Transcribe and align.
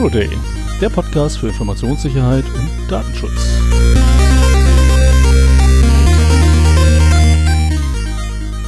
Zero 0.00 0.08
Day, 0.08 0.30
der 0.80 0.88
Podcast 0.88 1.36
für 1.36 1.48
Informationssicherheit 1.48 2.46
und 2.54 2.90
Datenschutz. 2.90 3.50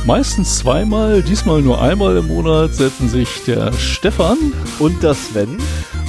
Meistens 0.05 0.59
zweimal, 0.59 1.23
diesmal 1.23 1.63
nur 1.63 1.81
einmal 1.81 2.19
im 2.19 2.27
Monat 2.27 2.75
setzen 2.75 3.09
sich 3.09 3.45
der 3.47 3.73
Stefan 3.73 4.53
Und 4.79 5.03
das 5.03 5.29
Sven. 5.29 5.57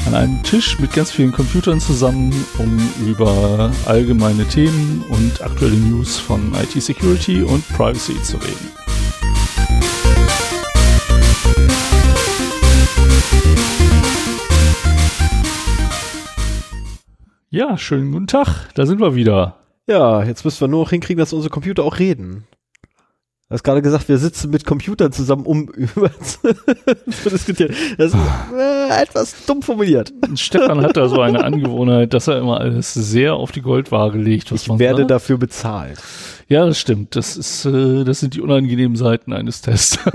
an 0.06 0.14
einen 0.14 0.44
Tisch 0.44 0.78
mit 0.80 0.92
ganz 0.92 1.12
vielen 1.12 1.32
Computern 1.32 1.80
zusammen, 1.80 2.34
um 2.58 2.78
über 3.08 3.72
allgemeine 3.86 4.46
Themen 4.46 5.06
und 5.08 5.42
aktuelle 5.42 5.78
News 5.78 6.20
von 6.20 6.52
IT-Security 6.54 7.44
und 7.44 7.66
Privacy 7.70 8.22
zu 8.24 8.36
reden. 8.36 8.83
Ja, 17.54 17.78
schönen 17.78 18.12
guten 18.12 18.26
Tag, 18.26 18.70
da 18.74 18.88
sind 18.88 19.00
wir 19.00 19.14
wieder. 19.14 19.58
Ja, 19.86 20.24
jetzt 20.24 20.44
müssen 20.44 20.60
wir 20.60 20.68
nur 20.68 20.86
noch 20.86 20.90
hinkriegen, 20.90 21.20
dass 21.20 21.34
unsere 21.34 21.52
Computer 21.52 21.84
auch 21.84 22.00
reden. 22.00 22.48
Du 23.48 23.54
hast 23.54 23.62
gerade 23.62 23.84
gesagt, 23.84 24.10
wir 24.10 24.18
sitzen 24.18 24.50
mit 24.50 24.66
Computern 24.66 25.12
zusammen, 25.12 25.46
um 25.46 25.68
über 25.68 26.10
zu 26.20 27.30
diskutieren. 27.30 27.76
Das 28.00 28.12
ist 28.12 28.20
äh, 28.58 29.04
etwas 29.04 29.46
dumm 29.46 29.62
formuliert. 29.62 30.12
Stefan 30.34 30.82
hat 30.82 30.98
da 30.98 31.08
so 31.08 31.22
eine 31.22 31.44
Angewohnheit, 31.44 32.16
dass 32.16 32.28
er 32.28 32.40
immer 32.40 32.60
alles 32.60 32.92
sehr 32.96 33.36
auf 33.36 33.52
die 33.52 33.62
Goldwaage 33.62 34.18
legt. 34.18 34.52
Ich 34.52 34.68
werde 34.68 35.04
sagt. 35.04 35.12
dafür 35.12 35.38
bezahlt. 35.38 36.00
Ja, 36.48 36.66
das 36.66 36.78
stimmt. 36.78 37.16
Das 37.16 37.38
ist, 37.38 37.66
äh, 37.66 38.04
das 38.04 38.20
sind 38.20 38.34
die 38.34 38.42
unangenehmen 38.42 38.96
Seiten 38.96 39.34
eines 39.34 39.62
Tests. 39.62 40.00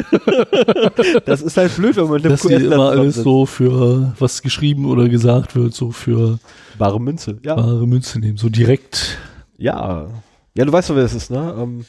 Das 1.26 1.42
ist 1.42 1.56
halt 1.56 1.74
blöd, 1.76 1.96
wenn 1.96 2.08
man 2.08 2.22
Dass 2.22 2.42
die 2.42 2.54
immer 2.54 2.90
alles 2.90 3.16
so 3.16 3.44
für 3.44 4.14
was 4.18 4.40
geschrieben 4.42 4.86
oder 4.86 5.08
gesagt 5.08 5.56
wird, 5.56 5.74
so 5.74 5.90
für 5.90 6.38
Bare 6.78 7.00
Münze. 7.00 7.38
Ja. 7.42 7.56
wahre 7.56 7.86
Münze 7.86 8.20
nehmen, 8.20 8.38
so 8.38 8.48
direkt. 8.48 9.18
Ja. 9.56 10.08
Ja, 10.54 10.64
du 10.64 10.72
weißt 10.72 10.90
doch, 10.90 10.96
wer 10.96 11.04
es 11.04 11.14
ist, 11.14 11.30
ne? 11.30 11.54
Ähm, 11.58 11.84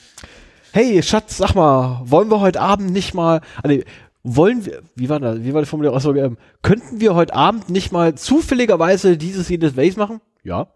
hey, 0.72 1.02
Schatz, 1.03 1.38
sag 1.38 1.53
mal, 1.56 2.02
wollen 2.06 2.30
wir 2.30 2.40
heute 2.40 2.59
Abend 2.59 2.92
nicht 2.92 3.14
mal. 3.14 3.42
Nee, 3.66 3.84
wollen 4.24 4.66
wir, 4.66 4.81
wie 4.96 5.09
war 5.09 5.20
das, 5.20 5.44
wie 5.44 5.53
war 5.53 5.62
die 5.62 5.68
Formulierung? 5.68 5.98
Achso, 5.98 6.14
ähm, 6.16 6.38
könnten 6.62 7.00
wir 7.00 7.16
heute 7.16 7.34
Abend 7.36 7.70
nicht 7.70 7.92
mal 7.92 8.16
zufälligerweise 8.16 9.18
dieses, 9.18 9.50
jedes, 9.50 9.76
welches 9.76 9.98
machen? 9.98 10.22
Ja. 10.44 10.68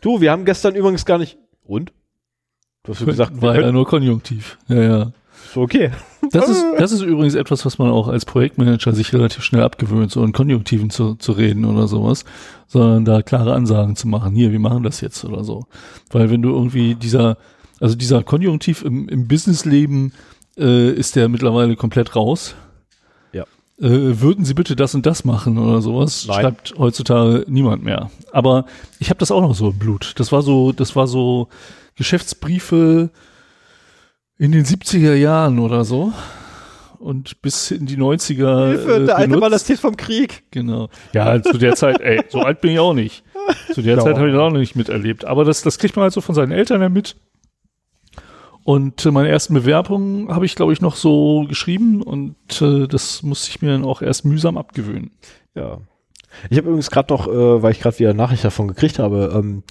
Du, 0.00 0.20
wir 0.20 0.32
haben 0.32 0.44
gestern 0.44 0.74
übrigens 0.74 1.04
gar 1.04 1.18
nicht. 1.18 1.38
Und? 1.64 1.92
Du 2.88 2.94
hast 2.94 3.04
gesagt, 3.04 3.42
war 3.42 3.60
ja 3.60 3.70
nur 3.70 3.86
konjunktiv. 3.86 4.56
Ja, 4.66 4.82
ja. 4.82 5.12
okay. 5.54 5.90
Das 6.30 6.48
ist, 6.48 6.64
das 6.78 6.90
ist 6.90 7.02
übrigens 7.02 7.34
etwas, 7.34 7.66
was 7.66 7.78
man 7.78 7.90
auch 7.90 8.08
als 8.08 8.24
Projektmanager 8.24 8.94
sich 8.94 9.12
relativ 9.12 9.44
schnell 9.44 9.62
abgewöhnt, 9.62 10.10
so 10.10 10.24
in 10.24 10.32
Konjunktiven 10.32 10.88
zu, 10.88 11.14
zu 11.16 11.32
reden 11.32 11.66
oder 11.66 11.86
sowas, 11.86 12.24
sondern 12.66 13.04
da 13.04 13.20
klare 13.20 13.52
Ansagen 13.52 13.94
zu 13.94 14.08
machen. 14.08 14.34
Hier, 14.34 14.52
wir 14.52 14.58
machen 14.58 14.84
das 14.84 15.02
jetzt 15.02 15.22
oder 15.26 15.44
so. 15.44 15.66
Weil 16.10 16.30
wenn 16.30 16.40
du 16.40 16.48
irgendwie 16.48 16.94
dieser, 16.94 17.36
also 17.78 17.94
dieser 17.94 18.22
Konjunktiv 18.22 18.82
im, 18.82 19.06
im 19.10 19.28
Businessleben 19.28 20.14
äh, 20.56 20.90
ist 20.90 21.14
der 21.14 21.28
mittlerweile 21.28 21.76
komplett 21.76 22.16
raus. 22.16 22.54
Ja. 23.32 23.42
Äh, 23.78 24.20
würden 24.20 24.46
Sie 24.46 24.54
bitte 24.54 24.76
das 24.76 24.94
und 24.94 25.04
das 25.04 25.26
machen 25.26 25.58
oder 25.58 25.82
sowas? 25.82 26.24
Nein. 26.26 26.40
Schreibt 26.40 26.74
heutzutage 26.78 27.44
niemand 27.48 27.84
mehr. 27.84 28.10
Aber 28.32 28.64
ich 28.98 29.10
habe 29.10 29.18
das 29.18 29.30
auch 29.30 29.42
noch 29.42 29.54
so 29.54 29.68
im 29.68 29.78
Blut. 29.78 30.14
Das 30.16 30.32
war 30.32 30.40
so, 30.40 30.72
das 30.72 30.96
war 30.96 31.06
so 31.06 31.48
Geschäftsbriefe 31.98 33.10
in 34.38 34.52
den 34.52 34.64
70er 34.64 35.14
Jahren 35.14 35.58
oder 35.58 35.84
so. 35.84 36.12
Und 36.98 37.42
bis 37.42 37.70
in 37.70 37.86
die 37.86 37.96
90er. 37.96 38.68
Hilfe, 38.70 39.04
der 39.06 39.16
alte. 39.18 39.36
Mann, 39.36 39.52
das 39.52 39.62
steht 39.64 39.78
vom 39.78 39.96
Krieg. 39.96 40.44
Genau. 40.50 40.88
Ja, 41.12 41.40
zu 41.42 41.58
der 41.58 41.76
Zeit, 41.76 42.00
ey, 42.00 42.22
so 42.28 42.40
alt 42.40 42.60
bin 42.60 42.72
ich 42.72 42.78
auch 42.80 42.94
nicht. 42.94 43.22
Zu 43.72 43.82
der 43.82 43.96
Ja. 43.96 44.02
Zeit 44.02 44.16
habe 44.16 44.26
ich 44.28 44.32
das 44.34 44.40
auch 44.42 44.50
noch 44.50 44.58
nicht 44.58 44.74
miterlebt. 44.74 45.24
Aber 45.24 45.44
das, 45.44 45.62
das 45.62 45.78
kriegt 45.78 45.94
man 45.94 46.04
halt 46.04 46.12
so 46.12 46.20
von 46.20 46.34
seinen 46.34 46.50
Eltern 46.50 46.80
ja 46.80 46.88
mit. 46.88 47.16
Und 48.64 49.06
äh, 49.06 49.10
meine 49.10 49.28
ersten 49.28 49.54
Bewerbungen 49.54 50.28
habe 50.34 50.44
ich, 50.44 50.54
glaube 50.54 50.72
ich, 50.72 50.80
noch 50.80 50.96
so 50.96 51.46
geschrieben 51.48 52.02
und 52.02 52.34
äh, 52.60 52.86
das 52.86 53.22
musste 53.22 53.48
ich 53.48 53.62
mir 53.62 53.70
dann 53.70 53.84
auch 53.84 54.02
erst 54.02 54.24
mühsam 54.24 54.58
abgewöhnen. 54.58 55.12
Ja. 55.54 55.78
Ich 56.50 56.58
habe 56.58 56.68
übrigens 56.68 56.90
gerade 56.90 57.12
noch, 57.12 57.28
äh, 57.28 57.62
weil 57.62 57.72
ich 57.72 57.80
gerade 57.80 57.98
wieder 57.98 58.12
Nachricht 58.12 58.44
davon 58.44 58.68
gekriegt 58.68 58.98
habe, 58.98 59.32
ähm, 59.34 59.62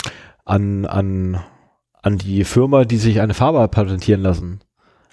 an, 0.45 0.85
an, 0.85 1.43
an 2.01 2.17
die 2.17 2.43
Firma, 2.43 2.85
die 2.85 2.97
sich 2.97 3.19
eine 3.21 3.33
Farbe 3.33 3.67
patentieren 3.67 4.21
lassen. 4.21 4.59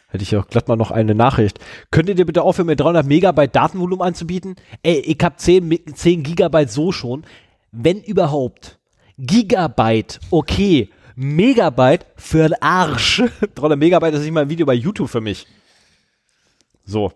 Hätte 0.09 0.23
ich 0.23 0.37
auch 0.37 0.47
glatt 0.47 0.69
mal 0.69 0.77
noch 0.77 0.93
eine 0.93 1.15
Nachricht. 1.15 1.59
Könntet 1.91 2.19
ihr 2.19 2.27
bitte 2.27 2.43
aufhören, 2.43 2.67
mir 2.67 2.77
300 2.77 3.05
Megabyte 3.07 3.55
Datenvolumen 3.57 4.07
anzubieten? 4.07 4.55
Ey, 4.83 5.01
ich 5.01 5.19
hab 5.23 5.41
10, 5.41 5.67
Mi- 5.69 5.85
10 5.93 6.23
Gigabyte 6.23 6.71
so 6.71 6.93
schon. 6.93 7.25
Wenn 7.73 8.01
überhaupt. 8.01 8.79
Gigabyte, 9.19 10.21
okay. 10.31 10.91
Megabyte 11.17 12.07
für 12.17 12.49
den 12.49 12.63
Arsch. 12.63 13.23
300 13.57 13.79
Megabyte 13.79 14.15
ist 14.15 14.23
nicht 14.23 14.33
mal 14.33 14.43
ein 14.43 14.51
Video 14.51 14.67
bei 14.67 14.75
YouTube 14.75 15.09
für 15.11 15.21
mich. 15.21 15.47
So. 16.85 17.13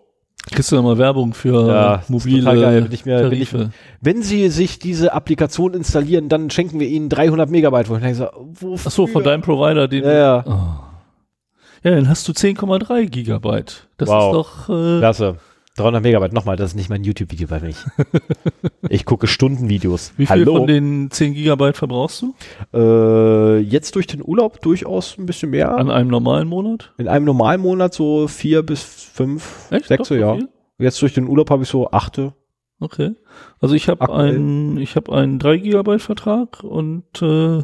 Kriegst 0.51 0.71
du 0.71 0.75
da 0.77 0.81
mal 0.81 0.97
Werbung 0.97 1.33
für 1.33 1.67
Ja, 1.67 1.95
ist 1.95 2.09
mobile 2.09 2.43
geil, 2.43 2.83
wenn 2.85 2.91
ich 2.91 3.05
mir- 3.05 3.29
wenn 3.29 3.39
ich- 3.41 3.49
Tarife? 3.51 3.71
Wenn 4.01 4.23
Sie 4.23 4.49
sich 4.49 4.79
diese 4.79 5.13
Applikation 5.13 5.73
installieren, 5.73 6.27
dann 6.29 6.49
schenken 6.49 6.79
wir 6.79 6.87
Ihnen 6.87 7.09
300 7.09 7.49
Megabyte. 7.51 7.89
Wo 7.89 7.95
ich 7.97 8.01
wofür? 8.01 8.77
Ach 8.85 8.91
so, 8.91 9.05
von 9.07 9.23
deinem 9.23 9.41
Provider, 9.41 9.87
den 9.87 10.03
Ja, 10.03 10.11
ja. 10.13 10.43
Oh. 10.47 10.83
Ja, 11.83 11.91
dann 11.95 12.09
hast 12.09 12.27
du 12.27 12.33
10,3 12.33 13.05
Gigabyte. 13.05 13.87
Das 13.97 14.09
Wow. 14.09 14.25
ist 14.25 14.33
doch 14.67 14.69
äh, 14.69 14.99
Klasse. 14.99 15.35
300 15.79 16.03
Megabyte. 16.03 16.33
Nochmal, 16.33 16.55
das 16.55 16.71
ist 16.71 16.75
nicht 16.75 16.89
mein 16.89 17.03
YouTube-Video 17.03 17.47
bei 17.47 17.59
mich. 17.59 17.77
ich 18.89 19.05
gucke 19.05 19.27
Stundenvideos. 19.27 20.13
wie 20.17 20.25
viel 20.25 20.41
Hallo. 20.41 20.57
von 20.57 20.67
den 20.67 21.09
10 21.11 21.33
Gigabyte 21.33 21.77
verbrauchst 21.77 22.23
du 22.23 22.33
äh, 22.73 23.59
jetzt 23.59 23.95
durch 23.95 24.07
den 24.07 24.21
Urlaub 24.23 24.61
durchaus 24.61 25.17
ein 25.17 25.25
bisschen 25.25 25.51
mehr. 25.51 25.75
an 25.77 25.89
einem 25.89 26.09
normalen 26.09 26.47
Monat? 26.47 26.93
In 26.97 27.07
einem 27.07 27.25
normalen 27.25 27.61
Monat 27.61 27.93
so 27.93 28.27
vier 28.27 28.63
bis 28.63 28.83
fünf, 28.83 29.67
Echt? 29.71 29.85
sechs, 29.87 29.99
Doch, 29.99 30.05
so 30.05 30.15
ja. 30.15 30.35
viel? 30.35 30.49
Jetzt 30.77 31.01
durch 31.01 31.13
den 31.13 31.27
Urlaub 31.27 31.49
habe 31.49 31.63
ich 31.63 31.69
so 31.69 31.91
achte. 31.91 32.33
Okay. 32.79 33.11
Also 33.59 33.75
ich 33.75 33.89
habe 33.89 34.13
einen, 34.13 34.77
ich 34.77 34.95
habe 34.95 35.13
einen 35.13 35.39
3 35.39 35.57
Gigabyte 35.57 36.01
Vertrag 36.01 36.63
und 36.63 37.21
äh, 37.21 37.63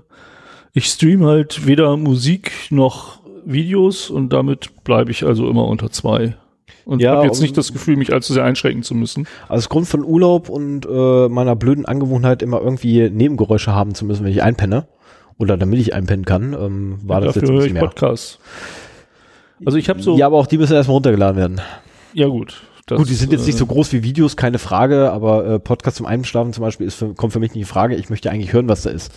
ich 0.73 0.87
stream 0.87 1.25
halt 1.25 1.65
weder 1.67 1.95
Musik 1.95 2.51
noch 2.69 3.19
Videos 3.45 4.09
und 4.09 4.33
damit 4.33 4.83
bleibe 4.83 5.11
ich 5.11 5.25
also 5.25 5.49
immer 5.49 5.65
unter 5.65 5.89
zwei. 5.89 6.35
Und 6.85 7.01
Ja, 7.01 7.16
habe 7.16 7.25
jetzt 7.25 7.41
nicht 7.41 7.57
das 7.57 7.73
Gefühl, 7.73 7.97
mich 7.97 8.13
allzu 8.13 8.34
sehr 8.34 8.44
einschränken 8.44 8.84
zu 8.84 8.94
müssen. 8.94 9.28
Als 9.50 9.69
Grund 9.69 9.88
von 9.88 10.03
Urlaub 10.03 10.50
und 10.50 10.85
äh, 10.85 11.28
meiner 11.29 11.56
blöden 11.56 11.85
Angewohnheit, 11.85 12.41
immer 12.44 12.62
irgendwie 12.62 13.09
Nebengeräusche 13.09 13.73
haben 13.73 13.96
zu 13.96 14.06
müssen, 14.06 14.23
wenn 14.23 14.31
ich 14.31 14.44
einpenne. 14.44 14.88
Oder 15.38 15.57
damit 15.57 15.79
ich 15.79 15.94
einpennen 15.94 16.25
kann, 16.25 16.53
ähm, 16.53 17.00
war 17.03 17.19
das 17.19 17.34
Dafür 17.34 17.41
jetzt 17.41 17.50
ein 17.50 17.56
bisschen 17.57 17.74
mehr. 17.74 17.84
Podcasts. 17.84 18.40
Also 19.66 19.78
ich 19.78 19.90
habe 19.90 20.01
so, 20.01 20.13
Ja, 20.13 20.19
ja, 20.19 20.25
aber 20.28 20.38
auch 20.38 20.47
die 20.47 20.57
müssen 20.57 20.74
erstmal 20.74 20.94
runtergeladen 20.95 21.38
werden. 21.38 21.62
gut. 22.28 22.62
Das, 22.88 23.00
Gut, 23.00 23.09
die 23.09 23.16
sind 23.16 23.31
jetzt 23.31 23.47
nicht 23.47 23.56
äh, 23.56 23.59
so 23.59 23.66
groß 23.66 23.94
wie 23.94 24.03
Videos, 24.03 24.38
keine 24.38 24.59
Frage, 24.59 25.12
aber 25.12 25.45
äh, 25.45 25.59
Podcast 25.59 25.97
zum 25.97 26.06
Einschlafen 26.06 26.53
zum 26.53 26.62
Beispiel 26.62 26.85
ist 26.85 26.95
für, 26.95 27.16
kommt 27.16 27.34
für 27.34 27.40
mich 27.40 27.53
nicht 27.53 27.62
in 27.62 27.68
Frage. 27.68 27.95
Ich 27.95 28.12
möchte 28.12 28.29
eigentlich 28.29 28.53
hören, 28.53 28.68
was 28.69 28.84
da 28.84 28.91
ist. 28.91 29.12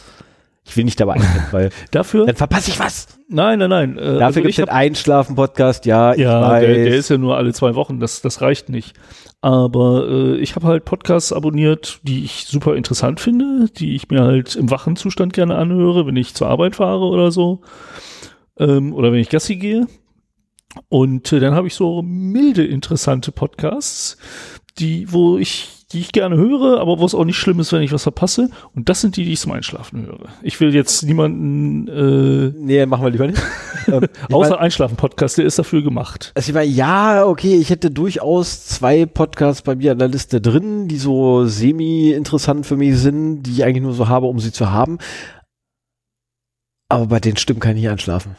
Ich 0.69 0.77
will 0.77 0.85
nicht 0.85 1.01
dabei 1.01 1.15
einpennen, 1.15 1.47
weil 1.51 1.71
Dafür? 1.91 2.27
dann 2.27 2.37
verpasse 2.37 2.71
ich 2.71 2.79
was. 2.79 3.09
Nein, 3.29 3.59
nein, 3.59 3.71
nein. 3.71 3.99
Äh, 3.99 4.05
Dafür 4.05 4.25
also 4.27 4.41
gibt 4.43 4.51
es 4.51 4.57
den 4.57 4.69
Einschlafen-Podcast, 4.69 5.87
ja, 5.87 6.13
ich 6.13 6.21
Ja, 6.21 6.61
der, 6.61 6.75
der 6.75 6.95
ist 6.95 7.09
ja 7.09 7.19
nur 7.19 7.37
alle 7.37 7.53
zwei 7.53 7.75
Wochen, 7.75 8.01
das, 8.01 8.21
das 8.21 8.43
reicht 8.43 8.69
nicht. 8.69 8.95
Aber 9.41 10.07
äh, 10.09 10.37
ich 10.39 10.57
habe 10.57 10.67
halt 10.67 10.85
Podcasts 10.85 11.33
abonniert, 11.33 12.01
die 12.03 12.25
ich 12.25 12.45
super 12.47 12.77
interessant 12.77 13.21
finde, 13.21 13.69
die 13.71 13.95
ich 13.95 14.11
mir 14.11 14.23
halt 14.23 14.57
im 14.57 14.71
wachen 14.71 14.97
Zustand 14.97 15.33
gerne 15.33 15.57
anhöre, 15.57 16.07
wenn 16.07 16.17
ich 16.17 16.35
zur 16.35 16.49
Arbeit 16.49 16.77
fahre 16.77 17.05
oder 17.05 17.31
so. 17.31 17.61
Ähm, 18.59 18.93
oder 18.93 19.13
wenn 19.13 19.21
ich 19.21 19.29
Gassi 19.29 19.57
gehe. 19.57 19.87
Und 20.89 21.33
äh, 21.33 21.41
dann 21.41 21.55
habe 21.55 21.69
ich 21.69 21.75
so 21.75 22.03
milde, 22.03 22.65
interessante 22.65 23.33
Podcasts, 23.33 24.19
die, 24.79 25.13
wo 25.13 25.39
ich, 25.39 25.78
die 25.93 26.01
ich 26.01 26.13
gerne 26.13 26.37
höre, 26.37 26.81
aber 26.81 26.99
wo 26.99 27.07
es 27.07 27.15
auch 27.15 27.25
nicht 27.25 27.39
schlimm 27.39 27.61
ist, 27.61 27.73
wenn 27.73 27.81
ich 27.81 27.93
was 27.93 28.03
verpasse. 28.03 28.51
Und 28.75 28.91
das 28.91 29.01
sind 29.01 29.17
die, 29.17 29.25
die 29.25 29.33
ich 29.33 29.41
zum 29.41 29.53
Einschlafen 29.53 30.05
höre. 30.05 30.29
Ich 30.43 30.61
will 30.61 30.75
jetzt 30.75 31.03
niemanden, 31.03 31.89
äh, 31.89 32.53
nee, 32.59 32.85
machen 32.85 33.05
wir 33.05 33.11
lieber 33.11 33.27
nicht. 33.27 33.43
ähm, 33.87 34.07
außer 34.31 34.51
mein, 34.51 34.59
Einschlafen-Podcast, 34.59 35.39
der 35.39 35.47
ist 35.47 35.59
dafür 35.59 35.83
gemacht. 35.83 36.33
also 36.35 36.51
ich 36.51 36.55
mein, 36.55 36.71
ja, 36.71 37.25
okay, 37.25 37.57
ich 37.57 37.71
hätte 37.71 37.91
durchaus 37.91 38.67
zwei 38.67 39.07
Podcasts 39.07 39.63
bei 39.63 39.77
mir 39.77 39.93
an 39.93 39.99
der 39.99 40.09
Liste 40.09 40.43
drin, 40.43 40.89
die 40.89 40.99
so 40.99 41.47
semi-interessant 41.47 42.67
für 42.67 42.77
mich 42.77 42.99
sind, 42.99 43.45
die 43.45 43.53
ich 43.53 43.65
eigentlich 43.65 43.83
nur 43.83 43.95
so 43.95 44.09
habe, 44.09 44.27
um 44.27 44.39
sie 44.41 44.53
zu 44.53 44.71
haben. 44.71 44.99
Aber 46.91 47.07
bei 47.07 47.21
den 47.21 47.39
Stimmen 47.39 47.61
kann 47.61 47.77
ich 47.77 47.83
nicht 47.83 47.91
einschlafen. 47.91 48.37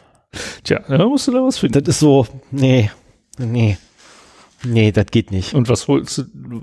Tja, 0.62 0.84
da 0.88 1.04
musst 1.04 1.26
du 1.26 1.32
da 1.32 1.42
was 1.42 1.58
finden. 1.58 1.82
Das 1.82 1.96
ist 1.96 2.00
so, 2.00 2.28
nee, 2.52 2.92
nee, 3.38 3.76
nee, 4.62 4.92
das 4.92 5.06
geht 5.06 5.32
nicht. 5.32 5.54
Und 5.54 5.68
was 5.68 5.88
holst 5.88 6.18
du? 6.18 6.62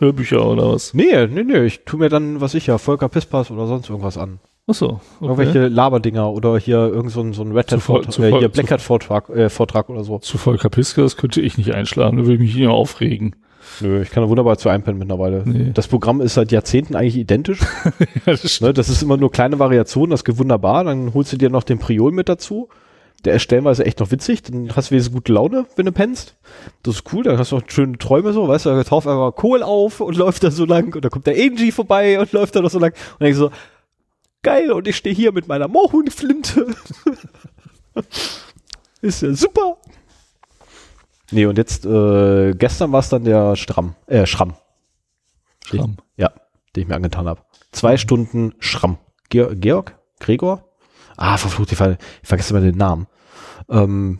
Hörbücher 0.00 0.44
oder 0.46 0.72
was? 0.72 0.94
Nee, 0.94 1.26
nee, 1.28 1.42
nee, 1.44 1.64
ich 1.64 1.84
tu 1.84 1.96
mir 1.98 2.08
dann, 2.08 2.40
was 2.40 2.54
ich 2.54 2.66
ja, 2.66 2.78
Volker 2.78 3.08
Pispas 3.08 3.50
oder 3.50 3.66
sonst 3.66 3.88
irgendwas 3.88 4.18
an. 4.18 4.40
Achso. 4.66 5.00
Okay. 5.20 5.24
Irgendwelche 5.26 5.68
Laberdinger 5.68 6.30
oder 6.32 6.56
hier 6.58 6.78
irgend 6.78 7.10
so 7.12 7.20
ein, 7.20 7.32
so 7.32 7.42
ein 7.42 7.52
Red 7.52 7.68
Zu 7.70 7.76
Hat 7.76 7.82
voll- 7.82 7.94
Vortrag, 7.96 8.12
zu 8.12 8.22
äh, 8.22 8.38
hier 8.38 8.48
Black 8.48 8.70
Hat 8.70 8.80
Vortrag, 8.80 9.28
äh, 9.30 9.48
Vortrag 9.50 9.88
oder 9.88 10.04
so. 10.04 10.18
Zu 10.18 10.38
Volker 10.38 10.68
Piska, 10.68 11.02
das 11.02 11.16
könnte 11.16 11.40
ich 11.40 11.58
nicht 11.58 11.72
einschlafen, 11.74 12.16
da 12.18 12.22
würde 12.22 12.34
ich 12.34 12.40
mich 12.40 12.54
nicht 12.54 12.68
aufregen. 12.68 13.36
Nö, 13.80 14.00
ich 14.02 14.10
kann 14.10 14.22
da 14.22 14.28
wunderbar 14.28 14.58
zu 14.58 14.68
einpennen 14.68 14.98
mittlerweile. 14.98 15.42
Nee. 15.44 15.70
Das 15.74 15.86
Programm 15.88 16.20
ist 16.20 16.34
seit 16.34 16.50
Jahrzehnten 16.50 16.96
eigentlich 16.96 17.16
identisch. 17.16 17.60
ja, 18.26 18.32
das 18.32 18.60
ne? 18.60 18.72
Das 18.72 18.88
ist 18.88 19.02
immer 19.02 19.16
nur 19.16 19.30
kleine 19.30 19.58
Variationen, 19.58 20.10
das 20.10 20.24
geht 20.24 20.38
wunderbar. 20.38 20.84
Dann 20.84 21.14
holst 21.14 21.32
du 21.32 21.36
dir 21.36 21.50
noch 21.50 21.62
den 21.62 21.78
Priol 21.78 22.10
mit 22.12 22.28
dazu. 22.28 22.68
Der 23.24 23.34
ist 23.34 23.42
stellenweise 23.42 23.84
echt 23.84 24.00
noch 24.00 24.10
witzig. 24.10 24.42
Dann 24.42 24.74
hast 24.74 24.88
du 24.88 24.92
wenigstens 24.92 25.14
gute 25.14 25.32
Laune, 25.32 25.66
wenn 25.76 25.86
du 25.86 25.92
pennst. 25.92 26.36
Das 26.82 26.96
ist 26.96 27.12
cool. 27.12 27.22
Dann 27.22 27.38
hast 27.38 27.52
du 27.52 27.58
auch 27.58 27.62
schöne 27.66 27.98
Träume 27.98 28.32
so. 28.32 28.48
Weißt 28.48 28.66
du, 28.66 28.70
da 28.70 28.82
taucht 28.82 29.06
einfach 29.06 29.34
Kohl 29.34 29.62
auf 29.62 30.00
und 30.00 30.16
läuft 30.18 30.42
da 30.44 30.50
so 30.50 30.64
lang. 30.64 30.94
Und 30.94 31.04
dann 31.04 31.10
kommt 31.10 31.26
der 31.26 31.34
Angie 31.34 31.72
vorbei 31.72 32.18
und 32.18 32.32
läuft 32.32 32.56
da 32.56 32.62
noch 32.62 32.70
so 32.70 32.78
lang. 32.78 32.92
Und 32.92 33.20
dann 33.20 33.26
denk 33.26 33.32
ich 33.32 33.38
so, 33.38 33.50
geil. 34.42 34.72
Und 34.72 34.88
ich 34.88 34.96
stehe 34.96 35.14
hier 35.14 35.32
mit 35.32 35.48
meiner 35.48 35.68
Mohunflinte. 35.68 36.74
ist 39.02 39.22
ja 39.22 39.34
super. 39.34 39.76
Nee, 41.30 41.46
und 41.46 41.58
jetzt, 41.58 41.86
äh, 41.86 42.52
gestern 42.54 42.92
war 42.92 43.00
es 43.00 43.08
dann 43.08 43.24
der 43.24 43.54
Stramm, 43.56 43.94
äh, 44.06 44.26
Schramm. 44.26 44.54
Schramm. 45.64 45.96
Ja, 46.16 46.32
den 46.74 46.82
ich 46.82 46.88
mir 46.88 46.96
angetan 46.96 47.28
habe. 47.28 47.42
Zwei 47.70 47.96
Stunden 47.96 48.54
Schramm. 48.58 48.98
Ge 49.28 49.54
Georg? 49.54 49.96
Gregor? 50.18 50.64
Ah, 51.16 51.36
verflucht, 51.36 51.70
ich, 51.70 51.78
ver 51.78 51.98
ich 52.22 52.28
vergesse 52.28 52.52
immer 52.52 52.64
den 52.64 52.76
Namen. 52.76 53.06
Ähm, 53.70 54.18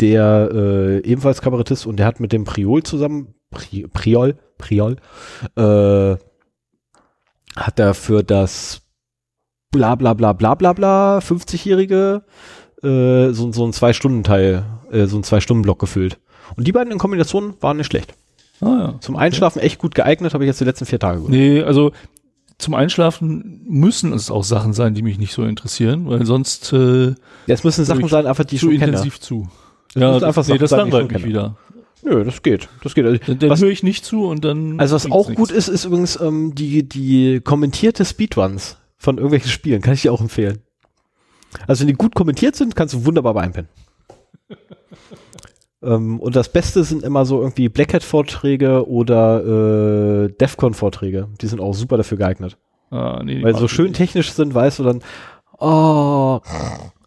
der 0.00 0.50
äh, 0.52 0.98
ebenfalls 1.04 1.40
Kabarettist 1.40 1.86
und 1.86 1.96
der 1.96 2.06
hat 2.06 2.20
mit 2.20 2.32
dem 2.32 2.44
Priol 2.44 2.82
zusammen, 2.82 3.34
Pri 3.50 3.86
Priol, 3.92 4.36
Priol, 4.58 4.96
äh, 5.56 6.16
hat 7.56 7.78
er 7.78 7.94
für 7.94 8.24
das 8.24 8.82
bla 9.70 9.94
bla 9.94 10.14
bla 10.14 10.32
bla 10.32 10.54
bla 10.54 10.72
bla 10.72 11.18
50-Jährige 11.18 12.24
äh, 12.82 13.30
so, 13.32 13.52
so 13.52 13.64
ein 13.64 13.72
Zwei-Stunden-Teil, 13.72 14.64
äh, 14.90 15.06
so 15.06 15.18
ein 15.18 15.22
Zwei-Stunden-Block 15.22 15.78
gefüllt. 15.78 16.18
Und 16.56 16.66
die 16.66 16.72
beiden 16.72 16.92
in 16.92 16.98
Kombination 16.98 17.54
waren 17.60 17.76
nicht 17.76 17.86
schlecht. 17.86 18.14
Ah, 18.60 18.66
ja. 18.66 18.94
Zum 19.00 19.16
Einschlafen 19.16 19.60
echt 19.60 19.78
gut 19.78 19.94
geeignet, 19.94 20.34
habe 20.34 20.44
ich 20.44 20.48
jetzt 20.48 20.60
die 20.60 20.64
letzten 20.64 20.86
vier 20.86 20.98
Tage 20.98 21.18
gehört. 21.18 21.32
Nee, 21.32 21.62
also 21.62 21.92
zum 22.62 22.74
Einschlafen 22.74 23.60
müssen 23.66 24.12
es 24.12 24.30
auch 24.30 24.44
Sachen 24.44 24.72
sein, 24.72 24.94
die 24.94 25.02
mich 25.02 25.18
nicht 25.18 25.34
so 25.34 25.44
interessieren, 25.44 26.08
weil 26.08 26.24
sonst 26.24 26.72
äh, 26.72 27.08
Ja, 27.08 27.14
es 27.48 27.64
müssen 27.64 27.84
Sachen 27.84 28.08
sein, 28.08 28.26
einfach 28.26 28.44
die 28.44 28.54
ich 28.54 28.60
zu 28.60 28.68
schon 28.68 28.78
kenne. 28.78 28.92
intensiv 28.92 29.20
zu. 29.20 29.48
müssen 29.94 30.12
das, 30.12 30.22
einfach 30.22 30.46
nee, 30.46 30.58
das 30.58 30.70
sein, 30.70 30.78
langweilt 30.80 31.12
mich 31.12 31.24
wieder. 31.24 31.56
Nö, 32.04 32.24
das 32.24 32.42
geht. 32.42 32.68
Das 32.82 32.94
geht. 32.94 33.04
Also, 33.04 33.18
Dann, 33.34 33.50
was, 33.50 33.60
höre 33.60 33.70
ich 33.70 33.82
nicht 33.82 34.04
zu 34.04 34.26
und 34.26 34.44
dann. 34.44 34.80
also 34.80 34.94
was 34.94 35.10
auch 35.10 35.28
nichts. 35.28 35.40
gut 35.40 35.50
ist, 35.50 35.68
ist 35.68 35.84
übrigens 35.84 36.18
ähm, 36.20 36.54
die, 36.54 36.88
die 36.88 37.40
kommentierte 37.40 38.04
Speedruns 38.04 38.76
von 38.96 39.16
irgendwelchen 39.16 39.50
Spielen. 39.50 39.82
Kann 39.82 39.94
ich 39.94 40.02
dir 40.02 40.12
auch 40.12 40.20
empfehlen. 40.20 40.58
Also 41.66 41.80
wenn 41.80 41.88
die 41.88 41.94
gut 41.94 42.14
kommentiert 42.14 42.56
sind, 42.56 42.74
kannst 42.74 42.94
du 42.94 43.04
wunderbar 43.04 43.34
bei 43.34 43.42
einpennen. 43.42 43.68
Ähm, 45.82 46.20
und 46.20 46.36
das 46.36 46.48
Beste 46.50 46.84
sind 46.84 47.02
immer 47.02 47.24
so 47.24 47.40
irgendwie 47.40 47.68
Black 47.68 47.94
Hat-Vorträge 47.94 48.88
oder 48.88 50.24
äh, 50.24 50.28
Defcon-Vorträge. 50.32 51.28
Die 51.40 51.46
sind 51.46 51.60
auch 51.60 51.74
super 51.74 51.96
dafür 51.96 52.18
geeignet. 52.18 52.56
Ah, 52.90 53.22
nee, 53.24 53.42
Weil 53.42 53.54
so 53.56 53.68
schön 53.68 53.86
nicht. 53.86 53.96
technisch 53.96 54.30
sind, 54.32 54.54
weißt 54.54 54.78
du 54.80 54.82
dann, 54.84 55.00
oh, 55.58 56.40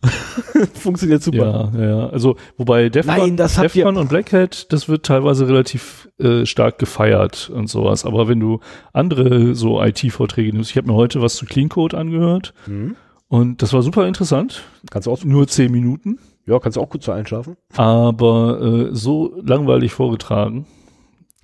funktioniert 0.73 1.23
super. 1.23 1.71
Ja, 1.75 1.85
ja. 1.85 2.09
Also, 2.09 2.35
wobei 2.57 2.89
Defcon, 2.89 3.35
Nein, 3.35 3.37
Defcon 3.37 3.97
und 3.97 4.09
Black 4.09 4.33
Hat, 4.33 4.71
das 4.71 4.87
wird 4.89 5.05
teilweise 5.05 5.47
relativ 5.47 6.09
äh, 6.19 6.45
stark 6.45 6.77
gefeiert 6.79 7.49
und 7.53 7.67
sowas. 7.67 8.05
Aber 8.05 8.27
wenn 8.27 8.39
du 8.39 8.59
andere 8.93 9.55
so 9.55 9.81
IT-Vorträge 9.81 10.53
nimmst, 10.53 10.71
ich 10.71 10.77
habe 10.77 10.87
mir 10.87 10.93
heute 10.95 11.21
was 11.21 11.35
zu 11.35 11.45
Clean 11.45 11.69
Code 11.69 11.97
angehört 11.97 12.53
Mhm. 12.67 12.95
und 13.27 13.61
das 13.61 13.73
war 13.73 13.81
super 13.81 14.07
interessant. 14.07 14.63
Kannst 14.91 15.07
du 15.07 15.11
auch, 15.11 15.23
Nur 15.23 15.47
zehn 15.47 15.71
Minuten, 15.71 16.19
ja, 16.45 16.59
kannst 16.59 16.77
du 16.77 16.81
auch 16.81 16.89
gut 16.89 17.03
zu 17.03 17.11
einschlafen. 17.11 17.57
aber 17.75 18.61
äh, 18.61 18.95
so 18.95 19.33
langweilig 19.41 19.91
vorgetragen. 19.93 20.65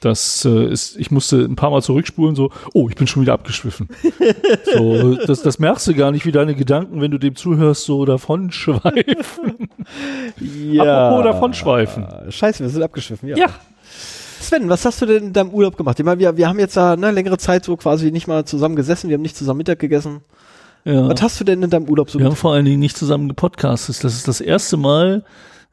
Das 0.01 0.45
äh, 0.45 0.65
ist, 0.65 0.97
ich 0.97 1.11
musste 1.11 1.37
ein 1.41 1.55
paar 1.55 1.69
Mal 1.69 1.83
zurückspulen, 1.83 2.35
so, 2.35 2.49
oh, 2.73 2.89
ich 2.89 2.95
bin 2.95 3.05
schon 3.05 3.21
wieder 3.21 3.33
abgeschwiffen. 3.33 3.87
so, 4.75 5.15
das, 5.15 5.43
das 5.43 5.59
merkst 5.59 5.87
du 5.87 5.93
gar 5.93 6.11
nicht, 6.11 6.25
wie 6.25 6.31
deine 6.31 6.55
Gedanken, 6.55 7.01
wenn 7.01 7.11
du 7.11 7.19
dem 7.19 7.35
zuhörst, 7.35 7.83
so 7.83 8.03
davon 8.05 8.51
schweifen. 8.51 9.69
Apropos 10.79 11.23
davonschweifen. 11.23 12.07
Scheiße, 12.29 12.63
wir 12.63 12.69
sind 12.69 12.81
abgeschwiffen, 12.81 13.29
ja. 13.29 13.37
Ja. 13.37 13.49
Sven, 14.39 14.69
was 14.69 14.85
hast 14.85 14.99
du 15.03 15.05
denn 15.05 15.25
in 15.25 15.33
deinem 15.33 15.51
Urlaub 15.51 15.77
gemacht? 15.77 15.99
Ich 15.99 16.05
meine, 16.05 16.19
wir, 16.19 16.35
wir 16.35 16.49
haben 16.49 16.57
jetzt 16.57 16.75
da 16.75 16.95
ne, 16.97 17.11
längere 17.11 17.37
Zeit 17.37 17.63
so 17.63 17.77
quasi 17.77 18.11
nicht 18.11 18.27
mal 18.27 18.43
zusammen 18.43 18.75
gesessen, 18.75 19.07
wir 19.07 19.13
haben 19.13 19.21
nicht 19.21 19.37
zusammen 19.37 19.59
Mittag 19.59 19.77
gegessen. 19.77 20.21
Ja. 20.85 21.09
Was 21.09 21.21
hast 21.21 21.39
du 21.39 21.43
denn 21.43 21.61
in 21.63 21.69
deinem 21.69 21.89
Urlaub 21.89 22.09
so 22.09 22.19
Wir 22.19 22.25
haben 22.25 22.35
vor 22.35 22.53
allen 22.53 22.65
Dingen 22.65 22.79
nicht 22.79 22.97
zusammen 22.97 23.27
gepodcastet. 23.27 24.03
Das 24.03 24.13
ist 24.15 24.27
das 24.27 24.41
erste 24.41 24.77
Mal, 24.77 25.23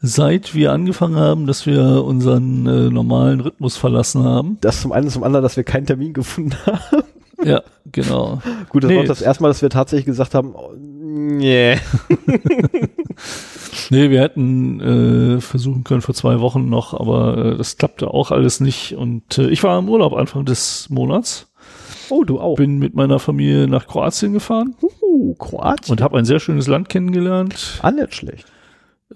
seit 0.01 0.55
wir 0.55 0.73
angefangen 0.73 1.17
haben, 1.17 1.47
dass 1.47 1.67
wir 1.67 2.05
unseren 2.05 2.67
äh, 2.67 2.91
normalen 2.91 3.41
Rhythmus 3.41 3.77
verlassen 3.77 4.23
haben. 4.25 4.59
Das 4.61 4.81
zum 4.83 4.93
einen, 4.93 5.09
zum 5.09 5.25
anderen, 5.25 5.43
dass 5.43 5.57
wir 5.57 5.65
keinen 5.65 5.87
Termin 5.87 6.13
gefunden 6.13 6.55
haben. 6.67 7.03
Ja, 7.45 7.63
genau. 7.93 8.41
Gut, 8.69 8.83
das 8.85 8.89
Nee. 8.91 8.97
war 8.97 9.03
auch 9.05 9.09
das 9.09 9.23
erste 9.23 9.43
Mal, 9.43 9.49
dass 9.49 9.63
wir 9.63 9.71
tatsächlich 9.71 10.07
gesagt 10.07 10.35
haben, 10.35 10.55
oh, 10.55 10.73
nee. 10.77 11.77
Nee, 13.91 14.11
wir 14.11 14.21
hätten 14.21 14.81
äh, 15.37 15.41
versuchen 15.41 15.83
können 15.85 16.03
vor 16.03 16.15
zwei 16.15 16.41
Wochen 16.41 16.69
noch, 16.69 16.93
aber 16.95 17.39
äh, 17.39 17.57
das 17.57 17.79
klappte 17.79 18.13
auch 18.13 18.31
alles 18.31 18.61
nicht. 18.61 18.95
Und 18.97 19.39
äh, 19.39 19.49
ich 19.49 19.63
war 19.63 19.79
im 19.79 19.89
Urlaub 19.89 20.13
Anfang 20.15 20.45
des 20.45 20.89
Monats, 20.91 21.48
Oh, 22.11 22.25
du 22.25 22.41
auch. 22.41 22.57
bin 22.57 22.79
mit 22.79 22.95
meiner 22.95 23.19
Familie 23.19 23.69
nach 23.69 23.87
Kroatien 23.87 24.33
gefahren 24.33 24.75
Uh, 25.03 25.35
Kroatien. 25.35 25.93
und 25.93 26.01
habe 26.01 26.19
ein 26.19 26.25
sehr 26.25 26.41
schönes 26.41 26.67
Land 26.67 26.89
kennengelernt. 26.89 27.79
ah, 27.83 27.91
nicht 27.91 28.15
schlecht. 28.15 28.47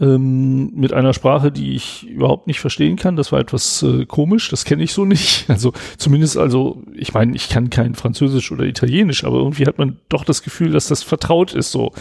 ähm, 0.00 0.72
mit 0.74 0.92
einer 0.92 1.12
Sprache, 1.12 1.52
die 1.52 1.74
ich 1.74 2.04
überhaupt 2.08 2.46
nicht 2.46 2.60
verstehen 2.60 2.96
kann. 2.96 3.16
Das 3.16 3.30
war 3.30 3.40
etwas 3.40 3.82
äh, 3.82 4.06
komisch, 4.06 4.48
das 4.48 4.64
kenne 4.64 4.82
ich 4.82 4.92
so 4.92 5.04
nicht. 5.04 5.44
Also 5.48 5.72
zumindest, 5.98 6.36
also 6.38 6.82
ich 6.94 7.12
meine, 7.14 7.36
ich 7.36 7.48
kann 7.50 7.68
kein 7.70 7.94
Französisch 7.94 8.50
oder 8.52 8.64
Italienisch, 8.64 9.24
aber 9.24 9.36
irgendwie 9.36 9.66
hat 9.66 9.78
man 9.78 9.98
doch 10.08 10.24
das 10.24 10.42
Gefühl, 10.42 10.72
dass 10.72 10.88
das 10.88 11.02
vertraut 11.02 11.52
ist, 11.54 11.70
so 11.72 11.92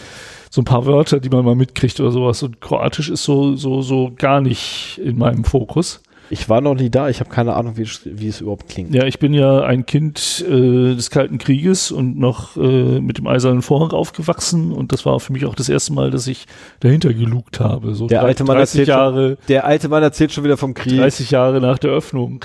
so 0.50 0.62
ein 0.62 0.66
paar 0.66 0.86
Wörter, 0.86 1.20
die 1.22 1.30
man 1.30 1.46
mal 1.46 1.56
mitkriegt 1.56 2.00
oder 2.02 2.12
sowas. 2.12 2.44
Und 2.44 2.60
Kroatisch 2.62 3.10
ist 3.10 3.24
so 3.24 3.56
so 3.56 3.82
so 3.82 4.12
gar 4.18 4.42
nicht 4.42 5.00
in 5.04 5.18
meinem 5.18 5.44
Fokus. 5.44 6.02
Ich 6.32 6.48
war 6.50 6.62
noch 6.62 6.76
nie 6.76 6.90
da, 6.90 7.10
ich 7.10 7.20
habe 7.20 7.30
keine 7.30 7.56
Ahnung, 7.56 7.78
wie, 7.78 7.82
es- 7.82 8.02
wie 8.06 8.28
es 8.30 8.40
überhaupt 8.42 8.70
klingt. 8.70 8.96
Ja, 8.96 9.06
ich 9.06 9.20
bin 9.20 9.34
ja 9.34 9.64
ein 9.64 9.86
Kind 9.86 10.44
äh, 10.48 10.96
des 10.96 11.10
Kalten 11.10 11.38
Krieges 11.38 11.92
und 11.92 12.18
noch 12.18 12.56
äh, 12.56 13.00
mit 13.02 13.18
dem 13.18 13.28
Eisernen 13.28 13.62
Vorhang 13.62 13.92
aufgewachsen 13.92 14.72
und 14.72 14.94
das 14.94 15.06
war 15.06 15.20
für 15.20 15.34
mich 15.34 15.46
auch 15.46 15.56
das 15.56 15.68
erste 15.68 15.92
Mal, 15.94 16.10
dass 16.10 16.28
ich 16.28 16.46
dahinter 16.80 17.14
gelugt 17.14 17.60
habe. 17.60 17.94
So 17.96 18.08
Der 18.08 18.24
alte 18.24 18.46
Mann 18.46 18.56
30 18.58 18.80
erzählt 18.82 18.88
schon- 18.88 18.98
Jahre. 18.98 19.38
Der 19.50 19.66
alte 19.66 19.90
Mann 19.90 20.04
erzählt 20.04 20.32
schon 20.32 20.44
wieder 20.46 20.56
vom 20.58 20.74
Krieg. 20.74 20.98
30 20.98 21.32
Jahre 21.32 21.60
nach 21.60 21.78
der 21.78 21.92
Öffnung. 21.92 22.44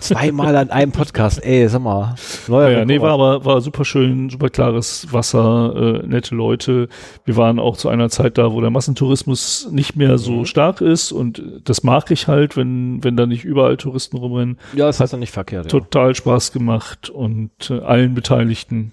Zweimal 0.00 0.56
an 0.56 0.70
einem 0.70 0.92
Podcast. 0.92 1.44
Ey, 1.44 1.68
sag 1.68 1.82
mal. 1.82 2.14
Neuer 2.48 2.70
Ja, 2.70 2.84
nee, 2.84 3.00
war 3.00 3.10
aber 3.12 3.44
war 3.44 3.60
super 3.60 3.84
schön, 3.84 4.30
super 4.30 4.48
klares 4.48 5.06
Wasser, 5.12 6.00
äh, 6.02 6.06
nette 6.06 6.34
Leute. 6.34 6.88
Wir 7.24 7.36
waren 7.36 7.58
auch 7.58 7.76
zu 7.76 7.88
einer 7.88 8.08
Zeit 8.10 8.38
da, 8.38 8.52
wo 8.52 8.60
der 8.60 8.70
Massentourismus 8.70 9.68
nicht 9.70 9.96
mehr 9.96 10.18
so 10.18 10.32
Mhm. 10.32 10.44
stark 10.46 10.80
ist 10.80 11.12
und 11.12 11.42
das 11.64 11.82
mag 11.84 12.10
ich 12.10 12.26
halt, 12.28 12.56
wenn 12.56 12.91
wenn 13.02 13.16
da 13.16 13.26
nicht 13.26 13.44
überall 13.44 13.76
Touristen 13.76 14.16
rumrennen. 14.16 14.58
Ja, 14.74 14.86
das 14.86 15.00
heißt 15.00 15.12
doch 15.12 15.18
nicht 15.18 15.32
verkehrt. 15.32 15.66
Ja. 15.66 15.70
Total 15.70 16.14
Spaß 16.14 16.52
gemacht 16.52 17.10
und 17.10 17.70
äh, 17.70 17.80
allen 17.80 18.14
Beteiligten. 18.14 18.92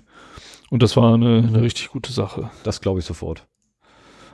Und 0.69 0.83
das 0.83 0.95
war 0.95 1.13
eine, 1.13 1.43
eine 1.47 1.61
richtig 1.61 1.89
gute 1.89 2.11
Sache. 2.11 2.51
Das 2.63 2.81
glaube 2.81 2.99
ich 2.99 3.05
sofort. 3.05 3.47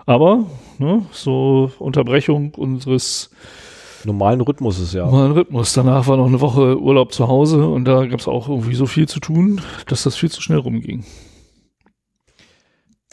Aber 0.05 0.45
ne, 0.77 1.05
so 1.11 1.71
Unterbrechung 1.79 2.53
unseres 2.55 3.31
Normalen 4.05 4.41
Rhythmus 4.41 4.79
ist 4.79 4.93
ja. 4.93 5.05
normalen 5.05 5.31
Rhythmus. 5.31 5.73
Danach 5.73 6.07
war 6.07 6.17
noch 6.17 6.27
eine 6.27 6.41
Woche 6.41 6.79
Urlaub 6.79 7.11
zu 7.11 7.27
Hause 7.27 7.67
und 7.67 7.85
da 7.85 8.05
gab 8.05 8.19
es 8.19 8.27
auch 8.27 8.49
irgendwie 8.49 8.75
so 8.75 8.85
viel 8.85 9.07
zu 9.07 9.19
tun, 9.19 9.61
dass 9.87 10.03
das 10.03 10.15
viel 10.15 10.29
zu 10.29 10.41
schnell 10.41 10.59
rumging. 10.59 11.03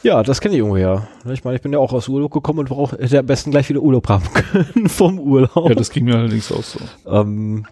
Ja, 0.02 0.22
das 0.22 0.40
kenne 0.40 0.54
ich 0.54 0.58
irgendwoher. 0.58 1.06
Ich 1.32 1.44
meine, 1.44 1.56
ich 1.56 1.62
bin 1.62 1.72
ja 1.72 1.78
auch 1.78 1.92
aus 1.92 2.08
Urlaub 2.08 2.32
gekommen 2.32 2.60
und 2.60 2.68
brauch, 2.68 2.92
hätte 2.92 3.18
am 3.18 3.26
besten 3.26 3.50
gleich 3.50 3.68
wieder 3.68 3.80
Urlaub 3.80 4.08
haben 4.08 4.24
können 4.34 4.88
vom 4.88 5.18
Urlaub. 5.18 5.68
Ja, 5.68 5.74
das 5.74 5.90
ging 5.90 6.04
mir 6.04 6.16
allerdings 6.16 6.50
auch 6.50 6.62
so. 6.62 6.80
ähm, 7.06 7.66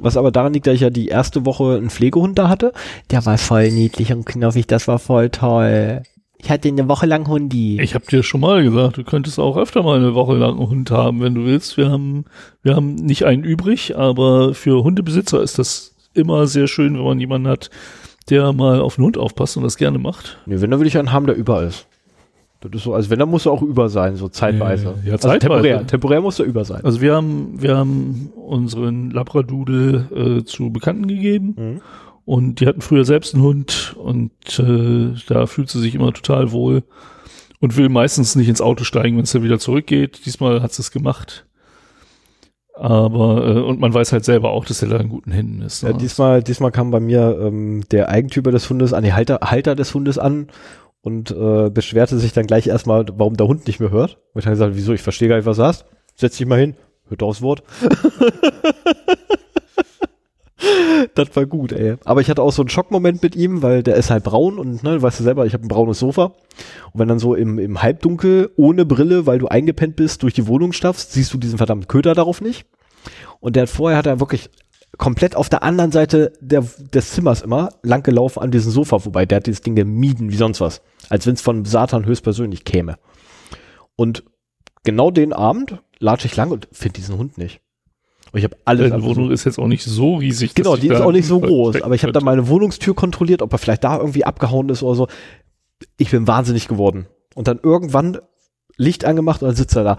was 0.00 0.16
aber 0.16 0.32
daran 0.32 0.52
liegt, 0.52 0.66
dass 0.66 0.74
ich 0.74 0.80
ja 0.80 0.90
die 0.90 1.08
erste 1.08 1.46
Woche 1.46 1.76
einen 1.76 1.90
Pflegehund 1.90 2.38
da 2.38 2.48
hatte. 2.48 2.72
Der 3.10 3.24
war 3.26 3.38
voll 3.38 3.70
niedlich 3.70 4.12
und 4.12 4.24
knuffig, 4.24 4.66
das 4.66 4.88
war 4.88 4.98
voll 4.98 5.30
toll. 5.30 6.02
Ich 6.38 6.50
hatte 6.50 6.68
eine 6.68 6.88
Woche 6.88 7.06
lang 7.06 7.26
Hundi. 7.28 7.80
Ich 7.80 7.94
habe 7.94 8.04
dir 8.06 8.22
schon 8.22 8.40
mal 8.40 8.62
gesagt, 8.62 8.98
du 8.98 9.04
könntest 9.04 9.38
auch 9.38 9.56
öfter 9.56 9.82
mal 9.82 9.96
eine 9.98 10.14
Woche 10.14 10.34
lang 10.34 10.58
einen 10.58 10.68
Hund 10.68 10.90
haben, 10.90 11.20
wenn 11.20 11.34
du 11.34 11.44
willst. 11.44 11.76
Wir 11.76 11.90
haben, 11.90 12.24
wir 12.62 12.76
haben 12.76 12.96
nicht 12.96 13.24
einen 13.24 13.44
übrig, 13.44 13.96
aber 13.96 14.52
für 14.52 14.84
Hundebesitzer 14.84 15.40
ist 15.42 15.58
das 15.58 15.94
immer 16.12 16.46
sehr 16.46 16.66
schön, 16.66 16.94
wenn 16.96 17.04
man 17.04 17.20
jemanden 17.20 17.48
hat, 17.48 17.70
der 18.30 18.52
mal 18.52 18.80
auf 18.80 18.96
den 18.96 19.04
Hund 19.04 19.18
aufpasst 19.18 19.56
und 19.56 19.62
das 19.62 19.76
gerne 19.76 19.98
macht. 19.98 20.38
Nee, 20.46 20.60
wenn, 20.60 20.70
dann 20.70 20.80
würde 20.80 20.88
ich 20.88 20.98
einen 20.98 21.12
haben, 21.12 21.26
der 21.26 21.36
über 21.36 21.62
ist. 21.62 21.86
Das 22.60 22.70
ist 22.72 22.84
so, 22.84 22.94
also 22.94 23.10
wenn, 23.10 23.18
dann 23.18 23.28
muss 23.28 23.44
er 23.44 23.52
auch 23.52 23.60
über 23.60 23.90
sein, 23.90 24.16
so 24.16 24.28
zeitweise. 24.28 24.84
Ja, 24.84 24.90
ja, 25.04 25.12
also 25.12 25.28
zeitweise. 25.28 25.38
temporär. 25.62 25.86
Temporär 25.86 26.20
muss 26.22 26.38
er 26.38 26.46
über 26.46 26.64
sein. 26.64 26.82
Also 26.82 27.02
wir 27.02 27.14
haben, 27.14 27.60
wir 27.60 27.76
haben 27.76 28.32
unseren 28.34 29.10
Labradoodle 29.10 30.38
äh, 30.40 30.44
zu 30.44 30.70
Bekannten 30.72 31.06
gegeben 31.06 31.54
Mhm. 31.58 31.80
und 32.24 32.60
die 32.60 32.66
hatten 32.66 32.80
früher 32.80 33.04
selbst 33.04 33.34
einen 33.34 33.42
Hund 33.42 33.94
und 33.98 34.32
äh, 34.58 35.12
da 35.28 35.46
fühlt 35.46 35.68
sie 35.68 35.80
sich 35.80 35.94
immer 35.94 36.12
total 36.14 36.52
wohl 36.52 36.84
und 37.60 37.76
will 37.76 37.90
meistens 37.90 38.34
nicht 38.34 38.48
ins 38.48 38.62
Auto 38.62 38.84
steigen, 38.84 39.16
wenn 39.18 39.24
es 39.24 39.32
dann 39.32 39.42
wieder 39.42 39.58
zurückgeht. 39.58 40.20
Diesmal 40.24 40.62
hat 40.62 40.72
sie 40.72 40.80
es 40.80 40.90
gemacht. 40.90 41.44
Aber, 42.76 43.46
äh, 43.46 43.60
und 43.60 43.78
man 43.78 43.94
weiß 43.94 44.12
halt 44.12 44.24
selber 44.24 44.50
auch, 44.50 44.64
dass 44.64 44.82
er 44.82 44.88
da 44.88 44.96
in 44.96 45.08
guten 45.08 45.30
Händen 45.30 45.62
ist. 45.62 45.82
Ja, 45.82 45.90
ne? 45.90 45.98
diesmal, 45.98 46.42
diesmal 46.42 46.72
kam 46.72 46.90
bei 46.90 47.00
mir 47.00 47.38
ähm, 47.40 47.84
der 47.90 48.08
Eigentümer 48.08 48.50
des 48.50 48.68
Hundes 48.68 48.92
an, 48.92 49.04
die 49.04 49.12
Halter, 49.12 49.38
Halter 49.42 49.76
des 49.76 49.94
Hundes 49.94 50.18
an 50.18 50.48
und 51.00 51.30
äh, 51.30 51.70
beschwerte 51.70 52.18
sich 52.18 52.32
dann 52.32 52.46
gleich 52.46 52.66
erstmal, 52.66 53.04
warum 53.16 53.36
der 53.36 53.46
Hund 53.46 53.66
nicht 53.68 53.78
mehr 53.78 53.90
hört. 53.90 54.18
Und 54.32 54.40
ich 54.40 54.46
habe 54.46 54.54
gesagt, 54.54 54.74
wieso, 54.74 54.92
ich 54.92 55.02
verstehe 55.02 55.28
gar 55.28 55.36
nicht, 55.36 55.46
was 55.46 55.58
du 55.58 55.62
hast. 55.62 55.84
Setz 56.16 56.36
dich 56.36 56.46
mal 56.46 56.58
hin, 56.58 56.74
hört 57.08 57.22
aufs 57.22 57.42
Wort. 57.42 57.62
das 61.14 61.34
war 61.34 61.46
gut, 61.46 61.72
ey. 61.72 61.96
Aber 62.04 62.20
ich 62.20 62.30
hatte 62.30 62.42
auch 62.42 62.52
so 62.52 62.62
einen 62.62 62.68
Schockmoment 62.68 63.22
mit 63.22 63.36
ihm, 63.36 63.62
weil 63.62 63.82
der 63.82 63.96
ist 63.96 64.10
halt 64.10 64.24
braun 64.24 64.58
und, 64.58 64.82
ne, 64.82 65.02
weißt 65.02 65.20
du 65.20 65.24
selber, 65.24 65.46
ich 65.46 65.54
habe 65.54 65.64
ein 65.64 65.68
braunes 65.68 65.98
Sofa. 65.98 66.34
Und 66.92 67.00
wenn 67.00 67.08
dann 67.08 67.18
so 67.18 67.34
im, 67.34 67.58
im 67.58 67.82
Halbdunkel, 67.82 68.50
ohne 68.56 68.86
Brille, 68.86 69.26
weil 69.26 69.38
du 69.38 69.48
eingepennt 69.48 69.96
bist, 69.96 70.22
durch 70.22 70.34
die 70.34 70.46
Wohnung 70.46 70.72
staffst, 70.72 71.12
siehst 71.12 71.32
du 71.34 71.38
diesen 71.38 71.58
verdammten 71.58 71.88
Köder 71.88 72.14
darauf 72.14 72.40
nicht. 72.40 72.66
Und 73.40 73.56
der 73.56 73.64
hat 73.64 73.70
vorher 73.70 73.98
hat 73.98 74.06
er 74.06 74.20
wirklich 74.20 74.50
komplett 74.96 75.34
auf 75.34 75.48
der 75.48 75.62
anderen 75.62 75.92
Seite 75.92 76.32
der, 76.40 76.64
des 76.92 77.10
Zimmers 77.10 77.42
immer 77.42 77.70
lang 77.82 78.02
gelaufen 78.02 78.40
an 78.40 78.52
diesem 78.52 78.70
Sofa, 78.70 79.04
wobei 79.04 79.26
der 79.26 79.36
hat 79.36 79.46
dieses 79.46 79.60
Ding 79.60 79.74
gemieden 79.74 80.30
wie 80.30 80.36
sonst 80.36 80.60
was. 80.60 80.82
Als 81.08 81.26
wenn 81.26 81.34
es 81.34 81.42
von 81.42 81.64
Satan 81.64 82.06
höchstpersönlich 82.06 82.64
käme. 82.64 82.96
Und 83.96 84.24
genau 84.84 85.10
den 85.10 85.32
Abend 85.32 85.82
latsche 85.98 86.26
ich 86.26 86.36
lang 86.36 86.50
und 86.50 86.68
finde 86.72 86.94
diesen 86.94 87.18
Hund 87.18 87.38
nicht. 87.38 87.60
Und 88.34 88.38
ich 88.38 88.44
habe 88.44 88.56
alles 88.64 88.90
Deine 88.90 89.04
Wohnung 89.04 89.30
ist 89.30 89.44
jetzt 89.44 89.60
auch 89.60 89.68
nicht 89.68 89.84
so 89.84 90.16
riesig. 90.16 90.56
Genau, 90.56 90.74
die 90.74 90.88
ist 90.88 91.00
auch 91.00 91.12
nicht 91.12 91.28
so 91.28 91.38
groß, 91.38 91.82
aber 91.82 91.94
ich 91.94 92.02
habe 92.02 92.12
dann 92.12 92.24
meine 92.24 92.48
Wohnungstür 92.48 92.92
kontrolliert, 92.92 93.42
ob 93.42 93.52
er 93.52 93.58
vielleicht 93.58 93.84
da 93.84 93.96
irgendwie 93.96 94.24
abgehauen 94.24 94.70
ist 94.70 94.82
oder 94.82 94.96
so. 94.96 95.08
Ich 95.98 96.10
bin 96.10 96.26
wahnsinnig 96.26 96.66
geworden. 96.66 97.06
Und 97.36 97.46
dann 97.46 97.60
irgendwann 97.62 98.18
Licht 98.76 99.04
angemacht 99.04 99.40
und 99.40 99.46
dann 99.46 99.54
sitzt 99.54 99.76
er 99.76 99.84
da. 99.84 99.96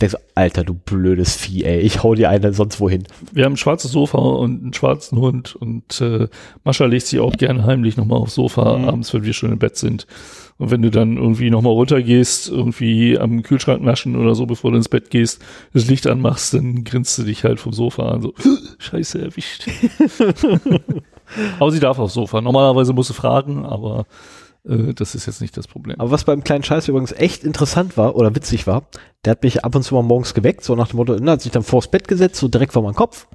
Denkst 0.00 0.12
so, 0.12 0.18
Alter, 0.34 0.62
du 0.64 0.74
blödes 0.74 1.36
Vieh, 1.36 1.64
ey, 1.64 1.80
ich 1.80 2.02
hau 2.02 2.14
dir 2.14 2.28
eine 2.28 2.52
sonst 2.52 2.80
wohin. 2.80 3.04
Wir 3.32 3.46
haben 3.46 3.54
ein 3.54 3.56
schwarzes 3.56 3.92
Sofa 3.92 4.18
und 4.18 4.62
einen 4.62 4.74
schwarzen 4.74 5.18
Hund 5.18 5.56
und 5.56 6.00
äh, 6.02 6.28
Mascha 6.64 6.84
legt 6.84 7.06
sich 7.06 7.18
auch 7.20 7.32
gerne 7.32 7.64
heimlich 7.64 7.96
nochmal 7.96 8.18
aufs 8.18 8.34
Sofa 8.34 8.76
Mhm. 8.76 8.84
abends, 8.88 9.14
wenn 9.14 9.24
wir 9.24 9.32
schon 9.32 9.52
im 9.52 9.58
Bett 9.58 9.76
sind. 9.76 10.06
Und 10.58 10.70
wenn 10.70 10.80
du 10.82 10.90
dann 10.90 11.16
irgendwie 11.16 11.50
nochmal 11.50 11.72
runtergehst, 11.72 12.48
irgendwie 12.50 13.18
am 13.18 13.42
Kühlschrank 13.42 13.82
naschen 13.82 14.16
oder 14.16 14.34
so, 14.34 14.46
bevor 14.46 14.70
du 14.70 14.78
ins 14.78 14.88
Bett 14.88 15.10
gehst, 15.10 15.42
das 15.72 15.86
Licht 15.86 16.06
anmachst, 16.06 16.52
dann 16.54 16.82
grinst 16.84 17.16
du 17.18 17.22
dich 17.24 17.44
halt 17.44 17.60
vom 17.60 17.72
Sofa 17.72 18.08
an, 18.10 18.22
so, 18.22 18.34
scheiße 18.78 19.20
erwischt. 19.20 19.66
aber 21.58 21.70
sie 21.70 21.80
darf 21.80 21.98
aufs 21.98 22.14
Sofa. 22.14 22.40
Normalerweise 22.40 22.92
musst 22.92 23.10
du 23.10 23.14
fragen, 23.14 23.64
aber 23.64 24.06
äh, 24.66 24.94
das 24.94 25.14
ist 25.14 25.26
jetzt 25.26 25.40
nicht 25.40 25.56
das 25.56 25.68
Problem. 25.68 26.00
Aber 26.00 26.10
was 26.10 26.24
beim 26.24 26.44
kleinen 26.44 26.64
Scheiß 26.64 26.88
übrigens 26.88 27.12
echt 27.12 27.44
interessant 27.44 27.96
war 27.96 28.16
oder 28.16 28.34
witzig 28.34 28.66
war, 28.66 28.84
der 29.24 29.32
hat 29.32 29.42
mich 29.42 29.64
ab 29.64 29.74
und 29.74 29.82
zu 29.82 29.94
mal 29.94 30.02
morgens 30.02 30.34
geweckt, 30.34 30.64
so 30.64 30.74
nach 30.74 30.88
dem 30.88 30.96
Motto, 30.96 31.18
hat 31.18 31.42
sich 31.42 31.52
dann 31.52 31.62
vors 31.62 31.88
Bett 31.88 32.08
gesetzt, 32.08 32.36
so 32.36 32.48
direkt 32.48 32.72
vor 32.72 32.82
meinem 32.82 32.94
Kopf 32.94 33.28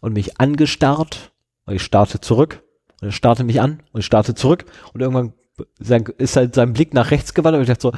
und 0.00 0.12
mich 0.12 0.40
angestarrt. 0.40 1.32
Und 1.66 1.76
ich 1.76 1.82
starte 1.82 2.20
zurück 2.20 2.62
und 3.00 3.08
er 3.08 3.12
starrte 3.12 3.44
mich 3.44 3.60
an 3.60 3.82
und 3.92 4.00
ich 4.00 4.06
starte 4.06 4.34
zurück 4.34 4.64
und 4.92 5.00
irgendwann 5.00 5.34
sein, 5.78 6.04
ist 6.18 6.36
halt 6.36 6.54
sein 6.54 6.72
Blick 6.72 6.94
nach 6.94 7.10
rechts 7.10 7.34
gewandert 7.34 7.60
und 7.60 7.62
ich 7.62 7.68
dachte 7.68 7.82
so, 7.82 7.92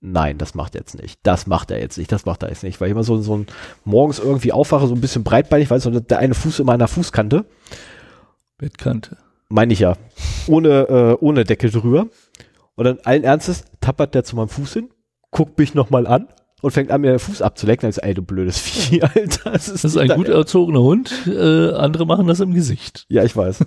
nein, 0.00 0.38
das 0.38 0.54
macht 0.54 0.74
er 0.74 0.80
jetzt 0.82 0.98
nicht. 0.98 1.18
Das 1.24 1.46
macht 1.46 1.70
er 1.70 1.80
jetzt 1.80 1.98
nicht. 1.98 2.10
Das 2.12 2.24
macht 2.24 2.42
er 2.42 2.48
jetzt 2.48 2.62
nicht. 2.62 2.80
Weil 2.80 2.88
ich 2.88 2.92
immer 2.92 3.04
so, 3.04 3.20
so 3.20 3.36
ein 3.36 3.46
morgens 3.84 4.20
irgendwie 4.20 4.52
aufwache, 4.52 4.86
so 4.86 4.94
ein 4.94 5.00
bisschen 5.00 5.24
breitbeinig, 5.24 5.70
weißt 5.70 5.86
du, 5.86 6.00
der 6.00 6.18
eine 6.18 6.34
Fuß 6.34 6.60
immer 6.60 6.72
an 6.72 6.78
der 6.78 6.88
Fußkante. 6.88 7.44
Bettkante. 8.56 9.18
Meine 9.48 9.72
ich 9.72 9.80
ja. 9.80 9.94
Ohne, 10.46 10.68
äh, 11.20 11.24
ohne 11.24 11.44
Decke 11.44 11.70
drüber. 11.70 12.08
Und 12.74 12.84
dann 12.84 12.98
allen 13.04 13.24
Ernstes 13.24 13.64
tappert 13.80 14.14
der 14.14 14.24
zu 14.24 14.36
meinem 14.36 14.48
Fuß 14.48 14.72
hin, 14.74 14.88
guckt 15.30 15.58
mich 15.58 15.74
nochmal 15.74 16.06
an 16.06 16.28
und 16.62 16.70
fängt 16.70 16.90
an, 16.90 17.00
mir 17.00 17.10
den 17.10 17.18
Fuß 17.18 17.42
abzulecken. 17.42 17.88
Ist, 17.88 17.98
ey, 17.98 18.14
du 18.14 18.22
blödes 18.22 18.58
Vieh, 18.58 19.02
Alter. 19.14 19.50
Das 19.52 19.68
ist, 19.68 19.84
Das 19.84 19.92
ist 19.92 19.96
ein 19.96 20.08
gut 20.10 20.28
erzogener 20.28 20.80
Hund. 20.82 21.12
Äh, 21.26 21.72
andere 21.72 22.06
machen 22.06 22.26
das 22.26 22.40
im 22.40 22.54
Gesicht. 22.54 23.06
Ja, 23.08 23.24
ich 23.24 23.36
weiß. 23.36 23.64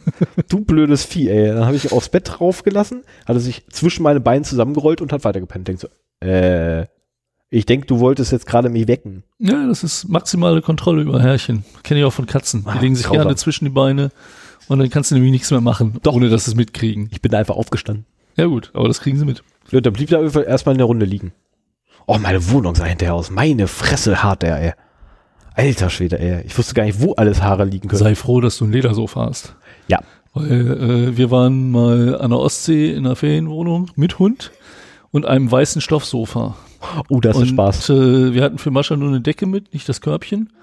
Du 0.49 0.61
blödes 0.63 1.03
Vieh, 1.03 1.29
ey. 1.29 1.47
Dann 1.49 1.65
habe 1.65 1.75
ich 1.75 1.91
aufs 1.91 2.09
Bett 2.09 2.29
draufgelassen, 2.31 3.03
hat 3.25 3.35
er 3.35 3.39
sich 3.39 3.65
zwischen 3.69 4.03
meine 4.03 4.19
Beine 4.21 4.43
zusammengerollt 4.43 5.01
und 5.01 5.11
hat 5.11 5.23
weitergepennt. 5.25 5.67
Denkt 5.67 5.81
so, 5.81 5.87
äh, 6.25 6.85
ich 7.49 7.65
denk, 7.65 7.87
du 7.87 7.99
wolltest 7.99 8.31
jetzt 8.31 8.45
gerade 8.45 8.69
mich 8.69 8.87
wecken. 8.87 9.23
Ja, 9.39 9.67
das 9.67 9.83
ist 9.83 10.07
maximale 10.07 10.61
Kontrolle 10.61 11.01
über 11.01 11.21
Herrchen. 11.21 11.65
Kenne 11.83 11.99
ich 11.99 12.05
auch 12.05 12.13
von 12.13 12.27
Katzen. 12.27 12.63
Die 12.63 12.69
Ah, 12.69 12.79
legen 12.79 12.95
sich 12.95 13.05
grausam. 13.07 13.23
gerne 13.23 13.35
zwischen 13.35 13.65
die 13.65 13.71
Beine 13.71 14.11
und 14.71 14.79
dann 14.79 14.89
kannst 14.89 15.11
du 15.11 15.15
nämlich 15.15 15.33
nichts 15.33 15.51
mehr 15.51 15.59
machen, 15.59 15.99
Doch. 16.01 16.13
ohne 16.13 16.29
dass 16.29 16.45
sie 16.45 16.51
es 16.51 16.55
mitkriegen. 16.55 17.09
Ich 17.11 17.21
bin 17.21 17.29
da 17.29 17.39
einfach 17.39 17.57
aufgestanden. 17.57 18.05
Ja 18.37 18.45
gut, 18.45 18.71
aber 18.73 18.87
das 18.87 19.01
kriegen 19.01 19.17
sie 19.17 19.25
mit. 19.25 19.43
Ja, 19.69 19.81
dann 19.81 19.91
blieb 19.91 20.07
der 20.07 20.19
einfach 20.19 20.47
erstmal 20.47 20.75
in 20.75 20.77
der 20.77 20.85
Runde 20.85 21.05
liegen. 21.05 21.33
Oh, 22.07 22.17
meine 22.17 22.49
Wohnung 22.49 22.73
sah 22.73 22.85
hinterher 22.85 23.13
aus. 23.13 23.31
Meine 23.31 23.67
Fresse 23.67 24.23
hart 24.23 24.43
der, 24.43 24.61
ey. 24.61 24.71
Alter 25.55 25.89
Schwede, 25.89 26.19
ey. 26.19 26.45
Ich 26.45 26.57
wusste 26.57 26.73
gar 26.73 26.85
nicht, 26.85 27.01
wo 27.01 27.11
alles 27.15 27.41
Haare 27.41 27.65
liegen 27.65 27.89
können. 27.89 27.99
Sei 27.99 28.15
froh, 28.15 28.39
dass 28.39 28.57
du 28.57 28.63
ein 28.63 28.71
Ledersofa 28.71 29.25
hast. 29.25 29.57
Ja. 29.89 29.99
Weil 30.33 30.51
äh, 31.11 31.17
wir 31.17 31.31
waren 31.31 31.69
mal 31.71 32.17
an 32.21 32.29
der 32.29 32.39
Ostsee 32.39 32.91
in 32.91 33.05
einer 33.05 33.17
Ferienwohnung 33.17 33.91
mit 33.95 34.19
Hund 34.19 34.53
und 35.11 35.25
einem 35.25 35.51
weißen 35.51 35.81
Stoffsofa. 35.81 36.55
Oh, 37.09 37.19
das 37.19 37.35
ist 37.35 37.41
und 37.41 37.47
Spaß. 37.49 37.89
Äh, 37.89 38.33
wir 38.33 38.41
hatten 38.41 38.57
für 38.57 38.71
Mascha 38.71 38.95
nur 38.95 39.09
eine 39.09 39.19
Decke 39.19 39.47
mit, 39.47 39.73
nicht 39.73 39.89
das 39.89 39.99
Körbchen. 39.99 40.53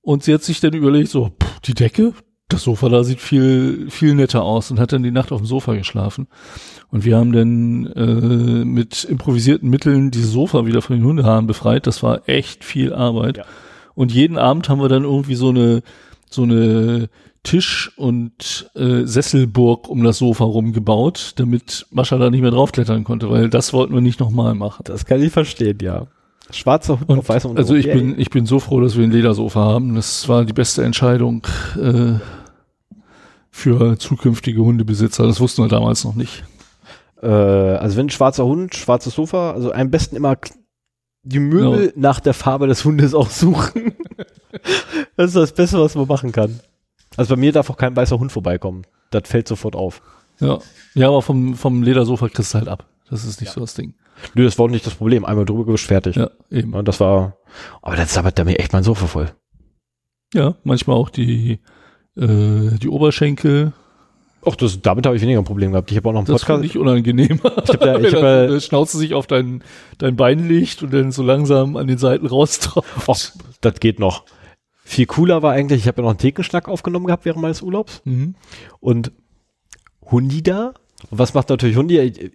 Und 0.00 0.22
sie 0.22 0.32
hat 0.32 0.42
sich 0.42 0.60
dann 0.60 0.72
überlegt, 0.72 1.10
so, 1.10 1.32
pff, 1.38 1.60
die 1.60 1.74
Decke? 1.74 2.14
Das 2.50 2.64
Sofa 2.64 2.88
da 2.88 3.04
sieht 3.04 3.20
viel, 3.20 3.88
viel 3.90 4.14
netter 4.14 4.42
aus 4.42 4.70
und 4.70 4.78
hat 4.78 4.92
dann 4.92 5.02
die 5.02 5.10
Nacht 5.10 5.32
auf 5.32 5.40
dem 5.40 5.46
Sofa 5.46 5.74
geschlafen. 5.74 6.26
Und 6.90 7.04
wir 7.04 7.16
haben 7.16 7.32
dann 7.32 7.86
äh, 7.86 8.64
mit 8.64 9.04
improvisierten 9.04 9.70
Mitteln 9.70 10.10
dieses 10.10 10.32
Sofa 10.32 10.66
wieder 10.66 10.82
von 10.82 10.96
den 10.96 11.04
Hundehaaren 11.04 11.46
befreit. 11.46 11.86
Das 11.86 12.02
war 12.02 12.28
echt 12.28 12.64
viel 12.64 12.92
Arbeit. 12.92 13.38
Ja. 13.38 13.44
Und 13.94 14.12
jeden 14.12 14.36
Abend 14.36 14.68
haben 14.68 14.80
wir 14.80 14.88
dann 14.88 15.04
irgendwie 15.04 15.36
so 15.36 15.50
eine, 15.50 15.82
so 16.28 16.42
eine 16.42 17.08
Tisch- 17.42 17.92
und 17.96 18.70
äh, 18.74 19.04
Sesselburg 19.04 19.88
um 19.88 20.02
das 20.02 20.18
Sofa 20.18 20.44
rumgebaut, 20.44 21.32
damit 21.36 21.86
Mascha 21.90 22.18
da 22.18 22.30
nicht 22.30 22.42
mehr 22.42 22.50
draufklettern 22.50 23.04
konnte, 23.04 23.30
weil 23.30 23.48
das 23.48 23.72
wollten 23.72 23.94
wir 23.94 24.00
nicht 24.00 24.20
nochmal 24.20 24.54
machen. 24.54 24.82
Das 24.84 25.06
kann 25.06 25.22
ich 25.22 25.32
verstehen, 25.32 25.78
ja. 25.80 26.06
Schwarzer 26.50 26.98
Hund 26.98 27.08
Und 27.08 27.18
auf 27.20 27.28
weißem 27.28 27.56
also 27.56 27.74
ich 27.74 27.86
Yay. 27.86 27.94
bin, 27.94 28.18
ich 28.18 28.30
bin 28.30 28.44
so 28.44 28.58
froh, 28.58 28.80
dass 28.80 28.96
wir 28.96 29.04
ein 29.04 29.12
Ledersofa 29.12 29.60
haben. 29.60 29.94
Das 29.94 30.28
war 30.28 30.44
die 30.44 30.52
beste 30.52 30.82
Entscheidung 30.82 31.46
äh, 31.80 32.14
für 33.50 33.98
zukünftige 33.98 34.62
Hundebesitzer. 34.62 35.26
Das 35.26 35.40
wussten 35.40 35.62
wir 35.62 35.68
damals 35.68 36.04
noch 36.04 36.14
nicht. 36.14 36.44
Äh, 37.22 37.26
also 37.26 37.96
wenn 37.96 38.06
ein 38.06 38.10
schwarzer 38.10 38.44
Hund, 38.44 38.74
schwarzes 38.74 39.14
Sofa, 39.14 39.52
also 39.52 39.72
am 39.72 39.90
besten 39.90 40.16
immer 40.16 40.36
die 41.22 41.38
Möbel 41.38 41.92
nach 41.96 42.20
der 42.20 42.34
Farbe 42.34 42.66
des 42.66 42.84
Hundes 42.84 43.14
aussuchen. 43.14 43.94
das 45.16 45.28
ist 45.28 45.36
das 45.36 45.52
Beste, 45.52 45.78
was 45.78 45.94
man 45.94 46.06
machen 46.06 46.32
kann. 46.32 46.60
Also 47.16 47.34
bei 47.34 47.40
mir 47.40 47.52
darf 47.52 47.68
auch 47.70 47.76
kein 47.76 47.94
weißer 47.94 48.18
Hund 48.18 48.32
vorbeikommen. 48.32 48.86
Das 49.10 49.28
fällt 49.28 49.48
sofort 49.48 49.76
auf. 49.76 50.00
Ja, 50.38 50.58
ja 50.94 51.08
aber 51.08 51.22
vom, 51.22 51.54
vom 51.54 51.82
Ledersofa 51.82 52.28
kriegst 52.28 52.54
du 52.54 52.58
halt 52.58 52.68
ab. 52.68 52.86
Das 53.10 53.24
ist 53.24 53.40
nicht 53.40 53.52
so 53.52 53.60
das 53.60 53.74
Ding. 53.74 53.94
Nö, 54.34 54.44
das 54.44 54.58
war 54.58 54.66
auch 54.66 54.70
nicht 54.70 54.86
das 54.86 54.94
Problem. 54.94 55.24
Einmal 55.24 55.44
drüber 55.44 55.66
gewischt, 55.66 55.86
fertig. 55.86 56.16
Ja, 56.16 56.30
eben. 56.50 56.74
Und 56.74 56.86
das 56.86 57.00
war, 57.00 57.36
aber 57.82 57.96
das 57.96 58.14
sabbert 58.14 58.38
der 58.38 58.44
mir 58.44 58.58
echt 58.58 58.72
mein 58.72 58.84
Sofa 58.84 59.06
voll. 59.06 59.30
Ja, 60.32 60.54
manchmal 60.62 60.96
auch 60.96 61.10
die, 61.10 61.58
äh, 62.16 62.78
die 62.78 62.88
Oberschenkel. 62.88 63.72
Ach, 64.44 64.56
das, 64.56 64.80
damit 64.80 65.04
habe 65.04 65.16
ich 65.16 65.22
weniger 65.22 65.38
ein 65.38 65.44
Problem 65.44 65.72
gehabt. 65.72 65.90
Ich 65.90 65.96
habe 65.98 66.08
auch 66.08 66.12
noch 66.14 66.20
einen 66.20 66.26
Das 66.26 66.40
Podcast. 66.42 66.60
finde 66.62 66.66
ich 66.66 66.78
unangenehm. 66.78 67.40
Ich 67.44 67.44
hab 67.44 67.84
ja- 67.84 67.98
ich 67.98 68.14
hab 68.14 68.48
die 68.48 68.60
Schnauze 68.60 68.96
sich 68.96 69.12
auf 69.12 69.26
dein, 69.26 69.62
dein 69.98 70.16
Bein 70.16 70.48
legt 70.48 70.82
und 70.82 70.94
dann 70.94 71.12
so 71.12 71.22
langsam 71.22 71.76
an 71.76 71.86
den 71.86 71.98
Seiten 71.98 72.26
raustrauft. 72.26 72.88
Ach, 73.06 73.44
das 73.60 73.74
geht 73.80 73.98
noch. 73.98 74.24
Viel 74.82 75.06
cooler 75.06 75.42
war 75.42 75.52
eigentlich, 75.52 75.82
ich 75.82 75.88
habe 75.88 75.98
ja 75.98 76.04
noch 76.04 76.10
einen 76.10 76.18
Thekenschnack 76.18 76.68
aufgenommen 76.68 77.06
gehabt 77.06 77.24
während 77.26 77.42
meines 77.42 77.60
Urlaubs. 77.62 78.00
Mhm. 78.04 78.34
Und 78.80 79.12
Hundi 80.10 80.42
da. 80.42 80.72
Und 81.10 81.18
was 81.18 81.34
macht 81.34 81.48
natürlich 81.50 81.76
Hundi? 81.76 82.32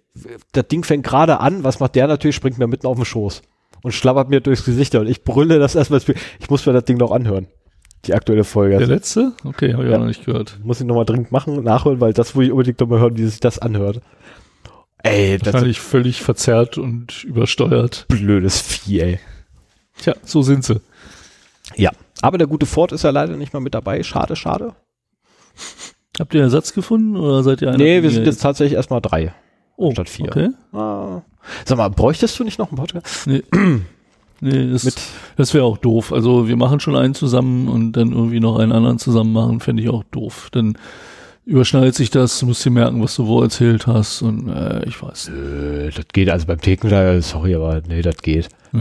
Das 0.52 0.68
Ding 0.68 0.84
fängt 0.84 1.04
gerade 1.06 1.40
an. 1.40 1.64
Was 1.64 1.80
macht 1.80 1.96
der 1.96 2.08
natürlich? 2.08 2.36
Springt 2.36 2.58
mir 2.60 2.68
mitten 2.68 2.88
auf 2.88 2.96
den 2.98 3.06
Schoß 3.06 3.42
und 3.84 3.92
schlabbert 3.94 4.30
mir 4.30 4.42
durchs 4.42 4.64
Gesicht. 4.64 4.94
Und 4.96 5.08
ich 5.08 5.24
brülle 5.24 5.60
das 5.60 5.76
erstmal. 5.76 6.02
Ich 6.40 6.50
muss 6.50 6.66
mir 6.66 6.74
das 6.74 6.86
Ding 6.86 6.98
noch 6.98 7.12
anhören. 7.12 7.48
Die 8.08 8.14
aktuelle 8.14 8.44
Folge. 8.44 8.78
Der 8.78 8.88
letzte? 8.88 9.34
Okay, 9.44 9.74
habe 9.74 9.84
ich 9.86 9.92
Ja. 9.92 9.98
noch 9.98 10.06
nicht 10.06 10.26
gehört. 10.26 10.60
muss 10.64 10.80
ich 10.80 10.86
nochmal 10.86 11.06
dringend 11.06 11.32
machen, 11.32 11.64
nachholen, 11.64 12.00
weil 12.02 12.14
das 12.14 12.36
will 12.36 12.46
ich 12.46 12.52
unbedingt 12.52 12.80
nochmal 12.80 13.00
hören, 13.00 13.18
wie 13.18 13.26
sich 13.26 13.40
das 13.40 13.60
anhört. 13.60 14.02
Ey, 15.04 15.38
das 15.38 15.62
ist 15.64 15.78
völlig 15.78 16.22
verzerrt 16.22 16.78
und 16.78 17.24
übersteuert. 17.24 18.06
blödes 18.08 18.60
Vieh, 18.62 19.00
ey. 19.02 19.20
Tja, 20.00 20.16
so 20.24 20.42
sind 20.42 20.64
sie. 20.66 20.82
Ja. 21.76 21.92
Aber 22.22 22.38
der 22.38 22.48
gute 22.48 22.66
Ford 22.66 22.92
ist 22.92 23.04
ja 23.04 23.12
leider 23.12 23.38
nicht 23.38 23.54
mal 23.54 23.60
mit 23.60 23.74
dabei. 23.76 24.02
Schade, 24.04 24.36
schade. 24.36 24.74
Habt 26.20 26.34
ihr 26.34 26.42
Ersatz 26.42 26.74
gefunden 26.74 27.18
oder 27.18 27.44
seid 27.44 27.62
ihr 27.62 27.70
einer? 27.70 27.78
nee, 27.78 28.02
wir 28.02 28.10
sind 28.10 28.26
jetzt 28.26 28.42
tatsächlich 28.42 28.76
erstmal 28.78 29.02
drei. 29.02 29.34
oh, 29.78 29.92
statt 29.92 30.10
vier. 30.10 30.28
Okay. 30.28 30.50
Ah. 30.74 31.22
Sag 31.66 31.78
mal, 31.78 31.90
bräuchtest 31.90 32.40
du 32.40 32.44
nicht 32.44 32.58
noch 32.58 32.70
einen 32.72 32.78
Podcast? 32.78 33.28
Nee. 33.28 33.44
Nee, 34.42 34.72
das, 34.72 34.84
Mit, 34.84 34.96
das 35.38 35.54
wäre 35.54 35.64
auch 35.64 35.78
doof. 35.78 36.12
Also 36.12 36.48
wir 36.48 36.56
machen 36.58 36.80
schon 36.80 36.96
einen 36.96 37.14
zusammen 37.14 37.68
und 37.68 37.94
dann 37.94 38.12
irgendwie 38.12 38.40
noch 38.40 38.60
einen 38.60 38.72
anderen 38.72 39.00
zusammen 39.00 39.34
machen, 39.34 39.60
fände 39.60 39.82
ich 39.82 39.90
auch 39.90 40.04
doof. 40.12 40.50
Dann 40.52 40.78
überschneidet 41.46 41.96
sich 41.96 42.10
das, 42.10 42.40
du 42.40 42.48
musst 42.48 42.66
dir 42.66 42.72
merken, 42.72 43.02
was 43.02 43.16
du 43.16 43.28
wo 43.28 43.42
erzählt 43.42 43.88
hast 43.88 44.22
und 44.22 44.50
äh, 44.50 44.84
ich 44.86 45.02
weiß. 45.02 45.30
Äh, 45.30 45.90
das 45.92 46.06
geht, 46.12 46.30
also 46.30 46.48
beim 46.48 46.60
Thekenschnack, 46.60 47.24
sorry, 47.24 47.56
aber 47.56 47.82
nee, 47.88 48.02
das 48.02 48.18
geht. 48.18 48.48
Äh, 48.74 48.80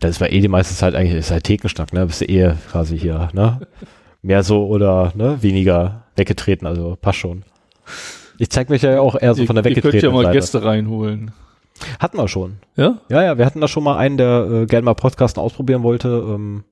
Das 0.00 0.20
war 0.20 0.30
eh 0.30 0.40
die 0.40 0.48
meiste 0.48 0.74
Zeit 0.74 0.94
eigentlich, 0.94 1.18
ist 1.18 1.30
halt 1.30 1.44
Thekenschnack, 1.44 1.92
ne? 1.92 2.06
Bist 2.06 2.20
du 2.20 2.26
eh 2.26 2.54
quasi 2.70 2.98
hier, 2.98 3.28
ne? 3.32 3.60
Mehr 4.22 4.42
so 4.42 4.66
oder 4.66 5.12
ne, 5.14 5.38
weniger 5.42 6.04
weggetreten, 6.16 6.66
also 6.66 6.96
passt 7.00 7.18
schon. 7.18 7.42
Ich 8.38 8.50
zeig 8.50 8.70
mich 8.70 8.82
ja 8.82 9.00
auch 9.00 9.16
eher 9.20 9.34
so 9.34 9.42
ihr, 9.42 9.46
von 9.46 9.56
der 9.56 9.66
ihr 9.66 9.80
könnt 9.82 9.94
ja 10.02 10.10
mal 10.10 10.24
Seite. 10.24 10.38
Gäste 10.38 10.64
reinholen. 10.64 11.32
Hatten 11.98 12.18
wir 12.18 12.28
schon. 12.28 12.58
Ja? 12.76 13.00
Ja, 13.08 13.22
ja, 13.22 13.38
wir 13.38 13.46
hatten 13.46 13.60
da 13.60 13.68
schon 13.68 13.84
mal 13.84 13.96
einen, 13.96 14.16
der 14.16 14.48
äh, 14.50 14.66
gerne 14.66 14.84
mal 14.84 14.94
Podcasten 14.94 15.42
ausprobieren 15.42 15.82
wollte. 15.82 16.08
Ähm, 16.08 16.64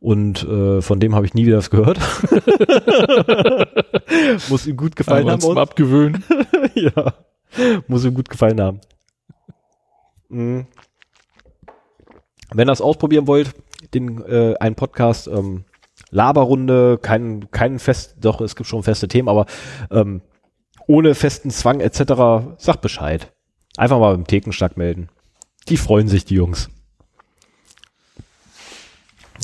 und 0.00 0.42
äh, 0.48 0.80
von 0.80 0.98
dem 0.98 1.14
habe 1.14 1.26
ich 1.26 1.34
nie 1.34 1.46
wieder 1.46 1.58
was 1.58 1.70
gehört. 1.70 1.98
Muss 4.48 4.66
ihm 4.66 4.76
gut 4.76 4.96
gefallen 4.96 5.20
Einmal 5.20 5.34
haben. 5.34 5.40
zum 5.42 5.50
Und, 5.50 5.58
Abgewöhnen. 5.58 6.24
ja, 6.74 7.12
muss 7.86 8.04
ihm 8.04 8.14
gut 8.14 8.30
gefallen 8.30 8.60
haben. 8.60 8.80
Mhm. 10.28 10.66
Wenn 12.52 12.68
ihr 12.68 12.72
das 12.72 12.80
ausprobieren 12.80 13.26
wollt, 13.26 13.52
den 13.92 14.24
äh, 14.24 14.54
einen 14.58 14.74
Podcast, 14.74 15.28
ähm, 15.28 15.64
Laberrunde, 16.10 16.98
kein, 17.00 17.50
kein 17.50 17.78
fest, 17.78 18.16
doch, 18.20 18.40
es 18.40 18.56
gibt 18.56 18.68
schon 18.68 18.82
feste 18.82 19.06
Themen, 19.06 19.28
aber 19.28 19.46
ähm, 19.90 20.22
ohne 20.86 21.14
festen 21.14 21.50
Zwang 21.50 21.80
etc., 21.80 22.56
sagt 22.58 22.80
Bescheid. 22.80 23.32
Einfach 23.76 23.98
mal 23.98 24.12
beim 24.14 24.26
Thekenschnack 24.26 24.76
melden. 24.76 25.08
Die 25.68 25.76
freuen 25.76 26.08
sich, 26.08 26.24
die 26.24 26.34
Jungs. 26.34 26.68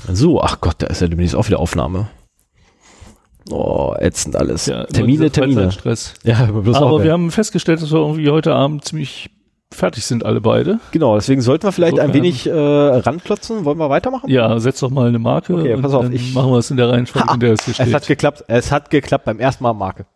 So, 0.08 0.40
ach 0.42 0.60
Gott, 0.60 0.76
da 0.78 0.86
ist 0.86 1.00
ja 1.00 1.08
demnächst 1.08 1.34
auch 1.34 1.46
wieder 1.46 1.58
Aufnahme. 1.58 2.08
Oh, 3.50 3.94
ätzend 3.98 4.36
alles. 4.36 4.66
Ja, 4.66 4.84
Termine, 4.84 5.30
Termine. 5.30 5.70
Stress. 5.72 6.14
Ja, 6.24 6.40
Aber 6.74 7.02
wir 7.04 7.12
haben 7.12 7.30
festgestellt, 7.30 7.80
dass 7.80 7.92
wir 7.92 7.98
irgendwie 8.00 8.28
heute 8.30 8.54
Abend 8.54 8.84
ziemlich 8.84 9.30
fertig 9.72 10.04
sind, 10.04 10.24
alle 10.24 10.40
beide. 10.40 10.80
Genau, 10.92 11.14
deswegen 11.16 11.40
sollten 11.42 11.64
wir 11.64 11.72
vielleicht 11.72 11.98
ein 11.98 12.10
Insofern- 12.10 12.22
wenig 12.22 12.46
äh, 12.46 12.52
ranklotzen. 12.52 13.64
Wollen 13.64 13.78
wir 13.78 13.90
weitermachen? 13.90 14.28
Ja, 14.30 14.58
setz 14.58 14.80
doch 14.80 14.90
mal 14.90 15.08
eine 15.08 15.18
Marke 15.18 15.54
Okay, 15.54 15.76
pass 15.80 15.92
auf, 15.92 16.10
ich- 16.10 16.34
machen 16.34 16.50
wir 16.50 16.58
es 16.58 16.70
in 16.70 16.76
der 16.76 16.88
Reihenfolge, 16.90 17.34
in 17.34 17.40
der 17.40 17.52
es 17.52 17.64
hier 17.64 17.74
Es 17.78 17.80
hat 17.92 18.04
steht. 18.04 18.16
geklappt. 18.18 18.44
Es 18.48 18.70
hat 18.72 18.90
geklappt 18.90 19.24
beim 19.24 19.38
ersten 19.38 19.62
Mal 19.64 19.72
Marke. 19.74 20.06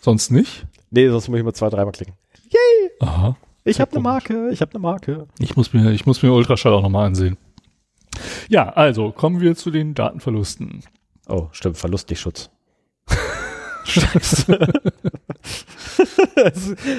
Sonst 0.00 0.30
nicht? 0.30 0.66
Nee, 0.90 1.08
sonst 1.08 1.28
muss 1.28 1.38
ich 1.38 1.44
mal 1.44 1.52
zwei, 1.54 1.68
dreimal 1.70 1.92
klicken. 1.92 2.14
Aha. 3.00 3.36
Ich 3.70 3.80
habe 3.80 3.92
eine 3.92 4.00
Marke, 4.00 4.50
ich 4.50 4.60
habe 4.60 4.72
eine 4.72 4.80
Marke. 4.80 5.28
Ich 5.38 5.56
muss 5.56 5.72
mir, 5.72 5.92
ich 5.92 6.04
muss 6.04 6.22
mir 6.22 6.32
Ultraschall 6.32 6.72
auch 6.72 6.82
nochmal 6.82 7.06
ansehen. 7.06 7.36
Ja, 8.48 8.70
also 8.70 9.12
kommen 9.12 9.40
wir 9.40 9.54
zu 9.54 9.70
den 9.70 9.94
Datenverlusten. 9.94 10.82
Oh, 11.28 11.48
stimmt, 11.52 11.78
Verlustdichtschutz. 11.78 12.50
Scheiße. 13.84 14.46
heute 16.36 16.52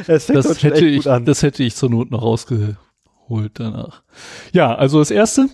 Das 0.08 0.28
schon 0.28 0.56
hätte, 0.62 0.86
ich, 0.86 1.10
an. 1.10 1.26
das 1.26 1.44
hätte 1.44 1.64
ich 1.64 1.76
zur 1.76 1.90
Not 1.90 2.12
noch 2.12 2.22
rausgeholt 2.22 2.78
danach. 3.54 4.04
Ja, 4.54 4.74
also 4.74 5.00
das 5.00 5.12
erste 5.12 5.50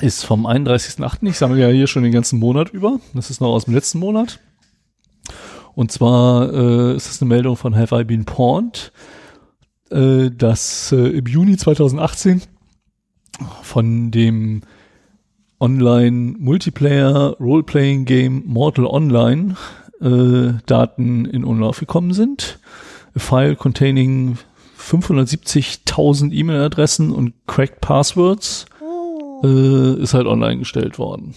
ist 0.00 0.24
vom 0.24 0.46
31.08. 0.46 1.26
Ich 1.28 1.38
sammle 1.38 1.60
ja 1.60 1.68
hier 1.68 1.86
schon 1.86 2.02
den 2.02 2.12
ganzen 2.12 2.38
Monat 2.38 2.70
über. 2.70 3.00
Das 3.14 3.30
ist 3.30 3.40
noch 3.40 3.48
aus 3.48 3.64
dem 3.64 3.74
letzten 3.74 3.98
Monat. 3.98 4.40
Und 5.74 5.92
zwar 5.92 6.52
äh, 6.52 6.96
ist 6.96 7.10
es 7.10 7.22
eine 7.22 7.28
Meldung 7.28 7.56
von 7.56 7.76
Have 7.76 7.98
I 7.98 8.04
Been 8.04 8.24
Pawned, 8.24 8.92
äh, 9.90 10.30
dass 10.30 10.92
äh, 10.92 10.96
im 10.96 11.26
Juni 11.26 11.56
2018 11.56 12.42
von 13.62 14.10
dem 14.10 14.62
Online-Multiplayer 15.60 17.36
Role-Playing 17.40 18.04
Game 18.04 18.42
Mortal 18.46 18.86
Online 18.86 19.56
äh, 20.00 20.54
Daten 20.66 21.24
in 21.24 21.44
Umlauf 21.44 21.80
gekommen 21.80 22.12
sind. 22.12 22.58
A 23.14 23.18
file 23.18 23.56
containing 23.56 24.38
570.000 24.78 26.32
E-Mail-Adressen 26.32 27.10
und 27.10 27.34
cracked 27.46 27.80
Passwords 27.80 28.66
äh, 29.42 29.94
ist 29.94 30.14
halt 30.14 30.26
online 30.26 30.58
gestellt 30.58 30.98
worden. 30.98 31.34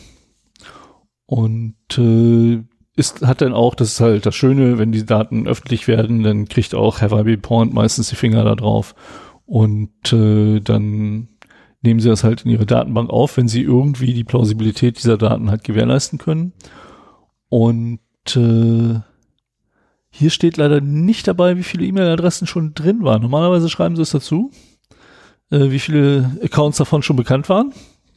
Und 1.25 1.75
äh, 1.97 2.63
ist, 2.95 3.25
hat 3.25 3.41
dann 3.41 3.53
auch, 3.53 3.75
das 3.75 3.93
ist 3.93 4.01
halt 4.01 4.25
das 4.25 4.35
Schöne, 4.35 4.77
wenn 4.77 4.91
die 4.91 5.05
Daten 5.05 5.47
öffentlich 5.47 5.87
werden, 5.87 6.23
dann 6.23 6.47
kriegt 6.47 6.75
auch 6.75 7.01
Have 7.01 7.17
I 7.17 7.23
Been 7.23 7.41
Pawned 7.41 7.73
meistens 7.73 8.09
die 8.09 8.15
Finger 8.15 8.43
da 8.43 8.55
drauf. 8.55 8.95
Und 9.45 10.13
äh, 10.13 10.59
dann 10.59 11.29
nehmen 11.81 11.99
sie 11.99 12.09
das 12.09 12.23
halt 12.23 12.43
in 12.43 12.51
ihre 12.51 12.65
Datenbank 12.65 13.09
auf, 13.09 13.37
wenn 13.37 13.47
sie 13.47 13.61
irgendwie 13.61 14.13
die 14.13 14.23
Plausibilität 14.23 14.97
dieser 14.97 15.17
Daten 15.17 15.49
halt 15.49 15.63
gewährleisten 15.63 16.19
können. 16.19 16.53
Und 17.49 17.99
äh, 18.35 18.99
hier 20.09 20.29
steht 20.29 20.57
leider 20.57 20.81
nicht 20.81 21.27
dabei, 21.27 21.57
wie 21.57 21.63
viele 21.63 21.85
E-Mail-Adressen 21.85 22.45
schon 22.45 22.73
drin 22.73 23.03
waren. 23.03 23.21
Normalerweise 23.21 23.69
schreiben 23.69 23.95
sie 23.95 24.01
es 24.01 24.11
dazu, 24.11 24.51
äh, 25.49 25.71
wie 25.71 25.79
viele 25.79 26.37
Accounts 26.43 26.77
davon 26.77 27.01
schon 27.01 27.15
bekannt 27.15 27.49
waren. 27.49 27.73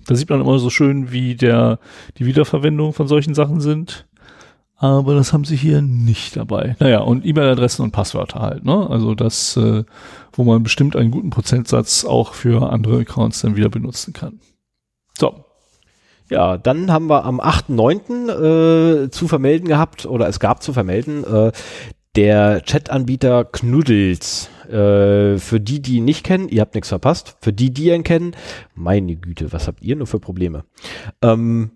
Da 0.07 0.15
sieht 0.15 0.29
man 0.29 0.41
immer 0.41 0.59
so 0.59 0.71
schön, 0.71 1.13
wie 1.13 1.35
der, 1.35 1.79
die 2.19 2.27
Wiederverwendung 2.27 2.93
von 2.93 3.09
solchen 3.09 3.35
Sachen 3.35 3.61
sind. 3.61 4.07
Aber 4.77 5.15
das 5.15 5.33
haben 5.33 5.45
sie 5.45 5.57
hier 5.57 5.83
nicht 5.83 6.37
dabei. 6.37 6.77
Naja, 6.81 7.01
und 7.01 7.25
E-Mail-Adressen 7.25 7.83
und 7.83 7.93
Passwörter 7.93 8.41
halt, 8.41 8.65
ne? 8.65 8.89
Also 8.91 9.15
das, 9.15 9.57
äh, 9.57 9.85
wo 10.33 10.45
man 10.45 10.63
bestimmt 10.63 10.97
einen 10.97 11.11
guten 11.11 11.31
Prozentsatz 11.31 12.05
auch 12.05 12.35
für 12.35 12.71
andere 12.71 13.01
Accounts 13.01 13.41
dann 13.41 13.57
wieder 13.57 13.69
benutzen 13.69 14.13
kann. 14.13 14.41
So. 15.19 15.45
Ja, 16.29 16.57
dann 16.57 16.91
haben 16.91 17.09
wir 17.09 17.25
am 17.25 17.41
8.9. 17.41 19.05
Äh, 19.05 19.11
zu 19.11 19.29
vermelden 19.29 19.69
gehabt, 19.69 20.07
oder 20.07 20.27
es 20.29 20.41
gab 20.41 20.63
zu 20.63 20.73
vermelden, 20.73 21.23
äh, 21.25 21.53
der 22.17 22.63
Chat-Anbieter 22.63 23.45
Knuddels. 23.45 24.49
Äh, 24.69 25.39
für 25.39 25.61
die, 25.61 25.83
die 25.83 25.97
ihn 25.97 26.05
nicht 26.05 26.25
kennen, 26.25 26.49
ihr 26.49 26.63
habt 26.63 26.75
nichts 26.75 26.89
verpasst. 26.89 27.37
Für 27.41 27.53
die, 27.53 27.73
die 27.73 27.91
ihn 27.91 28.03
kennen, 28.03 28.35
meine 28.75 29.15
Güte, 29.17 29.53
was 29.53 29.69
habt 29.69 29.83
ihr 29.83 29.95
nur 29.97 30.07
für 30.07 30.21
Probleme? 30.21 30.65
Ähm, 31.23 31.73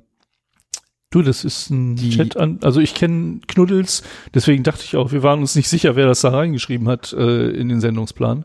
Du, 1.10 1.22
das 1.22 1.42
ist 1.44 1.70
ein 1.70 1.96
Die- 1.96 2.10
Chat 2.10 2.36
an, 2.36 2.58
also 2.62 2.80
ich 2.80 2.94
kenne 2.94 3.40
Knuddels, 3.46 4.02
deswegen 4.34 4.62
dachte 4.62 4.82
ich 4.84 4.94
auch, 4.96 5.10
wir 5.10 5.22
waren 5.22 5.40
uns 5.40 5.56
nicht 5.56 5.68
sicher, 5.70 5.96
wer 5.96 6.06
das 6.06 6.20
da 6.20 6.28
reingeschrieben 6.30 6.86
hat 6.86 7.14
äh, 7.14 7.48
in 7.50 7.70
den 7.70 7.80
Sendungsplan. 7.80 8.44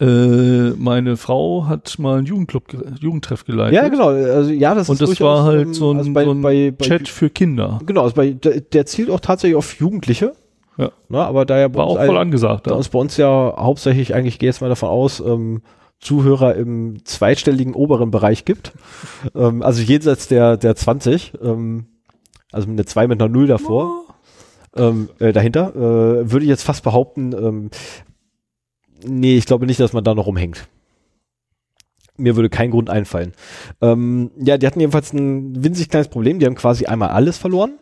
Äh, 0.00 0.70
meine 0.78 1.16
Frau 1.16 1.66
hat 1.66 1.98
mal 1.98 2.18
einen 2.18 2.26
Jugendclub, 2.26 2.68
ge- 2.68 2.80
Jugendtreff 3.00 3.44
geleitet. 3.44 3.74
ja, 3.74 3.88
genau. 3.88 4.08
Also, 4.10 4.50
ja, 4.52 4.74
das 4.74 4.88
Und 4.88 5.00
ist 5.00 5.10
das 5.10 5.20
war 5.20 5.42
halt 5.44 5.66
ähm, 5.66 5.74
so 5.74 5.90
ein, 5.92 5.98
also 5.98 6.12
bei, 6.12 6.24
so 6.24 6.30
ein 6.30 6.42
bei, 6.42 6.70
bei, 6.70 6.84
Chat 6.86 7.08
für 7.08 7.28
Kinder. 7.28 7.80
Genau, 7.84 8.04
also 8.04 8.14
bei, 8.14 8.30
der, 8.30 8.60
der 8.60 8.86
zielt 8.86 9.10
auch 9.10 9.20
tatsächlich 9.20 9.56
auf 9.56 9.74
Jugendliche. 9.74 10.32
Ja. 10.78 10.92
Ne, 11.08 11.18
aber 11.18 11.44
da 11.44 11.58
ja 11.58 11.74
War 11.74 11.86
auch 11.86 12.02
voll 12.02 12.16
angesagt. 12.16 12.68
Da 12.68 12.74
uns 12.74 12.88
bei 12.88 12.98
uns 13.00 13.16
ja 13.18 13.52
hauptsächlich, 13.58 14.14
eigentlich 14.14 14.38
gehe 14.38 14.48
jetzt 14.48 14.62
mal 14.62 14.68
davon 14.68 14.88
aus, 14.88 15.20
ähm, 15.20 15.60
Zuhörer 16.00 16.54
im 16.56 17.04
zweistelligen 17.04 17.74
oberen 17.74 18.10
Bereich 18.10 18.44
gibt. 18.44 18.72
ähm, 19.34 19.62
also 19.62 19.82
jenseits 19.82 20.28
der, 20.28 20.56
der 20.56 20.74
20, 20.74 21.34
ähm, 21.42 21.86
also 22.52 22.68
mit 22.68 22.78
einer 22.78 22.86
2 22.86 23.06
mit 23.06 23.20
einer 23.20 23.30
0 23.30 23.46
davor, 23.46 24.04
ähm, 24.76 25.10
äh, 25.18 25.32
dahinter, 25.32 25.74
äh, 25.74 26.30
würde 26.30 26.44
ich 26.44 26.48
jetzt 26.48 26.62
fast 26.62 26.82
behaupten, 26.82 27.32
ähm, 27.32 27.70
nee, 29.04 29.36
ich 29.36 29.46
glaube 29.46 29.66
nicht, 29.66 29.80
dass 29.80 29.92
man 29.92 30.04
da 30.04 30.14
noch 30.14 30.26
rumhängt. 30.26 30.68
Mir 32.16 32.36
würde 32.36 32.50
kein 32.50 32.70
Grund 32.70 32.90
einfallen. 32.90 33.32
Ähm, 33.80 34.30
ja, 34.36 34.58
die 34.58 34.66
hatten 34.66 34.80
jedenfalls 34.80 35.12
ein 35.12 35.64
winzig 35.64 35.88
kleines 35.88 36.08
Problem. 36.08 36.38
Die 36.38 36.46
haben 36.46 36.54
quasi 36.54 36.84
einmal 36.84 37.08
alles 37.10 37.38
verloren. 37.38 37.78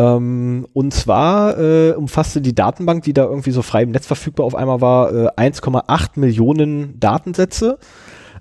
Ähm, 0.00 0.66
und 0.72 0.94
zwar 0.94 1.58
äh, 1.58 1.92
umfasste 1.92 2.40
die 2.40 2.54
Datenbank, 2.54 3.02
die 3.02 3.12
da 3.12 3.24
irgendwie 3.24 3.50
so 3.50 3.60
frei 3.60 3.82
im 3.82 3.90
Netz 3.90 4.06
verfügbar 4.06 4.46
auf 4.46 4.54
einmal 4.54 4.80
war, 4.80 5.12
äh, 5.12 5.28
1,8 5.36 6.18
Millionen 6.18 6.98
Datensätze, 6.98 7.78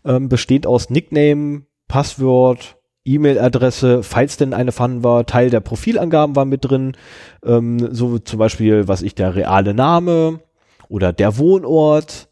ähm, 0.06 0.30
bestehend 0.30 0.65
aus 0.65 0.89
Nickname, 0.89 1.63
Passwort, 1.89 2.78
E-Mail-Adresse, 3.04 4.04
falls 4.04 4.38
denn 4.38 4.54
eine 4.54 4.72
vorhanden 4.72 5.04
war, 5.04 5.26
Teil 5.26 5.50
der 5.50 5.60
Profilangaben 5.60 6.38
war 6.38 6.45
mit 6.45 6.63
drin, 6.63 6.95
ähm, 7.43 7.93
so 7.93 8.19
zum 8.19 8.39
Beispiel, 8.39 8.88
was 8.88 9.02
ich, 9.02 9.13
der 9.15 9.36
reale 9.36 9.74
Name 9.74 10.39
oder 10.88 11.12
der 11.12 11.38
Wohnort. 11.38 12.30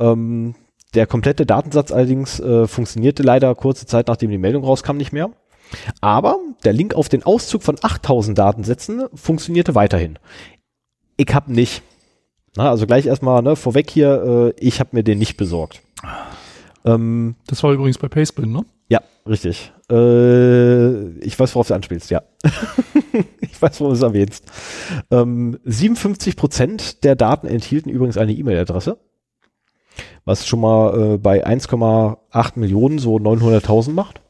Ähm, 0.00 0.56
der 0.94 1.06
komplette 1.06 1.46
Datensatz 1.46 1.92
allerdings 1.92 2.40
äh, 2.40 2.66
funktionierte 2.66 3.22
leider 3.22 3.54
kurze 3.54 3.86
Zeit, 3.86 4.08
nachdem 4.08 4.30
die 4.30 4.38
Meldung 4.38 4.64
rauskam, 4.64 4.96
nicht 4.96 5.12
mehr. 5.12 5.30
Aber 6.00 6.38
der 6.64 6.72
Link 6.72 6.94
auf 6.94 7.08
den 7.08 7.22
Auszug 7.22 7.62
von 7.62 7.76
8000 7.80 8.38
Datensätzen 8.38 9.04
funktionierte 9.14 9.74
weiterhin. 9.74 10.18
Ich 11.16 11.32
habe 11.34 11.52
nicht. 11.52 11.82
Na, 12.56 12.70
also 12.70 12.86
gleich 12.86 13.06
erstmal 13.06 13.42
ne, 13.42 13.56
vorweg 13.56 13.90
hier, 13.90 14.54
äh, 14.56 14.60
ich 14.64 14.80
habe 14.80 14.90
mir 14.92 15.02
den 15.02 15.18
nicht 15.18 15.36
besorgt. 15.36 15.82
Ähm, 16.84 17.34
Das 17.46 17.62
war 17.62 17.72
übrigens 17.72 17.98
bei 17.98 18.08
Pastebin, 18.08 18.52
ne? 18.52 18.64
ja, 18.88 19.00
richtig. 19.26 19.72
Äh, 19.90 21.18
ich 21.18 21.38
weiß, 21.38 21.54
worauf 21.54 21.68
du 21.68 21.74
anspielst, 21.74 22.10
ja. 22.10 22.22
ich 23.40 23.60
weiß, 23.60 23.80
worauf 23.80 23.92
du 23.92 23.96
es 23.96 24.02
erwähnst. 24.02 24.44
Ähm, 25.10 25.58
57 25.64 26.36
Prozent 26.36 27.04
der 27.04 27.16
Daten 27.16 27.46
enthielten 27.46 27.90
übrigens 27.90 28.18
eine 28.18 28.32
E-Mail-Adresse. 28.32 28.98
Was 30.24 30.46
schon 30.46 30.60
mal 30.60 31.14
äh, 31.14 31.18
bei 31.18 31.46
1,8 31.46 32.58
Millionen 32.58 32.98
so 32.98 33.16
900.000 33.16 33.92
macht. 33.92 34.20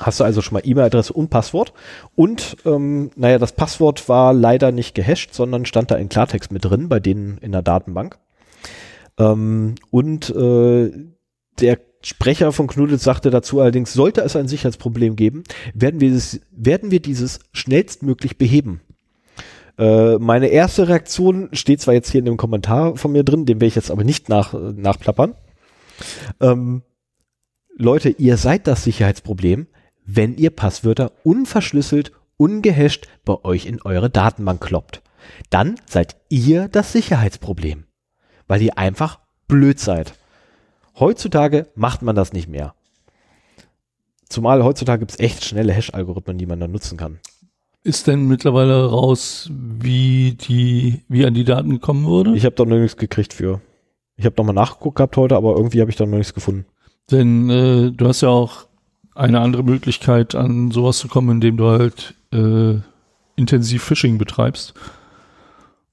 Hast 0.00 0.18
du 0.18 0.24
also 0.24 0.40
schon 0.40 0.54
mal 0.54 0.62
E-Mail-Adresse 0.64 1.12
und 1.12 1.28
Passwort. 1.28 1.72
Und 2.14 2.56
ähm, 2.64 3.10
naja, 3.16 3.38
das 3.38 3.52
Passwort 3.52 4.08
war 4.08 4.32
leider 4.32 4.72
nicht 4.72 4.94
gehasht, 4.94 5.34
sondern 5.34 5.66
stand 5.66 5.90
da 5.90 5.96
in 5.96 6.08
Klartext 6.08 6.50
mit 6.50 6.64
drin, 6.64 6.88
bei 6.88 7.00
denen 7.00 7.38
in 7.38 7.52
der 7.52 7.62
Datenbank. 7.62 8.18
Ähm, 9.18 9.74
und 9.90 10.30
äh, 10.30 10.90
der 11.60 11.78
Sprecher 12.02 12.52
von 12.52 12.66
Knudels 12.66 13.04
sagte 13.04 13.30
dazu 13.30 13.60
allerdings, 13.60 13.92
sollte 13.92 14.22
es 14.22 14.34
ein 14.34 14.48
Sicherheitsproblem 14.48 15.16
geben, 15.16 15.44
werden 15.74 16.00
wir, 16.00 16.12
das, 16.12 16.40
werden 16.50 16.90
wir 16.90 17.00
dieses 17.00 17.40
schnellstmöglich 17.52 18.38
beheben. 18.38 18.80
Äh, 19.78 20.16
meine 20.18 20.48
erste 20.48 20.88
Reaktion 20.88 21.50
steht 21.52 21.82
zwar 21.82 21.92
jetzt 21.92 22.10
hier 22.10 22.20
in 22.20 22.24
dem 22.24 22.38
Kommentar 22.38 22.96
von 22.96 23.12
mir 23.12 23.22
drin, 23.22 23.44
den 23.44 23.56
werde 23.56 23.66
ich 23.66 23.74
jetzt 23.74 23.90
aber 23.90 24.04
nicht 24.04 24.30
nach, 24.30 24.54
nachplappern. 24.54 25.34
Ähm, 26.40 26.82
Leute, 27.76 28.10
ihr 28.10 28.36
seid 28.36 28.66
das 28.66 28.84
Sicherheitsproblem, 28.84 29.66
wenn 30.14 30.36
ihr 30.36 30.50
Passwörter 30.50 31.12
unverschlüsselt, 31.22 32.12
ungehasht 32.36 33.08
bei 33.24 33.44
euch 33.44 33.66
in 33.66 33.80
eure 33.82 34.10
Datenbank 34.10 34.60
kloppt. 34.60 35.02
Dann 35.50 35.76
seid 35.86 36.16
ihr 36.28 36.68
das 36.68 36.92
Sicherheitsproblem, 36.92 37.84
weil 38.48 38.62
ihr 38.62 38.78
einfach 38.78 39.20
blöd 39.46 39.78
seid. 39.78 40.14
Heutzutage 40.98 41.68
macht 41.74 42.02
man 42.02 42.16
das 42.16 42.32
nicht 42.32 42.48
mehr. 42.48 42.74
Zumal 44.28 44.64
heutzutage 44.64 45.00
gibt 45.00 45.12
es 45.12 45.20
echt 45.20 45.44
schnelle 45.44 45.72
Hash-Algorithmen, 45.72 46.38
die 46.38 46.46
man 46.46 46.60
dann 46.60 46.72
nutzen 46.72 46.96
kann. 46.96 47.18
Ist 47.82 48.06
denn 48.06 48.26
mittlerweile 48.26 48.90
raus, 48.90 49.48
wie 49.50 50.32
die, 50.32 51.02
wie 51.08 51.24
an 51.24 51.34
die 51.34 51.44
Daten 51.44 51.70
gekommen 51.70 52.04
wurde? 52.04 52.34
Ich 52.34 52.44
habe 52.44 52.54
da 52.54 52.64
noch 52.64 52.76
nichts 52.76 52.96
gekriegt 52.96 53.32
für. 53.32 53.60
Ich 54.16 54.26
habe 54.26 54.34
nochmal 54.36 54.54
nachgeguckt 54.54 54.96
gehabt 54.96 55.16
heute, 55.16 55.36
aber 55.36 55.56
irgendwie 55.56 55.80
habe 55.80 55.90
ich 55.90 55.96
da 55.96 56.04
noch 56.04 56.18
nichts 56.18 56.34
gefunden. 56.34 56.66
Denn 57.10 57.48
äh, 57.48 57.90
du 57.90 58.06
hast 58.06 58.20
ja 58.20 58.28
auch 58.28 58.66
eine 59.20 59.40
andere 59.40 59.62
Möglichkeit, 59.62 60.34
an 60.34 60.70
sowas 60.70 60.98
zu 60.98 61.08
kommen, 61.08 61.30
indem 61.30 61.56
du 61.58 61.66
halt 61.66 62.14
äh, 62.32 62.76
intensiv 63.36 63.84
Phishing 63.84 64.16
betreibst. 64.16 64.74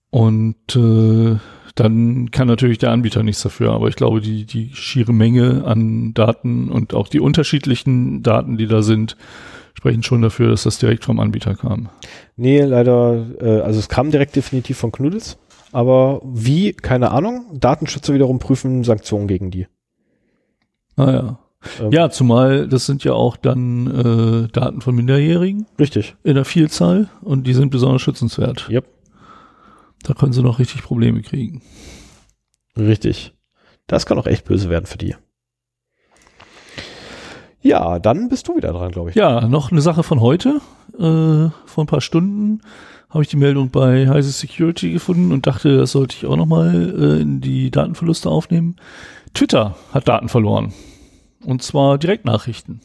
Und 0.10 0.76
äh, 0.76 1.36
dann 1.76 2.32
kann 2.32 2.48
natürlich 2.48 2.78
der 2.78 2.92
Anbieter 2.92 3.24
nichts 3.24 3.44
dafür. 3.44 3.74
Aber 3.74 3.90
ich 3.90 3.96
glaube, 3.96 4.22
die, 4.22 4.46
die 4.46 4.74
schiere 4.74 5.14
Menge 5.14 5.66
an 5.66 6.14
Daten 6.14 6.72
und 6.72 6.94
auch 6.94 7.10
die 7.10 7.20
unterschiedlichen 7.20 8.24
Daten, 8.24 8.58
die 8.58 8.68
da 8.68 8.82
sind, 8.82 9.18
sprechen 9.74 10.04
schon 10.04 10.22
dafür, 10.22 10.50
dass 10.50 10.64
das 10.64 10.80
direkt 10.80 11.04
vom 11.04 11.20
Anbieter 11.20 11.56
kam. 11.56 11.90
Nee, 12.38 12.62
leider, 12.62 13.28
äh, 13.42 13.60
also 13.60 13.78
es 13.80 13.90
kam 13.90 14.10
direkt 14.10 14.38
definitiv 14.38 14.78
von 14.78 14.94
Knuddels, 14.94 15.38
aber 15.74 16.22
wie, 16.24 16.72
keine 16.72 17.12
Ahnung. 17.12 17.46
Datenschützer 17.60 18.14
wiederum 18.14 18.40
prüfen 18.40 18.86
Sanktionen 18.86 19.28
gegen 19.28 19.52
die. 19.52 19.68
Ah 20.96 21.12
ja. 21.12 21.40
Ähm, 21.80 21.92
Ja, 21.92 22.10
zumal 22.10 22.68
das 22.68 22.86
sind 22.86 23.04
ja 23.04 23.14
auch 23.14 23.38
dann 23.38 24.46
äh, 24.46 24.48
Daten 24.52 24.82
von 24.82 24.96
Minderjährigen 24.96 25.66
Richtig. 25.80 26.16
in 26.24 26.36
der 26.36 26.46
Vielzahl 26.46 27.10
und 27.22 27.46
die 27.48 27.54
sind 27.54 27.70
besonders 27.70 28.02
schützenswert. 28.02 28.70
Yep. 28.70 28.88
Da 30.04 30.14
können 30.14 30.34
sie 30.34 30.44
noch 30.44 30.60
richtig 30.60 30.84
Probleme 30.84 31.22
kriegen. 31.22 31.62
Richtig. 32.78 33.34
Das 33.88 34.06
kann 34.06 34.20
auch 34.20 34.28
echt 34.28 34.46
böse 34.46 34.70
werden 34.70 34.86
für 34.86 34.98
die. 34.98 35.16
Ja, 37.62 38.00
dann 38.00 38.30
bist 38.30 38.48
du 38.48 38.56
wieder 38.56 38.72
dran, 38.72 38.92
glaube 38.92 39.10
ich. 39.10 39.16
Ja, 39.16 39.48
noch 39.48 39.72
eine 39.72 39.82
Sache 39.82 40.04
von 40.04 40.22
heute. 40.22 40.62
Äh, 40.94 41.50
vor 41.66 41.84
ein 41.84 41.88
paar 41.88 42.02
Stunden 42.02 42.62
habe 43.10 43.24
ich 43.24 43.30
die 43.30 43.38
Meldung 43.38 43.72
bei 43.72 44.08
Heise 44.08 44.32
Security 44.32 44.92
gefunden 44.92 45.32
und 45.32 45.48
dachte, 45.48 45.78
das 45.78 45.92
sollte 45.94 46.16
ich 46.16 46.26
auch 46.26 46.36
nochmal 46.36 46.94
äh, 46.98 47.22
in 47.22 47.42
die 47.42 47.72
Datenverluste 47.72 48.30
aufnehmen. 48.30 48.76
Twitter 49.34 49.76
hat 49.92 50.08
Daten 50.08 50.30
verloren. 50.30 50.74
Und 51.44 51.62
zwar 51.64 51.98
Direktnachrichten. 51.98 52.82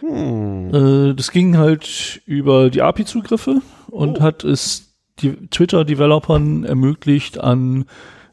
Hm. 0.00 0.74
Äh, 0.74 1.14
das 1.14 1.30
ging 1.30 1.56
halt 1.56 2.22
über 2.26 2.70
die 2.70 2.82
API-Zugriffe 2.82 3.62
und 3.88 4.18
Oh. 4.18 4.22
hat 4.22 4.44
es 4.44 4.94
die 5.20 5.48
Twitter-Developern 5.48 6.64
ermöglicht, 6.64 7.38
an 7.38 7.84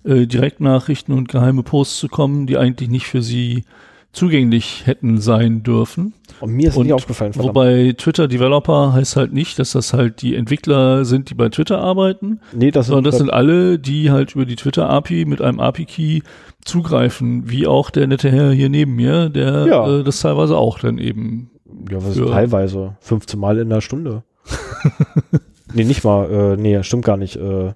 äh, 0.03 0.25
Direktnachrichten 0.25 1.13
und 1.13 1.29
geheime 1.29 1.63
Posts 1.63 1.97
zu 1.99 2.07
kommen, 2.07 2.47
die 2.47 2.57
eigentlich 2.57 2.89
nicht 2.89 3.05
für 3.05 3.21
sie 3.21 3.65
zugänglich 4.11 4.85
hätten 4.87 5.19
sein 5.19 5.61
dürfen. 5.63 6.13
Und 6.41 6.51
mir 6.53 6.69
ist 6.69 6.77
Und 6.77 6.85
nicht 6.85 6.93
aufgefallen, 6.93 7.33
verdammt. 7.33 7.55
Wobei 7.55 7.93
Twitter-Developer 7.97 8.93
heißt 8.93 9.15
halt 9.17 9.33
nicht, 9.33 9.59
dass 9.59 9.71
das 9.73 9.93
halt 9.93 10.21
die 10.21 10.35
Entwickler 10.35 11.05
sind, 11.05 11.29
die 11.29 11.35
bei 11.35 11.49
Twitter 11.49 11.79
arbeiten, 11.79 12.39
nee, 12.53 12.71
das, 12.71 12.87
sondern 12.87 13.03
das 13.05 13.17
sind 13.17 13.29
alle, 13.31 13.77
die 13.77 14.09
halt 14.09 14.35
über 14.35 14.45
die 14.45 14.55
Twitter-API 14.55 15.25
mit 15.25 15.41
einem 15.41 15.59
API-Key 15.59 16.21
zugreifen, 16.65 17.49
wie 17.49 17.67
auch 17.67 17.89
der 17.89 18.07
nette 18.07 18.31
Herr 18.31 18.51
hier 18.51 18.69
neben 18.69 18.95
mir, 18.95 19.29
der 19.29 19.65
Ja. 19.67 19.99
äh, 19.99 20.03
das 20.03 20.21
teilweise 20.21 20.57
auch 20.57 20.79
dann 20.79 20.97
eben 20.97 21.51
ja, 21.89 21.97
was 22.03 22.17
für- 22.17 22.27
teilweise 22.31 22.97
15 23.01 23.39
Mal 23.39 23.57
in 23.59 23.69
der 23.69 23.81
Stunde. 23.81 24.23
nee, 25.73 25.83
nicht 25.83 26.03
mal, 26.03 26.29
äh, 26.31 26.57
nee, 26.57 26.81
stimmt 26.83 27.05
gar 27.05 27.17
nicht. 27.17 27.35
Äh, 27.35 27.73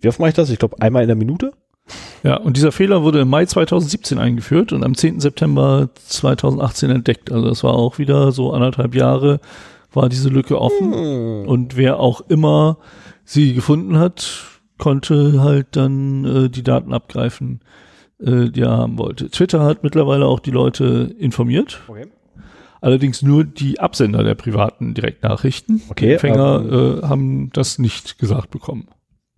wie 0.00 0.08
oft 0.08 0.18
mache 0.18 0.28
ich 0.30 0.34
das? 0.34 0.50
Ich 0.50 0.58
glaube, 0.58 0.76
einmal 0.80 1.02
in 1.02 1.08
der 1.08 1.16
Minute? 1.16 1.52
Ja, 2.22 2.36
und 2.38 2.56
dieser 2.56 2.72
Fehler 2.72 3.02
wurde 3.02 3.20
im 3.20 3.28
Mai 3.28 3.46
2017 3.46 4.18
eingeführt 4.18 4.72
und 4.72 4.84
am 4.84 4.94
10. 4.94 5.20
September 5.20 5.90
2018 5.94 6.90
entdeckt. 6.90 7.30
Also 7.30 7.48
das 7.48 7.62
war 7.62 7.74
auch 7.74 7.98
wieder 7.98 8.32
so 8.32 8.52
anderthalb 8.52 8.94
Jahre 8.94 9.40
war 9.96 10.08
diese 10.08 10.28
Lücke 10.28 10.60
offen. 10.60 10.92
Hm. 10.92 11.48
Und 11.48 11.76
wer 11.76 11.98
auch 11.98 12.20
immer 12.28 12.78
sie 13.24 13.54
gefunden 13.54 13.98
hat, 13.98 14.44
konnte 14.78 15.42
halt 15.42 15.68
dann 15.72 16.24
äh, 16.24 16.50
die 16.50 16.62
Daten 16.62 16.92
abgreifen, 16.92 17.60
äh, 18.20 18.50
die 18.50 18.60
er 18.60 18.76
haben 18.76 18.98
wollte. 18.98 19.30
Twitter 19.30 19.64
hat 19.64 19.82
mittlerweile 19.82 20.26
auch 20.26 20.38
die 20.38 20.50
Leute 20.50 21.14
informiert. 21.18 21.80
Okay. 21.88 22.06
Allerdings 22.82 23.22
nur 23.22 23.42
die 23.42 23.80
Absender 23.80 24.22
der 24.22 24.34
privaten 24.34 24.94
Direktnachrichten. 24.94 25.82
Okay, 25.88 26.06
die 26.06 26.12
Empfänger 26.12 27.00
äh, 27.02 27.06
haben 27.06 27.50
das 27.52 27.78
nicht 27.78 28.18
gesagt 28.18 28.50
bekommen. 28.50 28.86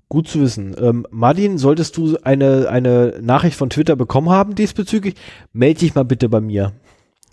Gut 0.08 0.28
zu 0.28 0.40
wissen. 0.40 0.74
Ähm, 0.78 1.06
Martin, 1.10 1.58
solltest 1.58 1.96
du 1.96 2.16
eine, 2.22 2.68
eine 2.70 3.18
Nachricht 3.20 3.56
von 3.56 3.68
Twitter 3.70 3.94
bekommen 3.96 4.30
haben 4.30 4.54
diesbezüglich, 4.54 5.14
melde 5.52 5.80
dich 5.80 5.94
mal 5.94 6.04
bitte 6.04 6.28
bei 6.28 6.40
mir. 6.40 6.72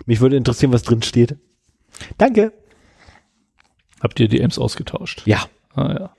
Mich 0.05 0.19
würde 0.19 0.35
interessieren, 0.35 0.73
was 0.73 0.83
drin 0.83 1.01
steht. 1.01 1.38
Danke. 2.17 2.51
Habt 4.01 4.19
ihr 4.19 4.27
DMs 4.27 4.59
ausgetauscht? 4.59 5.23
Ja, 5.25 5.45
Ah 5.75 5.93
ja. 5.93 6.09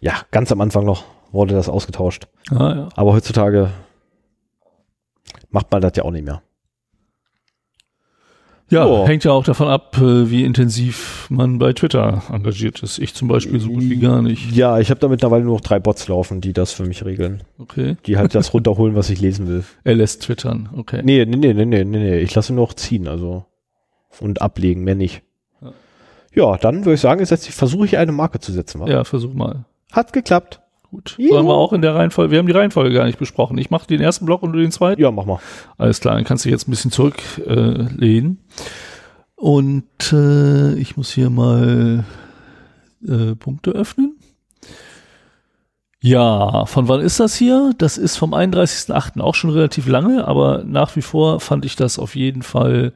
ja, 0.00 0.14
ganz 0.30 0.50
am 0.50 0.60
Anfang 0.60 0.84
noch 0.84 1.04
wurde 1.30 1.54
das 1.54 1.68
ausgetauscht. 1.68 2.28
Ah 2.50 2.74
ja. 2.74 2.88
Aber 2.94 3.12
heutzutage 3.12 3.70
macht 5.50 5.70
man 5.70 5.82
das 5.82 5.92
ja 5.96 6.04
auch 6.04 6.10
nicht 6.10 6.24
mehr. 6.24 6.42
Ja, 8.72 8.86
Ja. 8.86 9.06
hängt 9.06 9.22
ja 9.24 9.30
auch 9.32 9.44
davon 9.44 9.68
ab, 9.68 9.96
äh, 9.98 10.30
wie 10.30 10.44
intensiv 10.44 11.26
man 11.30 11.58
bei 11.58 11.72
Twitter 11.74 12.22
engagiert 12.32 12.82
ist. 12.82 12.98
Ich 12.98 13.14
zum 13.14 13.28
Beispiel 13.28 13.60
so 13.60 13.68
gut 13.68 13.82
wie 13.82 13.98
gar 13.98 14.22
nicht. 14.22 14.50
Ja, 14.52 14.80
ich 14.80 14.90
habe 14.90 14.98
da 14.98 15.08
mittlerweile 15.08 15.44
nur 15.44 15.54
noch 15.56 15.60
drei 15.60 15.78
Bots 15.78 16.08
laufen, 16.08 16.40
die 16.40 16.52
das 16.54 16.72
für 16.72 16.84
mich 16.84 17.04
regeln. 17.04 17.42
Okay. 17.58 17.96
Die 18.06 18.16
halt 18.16 18.34
das 18.34 18.54
runterholen, 18.54 18.94
was 18.96 19.10
ich 19.10 19.20
lesen 19.20 19.46
will. 19.46 19.62
Er 19.84 19.94
lässt 19.94 20.22
twittern. 20.22 20.70
Okay. 20.74 21.02
Nee, 21.04 21.24
nee, 21.26 21.36
nee, 21.36 21.52
nee, 21.52 21.64
nee, 21.66 21.84
nee. 21.84 22.18
Ich 22.20 22.34
lasse 22.34 22.54
nur 22.54 22.64
noch 22.66 22.74
ziehen, 22.74 23.06
also. 23.06 23.44
Und 24.20 24.40
ablegen, 24.40 24.84
mehr 24.84 24.94
nicht. 24.94 25.22
Ja. 25.60 25.72
Ja, 26.34 26.56
dann 26.56 26.86
würde 26.86 26.94
ich 26.94 27.00
sagen, 27.00 27.20
jetzt 27.20 27.46
versuche 27.48 27.84
ich 27.84 27.98
eine 27.98 28.12
Marke 28.12 28.40
zu 28.40 28.52
setzen. 28.52 28.80
wa? 28.80 28.88
Ja, 28.88 29.04
versuch 29.04 29.34
mal. 29.34 29.66
Hat 29.92 30.14
geklappt. 30.14 30.61
Gut. 30.92 31.14
Juhu. 31.16 31.32
Sollen 31.32 31.46
wir 31.46 31.54
auch 31.54 31.72
in 31.72 31.80
der 31.80 31.94
Reihenfolge, 31.94 32.30
wir 32.30 32.38
haben 32.38 32.46
die 32.46 32.52
Reihenfolge 32.52 32.92
gar 32.92 33.06
nicht 33.06 33.18
besprochen. 33.18 33.56
Ich 33.56 33.70
mache 33.70 33.86
den 33.86 34.02
ersten 34.02 34.26
Block 34.26 34.42
und 34.42 34.52
du 34.52 34.58
den 34.58 34.70
zweiten. 34.70 35.00
Ja, 35.00 35.10
mach 35.10 35.24
mal. 35.24 35.38
Alles 35.78 36.00
klar, 36.00 36.14
dann 36.14 36.24
kannst 36.24 36.44
du 36.44 36.50
jetzt 36.50 36.68
ein 36.68 36.70
bisschen 36.70 36.90
zurücklehnen. 36.90 38.38
Äh, 38.50 39.42
und 39.42 40.12
äh, 40.12 40.74
ich 40.74 40.98
muss 40.98 41.10
hier 41.10 41.30
mal 41.30 42.04
äh, 43.08 43.34
Punkte 43.36 43.70
öffnen. 43.70 44.18
Ja, 46.02 46.66
von 46.66 46.88
wann 46.88 47.00
ist 47.00 47.20
das 47.20 47.36
hier? 47.36 47.72
Das 47.78 47.96
ist 47.96 48.18
vom 48.18 48.34
31.08. 48.34 49.18
auch 49.20 49.34
schon 49.34 49.50
relativ 49.50 49.88
lange, 49.88 50.28
aber 50.28 50.62
nach 50.62 50.94
wie 50.94 51.02
vor 51.02 51.40
fand 51.40 51.64
ich 51.64 51.74
das 51.74 51.98
auf 51.98 52.16
jeden 52.16 52.42
Fall 52.42 52.92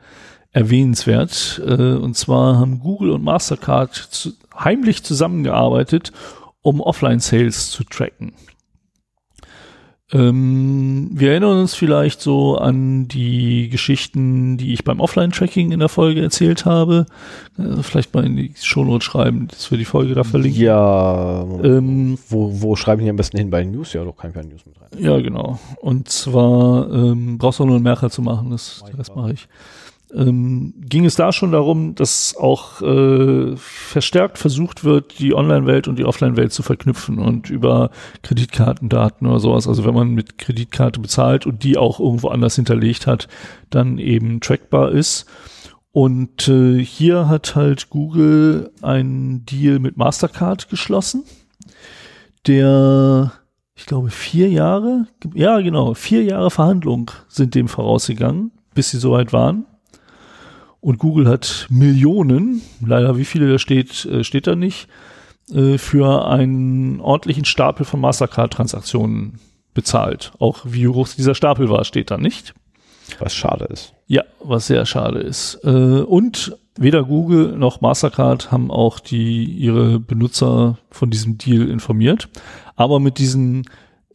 erwähnenswert. 0.53 1.63
Äh, 1.67 1.95
und 1.95 2.15
zwar 2.15 2.59
haben 2.59 2.81
Google 2.81 3.13
und 3.13 3.25
Mastercard 3.25 3.95
zu, 3.95 4.33
heimlich 4.55 5.03
zusammengearbeitet, 5.03 6.13
um 6.67 6.81
Offline-Sales 6.81 7.71
zu 7.71 7.85
tracken. 7.85 8.33
Ähm, 10.13 11.11
wir 11.13 11.31
erinnern 11.31 11.59
uns 11.59 11.75
vielleicht 11.75 12.21
so 12.21 12.57
an 12.57 13.09
die 13.09 13.69
Geschichten, 13.69 14.57
die 14.57 14.73
ich 14.73 14.85
beim 14.85 15.01
Offline-Tracking 15.01 15.73
in 15.73 15.81
der 15.81 15.89
Folge 15.89 16.23
erzählt 16.23 16.65
habe. 16.65 17.07
Äh, 17.59 17.83
vielleicht 17.83 18.15
mal 18.15 18.25
in 18.25 18.37
die 18.37 18.53
Shownotes 18.61 19.05
schreiben, 19.05 19.49
dass 19.49 19.71
wir 19.71 19.79
die 19.79 19.85
Folge 19.85 20.15
da 20.15 20.23
verlinken. 20.23 20.61
Ja, 20.63 21.43
Ähm, 21.63 22.19
wo, 22.29 22.61
wo 22.61 22.77
schreibe 22.77 23.03
ich 23.03 23.11
am 23.11 23.17
besten 23.17 23.39
hin? 23.39 23.51
Bei 23.51 23.63
den 23.63 23.73
News? 23.73 23.93
Ja, 23.95 24.05
doch, 24.05 24.17
kann 24.17 24.31
ich 24.31 24.37
bei 24.37 24.43
News 24.43 24.65
mit 24.65 24.81
rein. 24.81 24.89
Ja, 24.99 25.21
genau. 25.21 25.59
Und 25.81 26.09
zwar 26.09 26.89
ähm, 26.93 27.39
brauchst 27.39 27.59
du 27.59 27.65
auch 27.65 27.67
nur 27.67 27.77
einen 27.77 27.85
Merker 27.85 28.11
zu 28.11 28.23
machen, 28.23 28.51
das, 28.51 28.85
das 28.97 29.15
mache 29.15 29.33
ich. 29.33 29.49
Ähm, 30.15 30.73
ging 30.79 31.05
es 31.05 31.17
da 31.17 31.33
schon 31.33 31.51
darum, 31.51 31.97
dass 31.97 32.37
auch 32.37 32.81
äh, 32.81 33.57
verstärkt 33.57 34.39
versucht 34.39 34.85
wird, 34.85 35.19
die 35.19 35.35
Online-Welt 35.35 35.89
und 35.89 35.99
die 35.99 36.05
Offline-Welt 36.05 36.53
zu 36.53 36.63
verknüpfen 36.63 37.19
und 37.19 37.51
über 37.51 37.91
Kreditkartendaten 38.23 39.27
oder 39.27 39.41
sowas, 39.41 39.67
also 39.67 39.85
wenn 39.85 39.95
man 39.95 40.11
mit 40.11 40.39
Kreditkarte 40.39 41.01
bezahlt 41.01 41.45
und 41.45 41.65
die 41.65 41.77
auch 41.77 41.99
irgendwo 41.99 42.29
anders 42.29 42.55
hinterlegt 42.55 43.07
hat, 43.07 43.27
dann 43.69 43.99
eben 43.99 44.41
trackbar 44.41 44.93
ist. 44.93 45.27
Und 45.91 46.47
äh, 46.47 46.79
hier 46.85 47.29
hat 47.29 47.57
halt 47.57 47.91
Google 47.91 48.71
einen 48.83 49.45
Deal 49.45 49.81
mit 49.81 49.97
Mastercard 49.97 50.69
geschlossen, 50.69 51.25
der, 52.47 53.33
ich 53.75 53.87
glaube, 53.87 54.11
vier 54.11 54.51
Jahre, 54.51 55.09
ja 55.35 55.59
genau, 55.61 55.95
vier 55.95 56.23
Jahre 56.23 56.51
Verhandlung 56.51 57.11
sind 57.29 57.55
dem 57.55 57.67
vorausgegangen, 57.67 58.53
bis 58.75 58.91
sie 58.91 58.99
soweit 58.99 59.33
waren. 59.33 59.67
Und 60.87 60.99
Google 60.99 61.27
hat 61.27 61.67
Millionen, 61.69 62.63
leider 62.81 63.19
wie 63.19 63.25
viele 63.25 63.51
da 63.51 63.59
steht, 63.59 64.05
äh, 64.05 64.23
steht 64.23 64.47
da 64.47 64.55
nicht, 64.55 64.87
äh, 65.53 65.79
für 65.79 66.29
einen 66.29 67.01
ordentlichen 67.01 67.45
Stapel 67.45 67.85
von 67.85 67.99
Mastercard-Transaktionen 67.99 69.41
bezahlt. 69.75 70.31
Auch 70.39 70.61
wie 70.63 70.87
hoch 70.87 71.09
dieser 71.09 71.35
Stapel 71.35 71.69
war, 71.69 71.85
steht 71.85 72.13
da 72.13 72.19
nicht. 72.19 72.55
Was 73.19 73.35
schade 73.35 73.65
ist. 73.65 73.95
Ja, 74.07 74.23
was 74.39 74.69
sehr 74.69 74.87
schade 74.87 75.19
ist. 75.19 75.59
Äh, 75.65 75.71
und 75.71 76.57
weder 76.77 77.03
Google 77.03 77.57
noch 77.59 77.81
Mastercard 77.81 78.53
haben 78.53 78.71
auch 78.71 79.01
die 79.01 79.43
ihre 79.43 79.99
Benutzer 79.99 80.79
von 80.93 81.11
diesem 81.11 81.37
Deal 81.37 81.69
informiert. 81.69 82.29
Aber 82.77 83.01
mit 83.01 83.19
diesen 83.19 83.65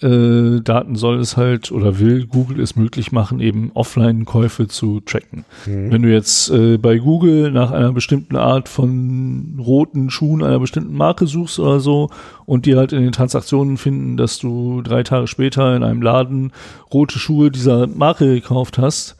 äh, 0.02 0.62
Daten 0.62 0.96
soll 0.96 1.20
es 1.20 1.38
halt 1.38 1.72
oder 1.72 2.00
will 2.00 2.26
Google 2.26 2.60
es 2.60 2.76
möglich 2.76 3.12
machen, 3.12 3.40
eben 3.40 3.72
Offline-Käufe 3.74 4.68
zu 4.68 5.00
tracken. 5.02 5.46
Mhm. 5.66 5.92
Wenn 5.92 6.02
du 6.02 6.12
jetzt 6.12 6.50
äh, 6.50 6.78
bei 6.78 6.98
Google 6.98 7.52
nach 7.52 7.72
einer 7.72 7.94
bestimmten 7.94 8.36
Art 8.36 8.68
von 8.68 9.60
roten 9.60 10.10
Schuhen 10.10 10.44
einer 10.44 10.60
bestimmten 10.60 10.96
Marke 10.96 11.28
suchst 11.28 11.60
oder 11.60 11.80
so 11.80 12.10
und 12.46 12.66
die 12.66 12.76
halt 12.76 12.94
in 12.94 13.02
den 13.02 13.12
Transaktionen 13.12 13.78
finden, 13.78 14.18
dass 14.18 14.40
du 14.40 14.82
drei 14.82 15.04
Tage 15.04 15.28
später 15.28 15.76
in 15.76 15.84
einem 15.84 16.02
Laden 16.02 16.52
rote 16.92 17.20
Schuhe 17.20 17.52
dieser 17.52 17.88
Marke 17.88 18.26
gekauft 18.34 18.78
hast, 18.78 19.18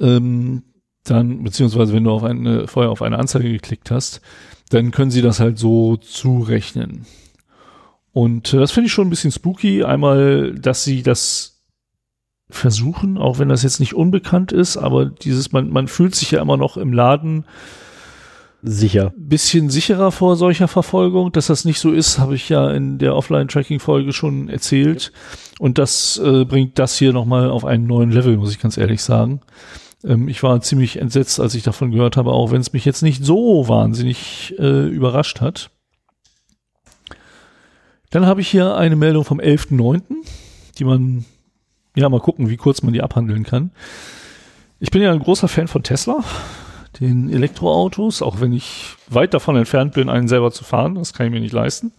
ähm, 0.00 0.62
dann, 1.04 1.42
beziehungsweise 1.42 1.92
wenn 1.94 2.04
du 2.04 2.10
auf 2.10 2.24
eine, 2.24 2.66
vorher 2.66 2.90
auf 2.90 3.02
eine 3.02 3.18
Anzeige 3.18 3.50
geklickt 3.50 3.90
hast, 3.90 4.20
dann 4.70 4.90
können 4.90 5.10
sie 5.10 5.22
das 5.22 5.40
halt 5.40 5.58
so 5.58 5.96
zurechnen. 5.96 7.06
Und 8.12 8.52
äh, 8.54 8.58
das 8.58 8.72
finde 8.72 8.86
ich 8.86 8.92
schon 8.92 9.08
ein 9.08 9.10
bisschen 9.10 9.32
spooky. 9.32 9.84
Einmal, 9.84 10.54
dass 10.54 10.84
sie 10.84 11.02
das 11.02 11.62
versuchen, 12.50 13.18
auch 13.18 13.38
wenn 13.38 13.48
das 13.48 13.62
jetzt 13.62 13.80
nicht 13.80 13.94
unbekannt 13.94 14.52
ist, 14.52 14.76
aber 14.78 15.06
dieses, 15.06 15.52
man, 15.52 15.68
man 15.68 15.86
fühlt 15.86 16.14
sich 16.14 16.30
ja 16.30 16.40
immer 16.40 16.56
noch 16.56 16.76
im 16.76 16.92
Laden 16.92 17.44
sicher. 18.62 19.12
Bisschen 19.16 19.70
sicherer 19.70 20.10
vor 20.10 20.36
solcher 20.36 20.68
Verfolgung. 20.68 21.32
Dass 21.32 21.46
das 21.46 21.64
nicht 21.64 21.78
so 21.78 21.92
ist, 21.92 22.18
habe 22.18 22.34
ich 22.34 22.48
ja 22.48 22.70
in 22.70 22.98
der 22.98 23.14
Offline-Tracking-Folge 23.14 24.12
schon 24.12 24.48
erzählt. 24.48 25.12
Und 25.58 25.78
das 25.78 26.18
äh, 26.18 26.44
bringt 26.44 26.78
das 26.78 26.96
hier 26.96 27.12
nochmal 27.12 27.50
auf 27.50 27.64
einen 27.64 27.86
neuen 27.86 28.10
Level, 28.10 28.36
muss 28.36 28.52
ich 28.52 28.60
ganz 28.60 28.76
ehrlich 28.76 29.02
sagen. 29.02 29.40
Ähm, 30.04 30.28
ich 30.28 30.42
war 30.42 30.60
ziemlich 30.60 30.96
entsetzt, 30.96 31.40
als 31.40 31.54
ich 31.54 31.62
davon 31.62 31.90
gehört 31.90 32.16
habe, 32.16 32.32
auch 32.32 32.50
wenn 32.50 32.60
es 32.60 32.72
mich 32.72 32.84
jetzt 32.84 33.02
nicht 33.02 33.24
so 33.24 33.68
wahnsinnig 33.68 34.54
äh, 34.58 34.88
überrascht 34.88 35.40
hat. 35.40 35.70
Dann 38.10 38.26
habe 38.26 38.40
ich 38.40 38.48
hier 38.48 38.76
eine 38.76 38.96
Meldung 38.96 39.24
vom 39.24 39.40
11.9., 39.40 40.02
die 40.78 40.84
man, 40.84 41.24
ja, 41.96 42.08
mal 42.08 42.20
gucken, 42.20 42.48
wie 42.48 42.56
kurz 42.56 42.82
man 42.82 42.92
die 42.92 43.02
abhandeln 43.02 43.44
kann. 43.44 43.70
Ich 44.80 44.90
bin 44.90 45.02
ja 45.02 45.12
ein 45.12 45.18
großer 45.18 45.48
Fan 45.48 45.68
von 45.68 45.82
Tesla, 45.82 46.22
den 47.00 47.30
Elektroautos, 47.30 48.22
auch 48.22 48.40
wenn 48.40 48.52
ich 48.52 48.94
weit 49.08 49.34
davon 49.34 49.56
entfernt 49.56 49.94
bin, 49.94 50.08
einen 50.08 50.28
selber 50.28 50.52
zu 50.52 50.64
fahren. 50.64 50.94
Das 50.94 51.12
kann 51.12 51.26
ich 51.26 51.32
mir 51.32 51.40
nicht 51.40 51.52
leisten. 51.52 51.92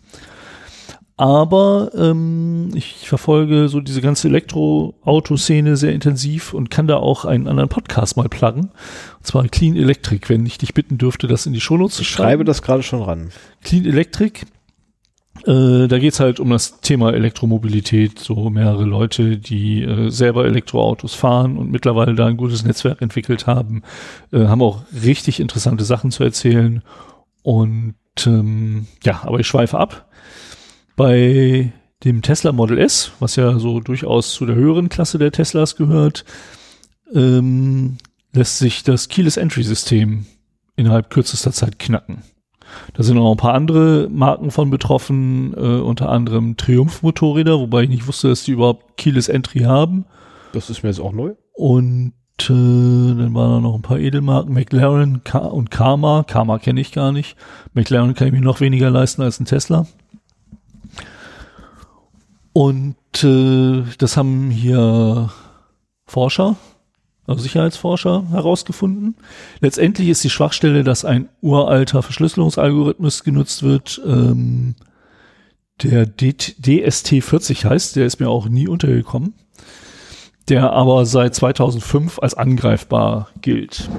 Aber 1.20 1.92
ähm, 1.98 2.72
ich 2.76 3.10
verfolge 3.10 3.68
so 3.68 3.82
diese 3.82 4.00
ganze 4.00 4.30
Elektroautoszene 4.30 5.76
sehr 5.76 5.92
intensiv 5.92 6.54
und 6.54 6.72
kann 6.72 6.88
da 6.88 6.96
auch 6.96 7.26
einen 7.26 7.50
anderen 7.50 7.68
Podcast 7.68 8.16
mal 8.16 8.30
pluggen. 8.30 8.72
Und 9.18 9.28
zwar 9.28 9.46
Clean 9.50 9.76
Electric, 9.76 10.30
wenn 10.30 10.46
ich 10.46 10.58
dich 10.58 10.74
bitten 10.74 10.98
dürfte, 10.98 11.28
das 11.28 11.46
in 11.46 11.52
die 11.52 11.60
Shownotes 11.60 11.98
zu 11.98 12.06
schreiben. 12.06 12.24
Ich 12.24 12.30
schreibe 12.30 12.44
das 12.46 12.62
gerade 12.62 12.84
schon 12.84 13.02
ran. 13.02 13.32
Clean 13.62 13.86
Electric. 13.86 14.46
Äh, 15.46 15.88
da 15.88 16.00
geht's 16.00 16.20
halt 16.20 16.40
um 16.40 16.50
das 16.50 16.82
Thema 16.82 17.14
Elektromobilität, 17.14 18.20
so 18.20 18.50
mehrere 18.50 18.84
Leute, 18.84 19.38
die 19.38 19.84
äh, 19.84 20.10
selber 20.10 20.46
Elektroautos 20.46 21.16
fahren 21.16 21.58
und 21.58 21.72
mittlerweile 21.72 22.16
da 22.16 22.28
ein 22.28 22.38
gutes 22.38 22.64
Netzwerk 22.64 23.02
entwickelt 23.02 23.48
haben, 23.48 23.84
äh, 24.32 24.46
haben 24.46 24.62
auch 24.62 24.84
richtig 25.04 25.40
interessante 25.40 25.84
Sachen 25.84 26.12
zu 26.12 26.24
erzählen. 26.24 26.84
Und 27.42 27.96
ähm, 28.26 28.88
ja, 29.04 29.22
aber 29.24 29.40
ich 29.40 29.48
schweife 29.48 29.80
ab. 29.80 30.10
Bei 30.96 31.72
dem 32.04 32.22
Tesla 32.22 32.52
Model 32.52 32.78
S, 32.78 33.12
was 33.20 33.36
ja 33.36 33.60
so 33.60 33.80
durchaus 33.80 34.34
zu 34.34 34.46
der 34.46 34.56
höheren 34.56 34.90
Klasse 34.90 35.18
der 35.18 35.32
Teslas 35.32 35.76
gehört, 35.76 36.26
ähm, 37.14 37.98
lässt 38.34 38.58
sich 38.58 38.84
das 38.84 39.08
Keyless 39.08 39.38
Entry 39.38 39.64
System 39.64 40.26
innerhalb 40.76 41.10
kürzester 41.10 41.52
Zeit 41.52 41.80
knacken. 41.80 42.24
Da 42.94 43.04
sind 43.04 43.16
noch 43.16 43.32
ein 43.32 43.38
paar 43.38 43.54
andere 43.54 44.08
Marken 44.10 44.52
von 44.52 44.70
betroffen, 44.70 45.54
äh, 45.56 45.82
unter 45.82 46.10
anderem 46.10 46.58
Triumph 46.58 47.02
Motorräder, 47.02 47.60
wobei 47.60 47.84
ich 47.84 47.90
nicht 47.90 48.08
wusste, 48.08 48.30
dass 48.30 48.44
die 48.44 48.52
überhaupt 48.52 48.98
Keyless 48.98 49.30
Entry 49.30 49.60
haben. 49.60 50.06
Das 50.54 50.70
ist 50.70 50.84
mir 50.84 50.90
jetzt 50.90 51.00
auch 51.00 51.12
neu. 51.12 51.34
Und 51.54 52.14
äh, 52.40 52.48
dann 52.48 53.34
waren 53.34 53.52
da 53.52 53.60
noch 53.60 53.76
ein 53.76 53.82
paar 53.82 54.00
Edelmarken, 54.00 54.54
McLaren 54.54 55.22
und 55.52 55.72
Karma. 55.72 56.24
Karma 56.24 56.60
kenne 56.60 56.82
ich 56.82 56.92
gar 56.92 57.12
nicht. 57.12 57.36
McLaren 57.74 58.14
kann 58.14 58.28
ich 58.28 58.34
mir 58.34 58.42
noch 58.42 58.62
weniger 58.62 58.90
leisten 58.90 59.22
als 59.22 59.40
ein 59.40 59.46
Tesla. 59.46 59.88
Und 62.54 62.96
äh, 63.24 63.84
das 63.98 64.18
haben 64.18 64.50
hier 64.50 65.30
Forscher, 66.06 66.56
Sicherheitsforscher 67.38 68.26
herausgefunden. 68.32 69.16
Letztendlich 69.60 70.10
ist 70.10 70.24
die 70.24 70.30
Schwachstelle, 70.30 70.84
dass 70.84 71.06
ein 71.06 71.30
uralter 71.42 72.02
Verschlüsselungsalgorithmus 72.02 73.24
genutzt 73.24 73.62
wird, 73.62 74.02
ähm, 74.06 74.76
der 75.84 76.06
DST40 76.08 77.66
heißt, 77.66 77.96
der 77.96 78.06
ist 78.06 78.20
mir 78.20 78.30
auch 78.30 78.50
nie 78.50 78.68
untergekommen, 78.68 79.34
der 80.50 80.74
aber 80.74 81.06
seit 81.06 81.36
2005 81.36 82.20
als 82.20 82.34
angreifbar 82.34 83.30
gilt. 83.42 83.90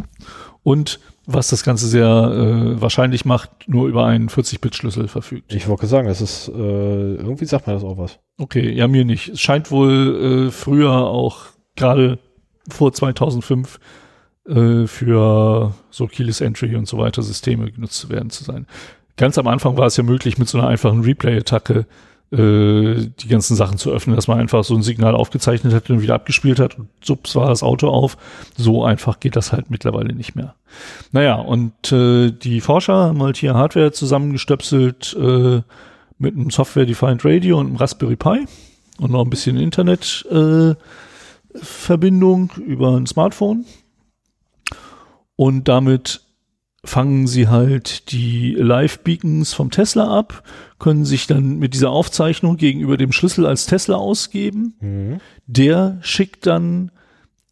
Und 0.62 1.00
was 1.26 1.48
das 1.48 1.62
Ganze 1.62 1.86
sehr 1.86 2.06
äh, 2.06 2.80
wahrscheinlich 2.80 3.24
macht, 3.24 3.50
nur 3.66 3.88
über 3.88 4.04
einen 4.04 4.28
40-Bit-Schlüssel 4.28 5.08
verfügt. 5.08 5.54
Ich 5.54 5.68
wollte 5.68 5.86
sagen, 5.86 6.08
das 6.08 6.20
ist, 6.20 6.48
äh, 6.48 6.52
irgendwie 6.52 7.44
sagt 7.44 7.66
mir 7.66 7.74
das 7.74 7.84
auch 7.84 7.98
was. 7.98 8.18
Okay, 8.38 8.72
ja, 8.72 8.88
mir 8.88 9.04
nicht. 9.04 9.28
Es 9.28 9.40
scheint 9.40 9.70
wohl 9.70 10.48
äh, 10.48 10.50
früher 10.50 10.92
auch 10.92 11.46
gerade 11.76 12.18
vor 12.70 12.92
2005 12.92 13.78
äh, 14.48 14.86
für 14.86 15.74
so 15.90 16.06
Keyless 16.06 16.40
Entry 16.40 16.76
und 16.76 16.88
so 16.88 16.98
weiter 16.98 17.22
Systeme 17.22 17.70
genutzt 17.70 17.98
zu 17.98 18.08
werden 18.10 18.30
zu 18.30 18.44
sein. 18.44 18.66
Ganz 19.16 19.36
am 19.38 19.46
Anfang 19.46 19.76
war 19.76 19.86
es 19.86 19.96
ja 19.96 20.02
möglich, 20.02 20.38
mit 20.38 20.48
so 20.48 20.58
einer 20.58 20.68
einfachen 20.68 21.02
Replay-Attacke 21.02 21.86
äh, 22.32 23.08
die 23.18 23.28
ganzen 23.28 23.56
Sachen 23.56 23.76
zu 23.76 23.90
öffnen, 23.90 24.16
dass 24.16 24.28
man 24.28 24.38
einfach 24.38 24.62
so 24.64 24.74
ein 24.74 24.82
Signal 24.82 25.14
aufgezeichnet 25.14 25.74
hat 25.74 25.90
und 25.90 26.00
wieder 26.00 26.14
abgespielt 26.14 26.60
hat 26.60 26.78
und 26.78 26.88
subs 27.02 27.34
war 27.34 27.48
das 27.48 27.62
Auto 27.62 27.88
auf. 27.88 28.16
So 28.56 28.84
einfach 28.84 29.20
geht 29.20 29.36
das 29.36 29.52
halt 29.52 29.70
mittlerweile 29.70 30.14
nicht 30.14 30.36
mehr. 30.36 30.54
Naja, 31.12 31.34
und 31.34 31.90
äh, 31.92 32.30
die 32.30 32.60
Forscher 32.60 32.94
haben 32.94 33.22
halt 33.22 33.36
hier 33.36 33.54
Hardware 33.54 33.92
zusammengestöpselt 33.92 35.16
äh, 35.20 35.62
mit 36.18 36.36
einem 36.36 36.50
Software-Defined 36.50 37.24
Radio 37.24 37.58
und 37.58 37.66
einem 37.66 37.76
Raspberry 37.76 38.16
Pi 38.16 38.46
und 39.00 39.10
noch 39.10 39.24
ein 39.24 39.30
bisschen 39.30 39.56
Internetverbindung 39.56 40.72
äh, 40.72 40.76
über 41.52 42.96
ein 42.96 43.06
Smartphone. 43.06 43.64
Und 45.36 45.68
damit 45.68 46.22
fangen 46.84 47.26
sie 47.26 47.48
halt 47.48 48.10
die 48.10 48.54
Live-Beacons 48.54 49.52
vom 49.52 49.70
Tesla 49.70 50.16
ab, 50.16 50.42
können 50.78 51.04
sich 51.04 51.26
dann 51.26 51.58
mit 51.58 51.74
dieser 51.74 51.90
Aufzeichnung 51.90 52.56
gegenüber 52.56 52.96
dem 52.96 53.12
Schlüssel 53.12 53.46
als 53.46 53.66
Tesla 53.66 53.96
ausgeben. 53.96 54.74
Mhm. 54.80 55.20
Der 55.46 55.98
schickt 56.00 56.46
dann 56.46 56.90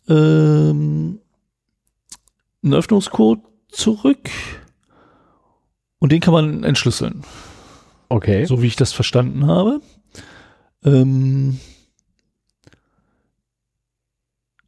ähm, 0.08 1.20
einen 2.62 2.74
Öffnungscode 2.74 3.40
zurück 3.70 4.30
und 5.98 6.12
den 6.12 6.20
kann 6.20 6.32
man 6.32 6.64
entschlüsseln. 6.64 7.24
Okay. 8.08 8.46
So 8.46 8.62
wie 8.62 8.66
ich 8.66 8.76
das 8.76 8.92
verstanden 8.92 9.46
habe. 9.46 9.80
Ähm, 10.84 11.61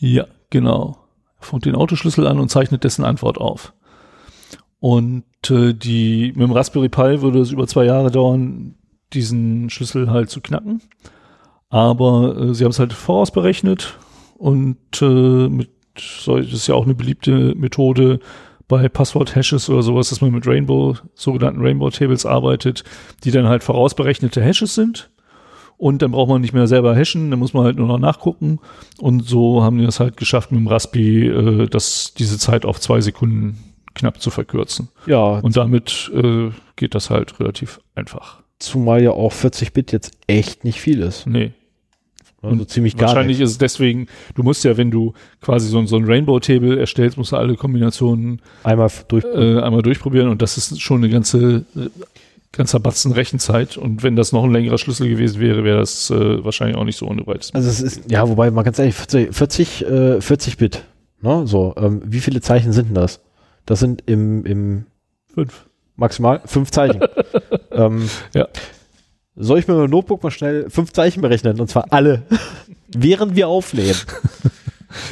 Ja, 0.00 0.26
genau. 0.50 0.98
Er 1.38 1.44
funkt 1.44 1.66
den 1.66 1.74
Autoschlüssel 1.74 2.26
an 2.26 2.38
und 2.38 2.50
zeichnet 2.50 2.84
dessen 2.84 3.04
Antwort 3.04 3.38
auf. 3.38 3.72
Und 4.78 5.24
äh, 5.50 5.72
die 5.72 6.32
mit 6.36 6.48
dem 6.48 6.52
Raspberry 6.52 6.88
Pi 6.88 7.22
würde 7.22 7.40
es 7.40 7.50
über 7.50 7.66
zwei 7.66 7.84
Jahre 7.84 8.10
dauern, 8.10 8.74
diesen 9.12 9.70
Schlüssel 9.70 10.10
halt 10.10 10.30
zu 10.30 10.40
knacken. 10.40 10.82
Aber 11.68 12.36
äh, 12.36 12.54
sie 12.54 12.64
haben 12.64 12.70
es 12.70 12.78
halt 12.78 12.92
vorausberechnet 12.92 13.98
und 14.36 14.76
äh, 15.02 15.48
mit 15.48 15.70
das 15.96 16.52
ist 16.52 16.66
ja 16.66 16.74
auch 16.74 16.84
eine 16.84 16.94
beliebte 16.94 17.54
Methode 17.54 18.20
bei 18.68 18.88
Passwort-Hashes 18.88 19.70
oder 19.70 19.82
sowas, 19.82 20.08
dass 20.10 20.20
man 20.20 20.32
mit 20.32 20.46
Rainbow, 20.46 20.96
sogenannten 21.14 21.60
Rainbow-Tables 21.60 22.26
arbeitet, 22.26 22.82
die 23.24 23.30
dann 23.30 23.46
halt 23.46 23.62
vorausberechnete 23.62 24.42
Hashes 24.42 24.74
sind 24.74 25.10
Und 25.78 26.02
dann 26.02 26.10
braucht 26.12 26.28
man 26.30 26.40
nicht 26.40 26.54
mehr 26.54 26.66
selber 26.66 26.94
hashen, 26.96 27.30
dann 27.30 27.38
muss 27.38 27.52
man 27.52 27.64
halt 27.64 27.76
nur 27.76 27.86
noch 27.86 27.98
nachgucken. 27.98 28.58
Und 28.98 29.26
so 29.28 29.62
haben 29.62 29.78
die 29.78 29.84
das 29.84 30.00
halt 30.00 30.16
geschafft 30.16 30.50
mit 30.50 30.60
dem 30.60 30.66
Raspi, 30.68 31.26
äh, 31.28 31.66
dass 31.68 32.14
diese 32.14 32.38
Zeit 32.38 32.64
auf 32.64 32.80
zwei 32.80 33.00
Sekunden 33.00 33.58
knapp 33.94 34.20
zu 34.20 34.30
verkürzen. 34.30 34.88
Ja, 35.06 35.38
Und 35.40 35.56
damit 35.56 36.10
äh, 36.14 36.50
geht 36.76 36.94
das 36.94 37.10
halt 37.10 37.38
relativ 37.40 37.80
einfach. 37.94 38.42
zumal 38.58 39.02
ja 39.02 39.10
auch 39.10 39.32
40 39.32 39.72
Bit 39.74 39.92
jetzt 39.92 40.12
echt 40.26 40.64
nicht 40.64 40.80
viel 40.80 41.02
ist. 41.02 41.26
Nee. 41.26 41.52
Also 42.52 42.64
ziemlich 42.64 42.96
gar 42.96 43.08
Wahrscheinlich 43.08 43.38
nicht. 43.38 43.44
ist 43.44 43.50
es 43.52 43.58
deswegen, 43.58 44.06
du 44.34 44.42
musst 44.42 44.64
ja, 44.64 44.76
wenn 44.76 44.90
du 44.90 45.12
quasi 45.40 45.68
so, 45.68 45.78
ein- 45.78 45.86
so 45.86 45.96
ein 45.96 46.04
Rainbow-Table 46.04 46.78
erstellst, 46.78 47.16
musst 47.18 47.32
du 47.32 47.36
alle 47.36 47.54
Kombinationen 47.56 48.40
Einmal 48.64 48.90
durch. 49.08 49.24
äh, 49.24 49.60
einmal 49.60 49.82
durchprobieren 49.82 50.28
und 50.28 50.42
das 50.42 50.56
ist 50.58 50.80
schon 50.80 50.98
eine 51.02 51.08
ganze, 51.10 51.64
äh, 51.76 51.88
ganzer 52.52 52.80
Batzen 52.80 53.12
Rechenzeit. 53.12 53.76
Und 53.76 54.02
wenn 54.02 54.16
das 54.16 54.32
noch 54.32 54.44
ein 54.44 54.52
längerer 54.52 54.78
Schlüssel 54.78 55.08
gewesen 55.08 55.40
wäre, 55.40 55.62
wäre 55.64 55.78
das 55.78 56.10
äh, 56.10 56.44
wahrscheinlich 56.44 56.76
auch 56.76 56.84
nicht 56.84 56.96
so 56.98 57.06
ohne 57.06 57.26
weiteres. 57.26 57.54
Also 57.54 57.68
es 57.68 57.80
ist, 57.82 58.10
ja, 58.10 58.26
wobei 58.28 58.50
mal 58.50 58.62
ganz 58.62 58.78
ehrlich, 58.78 58.94
40, 58.94 59.34
40, 59.34 59.84
äh, 59.86 60.20
40 60.20 60.56
Bit. 60.56 60.84
Ne? 61.20 61.46
So, 61.46 61.74
ähm, 61.76 62.00
wie 62.04 62.20
viele 62.20 62.40
Zeichen 62.40 62.72
sind 62.72 62.88
denn 62.88 62.94
das? 62.94 63.20
Das 63.66 63.80
sind 63.80 64.02
im, 64.06 64.44
im 64.46 64.86
Fünf. 65.34 65.66
maximal 65.96 66.40
fünf 66.46 66.70
Zeichen. 66.70 67.00
ähm, 67.72 68.08
Ja. 68.34 68.48
Soll 69.36 69.58
ich 69.58 69.68
mit 69.68 69.76
meinem 69.76 69.90
Notebook 69.90 70.22
mal 70.22 70.30
schnell 70.30 70.70
fünf 70.70 70.92
Zeichen 70.92 71.20
berechnen? 71.20 71.60
Und 71.60 71.68
zwar 71.68 71.92
alle. 71.92 72.22
Während 72.88 73.36
wir 73.36 73.48
aufnehmen. 73.48 73.94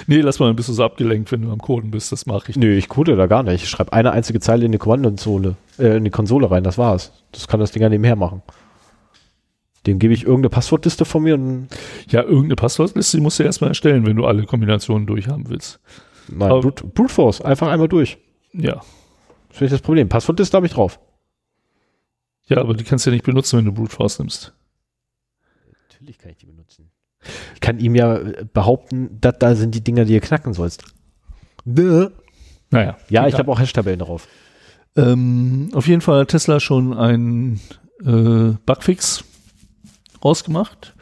Nee, 0.07 0.21
lass 0.21 0.39
mal, 0.39 0.47
dann 0.47 0.57
bist 0.57 0.69
du 0.71 0.73
so 0.73 0.83
abgelenkt, 0.85 1.31
wenn 1.31 1.43
du 1.43 1.51
am 1.51 1.59
Coden 1.61 1.91
bist. 1.91 2.11
Das 2.11 2.25
mache 2.25 2.49
ich. 2.51 2.57
Nö, 2.57 2.75
ich 2.75 2.89
code 2.89 3.17
da 3.17 3.27
gar 3.27 3.43
nicht. 3.43 3.65
Ich 3.65 3.69
schreibe 3.69 3.93
eine 3.93 4.13
einzige 4.13 4.41
Zeile 4.41 4.65
in 4.65 4.73
die 4.73 4.79
Kommandozone, 4.79 5.57
äh, 5.79 5.97
in 5.99 6.05
die 6.05 6.11
Konsole 6.11 6.51
rein, 6.51 6.65
das 6.65 6.79
war's. 6.79 7.13
Das 7.33 7.49
kann 7.49 7.61
das 7.61 7.73
Ding 7.73 7.83
ja 7.83 7.91
nebenher 7.91 8.17
machen. 8.17 8.41
Dem 9.87 9.99
gebe 9.99 10.15
ich 10.15 10.23
irgendeine 10.23 10.49
Passwortliste 10.49 11.05
von 11.05 11.23
mir 11.25 11.35
und 11.35 11.69
Ja, 12.09 12.23
irgendeine 12.23 12.55
Passwortliste 12.57 13.19
die 13.19 13.23
musst 13.23 13.39
du 13.39 13.43
erstmal 13.43 13.69
erstellen, 13.69 14.07
wenn 14.07 14.17
du 14.17 14.25
alle 14.25 14.45
Kombinationen 14.45 15.07
durchhaben 15.07 15.51
willst. 15.51 15.81
nein, 16.29 16.51
Aber- 16.51 16.63
Brute, 16.63 16.87
Brute 16.87 17.13
Force, 17.13 17.41
einfach 17.43 17.69
einmal 17.69 17.89
durch. 17.89 18.17
Ja. 18.55 18.77
Das 19.49 19.57
ist 19.57 19.61
nicht 19.61 19.73
das 19.75 19.83
Problem. 19.83 20.09
Passwortliste 20.09 20.57
habe 20.57 20.67
ich 20.67 20.73
drauf. 20.73 20.99
Ja, 22.47 22.59
aber 22.59 22.75
die 22.75 22.85
kannst 22.85 23.07
du 23.07 23.11
ja 23.11 23.15
nicht 23.15 23.25
benutzen, 23.25 23.59
wenn 23.59 23.65
du 23.65 23.73
Brute 23.73 23.95
Force 23.95 24.19
nimmst. 24.19 24.53
Natürlich 25.89 26.19
kann 26.19 26.31
ich 26.31 26.37
die 26.39 26.47
benutzen. 26.47 26.91
Ich 27.55 27.61
kann 27.61 27.79
ihm 27.79 27.95
ja 27.95 28.19
äh, 28.19 28.45
behaupten, 28.53 29.19
dass 29.21 29.39
da 29.39 29.55
sind 29.55 29.75
die 29.75 29.83
Dinger, 29.83 30.05
die 30.05 30.13
ihr 30.13 30.21
knacken 30.21 30.53
sollst. 30.53 30.85
Nö. 31.65 32.11
Naja. 32.71 32.97
Ja, 33.09 33.27
ich 33.27 33.35
habe 33.39 33.51
auch 33.51 33.59
Hash-Tabellen 33.59 34.01
drauf. 34.01 34.29
Ähm, 34.97 35.71
auf 35.73 35.87
jeden 35.87 36.01
Fall 36.01 36.21
hat 36.21 36.29
Tesla 36.29 36.61
schon 36.61 36.97
einen 36.97 37.61
äh, 38.05 38.57
Bugfix 38.67 39.25
rausgemacht, 40.25 40.95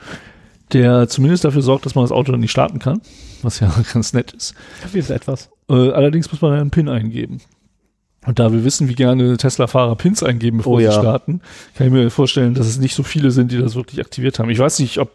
der 0.72 1.09
zumindest 1.09 1.44
dafür 1.44 1.62
sorgt, 1.62 1.87
dass 1.87 1.94
man 1.94 2.05
das 2.05 2.12
Auto 2.12 2.33
dann 2.33 2.40
nicht 2.40 2.50
starten 2.50 2.78
kann, 2.78 3.00
was 3.42 3.61
ja 3.61 3.72
ganz 3.92 4.12
nett 4.12 4.33
ist. 4.33 4.55
Wie 4.92 4.98
ist 4.98 5.11
etwas? 5.11 5.50
Äh, 5.68 5.90
allerdings 5.90 6.31
muss 6.31 6.40
man 6.40 6.52
einen 6.52 6.70
PIN 6.70 6.88
eingeben. 6.88 7.40
Und 8.24 8.38
da 8.38 8.52
wir 8.52 8.64
wissen, 8.64 8.88
wie 8.88 8.94
gerne 8.94 9.37
Tesla-Fahrer 9.37 9.96
Pins 9.96 10.22
eingeben, 10.22 10.58
bevor 10.58 10.74
Oh 10.74 10.78
sie 10.78 10.85
ja. 10.85 10.92
starten, 10.92 11.40
kann 11.74 11.88
ich 11.88 11.92
mir 11.92 12.11
vorstellen, 12.11 12.54
dass 12.54 12.66
es 12.66 12.78
nicht 12.78 12.94
so 12.94 13.02
viele 13.02 13.30
sind, 13.32 13.50
die 13.50 13.58
das 13.58 13.74
wirklich 13.74 14.00
aktiviert 14.00 14.38
haben. 14.38 14.48
Ich 14.50 14.58
weiß 14.58 14.78
nicht, 14.78 14.98
ob, 14.98 15.11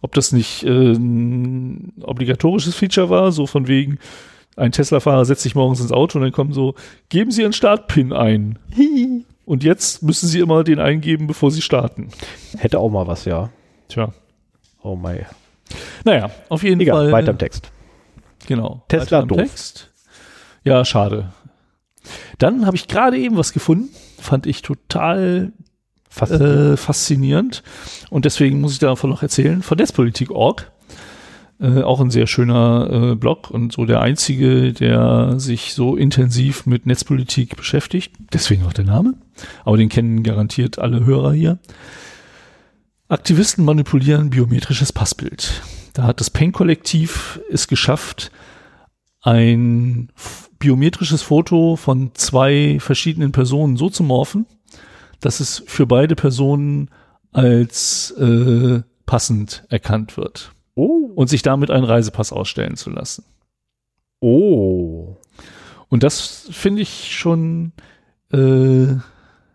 ob 0.00 0.14
das 0.14 0.32
nicht 0.32 0.64
äh, 0.64 0.92
ein 0.92 1.92
obligatorisches 2.02 2.74
Feature 2.74 3.10
war, 3.10 3.32
so 3.32 3.46
von 3.46 3.68
wegen, 3.68 3.98
ein 4.56 4.72
Tesla-Fahrer 4.72 5.24
setzt 5.24 5.42
sich 5.42 5.54
morgens 5.54 5.80
ins 5.80 5.92
Auto 5.92 6.18
und 6.18 6.24
dann 6.24 6.32
kommen 6.32 6.52
so, 6.52 6.74
geben 7.10 7.30
Sie 7.30 7.42
Ihren 7.42 7.52
Start-PIN 7.52 8.12
ein. 8.12 8.58
Und 9.44 9.64
jetzt 9.64 10.02
müssen 10.02 10.28
Sie 10.28 10.40
immer 10.40 10.62
den 10.62 10.78
eingeben, 10.78 11.26
bevor 11.26 11.50
Sie 11.50 11.62
starten. 11.62 12.10
Hätte 12.58 12.78
auch 12.80 12.90
mal 12.90 13.06
was, 13.06 13.24
ja. 13.24 13.48
Tja. 13.88 14.12
Oh 14.82 14.94
mein. 14.94 15.24
Naja, 16.04 16.30
auf 16.50 16.62
jeden 16.62 16.80
Egal, 16.82 17.04
Fall. 17.04 17.12
weiter 17.12 17.30
im 17.30 17.38
Text. 17.38 17.70
Genau. 18.46 18.82
Tesla 18.88 19.22
doof. 19.22 19.38
Text. 19.38 19.90
Ja, 20.64 20.84
schade. 20.84 21.32
Dann 22.38 22.66
habe 22.66 22.76
ich 22.76 22.88
gerade 22.88 23.18
eben 23.18 23.36
was 23.36 23.52
gefunden, 23.52 23.88
fand 24.20 24.46
ich 24.46 24.62
total 24.62 25.52
Fast. 26.08 26.32
äh, 26.32 26.76
faszinierend 26.76 27.62
und 28.10 28.24
deswegen 28.24 28.60
muss 28.60 28.72
ich 28.72 28.78
davon 28.78 29.10
noch 29.10 29.22
erzählen, 29.22 29.62
von 29.62 29.76
Netzpolitik.org. 29.78 30.70
Äh, 31.60 31.82
auch 31.82 32.00
ein 32.00 32.10
sehr 32.10 32.28
schöner 32.28 32.88
äh, 32.90 33.14
Blog 33.16 33.50
und 33.50 33.72
so 33.72 33.84
der 33.84 34.00
einzige, 34.00 34.72
der 34.72 35.40
sich 35.40 35.74
so 35.74 35.96
intensiv 35.96 36.66
mit 36.66 36.86
Netzpolitik 36.86 37.56
beschäftigt. 37.56 38.14
Deswegen 38.32 38.64
auch 38.64 38.72
der 38.72 38.84
Name. 38.84 39.14
Aber 39.64 39.76
den 39.76 39.88
kennen 39.88 40.22
garantiert 40.22 40.78
alle 40.78 41.04
Hörer 41.04 41.32
hier. 41.32 41.58
Aktivisten 43.08 43.64
manipulieren 43.64 44.30
biometrisches 44.30 44.92
Passbild. 44.92 45.62
Da 45.94 46.04
hat 46.04 46.20
das 46.20 46.30
Pen-Kollektiv 46.30 47.40
es 47.50 47.66
geschafft, 47.66 48.30
ein 49.22 50.10
biometrisches 50.58 51.22
Foto 51.22 51.76
von 51.76 52.10
zwei 52.14 52.78
verschiedenen 52.80 53.32
Personen 53.32 53.76
so 53.76 53.90
zu 53.90 54.02
morphen, 54.02 54.46
dass 55.20 55.40
es 55.40 55.62
für 55.66 55.86
beide 55.86 56.16
Personen 56.16 56.90
als 57.32 58.10
äh, 58.12 58.82
passend 59.06 59.64
erkannt 59.68 60.16
wird 60.16 60.52
oh. 60.74 61.10
und 61.14 61.28
sich 61.28 61.42
damit 61.42 61.70
einen 61.70 61.84
Reisepass 61.84 62.32
ausstellen 62.32 62.76
zu 62.76 62.90
lassen. 62.90 63.24
Oh. 64.20 65.16
Und 65.88 66.02
das 66.02 66.48
finde 66.50 66.82
ich 66.82 67.16
schon 67.16 67.72
äh, 68.32 68.86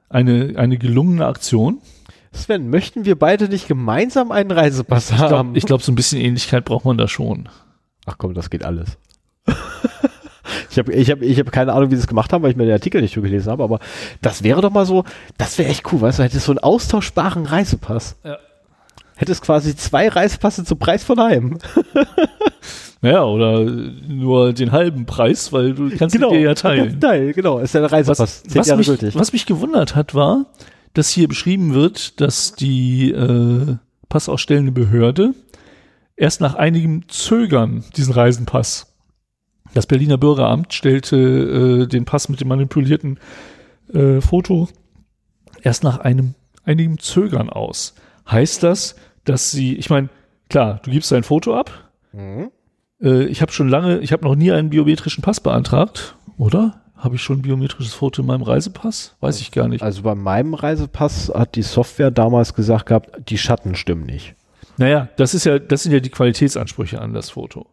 eine, 0.10 0.54
eine 0.58 0.78
gelungene 0.78 1.26
Aktion. 1.26 1.82
Sven, 2.32 2.70
möchten 2.70 3.06
wir 3.06 3.18
beide 3.18 3.48
nicht 3.48 3.68
gemeinsam 3.68 4.32
einen 4.32 4.52
Reisepass 4.52 5.12
Ich 5.12 5.18
glaube, 5.18 5.38
haben? 5.38 5.56
ich 5.56 5.66
glaub, 5.66 5.84
so 5.84 5.92
ein 5.92 5.96
bisschen 5.96 6.20
Ähnlichkeit 6.20 6.66
braucht 6.66 6.86
man 6.86 6.98
da 6.98 7.08
schon. 7.08 7.50
Ach 8.06 8.18
komm, 8.18 8.34
das 8.34 8.50
geht 8.50 8.66
alles. 8.66 8.98
ich 10.74 10.80
habe 10.80 10.94
ich 10.94 11.12
hab, 11.12 11.22
ich 11.22 11.40
hab 11.40 11.52
keine 11.52 11.74
Ahnung, 11.74 11.92
wie 11.92 11.96
sie 11.96 12.02
es 12.02 12.08
gemacht 12.08 12.34
haben, 12.34 12.44
weil 12.44 12.52
ich 12.52 12.58
mir 12.58 12.66
den 12.66 12.74
Artikel 12.74 13.02
nicht 13.02 13.16
durchgelesen 13.16 13.52
habe, 13.52 13.64
aber 13.64 13.80
das 14.22 14.44
wäre 14.44 14.62
doch 14.62 14.72
mal 14.72 14.86
so, 14.86 15.04
das 15.38 15.58
wäre 15.58 15.70
echt 15.70 15.92
cool, 15.92 16.02
weißt 16.02 16.20
du, 16.20 16.24
hättest 16.24 16.46
so 16.46 16.52
einen 16.52 16.60
austauschbaren 16.60 17.46
Reisepass. 17.46 18.18
Ja. 18.24 18.38
Hättest 19.16 19.44
quasi 19.44 19.76
zwei 19.76 20.10
Reisepasse 20.10 20.66
zum 20.66 20.80
Preis 20.80 21.04
von 21.04 21.20
einem. 21.20 21.60
Ja, 23.04 23.26
oder 23.26 23.66
nur 23.66 24.54
den 24.54 24.72
halben 24.72 25.06
Preis, 25.06 25.52
weil 25.52 25.74
du 25.74 25.90
kannst 25.90 26.16
ihn 26.16 26.22
dir 26.22 26.40
ja 26.40 26.54
teilen. 26.54 27.00
Teil, 27.02 27.34
genau, 27.34 27.60
ist 27.60 27.74
ja 27.74 27.82
der 27.82 27.92
Reisepass. 27.92 28.44
Was, 28.46 28.56
was, 28.56 28.78
mich, 28.78 29.16
was 29.16 29.34
mich 29.34 29.46
gewundert 29.46 29.94
hat, 29.94 30.16
war, 30.16 30.46
dass 30.94 31.10
hier 31.10 31.28
beschrieben 31.28 31.74
wird, 31.74 32.22
dass 32.22 32.54
die 32.54 33.12
äh, 33.12 33.76
passausstellende 34.08 34.72
Behörde 34.72 35.34
erst 36.16 36.40
nach 36.40 36.56
einigem 36.56 37.10
Zögern 37.10 37.84
diesen 37.98 38.14
Reisenpass. 38.14 38.93
Das 39.74 39.88
Berliner 39.88 40.18
Bürgeramt 40.18 40.74
stellte 40.74 41.18
äh, 41.18 41.88
den 41.88 42.06
Pass 42.06 42.30
mit 42.30 42.42
dem 42.42 42.48
manipulierten 42.48 43.20
äh, 43.94 44.22
Foto 44.22 44.70
erst 45.62 45.84
nach 45.84 46.00
einem 46.00 46.36
einigem 46.64 47.00
Zögern 47.00 47.50
aus. 47.50 47.96
Heißt 48.30 48.64
das, 48.64 48.96
dass 49.26 49.52
sie, 49.52 49.76
ich 49.76 49.90
meine, 49.90 50.10
klar, 50.50 50.80
du 50.84 50.92
gibst 50.92 51.12
dein 51.12 51.24
Foto 51.24 51.56
ab. 51.56 51.72
Mhm. 52.12 52.52
Äh, 53.02 53.26
ich 53.26 53.42
habe 53.42 53.52
schon 53.52 53.70
lange, 53.70 54.00
ich 54.00 54.12
habe 54.12 54.24
noch 54.24 54.36
nie 54.36 54.52
einen 54.52 54.70
biometrischen 54.70 55.24
Pass 55.24 55.40
beantragt, 55.40 56.16
oder? 56.38 56.82
Habe 56.96 57.16
ich 57.16 57.22
schon 57.22 57.40
ein 57.40 57.42
biometrisches 57.42 57.94
Foto 57.94 58.22
in 58.22 58.28
meinem 58.28 58.44
Reisepass? 58.44 59.18
Weiß 59.20 59.42
ich 59.42 59.52
gar 59.52 59.68
nicht. 59.68 59.84
Also 59.84 60.04
bei 60.04 60.16
meinem 60.16 60.54
Reisepass 60.54 61.30
hat 61.36 61.56
die 61.56 61.62
Software 61.62 62.12
damals 62.12 62.54
gesagt 62.54 62.86
gehabt, 62.86 63.30
die 63.30 63.38
Schatten 63.38 63.76
stimmen 63.76 64.06
nicht. 64.06 64.36
Naja, 64.78 65.10
das 65.18 65.34
ist 65.34 65.46
ja, 65.46 65.60
das 65.60 65.84
sind 65.84 65.92
ja 65.92 66.00
die 66.00 66.10
Qualitätsansprüche 66.10 67.02
an 67.02 67.14
das 67.14 67.32
Foto. 67.32 67.68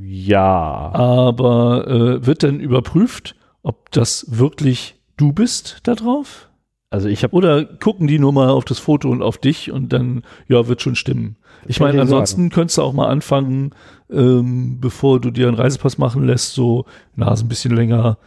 Ja. 0.00 0.90
Aber 0.94 1.86
äh, 1.88 2.26
wird 2.26 2.42
dann 2.42 2.60
überprüft, 2.60 3.34
ob 3.62 3.90
das 3.92 4.26
wirklich 4.28 4.96
du 5.16 5.32
bist 5.32 5.78
da 5.84 5.94
drauf? 5.94 6.48
Also 6.90 7.08
ich 7.08 7.22
habe 7.22 7.34
Oder 7.34 7.64
gucken 7.64 8.06
die 8.06 8.18
nur 8.18 8.32
mal 8.32 8.50
auf 8.50 8.64
das 8.66 8.78
Foto 8.78 9.08
und 9.08 9.22
auf 9.22 9.38
dich 9.38 9.70
und 9.72 9.92
dann, 9.92 10.24
ja, 10.48 10.68
wird 10.68 10.82
schon 10.82 10.94
stimmen. 10.94 11.36
Ich 11.66 11.80
meine, 11.80 12.00
ansonsten 12.00 12.50
könntest 12.50 12.78
du 12.78 12.82
auch 12.82 12.92
mal 12.92 13.08
anfangen, 13.08 13.70
ähm, 14.10 14.78
bevor 14.80 15.20
du 15.20 15.30
dir 15.30 15.48
einen 15.48 15.56
Reisepass 15.56 15.96
machen 15.96 16.26
lässt, 16.26 16.52
so 16.54 16.84
Nase 17.14 17.44
ein 17.44 17.48
bisschen 17.48 17.74
länger, 17.74 18.18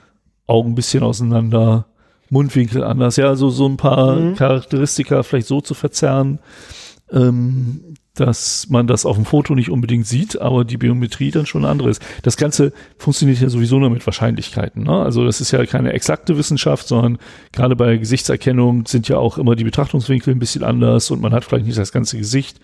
Augen 0.47 0.72
ein 0.72 0.76
bisschen 0.76 1.03
auseinander, 1.03 1.86
Mundwinkel 2.30 2.84
anders, 2.84 3.18
ja, 3.18 3.28
also 3.28 3.49
so 3.49 3.68
ein 3.68 3.78
paar 3.78 4.16
Mhm. 4.16 4.36
Charakteristika 4.36 5.22
vielleicht 5.22 5.47
so 5.47 5.61
zu 5.61 5.74
verzerren, 5.74 6.39
ähm, 7.12 7.95
dass 8.16 8.70
man 8.70 8.88
das 8.88 9.06
auf 9.06 9.18
dem 9.18 9.26
Foto 9.26 9.56
nicht 9.56 9.70
unbedingt 9.70 10.08
sieht, 10.08 10.39
aber 10.39 10.64
die 10.64 10.78
Biometrie 10.78 11.32
dann 11.32 11.45
schon 11.45 11.66
andere 11.66 11.89
ist. 11.89 12.01
Das 12.24 12.38
Ganze 12.38 12.72
funktioniert 12.97 13.41
ja 13.41 13.49
sowieso 13.49 13.78
nur 13.78 13.89
mit 13.89 14.06
Wahrscheinlichkeiten. 14.06 14.84
Ne? 14.84 15.03
Also 15.03 15.26
das 15.26 15.41
ist 15.41 15.51
ja 15.51 15.66
keine 15.66 15.91
exakte 15.91 16.38
Wissenschaft, 16.38 16.88
sondern 16.88 17.18
gerade 17.51 17.76
bei 17.76 17.97
Gesichtserkennung 17.97 18.86
sind 18.88 19.10
ja 19.10 19.18
auch 19.18 19.38
immer 19.38 19.56
die 19.56 19.66
Betrachtungswinkel 19.66 20.34
ein 20.34 20.39
bisschen 20.39 20.64
anders 20.64 21.12
und 21.12 21.22
man 21.22 21.34
hat 21.34 21.43
vielleicht 21.43 21.66
nicht 21.66 21.78
das 21.78 21.91
ganze 21.91 22.18
Gesicht. 22.18 22.60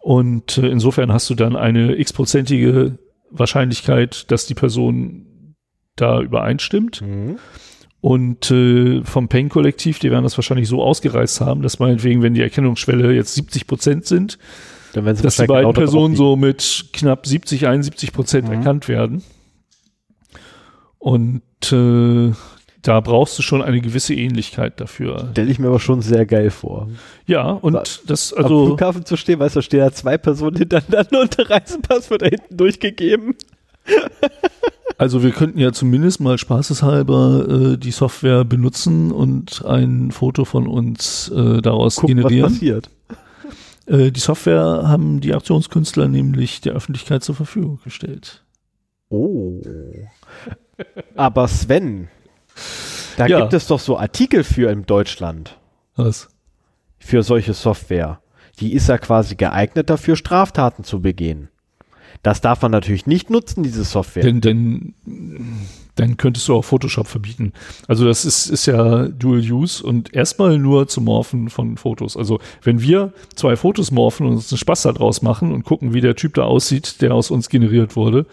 Und 0.00 0.58
äh, 0.58 0.68
insofern 0.68 1.12
hast 1.12 1.30
du 1.30 1.34
dann 1.34 1.54
eine 1.54 1.96
x-prozentige 1.96 2.98
Wahrscheinlichkeit, 3.30 4.30
dass 4.30 4.46
die 4.46 4.54
Person 4.54 5.54
da 5.96 6.20
übereinstimmt. 6.20 7.02
Mhm. 7.02 7.38
Und 8.02 8.50
äh, 8.50 9.00
vom 9.04 9.28
Peng-Kollektiv, 9.28 10.00
die 10.00 10.10
werden 10.10 10.24
das 10.24 10.36
wahrscheinlich 10.36 10.66
so 10.66 10.82
ausgereizt 10.82 11.40
haben, 11.40 11.62
dass 11.62 11.78
meinetwegen, 11.78 12.20
wenn 12.20 12.34
die 12.34 12.40
Erkennungsschwelle 12.42 13.14
jetzt 13.14 13.34
70 13.36 13.68
Prozent 13.68 14.06
sind, 14.06 14.38
Dann 14.92 15.04
werden 15.04 15.16
sie 15.16 15.22
dass 15.22 15.36
die 15.36 15.46
beiden 15.46 15.70
genau 15.70 15.72
Personen 15.72 16.16
so 16.16 16.34
mit 16.34 16.86
knapp 16.92 17.24
70, 17.24 17.68
71 17.68 18.12
Prozent 18.12 18.48
Mhm. 18.48 18.54
erkannt 18.54 18.88
werden. 18.88 19.22
Und 20.98 21.42
äh, 21.70 22.32
da 22.82 23.00
brauchst 23.00 23.38
du 23.38 23.42
schon 23.42 23.62
eine 23.62 23.80
gewisse 23.80 24.14
Ähnlichkeit 24.14 24.80
dafür. 24.80 25.28
Stelle 25.30 25.52
ich 25.52 25.60
mir 25.60 25.68
aber 25.68 25.78
schon 25.78 26.02
sehr 26.02 26.26
geil 26.26 26.50
vor. 26.50 26.88
Ja, 27.26 27.52
und 27.52 27.74
das, 28.06 28.32
Am 28.32 28.42
also, 28.42 28.66
Flughafen 28.66 29.04
zu 29.04 29.16
stehen, 29.16 29.38
weißt 29.38 29.54
du, 29.54 29.60
da 29.60 29.62
stehen 29.62 29.80
da 29.80 29.92
zwei 29.92 30.18
Personen 30.18 30.56
hintereinander 30.56 31.20
und 31.20 31.38
der 31.38 31.48
Reisepass 31.50 32.10
wird 32.10 32.22
da 32.22 32.26
hinten 32.26 32.56
durchgegeben. 32.56 33.36
Also 34.98 35.22
wir 35.22 35.30
könnten 35.32 35.58
ja 35.58 35.72
zumindest 35.72 36.20
mal 36.20 36.38
spaßeshalber 36.38 37.72
äh, 37.72 37.76
die 37.78 37.90
Software 37.90 38.44
benutzen 38.44 39.10
und 39.12 39.64
ein 39.64 40.10
Foto 40.12 40.44
von 40.44 40.66
uns 40.66 41.28
äh, 41.30 41.60
daraus 41.60 41.98
was 41.98 42.06
generieren. 42.06 42.52
passiert. 42.52 42.90
Äh, 43.86 44.10
die 44.12 44.20
Software 44.20 44.84
haben 44.86 45.20
die 45.20 45.34
Aktionskünstler 45.34 46.08
nämlich 46.08 46.60
der 46.60 46.74
Öffentlichkeit 46.74 47.24
zur 47.24 47.34
Verfügung 47.34 47.80
gestellt. 47.82 48.44
Oh. 49.08 49.60
Aber 51.16 51.48
Sven, 51.48 52.08
da 53.16 53.26
Ja. 53.26 53.40
gibt 53.40 53.52
es 53.52 53.66
doch 53.66 53.80
so 53.80 53.98
Artikel 53.98 54.44
für 54.44 54.70
in 54.70 54.86
Deutschland, 54.86 55.58
Was? 55.96 56.28
für 56.98 57.22
solche 57.22 57.52
Software. 57.54 58.20
Die 58.60 58.72
ist 58.74 58.88
ja 58.88 58.98
quasi 58.98 59.34
geeignet 59.34 59.90
dafür, 59.90 60.14
Straftaten 60.16 60.84
zu 60.84 61.00
begehen. 61.02 61.48
Das 62.22 62.40
darf 62.40 62.62
man 62.62 62.70
natürlich 62.70 63.06
nicht 63.06 63.30
nutzen, 63.30 63.62
diese 63.62 63.82
Software. 63.84 64.22
Denn, 64.22 64.40
denn 64.40 64.94
dann 65.96 66.16
könntest 66.16 66.48
du 66.48 66.54
auch 66.54 66.62
Photoshop 66.62 67.06
verbieten. 67.06 67.52
Also 67.88 68.06
das 68.06 68.24
ist, 68.24 68.48
ist 68.48 68.66
ja 68.66 69.08
Dual 69.08 69.40
Use 69.40 69.84
und 69.84 70.14
erstmal 70.14 70.58
nur 70.58 70.88
zum 70.88 71.04
Morphen 71.04 71.50
von 71.50 71.76
Fotos. 71.76 72.16
Also 72.16 72.38
wenn 72.62 72.80
wir 72.80 73.12
zwei 73.34 73.56
Fotos 73.56 73.90
morphen 73.90 74.26
und 74.26 74.34
uns 74.34 74.52
einen 74.52 74.58
Spaß 74.58 74.82
daraus 74.82 75.22
machen 75.22 75.52
und 75.52 75.64
gucken, 75.64 75.92
wie 75.92 76.00
der 76.00 76.14
Typ 76.14 76.34
da 76.34 76.44
aussieht, 76.44 77.02
der 77.02 77.12
aus 77.12 77.30
uns 77.30 77.48
generiert 77.48 77.96
wurde, 77.96 78.26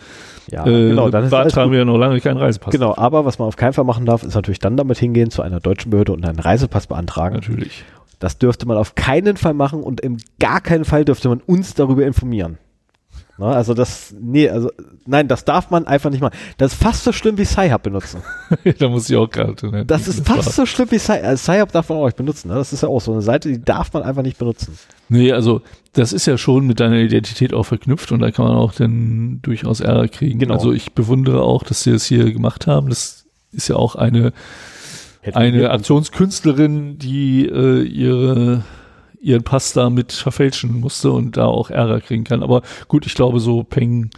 ja, 0.51 0.65
äh, 0.65 0.89
genau, 0.89 1.09
dann 1.09 1.29
gut. 1.29 1.55
wir 1.55 1.79
ja 1.79 1.85
noch 1.85 1.97
lange 1.97 2.21
keinen 2.21 2.37
Reisepass. 2.37 2.71
Genau, 2.71 2.95
aber 2.95 3.25
was 3.25 3.39
man 3.39 3.47
auf 3.47 3.55
keinen 3.55 3.73
Fall 3.73 3.85
machen 3.85 4.05
darf, 4.05 4.23
ist 4.23 4.35
natürlich 4.35 4.59
dann 4.59 4.77
damit 4.77 4.97
hingehen 4.97 5.29
zu 5.29 5.41
einer 5.41 5.59
deutschen 5.59 5.91
Behörde 5.91 6.13
und 6.13 6.25
einen 6.25 6.39
Reisepass 6.39 6.87
beantragen. 6.87 7.35
Natürlich. 7.35 7.83
Das 8.19 8.37
dürfte 8.37 8.67
man 8.67 8.77
auf 8.77 8.95
keinen 8.95 9.37
Fall 9.37 9.53
machen 9.53 9.83
und 9.83 10.01
im 10.01 10.17
gar 10.39 10.61
keinen 10.61 10.85
Fall 10.85 11.05
dürfte 11.05 11.29
man 11.29 11.41
uns 11.41 11.73
darüber 11.73 12.05
informieren. 12.05 12.57
Na, 13.39 13.51
also 13.51 13.73
das, 13.73 14.13
nee, 14.19 14.49
also 14.49 14.69
nein, 15.05 15.29
das 15.29 15.45
darf 15.45 15.69
man 15.69 15.87
einfach 15.87 16.09
nicht 16.09 16.19
machen. 16.19 16.35
Das 16.57 16.73
ist 16.73 16.83
fast 16.83 17.05
so 17.05 17.13
schlimm 17.13 17.37
wie 17.37 17.45
Sci-Hub 17.45 17.81
benutzen. 17.81 18.21
da 18.79 18.89
muss 18.89 19.09
ich 19.09 19.15
auch 19.15 19.29
gerade. 19.29 19.71
Ne? 19.71 19.85
Das 19.85 20.09
ist 20.09 20.27
fast 20.27 20.53
so 20.55 20.65
schlimm 20.65 20.91
wie 20.91 20.99
Sci-Hub. 20.99 21.23
Also 21.23 21.51
Sci-Hub 21.51 21.71
darf 21.71 21.87
man 21.87 21.99
auch 21.99 22.05
nicht 22.05 22.17
benutzen. 22.17 22.49
Ne? 22.49 22.55
Das 22.55 22.73
ist 22.73 22.83
ja 22.83 22.89
auch 22.89 22.99
so 22.99 23.13
eine 23.13 23.21
Seite, 23.21 23.47
die 23.47 23.63
darf 23.63 23.93
man 23.93 24.03
einfach 24.03 24.23
nicht 24.23 24.37
benutzen. 24.37 24.77
Nee, 25.07 25.31
also 25.31 25.61
das 25.93 26.11
ist 26.11 26.25
ja 26.25 26.37
schon 26.37 26.67
mit 26.67 26.81
deiner 26.81 26.97
Identität 26.97 27.53
auch 27.53 27.63
verknüpft 27.63 28.11
und 28.11 28.19
da 28.19 28.29
kann 28.31 28.45
man 28.45 28.57
auch 28.57 28.73
dann 28.73 29.39
durchaus 29.41 29.79
Ärger 29.79 30.09
kriegen. 30.09 30.39
Genau. 30.39 30.55
Also 30.55 30.73
ich 30.73 30.91
bewundere 30.91 31.41
auch, 31.41 31.63
dass 31.63 31.83
sie 31.83 31.93
das 31.93 32.03
hier 32.03 32.33
gemacht 32.33 32.67
haben. 32.67 32.89
Das 32.89 33.25
ist 33.53 33.69
ja 33.69 33.77
auch 33.77 33.95
eine 33.95 34.33
eine 35.33 35.69
Aktionskünstlerin, 35.71 36.97
die 36.97 37.45
äh, 37.45 37.83
ihre 37.83 38.63
ihren 39.21 39.43
Pass 39.43 39.73
damit 39.73 40.11
verfälschen 40.13 40.79
musste 40.79 41.11
und 41.11 41.37
da 41.37 41.45
auch 41.45 41.69
Ärger 41.69 42.01
kriegen 42.01 42.23
kann. 42.23 42.43
Aber 42.43 42.61
gut, 42.87 43.05
ich 43.05 43.15
glaube 43.15 43.39
so 43.39 43.63
Peng 43.63 44.11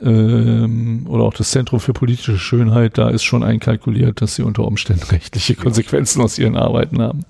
ähm, 0.00 1.06
oder 1.08 1.24
auch 1.24 1.34
das 1.34 1.50
Zentrum 1.50 1.80
für 1.80 1.92
politische 1.92 2.38
Schönheit, 2.38 2.98
da 2.98 3.08
ist 3.08 3.24
schon 3.24 3.42
einkalkuliert, 3.42 4.20
dass 4.20 4.34
sie 4.34 4.42
unter 4.42 4.64
Umständen 4.64 5.04
rechtliche 5.10 5.54
Konsequenzen 5.54 6.20
aus 6.22 6.38
ihren 6.38 6.56
Arbeiten 6.56 7.00
haben. 7.00 7.24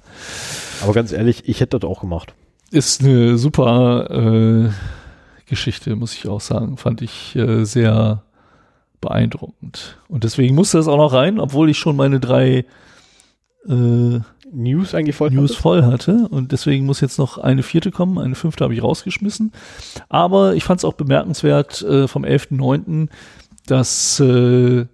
Aber 0.83 0.93
ganz 0.93 1.13
ehrlich, 1.13 1.49
ich 1.49 1.61
hätte 1.61 1.79
das 1.79 1.89
auch 1.89 2.01
gemacht. 2.01 2.35
Ist 2.73 3.03
eine 3.03 3.39
super 3.39 4.11
äh, 4.11 4.71
Geschichte, 5.49 5.95
muss 5.95 6.15
ich 6.15 6.27
auch 6.27 6.41
sagen. 6.41 6.77
Fand 6.77 7.03
ich 7.03 7.37
äh, 7.37 7.65
sehr 7.65 8.23
beeindruckend. 9.01 9.99
Und 10.09 10.25
deswegen 10.25 10.55
musste 10.57 10.79
das 10.79 10.89
auch 10.89 10.97
noch 10.97 11.13
rein, 11.13 11.39
obwohl 11.39 11.71
ich 11.71 11.79
schon 11.79 11.95
meine 11.95 12.19
drei 12.19 12.65
äh, 13.69 14.21
News 14.53 14.95
eigentlich 14.95 15.17
voll. 15.17 15.31
News 15.31 15.55
voll 15.55 15.85
hatte. 15.85 16.29
Und 16.29 16.53
deswegen 16.53 16.87
muss 16.87 17.01
jetzt 17.01 17.19
noch 17.19 17.39
eine 17.39 17.63
vierte 17.63 17.91
kommen. 17.91 18.19
Eine 18.19 18.35
fünfte 18.35 18.65
habe 18.65 18.75
ich 18.75 18.83
rausgeschmissen. 18.83 19.53
Aber 20.09 20.55
ich 20.55 20.65
fand 20.65 20.81
es 20.81 20.85
auch 20.85 20.95
bemerkenswert 20.95 21.83
äh, 21.83 22.09
vom 22.09 22.25
11.09., 22.25 23.09
dass 23.67 24.21
äh, 24.21 24.87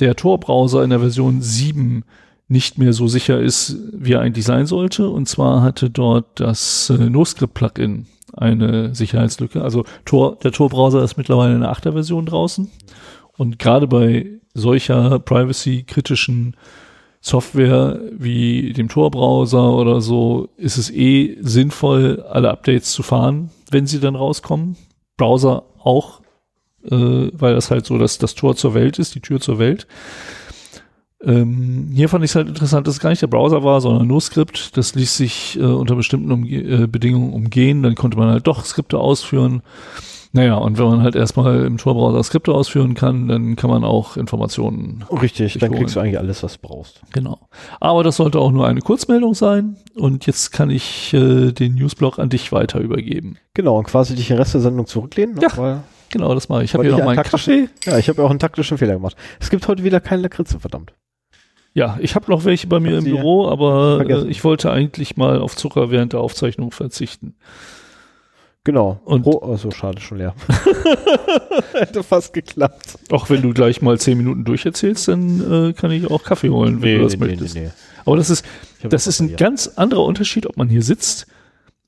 der 0.00 0.16
Tor-Browser 0.16 0.82
in 0.82 0.90
der 0.90 1.00
Version 1.00 1.42
7 1.42 2.04
nicht 2.48 2.78
mehr 2.78 2.94
so 2.94 3.08
sicher 3.08 3.38
ist, 3.38 3.76
wie 3.92 4.14
er 4.14 4.20
eigentlich 4.20 4.46
sein 4.46 4.66
sollte. 4.66 5.08
Und 5.10 5.28
zwar 5.28 5.62
hatte 5.62 5.90
dort 5.90 6.40
das 6.40 6.90
äh, 6.90 7.10
NoScript-Plugin 7.10 8.06
eine 8.34 8.94
Sicherheitslücke. 8.94 9.62
Also 9.62 9.84
Tor, 10.04 10.38
der 10.42 10.52
Tor-Browser 10.52 11.02
ist 11.02 11.16
mittlerweile 11.16 11.54
in 11.54 11.60
der 11.60 11.72
8er 11.72 11.92
Version 11.92 12.26
draußen. 12.26 12.70
Und 13.36 13.58
gerade 13.58 13.86
bei 13.86 14.26
solcher 14.54 15.18
privacy-kritischen 15.18 16.56
Software 17.20 18.00
wie 18.12 18.72
dem 18.72 18.88
Tor-Browser 18.88 19.74
oder 19.74 20.00
so 20.00 20.48
ist 20.56 20.78
es 20.78 20.90
eh 20.90 21.36
sinnvoll, 21.40 22.24
alle 22.30 22.50
Updates 22.50 22.92
zu 22.92 23.02
fahren, 23.02 23.50
wenn 23.70 23.86
sie 23.86 24.00
dann 24.00 24.14
rauskommen. 24.14 24.76
Browser 25.16 25.64
auch, 25.78 26.20
äh, 26.84 27.30
weil 27.32 27.54
das 27.54 27.70
halt 27.70 27.86
so 27.86 27.98
das, 27.98 28.18
das 28.18 28.34
Tor 28.34 28.56
zur 28.56 28.74
Welt 28.74 28.98
ist, 28.98 29.14
die 29.14 29.20
Tür 29.20 29.40
zur 29.40 29.58
Welt. 29.58 29.86
Ähm, 31.20 31.90
hier 31.92 32.08
fand 32.08 32.24
ich 32.24 32.30
es 32.30 32.34
halt 32.36 32.48
interessant, 32.48 32.86
dass 32.86 32.94
es 32.94 33.00
gar 33.00 33.10
nicht 33.10 33.22
der 33.22 33.26
Browser 33.26 33.64
war, 33.64 33.80
sondern 33.80 34.06
nur 34.06 34.20
Skript. 34.20 34.76
Das 34.76 34.94
ließ 34.94 35.16
sich 35.16 35.58
äh, 35.58 35.64
unter 35.64 35.96
bestimmten 35.96 36.30
Umge 36.30 36.48
äh, 36.48 36.86
Bedingungen 36.86 37.32
umgehen. 37.32 37.82
Dann 37.82 37.96
konnte 37.96 38.16
man 38.16 38.30
halt 38.30 38.46
doch 38.46 38.64
Skripte 38.64 38.98
ausführen. 38.98 39.62
Naja, 40.38 40.54
und 40.54 40.78
wenn 40.78 40.86
man 40.86 41.02
halt 41.02 41.16
erstmal 41.16 41.64
im 41.66 41.78
Tor-Browser 41.78 42.22
Skripte 42.22 42.52
ausführen 42.52 42.94
kann, 42.94 43.26
dann 43.26 43.56
kann 43.56 43.68
man 43.68 43.82
auch 43.82 44.16
Informationen 44.16 45.04
Richtig, 45.10 45.58
dann 45.58 45.70
holen. 45.70 45.80
kriegst 45.80 45.96
du 45.96 46.00
eigentlich 46.00 46.16
alles, 46.16 46.44
was 46.44 46.60
du 46.60 46.68
brauchst. 46.68 47.00
Genau. 47.12 47.40
Aber 47.80 48.04
das 48.04 48.14
sollte 48.14 48.38
auch 48.38 48.52
nur 48.52 48.64
eine 48.64 48.80
Kurzmeldung 48.80 49.34
sein. 49.34 49.78
Und 49.96 50.26
jetzt 50.26 50.52
kann 50.52 50.70
ich 50.70 51.12
äh, 51.12 51.50
den 51.50 51.74
Newsblog 51.74 52.20
an 52.20 52.28
dich 52.28 52.52
weiter 52.52 52.78
übergeben. 52.78 53.36
Genau, 53.52 53.78
und 53.78 53.88
quasi 53.88 54.14
dich 54.14 54.28
den 54.28 54.36
Rest 54.36 54.54
der 54.54 54.60
Sendung 54.60 54.86
zurücklehnen. 54.86 55.34
ne? 55.34 55.40
Ja. 55.42 55.82
Genau, 56.10 56.32
das 56.34 56.48
mache 56.48 56.62
ich. 56.62 56.70
Ich 56.70 56.74
habe 56.74 56.84
hier 56.84 56.92
noch 56.92 56.98
einen 57.00 57.16
meinen 57.16 57.24
Kaffee. 57.24 57.68
Ja, 57.84 57.98
ich 57.98 58.08
habe 58.08 58.22
auch 58.22 58.30
einen 58.30 58.38
taktischen 58.38 58.78
Fehler 58.78 58.94
gemacht. 58.94 59.16
Es 59.40 59.50
gibt 59.50 59.66
heute 59.66 59.82
wieder 59.82 59.98
keine 59.98 60.22
Lakritze, 60.22 60.60
verdammt. 60.60 60.92
Ja, 61.74 61.98
ich 62.00 62.14
habe 62.14 62.30
noch 62.30 62.44
welche 62.44 62.68
bei 62.68 62.78
mir 62.78 62.98
im 62.98 63.04
Büro, 63.04 63.48
aber 63.48 64.04
äh, 64.08 64.28
ich 64.28 64.44
wollte 64.44 64.70
eigentlich 64.70 65.16
mal 65.16 65.40
auf 65.40 65.56
Zucker 65.56 65.90
während 65.90 66.12
der 66.12 66.20
Aufzeichnung 66.20 66.70
verzichten. 66.70 67.34
Genau. 68.68 69.00
Und- 69.06 69.24
oh, 69.26 69.40
oh, 69.40 69.56
so 69.56 69.70
schade, 69.70 69.98
schon 69.98 70.18
leer. 70.18 70.34
Hätte 71.72 72.02
fast 72.02 72.34
geklappt. 72.34 72.98
Auch 73.10 73.30
wenn 73.30 73.40
du 73.40 73.54
gleich 73.54 73.80
mal 73.80 73.98
zehn 73.98 74.18
Minuten 74.18 74.44
durcherzählst, 74.44 75.08
dann 75.08 75.70
äh, 75.70 75.72
kann 75.72 75.90
ich 75.90 76.10
auch 76.10 76.22
Kaffee 76.22 76.50
holen, 76.50 76.82
wenn 76.82 76.98
du 76.98 77.04
das 77.04 77.16
möchtest. 77.16 77.54
nee. 77.54 77.70
Aber 78.04 78.18
das 78.18 78.28
ist, 78.28 78.44
das 78.82 79.06
ist 79.06 79.20
ein 79.20 79.36
ganz 79.36 79.68
anderer 79.68 80.04
Unterschied, 80.04 80.44
ob 80.46 80.58
man 80.58 80.68
hier 80.68 80.82
sitzt 80.82 81.26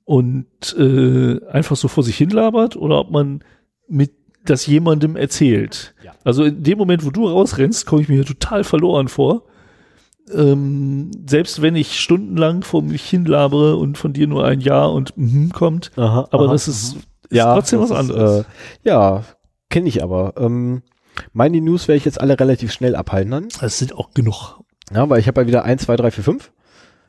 und 0.06 0.46
äh, 0.78 1.38
einfach 1.50 1.76
so 1.76 1.86
vor 1.86 2.02
sich 2.02 2.16
hin 2.16 2.30
labert 2.30 2.76
oder 2.76 3.00
ob 3.00 3.10
man 3.10 3.44
mit 3.86 4.12
das 4.46 4.64
jemandem 4.64 5.16
erzählt. 5.16 5.94
Ja. 6.02 6.12
Also 6.24 6.44
in 6.44 6.62
dem 6.62 6.78
Moment, 6.78 7.04
wo 7.04 7.10
du 7.10 7.28
rausrennst, 7.28 7.84
komme 7.84 8.00
ich 8.00 8.08
mir 8.08 8.14
hier 8.14 8.24
total 8.24 8.64
verloren 8.64 9.08
vor. 9.08 9.42
Ähm, 10.34 11.10
selbst 11.26 11.62
wenn 11.62 11.76
ich 11.76 11.98
stundenlang 11.98 12.62
vor 12.62 12.82
mich 12.82 13.08
hin 13.08 13.24
labere 13.24 13.76
und 13.76 13.98
von 13.98 14.12
dir 14.12 14.26
nur 14.26 14.44
ein 14.44 14.60
Ja 14.60 14.84
und 14.84 15.16
mhm 15.16 15.50
kommt, 15.52 15.90
Aha, 15.96 16.28
aber 16.30 16.44
aha, 16.44 16.52
das 16.52 16.68
ist, 16.68 16.94
mhm. 16.94 17.00
ist 17.30 17.42
trotzdem 17.42 17.80
was 17.80 17.88
das 17.90 18.04
ist, 18.04 18.10
anderes. 18.10 18.40
äh, 18.40 18.44
ja, 18.88 19.24
kenne 19.68 19.88
ich 19.88 20.02
aber. 20.02 20.34
Ähm, 20.36 20.82
meine 21.32 21.60
News 21.60 21.88
werde 21.88 21.98
ich 21.98 22.04
jetzt 22.04 22.20
alle 22.20 22.38
relativ 22.38 22.72
schnell 22.72 22.94
abhalten 22.96 23.30
dann. 23.30 23.48
das 23.60 23.78
sind 23.78 23.94
auch 23.94 24.12
genug. 24.14 24.60
Ja, 24.92 25.08
weil 25.08 25.20
ich 25.20 25.28
habe 25.28 25.42
ja 25.42 25.46
wieder 25.46 25.64
1, 25.64 25.82
2, 25.82 25.96
3, 25.96 26.10
4, 26.10 26.24
5. 26.24 26.52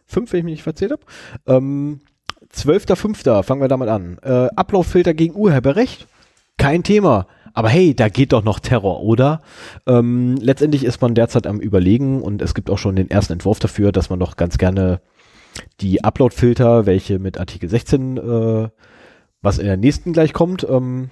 5, 0.08 0.32
wenn 0.34 0.40
ich 0.40 0.44
mich 0.46 0.54
nicht 0.54 0.64
verzählt 0.64 0.92
habe. 0.92 1.04
Ähm, 1.48 2.02
12.05. 2.54 3.44
fangen 3.44 3.62
wir 3.62 3.68
damit 3.68 3.90
an. 3.90 4.18
Äh, 4.22 4.50
Upload-Filter 4.56 5.14
gegen 5.14 5.36
Urheberrecht? 5.36 6.08
Kein 6.58 6.84
Thema. 6.84 7.28
Aber 7.54 7.70
hey, 7.70 7.94
da 7.96 8.10
geht 8.10 8.34
doch 8.34 8.44
noch 8.44 8.60
Terror, 8.60 9.02
oder? 9.02 9.42
Ähm, 9.88 10.36
letztendlich 10.38 10.84
ist 10.84 11.02
man 11.02 11.16
derzeit 11.16 11.48
am 11.48 11.60
Überlegen 11.60 12.22
und 12.22 12.42
es 12.42 12.54
gibt 12.54 12.70
auch 12.70 12.78
schon 12.78 12.96
den 12.96 13.10
ersten 13.10 13.34
Entwurf 13.34 13.60
dafür, 13.60 13.92
dass 13.92 14.10
man 14.10 14.20
doch 14.20 14.38
ganz 14.38 14.58
gerne 14.58 15.02
die 15.80 16.04
Upload-Filter, 16.04 16.86
welche 16.86 17.20
mit 17.20 17.38
Artikel 17.38 17.70
16, 17.70 18.18
äh, 18.18 18.70
was 19.42 19.58
in 19.58 19.66
der 19.66 19.78
nächsten 19.78 20.14
gleich 20.14 20.34
kommt, 20.34 20.66
ähm, 20.70 21.10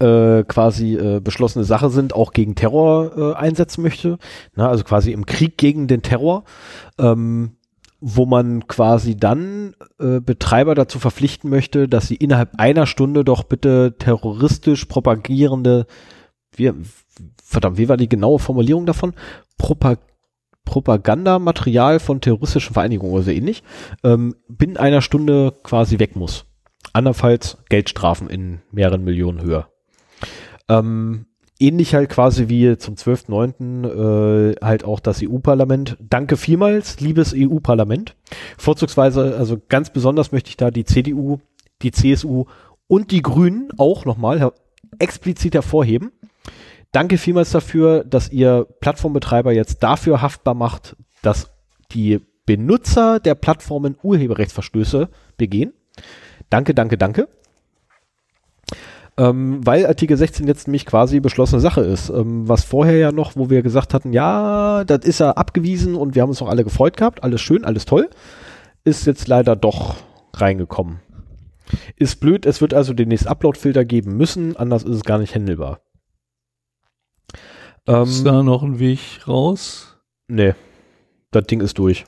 äh, 0.00 0.44
quasi 0.44 0.94
äh, 0.94 1.20
beschlossene 1.20 1.64
Sache 1.64 1.90
sind, 1.90 2.14
auch 2.14 2.32
gegen 2.32 2.54
Terror 2.54 3.16
äh, 3.16 3.34
einsetzen 3.34 3.82
möchte. 3.82 4.18
Na, 4.54 4.68
also 4.68 4.84
quasi 4.84 5.12
im 5.12 5.26
Krieg 5.26 5.58
gegen 5.58 5.86
den 5.88 6.02
Terror, 6.02 6.44
ähm, 6.98 7.56
wo 8.00 8.26
man 8.26 8.66
quasi 8.66 9.16
dann 9.16 9.74
äh, 9.98 10.20
Betreiber 10.20 10.74
dazu 10.74 10.98
verpflichten 10.98 11.50
möchte, 11.50 11.88
dass 11.88 12.08
sie 12.08 12.16
innerhalb 12.16 12.58
einer 12.58 12.86
Stunde 12.86 13.24
doch 13.24 13.42
bitte 13.42 13.96
terroristisch 13.98 14.86
propagierende, 14.86 15.86
wie, 16.56 16.72
verdammt, 17.42 17.78
wie 17.78 17.88
war 17.88 17.96
die 17.96 18.08
genaue 18.08 18.38
Formulierung 18.38 18.86
davon? 18.86 19.14
Propag 19.58 19.98
Propagandamaterial 20.64 21.98
von 21.98 22.20
terroristischen 22.20 22.74
Vereinigungen 22.74 23.12
oder 23.12 23.24
so 23.24 23.30
ähnlich, 23.32 23.64
ähm, 24.04 24.36
binnen 24.46 24.76
einer 24.76 25.02
Stunde 25.02 25.52
quasi 25.64 25.98
weg 25.98 26.14
muss. 26.14 26.44
Andernfalls 26.92 27.58
Geldstrafen 27.68 28.30
in 28.30 28.60
mehreren 28.70 29.02
Millionen 29.02 29.42
höher. 29.42 29.68
Ähm, 30.68 31.26
ähnlich 31.60 31.94
halt 31.94 32.08
quasi 32.08 32.48
wie 32.48 32.76
zum 32.78 32.94
12.9. 32.94 34.52
Äh, 34.52 34.56
halt 34.64 34.84
auch 34.84 35.00
das 35.00 35.22
EU-Parlament. 35.22 35.96
Danke 36.00 36.36
vielmals, 36.36 37.00
liebes 37.00 37.34
EU-Parlament. 37.36 38.16
Vorzugsweise, 38.58 39.36
also 39.36 39.58
ganz 39.68 39.90
besonders 39.90 40.32
möchte 40.32 40.48
ich 40.48 40.56
da 40.56 40.70
die 40.70 40.84
CDU, 40.84 41.38
die 41.82 41.92
CSU 41.92 42.46
und 42.88 43.10
die 43.12 43.22
Grünen 43.22 43.68
auch 43.78 44.04
nochmal 44.04 44.52
explizit 44.98 45.54
hervorheben. 45.54 46.10
Danke 46.92 47.18
vielmals 47.18 47.50
dafür, 47.50 48.02
dass 48.04 48.30
ihr 48.30 48.66
Plattformbetreiber 48.80 49.52
jetzt 49.52 49.82
dafür 49.82 50.22
haftbar 50.22 50.54
macht, 50.54 50.96
dass 51.22 51.52
die 51.92 52.20
Benutzer 52.46 53.20
der 53.20 53.36
Plattformen 53.36 53.96
Urheberrechtsverstöße 54.02 55.08
begehen. 55.36 55.72
Danke, 56.48 56.74
danke, 56.74 56.98
danke. 56.98 57.28
Ähm, 59.20 59.60
weil 59.66 59.86
Artikel 59.86 60.16
16 60.16 60.46
jetzt 60.46 60.66
nämlich 60.66 60.86
quasi 60.86 61.20
beschlossene 61.20 61.60
Sache 61.60 61.82
ist. 61.82 62.08
Ähm, 62.08 62.48
was 62.48 62.64
vorher 62.64 62.96
ja 62.96 63.12
noch, 63.12 63.36
wo 63.36 63.50
wir 63.50 63.60
gesagt 63.60 63.92
hatten, 63.92 64.14
ja, 64.14 64.82
das 64.84 65.04
ist 65.04 65.20
ja 65.20 65.32
abgewiesen 65.32 65.94
und 65.94 66.14
wir 66.14 66.22
haben 66.22 66.30
uns 66.30 66.40
auch 66.40 66.48
alle 66.48 66.64
gefreut 66.64 66.96
gehabt, 66.96 67.22
alles 67.22 67.42
schön, 67.42 67.66
alles 67.66 67.84
toll, 67.84 68.08
ist 68.82 69.06
jetzt 69.06 69.28
leider 69.28 69.56
doch 69.56 69.96
reingekommen. 70.32 71.00
Ist 71.96 72.20
blöd, 72.20 72.46
es 72.46 72.62
wird 72.62 72.72
also 72.72 72.94
demnächst 72.94 73.26
Upload-Filter 73.26 73.84
geben 73.84 74.16
müssen, 74.16 74.56
anders 74.56 74.84
ist 74.84 74.96
es 74.96 75.04
gar 75.04 75.18
nicht 75.18 75.34
handelbar. 75.34 75.82
Ähm, 77.86 78.04
ist 78.04 78.24
da 78.24 78.42
noch 78.42 78.62
ein 78.62 78.78
Weg 78.78 79.28
raus? 79.28 79.98
Nee, 80.28 80.54
das 81.30 81.44
Ding 81.44 81.60
ist 81.60 81.76
durch. 81.76 82.06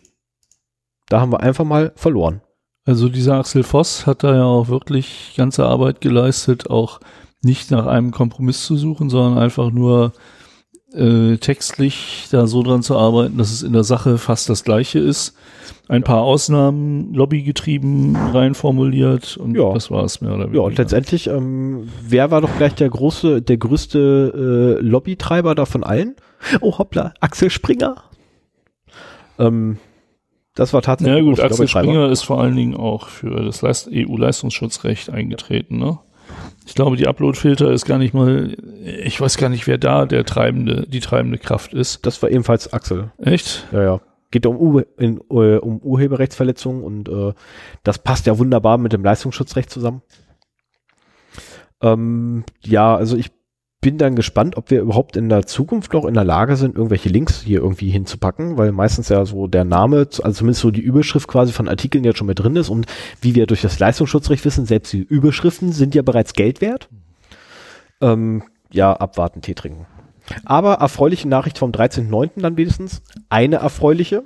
Da 1.11 1.21
haben 1.21 1.31
wir 1.31 1.41
einfach 1.41 1.67
mal 1.67 1.93
verloren. 1.95 2.41
Also 2.85 3.09
dieser 3.09 3.35
Axel 3.35 3.63
Voss 3.63 4.07
hat 4.07 4.25
da 4.25 4.35
ja 4.35 4.45
auch 4.45 4.69
wirklich 4.69 5.35
ganze 5.37 5.65
Arbeit 5.65 6.01
geleistet, 6.01 6.69
auch 6.69 7.01
nicht 7.43 7.71
nach 7.71 7.87
einem 7.87 8.11
Kompromiss 8.11 8.65
zu 8.65 8.77
suchen, 8.77 9.09
sondern 9.09 9.39
einfach 9.39 9.71
nur 9.71 10.13
äh, 10.95 11.37
textlich 11.39 12.27
da 12.31 12.47
so 12.47 12.63
dran 12.63 12.83
zu 12.83 12.97
arbeiten, 12.97 13.39
dass 13.39 13.53
es 13.53 13.63
in 13.63 13.73
der 13.73 13.85
Sache 13.85 14.19
fast 14.19 14.49
das 14.49 14.65
gleiche 14.65 14.99
ist. 14.99 15.35
Ein 15.89 16.03
ja. 16.03 16.07
paar 16.07 16.23
Ausnahmen 16.23 17.15
lobbygetrieben 17.15 18.17
reinformuliert 18.17 19.37
und 19.37 19.57
ja. 19.57 19.73
das 19.73 19.91
war 19.91 20.05
es 20.05 20.21
mehr 20.21 20.35
oder 20.35 20.45
weniger. 20.45 20.61
Ja, 20.61 20.67
und 20.67 20.79
letztendlich, 20.79 21.29
ähm, 21.29 21.89
wer 22.03 22.31
war 22.31 22.41
doch 22.41 22.57
gleich 22.57 22.75
der 22.75 22.91
große, 22.91 23.43
der 23.43 23.57
größte 23.57 24.79
äh, 24.81 24.85
Lobbytreiber 24.85 25.55
da 25.55 25.67
von 25.67 25.85
allen? 25.85 26.17
Oh 26.61 26.79
hoppla, 26.79 27.15
Axel 27.21 27.51
Springer. 27.51 28.03
Ähm, 29.39 29.79
das 30.55 30.73
war 30.73 30.83
tatsächlich. 30.83 31.17
Ja 31.17 31.23
gut, 31.23 31.41
Axel 31.41 31.69
Springer 31.69 32.11
ist 32.11 32.23
vor 32.23 32.41
allen 32.41 32.57
Dingen 32.57 32.77
auch 32.77 33.09
für 33.09 33.51
das 33.51 33.89
EU-Leistungsschutzrecht 33.91 35.11
eingetreten, 35.11 35.79
ne? 35.79 35.99
Ich 36.67 36.75
glaube, 36.75 36.97
die 36.97 37.07
Upload-Filter 37.09 37.73
ist 37.73 37.85
gar 37.85 37.99
nicht 37.99 38.15
mal, 38.15 38.57
ich 39.05 39.21
weiß 39.21 39.37
gar 39.37 39.49
nicht, 39.49 39.67
wer 39.67 39.79
da 39.79 40.07
der 40.07 40.25
treibende, 40.25 40.87
die 40.89 41.01
treibende 41.01 41.39
Kraft 41.39 41.75
ist. 41.75 42.07
Das 42.07 42.23
war 42.23 42.31
ebenfalls 42.31 42.73
Axel. 42.73 43.11
Echt? 43.19 43.67
Ja, 43.73 43.83
ja. 43.83 44.01
Geht 44.31 44.47
um, 44.47 44.57
Ur 44.57 44.87
in, 44.97 45.21
uh, 45.29 45.59
um 45.59 45.79
Urheberrechtsverletzungen 45.81 46.83
und 46.83 47.09
uh, 47.09 47.33
das 47.83 47.99
passt 47.99 48.27
ja 48.27 48.39
wunderbar 48.39 48.79
mit 48.79 48.93
dem 48.93 49.05
Leistungsschutzrecht 49.05 49.69
zusammen. 49.69 50.03
Ähm, 51.83 52.45
ja, 52.63 52.95
also 52.97 53.17
ich 53.17 53.31
bin 53.83 53.99
dann 53.99 54.15
gespannt, 54.15 54.57
ob 54.57 54.71
wir 54.71 54.81
überhaupt 54.81 55.17
in 55.17 55.29
der 55.29 55.45
Zukunft 55.45 55.93
noch 55.93 56.05
in 56.05 56.15
der 56.15 56.25
Lage 56.25 56.57
sind, 56.57 56.77
irgendwelche 56.77 57.09
Links 57.09 57.43
hier 57.43 57.59
irgendwie 57.59 57.91
hinzupacken, 57.91 58.57
weil 58.57 58.71
meistens 58.71 59.09
ja 59.09 59.27
so 59.27 59.49
der 59.49 59.65
Name, 59.65 60.07
also 60.23 60.31
zumindest 60.31 60.61
so 60.61 60.71
die 60.71 60.81
Überschrift 60.81 61.27
quasi 61.27 61.53
von 61.53 61.69
Artikeln 61.69 62.05
jetzt 62.05 62.19
schon 62.19 62.29
mit 62.29 62.39
drin 62.39 62.55
ist 62.55 62.69
und 62.69 62.87
wie 63.21 63.35
wir 63.35 63.47
durch 63.47 63.61
das 63.61 63.81
Leistungsschutzrecht 63.81 64.45
wissen, 64.45 64.67
selbst 64.67 64.93
die 64.93 65.03
Überschriften 65.03 65.73
sind 65.73 65.97
ja 65.97 66.03
bereits 66.03 66.33
Geld 66.35 66.61
wert. 66.61 66.89
Ähm, 68.01 68.45
ja, 68.71 68.93
abwarten, 68.93 69.43
Tee 69.43 69.55
trinken. 69.55 69.87
Aber 70.45 70.75
erfreuliche 70.75 71.29
Nachricht 71.29 71.59
vom 71.59 71.73
13.09. 71.73 72.41
dann 72.41 72.57
wenigstens. 72.57 73.03
Eine 73.29 73.57
erfreuliche. 73.57 74.23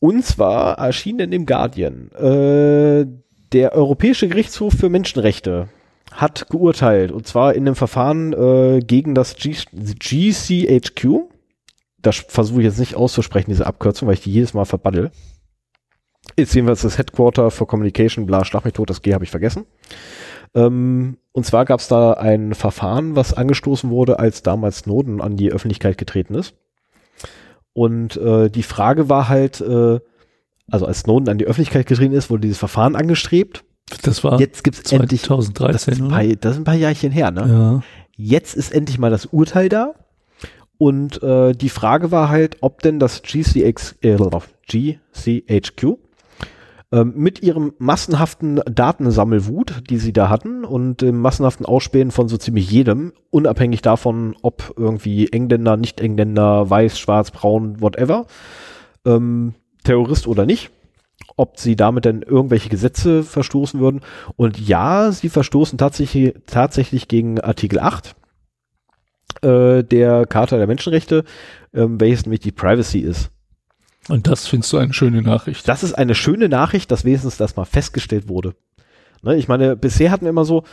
Und 0.00 0.24
zwar 0.24 0.76
erschien 0.76 1.20
in 1.20 1.30
dem 1.30 1.46
Guardian 1.46 2.10
äh, 2.10 3.06
der 3.52 3.74
Europäische 3.74 4.26
Gerichtshof 4.26 4.74
für 4.74 4.88
Menschenrechte 4.88 5.68
hat 6.12 6.48
geurteilt 6.48 7.12
und 7.12 7.26
zwar 7.26 7.54
in 7.54 7.66
einem 7.66 7.74
Verfahren 7.74 8.32
äh, 8.32 8.80
gegen 8.80 9.14
das 9.14 9.36
G 9.36 9.54
GCHQ. 9.74 11.28
Das 12.00 12.16
versuche 12.16 12.60
ich 12.60 12.66
jetzt 12.66 12.78
nicht 12.78 12.96
auszusprechen, 12.96 13.50
diese 13.50 13.66
Abkürzung, 13.66 14.08
weil 14.08 14.14
ich 14.14 14.22
die 14.22 14.32
jedes 14.32 14.54
Mal 14.54 14.64
verbaddel. 14.64 15.10
Ist 16.36 16.54
jedenfalls 16.54 16.82
das 16.82 16.98
Headquarter 16.98 17.50
for 17.50 17.66
Communication, 17.66 18.26
bla, 18.26 18.44
schlag 18.44 18.64
mich 18.64 18.74
tot, 18.74 18.90
das 18.90 19.02
G 19.02 19.14
habe 19.14 19.24
ich 19.24 19.30
vergessen. 19.30 19.66
Ähm, 20.54 21.18
und 21.32 21.46
zwar 21.46 21.64
gab 21.64 21.80
es 21.80 21.88
da 21.88 22.12
ein 22.12 22.54
Verfahren, 22.54 23.16
was 23.16 23.34
angestoßen 23.34 23.90
wurde, 23.90 24.18
als 24.18 24.42
damals 24.42 24.78
Snowden 24.78 25.20
an 25.20 25.36
die 25.36 25.50
Öffentlichkeit 25.50 25.98
getreten 25.98 26.34
ist. 26.34 26.54
Und 27.72 28.16
äh, 28.16 28.50
die 28.50 28.62
Frage 28.62 29.08
war 29.08 29.28
halt, 29.28 29.60
äh, 29.60 30.00
also 30.70 30.86
als 30.86 31.00
Snowden 31.00 31.28
an 31.28 31.38
die 31.38 31.46
Öffentlichkeit 31.46 31.86
getreten 31.86 32.14
ist, 32.14 32.30
wurde 32.30 32.42
dieses 32.42 32.58
Verfahren 32.58 32.96
angestrebt 32.96 33.64
das 33.98 34.24
war 34.24 34.40
jetzt 34.40 34.64
gibt's 34.64 34.82
2013. 34.84 35.00
Endlich, 35.02 35.22
das, 35.72 35.88
ist 35.88 36.08
paar, 36.08 36.36
das 36.36 36.52
ist 36.52 36.58
ein 36.58 36.64
paar 36.64 36.74
Jahrchen 36.74 37.12
her, 37.12 37.30
ne? 37.30 37.46
Ja. 37.48 37.82
Jetzt 38.16 38.56
ist 38.56 38.72
endlich 38.72 38.98
mal 38.98 39.10
das 39.10 39.26
Urteil 39.26 39.68
da. 39.68 39.94
Und 40.78 41.22
äh, 41.22 41.52
die 41.52 41.68
Frage 41.68 42.10
war 42.10 42.28
halt, 42.28 42.56
ob 42.60 42.82
denn 42.82 42.98
das 42.98 43.22
GCX, 43.22 43.96
äh, 44.02 44.16
GCHQ 44.66 45.96
äh, 46.92 47.04
mit 47.04 47.42
ihrem 47.42 47.72
massenhaften 47.78 48.60
Datensammelwut, 48.66 49.84
die 49.88 49.98
sie 49.98 50.12
da 50.12 50.28
hatten, 50.28 50.64
und 50.64 51.00
dem 51.00 51.20
massenhaften 51.20 51.66
Ausspähen 51.66 52.10
von 52.10 52.28
so 52.28 52.36
ziemlich 52.36 52.70
jedem, 52.70 53.12
unabhängig 53.30 53.82
davon, 53.82 54.36
ob 54.42 54.74
irgendwie 54.76 55.28
Engländer, 55.28 55.76
Nicht-Engländer, 55.76 56.68
weiß, 56.68 56.98
schwarz, 56.98 57.30
braun, 57.30 57.80
whatever, 57.80 58.26
ähm, 59.06 59.54
Terrorist 59.84 60.26
oder 60.26 60.46
nicht, 60.46 60.70
ob 61.36 61.58
sie 61.58 61.76
damit 61.76 62.04
denn 62.04 62.22
irgendwelche 62.22 62.68
Gesetze 62.68 63.22
verstoßen 63.22 63.80
würden. 63.80 64.00
Und 64.36 64.58
ja, 64.58 65.10
sie 65.12 65.28
verstoßen 65.28 65.78
tatsächlich, 65.78 66.34
tatsächlich 66.46 67.08
gegen 67.08 67.40
Artikel 67.40 67.78
8 67.78 68.14
äh, 69.42 69.82
der 69.82 70.26
Charta 70.26 70.56
der 70.56 70.66
Menschenrechte, 70.66 71.24
äh, 71.72 71.86
welches 71.86 72.26
nämlich 72.26 72.40
die 72.40 72.52
Privacy 72.52 73.00
ist. 73.00 73.30
Und 74.08 74.26
das 74.26 74.48
findest 74.48 74.72
du 74.72 74.78
eine 74.78 74.92
schöne 74.92 75.22
Nachricht. 75.22 75.68
Das 75.68 75.82
ist 75.82 75.94
eine 75.94 76.14
schöne 76.14 76.48
Nachricht, 76.48 76.90
dass 76.90 77.04
wenigstens 77.04 77.36
das 77.36 77.56
mal 77.56 77.64
festgestellt 77.64 78.28
wurde. 78.28 78.54
Ne, 79.22 79.36
ich 79.36 79.46
meine, 79.46 79.76
bisher 79.76 80.10
hatten 80.10 80.24
wir 80.24 80.30
immer 80.30 80.44
so, 80.44 80.64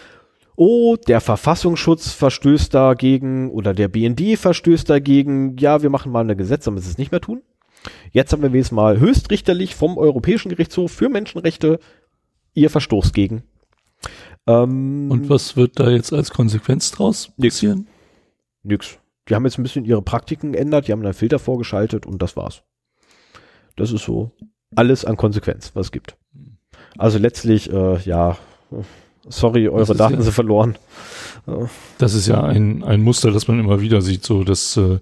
oh, 0.56 0.98
der 1.08 1.22
Verfassungsschutz 1.22 2.12
verstößt 2.12 2.74
dagegen 2.74 3.52
oder 3.52 3.74
der 3.74 3.88
BND 3.88 4.38
verstößt 4.38 4.90
dagegen, 4.90 5.58
ja, 5.58 5.82
wir 5.84 5.90
machen 5.90 6.12
mal 6.12 6.30
ein 6.30 6.38
Gesetz, 6.38 6.66
damit 6.66 6.84
sie 6.84 6.90
es 6.90 6.98
nicht 6.98 7.12
mehr 7.12 7.22
tun. 7.22 7.44
Jetzt 8.12 8.34
haben 8.34 8.42
wir 8.42 8.60
es 8.60 8.72
mal 8.72 9.00
höchstrichterlich 9.00 9.76
vom 9.76 9.98
Europäischen 9.98 10.50
Gerichtshof 10.50 10.92
für 10.92 11.10
Menschenrechte 11.10 11.80
ihr 12.54 12.70
Verstoß 12.70 13.14
gegen. 13.14 13.44
Ähm, 14.48 15.12
Und 15.12 15.30
was 15.30 15.56
wird 15.56 15.80
da 15.80 15.90
jetzt 15.90 16.14
als 16.14 16.32
Konsequenz 16.32 16.92
draus 16.92 17.32
passieren? 17.40 17.88
Nix. 18.64 18.98
Die 19.28 19.36
haben 19.36 19.46
jetzt 19.46 19.60
ein 19.60 19.64
bisschen 19.64 19.86
ihre 19.86 20.02
Praktiken 20.02 20.54
geändert, 20.54 20.88
die 20.88 20.92
haben 20.92 21.04
einen 21.04 21.14
Filter 21.14 21.40
vorgeschaltet 21.40 22.06
und 22.06 22.22
das 22.22 22.36
war's. 22.36 22.64
Das 23.76 23.92
ist 23.92 24.04
so 24.04 24.32
alles 24.76 25.06
an 25.06 25.18
Konsequenz, 25.18 25.72
was 25.76 25.88
es 25.88 25.92
gibt. 25.92 26.18
Also 26.98 27.20
letztlich, 27.20 27.72
äh, 27.72 28.00
ja, 28.00 28.38
sorry, 29.28 29.70
eure 29.70 29.96
Daten 29.96 30.16
ja, 30.16 30.22
sind 30.22 30.34
verloren. 30.34 30.78
Das 31.98 32.14
ist 32.14 32.28
ja 32.28 32.44
ein, 32.44 32.84
ein 32.84 33.02
Muster, 33.02 33.32
das 33.32 33.48
man 33.48 33.60
immer 33.60 33.82
wieder 33.82 34.02
sieht, 34.02 34.26
so 34.26 34.44
dass 34.44 34.76
äh, 34.78 35.00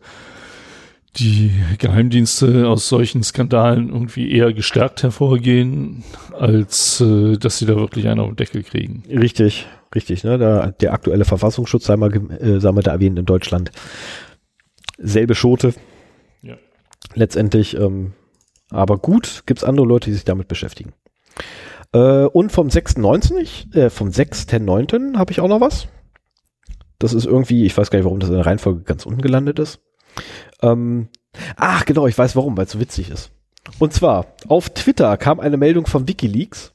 die 1.18 1.52
Geheimdienste 1.80 2.68
aus 2.68 2.90
solchen 2.90 3.24
Skandalen 3.24 3.90
irgendwie 3.90 4.32
eher 4.32 4.54
gestärkt 4.54 5.04
hervorgehen, 5.04 6.04
als 6.38 7.02
äh, 7.02 7.38
dass 7.38 7.58
sie 7.58 7.66
da 7.66 7.76
wirklich 7.76 8.08
einen 8.08 8.20
auf 8.20 8.28
den 8.28 8.36
Deckel 8.36 8.64
kriegen. 8.64 9.04
Richtig, 9.10 9.68
richtig. 9.96 10.24
Ne? 10.24 10.38
Der, 10.38 10.72
der 10.74 10.94
aktuelle 10.94 11.26
Verfassungsschutz, 11.26 11.86
sei 11.86 11.96
mal, 11.98 12.14
äh, 12.14 12.60
sei 12.60 12.72
mal 12.72 12.84
da 12.84 12.92
erwähnt, 12.92 13.18
in 13.18 13.26
Deutschland. 13.26 13.72
Selbe 14.98 15.36
Schote. 15.36 15.74
Ja. 16.44 16.56
Letztendlich, 17.16 17.76
ähm, 17.78 18.14
aber 18.70 18.98
gut, 18.98 19.44
gibt's 19.46 19.64
andere 19.64 19.88
Leute, 19.88 20.10
die 20.10 20.16
sich 20.16 20.26
damit 20.26 20.48
beschäftigen. 20.48 20.94
Äh, 21.94 22.26
und 22.26 22.52
vom 22.52 22.68
6.9., 22.68 23.76
äh, 23.76 23.90
vom 23.90 24.10
6.9. 24.10 25.18
habe 25.18 25.32
ich 25.32 25.40
auch 25.40 25.48
noch 25.48 25.62
was. 25.62 25.88
Das 27.00 27.14
ist 27.14 27.26
irgendwie, 27.26 27.66
ich 27.66 27.78
weiß 27.78 27.90
gar 27.90 28.00
nicht, 28.00 28.06
warum 28.06 28.20
das 28.20 28.30
in 28.30 28.36
der 28.36 28.46
Reihenfolge 28.46 28.82
ganz 28.82 29.06
unten 29.06 29.22
gelandet 29.22 29.60
ist. 29.60 29.80
Ähm, 30.62 31.10
ach, 31.56 31.86
genau, 31.86 32.08
ich 32.08 32.18
weiß 32.18 32.36
warum, 32.36 32.58
weil 32.58 32.66
es 32.66 32.72
so 32.72 32.80
witzig 32.80 33.10
ist. 33.10 33.32
Und 33.80 33.94
zwar, 33.94 34.28
auf 34.48 34.70
Twitter 34.70 35.18
kam 35.18 35.40
eine 35.40 35.58
Meldung 35.58 35.88
von 35.88 36.08
Wikileaks, 36.08 36.74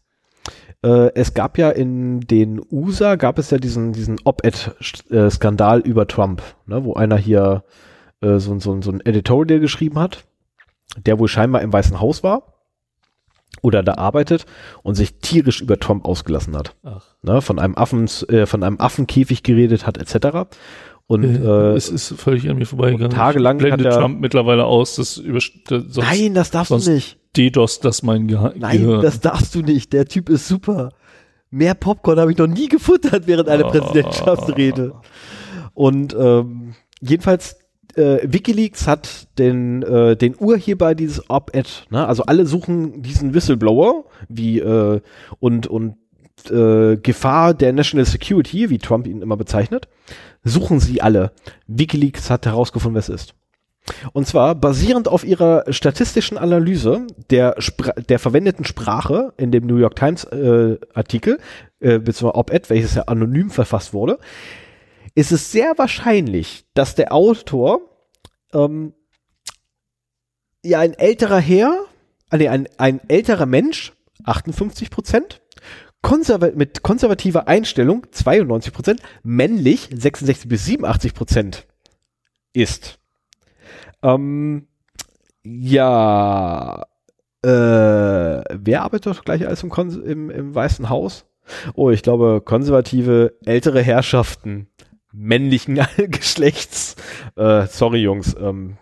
Äh, 0.84 1.14
es 1.14 1.32
gab 1.34 1.58
ja 1.58 1.70
in 1.70 2.20
den 2.22 2.60
USA, 2.70 3.14
gab 3.14 3.38
es 3.38 3.50
ja 3.50 3.58
diesen, 3.58 3.92
diesen 3.92 4.18
Op-Ed-Skandal 4.24 5.80
über 5.80 6.08
Trump, 6.08 6.42
ne, 6.66 6.84
wo 6.84 6.94
einer 6.94 7.16
hier 7.16 7.62
äh, 8.20 8.38
so, 8.38 8.58
so, 8.58 8.82
so 8.82 8.90
ein 8.90 9.00
Editorial 9.00 9.60
geschrieben 9.60 9.98
hat, 10.00 10.24
der 10.96 11.18
wohl 11.18 11.28
scheinbar 11.28 11.62
im 11.62 11.72
Weißen 11.72 12.00
Haus 12.00 12.24
war 12.24 12.54
oder 13.62 13.84
da 13.84 13.94
arbeitet 13.94 14.44
und 14.82 14.96
sich 14.96 15.20
tierisch 15.20 15.60
über 15.60 15.78
Trump 15.78 16.04
ausgelassen 16.04 16.56
hat. 16.56 16.74
Ach. 16.82 17.04
Ne, 17.22 17.40
von 17.42 17.60
einem 17.60 17.76
Affen, 17.76 18.08
äh, 18.28 18.46
von 18.46 18.64
einem 18.64 18.80
Affenkäfig 18.80 19.44
geredet 19.44 19.86
hat, 19.86 19.98
etc. 19.98 20.48
Und 21.06 21.24
äh, 21.24 21.72
es 21.74 21.88
ist 21.90 22.14
völlig 22.14 22.48
an 22.48 22.56
mir 22.56 22.66
vorbeigegangen. 22.66 23.10
tagelang 23.10 23.56
ich 23.58 23.64
blende 23.64 23.90
hat 23.90 23.98
Trump 24.00 24.20
mittlerweile 24.20 24.64
aus, 24.64 24.96
das 24.96 25.18
über 25.18 25.40
sonst 25.40 25.96
nein, 25.98 26.32
das 26.34 26.50
darfst 26.50 26.68
sonst 26.70 26.86
du 26.86 26.92
nicht. 26.92 27.18
DDoS 27.36 27.80
das 27.80 28.02
mein 28.02 28.26
Geha 28.28 28.52
Nein, 28.56 28.78
Gehirn. 28.78 29.02
das 29.02 29.20
darfst 29.20 29.54
du 29.54 29.60
nicht. 29.62 29.92
Der 29.92 30.06
Typ 30.06 30.28
ist 30.28 30.48
super. 30.48 30.90
Mehr 31.50 31.74
Popcorn 31.74 32.18
habe 32.18 32.32
ich 32.32 32.38
noch 32.38 32.46
nie 32.46 32.68
gefuttert 32.68 33.26
während 33.26 33.48
einer 33.48 33.66
Ah. 33.66 33.70
Präsidentschaftsrede. 33.70 34.94
Und 35.74 36.14
ähm, 36.18 36.74
jedenfalls, 37.00 37.56
äh, 37.94 38.18
Wikileaks 38.22 38.86
hat 38.86 39.28
den, 39.38 39.82
äh, 39.82 40.16
den 40.16 40.34
Urheber 40.38 40.94
dieses 40.94 41.28
Op-Ed, 41.28 41.86
ne? 41.90 42.06
also 42.06 42.22
alle 42.24 42.46
suchen 42.46 43.02
diesen 43.02 43.34
Whistleblower 43.34 44.04
wie 44.30 44.60
äh, 44.60 45.00
und, 45.40 45.66
und 45.66 45.96
äh, 46.50 46.96
Gefahr 46.96 47.52
der 47.54 47.72
National 47.74 48.06
Security, 48.06 48.70
wie 48.70 48.78
Trump 48.78 49.06
ihn 49.06 49.20
immer 49.20 49.36
bezeichnet, 49.36 49.88
suchen 50.44 50.80
sie 50.80 51.02
alle. 51.02 51.32
Wikileaks 51.66 52.30
hat 52.30 52.46
herausgefunden, 52.46 52.94
wer 52.94 53.00
es 53.00 53.08
ist. 53.08 53.34
Und 54.12 54.28
zwar 54.28 54.54
basierend 54.54 55.08
auf 55.08 55.24
ihrer 55.24 55.64
statistischen 55.72 56.38
Analyse 56.38 57.06
der, 57.30 57.56
Spra 57.58 57.92
der 57.92 58.18
verwendeten 58.18 58.64
Sprache 58.64 59.32
in 59.36 59.50
dem 59.50 59.66
New 59.66 59.76
York 59.76 59.96
Times 59.96 60.24
äh, 60.24 60.78
Artikel, 60.94 61.38
äh, 61.80 61.98
beziehungsweise 61.98 62.36
Op-Ed, 62.36 62.70
welches 62.70 62.94
ja 62.94 63.02
anonym 63.02 63.50
verfasst 63.50 63.92
wurde, 63.92 64.18
ist 65.14 65.32
es 65.32 65.50
sehr 65.50 65.74
wahrscheinlich, 65.76 66.64
dass 66.74 66.94
der 66.94 67.12
Autor 67.12 67.80
ähm, 68.54 68.94
ja 70.64 70.78
ein 70.78 70.94
älterer 70.94 71.40
Herr, 71.40 71.84
ah, 72.30 72.36
nee, 72.36 72.48
ein, 72.48 72.68
ein 72.78 73.00
älterer 73.08 73.46
Mensch, 73.46 73.92
58 74.24 74.90
Prozent, 74.90 75.41
konserva 76.02 76.50
mit 76.54 76.82
konservativer 76.82 77.48
Einstellung, 77.48 78.06
92 78.10 78.72
Prozent, 78.72 79.02
männlich, 79.22 79.88
66 79.92 80.48
bis 80.48 80.64
87 80.66 81.14
Prozent 81.14 81.66
ist. 82.52 82.98
Ähm, 84.02 84.66
ja, 85.44 86.84
äh, 87.42 87.48
wer 87.48 88.82
arbeitet 88.82 89.06
doch 89.06 89.24
gleich 89.24 89.46
alles 89.46 89.62
im, 89.62 89.72
im, 90.04 90.30
im 90.30 90.54
Weißen 90.54 90.88
Haus? 90.88 91.24
Oh, 91.74 91.90
ich 91.90 92.02
glaube, 92.02 92.40
konservative 92.44 93.34
ältere 93.44 93.82
Herrschaften 93.82 94.68
männlichen 95.12 95.78
Geschlechts. 95.96 96.96
Äh, 97.36 97.66
sorry, 97.66 97.98
Jungs. 97.98 98.34
Ähm, 98.38 98.78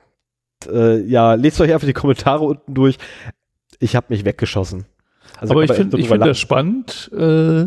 äh, 0.71 1.01
ja, 1.01 1.35
lest 1.35 1.61
euch 1.61 1.73
einfach 1.73 1.87
die 1.87 1.93
Kommentare 1.93 2.45
unten 2.45 2.75
durch. 2.75 2.99
Ich 3.79 3.97
habe 3.97 4.07
mich 4.11 4.25
weggeschossen. 4.25 4.87
Also 5.41 5.55
aber 5.55 5.65
ich 5.65 5.73
finde 5.73 5.99
ich 5.99 6.09
finde 6.09 6.27
das 6.27 6.39
spannend, 6.39 7.11
äh, 7.17 7.67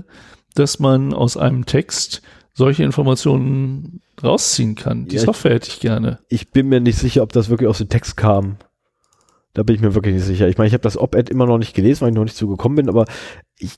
dass 0.56 0.80
man 0.80 1.14
aus 1.14 1.38
einem 1.38 1.66
Text 1.66 2.22
solche 2.54 2.84
Informationen 2.84 4.02
rausziehen 4.24 4.76
kann. 4.76 5.08
Die 5.08 5.16
Ja, 5.16 5.24
Software 5.24 5.54
hätte 5.56 5.70
ich 5.70 5.80
gerne. 5.80 6.20
ich 6.30 6.52
bin 6.52 6.70
mir 6.70 6.80
nicht 6.80 6.98
sicher, 7.00 7.24
ob 7.24 7.34
das 7.34 7.50
wirklich 7.50 7.68
aus 7.68 7.80
dem 7.80 7.90
Text 7.90 8.16
kam. 8.16 8.58
Da 9.54 9.64
bin 9.64 9.76
ich 9.76 9.82
mir 9.82 9.96
wirklich 9.96 10.16
nicht 10.16 10.26
sicher. 10.26 10.48
Ich 10.48 10.58
meine, 10.58 10.68
ich 10.68 10.74
habe 10.74 10.84
das 10.84 10.98
Op-Ed 10.98 11.30
immer 11.30 11.46
noch 11.46 11.58
nicht 11.58 11.76
gelesen, 11.76 12.02
weil 12.02 12.10
ich 12.10 12.16
noch 12.16 12.24
nicht 12.24 12.38
zugekommen 12.38 12.76
bin, 12.76 12.90
aber 12.90 13.06
ich 13.58 13.76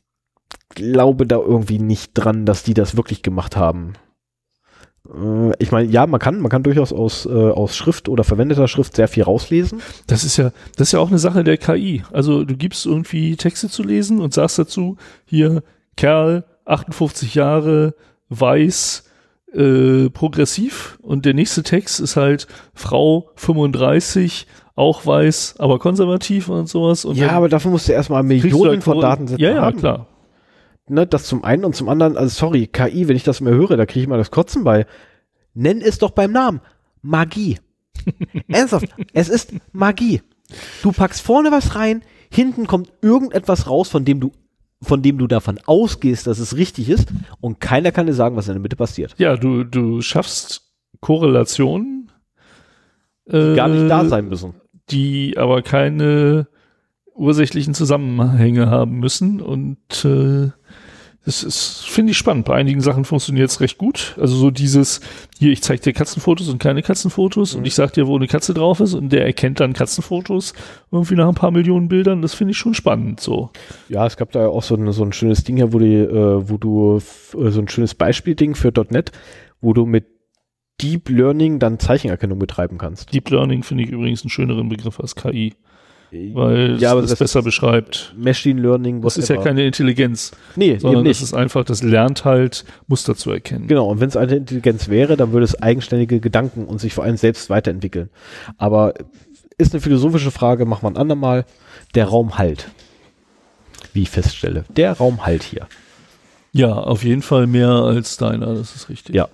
glaube 0.70 1.26
da 1.26 1.38
irgendwie 1.38 1.80
nicht 1.80 2.12
dran, 2.14 2.46
dass 2.46 2.64
die 2.64 2.74
das 2.74 2.98
wirklich 2.98 3.22
gemacht 3.24 3.56
haben. 3.56 3.94
Äh, 5.16 5.52
Ich 5.60 5.72
meine, 5.72 5.90
ja, 5.90 6.06
man 6.08 6.20
kann, 6.20 6.40
man 6.40 6.50
kann 6.52 6.64
durchaus 6.64 6.92
aus, 6.94 7.26
äh, 7.26 7.30
aus 7.30 7.76
Schrift 7.76 8.10
oder 8.10 8.24
verwendeter 8.24 8.68
Schrift 8.68 8.96
sehr 8.96 9.08
viel 9.08 9.24
rauslesen. 9.24 9.82
Das 10.08 10.24
ist 10.24 10.38
ja, 10.38 10.52
das 10.78 10.90
ist 10.90 10.92
ja 10.94 11.00
auch 11.00 11.10
eine 11.10 11.20
Sache 11.20 11.44
der 11.44 11.58
KI. 11.58 12.04
Also 12.12 12.44
du 12.44 12.56
gibst 12.56 12.86
irgendwie 12.86 13.36
Texte 13.36 13.70
zu 13.70 13.84
lesen 13.84 14.20
und 14.22 14.34
sagst 14.34 14.60
dazu, 14.60 14.98
hier, 15.26 15.64
Kerl, 15.98 16.44
58 16.66 17.36
Jahre, 17.36 17.94
weiß, 18.30 19.04
äh, 19.54 20.10
progressiv 20.10 20.98
und 21.02 21.26
der 21.26 21.34
nächste 21.34 21.64
Text 21.64 22.00
ist 22.02 22.18
halt 22.18 22.48
Frau 22.74 23.30
35, 23.36 24.48
auch 24.76 25.06
weiß, 25.06 25.56
aber 25.60 25.80
konservativ 25.80 26.50
und 26.50 26.68
sowas. 26.68 27.06
Und 27.06 27.16
ja, 27.16 27.30
aber 27.30 27.48
dafür 27.48 27.72
musst 27.72 27.88
du 27.88 27.94
erstmal 27.94 28.24
kriegst 28.28 28.44
du 28.44 28.48
Millionen 28.48 28.72
halt 28.72 28.84
von 28.84 29.00
Datensätzen 29.00 29.42
Ja, 29.44 29.52
ja, 29.52 29.62
haben. 29.62 29.78
klar. 29.78 30.08
Ne, 30.88 31.08
das 31.08 31.24
zum 31.26 31.44
einen 31.44 31.66
und 31.66 31.76
zum 31.76 31.90
anderen, 31.90 32.16
also 32.16 32.30
sorry, 32.30 32.68
KI, 32.68 33.08
wenn 33.08 33.16
ich 33.16 33.24
das 33.24 33.42
mehr 33.42 33.54
höre, 33.54 33.76
da 33.76 33.86
kriege 33.86 34.02
ich 34.04 34.08
mal 34.08 34.18
das 34.20 34.30
Kotzen 34.32 34.64
bei. 34.64 34.86
Nenn 35.56 35.82
es 35.82 35.98
doch 35.98 36.12
beim 36.12 36.32
Namen. 36.32 36.62
Magie. 37.02 37.58
Ernsthaft, 38.48 38.90
es 39.14 39.30
ist 39.30 39.54
Magie. 39.72 40.22
Du 40.84 40.92
packst 40.92 41.22
vorne 41.22 41.52
was 41.52 41.76
rein, 41.76 42.04
hinten 42.30 42.68
kommt 42.68 42.92
irgendetwas 43.02 43.68
raus, 43.68 43.90
von 43.90 44.06
dem 44.06 44.20
du, 44.20 44.32
von 44.82 45.02
dem 45.02 45.18
du 45.18 45.26
davon 45.26 45.60
ausgehst, 45.66 46.28
dass 46.28 46.38
es 46.38 46.56
richtig 46.56 46.90
ist, 46.90 47.08
und 47.42 47.60
keiner 47.60 47.92
kann 47.92 48.06
dir 48.06 48.14
sagen, 48.14 48.36
was 48.36 48.48
in 48.48 48.54
der 48.54 48.62
Mitte 48.62 48.76
passiert. 48.76 49.16
Ja, 49.18 49.38
du, 49.38 49.64
du 49.64 50.02
schaffst 50.02 50.70
Korrelationen, 51.00 52.12
äh, 53.28 53.56
Gar 53.56 53.70
nicht 53.70 53.90
da 53.90 54.06
sein 54.06 54.28
müssen. 54.28 54.54
die 54.92 55.36
aber 55.38 55.64
keine 55.64 56.48
ursächlichen 57.16 57.74
Zusammenhänge 57.74 58.70
haben 58.70 59.00
müssen 59.00 59.42
und 59.42 60.06
äh, 60.06 60.52
das 61.26 61.44
ist, 61.44 61.88
finde 61.88 62.12
ich 62.12 62.18
spannend. 62.18 62.46
Bei 62.46 62.54
einigen 62.54 62.82
Sachen 62.82 63.04
funktioniert 63.04 63.50
es 63.50 63.60
recht 63.60 63.80
gut. 63.80 64.16
Also 64.20 64.36
so 64.36 64.52
dieses, 64.52 65.02
hier, 65.40 65.52
ich 65.52 65.64
zeige 65.64 65.82
dir 65.82 65.94
Katzenfotos 65.94 66.50
und 66.50 66.60
keine 66.60 66.84
Katzenfotos 66.84 67.56
und 67.56 67.66
ich 67.66 67.74
sag 67.74 67.94
dir, 67.94 68.06
wo 68.06 68.16
eine 68.16 68.28
Katze 68.28 68.54
drauf 68.54 68.80
ist 68.80 68.94
und 68.94 69.10
der 69.10 69.26
erkennt 69.26 69.60
dann 69.60 69.74
Katzenfotos 69.74 70.54
irgendwie 70.92 71.16
nach 71.16 71.28
ein 71.28 71.34
paar 71.34 71.50
Millionen 71.50 71.88
Bildern. 71.88 72.22
Das 72.22 72.36
finde 72.36 72.52
ich 72.52 72.58
schon 72.58 72.76
spannend 72.76 73.20
so. 73.20 73.50
Ja, 73.90 74.06
es 74.06 74.18
gab 74.18 74.32
da 74.34 74.48
auch 74.48 74.62
so 74.62 74.76
ein, 74.76 74.92
so 74.92 75.04
ein 75.04 75.14
schönes 75.14 75.44
Ding 75.44 75.58
hier, 75.58 75.74
wo, 75.74 75.80
die, 75.80 75.96
äh, 75.96 76.50
wo 76.50 76.58
du 76.58 76.98
äh, 76.98 77.50
so 77.50 77.60
ein 77.60 77.68
schönes 77.70 77.96
Beispielding 77.96 78.54
für 78.54 78.72
.NET, 78.92 79.12
wo 79.62 79.74
du 79.74 79.88
mit 79.88 80.06
Deep 80.80 81.10
Learning 81.10 81.58
dann 81.58 81.80
Zeichenerkennung 81.80 82.38
betreiben 82.38 82.78
kannst. 82.78 83.14
Deep 83.14 83.32
Learning 83.32 83.64
finde 83.64 83.84
ich 83.84 83.90
übrigens 83.90 84.22
einen 84.22 84.30
schöneren 84.30 84.70
Begriff 84.70 85.00
als 85.00 85.16
KI, 85.16 85.56
weil 86.34 86.78
ja, 86.80 86.98
es 87.00 87.10
das 87.10 87.20
besser 87.20 87.42
beschreibt. 87.42 88.14
Machine 88.18 88.62
Learning, 88.62 89.02
Das 89.02 89.18
ist 89.18 89.30
ja 89.30 89.36
whatever. 89.36 89.50
keine 89.50 89.66
Intelligenz, 89.66 90.32
Nee, 90.56 90.72
eben 90.72 90.80
sondern 90.80 91.06
das 91.06 91.20
nicht. 91.20 91.24
ist 91.24 91.34
einfach, 91.34 91.64
das 91.64 91.84
lernt 91.84 92.26
halt 92.26 92.66
Muster 92.88 93.16
zu 93.16 93.32
erkennen. 93.32 93.68
Genau, 93.68 93.88
und 93.88 94.00
wenn 94.00 94.10
es 94.10 94.18
eine 94.18 94.36
Intelligenz 94.36 94.90
wäre, 94.90 95.18
dann 95.18 95.32
würde 95.32 95.46
es 95.46 95.62
eigenständige 95.62 96.20
Gedanken 96.20 96.66
und 96.66 96.80
sich 96.80 96.94
vor 96.94 97.04
allem 97.04 97.18
selbst 97.18 97.50
weiterentwickeln. 97.50 98.10
Aber 98.58 98.94
ist 99.58 99.74
eine 99.74 99.82
philosophische 99.82 100.32
Frage, 100.32 100.66
machen 100.66 100.84
wir 100.84 100.90
ein 100.90 100.98
andermal. 100.98 101.46
Der 101.94 102.06
Raum 102.06 102.38
halt. 102.38 102.70
Wie 103.94 104.02
ich 104.02 104.10
feststelle. 104.10 104.66
Der 104.76 104.94
Raum 104.94 105.26
halt 105.26 105.44
hier. 105.44 105.68
Ja, 106.52 106.74
auf 106.74 107.04
jeden 107.04 107.22
Fall 107.22 107.48
mehr 107.48 107.70
als 107.70 108.18
deiner, 108.18 108.56
das 108.56 108.76
ist 108.76 108.90
richtig. 108.90 109.14
Ja. 109.16 109.28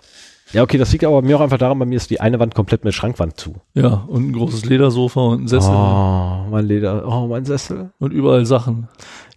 Ja, 0.53 0.63
okay, 0.63 0.77
das 0.77 0.91
liegt 0.91 1.03
aber 1.05 1.21
mir 1.21 1.37
auch 1.37 1.41
einfach 1.41 1.57
daran, 1.57 1.79
bei 1.79 1.85
mir 1.85 1.95
ist 1.95 2.09
die 2.09 2.19
eine 2.19 2.39
Wand 2.39 2.55
komplett 2.55 2.83
mit 2.83 2.93
Schrankwand 2.93 3.37
zu. 3.39 3.55
Ja, 3.73 4.03
und 4.07 4.27
ein 4.29 4.33
großes 4.33 4.65
Ledersofa 4.65 5.21
und 5.21 5.43
ein 5.43 5.47
Sessel 5.47 5.73
Oh, 5.73 6.45
mein 6.49 6.65
Leder. 6.65 7.07
Oh, 7.07 7.27
mein 7.27 7.45
Sessel. 7.45 7.91
und 7.99 8.11
überall 8.11 8.45
Sachen. 8.45 8.87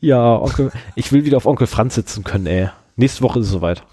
Ja, 0.01 0.37
Onkel, 0.37 0.73
ich 0.97 1.13
will 1.13 1.25
wieder 1.25 1.37
auf 1.37 1.47
Onkel 1.47 1.67
Franz 1.67 1.95
sitzen 1.95 2.25
können, 2.25 2.47
ey. 2.47 2.69
Nächste 2.97 3.23
Woche 3.23 3.39
ist 3.39 3.47
es 3.47 3.53
soweit. 3.53 3.85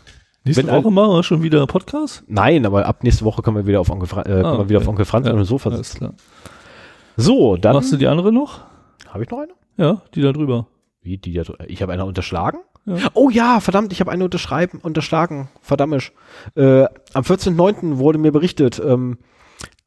Nächste 0.43 0.65
Wenn 0.65 0.73
Woche 0.75 0.91
machen 0.91 1.11
wir 1.13 1.23
schon 1.23 1.43
wieder 1.43 1.67
Podcast? 1.67 2.23
Nein, 2.27 2.65
aber 2.65 2.87
ab 2.87 3.03
nächste 3.03 3.23
Woche 3.25 3.43
können 3.43 3.57
wir 3.57 3.67
wieder 3.67 3.79
auf 3.81 3.89
Onkel, 3.91 4.07
Fra 4.07 4.21
äh, 4.21 4.41
können 4.41 4.57
wir 4.57 4.69
wieder 4.69 4.79
auf 4.79 4.83
okay. 4.85 4.89
Onkel 4.91 5.05
Franz 5.05 5.27
Ja, 5.27 5.33
auf 5.33 5.39
dem 5.39 5.45
Sofa 5.45 5.69
Alles 5.69 5.87
sitzen. 5.89 5.97
klar. 5.99 6.13
So, 7.17 7.55
dann. 7.57 7.75
Machst 7.75 7.91
du 7.91 7.97
die 7.97 8.07
andere 8.07 8.31
noch? 8.31 8.61
Habe 9.09 9.23
ich 9.23 9.29
noch 9.29 9.39
eine? 9.39 9.51
Ja, 9.77 10.01
die 10.15 10.21
da 10.21 10.31
drüber. 10.31 10.67
Wie 11.03 11.17
die 11.17 11.33
da 11.33 11.43
dr- 11.43 11.59
Ich 11.67 11.81
habe 11.83 11.93
eine 11.93 12.05
unterschlagen? 12.05 12.59
Ja. 12.85 13.09
Oh 13.13 13.29
ja, 13.29 13.59
verdammt, 13.59 13.93
ich 13.93 13.99
habe 13.99 14.11
eine 14.11 14.23
unterschreiben, 14.23 14.79
unterschlagen. 14.81 15.49
Verdammt. 15.61 16.11
Äh, 16.55 16.85
am 17.13 17.23
14.09. 17.23 17.97
wurde 17.97 18.17
mir 18.17 18.31
berichtet, 18.31 18.81
ähm, 18.83 19.19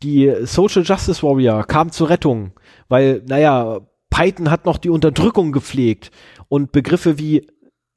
die 0.02 0.32
Social 0.42 0.82
Justice 0.82 1.22
Warrior 1.22 1.64
kam 1.64 1.90
zur 1.90 2.10
Rettung, 2.10 2.52
weil, 2.88 3.22
naja, 3.26 3.80
Python 4.10 4.50
hat 4.50 4.64
noch 4.64 4.78
die 4.78 4.90
Unterdrückung 4.90 5.50
gepflegt 5.50 6.10
und 6.48 6.72
Begriffe 6.72 7.18
wie 7.18 7.48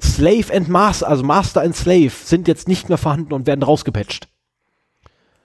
Slave 0.02 0.54
and 0.54 0.70
Master, 0.70 1.08
also 1.08 1.24
Master 1.24 1.62
and 1.62 1.76
Slave, 1.76 2.10
sind 2.10 2.48
jetzt 2.48 2.68
nicht 2.68 2.90
mehr 2.90 2.98
vorhanden 2.98 3.34
und 3.34 3.46
werden 3.46 3.64
rausgepatcht. 3.64 4.28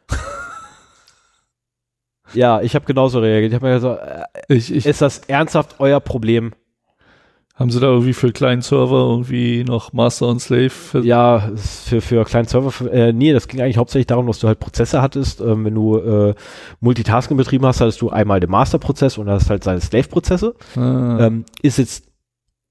ja, 2.33 2.61
ich 2.61 2.75
habe 2.75 2.87
genauso 2.87 3.21
reagiert. 3.21 3.53
Ich 3.53 3.57
habe 3.57 3.67
mir 3.67 3.81
so, 3.81 3.95
äh, 3.95 4.25
Ich, 4.49 4.75
ich, 4.75 4.87
ist 4.87 5.03
das 5.03 5.19
ernsthaft 5.21 5.77
euer 5.79 6.01
Problem? 6.01 6.53
Haben 7.63 7.71
sie 7.71 7.79
da 7.81 7.87
irgendwie 7.87 8.13
für 8.13 8.33
kleinen 8.33 8.61
Server 8.61 8.97
irgendwie 9.09 9.63
noch 9.63 9.93
Master 9.93 10.27
und 10.27 10.41
Slave? 10.41 10.71
Für, 10.71 11.05
Ja, 11.05 11.53
für, 11.57 12.01
für 12.01 12.25
kleinen 12.25 12.49
Server, 12.49 12.73
für, 12.73 12.91
äh, 12.93 13.13
nee, 13.13 13.33
das 13.33 13.47
ging 13.47 13.61
eigentlich 13.61 13.77
hauptsächlich 13.77 14.09
darum, 14.09 14.27
dass 14.27 14.41
du 14.41 14.49
halt 14.49 14.59
Prozesse 14.59 15.01
hattest. 15.01 15.41
Ähm, 15.41 15.65
wenn 15.65 15.75
du 15.75 15.97
äh, 15.97 16.35
Multitasking 16.81 17.37
betrieben 17.37 17.65
hast, 17.65 17.81
hattest 17.81 18.01
du 18.03 18.11
einmal 18.11 18.41
den 18.41 18.51
Master-Prozess 18.51 19.17
und 19.17 19.29
hast 19.31 19.49
halt 19.49 19.63
seine 19.63 19.81
Slave-Prozesse. 19.81 20.55
Ah, 20.77 21.19
Ähm, 21.27 21.45
ist 21.63 21.79
jetzt 21.79 22.05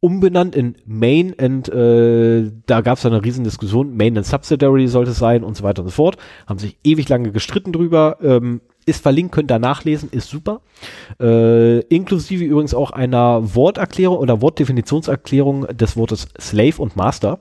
umbenannt 0.02 0.56
in 0.56 0.76
Main 0.86 1.36
and 1.39 1.70
äh, 1.70 2.52
da 2.66 2.82
gab 2.82 2.98
es 2.98 3.06
eine 3.06 3.24
riesen 3.24 3.44
Diskussion. 3.46 3.96
Main 3.96 4.18
and 4.18 4.26
Subsidiary 4.26 4.88
sollte 4.88 5.12
es 5.12 5.20
sein 5.20 5.44
und 5.44 5.56
so 5.56 5.64
weiter 5.64 5.84
und 5.84 5.88
so 5.88 5.94
fort. 5.94 6.18
Haben 6.48 6.60
sich 6.60 6.78
ewig 6.84 7.08
lange 7.08 7.32
gestritten 7.32 7.72
drüber. 7.72 8.18
Ähm, 8.22 8.62
ist 8.86 9.02
verlinkt, 9.02 9.34
könnt 9.34 9.52
ihr 9.52 9.60
nachlesen, 9.60 10.10
ist 10.10 10.30
super. 10.30 10.62
Äh, 11.20 11.80
inklusive 11.82 12.44
übrigens 12.44 12.74
auch 12.74 12.92
einer 12.92 13.56
Worterklärung 13.56 14.18
oder 14.18 14.42
Wortdefinitionserklärung 14.42 15.68
des 15.68 15.96
Wortes 15.98 16.28
Slave 16.40 16.82
und 16.82 16.96
Master. 16.96 17.40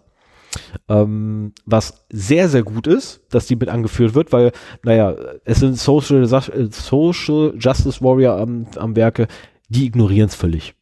Ähm, 0.88 1.52
was 1.64 2.04
sehr, 2.10 2.48
sehr 2.48 2.64
gut 2.64 2.86
ist, 2.86 3.22
dass 3.30 3.46
die 3.46 3.54
mit 3.56 3.68
angeführt 3.68 4.14
wird, 4.14 4.32
weil, 4.32 4.50
naja, 4.82 5.14
es 5.44 5.60
sind 5.60 5.78
Social, 5.78 6.26
Social 6.26 7.54
Justice 7.56 8.02
Warrior 8.02 8.36
am, 8.36 8.66
am 8.76 8.96
Werke, 8.96 9.28
die 9.68 9.86
ignorieren 9.86 10.28
es 10.28 10.34
völlig. 10.34 10.74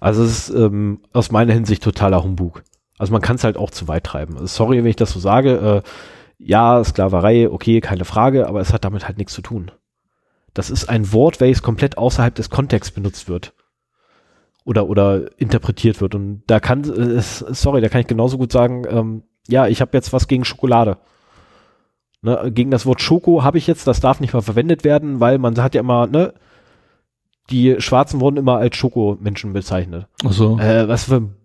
Also 0.00 0.22
es 0.22 0.48
ist 0.48 0.56
ähm, 0.56 1.00
aus 1.12 1.30
meiner 1.30 1.52
Hinsicht 1.52 1.82
totaler 1.82 2.22
Humbug. 2.22 2.62
Also 2.98 3.12
man 3.12 3.22
kann 3.22 3.36
es 3.36 3.44
halt 3.44 3.56
auch 3.56 3.70
zu 3.70 3.88
weit 3.88 4.04
treiben. 4.04 4.46
Sorry, 4.46 4.78
wenn 4.78 4.86
ich 4.86 4.96
das 4.96 5.12
so 5.12 5.20
sage. 5.20 5.82
Äh, 5.84 5.88
ja, 6.38 6.82
Sklaverei, 6.82 7.50
okay, 7.50 7.80
keine 7.80 8.04
Frage, 8.04 8.46
aber 8.46 8.60
es 8.60 8.72
hat 8.72 8.84
damit 8.84 9.06
halt 9.06 9.18
nichts 9.18 9.34
zu 9.34 9.42
tun. 9.42 9.70
Das 10.54 10.70
ist 10.70 10.88
ein 10.88 11.12
Wort, 11.12 11.40
welches 11.40 11.62
komplett 11.62 11.98
außerhalb 11.98 12.34
des 12.34 12.50
Kontexts 12.50 12.92
benutzt 12.92 13.28
wird. 13.28 13.54
Oder, 14.64 14.88
oder 14.88 15.40
interpretiert 15.40 16.00
wird. 16.00 16.14
Und 16.14 16.42
da 16.46 16.60
kann, 16.60 16.84
äh, 16.84 17.20
sorry, 17.20 17.80
da 17.80 17.88
kann 17.88 18.02
ich 18.02 18.06
genauso 18.06 18.38
gut 18.38 18.52
sagen, 18.52 18.84
ähm, 18.88 19.22
ja, 19.48 19.66
ich 19.66 19.80
habe 19.80 19.96
jetzt 19.96 20.12
was 20.12 20.28
gegen 20.28 20.44
Schokolade. 20.44 20.98
Ne, 22.20 22.50
gegen 22.52 22.70
das 22.70 22.84
Wort 22.84 23.00
Schoko 23.00 23.44
habe 23.44 23.58
ich 23.58 23.66
jetzt, 23.66 23.86
das 23.86 24.00
darf 24.00 24.20
nicht 24.20 24.32
mehr 24.32 24.42
verwendet 24.42 24.84
werden, 24.84 25.20
weil 25.20 25.38
man 25.38 25.56
hat 25.62 25.74
ja 25.74 25.80
immer, 25.80 26.06
ne, 26.06 26.34
die 27.50 27.80
Schwarzen 27.80 28.20
wurden 28.20 28.36
immer 28.36 28.58
als 28.58 28.76
Schokomenschen 28.76 29.52
bezeichnet. 29.52 30.06
Ach 30.24 30.32
so. 30.32 30.58
Äh, 30.58 30.88
was 30.88 31.04
für 31.04 31.16
ein 31.16 31.36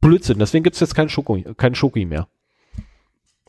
Blödsinn. 0.00 0.38
Deswegen 0.38 0.64
gibt's 0.64 0.80
jetzt 0.80 0.94
kein 0.94 1.08
Schoko, 1.08 1.40
kein 1.56 1.74
Schoki 1.74 2.04
mehr. 2.04 2.28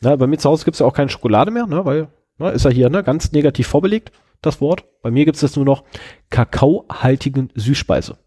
Na, 0.02 0.16
bei 0.16 0.28
mir 0.28 0.38
zu 0.38 0.50
Hause 0.50 0.66
gibt's 0.66 0.80
ja 0.80 0.86
auch 0.86 0.94
keine 0.94 1.10
Schokolade 1.10 1.52
mehr, 1.52 1.68
ne, 1.68 1.84
weil 1.86 2.08
ne, 2.38 2.52
ist 2.52 2.66
ja 2.66 2.72
hier 2.72 2.90
ne, 2.90 3.04
ganz 3.04 3.32
negativ 3.32 3.68
vorbelegt, 3.68 4.12
das 4.42 4.62
Wort. 4.62 4.86
Bei 5.02 5.12
mir 5.12 5.26
gibt's 5.26 5.42
jetzt 5.42 5.56
nur 5.56 5.66
noch 5.66 5.84
kakaohaltigen 6.30 7.52
Süßspeise. 7.56 8.18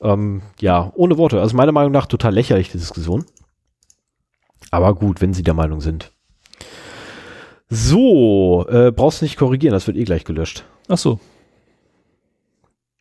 Ähm, 0.00 0.42
ja, 0.60 0.92
ohne 0.94 1.18
Worte. 1.18 1.40
Also 1.40 1.56
meiner 1.56 1.72
Meinung 1.72 1.92
nach 1.92 2.06
total 2.06 2.34
lächerlich, 2.34 2.70
die 2.70 2.78
Diskussion. 2.78 3.24
Aber 4.70 4.94
gut, 4.94 5.20
wenn 5.20 5.32
Sie 5.32 5.42
der 5.42 5.54
Meinung 5.54 5.80
sind. 5.80 6.12
So, 7.68 8.66
äh, 8.68 8.92
brauchst 8.92 9.20
du 9.20 9.24
nicht 9.24 9.36
korrigieren, 9.36 9.72
das 9.72 9.86
wird 9.86 9.96
eh 9.96 10.04
gleich 10.04 10.24
gelöscht. 10.24 10.64
Ach 10.88 10.98
so. 10.98 11.18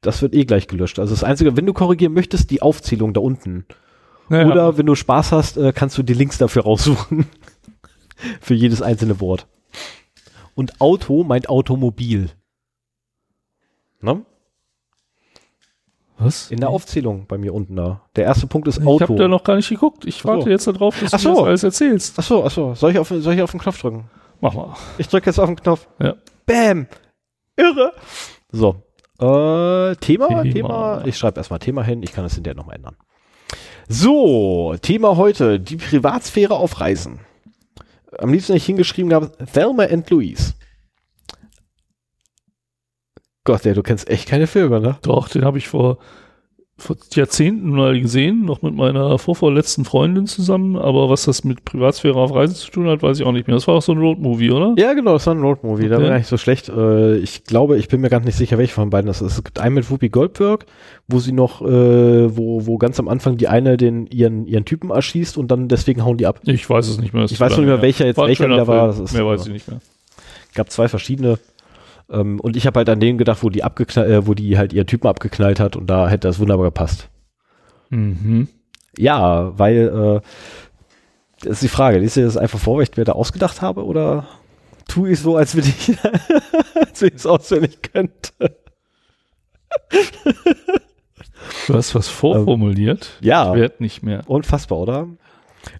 Das 0.01 0.21
wird 0.21 0.33
eh 0.33 0.45
gleich 0.45 0.67
gelöscht. 0.67 0.99
Also 0.99 1.13
das 1.13 1.23
Einzige, 1.23 1.57
wenn 1.57 1.65
du 1.65 1.73
korrigieren 1.73 2.13
möchtest, 2.13 2.51
die 2.51 2.61
Aufzählung 2.61 3.13
da 3.13 3.21
unten. 3.21 3.65
Naja, 4.29 4.47
Oder 4.47 4.77
wenn 4.77 4.85
du 4.85 4.95
Spaß 4.95 5.31
hast, 5.31 5.57
äh, 5.57 5.71
kannst 5.73 5.97
du 5.97 6.03
die 6.03 6.13
Links 6.13 6.37
dafür 6.37 6.63
raussuchen. 6.63 7.27
Für 8.41 8.53
jedes 8.53 8.81
einzelne 8.81 9.19
Wort. 9.19 9.47
Und 10.55 10.79
Auto 10.81 11.23
meint 11.23 11.49
Automobil. 11.49 12.29
Ne? 14.01 14.25
was? 16.17 16.49
In 16.49 16.59
der 16.59 16.69
Aufzählung 16.69 17.25
bei 17.27 17.37
mir 17.37 17.53
unten 17.53 17.75
da. 17.75 18.01
Der 18.15 18.23
erste 18.25 18.47
Punkt 18.47 18.67
ist 18.67 18.77
Ich 18.79 18.87
Auto. 18.87 19.01
habe 19.03 19.15
da 19.15 19.27
noch 19.27 19.43
gar 19.43 19.55
nicht 19.55 19.69
geguckt. 19.69 20.05
Ich 20.05 20.17
so. 20.21 20.29
warte 20.29 20.49
jetzt 20.49 20.67
darauf, 20.67 20.99
dass 20.99 21.13
Ach 21.13 21.21
du 21.21 21.29
das 21.29 21.39
alles 21.39 21.63
erzählst. 21.63 22.17
Achso, 22.17 22.45
achso. 22.45 22.73
Soll 22.73 22.91
ich 22.91 22.99
auf, 22.99 23.09
soll 23.09 23.33
ich 23.33 23.41
auf 23.41 23.51
den 23.51 23.59
Knopf 23.59 23.79
drücken? 23.81 24.09
Mach 24.41 24.53
mal. 24.53 24.75
Ich 24.97 25.07
drücke 25.07 25.27
jetzt 25.27 25.39
auf 25.39 25.47
den 25.47 25.55
Knopf. 25.57 25.87
Ja. 25.99 26.15
Bam! 26.45 26.87
Irre! 27.57 27.93
So. 28.51 28.83
Äh, 29.19 29.95
Thema, 29.97 30.27
Thema. 30.27 30.43
Thema. 30.43 31.05
Ich 31.05 31.17
schreibe 31.17 31.37
erstmal 31.37 31.59
Thema 31.59 31.83
hin. 31.83 32.03
Ich 32.03 32.11
kann 32.11 32.23
das 32.23 32.35
hinterher 32.35 32.55
nochmal 32.55 32.75
ändern. 32.75 32.95
So, 33.87 34.75
Thema 34.81 35.15
heute. 35.17 35.59
Die 35.59 35.77
Privatsphäre 35.77 36.55
auf 36.55 36.81
Reisen. 36.81 37.19
Am 38.17 38.31
liebsten 38.31 38.53
ich 38.53 38.65
hingeschrieben 38.65 39.13
habe, 39.13 39.31
Thelma 39.53 39.83
and 39.83 40.09
Louise. 40.09 40.53
Gott, 43.43 43.65
ey, 43.65 43.73
du 43.73 43.83
kennst 43.83 44.09
echt 44.09 44.27
keine 44.27 44.47
Filme, 44.47 44.79
ne? 44.79 44.97
Doch, 45.03 45.29
den 45.29 45.45
habe 45.45 45.59
ich 45.59 45.67
vor, 45.67 45.99
vor 46.77 46.97
Jahrzehnten 47.13 47.69
mal 47.69 47.97
gesehen, 48.01 48.43
noch 48.43 48.61
mit 48.61 48.75
meiner 48.75 49.17
vorvorletzten 49.17 49.85
Freundin 49.85 50.27
zusammen. 50.27 50.75
Aber 50.75 51.09
was 51.09 51.23
das 51.23 51.45
mit 51.45 51.63
Privatsphäre 51.63 52.15
auf 52.19 52.35
Reisen 52.35 52.55
zu 52.55 52.69
tun 52.69 52.87
hat, 52.87 53.01
weiß 53.01 53.17
ich 53.17 53.25
auch 53.25 53.31
nicht 53.31 53.47
mehr. 53.47 53.55
Das 53.55 53.65
war 53.67 53.75
auch 53.75 53.81
so 53.81 53.93
ein 53.93 53.97
Roadmovie, 53.97 54.51
oder? 54.51 54.75
Ja, 54.77 54.91
genau, 54.93 55.13
das 55.13 55.25
war 55.25 55.35
ein 55.35 55.41
Roadmovie. 55.41 55.87
Da 55.87 55.95
Okay. 55.95 56.03
war 56.03 56.09
gar 56.11 56.17
nicht 56.17 56.27
so 56.27 56.35
schlecht. 56.35 56.67
Äh, 56.67 57.15
ich 57.19 57.45
glaube, 57.45 57.77
ich 57.77 57.87
bin 57.87 58.01
mir 58.01 58.09
gar 58.09 58.19
nicht 58.19 58.35
sicher, 58.35 58.57
welcher 58.57 58.73
von 58.75 58.89
beiden 58.89 59.07
das 59.07 59.21
ist. 59.21 59.37
Es 59.37 59.43
gibt 59.45 59.57
einen 59.59 59.75
mit 59.75 59.89
Whoopi 59.89 60.09
Goldberg, 60.09 60.65
wo 61.07 61.19
sie 61.19 61.31
noch, 61.31 61.61
äh, 61.61 62.35
wo, 62.35 62.65
wo 62.65 62.77
ganz 62.77 62.99
am 62.99 63.07
Anfang 63.07 63.37
die 63.37 63.47
eine 63.47 63.77
den 63.77 64.07
ihren, 64.07 64.45
ihren 64.45 64.65
Typen 64.65 64.89
erschießt 64.89 65.37
und 65.37 65.49
dann 65.51 65.69
deswegen 65.69 66.03
hauen 66.03 66.17
die 66.17 66.25
ab. 66.27 66.41
Ich 66.43 66.69
weiß 66.69 66.89
es 66.89 66.99
nicht 66.99 67.13
mehr. 67.13 67.23
Ich 67.23 67.39
weiß 67.39 67.55
nicht 67.57 67.67
mehr, 67.67 67.81
welcher 67.81 67.99
her. 67.99 68.07
jetzt- 68.07 68.17
welcher 68.17 68.49
wieder 68.49 68.67
war. 68.67 68.91
Film. 68.91 69.01
Das 69.05 69.11
ist- 69.11 69.17
mehr 69.17 69.25
weiß 69.25 69.45
ich 69.47 69.53
nicht 69.53 69.67
mehr. 69.69 69.79
gab 70.53 70.69
zwei 70.71 70.89
verschiedene. 70.89 71.39
Ähm, 72.09 72.39
und 72.39 72.55
ich 72.55 72.67
habe 72.67 72.79
halt 72.79 72.89
an 72.89 72.99
denen 72.99 73.17
gedacht, 73.17 73.43
wo 73.43 73.49
die 73.49 73.63
abgeknallt, 73.63 74.09
äh, 74.09 74.27
wo 74.27 74.33
die 74.33 74.57
halt 74.57 74.73
ihr 74.73 74.85
Typen 74.85 75.07
abgeknallt 75.07 75.59
hat 75.59 75.75
und 75.75 75.87
da 75.87 76.07
hätte 76.07 76.27
das 76.27 76.39
wunderbar 76.39 76.67
gepasst. 76.67 77.09
Mhm. 77.89 78.47
Ja, 78.97 79.57
weil 79.57 80.21
äh, 80.23 80.27
das 81.41 81.53
ist 81.53 81.63
die 81.63 81.67
Frage, 81.67 81.99
liest 81.99 82.15
du 82.15 82.21
dir 82.21 82.27
das 82.27 82.37
einfach 82.37 82.59
vor, 82.59 82.77
weil 82.77 82.83
ich 82.83 82.95
mir 82.95 83.03
da 83.03 83.13
ausgedacht 83.13 83.61
habe 83.61 83.85
oder 83.85 84.27
tue 84.87 85.11
ich 85.11 85.19
so, 85.19 85.35
als 85.37 85.55
würde 85.55 85.69
ich 85.69 87.13
es 87.13 87.25
auswendig 87.25 87.81
könnte? 87.81 88.31
Du 91.67 91.73
hast 91.73 91.95
was 91.95 92.07
vorformuliert. 92.07 93.11
Ja. 93.21 93.53
Ich 93.53 93.59
werd 93.59 93.81
nicht 93.81 94.03
mehr. 94.03 94.23
Unfassbar, 94.27 94.79
oder? 94.79 95.07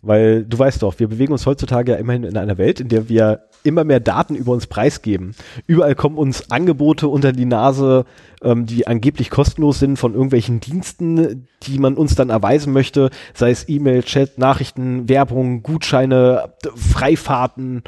Weil 0.01 0.43
du 0.43 0.57
weißt 0.57 0.81
doch, 0.83 0.99
wir 0.99 1.07
bewegen 1.07 1.33
uns 1.33 1.45
heutzutage 1.45 1.93
ja 1.93 1.97
immerhin 1.97 2.23
in 2.23 2.37
einer 2.37 2.57
Welt, 2.57 2.79
in 2.79 2.89
der 2.89 3.09
wir 3.09 3.41
immer 3.63 3.83
mehr 3.83 3.99
Daten 3.99 4.35
über 4.35 4.51
uns 4.51 4.67
preisgeben. 4.67 5.35
Überall 5.65 5.95
kommen 5.95 6.17
uns 6.17 6.51
Angebote 6.51 7.07
unter 7.07 7.31
die 7.31 7.45
Nase, 7.45 8.05
ähm, 8.43 8.65
die 8.65 8.87
angeblich 8.87 9.29
kostenlos 9.29 9.79
sind 9.79 9.97
von 9.97 10.13
irgendwelchen 10.13 10.59
Diensten, 10.59 11.47
die 11.63 11.79
man 11.79 11.95
uns 11.95 12.15
dann 12.15 12.29
erweisen 12.29 12.71
möchte, 12.73 13.09
sei 13.33 13.51
es 13.51 13.67
E-Mail, 13.67 14.03
Chat, 14.03 14.37
Nachrichten, 14.37 15.09
Werbung, 15.09 15.63
Gutscheine, 15.63 16.53
Freifahrten, 16.75 17.83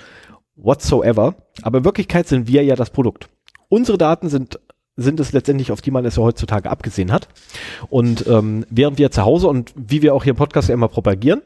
whatsoever. 0.56 1.36
Aber 1.62 1.80
in 1.80 1.86
Wirklichkeit 1.86 2.28
sind 2.28 2.48
wir 2.48 2.64
ja 2.64 2.76
das 2.76 2.89
Produkt. 2.89 3.30
Unsere 3.70 3.98
Daten 3.98 4.30
sind 4.30 4.60
sind 5.00 5.20
es 5.20 5.32
letztendlich, 5.32 5.72
auf 5.72 5.82
die 5.82 5.91
man 5.91 6.06
es 6.06 6.16
ja 6.16 6.24
heutzutage 6.24 6.70
abgesehen 6.70 7.12
hat. 7.12 7.28
Und 7.89 8.26
ähm, 8.28 8.66
während 8.72 8.98
wir 8.98 9.12
zu 9.12 9.24
Hause 9.24 9.48
und 9.48 9.72
wie 9.76 10.02
wir 10.02 10.16
auch 10.16 10.24
hier 10.24 10.32
im 10.32 10.38
Podcast 10.38 10.70
ja 10.70 10.74
immer 10.74 10.88
propagieren, 10.88 11.43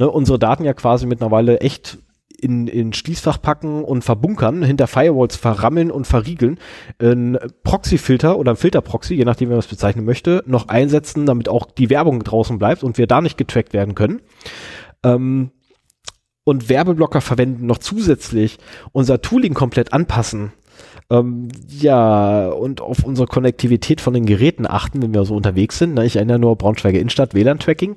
ne, 0.00 0.10
unsere 0.10 0.38
Daten 0.38 0.64
ja 0.64 0.72
quasi 0.72 1.06
mittlerweile 1.06 1.60
echt 1.60 1.98
in, 2.40 2.66
in 2.66 2.94
Schließfach 2.94 3.40
packen 3.40 3.84
und 3.84 4.02
verbunkern, 4.02 4.62
hinter 4.62 4.86
Firewalls 4.86 5.36
verrammeln 5.36 5.90
und 5.90 6.06
verriegeln, 6.06 6.58
ein 6.98 7.38
Proxy-Filter 7.64 8.38
oder 8.38 8.52
ein 8.52 8.56
Filter-Proxy, 8.56 9.14
je 9.14 9.26
nachdem, 9.26 9.50
wie 9.50 9.52
man 9.52 9.58
es 9.58 9.66
bezeichnen 9.66 10.06
möchte, 10.06 10.42
noch 10.46 10.68
einsetzen, 10.68 11.26
damit 11.26 11.50
auch 11.50 11.70
die 11.70 11.90
Werbung 11.90 12.24
draußen 12.24 12.58
bleibt 12.58 12.82
und 12.82 12.96
wir 12.96 13.06
da 13.06 13.20
nicht 13.20 13.36
getrackt 13.36 13.74
werden 13.74 13.94
können. 13.94 14.22
Ähm, 15.04 15.50
und 16.44 16.70
Werbeblocker 16.70 17.20
verwenden, 17.20 17.66
noch 17.66 17.78
zusätzlich 17.78 18.56
unser 18.92 19.20
Tooling 19.20 19.52
komplett 19.52 19.92
anpassen. 19.92 20.52
Ähm, 21.10 21.48
ja, 21.68 22.48
und 22.48 22.80
auf 22.80 23.04
unsere 23.04 23.26
Konnektivität 23.26 24.00
von 24.00 24.14
den 24.14 24.24
Geräten 24.24 24.66
achten, 24.66 25.02
wenn 25.02 25.12
wir 25.12 25.24
so 25.26 25.36
unterwegs 25.36 25.78
sind. 25.78 25.94
Ne? 25.94 26.06
Ich 26.06 26.16
erinnere 26.16 26.38
nur 26.38 26.56
Braunschweiger 26.56 26.98
Innenstadt, 26.98 27.34
WLAN-Tracking. 27.34 27.96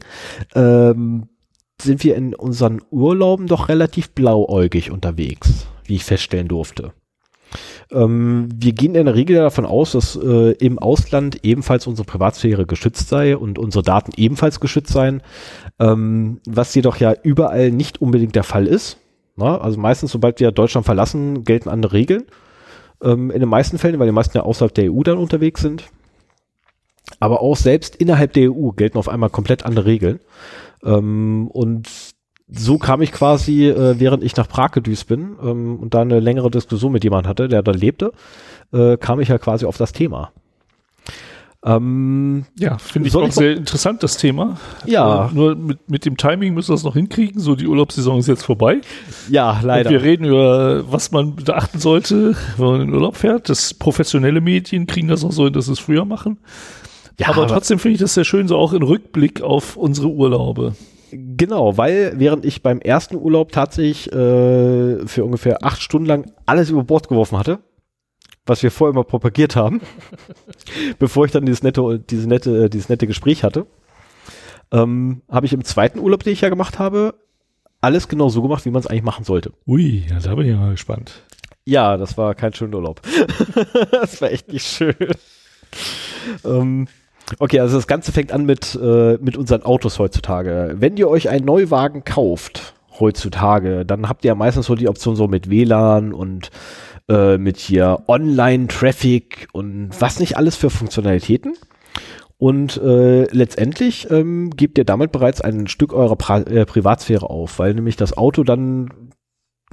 Ähm, 0.55 1.29
sind 1.81 2.03
wir 2.03 2.15
in 2.15 2.35
unseren 2.35 2.81
Urlauben 2.91 3.47
doch 3.47 3.69
relativ 3.69 4.11
blauäugig 4.11 4.91
unterwegs, 4.91 5.67
wie 5.85 5.95
ich 5.95 6.03
feststellen 6.03 6.47
durfte. 6.47 6.93
Ähm, 7.91 8.49
wir 8.55 8.73
gehen 8.73 8.95
in 8.95 9.05
der 9.05 9.15
Regel 9.15 9.35
davon 9.37 9.65
aus, 9.65 9.91
dass 9.91 10.15
äh, 10.15 10.51
im 10.53 10.79
Ausland 10.79 11.43
ebenfalls 11.43 11.87
unsere 11.87 12.05
Privatsphäre 12.05 12.65
geschützt 12.65 13.09
sei 13.09 13.37
und 13.37 13.59
unsere 13.59 13.83
Daten 13.83 14.11
ebenfalls 14.15 14.59
geschützt 14.59 14.93
seien, 14.93 15.21
ähm, 15.79 16.39
was 16.47 16.73
jedoch 16.73 16.97
ja 16.97 17.13
überall 17.23 17.71
nicht 17.71 18.01
unbedingt 18.01 18.35
der 18.35 18.43
Fall 18.43 18.67
ist. 18.67 18.97
Na, 19.35 19.57
also 19.59 19.79
meistens, 19.79 20.11
sobald 20.11 20.39
wir 20.39 20.51
Deutschland 20.51 20.85
verlassen, 20.85 21.43
gelten 21.43 21.69
andere 21.69 21.93
Regeln. 21.93 22.23
Ähm, 23.01 23.31
in 23.31 23.39
den 23.39 23.49
meisten 23.49 23.77
Fällen, 23.77 23.99
weil 23.99 24.07
die 24.07 24.13
meisten 24.13 24.37
ja 24.37 24.43
außerhalb 24.43 24.73
der 24.73 24.91
EU 24.91 25.01
dann 25.03 25.17
unterwegs 25.17 25.61
sind. 25.61 25.85
Aber 27.19 27.41
auch 27.41 27.57
selbst 27.57 27.95
innerhalb 27.95 28.33
der 28.33 28.51
EU 28.51 28.69
gelten 28.69 28.97
auf 28.97 29.09
einmal 29.09 29.29
komplett 29.29 29.65
andere 29.65 29.85
Regeln. 29.85 30.19
Ähm, 30.83 31.47
und 31.47 31.89
so 32.47 32.77
kam 32.77 33.01
ich 33.01 33.11
quasi, 33.11 33.67
äh, 33.67 33.99
während 33.99 34.23
ich 34.23 34.35
nach 34.35 34.47
Prag 34.47 34.71
gedüst 34.71 35.07
bin 35.07 35.35
ähm, 35.41 35.77
und 35.79 35.93
da 35.93 36.01
eine 36.01 36.19
längere 36.19 36.51
Diskussion 36.51 36.91
mit 36.91 37.03
jemandem 37.03 37.29
hatte, 37.29 37.47
der 37.47 37.63
da 37.63 37.71
lebte, 37.71 38.11
äh, 38.71 38.97
kam 38.97 39.19
ich 39.19 39.29
ja 39.29 39.37
quasi 39.37 39.65
auf 39.65 39.77
das 39.77 39.93
Thema. 39.93 40.31
Ähm, 41.65 42.45
Ja, 42.57 42.77
finde 42.77 43.07
ich 43.07 43.15
auch 43.15 43.31
sehr 43.31 43.55
interessant, 43.55 44.03
das 44.03 44.17
Thema. 44.17 44.57
Ja. 44.85 45.27
Äh, 45.27 45.33
nur 45.33 45.55
mit, 45.55 45.89
mit 45.89 46.05
dem 46.05 46.17
Timing 46.17 46.53
müssen 46.53 46.69
wir 46.69 46.75
es 46.75 46.83
noch 46.83 46.95
hinkriegen. 46.95 47.39
So, 47.39 47.55
die 47.55 47.67
Urlaubssaison 47.67 48.19
ist 48.19 48.27
jetzt 48.27 48.43
vorbei. 48.43 48.81
ja, 49.29 49.61
leider. 49.63 49.89
Und 49.89 49.93
wir 49.93 50.03
reden 50.03 50.25
über, 50.25 50.91
was 50.91 51.11
man 51.11 51.35
beachten 51.35 51.79
sollte, 51.79 52.35
wenn 52.57 52.65
man 52.65 52.81
in 52.81 52.87
den 52.87 52.95
Urlaub 52.95 53.15
fährt. 53.15 53.47
Das 53.47 53.73
professionelle 53.73 54.41
Medien 54.41 54.87
kriegen 54.87 55.07
das 55.07 55.23
auch 55.23 55.31
so 55.31 55.45
hin, 55.45 55.53
dass 55.53 55.67
sie 55.67 55.71
es 55.73 55.79
früher 55.79 56.03
machen. 56.03 56.37
Ja, 57.19 57.27
aber 57.29 57.43
aber- 57.43 57.47
trotzdem 57.53 57.79
finde 57.79 57.95
ich 57.95 58.01
das 58.01 58.13
sehr 58.13 58.23
schön, 58.25 58.47
so 58.47 58.57
auch 58.57 58.73
in 58.73 58.83
Rückblick 58.83 59.41
auf 59.41 59.77
unsere 59.77 60.09
Urlaube. 60.09 60.75
Genau, 61.11 61.77
weil 61.77 62.13
während 62.17 62.43
ich 62.43 62.63
beim 62.63 62.79
ersten 62.79 63.15
Urlaub 63.17 63.51
tatsächlich 63.51 64.11
äh, 64.11 65.05
für 65.05 65.23
ungefähr 65.23 65.63
acht 65.63 65.81
Stunden 65.81 66.07
lang 66.07 66.31
alles 66.47 66.71
über 66.71 66.83
Bord 66.83 67.07
geworfen 67.07 67.37
hatte, 67.37 67.59
was 68.47 68.63
wir 68.63 68.71
vorher 68.71 68.93
immer 68.93 69.03
propagiert 69.03 69.55
haben, 69.55 69.81
bevor 70.99 71.25
ich 71.25 71.31
dann 71.31 71.45
dieses 71.45 71.61
nette, 71.61 71.99
diese 71.99 72.27
nette, 72.27 72.67
dieses 72.69 72.89
nette 72.89 73.05
Gespräch 73.05 73.43
hatte, 73.43 73.67
ähm, 74.71 75.21
habe 75.29 75.45
ich 75.45 75.53
im 75.53 75.63
zweiten 75.63 75.99
Urlaub, 75.99 76.23
den 76.23 76.33
ich 76.33 76.41
ja 76.41 76.49
gemacht 76.49 76.79
habe, 76.79 77.13
alles 77.79 78.07
genau 78.07 78.29
so 78.29 78.41
gemacht, 78.41 78.65
wie 78.65 78.71
man 78.71 78.79
es 78.79 78.87
eigentlich 78.87 79.03
machen 79.03 79.23
sollte. 79.23 79.51
Ui, 79.67 80.05
ja, 80.09 80.19
da 80.19 80.33
bin 80.33 80.47
ich 80.47 80.55
mal 80.55 80.71
gespannt. 80.71 81.21
Ja, 81.65 81.95
das 81.97 82.17
war 82.17 82.33
kein 82.33 82.53
schöner 82.53 82.77
Urlaub. 82.77 83.01
das 83.91 84.19
war 84.21 84.31
echt 84.31 84.51
nicht 84.51 84.65
schön. 84.65 84.95
ähm, 86.43 86.87
okay, 87.39 87.59
also 87.59 87.75
das 87.77 87.87
Ganze 87.87 88.11
fängt 88.11 88.31
an 88.31 88.45
mit, 88.45 88.77
äh, 88.81 89.17
mit 89.21 89.37
unseren 89.37 89.63
Autos 89.63 89.99
heutzutage. 89.99 90.75
Wenn 90.77 90.97
ihr 90.97 91.09
euch 91.09 91.29
einen 91.29 91.45
Neuwagen 91.45 92.03
kauft, 92.03 92.73
heutzutage, 92.99 93.85
dann 93.85 94.09
habt 94.09 94.23
ihr 94.23 94.29
ja 94.29 94.35
meistens 94.35 94.67
so 94.67 94.75
die 94.75 94.87
Option 94.87 95.15
so 95.15 95.27
mit 95.27 95.49
WLAN 95.49 96.13
und 96.13 96.51
äh, 97.09 97.37
mit 97.37 97.57
hier 97.57 98.03
Online-Traffic 98.07 99.47
und 99.51 99.89
was 99.99 100.19
nicht 100.19 100.37
alles 100.37 100.55
für 100.55 100.69
Funktionalitäten. 100.69 101.53
Und 102.37 102.77
äh, 102.77 103.23
letztendlich 103.31 104.09
ähm, 104.11 104.49
gebt 104.49 104.77
ihr 104.77 104.85
damit 104.85 105.11
bereits 105.11 105.41
ein 105.41 105.67
Stück 105.67 105.93
eurer 105.93 106.15
pra 106.15 106.39
äh, 106.39 106.65
Privatsphäre 106.65 107.29
auf, 107.29 107.59
weil 107.59 107.73
nämlich 107.73 107.95
das 107.95 108.17
Auto 108.17 108.43
dann 108.43 109.11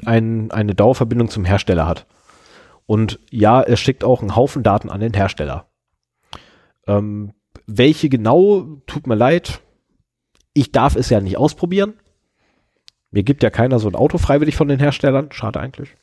ein, 0.05 0.51
eine 0.51 0.75
Dauerverbindung 0.75 1.29
zum 1.29 1.45
Hersteller 1.45 1.87
hat. 1.87 2.07
Und 2.87 3.19
ja, 3.31 3.63
es 3.63 3.81
schickt 3.81 4.05
auch 4.05 4.21
einen 4.21 4.37
Haufen 4.37 4.63
Daten 4.63 4.91
an 4.91 5.01
den 5.01 5.15
Hersteller. 5.15 5.67
Ähm, 6.87 7.33
welche 7.77 8.09
genau, 8.09 8.81
tut 8.87 9.07
mir 9.07 9.15
leid, 9.15 9.61
ich 10.53 10.73
darf 10.73 10.97
es 10.97 11.11
ja 11.11 11.21
nicht 11.21 11.37
ausprobieren. 11.37 11.95
Mir 13.11 13.23
gibt 13.23 13.43
ja 13.43 13.51
keiner 13.51 13.79
so 13.79 13.89
ein 13.89 13.95
Auto 13.95 14.19
freiwillig 14.19 14.57
von 14.57 14.69
den 14.69 14.79
Herstellern. 14.79 15.33
Schade 15.33 15.61
eigentlich. 15.61 15.95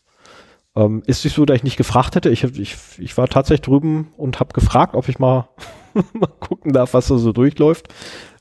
Ähm, 0.76 1.04
ist 1.06 1.24
nicht 1.24 1.36
so, 1.36 1.46
dass 1.46 1.58
ich 1.58 1.64
nicht 1.64 1.78
gefragt 1.78 2.16
hätte. 2.16 2.30
Ich, 2.30 2.44
ich, 2.44 2.76
ich 2.98 3.18
war 3.18 3.28
tatsächlich 3.28 3.66
drüben 3.66 4.10
und 4.18 4.40
habe 4.40 4.54
gefragt, 4.54 4.96
ob 4.96 5.10
ich 5.10 5.20
mal, 5.20 5.50
mal 6.14 6.28
gucken 6.40 6.74
darf, 6.74 6.94
was 6.94 7.08
da 7.08 7.18
so 7.18 7.32
durchläuft. 7.32 7.94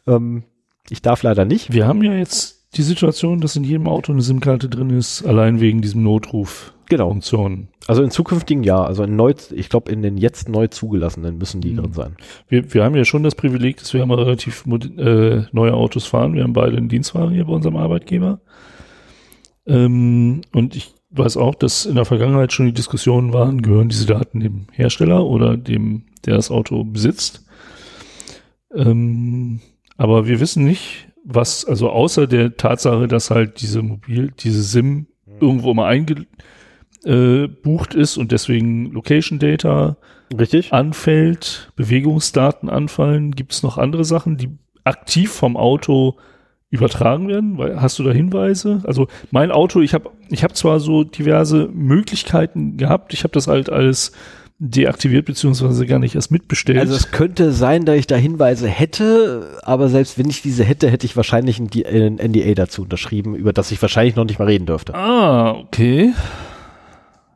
Ähm, 0.06 0.44
ich 0.90 1.02
darf 1.02 1.22
leider 1.22 1.44
nicht. 1.44 1.72
Wir 1.72 1.86
haben 1.86 2.02
ja 2.02 2.12
jetzt 2.12 2.76
die 2.76 2.82
Situation, 2.82 3.40
dass 3.40 3.56
in 3.56 3.64
jedem 3.64 3.88
Auto 3.88 4.12
eine 4.12 4.22
SIM-Karte 4.22 4.68
drin 4.68 4.90
ist, 4.90 5.24
allein 5.24 5.60
wegen 5.60 5.80
diesem 5.80 6.02
Notruf. 6.02 6.74
Genau. 6.88 7.08
Funktionen. 7.08 7.68
Also 7.86 8.02
in 8.02 8.10
zukünftigen 8.10 8.62
ja, 8.62 8.82
also 8.82 9.02
in 9.04 9.16
neu, 9.16 9.34
ich 9.54 9.68
glaube 9.68 9.90
in 9.90 10.02
den 10.02 10.16
jetzt 10.16 10.48
neu 10.48 10.68
zugelassenen 10.68 11.38
müssen 11.38 11.60
die 11.60 11.72
Mhm. 11.72 11.76
drin 11.76 11.92
sein. 11.92 12.16
Wir, 12.48 12.72
wir 12.74 12.84
haben 12.84 12.94
ja 12.94 13.04
schon 13.04 13.22
das 13.22 13.34
Privileg, 13.34 13.78
dass 13.78 13.92
wir 13.92 14.02
immer 14.02 14.18
relativ 14.18 14.64
äh, 14.66 15.42
neue 15.52 15.74
Autos 15.74 16.06
fahren. 16.06 16.34
Wir 16.34 16.44
haben 16.44 16.52
beide 16.52 16.76
einen 16.76 16.88
Dienstwagen 16.88 17.34
hier 17.34 17.44
bei 17.44 17.52
unserem 17.52 17.76
Arbeitgeber. 17.76 18.40
Ähm, 19.66 20.42
und 20.52 20.76
ich 20.76 20.94
weiß 21.10 21.36
auch, 21.36 21.54
dass 21.54 21.86
in 21.86 21.96
der 21.96 22.04
Vergangenheit 22.04 22.52
schon 22.52 22.66
die 22.66 22.72
Diskussionen 22.74 23.32
waren, 23.32 23.62
gehören 23.62 23.88
diese 23.88 24.06
Daten 24.06 24.40
dem 24.40 24.66
Hersteller 24.72 25.24
oder 25.24 25.56
dem, 25.56 26.04
der 26.24 26.36
das 26.36 26.50
Auto 26.50 26.84
besitzt. 26.84 27.44
Ähm, 28.74 29.60
aber 29.96 30.26
wir 30.26 30.40
wissen 30.40 30.64
nicht, 30.64 31.08
was, 31.24 31.64
also 31.64 31.90
außer 31.90 32.26
der 32.26 32.56
Tatsache, 32.56 33.08
dass 33.08 33.30
halt 33.30 33.60
diese 33.60 33.82
Mobil, 33.82 34.32
diese 34.38 34.62
SIM 34.62 35.06
irgendwo 35.40 35.74
mal 35.74 35.88
eingebucht 35.88 36.28
äh, 37.06 37.46
bucht 37.46 37.94
ist 37.94 38.16
und 38.16 38.32
deswegen 38.32 38.92
Location 38.92 39.38
Data 39.38 39.96
Richtig? 40.36 40.72
anfällt, 40.72 41.70
Bewegungsdaten 41.76 42.68
anfallen, 42.68 43.32
gibt 43.32 43.52
es 43.52 43.62
noch 43.62 43.78
andere 43.78 44.04
Sachen, 44.04 44.36
die 44.36 44.50
aktiv 44.84 45.30
vom 45.30 45.56
Auto 45.56 46.16
übertragen 46.70 47.28
werden? 47.28 47.58
Weil, 47.58 47.80
hast 47.80 47.98
du 47.98 48.02
da 48.02 48.10
Hinweise? 48.10 48.82
Also 48.84 49.06
mein 49.30 49.52
Auto, 49.52 49.80
ich 49.80 49.94
habe 49.94 50.10
ich 50.30 50.42
hab 50.42 50.56
zwar 50.56 50.80
so 50.80 51.04
diverse 51.04 51.68
Möglichkeiten 51.72 52.76
gehabt, 52.76 53.14
ich 53.14 53.22
habe 53.22 53.32
das 53.32 53.46
halt 53.46 53.70
alles 53.70 54.12
deaktiviert 54.58 55.26
beziehungsweise 55.26 55.86
gar 55.86 55.98
nicht 55.98 56.14
erst 56.14 56.32
mitbestellt. 56.32 56.78
Also 56.78 56.94
es 56.94 57.10
könnte 57.10 57.52
sein, 57.52 57.84
dass 57.84 57.96
ich 57.96 58.06
da 58.06 58.16
Hinweise 58.16 58.68
hätte, 58.68 59.58
aber 59.62 59.88
selbst 59.88 60.18
wenn 60.18 60.30
ich 60.30 60.40
diese 60.40 60.64
hätte, 60.64 60.90
hätte 60.90 61.04
ich 61.04 61.14
wahrscheinlich 61.14 61.60
ein, 61.60 62.16
NDA 62.16 62.54
dazu 62.54 62.82
unterschrieben, 62.82 63.34
über 63.34 63.52
das 63.52 63.70
ich 63.70 63.80
wahrscheinlich 63.82 64.16
noch 64.16 64.24
nicht 64.24 64.38
mal 64.38 64.46
reden 64.46 64.66
dürfte. 64.66 64.94
ah, 64.94 65.52
okay. 65.52 66.12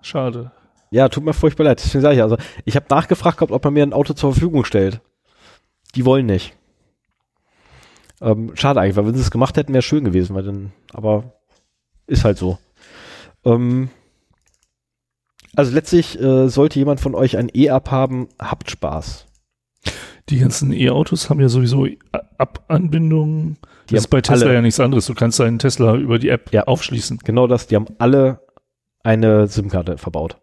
Schade. 0.03 0.53
Ja, 0.91 1.09
tut 1.09 1.25
mir 1.25 1.33
furchtbar 1.35 1.65
leid. 1.65 1.81
Deswegen 1.83 2.03
sage 2.03 2.17
ich 2.17 2.23
also, 2.23 2.37
ich 2.65 2.75
habe 2.77 2.87
nachgefragt 2.91 3.39
gehabt, 3.39 3.53
ob 3.53 3.65
man 3.65 3.75
mir 3.75 3.83
ein 3.85 3.93
Auto 3.93 4.13
zur 4.15 4.33
Verfügung 4.33 4.65
stellt. 4.65 5.01
Die 5.95 6.05
wollen 6.05 6.27
nicht. 6.27 6.55
Ähm, 8.21 8.53
schade 8.55 8.81
eigentlich, 8.81 8.97
weil 8.97 9.07
wenn 9.07 9.15
sie 9.15 9.21
es 9.21 9.31
gemacht 9.31 9.57
hätten, 9.57 9.73
wäre 9.73 9.83
schön 9.83 10.05
gewesen, 10.05 10.35
weil 10.35 10.43
dann, 10.43 10.73
aber 10.93 11.33
ist 12.07 12.25
halt 12.25 12.39
so. 12.39 12.59
Ähm, 13.45 13.89
also 15.57 15.73
letztlich 15.73 16.21
äh, 16.21 16.49
sollte 16.49 16.79
jemand 16.79 17.01
von 17.01 17.15
euch 17.15 17.37
ein 17.37 17.51
E-Up 17.55 17.91
haben, 17.91 18.29
habt 18.39 18.71
Spaß. 18.71 19.27
Die 20.29 20.39
ganzen 20.39 20.73
E-Autos 20.73 21.29
haben 21.31 21.41
ja 21.41 21.49
sowieso 21.49 21.87
App-Anbindungen. 22.39 23.57
Das 23.89 24.01
ist 24.01 24.09
bei 24.09 24.21
Tesla 24.21 24.47
alle- 24.47 24.55
ja 24.55 24.63
nichts 24.63 24.79
anderes. 24.79 25.07
Du 25.07 25.15
kannst 25.15 25.41
deinen 25.41 25.59
Tesla 25.59 25.97
über 25.97 26.19
die 26.19 26.29
App 26.29 26.53
Ja. 26.53 26.65
aufschließen. 26.65 27.19
Genau 27.25 27.47
das, 27.47 27.67
die 27.67 27.75
haben 27.77 27.87
alle 27.99 28.41
eine 29.03 29.47
SIM-Karte 29.47 29.99
verbaut. 29.99 30.37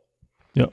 Ja, 0.53 0.67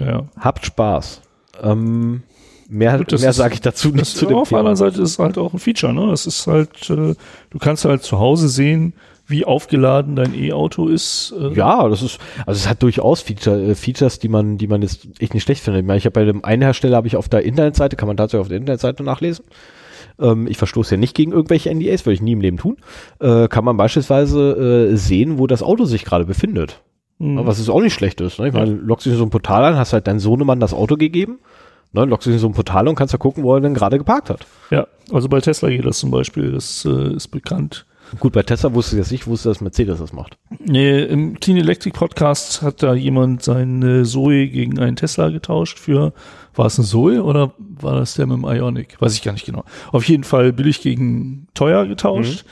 ja. 0.00 0.24
Habt 0.38 0.66
Spaß. 0.66 1.22
Ähm, 1.62 2.22
mehr 2.68 2.98
Gut, 2.98 3.12
mehr 3.20 3.32
sage 3.32 3.54
ich 3.54 3.60
dazu 3.60 3.90
nicht 3.90 4.06
zu 4.06 4.26
dem 4.26 4.36
auf 4.36 4.48
der 4.50 4.58
anderen 4.58 4.76
Seite 4.76 5.02
ist 5.02 5.18
halt 5.18 5.38
auch 5.38 5.52
ein 5.52 5.58
Feature, 5.58 5.92
ne? 5.92 6.08
Das 6.08 6.26
ist 6.26 6.46
halt, 6.46 6.90
äh, 6.90 7.14
du 7.50 7.58
kannst 7.58 7.84
halt 7.84 8.02
zu 8.02 8.18
Hause 8.18 8.48
sehen, 8.48 8.92
wie 9.26 9.44
aufgeladen 9.44 10.16
dein 10.16 10.34
E-Auto 10.34 10.88
ist. 10.88 11.34
Äh, 11.38 11.52
Ja, 11.54 11.86
das 11.88 12.02
ist, 12.02 12.18
also 12.46 12.58
es 12.58 12.68
hat 12.68 12.82
durchaus 12.82 13.20
Feature, 13.20 13.62
äh, 13.62 13.74
Features, 13.74 14.18
die 14.18 14.28
man, 14.28 14.56
die 14.58 14.66
man 14.66 14.82
jetzt 14.82 15.06
echt 15.18 15.34
nicht 15.34 15.42
schlecht 15.42 15.62
findet. 15.62 15.82
Ich 15.82 15.86
meine, 15.86 15.98
ich 15.98 16.06
habe 16.06 16.14
bei 16.14 16.24
dem 16.24 16.44
einen 16.44 16.62
Hersteller 16.62 16.96
habe 16.96 17.06
ich 17.06 17.16
auf 17.16 17.28
der 17.28 17.42
Internetseite, 17.42 17.96
kann 17.96 18.08
man 18.08 18.16
tatsächlich 18.16 18.42
auf 18.42 18.48
der 18.48 18.56
Internetseite 18.58 19.02
nachlesen. 19.02 19.44
Ähm, 20.18 20.46
ich 20.46 20.56
verstoße 20.56 20.94
ja 20.94 20.98
nicht 20.98 21.14
gegen 21.14 21.32
irgendwelche 21.32 21.70
NDAs, 21.70 22.06
würde 22.06 22.14
ich 22.14 22.22
nie 22.22 22.32
im 22.32 22.40
Leben 22.40 22.56
tun. 22.56 22.78
Äh, 23.20 23.48
kann 23.48 23.64
man 23.64 23.76
beispielsweise 23.76 24.90
äh, 24.92 24.96
sehen, 24.96 25.38
wo 25.38 25.46
das 25.46 25.62
Auto 25.62 25.84
sich 25.84 26.04
gerade 26.04 26.24
befindet. 26.24 26.80
Hm. 27.20 27.44
Was 27.46 27.58
es 27.58 27.68
auch 27.68 27.80
nicht 27.80 27.94
schlecht 27.94 28.20
ist. 28.20 28.38
Ne? 28.38 28.48
Ich 28.48 28.54
meine, 28.54 28.72
loggst 28.72 29.06
dich 29.06 29.12
in 29.12 29.18
so 29.18 29.24
ein 29.24 29.30
Portal 29.30 29.64
an, 29.64 29.76
hast 29.76 29.92
halt 29.92 30.06
deinem 30.06 30.20
Sohnemann 30.20 30.60
das 30.60 30.72
Auto 30.72 30.96
gegeben. 30.96 31.38
Ne? 31.92 32.04
Loggst 32.04 32.26
dich 32.26 32.34
in 32.34 32.38
so 32.38 32.46
ein 32.46 32.54
Portal 32.54 32.86
und 32.86 32.94
kannst 32.94 33.12
ja 33.12 33.18
gucken, 33.18 33.42
wo 33.42 33.54
er 33.54 33.60
denn 33.60 33.74
gerade 33.74 33.98
geparkt 33.98 34.30
hat. 34.30 34.46
ja, 34.70 34.86
also 35.12 35.28
bei 35.28 35.40
Tesla 35.40 35.68
geht 35.68 35.84
das 35.84 35.98
zum 35.98 36.10
Beispiel, 36.10 36.52
das 36.52 36.84
äh, 36.84 37.14
ist 37.14 37.28
bekannt. 37.28 37.86
Gut, 38.20 38.32
bei 38.32 38.42
Tesla 38.42 38.72
wusste 38.72 38.96
ich 38.96 39.00
jetzt 39.00 39.12
nicht, 39.12 39.26
wusste, 39.26 39.50
dass 39.50 39.60
Mercedes 39.60 39.98
das 39.98 40.12
macht. 40.12 40.38
Nee, 40.58 41.02
Im 41.02 41.38
Clean 41.40 41.58
Electric 41.58 41.94
Podcast 41.96 42.62
hat 42.62 42.82
da 42.82 42.94
jemand 42.94 43.42
seine 43.42 44.04
Zoe 44.04 44.48
gegen 44.48 44.78
einen 44.78 44.96
Tesla 44.96 45.28
getauscht 45.28 45.78
für, 45.78 46.14
war 46.54 46.66
es 46.66 46.78
eine 46.78 46.86
Zoe 46.86 47.22
oder 47.22 47.52
war 47.58 47.96
das 47.96 48.14
der 48.14 48.26
mit 48.26 48.38
dem 48.38 48.44
Ionic? 48.44 49.00
Weiß 49.00 49.14
ich 49.14 49.22
gar 49.22 49.32
nicht 49.32 49.44
genau. 49.44 49.64
Auf 49.92 50.04
jeden 50.04 50.24
Fall 50.24 50.52
billig 50.52 50.80
gegen 50.80 51.48
teuer 51.52 51.84
getauscht 51.86 52.44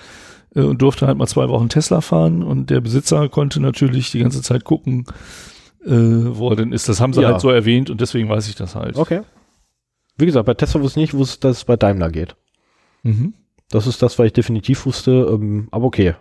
äh, 0.56 0.62
und 0.62 0.82
durfte 0.82 1.06
halt 1.06 1.18
mal 1.18 1.26
zwei 1.28 1.48
Wochen 1.48 1.68
Tesla 1.68 2.00
fahren 2.00 2.42
und 2.42 2.70
der 2.70 2.80
Besitzer 2.80 3.28
konnte 3.28 3.60
natürlich 3.60 4.10
die 4.10 4.18
ganze 4.18 4.42
Zeit 4.42 4.64
gucken, 4.64 5.04
äh, 5.84 5.90
wo 5.90 6.50
er 6.50 6.56
denn 6.56 6.72
ist. 6.72 6.88
Das 6.88 7.00
haben 7.00 7.12
sie 7.12 7.22
Ja. 7.22 7.28
halt 7.32 7.40
so 7.40 7.50
erwähnt 7.50 7.90
und 7.90 8.00
deswegen 8.00 8.28
weiß 8.28 8.48
ich 8.48 8.56
das 8.56 8.74
halt. 8.74 8.96
Okay. 8.96 9.20
Wie 10.18 10.26
gesagt, 10.26 10.46
bei 10.46 10.54
Tesla 10.54 10.80
wusste 10.80 10.98
ich 11.00 11.12
nicht, 11.12 11.14
wusste, 11.14 11.46
dass 11.48 11.58
es 11.58 11.64
bei 11.64 11.76
Daimler 11.76 12.10
geht. 12.10 12.34
Mhm. 13.02 13.34
Das 13.70 13.86
ist 13.86 14.02
das, 14.02 14.18
was 14.18 14.26
ich 14.26 14.32
definitiv 14.32 14.86
wusste, 14.86 15.28
ähm, 15.30 15.68
aber 15.70 15.84
okay. 15.84 16.14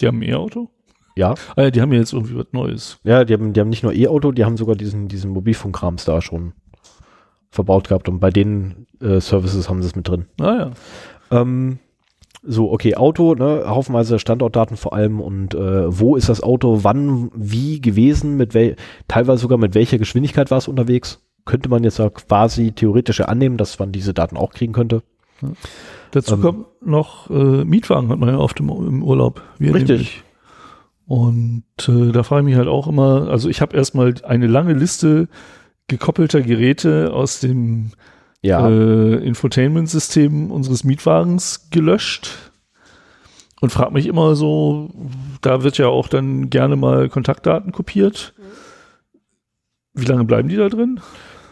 Die 0.00 0.06
haben 0.06 0.18
ein 0.18 0.28
E-Auto? 0.28 0.70
Ja. 1.16 1.34
Ah 1.56 1.62
ja, 1.62 1.70
die 1.70 1.80
haben 1.80 1.92
ja 1.92 1.98
jetzt 1.98 2.12
irgendwie 2.12 2.36
was 2.36 2.46
Neues. 2.52 2.98
Ja, 3.04 3.24
die 3.24 3.32
haben, 3.34 3.52
die 3.52 3.60
haben 3.60 3.68
nicht 3.68 3.82
nur 3.82 3.92
E-Auto, 3.92 4.32
die 4.32 4.44
haben 4.44 4.56
sogar 4.56 4.76
diesen, 4.76 5.08
diesen 5.08 5.30
Mobilfunkrams 5.32 6.04
da 6.04 6.20
schon 6.20 6.52
verbaut 7.50 7.88
gehabt 7.88 8.08
und 8.08 8.20
bei 8.20 8.30
den 8.30 8.86
äh, 9.00 9.20
Services 9.20 9.68
haben 9.68 9.82
sie 9.82 9.88
es 9.88 9.96
mit 9.96 10.06
drin. 10.08 10.26
Ah 10.40 10.70
ja. 11.30 11.40
Ähm, 11.40 11.78
so, 12.42 12.72
okay, 12.72 12.96
Auto, 12.96 13.34
ne, 13.34 13.64
haufenweise 13.66 14.18
Standortdaten 14.18 14.76
vor 14.76 14.94
allem 14.94 15.20
und 15.20 15.54
äh, 15.54 15.98
wo 15.98 16.16
ist 16.16 16.28
das 16.28 16.42
Auto, 16.42 16.80
wann, 16.82 17.30
wie 17.34 17.80
gewesen, 17.80 18.36
mit 18.36 18.54
wel 18.54 18.76
teilweise 19.08 19.42
sogar 19.42 19.58
mit 19.58 19.74
welcher 19.74 19.98
Geschwindigkeit 19.98 20.50
war 20.50 20.58
es 20.58 20.68
unterwegs. 20.68 21.20
Könnte 21.44 21.68
man 21.68 21.84
jetzt 21.84 21.98
ja 21.98 22.08
quasi 22.10 22.72
theoretisch 22.72 23.18
ja 23.18 23.26
annehmen, 23.26 23.56
dass 23.56 23.78
man 23.78 23.92
diese 23.92 24.14
Daten 24.14 24.36
auch 24.36 24.52
kriegen 24.52 24.72
könnte. 24.72 25.02
Dazu 26.10 26.34
Ähm. 26.34 26.40
kommt 26.42 26.66
noch 26.84 27.30
äh, 27.30 27.64
Mietwagen 27.64 28.08
hat 28.08 28.18
man 28.18 28.28
ja 28.28 28.38
oft 28.38 28.60
im, 28.60 28.68
im 28.68 29.02
Urlaub. 29.02 29.42
Wir 29.58 29.74
Richtig. 29.74 29.90
nämlich. 29.90 30.22
Und 31.06 31.64
äh, 31.88 32.12
da 32.12 32.22
frage 32.22 32.42
ich 32.42 32.46
mich 32.46 32.56
halt 32.56 32.68
auch 32.68 32.86
immer, 32.86 33.28
also 33.28 33.48
ich 33.48 33.60
habe 33.60 33.76
erstmal 33.76 34.14
eine 34.22 34.46
lange 34.46 34.74
Liste 34.74 35.28
gekoppelter 35.88 36.40
Geräte 36.40 37.12
aus 37.12 37.40
dem 37.40 37.90
Ja. 38.42 38.68
äh, 38.68 39.14
Infotainment-System 39.16 40.50
unseres 40.50 40.84
Mietwagens 40.84 41.68
gelöscht 41.70 42.30
und 43.60 43.70
frage 43.70 43.92
mich 43.92 44.06
immer 44.06 44.34
so, 44.34 44.90
da 45.42 45.62
wird 45.62 45.76
ja 45.78 45.88
auch 45.88 46.08
dann 46.08 46.48
gerne 46.50 46.76
mal 46.76 47.08
Kontaktdaten 47.08 47.72
kopiert. 47.72 48.32
Wie 49.92 50.06
lange 50.06 50.24
bleiben 50.24 50.48
die 50.48 50.56
da 50.56 50.68
drin? 50.68 51.00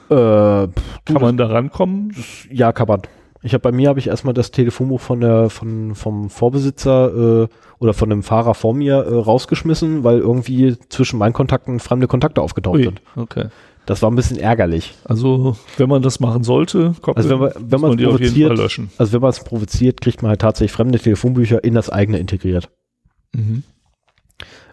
Äh, 0.08 0.14
Kann 0.14 1.20
man 1.20 1.36
da 1.36 1.46
rankommen? 1.46 2.14
Ja, 2.50 2.72
kann 2.72 2.88
man. 2.88 3.02
Ich 3.42 3.52
habe 3.52 3.62
bei 3.62 3.72
mir 3.72 3.88
habe 3.88 4.00
ich 4.00 4.08
erstmal 4.08 4.34
das 4.34 4.50
Telefonbuch 4.50 5.00
von 5.00 5.20
der 5.20 5.48
von 5.50 5.94
vom 5.94 6.28
Vorbesitzer 6.28 7.44
äh, 7.44 7.48
oder 7.78 7.94
von 7.94 8.10
dem 8.10 8.22
Fahrer 8.22 8.54
vor 8.54 8.74
mir 8.74 8.94
äh, 8.96 9.14
rausgeschmissen, 9.14 10.02
weil 10.02 10.18
irgendwie 10.18 10.76
zwischen 10.88 11.18
meinen 11.18 11.34
Kontakten 11.34 11.78
fremde 11.78 12.08
Kontakte 12.08 12.40
aufgetaucht 12.40 12.78
Ui, 12.78 12.84
sind. 12.84 13.02
okay. 13.16 13.48
Das 13.88 14.02
war 14.02 14.10
ein 14.10 14.16
bisschen 14.16 14.38
ärgerlich. 14.38 14.92
Also, 15.04 15.56
wenn 15.78 15.88
man 15.88 16.02
das 16.02 16.20
machen 16.20 16.44
sollte, 16.44 16.94
kommt 17.00 17.16
Also 17.16 17.30
wenn 17.30 17.38
man 17.38 17.52
wenn 17.56 17.80
man 17.80 17.96
provoziert, 17.96 18.48
Fall 18.48 18.58
löschen. 18.58 18.90
also 18.98 19.14
wenn 19.14 19.22
man 19.22 19.30
es 19.30 19.42
provoziert, 19.42 20.02
kriegt 20.02 20.20
man 20.20 20.28
halt 20.28 20.42
tatsächlich 20.42 20.72
fremde 20.72 20.98
Telefonbücher 20.98 21.64
in 21.64 21.72
das 21.72 21.88
eigene 21.88 22.18
integriert. 22.18 22.68
Mhm. 23.32 23.62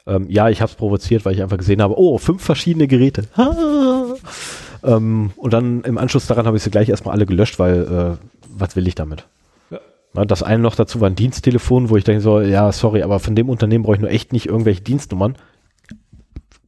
Ähm, 0.05 0.29
ja, 0.29 0.49
ich 0.49 0.59
habe 0.59 0.69
es 0.69 0.75
provoziert, 0.75 1.23
weil 1.23 1.33
ich 1.33 1.41
einfach 1.41 1.57
gesehen 1.57 1.81
habe, 1.81 1.97
oh, 1.97 2.17
fünf 2.17 2.43
verschiedene 2.43 2.87
Geräte. 2.87 3.27
Ähm, 4.83 5.31
und 5.37 5.51
dann 5.51 5.81
im 5.81 5.97
Anschluss 5.97 6.27
daran 6.27 6.45
habe 6.45 6.57
ich 6.57 6.61
sie 6.61 6.69
gleich 6.69 6.89
erstmal 6.89 7.15
alle 7.15 7.25
gelöscht, 7.25 7.57
weil 7.57 8.17
äh, 8.21 8.27
was 8.47 8.75
will 8.75 8.87
ich 8.87 8.93
damit? 8.93 9.25
Das 10.13 10.43
eine 10.43 10.61
noch 10.61 10.75
dazu 10.75 11.01
war 11.01 11.09
ein 11.09 11.15
Diensttelefon, 11.15 11.89
wo 11.89 11.97
ich 11.97 12.03
denke 12.03 12.21
so, 12.21 12.39
ja, 12.39 12.71
sorry, 12.71 13.01
aber 13.01 13.19
von 13.19 13.35
dem 13.35 13.49
Unternehmen 13.49 13.83
brauche 13.83 13.95
ich 13.95 14.01
nur 14.01 14.11
echt 14.11 14.31
nicht 14.31 14.45
irgendwelche 14.45 14.81
Dienstnummern. 14.81 15.37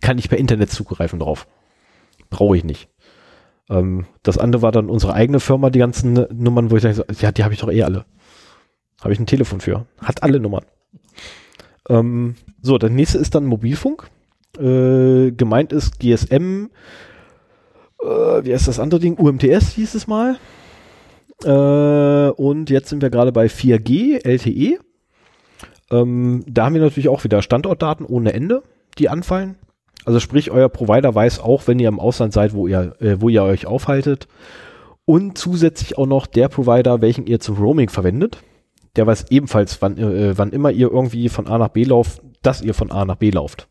Kann 0.02 0.18
ich 0.18 0.30
per 0.30 0.40
Internet 0.40 0.72
zugreifen 0.72 1.20
drauf. 1.20 1.46
Brauche 2.30 2.58
ich 2.58 2.64
nicht. 2.64 2.90
Ähm, 3.70 4.06
das 4.24 4.38
andere 4.38 4.62
war 4.62 4.72
dann 4.72 4.90
unsere 4.90 5.14
eigene 5.14 5.40
Firma, 5.40 5.70
die 5.70 5.80
ganzen 5.80 6.26
Nummern, 6.32 6.72
wo 6.72 6.78
ich 6.78 6.84
denke, 6.84 7.06
ja, 7.20 7.32
die 7.32 7.44
habe 7.44 7.54
ich 7.54 7.60
doch 7.60 7.72
eh 7.72 7.84
alle. 7.84 8.06
Habe 9.02 9.14
ich 9.14 9.20
ein 9.20 9.26
Telefon 9.26 9.62
für. 9.62 9.86
Hat 10.02 10.24
alle 10.24 10.40
Nummern. 10.40 10.66
Ähm, 11.90 12.36
so, 12.62 12.78
das 12.78 12.92
nächste 12.92 13.18
ist 13.18 13.36
dann 13.36 13.46
Mobilfunk. 13.46 14.10
Äh, 14.58 15.32
gemeint 15.32 15.72
ist 15.72 16.00
GSM, 16.00 16.70
äh, 18.02 18.46
wie 18.46 18.54
heißt 18.54 18.68
das 18.68 18.80
andere 18.80 19.00
Ding? 19.00 19.18
UMTS 19.18 19.74
hieß 19.74 19.96
es 19.96 20.08
mal. 20.08 20.38
Äh, 21.44 22.32
und 22.32 22.70
jetzt 22.70 22.90
sind 22.90 23.02
wir 23.02 23.10
gerade 23.10 23.32
bei 23.32 23.48
4G, 23.48 24.26
LTE. 24.26 24.80
Ähm, 25.92 26.44
da 26.48 26.66
haben 26.66 26.74
wir 26.74 26.82
natürlich 26.82 27.10
auch 27.10 27.24
wieder 27.24 27.42
Standortdaten 27.42 28.06
ohne 28.06 28.34
Ende, 28.34 28.64
die 28.98 29.10
anfallen. 29.10 29.56
Also 30.08 30.22
sprich, 30.22 30.52
euer 30.52 30.70
Provider 30.70 31.14
weiß 31.14 31.42
auch, 31.42 31.68
wenn 31.68 31.80
ihr 31.80 31.90
im 31.90 32.00
Ausland 32.00 32.32
seid, 32.32 32.54
wo 32.54 32.66
ihr, 32.66 32.96
äh, 33.02 33.20
wo 33.20 33.28
ihr 33.28 33.44
euch 33.44 33.66
aufhaltet. 33.66 34.30
Und 35.04 35.38
zusätzlich 35.38 35.98
auch 35.98 36.06
noch 36.06 36.28
der 36.28 36.48
Provider, 36.48 37.02
welchen 37.02 37.28
ihr 37.28 37.42
zum 37.42 37.58
Roaming 37.58 37.90
verwendet. 37.90 38.38
Der 38.96 39.06
weiß 39.06 39.26
ebenfalls, 39.32 39.82
wann, 39.82 39.98
äh, 39.98 40.38
wann 40.38 40.52
immer 40.52 40.72
ihr 40.72 40.90
irgendwie 40.90 41.28
von 41.28 41.48
A 41.48 41.58
nach 41.58 41.68
B 41.68 41.84
lauft, 41.84 42.22
dass 42.42 42.62
ihr 42.62 42.74
von 42.74 42.90
A 42.90 43.04
nach 43.04 43.18
B 43.18 43.32
lauft. 43.32 43.68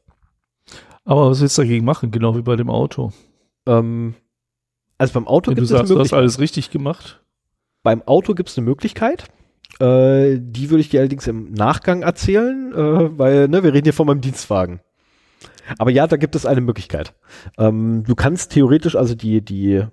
Aber 1.06 1.30
was 1.30 1.40
willst 1.40 1.56
du 1.56 1.62
dagegen 1.62 1.86
machen? 1.86 2.10
Genau 2.10 2.36
wie 2.36 2.42
bei 2.42 2.56
dem 2.56 2.68
Auto. 2.68 3.12
Ähm, 3.64 4.14
also 4.98 5.14
beim 5.14 5.26
Auto 5.26 5.52
gibt 5.52 5.62
es 5.62 5.70
eine 5.70 5.78
sagst, 5.78 5.90
du 5.90 5.94
hast 5.94 5.98
Möglichkeit. 6.00 6.18
alles 6.18 6.38
richtig 6.38 6.70
gemacht. 6.70 7.24
Beim 7.82 8.02
Auto 8.02 8.34
gibt 8.34 8.50
es 8.50 8.58
eine 8.58 8.66
Möglichkeit. 8.66 9.24
Äh, 9.80 10.36
die 10.38 10.68
würde 10.68 10.82
ich 10.82 10.90
dir 10.90 11.00
allerdings 11.00 11.26
im 11.28 11.54
Nachgang 11.54 12.02
erzählen, 12.02 12.74
äh, 12.74 13.18
weil 13.18 13.48
ne, 13.48 13.62
wir 13.62 13.72
reden 13.72 13.84
hier 13.84 13.94
von 13.94 14.06
meinem 14.06 14.20
Dienstwagen. 14.20 14.80
Aber 15.78 15.90
ja, 15.90 16.06
da 16.06 16.16
gibt 16.16 16.34
es 16.36 16.46
eine 16.46 16.60
Möglichkeit. 16.60 17.14
Ähm, 17.58 18.04
du 18.06 18.14
kannst 18.14 18.52
theoretisch 18.52 18.96
also 18.96 19.14
die, 19.14 19.44
die, 19.44 19.84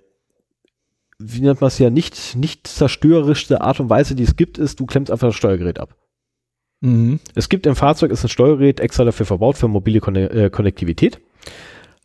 wie 1.18 1.40
nennt 1.40 1.60
man 1.60 1.68
es 1.68 1.78
ja, 1.78 1.90
nicht, 1.90 2.36
nicht 2.36 2.66
zerstörerischste 2.66 3.60
Art 3.60 3.80
und 3.80 3.90
Weise, 3.90 4.14
die 4.14 4.22
es 4.22 4.36
gibt, 4.36 4.58
ist, 4.58 4.80
du 4.80 4.86
klemmst 4.86 5.10
einfach 5.10 5.28
das 5.28 5.36
Steuergerät 5.36 5.80
ab. 5.80 5.96
Mhm. 6.80 7.20
Es 7.34 7.48
gibt 7.48 7.66
im 7.66 7.76
Fahrzeug 7.76 8.10
ist 8.10 8.24
ein 8.24 8.28
Steuergerät 8.28 8.80
extra 8.80 9.04
dafür 9.04 9.26
verbaut 9.26 9.56
für 9.56 9.68
mobile 9.68 10.00
Konne 10.00 10.30
äh, 10.30 10.50
Konnektivität. 10.50 11.20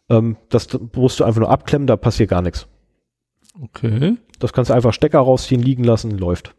Ähm, 0.09 0.37
das 0.49 0.67
musst 0.95 1.19
du 1.19 1.23
einfach 1.23 1.41
nur 1.41 1.51
abklemmen, 1.51 1.87
da 1.87 1.97
passiert 1.97 2.29
gar 2.29 2.41
nichts. 2.41 2.67
Okay. 3.61 4.15
Das 4.39 4.53
kannst 4.53 4.69
du 4.69 4.73
einfach 4.73 4.93
Stecker 4.93 5.19
rausziehen, 5.19 5.61
liegen 5.61 5.83
lassen, 5.83 6.17
läuft. 6.17 6.55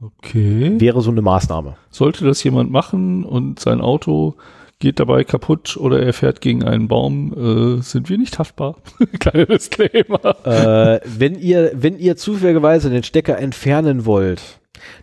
Okay. 0.00 0.80
Wäre 0.80 1.00
so 1.00 1.10
eine 1.10 1.22
Maßnahme. 1.22 1.76
Sollte 1.90 2.24
das 2.24 2.42
jemand 2.42 2.70
machen 2.70 3.24
und 3.24 3.60
sein 3.60 3.80
Auto 3.80 4.36
geht 4.78 5.00
dabei 5.00 5.24
kaputt 5.24 5.76
oder 5.76 6.00
er 6.02 6.12
fährt 6.12 6.40
gegen 6.40 6.64
einen 6.64 6.88
Baum, 6.88 7.78
äh, 7.78 7.82
sind 7.82 8.08
wir 8.08 8.18
nicht 8.18 8.38
haftbar. 8.38 8.76
Kleiner 9.20 9.46
Disclaimer. 9.46 10.46
äh, 10.46 11.00
wenn 11.04 11.36
ihr, 11.38 11.72
wenn 11.74 11.98
ihr 11.98 12.16
zufälligerweise 12.16 12.90
den 12.90 13.02
Stecker 13.02 13.38
entfernen 13.38 14.04
wollt, 14.04 14.42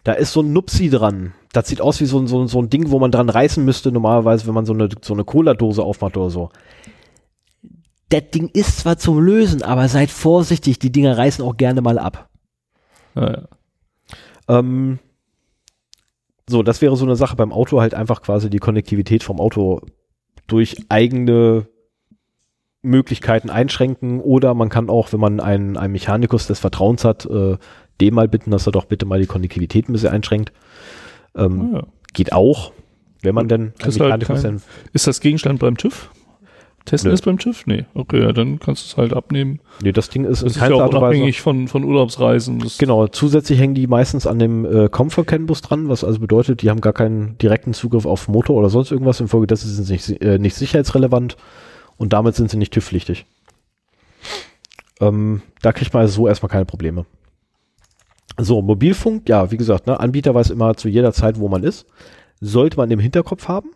da 0.04 0.14
ist 0.14 0.34
so 0.34 0.42
ein 0.42 0.54
Nupsi 0.54 0.90
dran. 0.90 1.34
Das 1.54 1.68
sieht 1.68 1.82
aus 1.82 2.00
wie 2.00 2.06
so 2.06 2.20
ein, 2.20 2.28
so, 2.28 2.42
ein- 2.42 2.48
so 2.48 2.62
ein 2.62 2.70
Ding, 2.70 2.92
wo 2.92 3.00
man 3.00 3.12
dran 3.12 3.30
reißen 3.30 3.64
müsste, 3.66 3.92
normalerweise, 3.92 4.46
wenn 4.48 4.54
man 4.54 4.66
so 4.66 4.74
eine, 4.74 4.90
so 5.02 5.14
eine 5.14 5.24
Cola-Dose 5.24 5.84
aufmacht 5.84 6.16
oder 6.18 6.30
so. 6.30 6.50
Das 8.10 8.30
Ding 8.34 8.50
ist 8.54 8.80
zwar 8.80 8.98
zum 8.98 9.20
Lösen, 9.20 9.64
aber 9.64 9.88
seid 9.88 10.12
vorsichtig, 10.12 10.80
die 10.80 10.92
Dinger 10.92 11.18
reißen 11.18 11.44
auch 11.44 11.56
gerne 11.58 11.82
mal 11.82 11.98
ab. 11.98 12.30
Naja. 13.16 13.48
Ähm, 14.48 15.00
so, 16.52 16.62
das 16.64 16.82
wäre 16.82 16.96
so 16.96 17.06
eine 17.06 17.16
Sache 17.16 17.36
beim 17.36 17.52
Auto, 17.52 17.82
halt 17.82 17.94
einfach 17.94 18.22
quasi 18.22 18.50
die 18.50 18.60
Konnektivität 18.60 19.24
vom 19.24 19.40
Auto 19.40 19.82
durch 20.48 20.78
eigene 20.90 21.68
Möglichkeiten 22.84 23.50
einschränken 23.50 24.20
oder 24.22 24.54
man 24.54 24.70
kann 24.70 24.90
auch, 24.90 25.14
wenn 25.14 25.20
man 25.20 25.40
einen, 25.40 25.78
einen 25.78 25.94
Mechanikus 25.94 26.48
des 26.48 26.60
Vertrauens 26.60 27.06
hat, 27.06 27.26
äh, 27.26 27.58
dem 28.00 28.14
mal 28.16 28.28
bitten, 28.28 28.50
dass 28.52 28.66
er 28.68 28.72
doch 28.72 28.86
bitte 28.86 29.06
mal 29.06 29.20
die 29.20 29.28
Konnektivität 29.28 29.88
ein 29.88 29.94
bisschen 29.94 30.10
einschränkt. 30.10 30.52
Ähm, 31.36 31.72
naja. 31.72 31.88
Geht 32.14 32.34
auch, 32.34 32.72
wenn 33.22 33.36
man 33.36 33.48
denn 33.48 33.74
Das 33.80 33.90
ist 33.96 34.00
halt 34.02 34.24
kein- 34.26 34.42
dann, 34.42 34.62
Ist 34.94 35.06
das 35.08 35.22
Gegenstand 35.22 35.60
beim 35.60 35.78
TÜV? 35.78 36.10
Testen 36.86 37.10
Nö. 37.10 37.14
ist 37.14 37.24
beim 37.24 37.38
TÜV? 37.38 37.66
Nee. 37.68 37.86
Okay, 37.94 38.22
ja, 38.22 38.34
dann 38.34 38.60
kannst 38.60 38.84
du 38.84 38.88
es 38.88 38.98
halt 38.98 39.14
abnehmen. 39.14 39.60
nee, 39.84 39.92
das 39.92 40.10
Ding 40.10 40.26
ist 40.26 40.42
Das 40.42 40.52
ist 40.52 40.56
in 40.56 40.62
ja 40.62 40.68
keiner 40.68 40.76
auch 40.78 40.82
Art 40.82 40.96
und 40.96 41.02
Weise. 41.02 41.34
von, 41.34 41.68
von 41.68 41.84
Urlaubsreisen. 41.84 42.60
Das, 42.60 42.78
Genau, 42.78 43.08
zusätzlich 43.08 43.60
hängen 43.60 43.76
die 43.76 43.88
meistens 43.88 44.26
an 44.26 44.40
dem 44.40 44.66
äh, 44.66 44.90
Comfort 44.90 45.26
Bus 45.46 45.62
dran, 45.62 45.90
was 45.90 46.04
also 46.04 46.20
bedeutet, 46.20 46.62
die 46.62 46.70
haben 46.70 46.82
gar 46.82 46.94
keinen 46.94 47.38
direkten 47.38 47.74
Zugriff 47.74 48.06
auf 48.06 48.28
Motor 48.28 48.58
oder 48.58 48.70
sonst 48.70 48.92
irgendwas. 48.92 49.20
Infolgedessen 49.20 49.70
sind 49.70 49.86
sie 49.86 49.94
nicht, 49.94 50.22
äh, 50.24 50.40
nicht 50.40 50.56
sicherheitsrelevant 50.56 51.38
und 51.98 52.14
damit 52.14 52.36
sind 52.36 52.50
sie 52.50 52.58
nicht 52.58 52.74
TÜV-pflichtig. 52.74 53.26
Ähm, 55.00 55.42
da 55.62 55.74
kriegt 55.74 55.94
man 55.94 56.02
also 56.02 56.14
so 56.14 56.28
erstmal 56.28 56.50
keine 56.50 56.66
Probleme. 56.66 57.06
So, 58.40 58.62
Mobilfunk, 58.62 59.30
ja, 59.30 59.52
wie 59.52 59.58
gesagt, 59.58 59.88
ne, 59.88 60.00
Anbieter 60.00 60.34
weiß 60.34 60.50
immer 60.50 60.76
zu 60.76 60.90
jeder 60.90 61.14
Zeit, 61.14 61.40
wo 61.40 61.48
man 61.48 61.64
ist. 61.64 61.86
Sollte 62.40 62.78
man 62.78 62.90
im 62.90 63.00
Hinterkopf 63.00 63.48
haben, 63.48 63.72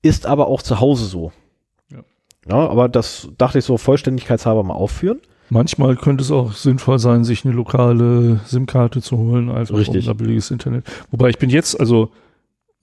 ist 0.00 0.24
aber 0.26 0.46
auch 0.46 0.62
zu 0.62 0.80
Hause 0.80 1.04
so. 1.04 1.32
Ja. 2.48 2.68
Aber 2.68 2.88
das 2.88 3.28
dachte 3.38 3.58
ich 3.58 3.64
so 3.64 3.76
vollständigkeitshalber 3.76 4.62
mal 4.62 4.74
aufführen. 4.74 5.20
Manchmal 5.50 5.96
könnte 5.96 6.22
es 6.22 6.30
auch 6.30 6.52
sinnvoll 6.52 7.00
sein, 7.00 7.24
sich 7.24 7.44
eine 7.44 7.54
lokale 7.54 8.40
SIM-Karte 8.46 9.02
zu 9.02 9.18
holen, 9.18 9.50
einfach 9.50 9.76
Richtig. 9.76 10.08
um 10.08 10.16
billiges 10.16 10.50
Internet. 10.52 10.84
Wobei 11.10 11.28
ich 11.30 11.38
bin 11.38 11.50
jetzt, 11.50 11.78
also 11.78 12.10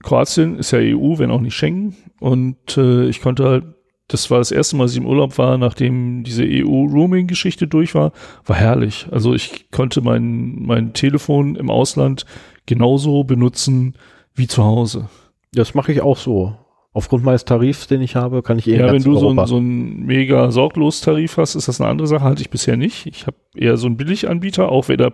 Kroatien 0.04 0.60
ist 0.60 0.72
ja 0.72 0.80
EU, 0.80 1.18
wenn 1.18 1.32
auch 1.32 1.40
nicht 1.40 1.56
Schengen. 1.56 1.96
Und 2.20 2.78
äh, 2.78 3.08
ich 3.08 3.22
konnte 3.22 3.46
halt, 3.46 3.64
das 4.10 4.30
war 4.30 4.38
das 4.40 4.52
erste 4.52 4.76
Mal, 4.76 4.86
dass 4.86 4.92
ich 4.92 5.00
im 5.00 5.06
Urlaub 5.06 5.38
war, 5.38 5.58
nachdem 5.58 6.24
diese 6.24 6.44
EU-Roaming-Geschichte 6.46 7.68
durch 7.68 7.96
war, 7.96 8.12
war 8.46 8.56
herrlich. 8.56 9.08
Also 9.12 9.34
ich 9.34 9.72
konnte 9.72 10.02
mein, 10.02 10.62
mein 10.62 10.94
Telefon 10.94 11.56
im 11.56 11.70
Ausland 11.70 12.26
genauso 12.66 13.24
benutzen 13.24 13.96
wie 14.34 14.48
zu 14.48 14.64
Hause. 14.64 15.10
Das 15.54 15.74
mache 15.74 15.92
ich 15.92 16.02
auch 16.02 16.18
so. 16.18 16.56
Aufgrund 16.98 17.24
meines 17.24 17.46
Tarifs, 17.46 17.86
den 17.86 18.02
ich 18.02 18.16
habe, 18.16 18.42
kann 18.42 18.58
ich 18.58 18.68
eh 18.68 18.76
Ja, 18.76 18.92
wenn 18.92 19.04
du 19.04 19.14
so, 19.14 19.28
Europa. 19.28 19.44
ein, 19.44 19.48
so 19.48 19.58
einen 19.58 20.04
mega 20.08 20.50
sorglos 20.50 21.00
Tarif 21.02 21.38
hast, 21.38 21.54
ist 21.54 21.68
das 21.68 21.80
eine 21.80 21.88
andere 21.88 22.08
Sache. 22.08 22.24
Hatte 22.24 22.42
ich 22.42 22.50
bisher 22.50 22.76
nicht. 22.76 23.06
Ich 23.06 23.28
habe 23.28 23.38
eher 23.54 23.78
so 23.78 23.86
einen 23.86 23.98
Billiganbieter, 23.98 24.70
auch 24.72 24.88
wenn 24.88 25.00
er 25.00 25.14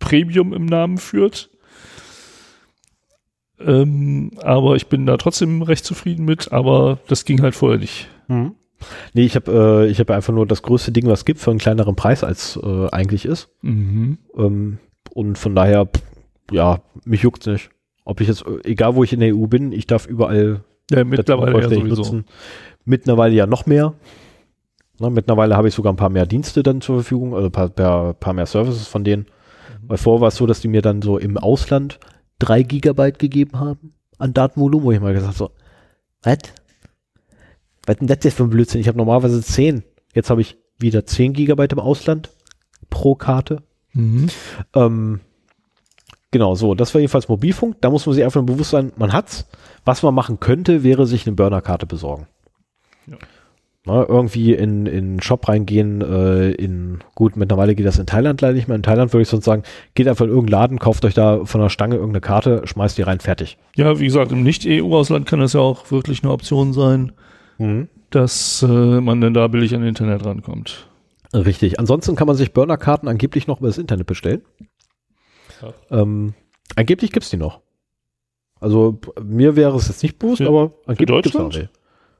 Premium 0.00 0.52
im 0.52 0.66
Namen 0.66 0.98
führt. 0.98 1.50
Ähm, 3.60 4.32
aber 4.42 4.74
ich 4.74 4.88
bin 4.88 5.06
da 5.06 5.16
trotzdem 5.18 5.62
recht 5.62 5.84
zufrieden 5.84 6.24
mit, 6.24 6.50
aber 6.50 6.98
das 7.06 7.24
ging 7.24 7.42
halt 7.42 7.54
vorher 7.54 7.78
nicht. 7.78 8.08
Mhm. 8.26 8.56
Nee, 9.14 9.24
ich 9.24 9.36
habe 9.36 9.84
äh, 9.86 9.88
ich 9.88 10.00
habe 10.00 10.16
einfach 10.16 10.34
nur 10.34 10.46
das 10.46 10.62
größte 10.62 10.90
Ding, 10.90 11.06
was 11.06 11.20
es 11.20 11.24
gibt, 11.24 11.38
für 11.38 11.50
einen 11.50 11.60
kleineren 11.60 11.94
Preis 11.94 12.24
als 12.24 12.58
äh, 12.60 12.88
eigentlich 12.90 13.24
ist. 13.24 13.50
Mhm. 13.62 14.18
Ähm, 14.36 14.78
und 15.14 15.38
von 15.38 15.54
daher, 15.54 15.88
ja, 16.50 16.80
mich 17.04 17.22
juckt's 17.22 17.46
nicht. 17.46 17.70
Ob 18.06 18.20
ich 18.20 18.28
jetzt, 18.28 18.44
egal 18.64 18.94
wo 18.94 19.02
ich 19.02 19.12
in 19.12 19.20
der 19.20 19.36
EU 19.36 19.48
bin, 19.48 19.72
ich 19.72 19.86
darf 19.86 20.06
überall 20.06 20.60
Ja, 20.90 21.04
mittlerweile 21.04 21.60
ja 21.60 21.68
sowieso. 21.68 22.22
Mittlerweile 22.84 23.34
ja 23.34 23.46
noch 23.46 23.66
mehr. 23.66 23.94
Na, 25.00 25.10
mittlerweile 25.10 25.56
habe 25.56 25.68
ich 25.68 25.74
sogar 25.74 25.92
ein 25.92 25.96
paar 25.96 26.08
mehr 26.08 26.24
Dienste 26.24 26.62
dann 26.62 26.80
zur 26.80 27.02
Verfügung, 27.02 27.34
also 27.34 27.48
ein 27.48 27.52
paar, 27.52 27.68
paar, 27.68 28.14
paar 28.14 28.32
mehr 28.32 28.46
Services 28.46 28.86
von 28.86 29.02
denen. 29.02 29.24
Mhm. 29.82 29.88
Weil 29.88 29.98
vorher 29.98 30.20
war 30.20 30.28
es 30.28 30.36
so, 30.36 30.46
dass 30.46 30.60
die 30.60 30.68
mir 30.68 30.82
dann 30.82 31.02
so 31.02 31.18
im 31.18 31.36
Ausland 31.36 31.98
drei 32.38 32.62
Gigabyte 32.62 33.18
gegeben 33.18 33.58
haben 33.58 33.92
an 34.18 34.32
Datenvolumen, 34.32 34.86
wo 34.86 34.92
ich 34.92 35.00
mal 35.00 35.12
gesagt 35.12 35.34
so, 35.34 35.50
was? 36.22 36.38
Was 37.86 37.96
denn 37.96 38.06
das 38.06 38.18
jetzt 38.22 38.36
für 38.36 38.44
ein 38.44 38.50
Blödsinn? 38.50 38.80
Ich 38.80 38.86
habe 38.86 38.98
normalerweise 38.98 39.42
10. 39.42 39.82
Jetzt 40.14 40.30
habe 40.30 40.40
ich 40.40 40.56
wieder 40.78 41.04
10 41.04 41.32
Gigabyte 41.32 41.72
im 41.72 41.80
Ausland 41.80 42.30
pro 42.88 43.16
Karte. 43.16 43.64
Mhm. 43.94 44.28
Ähm, 44.74 45.20
genau, 46.30 46.54
so, 46.54 46.74
das 46.74 46.94
war 46.94 47.00
jedenfalls 47.00 47.28
Mobilfunk. 47.28 47.76
Da 47.80 47.90
muss 47.90 48.06
man 48.06 48.14
sich 48.14 48.24
einfach 48.24 48.42
bewusst 48.42 48.70
sein, 48.70 48.92
man 48.96 49.12
hat's. 49.12 49.46
Was 49.84 50.02
man 50.02 50.14
machen 50.14 50.40
könnte, 50.40 50.82
wäre 50.82 51.06
sich 51.06 51.26
eine 51.26 51.36
Burnerkarte 51.36 51.86
besorgen. 51.86 52.26
Ja. 53.06 53.16
Ne, 53.88 54.04
irgendwie 54.08 54.52
in 54.52 54.86
in 54.86 55.22
Shop 55.22 55.48
reingehen, 55.48 56.00
äh, 56.02 56.50
in 56.50 56.98
gut, 57.14 57.36
mittlerweile 57.36 57.76
geht 57.76 57.86
das 57.86 58.00
in 58.00 58.06
Thailand 58.06 58.40
leider 58.40 58.54
nicht 58.54 58.66
mehr. 58.66 58.74
In 58.74 58.82
Thailand 58.82 59.12
würde 59.12 59.22
ich 59.22 59.28
sonst 59.28 59.44
sagen, 59.44 59.62
geht 59.94 60.08
einfach 60.08 60.24
in 60.24 60.30
irgendeinen 60.32 60.60
Laden, 60.60 60.78
kauft 60.80 61.04
euch 61.04 61.14
da 61.14 61.44
von 61.44 61.60
der 61.60 61.68
Stange 61.68 61.94
irgendeine 61.94 62.20
Karte, 62.20 62.62
schmeißt 62.64 62.98
die 62.98 63.02
rein, 63.02 63.20
fertig. 63.20 63.58
Ja, 63.76 64.00
wie 64.00 64.06
gesagt, 64.06 64.32
im 64.32 64.42
Nicht-EU-Ausland 64.42 65.26
kann 65.26 65.38
das 65.38 65.52
ja 65.52 65.60
auch 65.60 65.88
wirklich 65.92 66.24
eine 66.24 66.32
Option 66.32 66.72
sein, 66.72 67.12
Mhm. 67.58 67.86
dass 68.10 68.60
äh, 68.64 68.66
man 69.00 69.20
dann 69.20 69.34
da 69.34 69.46
billig 69.46 69.72
an 69.72 69.84
Internet 69.84 70.26
rankommt. 70.26 70.88
Richtig. 71.32 71.78
Ansonsten 71.78 72.16
kann 72.16 72.26
man 72.26 72.34
sich 72.34 72.52
Burner-Karten 72.52 73.06
angeblich 73.06 73.46
noch 73.46 73.60
über 73.60 73.68
das 73.68 73.78
Internet 73.78 74.08
bestellen. 74.08 74.42
Ähm, 75.90 76.34
angeblich 76.76 77.12
gibt's 77.12 77.30
die 77.30 77.36
noch. 77.36 77.60
Also 78.60 78.98
mir 79.22 79.54
wäre 79.56 79.76
es 79.76 79.88
jetzt 79.88 80.02
nicht 80.02 80.18
bewusst, 80.18 80.38
Für- 80.38 80.48
aber 80.48 80.72
angeblich 80.86 81.22
gibt's 81.22 81.34
noch 81.34 81.44
Deutschland? 81.44 81.54
welche. 81.54 81.70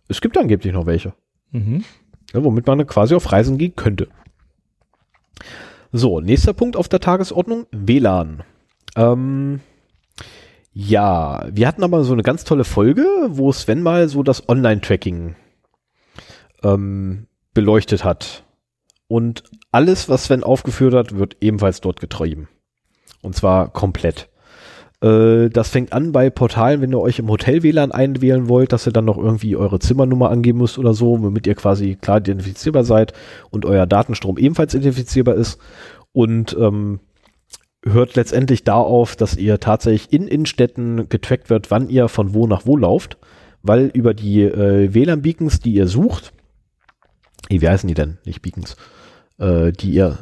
Es 0.08 0.20
gibt 0.20 0.38
angeblich 0.38 0.72
noch 0.72 0.86
welche. 0.86 1.14
Mhm. 1.50 1.84
Ja, 2.32 2.44
womit 2.44 2.66
man 2.66 2.86
quasi 2.86 3.14
auf 3.14 3.32
Reisen 3.32 3.58
gehen 3.58 3.74
könnte. 3.76 4.08
So, 5.92 6.20
nächster 6.20 6.52
Punkt 6.52 6.76
auf 6.76 6.88
der 6.88 7.00
Tagesordnung, 7.00 7.66
WLAN. 7.72 8.42
Ähm, 8.96 9.60
ja, 10.72 11.46
wir 11.50 11.66
hatten 11.68 11.82
aber 11.84 12.04
so 12.04 12.12
eine 12.12 12.22
ganz 12.22 12.44
tolle 12.44 12.64
Folge, 12.64 13.06
wo 13.30 13.50
Sven 13.52 13.82
mal 13.82 14.08
so 14.08 14.22
das 14.22 14.48
Online-Tracking 14.48 15.36
ähm, 16.62 17.26
beleuchtet 17.54 18.04
hat. 18.04 18.44
Und 19.08 19.44
alles, 19.72 20.08
was 20.08 20.24
Sven 20.24 20.42
aufgeführt 20.44 20.92
hat, 20.94 21.16
wird 21.16 21.36
ebenfalls 21.40 21.80
dort 21.80 22.00
getrieben. 22.00 22.48
Und 23.26 23.34
zwar 23.34 23.72
komplett. 23.72 24.28
Äh, 25.02 25.50
das 25.50 25.70
fängt 25.70 25.92
an 25.92 26.12
bei 26.12 26.30
Portalen, 26.30 26.80
wenn 26.80 26.92
ihr 26.92 27.00
euch 27.00 27.18
im 27.18 27.28
Hotel 27.28 27.64
WLAN 27.64 27.90
einwählen 27.90 28.48
wollt, 28.48 28.72
dass 28.72 28.86
ihr 28.86 28.92
dann 28.92 29.04
noch 29.04 29.18
irgendwie 29.18 29.56
eure 29.56 29.80
Zimmernummer 29.80 30.30
angeben 30.30 30.58
müsst 30.58 30.78
oder 30.78 30.94
so, 30.94 31.20
womit 31.20 31.44
ihr 31.48 31.56
quasi 31.56 31.96
klar 31.96 32.18
identifizierbar 32.18 32.84
seid 32.84 33.14
und 33.50 33.64
euer 33.64 33.84
Datenstrom 33.84 34.38
ebenfalls 34.38 34.74
identifizierbar 34.74 35.34
ist. 35.34 35.58
Und 36.12 36.56
ähm, 36.58 37.00
hört 37.84 38.14
letztendlich 38.14 38.62
da 38.62 38.76
auf, 38.76 39.16
dass 39.16 39.36
ihr 39.36 39.58
tatsächlich 39.58 40.12
in 40.12 40.28
Innenstädten 40.28 41.08
getrackt 41.08 41.50
wird, 41.50 41.72
wann 41.72 41.90
ihr 41.90 42.06
von 42.06 42.32
wo 42.32 42.46
nach 42.46 42.64
wo 42.64 42.76
lauft, 42.76 43.18
weil 43.60 43.90
über 43.92 44.14
die 44.14 44.42
äh, 44.42 44.94
WLAN-Beacons, 44.94 45.58
die 45.58 45.74
ihr 45.74 45.88
sucht, 45.88 46.32
wie 47.48 47.68
heißen 47.68 47.88
die 47.88 47.94
denn? 47.94 48.18
Nicht 48.24 48.42
Beacons, 48.42 48.76
äh, 49.38 49.72
die 49.72 49.90
ihr 49.90 50.16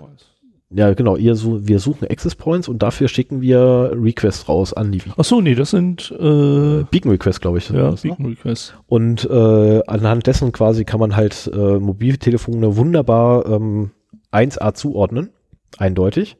ja, 0.74 0.92
genau. 0.94 1.16
Ihr 1.16 1.36
so, 1.36 1.66
wir 1.66 1.78
suchen 1.78 2.08
Access 2.10 2.34
Points 2.34 2.66
und 2.66 2.82
dafür 2.82 3.06
schicken 3.06 3.40
wir 3.40 3.92
Requests 3.94 4.48
raus 4.48 4.72
an 4.72 4.90
die 4.90 5.00
Ach 5.16 5.24
so, 5.24 5.40
nee, 5.40 5.54
das 5.54 5.70
sind 5.70 6.10
äh, 6.10 6.84
Beacon 6.90 7.10
Requests, 7.12 7.40
glaube 7.40 7.58
ich. 7.58 7.70
ja, 7.70 7.92
das, 7.92 8.02
ne? 8.02 8.10
Beacon 8.10 8.26
Requests. 8.26 8.74
Und 8.86 9.24
äh, 9.30 9.82
anhand 9.86 10.26
dessen 10.26 10.50
quasi 10.50 10.84
kann 10.84 10.98
man 10.98 11.14
halt 11.14 11.48
äh, 11.54 11.78
Mobiltelefone 11.78 12.76
wunderbar 12.76 13.46
ähm, 13.46 13.90
1A 14.32 14.74
zuordnen, 14.74 15.30
eindeutig. 15.78 16.36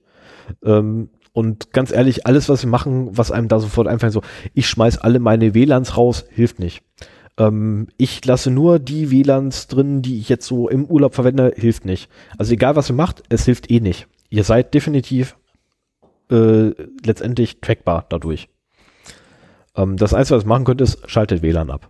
Ähm, 0.65 1.11
und 1.33 1.73
ganz 1.73 1.93
ehrlich, 1.93 2.27
alles, 2.27 2.49
was 2.49 2.63
wir 2.63 2.71
machen, 2.71 3.17
was 3.17 3.31
einem 3.31 3.49
da 3.49 3.61
sofort 3.61 3.87
einfällt, 3.87 4.13
so, 4.13 4.23
ich 4.53 4.69
schmeiß 4.69 4.99
alle 4.99 5.21
meine 5.21 5.55
WLANs 5.55 5.97
raus, 5.97 6.25
hilft 6.29 6.59
nicht. 6.59 6.83
Ähm, 7.39 7.89
ich 7.99 8.25
lasse 8.25 8.51
nur 8.51 8.79
die 8.79 9.11
WLANs 9.11 9.67
drin, 9.69 10.03
die 10.03 10.19
ich 10.19 10.29
jetzt 10.29 10.47
so 10.47 10.69
im 10.69 10.85
Urlaub 10.87 11.15
verwende, 11.15 11.53
hilft 11.57 11.85
nicht. 11.85 12.09
Also 12.39 12.53
egal, 12.53 12.77
was 12.77 12.91
ihr 12.91 12.97
macht, 12.97 13.23
es 13.29 13.45
hilft 13.45 13.71
eh 13.71 13.81
nicht. 13.81 14.07
Ihr 14.35 14.43
seid 14.43 14.75
definitiv 14.75 15.37
äh, 16.29 16.71
letztendlich 17.05 17.61
trackbar 17.61 18.05
dadurch. 18.09 18.49
Ähm, 19.77 19.97
das 19.97 20.13
Einzige, 20.13 20.39
was 20.39 20.45
ihr 20.45 20.49
machen 20.49 20.65
könnt, 20.65 20.81
ist, 20.81 21.09
schaltet 21.09 21.41
WLAN 21.41 21.71
ab. 21.71 21.89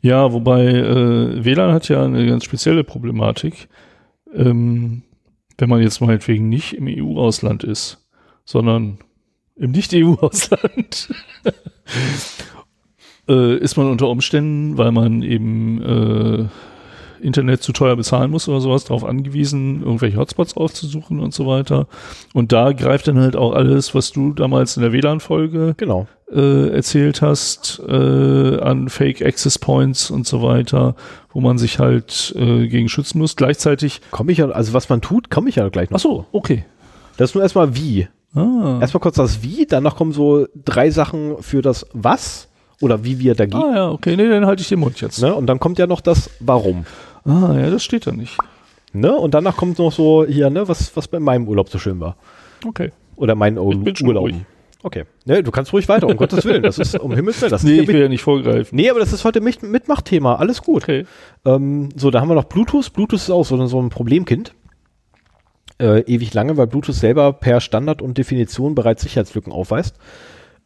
Ja, 0.00 0.32
wobei 0.32 0.64
äh, 0.64 1.44
WLAN 1.44 1.74
hat 1.74 1.90
ja 1.90 2.02
eine 2.02 2.26
ganz 2.26 2.44
spezielle 2.44 2.84
Problematik. 2.84 3.68
Ähm, 4.32 5.02
wenn 5.58 5.68
man 5.68 5.82
jetzt 5.82 6.00
meinetwegen 6.00 6.48
nicht 6.48 6.72
im 6.72 6.86
EU-Ausland 6.88 7.64
ist, 7.64 8.02
sondern 8.46 8.96
im 9.56 9.72
Nicht-EU-Ausland, 9.72 11.12
äh, 13.28 13.58
ist 13.58 13.76
man 13.76 13.90
unter 13.90 14.08
Umständen, 14.08 14.78
weil 14.78 14.90
man 14.90 15.20
eben 15.20 15.82
äh, 15.82 16.48
Internet 17.20 17.62
zu 17.62 17.72
teuer 17.72 17.96
bezahlen 17.96 18.30
muss 18.30 18.48
oder 18.48 18.60
sowas, 18.60 18.84
darauf 18.84 19.04
angewiesen, 19.04 19.82
irgendwelche 19.82 20.16
Hotspots 20.18 20.56
aufzusuchen 20.56 21.20
und 21.20 21.32
so 21.34 21.46
weiter. 21.46 21.86
Und 22.32 22.52
da 22.52 22.72
greift 22.72 23.08
dann 23.08 23.18
halt 23.18 23.36
auch 23.36 23.52
alles, 23.54 23.94
was 23.94 24.12
du 24.12 24.32
damals 24.32 24.76
in 24.76 24.82
der 24.82 24.92
WLAN-Folge 24.92 25.74
Genau. 25.76 26.06
äh, 26.32 26.68
erzählt 26.74 27.22
hast, 27.22 27.80
äh, 27.88 28.58
an 28.60 28.88
Fake 28.88 29.22
Access 29.24 29.58
Points 29.58 30.10
und 30.10 30.26
so 30.26 30.42
weiter, 30.42 30.94
wo 31.32 31.40
man 31.40 31.58
sich 31.58 31.78
halt 31.78 32.34
äh, 32.36 32.66
gegen 32.68 32.88
schützen 32.88 33.18
muss. 33.18 33.36
Gleichzeitig, 33.36 34.00
Komme 34.10 34.32
ich 34.32 34.38
ja, 34.38 34.48
also 34.50 34.72
was 34.72 34.88
man 34.88 35.00
tut, 35.00 35.30
komme 35.30 35.48
ich 35.48 35.56
ja 35.56 35.68
gleich 35.68 35.90
noch. 35.90 35.96
ach 35.98 36.02
so, 36.02 36.26
okay. 36.32 36.64
Das 37.16 37.30
ist 37.30 37.34
nur 37.34 37.42
erstmal 37.44 37.76
wie. 37.76 38.08
Ah, 38.34 38.78
Erstmal 38.80 39.00
kurz 39.00 39.14
das 39.14 39.42
wie, 39.44 39.64
danach 39.64 39.94
kommen 39.94 40.10
so 40.12 40.46
drei 40.64 40.90
Sachen 40.90 41.36
für 41.40 41.62
das 41.62 41.86
was 41.92 42.48
oder 42.80 43.04
wie 43.04 43.18
wir 43.18 43.34
dagegen. 43.34 43.62
ah 43.62 43.74
ja, 43.74 43.90
okay, 43.90 44.16
nee, 44.16 44.28
dann 44.28 44.46
halte 44.46 44.62
ich 44.62 44.68
den 44.68 44.80
Mund 44.80 45.00
jetzt. 45.00 45.20
Ne? 45.22 45.34
Und 45.34 45.46
dann 45.46 45.58
kommt 45.60 45.78
ja 45.78 45.86
noch 45.86 46.00
das 46.00 46.30
warum. 46.40 46.84
Ah, 47.24 47.54
ja, 47.58 47.70
das 47.70 47.84
steht 47.84 48.06
da 48.06 48.12
nicht. 48.12 48.36
Ne? 48.92 49.12
Und 49.14 49.34
danach 49.34 49.56
kommt 49.56 49.78
noch 49.78 49.92
so 49.92 50.24
hier, 50.24 50.50
ne, 50.50 50.68
was, 50.68 50.96
was 50.96 51.08
bei 51.08 51.18
meinem 51.20 51.48
Urlaub 51.48 51.68
so 51.68 51.78
schön 51.78 51.98
war. 52.00 52.16
Okay. 52.66 52.92
Oder 53.16 53.34
meinen 53.34 53.56
Ich 53.70 53.78
bin 53.84 53.96
schon 53.96 54.08
Urlaub. 54.08 54.24
ruhig. 54.24 54.36
Okay. 54.82 55.04
Ne, 55.24 55.42
du 55.42 55.50
kannst 55.50 55.72
ruhig 55.72 55.88
weiter, 55.88 56.06
um 56.06 56.16
Gottes 56.16 56.44
Willen. 56.44 56.62
Das 56.62 56.78
ist 56.78 56.98
um 57.00 57.14
Himmels 57.14 57.40
Willen. 57.40 57.50
Das 57.50 57.62
Nee, 57.62 57.80
ich 57.80 57.88
will 57.88 58.00
ja 58.02 58.08
nicht 58.08 58.22
vorgreifen. 58.22 58.76
nee, 58.76 58.90
aber 58.90 59.00
das 59.00 59.12
ist 59.14 59.24
heute 59.24 59.40
mit 59.40 59.62
Mitmachthema. 59.62 60.34
Alles 60.36 60.62
gut. 60.62 60.82
Okay. 60.82 61.06
Ähm, 61.46 61.88
so, 61.96 62.10
da 62.10 62.20
haben 62.20 62.28
wir 62.28 62.34
noch 62.34 62.44
Bluetooth. 62.44 62.92
Bluetooth 62.92 63.18
ist 63.18 63.30
auch 63.30 63.44
so, 63.46 63.64
so 63.66 63.80
ein 63.80 63.88
Problemkind. 63.88 64.52
Äh, 65.80 66.00
ewig 66.02 66.34
lange, 66.34 66.56
weil 66.56 66.66
Bluetooth 66.66 66.94
selber 66.94 67.32
per 67.32 67.60
Standard 67.60 68.02
und 68.02 68.16
Definition 68.18 68.74
bereits 68.74 69.02
Sicherheitslücken 69.02 69.52
aufweist. 69.52 69.96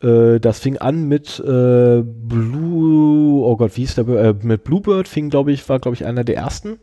Äh, 0.02 0.38
das 0.40 0.60
fing 0.60 0.78
an 0.78 1.08
mit 1.08 1.40
äh, 1.40 2.02
Blue, 2.02 3.44
oh 3.44 3.56
Gott, 3.56 3.76
wie 3.76 3.80
hieß 3.80 3.96
der? 3.96 4.08
Äh, 4.08 4.34
mit 4.42 4.64
Bluebird 4.64 5.08
fing, 5.08 5.30
glaube 5.30 5.52
ich, 5.52 5.68
war, 5.68 5.78
glaube 5.78 5.96
ich, 5.96 6.04
einer 6.04 6.24
der 6.24 6.36
ersten 6.36 6.78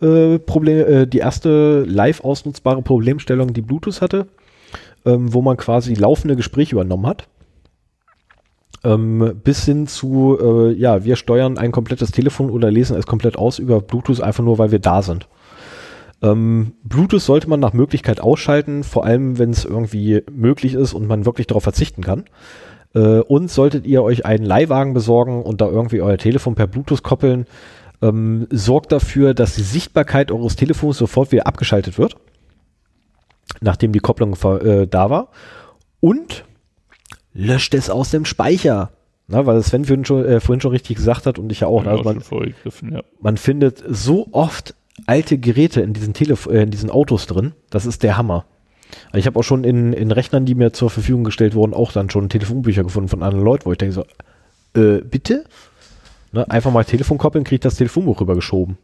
äh, 0.00 0.38
Problem, 0.38 0.86
äh, 0.86 1.06
die 1.06 1.18
erste 1.18 1.84
live 1.84 2.22
ausnutzbare 2.22 2.82
Problemstellung, 2.82 3.52
die 3.52 3.62
Bluetooth 3.62 4.00
hatte, 4.00 4.26
ähm, 5.06 5.32
wo 5.32 5.40
man 5.40 5.56
quasi 5.56 5.94
laufende 5.94 6.36
Gespräche 6.36 6.74
übernommen 6.74 7.06
hat. 7.06 7.28
Ähm, 8.82 9.40
bis 9.42 9.64
hin 9.64 9.86
zu, 9.86 10.38
äh, 10.38 10.72
ja, 10.72 11.04
wir 11.04 11.16
steuern 11.16 11.56
ein 11.56 11.72
komplettes 11.72 12.10
Telefon 12.10 12.50
oder 12.50 12.70
lesen 12.70 12.96
es 12.98 13.06
komplett 13.06 13.38
aus 13.38 13.58
über 13.58 13.80
Bluetooth, 13.80 14.20
einfach 14.20 14.44
nur, 14.44 14.58
weil 14.58 14.72
wir 14.72 14.78
da 14.78 15.00
sind. 15.00 15.26
Ähm, 16.24 16.72
Bluetooth 16.82 17.20
sollte 17.20 17.50
man 17.50 17.60
nach 17.60 17.74
Möglichkeit 17.74 18.20
ausschalten, 18.20 18.82
vor 18.82 19.04
allem 19.04 19.38
wenn 19.38 19.50
es 19.50 19.64
irgendwie 19.64 20.22
möglich 20.32 20.74
ist 20.74 20.94
und 20.94 21.06
man 21.06 21.26
wirklich 21.26 21.46
darauf 21.46 21.62
verzichten 21.62 22.02
kann. 22.02 22.24
Äh, 22.94 23.20
und 23.20 23.50
solltet 23.50 23.86
ihr 23.86 24.02
euch 24.02 24.24
einen 24.24 24.46
Leihwagen 24.46 24.94
besorgen 24.94 25.42
und 25.42 25.60
da 25.60 25.66
irgendwie 25.66 26.00
euer 26.00 26.16
Telefon 26.16 26.54
per 26.54 26.66
Bluetooth 26.66 27.02
koppeln, 27.02 27.46
ähm, 28.00 28.46
sorgt 28.50 28.90
dafür, 28.92 29.34
dass 29.34 29.54
die 29.54 29.62
Sichtbarkeit 29.62 30.32
eures 30.32 30.56
Telefons 30.56 30.96
sofort 30.96 31.30
wieder 31.30 31.46
abgeschaltet 31.46 31.98
wird, 31.98 32.16
nachdem 33.60 33.92
die 33.92 34.00
Kopplung 34.00 34.34
äh, 34.62 34.86
da 34.86 35.10
war. 35.10 35.28
Und 36.00 36.44
löscht 37.34 37.74
es 37.74 37.90
aus 37.90 38.10
dem 38.10 38.24
Speicher. 38.24 38.92
Na, 39.26 39.46
weil 39.46 39.62
Sven 39.62 39.84
vorhin 39.84 40.04
schon, 40.04 40.24
äh, 40.24 40.40
vorhin 40.40 40.60
schon 40.60 40.70
richtig 40.70 40.96
gesagt 40.96 41.26
hat 41.26 41.38
und 41.38 41.50
ich 41.50 41.60
ja 41.60 41.66
auch. 41.66 41.82
Ich 41.82 41.88
Also 41.88 42.02
man, 42.02 42.22
ja. 42.90 43.02
man 43.20 43.36
findet 43.36 43.82
so 43.88 44.28
oft 44.32 44.74
alte 45.06 45.38
Geräte 45.38 45.80
in 45.80 45.92
diesen, 45.92 46.14
Telef 46.14 46.46
äh, 46.46 46.62
in 46.62 46.70
diesen 46.70 46.90
Autos 46.90 47.26
drin. 47.26 47.52
Das 47.70 47.86
ist 47.86 48.02
der 48.02 48.16
Hammer. 48.16 48.46
Also 49.06 49.18
Ich 49.18 49.26
habe 49.26 49.38
auch 49.38 49.44
schon 49.44 49.64
in, 49.64 49.92
in 49.92 50.10
Rechnern, 50.10 50.44
die 50.46 50.54
mir 50.54 50.72
zur 50.72 50.90
Verfügung 50.90 51.24
gestellt 51.24 51.54
wurden, 51.54 51.74
auch 51.74 51.92
dann 51.92 52.10
schon 52.10 52.28
Telefonbücher 52.28 52.84
gefunden 52.84 53.08
von 53.08 53.22
anderen 53.22 53.44
Leuten, 53.44 53.66
wo 53.66 53.72
ich 53.72 53.78
denke 53.78 53.94
so, 53.94 54.04
äh, 54.80 55.00
bitte? 55.00 55.44
Ne, 56.32 56.48
einfach 56.50 56.72
mal 56.72 56.84
Telefon 56.84 57.18
koppeln, 57.18 57.44
kriegt 57.44 57.64
das 57.64 57.76
Telefonbuch 57.76 58.20
rübergeschoben. 58.20 58.78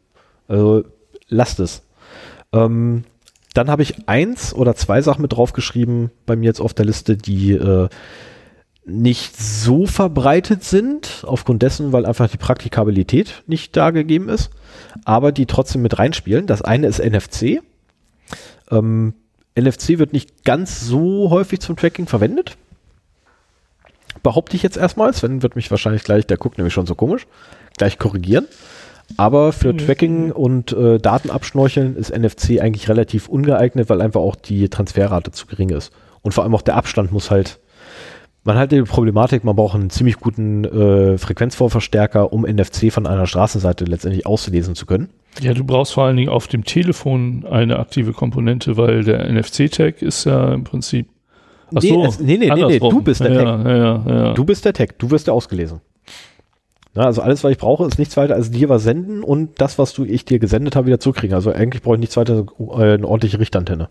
Also 0.48 0.84
lasst 1.28 1.60
es. 1.60 1.82
Ähm, 2.52 3.04
dann 3.54 3.70
habe 3.70 3.82
ich 3.82 4.08
eins 4.08 4.54
oder 4.54 4.74
zwei 4.76 5.02
Sachen 5.02 5.22
mit 5.22 5.32
draufgeschrieben, 5.32 6.10
bei 6.26 6.36
mir 6.36 6.46
jetzt 6.46 6.60
auf 6.60 6.74
der 6.74 6.86
Liste, 6.86 7.16
die 7.16 7.52
äh, 7.52 7.88
nicht 8.84 9.36
so 9.36 9.86
verbreitet 9.86 10.64
sind, 10.64 11.24
aufgrund 11.26 11.62
dessen, 11.62 11.92
weil 11.92 12.06
einfach 12.06 12.28
die 12.28 12.36
Praktikabilität 12.36 13.42
nicht 13.46 13.76
da 13.76 13.90
gegeben 13.90 14.28
ist, 14.28 14.50
aber 15.04 15.32
die 15.32 15.46
trotzdem 15.46 15.82
mit 15.82 15.98
reinspielen. 15.98 16.46
Das 16.46 16.62
eine 16.62 16.86
ist 16.86 16.98
NFC. 16.98 17.60
Ähm, 18.70 19.14
NFC 19.58 19.98
wird 19.98 20.12
nicht 20.12 20.44
ganz 20.44 20.80
so 20.80 21.30
häufig 21.30 21.60
zum 21.60 21.76
Tracking 21.76 22.06
verwendet. 22.06 22.56
Behaupte 24.22 24.56
ich 24.56 24.62
jetzt 24.62 24.76
erstmal. 24.76 25.12
Sven 25.12 25.42
wird 25.42 25.56
mich 25.56 25.70
wahrscheinlich 25.70 26.04
gleich, 26.04 26.26
der 26.26 26.36
guckt 26.36 26.58
nämlich 26.58 26.74
schon 26.74 26.86
so 26.86 26.94
komisch, 26.94 27.26
gleich 27.76 27.98
korrigieren. 27.98 28.46
Aber 29.16 29.52
für 29.52 29.72
Mhm. 29.72 29.78
Tracking 29.78 30.32
und 30.32 30.72
äh, 30.72 30.98
Datenabschnorcheln 30.98 31.96
ist 31.96 32.16
NFC 32.16 32.60
eigentlich 32.60 32.88
relativ 32.88 33.28
ungeeignet, 33.28 33.88
weil 33.88 34.00
einfach 34.00 34.20
auch 34.20 34.36
die 34.36 34.68
Transferrate 34.68 35.32
zu 35.32 35.46
gering 35.46 35.70
ist. 35.70 35.92
Und 36.22 36.32
vor 36.32 36.44
allem 36.44 36.54
auch 36.54 36.62
der 36.62 36.76
Abstand 36.76 37.10
muss 37.10 37.30
halt, 37.30 37.58
Man 38.50 38.58
hat 38.58 38.72
die 38.72 38.82
Problematik, 38.82 39.44
man 39.44 39.54
braucht 39.54 39.76
einen 39.76 39.90
ziemlich 39.90 40.16
guten 40.16 40.64
äh, 40.64 41.18
Frequenzvorverstärker, 41.18 42.32
um 42.32 42.42
NFC 42.42 42.92
von 42.92 43.06
einer 43.06 43.28
Straßenseite 43.28 43.84
letztendlich 43.84 44.26
auszulesen 44.26 44.74
zu 44.74 44.86
können. 44.86 45.08
Ja, 45.40 45.54
du 45.54 45.62
brauchst 45.62 45.92
vor 45.92 46.06
allen 46.06 46.16
Dingen 46.16 46.30
auf 46.30 46.48
dem 46.48 46.64
Telefon 46.64 47.46
eine 47.48 47.78
aktive 47.78 48.12
Komponente, 48.12 48.76
weil 48.76 49.04
der 49.04 49.32
NFC-Tag 49.32 50.02
ist 50.02 50.24
ja 50.24 50.52
im 50.52 50.64
Prinzip. 50.64 51.06
Ach 51.72 51.80
nee, 51.80 52.04
es, 52.04 52.18
nee, 52.18 52.38
nee, 52.38 52.50
nee, 52.52 52.80
du 52.80 53.02
bist 53.02 53.20
der 53.20 53.32
ja, 53.32 53.44
Tag. 53.44 53.66
Ja, 53.66 54.14
ja. 54.24 54.34
Du 54.34 54.44
bist 54.44 54.64
der 54.64 54.72
Tag, 54.72 54.98
du 54.98 55.12
wirst 55.12 55.28
ja 55.28 55.32
ausgelesen. 55.32 55.80
Ja, 56.96 57.02
also 57.04 57.22
alles, 57.22 57.44
was 57.44 57.52
ich 57.52 57.58
brauche, 57.58 57.86
ist 57.86 58.00
nichts 58.00 58.16
weiter 58.16 58.34
als 58.34 58.50
dir 58.50 58.68
was 58.68 58.82
senden 58.82 59.22
und 59.22 59.60
das, 59.60 59.78
was 59.78 59.92
du 59.92 60.04
ich 60.04 60.24
dir 60.24 60.40
gesendet 60.40 60.74
habe, 60.74 60.88
wieder 60.88 60.98
zurückkriegen. 60.98 61.36
Also 61.36 61.52
eigentlich 61.52 61.82
brauche 61.82 61.94
ich 61.94 62.00
nichts 62.00 62.16
weiter 62.16 62.46
als 62.58 62.80
eine 62.80 63.06
ordentliche 63.06 63.38
Richtantenne. 63.38 63.90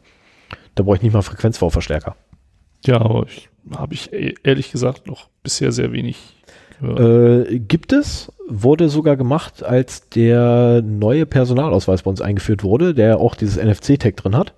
Da 0.75 0.83
brauche 0.83 0.97
ich 0.97 1.01
nicht 1.01 1.13
mal 1.13 1.21
Frequenzvorverstärker. 1.21 2.17
Ja, 2.85 3.01
aber 3.01 3.25
habe 3.75 3.93
ich 3.93 4.11
e- 4.13 4.35
ehrlich 4.43 4.71
gesagt 4.71 5.07
noch 5.07 5.29
bisher 5.43 5.71
sehr 5.71 5.91
wenig 5.91 6.17
gehört. 6.81 7.49
Äh, 7.51 7.59
gibt 7.59 7.91
es, 7.93 8.31
wurde 8.47 8.89
sogar 8.89 9.17
gemacht, 9.17 9.63
als 9.63 10.09
der 10.09 10.81
neue 10.83 11.25
Personalausweis 11.25 12.03
bei 12.03 12.09
uns 12.09 12.21
eingeführt 12.21 12.63
wurde, 12.63 12.93
der 12.93 13.19
auch 13.19 13.35
dieses 13.35 13.57
NFC-Tag 13.57 14.15
drin 14.17 14.35
hat. 14.37 14.53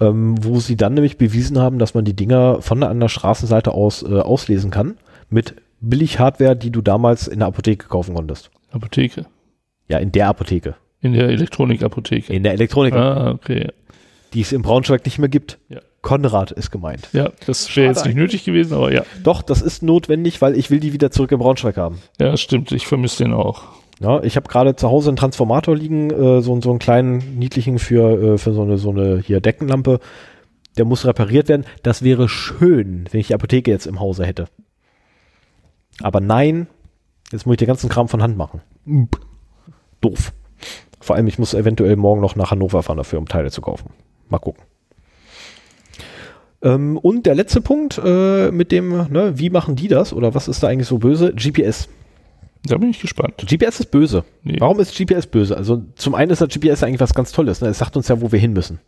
Ähm, 0.00 0.34
wo 0.44 0.58
sie 0.58 0.76
dann 0.76 0.94
nämlich 0.94 1.18
bewiesen 1.18 1.58
haben, 1.58 1.78
dass 1.78 1.94
man 1.94 2.04
die 2.04 2.14
Dinger 2.16 2.60
von 2.60 2.80
der 2.80 2.90
anderen 2.90 3.08
Straßenseite 3.08 3.70
aus 3.72 4.02
äh, 4.02 4.18
auslesen 4.20 4.70
kann 4.72 4.96
mit 5.30 5.54
billig 5.80 6.18
Hardware, 6.18 6.56
die 6.56 6.70
du 6.70 6.80
damals 6.80 7.28
in 7.28 7.38
der 7.38 7.48
Apotheke 7.48 7.86
kaufen 7.86 8.14
konntest. 8.14 8.50
Apotheke. 8.72 9.26
Ja, 9.88 9.98
in 9.98 10.10
der 10.10 10.28
Apotheke. 10.28 10.74
In 11.00 11.12
der 11.12 11.28
Elektronikapotheke. 11.28 12.32
In 12.32 12.42
der 12.42 12.54
Elektronik, 12.54 12.92
Ah, 12.94 13.30
okay. 13.30 13.68
die 14.32 14.40
es 14.40 14.50
in 14.52 14.62
Braunschweig 14.62 15.04
nicht 15.04 15.18
mehr 15.20 15.28
gibt. 15.28 15.58
Ja. 15.68 15.80
Konrad 16.04 16.52
ist 16.52 16.70
gemeint. 16.70 17.08
Ja, 17.12 17.30
das 17.46 17.74
wäre 17.74 17.88
jetzt 17.88 18.04
nicht 18.04 18.14
nötig 18.14 18.44
gewesen, 18.44 18.74
aber 18.74 18.92
ja. 18.92 19.02
Doch, 19.24 19.42
das 19.42 19.62
ist 19.62 19.82
notwendig, 19.82 20.40
weil 20.42 20.56
ich 20.56 20.70
will 20.70 20.78
die 20.78 20.92
wieder 20.92 21.10
zurück 21.10 21.32
in 21.32 21.38
Braunschweig 21.38 21.78
haben. 21.78 21.98
Ja, 22.20 22.36
stimmt. 22.36 22.70
Ich 22.72 22.86
vermisse 22.86 23.24
den 23.24 23.32
auch. 23.32 23.64
Ja, 24.00 24.22
ich 24.22 24.36
habe 24.36 24.46
gerade 24.46 24.76
zu 24.76 24.90
Hause 24.90 25.08
einen 25.08 25.16
Transformator 25.16 25.74
liegen, 25.74 26.10
äh, 26.10 26.42
so, 26.42 26.60
so 26.60 26.70
einen 26.70 26.78
kleinen 26.78 27.38
niedlichen 27.38 27.78
für, 27.78 28.34
äh, 28.34 28.38
für 28.38 28.52
so 28.52 28.62
eine, 28.62 28.76
so 28.76 28.90
eine 28.90 29.18
hier 29.18 29.40
Deckenlampe. 29.40 29.98
Der 30.76 30.84
muss 30.84 31.06
repariert 31.06 31.48
werden. 31.48 31.64
Das 31.82 32.02
wäre 32.02 32.28
schön, 32.28 33.08
wenn 33.10 33.20
ich 33.20 33.28
die 33.28 33.34
Apotheke 33.34 33.70
jetzt 33.70 33.86
im 33.86 33.98
Hause 33.98 34.26
hätte. 34.26 34.46
Aber 36.02 36.20
nein, 36.20 36.66
jetzt 37.32 37.46
muss 37.46 37.54
ich 37.54 37.58
den 37.58 37.68
ganzen 37.68 37.88
Kram 37.88 38.08
von 38.08 38.22
Hand 38.22 38.36
machen. 38.36 38.60
Doof. 40.02 40.32
Vor 41.00 41.16
allem, 41.16 41.28
ich 41.28 41.38
muss 41.38 41.54
eventuell 41.54 41.96
morgen 41.96 42.20
noch 42.20 42.36
nach 42.36 42.50
Hannover 42.50 42.82
fahren 42.82 42.98
dafür, 42.98 43.20
um 43.20 43.26
Teile 43.26 43.50
zu 43.50 43.62
kaufen. 43.62 43.90
Mal 44.28 44.38
gucken. 44.38 44.64
Ähm, 46.64 46.96
und 46.96 47.26
der 47.26 47.34
letzte 47.34 47.60
Punkt 47.60 48.00
äh, 48.02 48.50
mit 48.50 48.72
dem, 48.72 48.88
ne, 49.10 49.34
wie 49.36 49.50
machen 49.50 49.76
die 49.76 49.88
das 49.88 50.12
oder 50.12 50.34
was 50.34 50.48
ist 50.48 50.62
da 50.62 50.68
eigentlich 50.68 50.88
so 50.88 50.98
böse? 50.98 51.32
GPS. 51.34 51.88
Da 52.66 52.78
bin 52.78 52.88
ich 52.88 53.00
gespannt. 53.00 53.44
GPS 53.46 53.80
ist 53.80 53.90
böse. 53.90 54.24
Nee. 54.42 54.56
Warum 54.58 54.80
ist 54.80 54.96
GPS 54.96 55.26
böse? 55.26 55.56
Also 55.56 55.82
zum 55.96 56.14
einen 56.14 56.30
ist 56.30 56.40
das 56.40 56.48
GPS 56.48 56.82
eigentlich 56.82 57.00
was 57.00 57.12
ganz 57.12 57.32
Tolles. 57.32 57.60
Ne? 57.60 57.68
Es 57.68 57.78
sagt 57.78 57.96
uns 57.96 58.08
ja, 58.08 58.22
wo 58.22 58.32
wir 58.32 58.38
hin 58.38 58.54
müssen. 58.54 58.80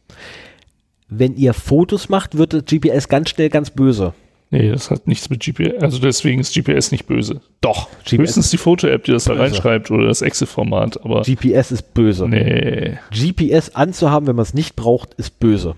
Wenn 1.09 1.37
ihr 1.37 1.53
Fotos 1.53 2.09
macht, 2.09 2.39
wird 2.39 2.55
das 2.55 2.65
GPS 2.65 3.09
ganz 3.09 3.29
schnell 3.29 3.51
ganz 3.51 3.71
böse. 3.71 4.15
Nee, 4.51 4.71
das 4.71 4.91
hat 4.91 5.07
nichts 5.07 5.29
mit 5.29 5.45
GPS. 5.45 5.83
Also 5.83 5.99
deswegen 5.99 6.41
ist 6.41 6.55
GPS 6.55 6.93
nicht 6.93 7.07
böse. 7.07 7.41
Doch. 7.61 7.89
Höchstens 8.09 8.51
die 8.51 8.57
Foto-App, 8.57 9.05
die 9.05 9.13
das 9.13 9.25
da 9.25 9.33
Böse. 9.33 9.43
reinschreibt 9.43 9.91
oder 9.91 10.07
das 10.07 10.23
Excel-Format, 10.23 11.05
aber 11.05 11.23
GPS 11.23 11.73
ist 11.73 11.95
böse. 11.95 12.29
nee. 12.29 12.97
GPS 13.11 13.75
anzuhaben, 13.75 14.27
wenn 14.29 14.37
man 14.37 14.45
es 14.45 14.55
nicht 14.55 14.77
braucht, 14.77 15.15
ist 15.15 15.41
böse. 15.41 15.75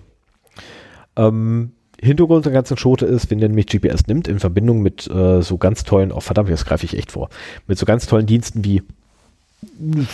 Ähm, 1.17 1.73
Hintergrund 2.01 2.45
der 2.45 2.53
ganzen 2.53 2.77
Schote 2.77 3.07
ist, 3.07 3.31
wenn 3.31 3.41
ihr 3.41 3.49
nämlich 3.49 3.67
GPS 3.67 4.07
nimmt, 4.07 4.29
in 4.29 4.39
Verbindung 4.39 4.81
mit 4.81 5.09
äh, 5.09 5.43
so 5.43 5.59
ganz 5.59 5.85
tollen, 5.85 6.13
oh 6.13 6.21
verdammt, 6.21 6.49
jetzt 6.49 6.67
greife 6.67 6.85
ich 6.85 6.97
echt 6.97 7.13
vor, 7.13 7.29
mit 7.67 7.79
so 7.79 7.87
ganz 7.87 8.07
tollen 8.07 8.27
Diensten 8.27 8.65
wie, 8.65 8.83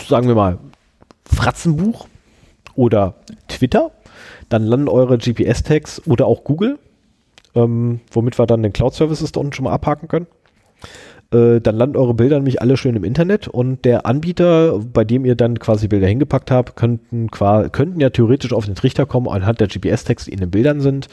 sagen 0.08 0.28
wir 0.28 0.34
mal, 0.34 0.58
Fratzenbuch 1.26 2.06
oder 2.74 3.14
Twitter, 3.48 3.90
dann 4.48 4.64
landen 4.64 4.88
eure 4.88 5.18
GPS-Tags 5.18 6.02
oder 6.06 6.26
auch 6.26 6.44
Google, 6.44 6.78
ähm, 7.54 8.00
womit 8.10 8.38
wir 8.38 8.46
dann 8.46 8.62
den 8.62 8.72
Cloud-Services 8.72 9.32
da 9.32 9.40
unten 9.40 9.52
schon 9.52 9.64
mal 9.64 9.72
abhaken 9.72 10.08
können. 10.08 10.26
Äh, 11.32 11.60
dann 11.60 11.76
landen 11.76 11.96
eure 11.96 12.14
Bilder 12.14 12.36
nämlich 12.36 12.62
alle 12.62 12.76
schön 12.76 12.96
im 12.96 13.04
Internet 13.04 13.48
und 13.48 13.84
der 13.84 14.06
Anbieter, 14.06 14.78
bei 14.78 15.04
dem 15.04 15.24
ihr 15.24 15.34
dann 15.34 15.58
quasi 15.58 15.88
Bilder 15.88 16.06
hingepackt 16.06 16.50
habt, 16.50 16.76
könnten, 16.76 17.30
könnten 17.30 18.00
ja 18.00 18.10
theoretisch 18.10 18.52
auf 18.52 18.66
den 18.66 18.74
Trichter 18.74 19.04
kommen, 19.04 19.28
anhand 19.28 19.60
der 19.60 19.68
GPS-Tags, 19.68 20.26
die 20.26 20.32
in 20.32 20.40
den 20.40 20.50
Bildern 20.50 20.80
sind, 20.80 21.08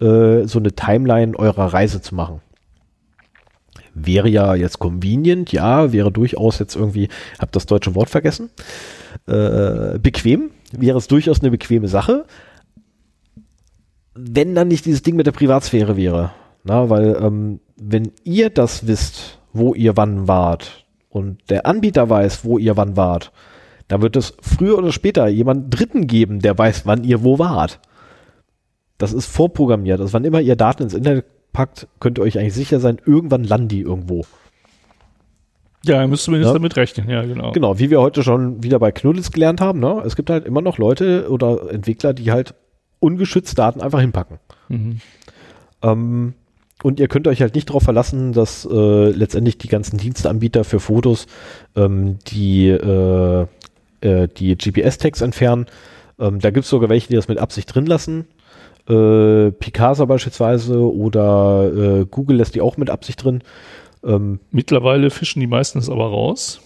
äh, 0.00 0.44
so 0.44 0.58
eine 0.58 0.72
Timeline 0.72 1.38
eurer 1.38 1.72
Reise 1.72 2.00
zu 2.00 2.14
machen. 2.14 2.40
Wäre 3.94 4.28
ja 4.28 4.54
jetzt 4.54 4.78
convenient, 4.78 5.52
ja, 5.52 5.92
wäre 5.92 6.12
durchaus 6.12 6.58
jetzt 6.58 6.76
irgendwie, 6.76 7.08
hab 7.38 7.52
das 7.52 7.66
deutsche 7.66 7.94
Wort 7.94 8.10
vergessen, 8.10 8.50
äh, 9.26 9.98
bequem, 9.98 10.50
wäre 10.72 10.98
es 10.98 11.08
durchaus 11.08 11.40
eine 11.40 11.50
bequeme 11.50 11.88
Sache, 11.88 12.24
wenn 14.14 14.54
dann 14.54 14.68
nicht 14.68 14.84
dieses 14.84 15.02
Ding 15.02 15.16
mit 15.16 15.26
der 15.26 15.32
Privatsphäre 15.32 15.96
wäre. 15.96 16.32
Na, 16.64 16.90
weil 16.90 17.16
ähm, 17.20 17.60
wenn 17.76 18.12
ihr 18.24 18.50
das 18.50 18.86
wisst, 18.86 19.38
wo 19.52 19.74
ihr 19.74 19.96
wann 19.96 20.28
wart 20.28 20.84
und 21.08 21.38
der 21.50 21.66
Anbieter 21.66 22.10
weiß, 22.10 22.44
wo 22.44 22.58
ihr 22.58 22.76
wann 22.76 22.96
wart, 22.96 23.32
dann 23.86 24.02
wird 24.02 24.16
es 24.16 24.34
früher 24.42 24.76
oder 24.76 24.92
später 24.92 25.28
jemand 25.28 25.74
Dritten 25.74 26.06
geben, 26.06 26.40
der 26.40 26.58
weiß, 26.58 26.84
wann 26.84 27.04
ihr 27.04 27.24
wo 27.24 27.38
wart. 27.38 27.80
Das 28.98 29.12
ist 29.12 29.26
vorprogrammiert. 29.26 30.00
Also 30.00 30.12
wann 30.12 30.24
immer 30.24 30.40
ihr 30.40 30.56
Daten 30.56 30.82
ins 30.84 30.94
Internet 30.94 31.24
packt, 31.52 31.86
könnt 32.00 32.18
ihr 32.18 32.22
euch 32.22 32.38
eigentlich 32.38 32.54
sicher 32.54 32.80
sein, 32.80 32.98
irgendwann 33.06 33.44
landen 33.44 33.68
die 33.68 33.80
irgendwo. 33.80 34.24
Ja, 35.84 36.02
ihr 36.02 36.08
müsst 36.08 36.24
zumindest 36.24 36.50
Ja. 36.50 36.54
damit 36.54 36.76
rechnen, 36.76 37.08
ja, 37.08 37.22
genau. 37.22 37.52
Genau, 37.52 37.78
wie 37.78 37.90
wir 37.90 38.00
heute 38.00 38.22
schon 38.22 38.62
wieder 38.62 38.78
bei 38.78 38.90
Knuddels 38.92 39.30
gelernt 39.30 39.60
haben, 39.60 39.78
ne? 39.78 40.02
es 40.04 40.16
gibt 40.16 40.28
halt 40.28 40.44
immer 40.44 40.60
noch 40.60 40.76
Leute 40.78 41.30
oder 41.30 41.70
Entwickler, 41.72 42.12
die 42.12 42.30
halt 42.32 42.54
ungeschützt 42.98 43.56
Daten 43.58 43.80
einfach 43.80 44.00
hinpacken. 44.00 44.38
Mhm. 44.68 45.00
Ähm, 45.82 46.34
und 46.82 47.00
ihr 47.00 47.08
könnt 47.08 47.26
euch 47.28 47.40
halt 47.40 47.54
nicht 47.54 47.70
darauf 47.70 47.84
verlassen, 47.84 48.32
dass 48.32 48.68
äh, 48.70 49.10
letztendlich 49.10 49.58
die 49.58 49.68
ganzen 49.68 49.98
Dienstanbieter 49.98 50.64
für 50.64 50.80
Fotos 50.80 51.26
ähm, 51.76 52.18
die, 52.26 52.68
äh, 52.68 53.46
äh, 54.00 54.28
die 54.28 54.56
GPS-Tags 54.56 55.20
entfernen. 55.20 55.66
Ähm, 56.18 56.40
da 56.40 56.50
gibt 56.50 56.64
es 56.64 56.70
sogar 56.70 56.88
welche, 56.88 57.08
die 57.08 57.16
das 57.16 57.28
mit 57.28 57.38
Absicht 57.38 57.72
drin 57.72 57.86
lassen. 57.86 58.26
Äh, 58.88 59.50
Picasa 59.52 60.04
beispielsweise 60.06 60.80
oder 60.80 62.00
äh, 62.00 62.06
Google 62.06 62.36
lässt 62.38 62.54
die 62.54 62.60
auch 62.60 62.76
mit 62.76 62.90
Absicht 62.90 63.22
drin. 63.22 63.42
Ähm, 64.04 64.40
Mittlerweile 64.50 65.10
fischen 65.10 65.40
die 65.40 65.46
meisten 65.46 65.78
es 65.78 65.90
aber 65.90 66.06
raus. 66.06 66.60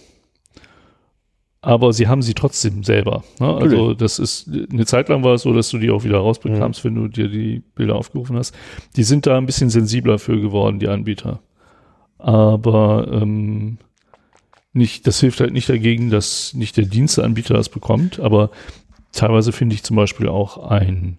Aber 1.61 1.93
sie 1.93 2.07
haben 2.07 2.21
sie 2.21 2.33
trotzdem 2.33 2.83
selber. 2.83 3.23
Ne? 3.39 3.47
Also 3.55 3.93
das 3.93 4.19
ist, 4.19 4.49
eine 4.49 4.85
Zeit 4.85 5.07
lang 5.07 5.23
war 5.23 5.33
es 5.33 5.43
so, 5.43 5.53
dass 5.53 5.69
du 5.69 5.77
die 5.77 5.91
auch 5.91 6.03
wieder 6.03 6.17
rausbekamst, 6.17 6.83
wenn 6.83 6.95
du 6.95 7.07
dir 7.07 7.29
die 7.29 7.63
Bilder 7.75 7.95
aufgerufen 7.95 8.37
hast. 8.37 8.53
Die 8.97 9.03
sind 9.03 9.25
da 9.25 9.37
ein 9.37 9.45
bisschen 9.45 9.69
sensibler 9.69 10.19
für 10.19 10.39
geworden, 10.41 10.79
die 10.79 10.89
Anbieter. 10.89 11.39
Aber 12.17 13.07
ähm, 13.11 13.77
nicht, 14.73 15.07
das 15.07 15.19
hilft 15.19 15.39
halt 15.39 15.53
nicht 15.53 15.69
dagegen, 15.69 16.09
dass 16.09 16.53
nicht 16.53 16.75
der 16.75 16.85
Diensteanbieter 16.85 17.53
das 17.53 17.69
bekommt, 17.69 18.19
aber 18.19 18.49
teilweise 19.13 19.51
finde 19.51 19.75
ich 19.75 19.83
zum 19.83 19.95
Beispiel 19.95 20.27
auch 20.27 20.69
ein 20.69 21.17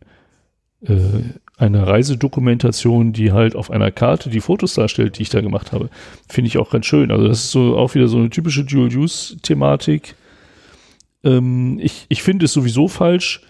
eine 1.57 1.87
Reisedokumentation, 1.87 3.13
die 3.13 3.33
halt 3.33 3.55
auf 3.57 3.71
einer 3.71 3.91
Karte 3.91 4.29
die 4.29 4.41
Fotos 4.41 4.75
darstellt, 4.75 5.19
die 5.19 5.23
ich 5.23 5.31
da 5.31 5.41
gemacht 5.41 5.73
habe, 5.73 5.89
finde 6.29 6.49
ich 6.49 6.59
auch 6.59 6.71
ganz 6.71 6.87
schön. 6.87 7.11
Also 7.11 7.29
das 7.29 7.45
ist 7.45 7.51
so 7.53 7.77
auch 7.77 7.95
wieder 7.95 8.09
so 8.09 8.19
eine 8.19 8.31
typische 8.31 8.65
Dual-Use-Thematik. 8.65 10.17
Ähm, 11.23 11.79
ich 11.81 12.07
ich 12.09 12.23
finde 12.23 12.47
es 12.47 12.53
sowieso 12.53 12.89
falsch, 12.89 13.43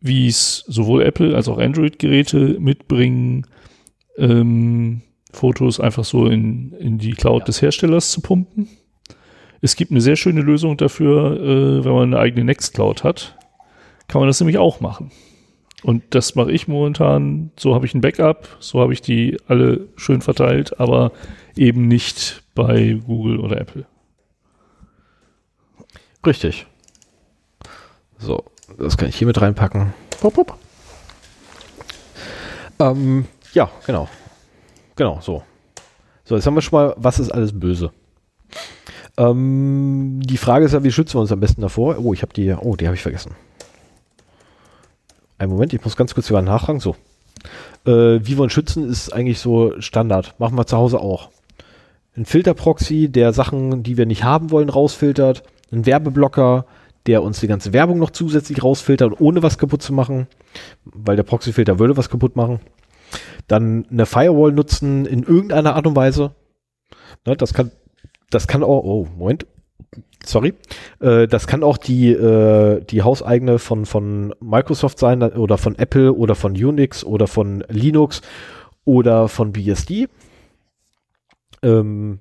wie 0.00 0.26
es 0.26 0.64
sowohl 0.66 1.02
Apple 1.02 1.36
als 1.36 1.48
auch 1.48 1.58
Android-Geräte 1.58 2.56
mitbringen, 2.58 3.46
ähm, 4.18 5.02
Fotos 5.32 5.80
einfach 5.80 6.04
so 6.04 6.26
in, 6.26 6.72
in 6.72 6.98
die 6.98 7.12
Cloud 7.12 7.42
Ja. 7.42 7.46
des 7.46 7.62
Herstellers 7.62 8.10
zu 8.10 8.20
pumpen. 8.20 8.68
Es 9.62 9.76
gibt 9.76 9.92
eine 9.92 10.00
sehr 10.00 10.16
schöne 10.16 10.42
Lösung 10.42 10.76
dafür, 10.76 11.40
äh, 11.40 11.84
wenn 11.84 11.92
man 11.92 12.12
eine 12.12 12.18
eigene 12.18 12.44
Nextcloud 12.44 13.04
hat. 13.04 13.36
Kann 14.08 14.20
man 14.20 14.28
das 14.28 14.40
nämlich 14.40 14.58
auch 14.58 14.80
machen. 14.80 15.12
Und 15.82 16.02
das 16.10 16.34
mache 16.34 16.52
ich 16.52 16.68
momentan. 16.68 17.50
So 17.58 17.74
habe 17.74 17.86
ich 17.86 17.94
ein 17.94 18.00
Backup, 18.00 18.48
so 18.60 18.80
habe 18.80 18.92
ich 18.92 19.02
die 19.02 19.36
alle 19.48 19.88
schön 19.96 20.20
verteilt, 20.20 20.78
aber 20.78 21.12
eben 21.56 21.88
nicht 21.88 22.42
bei 22.54 23.00
Google 23.06 23.40
oder 23.40 23.60
Apple. 23.60 23.86
richtig. 26.24 26.66
So, 28.18 28.44
das 28.78 28.96
kann 28.96 29.08
ich 29.08 29.16
hier 29.16 29.26
mit 29.26 29.40
reinpacken. 29.40 29.92
Pop, 30.20 30.34
pop. 30.34 30.56
Ähm, 32.78 33.26
ja, 33.52 33.68
genau. 33.84 34.08
Genau, 34.94 35.18
so. 35.20 35.42
So, 36.24 36.36
jetzt 36.36 36.46
haben 36.46 36.54
wir 36.54 36.62
schon 36.62 36.78
mal, 36.78 36.94
was 36.96 37.18
ist 37.18 37.30
alles 37.30 37.58
böse? 37.58 37.90
Ähm, 39.16 40.20
die 40.22 40.36
Frage 40.36 40.64
ist 40.64 40.72
ja, 40.72 40.84
wie 40.84 40.92
schützen 40.92 41.14
wir 41.14 41.20
uns 41.22 41.32
am 41.32 41.40
besten 41.40 41.60
davor? 41.60 41.98
Oh, 41.98 42.12
ich 42.14 42.22
habe 42.22 42.32
die, 42.32 42.52
oh, 42.52 42.76
die 42.76 42.86
habe 42.86 42.94
ich 42.94 43.02
vergessen. 43.02 43.34
Einen 45.42 45.50
Moment, 45.50 45.72
ich 45.72 45.82
muss 45.82 45.96
ganz 45.96 46.14
kurz 46.14 46.28
sogar 46.28 46.42
nachfragen. 46.42 46.78
So, 46.78 46.94
Äh, 47.84 48.24
wie 48.24 48.36
uns 48.36 48.52
schützen, 48.52 48.88
ist 48.88 49.12
eigentlich 49.12 49.40
so 49.40 49.72
Standard. 49.80 50.38
Machen 50.38 50.56
wir 50.56 50.68
zu 50.68 50.76
Hause 50.76 51.00
auch. 51.00 51.30
Ein 52.16 52.26
Filterproxy, 52.26 53.08
der 53.08 53.32
Sachen, 53.32 53.82
die 53.82 53.96
wir 53.96 54.06
nicht 54.06 54.22
haben 54.22 54.52
wollen, 54.52 54.68
rausfiltert. 54.68 55.42
Ein 55.72 55.84
Werbeblocker, 55.84 56.64
der 57.06 57.24
uns 57.24 57.40
die 57.40 57.48
ganze 57.48 57.72
Werbung 57.72 57.98
noch 57.98 58.10
zusätzlich 58.10 58.62
rausfiltert, 58.62 59.20
ohne 59.20 59.42
was 59.42 59.58
kaputt 59.58 59.82
zu 59.82 59.92
machen, 59.92 60.28
weil 60.84 61.16
der 61.16 61.24
Proxyfilter 61.24 61.80
würde 61.80 61.96
was 61.96 62.08
kaputt 62.08 62.36
machen. 62.36 62.60
Dann 63.48 63.84
eine 63.90 64.06
Firewall 64.06 64.52
nutzen 64.52 65.06
in 65.06 65.24
irgendeiner 65.24 65.74
Art 65.74 65.88
und 65.88 65.96
Weise. 65.96 66.36
Ne, 67.26 67.36
das 67.36 67.52
kann, 67.52 67.72
das 68.30 68.46
kann 68.46 68.62
auch, 68.62 68.84
oh, 68.84 69.08
Moment, 69.18 69.46
sorry, 70.24 70.54
äh, 71.00 71.26
das 71.26 71.46
kann 71.46 71.62
auch 71.62 71.78
die, 71.78 72.10
äh, 72.10 72.82
die 72.84 73.02
hauseigene 73.02 73.58
von, 73.58 73.86
von 73.86 74.34
Microsoft 74.40 74.98
sein 74.98 75.22
oder 75.22 75.58
von 75.58 75.76
Apple 75.76 76.12
oder 76.14 76.34
von 76.34 76.52
Unix 76.52 77.04
oder 77.04 77.26
von 77.26 77.64
Linux 77.68 78.22
oder 78.84 79.28
von 79.28 79.52
BSD. 79.52 80.08
Ähm, 81.62 82.20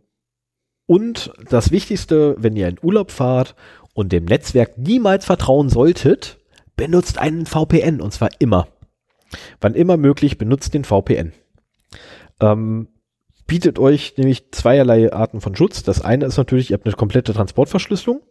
und 0.86 1.32
das 1.50 1.72
Wichtigste, 1.72 2.36
wenn 2.38 2.56
ihr 2.56 2.68
in 2.68 2.80
Urlaub 2.82 3.12
fahrt 3.12 3.56
und 3.94 4.12
dem 4.12 4.26
Netzwerk 4.26 4.78
niemals 4.78 5.26
vertrauen 5.26 5.70
solltet, 5.70 6.40
benutzt 6.76 7.18
einen 7.18 7.46
VPN 7.46 8.02
und 8.02 8.12
zwar 8.12 8.30
immer. 8.40 8.68
Wann 9.62 9.76
immer 9.76 9.98
möglich, 9.98 10.38
benutzt 10.38 10.74
den 10.74 10.84
VPN. 10.84 11.32
Ähm, 12.42 12.88
bietet 13.48 13.80
euch 13.80 14.16
nämlich 14.18 14.52
zweierlei 14.52 15.12
Arten 15.12 15.42
von 15.42 15.56
Schutz. 15.56 15.84
Das 15.84 16.02
eine 16.02 16.26
ist 16.26 16.38
natürlich, 16.38 16.72
ihr 16.72 16.76
habt 16.76 16.86
eine 16.86 16.96
komplette 16.96 17.34
Transportverschlüsselung 17.34 18.22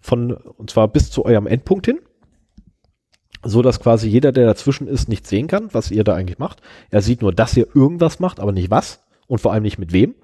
von, 0.00 0.32
und 0.32 0.70
zwar 0.70 0.88
bis 0.88 1.10
zu 1.10 1.24
eurem 1.24 1.46
Endpunkt 1.46 1.86
hin. 1.86 1.98
So 3.42 3.62
dass 3.62 3.80
quasi 3.80 4.08
jeder, 4.08 4.32
der 4.32 4.46
dazwischen 4.46 4.88
ist, 4.88 5.08
nicht 5.08 5.26
sehen 5.26 5.46
kann, 5.46 5.68
was 5.72 5.90
ihr 5.90 6.04
da 6.04 6.14
eigentlich 6.14 6.38
macht. 6.38 6.60
Er 6.90 7.02
sieht 7.02 7.22
nur, 7.22 7.32
dass 7.32 7.56
ihr 7.56 7.68
irgendwas 7.74 8.18
macht, 8.18 8.40
aber 8.40 8.52
nicht 8.52 8.70
was 8.70 9.00
und 9.28 9.40
vor 9.40 9.52
allem 9.52 9.62
nicht 9.62 9.78
mit 9.78 9.92
wem. 9.92 10.14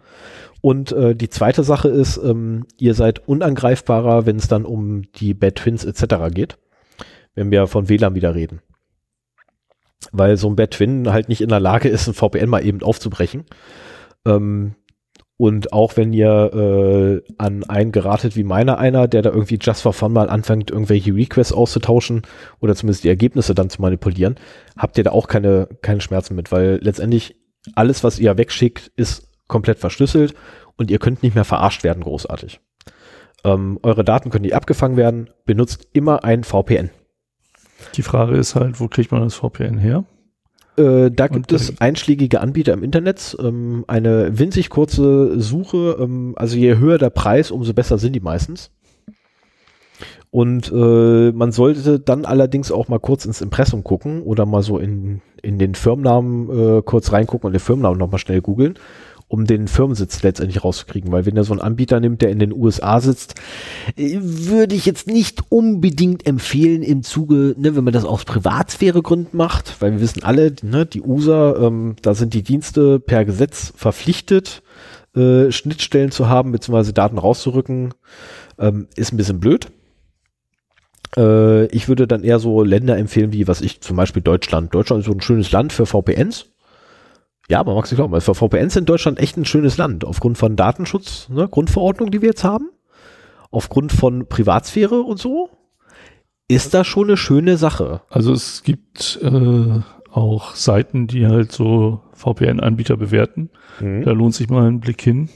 Und 0.60 0.93
äh, 0.93 1.14
die 1.14 1.28
zweite 1.28 1.64
Sache 1.64 1.89
ist, 1.89 2.19
ähm, 2.19 2.66
ihr 2.78 2.94
seid 2.94 3.28
unangreifbarer, 3.28 4.27
wenn 4.27 4.36
es 4.36 4.48
dann 4.48 4.64
um 4.64 5.02
die 5.16 5.35
Bad 5.35 5.56
Twins 5.56 5.85
etc. 5.85 6.32
geht, 6.32 6.56
wenn 7.35 7.51
wir 7.51 7.66
von 7.66 7.89
WLAN 7.89 8.14
wieder 8.14 8.35
reden. 8.35 8.60
Weil 10.12 10.36
so 10.36 10.48
ein 10.48 10.56
Bad 10.56 10.73
Twin 10.73 11.12
halt 11.12 11.28
nicht 11.28 11.40
in 11.40 11.48
der 11.48 11.60
Lage 11.60 11.89
ist, 11.89 12.06
ein 12.06 12.14
VPN 12.14 12.48
mal 12.48 12.64
eben 12.64 12.82
aufzubrechen. 12.82 13.44
Ähm, 14.27 14.74
und 15.36 15.73
auch 15.73 15.97
wenn 15.97 16.12
ihr 16.12 16.31
äh, 16.55 17.32
an 17.36 17.65
einen 17.65 17.90
geratet 17.90 18.36
wie 18.36 18.44
meiner 18.44 18.78
einer, 18.78 19.09
der 19.09 19.23
da 19.23 19.31
irgendwie 19.31 19.59
just 19.61 19.82
for 19.82 19.93
fun 19.93 20.12
mal 20.12 20.31
anfängt, 20.31 20.70
irgendwelche 20.70 21.15
Requests 21.15 21.53
auszutauschen 21.53 22.23
oder 22.61 22.77
zumindest 22.77 23.03
die 23.03 23.09
Ergebnisse 23.09 23.55
dann 23.55 23.69
zu 23.69 23.82
manipulieren, 23.82 24.36
habt 24.77 24.99
ihr 24.99 25.05
da 25.05 25.11
auch 25.11 25.27
keine, 25.27 25.69
keine 25.81 26.01
Schmerzen 26.01 26.36
mit, 26.36 26.53
weil 26.53 26.78
letztendlich 26.81 27.35
alles, 27.74 28.05
was 28.05 28.20
ihr 28.20 28.39
wegschickt, 28.39 28.93
ist 28.94 29.28
komplett 29.49 29.78
verschlüsselt 29.78 30.35
und 30.77 30.93
ihr 30.93 30.99
könnt 30.99 31.23
nicht 31.24 31.35
mehr 31.35 31.44
verarscht 31.44 31.82
werden, 31.82 32.05
großartig. 32.05 32.61
Ähm, 33.44 33.81
eure 33.82 34.05
Daten 34.05 34.31
können 34.31 34.43
nicht 34.43 34.55
abgefangen 34.55 34.97
werden, 34.97 35.31
benutzt 35.44 35.89
immer 35.93 36.23
ein 36.23 36.44
VPN. 36.44 36.90
Die 37.97 38.03
Frage 38.03 38.36
ist 38.36 38.55
halt, 38.55 38.78
wo 38.78 38.86
kriegt 38.86 39.11
man 39.11 39.23
das 39.23 39.35
VPN 39.35 39.78
her? 39.78 40.05
Äh, 40.77 41.11
da 41.11 41.28
gibt 41.28 41.53
es 41.53 41.81
einschlägige 41.81 42.40
Anbieter 42.40 42.73
im 42.73 42.82
Internet. 42.82 43.36
Ähm, 43.40 43.85
eine 43.89 44.39
winzig 44.39 44.70
kurze 44.70 45.39
Suche. 45.40 45.97
Ähm, 46.01 46.35
also 46.36 46.57
je 46.57 46.78
höher 46.78 46.99
der 46.99 47.11
Preis, 47.11 47.51
umso 47.51 47.74
besser 47.74 47.99
sind 47.99 48.15
die 48.15 48.20
meistens. 48.20 48.70
Und 50.31 50.73
äh, 50.73 51.31
man 51.32 51.53
sollte 51.53 52.01
dann 52.01 52.24
allerdings 52.24 52.73
auch 52.73 52.89
mal 52.89 52.99
kurz 52.99 53.27
ins 53.27 53.43
Impressum 53.43 53.85
gucken 53.85 54.23
oder 54.23 54.47
mal 54.47 54.62
so 54.62 54.78
in, 54.78 55.20
in 55.43 55.59
den 55.59 55.74
Firmennamen 55.74 56.78
äh, 56.78 56.82
kurz 56.82 57.12
reingucken 57.12 57.49
und 57.49 57.53
den 57.53 57.61
Firmennamen 57.61 57.99
nochmal 57.99 58.19
schnell 58.19 58.40
googeln 58.40 58.78
um 59.33 59.47
den 59.47 59.67
Firmensitz 59.67 60.23
letztendlich 60.23 60.63
rauszukriegen. 60.63 61.11
Weil 61.11 61.25
wenn 61.25 61.39
er 61.39 61.45
so 61.45 61.55
einen 61.55 61.63
Anbieter 61.63 62.01
nimmt, 62.01 62.21
der 62.21 62.31
in 62.31 62.39
den 62.39 62.53
USA 62.53 63.01
sitzt, 63.01 63.35
äh, 63.97 64.19
würde 64.21 64.75
ich 64.75 64.85
jetzt 64.85 65.07
nicht 65.07 65.41
unbedingt 65.49 66.27
empfehlen 66.27 66.83
im 66.83 67.03
Zuge, 67.03 67.55
ne, 67.57 67.75
wenn 67.75 67.83
man 67.83 67.95
das 67.95 68.05
aus 68.05 68.27
Privatsphäregründen 68.27 69.35
macht, 69.35 69.81
weil 69.81 69.93
wir 69.93 70.01
wissen 70.03 70.23
alle, 70.23 70.55
ne, 70.61 70.85
die 70.85 71.01
USA, 71.01 71.57
ähm, 71.57 71.97
da 72.03 72.15
sind 72.15 72.35
die 72.35 72.43
Dienste 72.43 73.01
per 73.01 73.25
Gesetz 73.25 73.73
verpflichtet, 73.75 74.63
äh, 75.17 75.51
Schnittstellen 75.51 76.11
zu 76.11 76.29
haben, 76.29 76.53
beziehungsweise 76.53 76.93
Daten 76.93 77.17
rauszurücken, 77.17 77.95
ähm, 78.59 78.87
ist 78.97 79.15
ein 79.15 79.17
bisschen 79.17 79.41
blöd. 79.41 79.69
Äh, 81.17 81.69
ich 81.69 81.89
würde 81.89 82.07
dann 82.07 82.23
eher 82.23 82.39
so 82.39 82.63
Länder 82.63 82.99
empfehlen, 82.99 83.33
wie 83.33 83.49
was 83.49 83.63
ich 83.63 83.81
zum 83.81 83.97
Beispiel 83.97 84.23
Deutschland. 84.23 84.75
Deutschland 84.75 85.01
ist 85.01 85.07
so 85.07 85.13
ein 85.13 85.23
schönes 85.23 85.53
Land 85.53 85.73
für 85.73 85.87
VPNs 85.87 86.52
ja, 87.53 87.61
aber 87.61 87.74
magst 87.74 87.93
du 87.93 87.97
glauben, 87.97 88.15
also 88.15 88.33
VPNs 88.33 88.77
in 88.77 88.87
Deutschland 88.87 89.19
echt 89.20 89.37
ein 89.37 89.45
schönes 89.45 89.77
Land, 89.77 90.07
aufgrund 90.07 90.39
von 90.39 90.57
Datenschutz, 90.57 91.29
ne, 91.29 91.47
Grundverordnung, 91.47 92.11
die 92.11 92.23
wir 92.23 92.31
jetzt 92.31 92.45
haben, 92.45 92.70
aufgrund 93.51 93.93
von 93.93 94.27
Privatsphäre 94.27 95.03
und 95.03 95.19
so, 95.19 95.51
ist 96.49 96.73
das 96.73 96.87
schon 96.87 97.09
eine 97.09 97.19
schöne 97.19 97.59
Sache. 97.59 98.01
Also 98.09 98.33
es 98.33 98.62
gibt 98.62 99.20
äh, 99.23 99.81
auch 100.11 100.55
Seiten, 100.55 101.09
die 101.09 101.27
halt 101.27 101.53
so 101.53 102.01
VPN-Anbieter 102.15 102.97
bewerten. 102.97 103.51
Mhm. 103.81 104.03
Da 104.03 104.12
lohnt 104.12 104.35
sich 104.35 104.49
mal 104.49 104.66
ein 104.66 104.81
Blick 104.81 105.03
hin. 105.03 105.29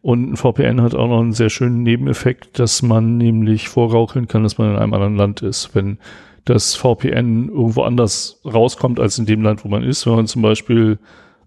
Und 0.00 0.32
ein 0.32 0.36
VPN 0.36 0.82
hat 0.82 0.96
auch 0.96 1.06
noch 1.06 1.20
einen 1.20 1.32
sehr 1.32 1.48
schönen 1.48 1.84
Nebeneffekt, 1.84 2.58
dass 2.58 2.82
man 2.82 3.18
nämlich 3.18 3.68
vorgaukeln 3.68 4.26
kann, 4.26 4.42
dass 4.42 4.58
man 4.58 4.72
in 4.72 4.78
einem 4.78 4.94
anderen 4.94 5.16
Land 5.16 5.42
ist. 5.42 5.76
Wenn 5.76 5.98
das 6.44 6.74
VPN 6.74 7.50
irgendwo 7.50 7.82
anders 7.82 8.40
rauskommt 8.44 8.98
als 8.98 9.16
in 9.18 9.26
dem 9.26 9.42
Land, 9.42 9.64
wo 9.64 9.68
man 9.68 9.84
ist, 9.84 10.06
wenn 10.06 10.16
man 10.16 10.26
zum 10.26 10.42
Beispiel 10.42 10.98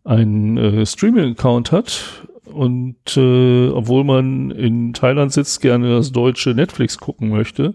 einen 0.05 0.57
äh, 0.57 0.85
Streaming-Account 0.85 1.71
hat 1.71 2.25
und 2.45 2.95
äh, 3.17 3.69
obwohl 3.69 4.03
man 4.03 4.51
in 4.51 4.93
Thailand 4.93 5.33
sitzt, 5.33 5.61
gerne 5.61 5.89
das 5.89 6.11
deutsche 6.11 6.51
Netflix 6.51 6.97
gucken 6.97 7.29
möchte. 7.29 7.73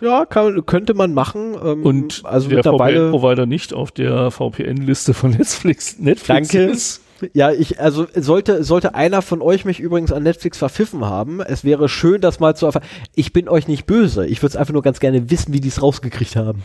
Ja, 0.00 0.26
kann, 0.26 0.66
könnte 0.66 0.94
man 0.94 1.14
machen. 1.14 1.54
Ähm, 1.62 1.84
und 1.84 2.22
also 2.24 2.48
der 2.48 2.62
VPN-Provider 2.62 3.46
nicht 3.46 3.72
auf 3.72 3.92
der 3.92 4.30
VPN-Liste 4.30 5.14
von 5.14 5.30
Netflix, 5.30 5.98
Netflix 5.98 6.48
Danke. 6.48 6.64
ist. 6.64 7.00
Ja, 7.32 7.52
ich, 7.52 7.80
also 7.80 8.06
sollte, 8.14 8.64
sollte 8.64 8.94
einer 8.94 9.22
von 9.22 9.40
euch 9.40 9.64
mich 9.64 9.80
übrigens 9.80 10.12
an 10.12 10.24
Netflix 10.24 10.58
verpfiffen 10.58 11.04
haben, 11.04 11.40
es 11.40 11.64
wäre 11.64 11.88
schön, 11.88 12.20
das 12.20 12.40
mal 12.40 12.56
zu 12.56 12.66
erfahren. 12.66 12.84
Ich 13.14 13.32
bin 13.32 13.48
euch 13.48 13.68
nicht 13.68 13.86
böse. 13.86 14.26
Ich 14.26 14.42
würde 14.42 14.48
es 14.48 14.56
einfach 14.56 14.74
nur 14.74 14.82
ganz 14.82 14.98
gerne 14.98 15.30
wissen, 15.30 15.54
wie 15.54 15.60
die 15.60 15.68
es 15.68 15.80
rausgekriegt 15.80 16.36
haben. 16.36 16.64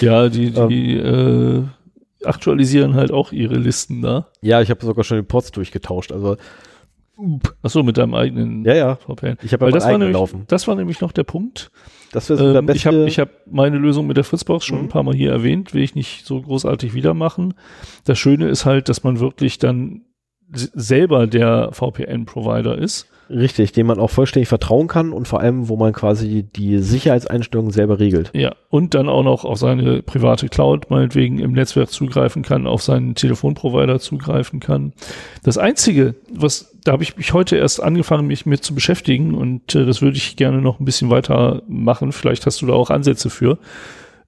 Ja, 0.00 0.28
die, 0.28 0.50
die, 0.50 0.98
ähm. 0.98 1.70
Aktualisieren 2.24 2.94
halt 2.94 3.12
auch 3.12 3.32
ihre 3.32 3.56
Listen 3.56 4.02
da. 4.02 4.28
Ja, 4.40 4.60
ich 4.60 4.70
habe 4.70 4.84
sogar 4.84 5.04
schon 5.04 5.18
den 5.18 5.26
Pots 5.26 5.50
durchgetauscht. 5.52 6.12
Also 6.12 6.36
Achso, 7.62 7.82
mit 7.82 7.98
deinem 7.98 8.14
eigenen 8.14 8.64
ja, 8.64 8.74
ja. 8.74 8.96
VPN. 8.96 9.36
Ich 9.42 9.52
habe 9.52 9.70
das 9.70 9.84
war 9.84 9.98
nämlich, 9.98 10.14
laufen. 10.14 10.44
Das 10.48 10.66
war 10.66 10.74
nämlich 10.74 11.00
noch 11.00 11.12
der 11.12 11.24
Punkt. 11.24 11.70
Das 12.10 12.28
wäre 12.28 12.38
so 12.38 12.46
ähm, 12.46 12.52
der 12.54 12.62
beste. 12.62 12.78
Ich 12.78 12.86
habe 12.86 13.06
ich 13.06 13.18
hab 13.18 13.28
meine 13.46 13.78
Lösung 13.78 14.06
mit 14.06 14.16
der 14.16 14.24
Fritzbox 14.24 14.64
schon 14.64 14.78
mhm. 14.78 14.84
ein 14.84 14.88
paar 14.88 15.02
Mal 15.02 15.14
hier 15.14 15.30
erwähnt, 15.30 15.74
will 15.74 15.82
ich 15.82 15.94
nicht 15.94 16.26
so 16.26 16.40
großartig 16.40 16.94
wieder 16.94 17.14
machen. 17.14 17.54
Das 18.04 18.18
Schöne 18.18 18.48
ist 18.48 18.64
halt, 18.64 18.88
dass 18.88 19.04
man 19.04 19.20
wirklich 19.20 19.58
dann 19.58 20.02
selber 20.54 21.26
der 21.26 21.70
VPN-Provider 21.72 22.76
ist. 22.76 23.08
Richtig, 23.32 23.72
dem 23.72 23.86
man 23.86 23.98
auch 23.98 24.10
vollständig 24.10 24.48
vertrauen 24.48 24.88
kann 24.88 25.12
und 25.12 25.26
vor 25.26 25.40
allem, 25.40 25.68
wo 25.68 25.76
man 25.76 25.92
quasi 25.94 26.42
die 26.42 26.78
Sicherheitseinstellungen 26.78 27.72
selber 27.72 27.98
regelt. 27.98 28.30
Ja, 28.34 28.54
und 28.68 28.92
dann 28.94 29.08
auch 29.08 29.22
noch 29.22 29.46
auf 29.46 29.58
seine 29.58 30.02
private 30.02 30.48
Cloud 30.48 30.90
meinetwegen 30.90 31.38
im 31.38 31.52
Netzwerk 31.52 31.90
zugreifen 31.90 32.42
kann, 32.42 32.66
auf 32.66 32.82
seinen 32.82 33.14
Telefonprovider 33.14 34.00
zugreifen 34.00 34.60
kann. 34.60 34.92
Das 35.42 35.56
Einzige, 35.56 36.14
was, 36.30 36.76
da 36.84 36.92
habe 36.92 37.02
ich 37.02 37.16
mich 37.16 37.32
heute 37.32 37.56
erst 37.56 37.82
angefangen, 37.82 38.26
mich 38.26 38.44
mit 38.44 38.64
zu 38.64 38.74
beschäftigen 38.74 39.34
und 39.34 39.74
äh, 39.74 39.86
das 39.86 40.02
würde 40.02 40.18
ich 40.18 40.36
gerne 40.36 40.60
noch 40.60 40.78
ein 40.78 40.84
bisschen 40.84 41.08
weiter 41.08 41.62
machen. 41.68 42.12
Vielleicht 42.12 42.44
hast 42.44 42.60
du 42.60 42.66
da 42.66 42.74
auch 42.74 42.90
Ansätze 42.90 43.30
für 43.30 43.58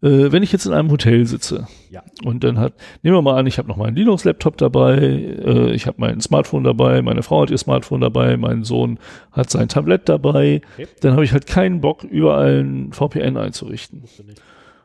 äh, 0.03 0.33
wenn 0.33 0.43
ich 0.43 0.53
jetzt 0.53 0.67
in 0.67 0.73
einem 0.73 0.91
Hotel 0.91 1.27
sitze 1.27 1.67
ja. 1.91 2.03
und 2.25 2.45
dann 2.45 2.59
hat, 2.59 2.75
nehmen 3.03 3.17
wir 3.17 3.23
mal 3.23 3.39
an, 3.39 3.47
ich 3.47 3.59
habe 3.59 3.69
noch 3.69 3.77
meinen 3.77 3.97
Linux-Laptop 3.97 4.57
dabei, 4.57 4.97
äh, 4.99 5.73
ich 5.73 5.87
habe 5.87 5.97
mein 6.01 6.21
Smartphone 6.21 6.65
dabei, 6.65 7.03
meine 7.03 7.23
Frau 7.23 7.43
hat 7.43 7.51
ihr 7.51 7.59
Smartphone 7.59 8.01
dabei, 8.01 8.37
mein 8.37 8.65
Sohn 8.65 8.99
hat 9.33 9.51
sein 9.51 9.69
Tablet 9.69 10.09
dabei, 10.09 10.61
okay. 10.75 10.89
dann 11.01 11.13
habe 11.13 11.25
ich 11.25 11.33
halt 11.33 11.47
keinen 11.47 11.81
Bock, 11.81 12.05
überall 12.05 12.63
ein 12.63 12.93
VPN 12.93 13.37
einzurichten. 13.37 14.05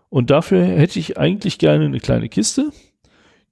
Und 0.10 0.30
dafür 0.32 0.66
hätte 0.66 1.00
ich 1.00 1.18
eigentlich 1.18 1.60
gerne 1.60 1.86
eine 1.86 2.00
kleine 2.00 2.30
Kiste, 2.30 2.72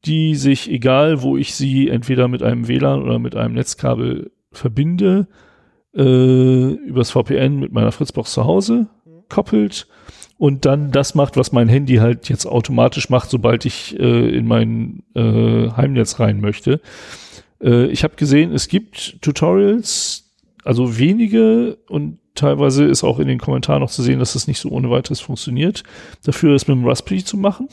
die 0.06 0.36
sich, 0.36 0.72
egal 0.72 1.22
wo 1.22 1.38
ich 1.38 1.54
sie 1.56 1.90
entweder 1.90 2.28
mit 2.28 2.44
einem 2.44 2.68
WLAN 2.68 3.02
oder 3.02 3.20
mit 3.20 3.36
einem 3.36 3.54
Netzkabel 3.54 4.32
verbinde, 4.52 5.28
äh, 5.96 6.72
übers 6.72 7.12
VPN 7.12 7.60
mit 7.60 7.72
meiner 7.72 7.92
Fritzbox 7.92 8.32
zu 8.32 8.46
Hause 8.46 8.88
koppelt 9.30 9.88
und 10.38 10.66
dann 10.66 10.92
das 10.92 11.16
macht, 11.16 11.36
was 11.38 11.52
mein 11.52 11.68
Handy 11.68 11.96
halt 11.96 12.30
jetzt 12.30 12.46
automatisch 12.46 13.10
macht, 13.10 13.30
sobald 13.30 13.66
ich 13.66 14.00
äh, 14.00 14.30
in 14.30 14.48
mein 14.48 15.04
äh, 15.16 15.70
Heimnetz 15.72 16.20
rein 16.20 16.42
möchte. 16.42 16.80
Äh, 17.62 17.88
ich 17.88 18.04
habe 18.04 18.16
gesehen, 18.16 18.54
es 18.54 18.68
gibt 18.68 19.22
Tutorials, 19.22 20.32
also 20.64 20.98
wenige 20.98 21.78
und 21.90 22.20
teilweise 22.36 22.86
ist 22.86 23.04
auch 23.04 23.20
in 23.20 23.28
den 23.28 23.40
Kommentaren 23.40 23.82
noch 23.82 23.90
zu 23.90 24.04
sehen, 24.04 24.20
dass 24.20 24.34
das 24.34 24.48
nicht 24.48 24.60
so 24.60 24.70
ohne 24.70 24.92
weiteres 24.92 25.20
funktioniert. 25.20 25.84
Dafür 26.24 26.56
ist 26.56 26.68
mit 26.68 26.78
dem 26.78 26.86
Raspberry 26.86 27.24
zu 27.24 27.38
machen. 27.38 27.68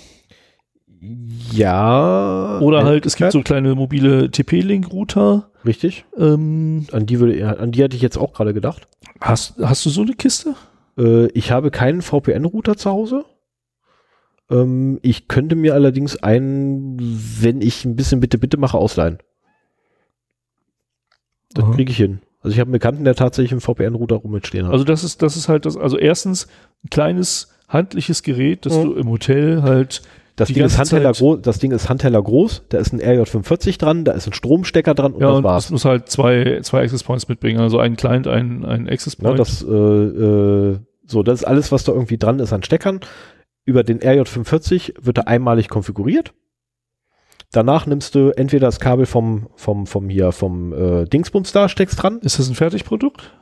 Ja. 1.53 2.61
Oder 2.61 2.85
halt, 2.85 3.05
es 3.05 3.17
gibt 3.17 3.33
so 3.33 3.43
kleine 3.43 3.75
mobile 3.75 4.31
TP-Link-Router. 4.31 5.51
Richtig. 5.67 6.07
Ähm, 6.17 6.87
An 6.93 7.05
die 7.05 7.21
würde, 7.21 7.59
an 7.59 7.73
die 7.73 7.85
hatte 7.85 7.97
ich 7.97 8.03
jetzt 8.03 8.17
auch 8.17 8.33
gerade 8.33 8.55
gedacht. 8.55 8.87
hast, 9.21 9.59
hast 9.59 9.85
du 9.85 9.91
so 9.91 10.01
eine 10.01 10.15
Kiste? 10.15 10.55
Äh, 10.99 11.27
ich 11.29 11.51
habe 11.51 11.71
keinen 11.71 12.03
VPN-Router 12.03 12.77
zu 12.77 12.91
Hause. 12.91 13.25
Ähm, 14.51 14.99
ich 15.03 15.29
könnte 15.29 15.57
mir 15.57 15.75
allerdings 15.75 16.23
einen, 16.23 16.97
wenn 17.41 17.61
ich 17.63 17.85
ein 17.85 17.97
bisschen 17.97 18.21
bitte 18.21 18.39
bitte 18.39 18.57
mache, 18.57 18.77
ausleihen. 18.79 19.19
Das 21.55 21.71
kriege 21.77 21.91
ich 21.93 21.97
hin. 21.97 22.21
Also 22.41 22.53
ich 22.55 22.61
habe 22.61 22.69
einen 22.69 22.73
Bekannten, 22.73 23.05
der 23.05 23.15
tatsächlich 23.15 23.53
einen 23.53 23.61
VPN-Router 23.61 24.17
rumstehen 24.17 24.67
hat. 24.67 24.73
Also 24.73 24.85
das 24.85 25.05
ist, 25.05 25.23
das 25.23 25.37
ist 25.37 25.49
halt 25.49 25.65
das, 25.67 25.77
also 25.77 25.97
erstens 25.97 26.47
ein 26.85 26.91
kleines 26.91 27.55
handliches 27.69 28.23
Gerät, 28.23 28.67
das 28.67 28.77
Mhm. 28.77 28.83
du 28.85 28.93
im 28.95 29.09
Hotel 29.09 29.63
halt 29.63 30.03
das, 30.37 30.49
Ding 30.49 30.65
ist 30.65 30.79
Handteller 30.79 31.13
groß, 31.13 31.43
das 31.43 31.59
Ding 31.59 31.71
ist 31.71 31.89
Handteller 31.89 32.23
groß, 32.23 32.65
da 32.69 32.79
ist 32.79 32.93
ein 32.93 33.01
RJ45 33.01 33.79
dran, 33.79 34.05
da 34.05 34.13
ist 34.13 34.27
ein 34.27 34.33
Stromstecker 34.33 34.95
dran 34.95 35.13
und 35.13 35.21
ja, 35.21 35.29
das 35.29 35.37
und 35.39 35.45
war's. 35.45 35.65
es 35.67 35.71
muss 35.71 35.85
halt 35.85 36.09
zwei, 36.09 36.61
zwei 36.63 36.83
Access 36.83 37.05
Points 37.05 37.29
mitbringen, 37.29 37.61
also 37.61 37.79
einen 37.79 37.97
Client, 37.97 38.27
einen, 38.27 38.65
einen 38.65 38.89
Access 38.89 39.17
Point. 39.17 39.39
das, 39.39 39.63
äh, 39.63 39.67
äh, 39.67 40.79
so, 41.07 41.23
das 41.23 41.41
ist 41.41 41.45
alles, 41.45 41.71
was 41.71 41.85
da 41.85 41.93
irgendwie 41.93 42.19
dran 42.19 42.41
ist 42.41 42.53
an 42.53 42.63
Steckern. 42.63 43.01
Über 43.65 43.83
den 43.83 44.01
RJ45 44.01 44.95
wird 45.01 45.19
er 45.19 45.29
einmalig 45.29 45.69
konfiguriert. 45.69 46.35
Danach 47.53 47.87
nimmst 47.87 48.15
du 48.15 48.31
entweder 48.31 48.67
das 48.67 48.81
Kabel 48.81 49.07
vom, 49.07 49.49
vom, 49.55 49.87
vom 49.87 50.09
hier, 50.09 50.33
vom 50.33 50.73
äh, 50.73 51.05
Dingsbums 51.05 51.53
da, 51.53 51.69
steckst 51.69 52.03
dran. 52.03 52.19
ist 52.23 52.39
das 52.39 52.49
ein 52.49 52.57
Fertigprodukt? 52.57 53.33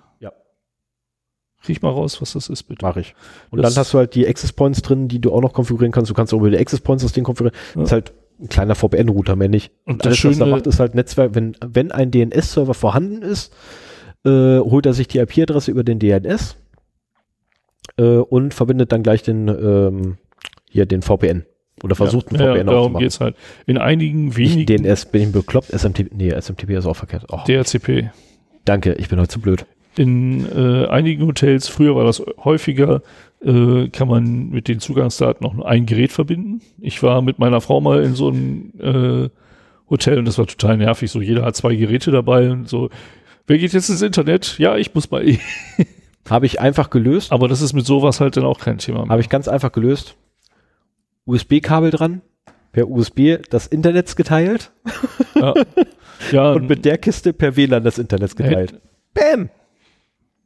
Ja. 1.62 1.68
Riech 1.68 1.82
mal 1.82 1.90
raus, 1.90 2.20
was 2.20 2.32
das 2.32 2.48
ist, 2.48 2.64
bitte. 2.64 2.84
Mach 2.84 2.96
ich. 2.96 3.14
Und 3.50 3.62
Das- 3.62 3.74
dann 3.74 3.80
hast 3.80 3.94
du 3.94 3.98
halt 3.98 4.14
die 4.14 4.26
Access 4.26 4.52
Points 4.52 4.82
drin, 4.82 5.08
die 5.08 5.20
du 5.20 5.32
auch 5.32 5.40
noch 5.40 5.52
konfigurieren 5.52 5.92
kannst. 5.92 6.10
Du 6.10 6.14
kannst 6.14 6.32
auch 6.34 6.38
über 6.38 6.50
die 6.50 6.58
Access 6.58 6.80
Points 6.80 7.02
das 7.02 7.12
Ding 7.12 7.24
konfigurieren. 7.24 7.58
Ja. 7.74 7.80
Das 7.80 7.88
ist 7.88 7.92
halt 7.92 8.12
ein 8.40 8.48
kleiner 8.48 8.74
VPN-Router, 8.74 9.36
mehr 9.36 9.48
nicht. 9.48 9.70
Und 9.84 9.94
Und 9.94 9.98
das 10.00 10.06
alles, 10.06 10.18
was 10.24 10.30
er 10.30 10.34
Schöne- 10.44 10.50
macht, 10.50 10.66
ist 10.66 10.80
halt 10.80 10.94
Netzwerk. 10.94 11.34
Wenn, 11.34 11.56
wenn 11.64 11.92
ein 11.92 12.10
DNS-Server 12.10 12.74
vorhanden 12.74 13.22
ist, 13.22 13.52
äh, 14.24 14.58
holt 14.58 14.86
er 14.86 14.94
sich 14.94 15.06
die 15.08 15.18
IP-Adresse 15.18 15.70
über 15.70 15.84
den 15.84 15.98
DNS 15.98 16.56
äh, 17.98 18.02
und 18.16 18.54
verbindet 18.54 18.92
dann 18.92 19.02
gleich 19.02 19.22
den, 19.22 19.48
ähm, 19.48 20.16
hier 20.70 20.86
den 20.86 21.02
VPN. 21.02 21.44
Oder 21.82 21.94
versucht 21.96 22.32
ja, 22.32 22.38
einen 22.38 22.46
ja, 22.48 22.54
VPN 22.54 22.66
darum 22.66 22.80
aufzumachen. 22.82 23.02
geht's 23.04 23.20
halt. 23.20 23.36
In 23.66 23.78
einigen 23.78 24.36
wenigen 24.36 24.66
DNS, 24.66 25.06
bin 25.06 25.22
ich 25.22 25.32
bekloppt? 25.32 25.70
SMTP, 25.70 26.10
nee, 26.14 26.30
SMTP 26.30 26.70
ist 26.76 26.86
auch 26.86 26.94
verkehrt. 26.96 27.24
Oh, 27.30 27.40
DHCP. 27.46 28.10
danke, 28.64 28.92
ich 28.94 29.08
bin 29.08 29.18
heute 29.18 29.28
zu 29.30 29.40
blöd. 29.40 29.66
In 29.96 30.46
äh, 30.50 30.86
einigen 30.86 31.26
Hotels, 31.26 31.68
früher 31.68 31.94
war 31.94 32.04
das 32.04 32.22
häufiger, 32.44 33.02
äh, 33.44 33.88
kann 33.88 34.08
man 34.08 34.48
mit 34.50 34.68
den 34.68 34.80
Zugangsdaten 34.80 35.44
nur 35.44 35.66
ein 35.66 35.86
Gerät 35.86 36.12
verbinden. 36.12 36.62
Ich 36.80 37.02
war 37.02 37.20
mit 37.22 37.38
meiner 37.38 37.60
Frau 37.60 37.80
mal 37.80 38.02
in 38.02 38.14
so 38.14 38.28
einem 38.28 38.72
äh, 38.80 39.28
Hotel 39.90 40.18
und 40.18 40.24
das 40.24 40.38
war 40.38 40.46
total 40.46 40.78
nervig. 40.78 41.10
So 41.10 41.20
jeder 41.20 41.44
hat 41.44 41.56
zwei 41.56 41.74
Geräte 41.74 42.10
dabei 42.10 42.50
und 42.50 42.68
so. 42.68 42.88
Wer 43.46 43.58
geht 43.58 43.72
jetzt 43.72 43.90
ins 43.90 44.02
Internet? 44.02 44.58
Ja, 44.58 44.76
ich 44.76 44.94
muss 44.94 45.10
mal. 45.10 45.24
Habe 46.30 46.46
ich 46.46 46.60
einfach 46.60 46.88
gelöst. 46.88 47.32
Aber 47.32 47.48
das 47.48 47.60
ist 47.60 47.72
mit 47.72 47.84
sowas 47.84 48.20
halt 48.20 48.36
dann 48.36 48.44
auch 48.44 48.60
kein 48.60 48.78
Thema. 48.78 49.08
Habe 49.08 49.20
ich 49.20 49.28
ganz 49.28 49.48
einfach 49.48 49.72
gelöst. 49.72 50.16
USB-Kabel 51.26 51.90
dran, 51.90 52.22
per 52.72 52.88
USB 52.88 53.38
das 53.50 53.66
Internet 53.66 54.16
geteilt 54.16 54.72
Ja, 55.34 55.54
ja 56.32 56.52
und 56.54 56.68
mit 56.68 56.84
der 56.84 56.98
Kiste 56.98 57.32
per 57.32 57.56
WLAN 57.56 57.84
das 57.84 57.98
Internet 57.98 58.36
geteilt. 58.36 58.80
Bam! 59.14 59.50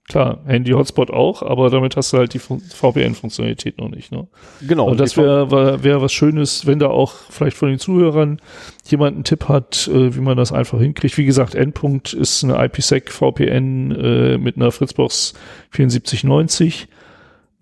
Klar, 0.09 0.39
Handy-Hotspot 0.47 1.11
auch, 1.11 1.43
aber 1.43 1.69
damit 1.70 1.97
hast 1.97 2.12
du 2.12 2.19
halt 2.19 2.33
die 2.35 2.39
Fun- 2.39 2.61
VPN-Funktionalität 2.61 3.78
noch 3.78 3.89
nicht. 3.89 4.12
Ne? 4.12 4.27
Genau. 4.66 4.89
Und 4.89 5.01
das 5.01 5.12
die- 5.15 5.19
wäre 5.19 5.83
wär, 5.83 6.01
was 6.01 6.12
Schönes, 6.12 6.66
wenn 6.66 6.78
da 6.78 6.89
auch 6.89 7.12
vielleicht 7.31 7.57
von 7.57 7.69
den 7.69 7.78
Zuhörern 7.78 8.41
jemand 8.89 9.15
einen 9.16 9.24
Tipp 9.24 9.49
hat, 9.49 9.89
äh, 9.93 10.15
wie 10.15 10.20
man 10.20 10.37
das 10.37 10.53
einfach 10.53 10.78
hinkriegt. 10.78 11.19
Wie 11.19 11.24
gesagt, 11.24 11.55
Endpunkt 11.55 12.12
ist 12.12 12.45
eine 12.45 12.62
IPsec 12.65 13.11
VPN 13.11 13.91
äh, 13.93 14.39
mit 14.39 14.57
einer 14.57 14.70
Fritzbox 14.70 15.35
7490. 15.73 16.89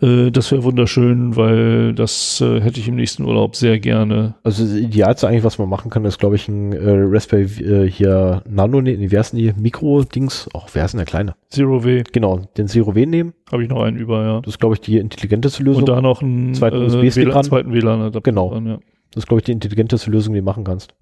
Äh, 0.00 0.30
das 0.30 0.50
wäre 0.50 0.64
wunderschön, 0.64 1.36
weil 1.36 1.94
das 1.94 2.40
äh, 2.40 2.60
hätte 2.60 2.80
ich 2.80 2.88
im 2.88 2.96
nächsten 2.96 3.24
Urlaub 3.24 3.54
sehr 3.56 3.78
gerne. 3.78 4.34
Also 4.42 4.64
das 4.64 4.74
Idealste 4.74 5.28
eigentlich, 5.28 5.44
was 5.44 5.58
man 5.58 5.68
machen 5.68 5.90
kann, 5.90 6.04
ist, 6.04 6.18
glaube 6.18 6.36
ich, 6.36 6.48
ein 6.48 6.72
äh, 6.72 6.78
Raspberry 6.84 7.44
äh, 7.62 7.88
hier 7.90 8.42
Nano, 8.48 8.80
nee, 8.80 8.98
wie 9.10 9.16
heißen 9.18 9.38
die? 9.38 9.52
Mikro-Dings. 9.56 10.48
Ach, 10.54 10.68
wer 10.72 10.84
ist 10.84 10.92
denn 10.92 10.98
der 10.98 11.06
Kleine? 11.06 11.34
Zero 11.48 11.84
W 11.84 12.02
Genau, 12.12 12.38
den 12.56 12.66
Zero 12.68 12.94
W 12.94 13.06
nehmen. 13.06 13.34
habe 13.52 13.62
ich 13.62 13.68
noch 13.68 13.82
einen 13.82 13.96
über, 13.96 14.22
ja. 14.24 14.40
Das 14.40 14.54
ist, 14.54 14.58
glaube 14.58 14.74
ich, 14.74 14.80
die 14.80 14.98
intelligenteste 14.98 15.62
Lösung. 15.62 15.82
Und 15.82 15.88
da 15.88 16.00
noch 16.00 16.22
einen 16.22 16.54
Zweiten 16.54 16.76
äh, 16.76 16.84
USB-Stick 16.86 17.26
WLAN, 17.28 17.44
zweiten 17.44 17.72
WLAN-Adapter 17.72 18.20
Genau. 18.20 18.50
dran, 18.50 18.66
ja. 18.66 18.78
Das 19.12 19.22
ist, 19.24 19.28
glaube 19.28 19.40
ich, 19.40 19.44
die 19.44 19.52
intelligenteste 19.52 20.10
Lösung, 20.10 20.34
die 20.34 20.40
du 20.40 20.44
machen 20.44 20.64
kannst. 20.64 20.92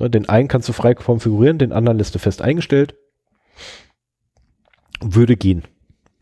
Den 0.00 0.28
einen 0.28 0.48
kannst 0.48 0.68
du 0.68 0.72
frei 0.72 0.94
konfigurieren, 0.94 1.58
den 1.58 1.72
anderen 1.72 1.98
lässt 1.98 2.14
du 2.14 2.18
fest 2.18 2.40
eingestellt. 2.42 2.94
Würde 5.02 5.36
gehen. 5.36 5.62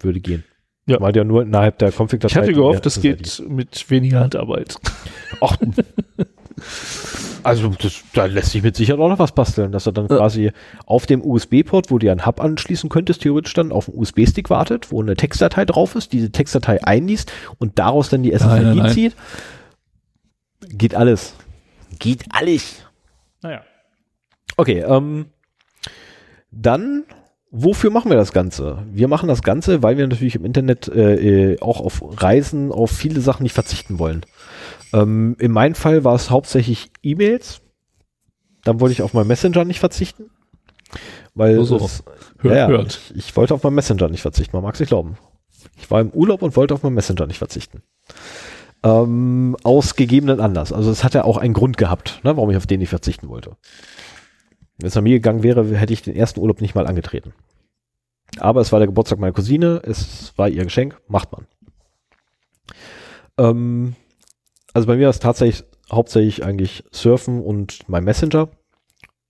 Würde 0.01 0.21
gehen. 0.21 0.45
Ja. 0.87 1.01
Weil 1.01 1.15
ja 1.17 1.23
nur 1.25 1.43
innerhalb 1.43 1.79
der 1.79 1.93
config 1.93 2.25
Ich 2.25 2.37
hatte 2.37 2.53
gehofft, 2.53 2.85
das 2.87 3.01
geht 3.01 3.43
mit 3.49 3.89
weniger 3.91 4.21
Handarbeit. 4.21 4.77
Ach, 5.41 5.57
also 7.45 7.69
das, 7.81 8.03
da 8.15 8.25
lässt 8.27 8.51
sich 8.51 8.63
mit 8.63 8.75
Sicherheit 8.77 9.01
auch 9.01 9.09
noch 9.09 9.19
was 9.19 9.33
basteln, 9.33 9.71
dass 9.71 9.87
er 9.87 9.93
dann 9.93 10.09
Ja. 10.09 10.17
quasi 10.17 10.51
auf 10.87 11.07
dem 11.07 11.23
USB-Port, 11.25 11.91
wo 11.91 11.99
du 11.99 12.07
ja 12.07 12.13
einen 12.13 12.27
Hub 12.27 12.41
anschließen 12.41 12.91
könntest, 12.91 13.23
theoretisch 13.23 13.55
dann 13.55 13.71
auf 13.71 13.89
einen 13.89 13.99
USB-Stick 13.99 14.51
wartet, 14.51 14.91
wo 14.91 15.01
eine 15.01 15.15
Textdatei 15.15 15.65
drauf 15.65 15.95
ist, 15.95 16.13
diese 16.13 16.33
Textdatei 16.33 16.83
einliest 16.85 17.33
und 17.59 17.79
daraus 17.79 18.09
dann 18.11 18.25
die 18.25 18.31
nein, 18.31 18.41
SSID 18.41 18.77
nein. 18.77 18.93
zieht. 18.93 19.17
Geht 20.69 20.95
alles. 20.95 21.35
Geht 21.99 22.25
alles. 22.31 22.85
Naja. 23.43 23.63
Okay, 24.57 24.81
ähm, 24.81 25.27
dann, 26.51 27.05
wofür 27.53 27.91
machen 27.91 28.11
wir 28.11 28.17
das 28.17 28.33
Ganze? 28.33 28.85
Wir 28.91 29.07
machen 29.07 29.29
das 29.29 29.43
Ganze, 29.43 29.83
weil 29.83 29.97
wir 29.97 30.09
natürlich 30.09 30.35
im 30.35 30.45
Internet 30.45 30.89
äh, 30.89 31.53
äh, 31.53 31.61
auch 31.61 31.81
auf 31.81 32.03
Reisen, 32.21 32.73
auf 32.73 32.91
viele 32.91 33.21
Sachen 33.21 33.45
nicht 33.45 33.53
verzichten 33.53 33.99
wollen. 33.99 34.27
Ähm, 34.93 35.37
in 35.39 35.53
meinem 35.53 35.75
Fall 35.75 36.03
war 36.03 36.15
es 36.15 36.31
hauptsächlich 36.31 36.91
E-Mails. 37.03 37.61
Dann 38.65 38.81
wollte 38.81 38.95
ich 38.95 39.03
auf 39.03 39.15
meinen 39.15 39.29
Messenger 39.29 39.65
nicht 39.65 39.81
verzichten. 39.81 40.31
Weil 41.35 41.57
So, 41.57 41.79
so. 41.79 41.85
es, 41.85 42.03
Hört, 42.39 42.57
ja, 42.57 42.67
hört. 42.67 43.01
Ich, 43.15 43.17
ich 43.29 43.37
wollte 43.37 43.55
auf 43.55 43.63
meinen 43.63 43.75
Messenger 43.75 44.09
nicht 44.09 44.23
verzichten, 44.23 44.57
man 44.57 44.65
mag 44.65 44.75
es 44.75 44.81
nicht 44.81 44.89
glauben. 44.89 45.17
Ich 45.79 45.91
war 45.91 46.01
im 46.01 46.11
Urlaub 46.11 46.43
und 46.43 46.57
wollte 46.57 46.75
auf 46.75 46.83
meinen 46.83 46.95
Messenger 46.95 47.27
nicht 47.27 47.39
verzichten. 47.39 47.83
Ähm, 48.83 49.57
aus 49.63 49.95
gegebenen 49.95 50.41
Anlass. 50.41 50.73
Also 50.73 50.91
es 50.91 51.05
hat 51.05 51.15
ja 51.15 51.25
auch 51.25 51.37
einen 51.37 51.55
Grund 51.55 51.77
gehabt, 51.77 52.21
ne, 52.25 52.37
warum 52.37 52.51
ich 52.51 52.57
auf 52.57 52.67
den 52.67 52.81
nicht 52.81 52.89
verzichten 52.89 53.29
wollte. 53.29 53.57
Wenn 54.83 54.89
es 54.89 54.97
nach 54.97 55.03
mir 55.03 55.15
gegangen 55.15 55.45
wäre, 55.45 55.65
hätte 55.77 55.93
ich 55.93 56.03
den 56.03 56.17
ersten 56.17 56.41
Urlaub 56.41 56.61
nicht 56.61 56.75
mal 56.75 56.89
angetreten. 56.89 57.33
Aber 58.39 58.61
es 58.61 58.73
war 58.73 58.81
der 58.81 58.89
Geburtstag 58.89 59.21
meiner 59.21 59.33
Cousine, 59.33 59.81
es 59.85 60.37
war 60.37 60.49
ihr 60.49 60.65
Geschenk, 60.65 61.01
macht 61.07 61.31
man. 61.31 61.47
Ähm, 63.39 63.95
also 64.75 64.89
bei 64.89 64.97
mir 64.97 65.05
war 65.05 65.11
es 65.11 65.21
tatsächlich 65.21 65.65
hauptsächlich 65.91 66.45
eigentlich 66.45 66.83
Surfen 66.91 67.41
und 67.41 67.89
mein 67.89 68.03
Messenger. 68.03 68.49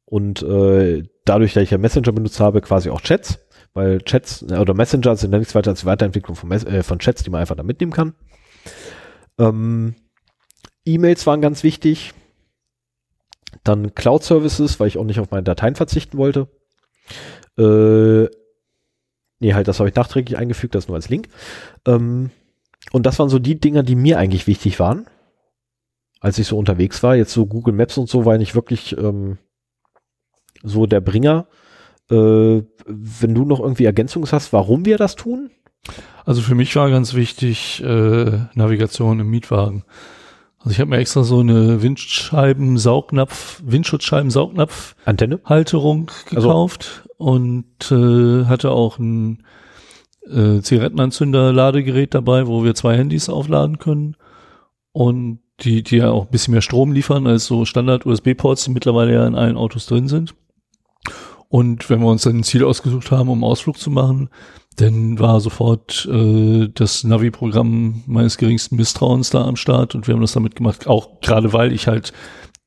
Und 0.06 0.42
äh, 0.42 1.02
dadurch, 1.26 1.52
dass 1.52 1.64
ich 1.64 1.70
ja 1.70 1.76
Messenger 1.76 2.12
benutzt 2.12 2.40
habe, 2.40 2.62
quasi 2.62 2.88
auch 2.88 3.02
Chats, 3.02 3.38
weil 3.74 4.00
Chats 4.00 4.42
äh, 4.48 4.56
oder 4.56 4.72
Messenger 4.72 5.16
sind 5.16 5.32
ja 5.32 5.38
nichts 5.38 5.54
weiter 5.54 5.70
als 5.72 5.80
die 5.80 5.86
Weiterentwicklung 5.86 6.34
von, 6.34 6.50
äh, 6.50 6.82
von 6.82 6.98
Chats, 6.98 7.24
die 7.24 7.30
man 7.30 7.42
einfach 7.42 7.56
da 7.56 7.62
mitnehmen 7.62 7.92
kann. 7.92 8.14
Ähm, 9.38 9.96
E-Mails 10.86 11.26
waren 11.26 11.42
ganz 11.42 11.62
wichtig. 11.62 12.14
Dann 13.64 13.94
Cloud 13.94 14.22
Services, 14.24 14.80
weil 14.80 14.88
ich 14.88 14.98
auch 14.98 15.04
nicht 15.04 15.20
auf 15.20 15.30
meine 15.30 15.44
Dateien 15.44 15.74
verzichten 15.74 16.18
wollte. 16.18 16.48
Äh, 17.58 18.28
nee, 19.38 19.54
halt, 19.54 19.68
das 19.68 19.78
habe 19.78 19.88
ich 19.88 19.94
nachträglich 19.94 20.38
eingefügt, 20.38 20.74
das 20.74 20.88
nur 20.88 20.96
als 20.96 21.08
Link. 21.08 21.28
Ähm, 21.86 22.30
und 22.90 23.06
das 23.06 23.18
waren 23.18 23.28
so 23.28 23.38
die 23.38 23.60
Dinger, 23.60 23.82
die 23.82 23.94
mir 23.94 24.18
eigentlich 24.18 24.46
wichtig 24.46 24.80
waren, 24.80 25.06
als 26.20 26.38
ich 26.38 26.46
so 26.46 26.58
unterwegs 26.58 27.02
war. 27.02 27.14
Jetzt 27.14 27.32
so 27.32 27.46
Google 27.46 27.74
Maps 27.74 27.98
und 27.98 28.08
so 28.08 28.24
war 28.24 28.38
nicht 28.38 28.54
wirklich 28.54 28.96
ähm, 28.98 29.38
so 30.62 30.86
der 30.86 31.00
Bringer. 31.00 31.46
Äh, 32.10 32.62
wenn 32.86 33.34
du 33.34 33.44
noch 33.44 33.60
irgendwie 33.60 33.84
Ergänzungen 33.84 34.30
hast, 34.30 34.52
warum 34.52 34.84
wir 34.84 34.98
das 34.98 35.14
tun? 35.14 35.50
Also 36.24 36.42
für 36.42 36.54
mich 36.54 36.74
war 36.76 36.90
ganz 36.90 37.14
wichtig 37.14 37.82
äh, 37.82 38.38
Navigation 38.54 39.20
im 39.20 39.30
Mietwagen. 39.30 39.84
Also 40.64 40.70
ich 40.70 40.80
habe 40.80 40.90
mir 40.90 40.98
extra 40.98 41.24
so 41.24 41.40
eine 41.40 41.82
Windscheiben-Saugnapf, 41.82 43.60
Windschutzscheiben-Saugnapf-Halterung 43.64 46.00
Antenne? 46.00 46.36
Also- 46.36 46.48
gekauft 46.48 47.08
und 47.16 47.90
äh, 47.90 48.44
hatte 48.46 48.70
auch 48.70 48.98
ein 48.98 49.44
äh, 50.28 50.60
Zigarettenanzünder-Ladegerät 50.60 52.14
dabei, 52.14 52.46
wo 52.46 52.64
wir 52.64 52.74
zwei 52.74 52.96
Handys 52.96 53.28
aufladen 53.28 53.78
können 53.78 54.16
und 54.92 55.40
die, 55.60 55.82
die 55.82 55.96
ja 55.96 56.10
auch 56.10 56.26
ein 56.26 56.30
bisschen 56.30 56.52
mehr 56.52 56.62
Strom 56.62 56.92
liefern 56.92 57.26
als 57.26 57.46
so 57.46 57.64
Standard-USB-Ports, 57.64 58.64
die 58.64 58.70
mittlerweile 58.70 59.14
ja 59.14 59.26
in 59.26 59.34
allen 59.34 59.56
Autos 59.56 59.86
drin 59.86 60.08
sind. 60.08 60.34
Und 61.52 61.90
wenn 61.90 62.00
wir 62.00 62.06
uns 62.06 62.22
dann 62.22 62.38
ein 62.38 62.44
Ziel 62.44 62.64
ausgesucht 62.64 63.10
haben, 63.10 63.28
um 63.28 63.44
Ausflug 63.44 63.78
zu 63.78 63.90
machen, 63.90 64.30
dann 64.78 65.18
war 65.18 65.38
sofort 65.38 66.08
äh, 66.10 66.70
das 66.72 67.04
Navi-Programm 67.04 68.04
meines 68.06 68.38
geringsten 68.38 68.76
Misstrauens 68.76 69.28
da 69.28 69.44
am 69.44 69.56
Start 69.56 69.94
und 69.94 70.06
wir 70.06 70.14
haben 70.14 70.22
das 70.22 70.32
damit 70.32 70.56
gemacht, 70.56 70.86
auch 70.86 71.20
gerade 71.20 71.52
weil 71.52 71.74
ich 71.74 71.88
halt 71.88 72.14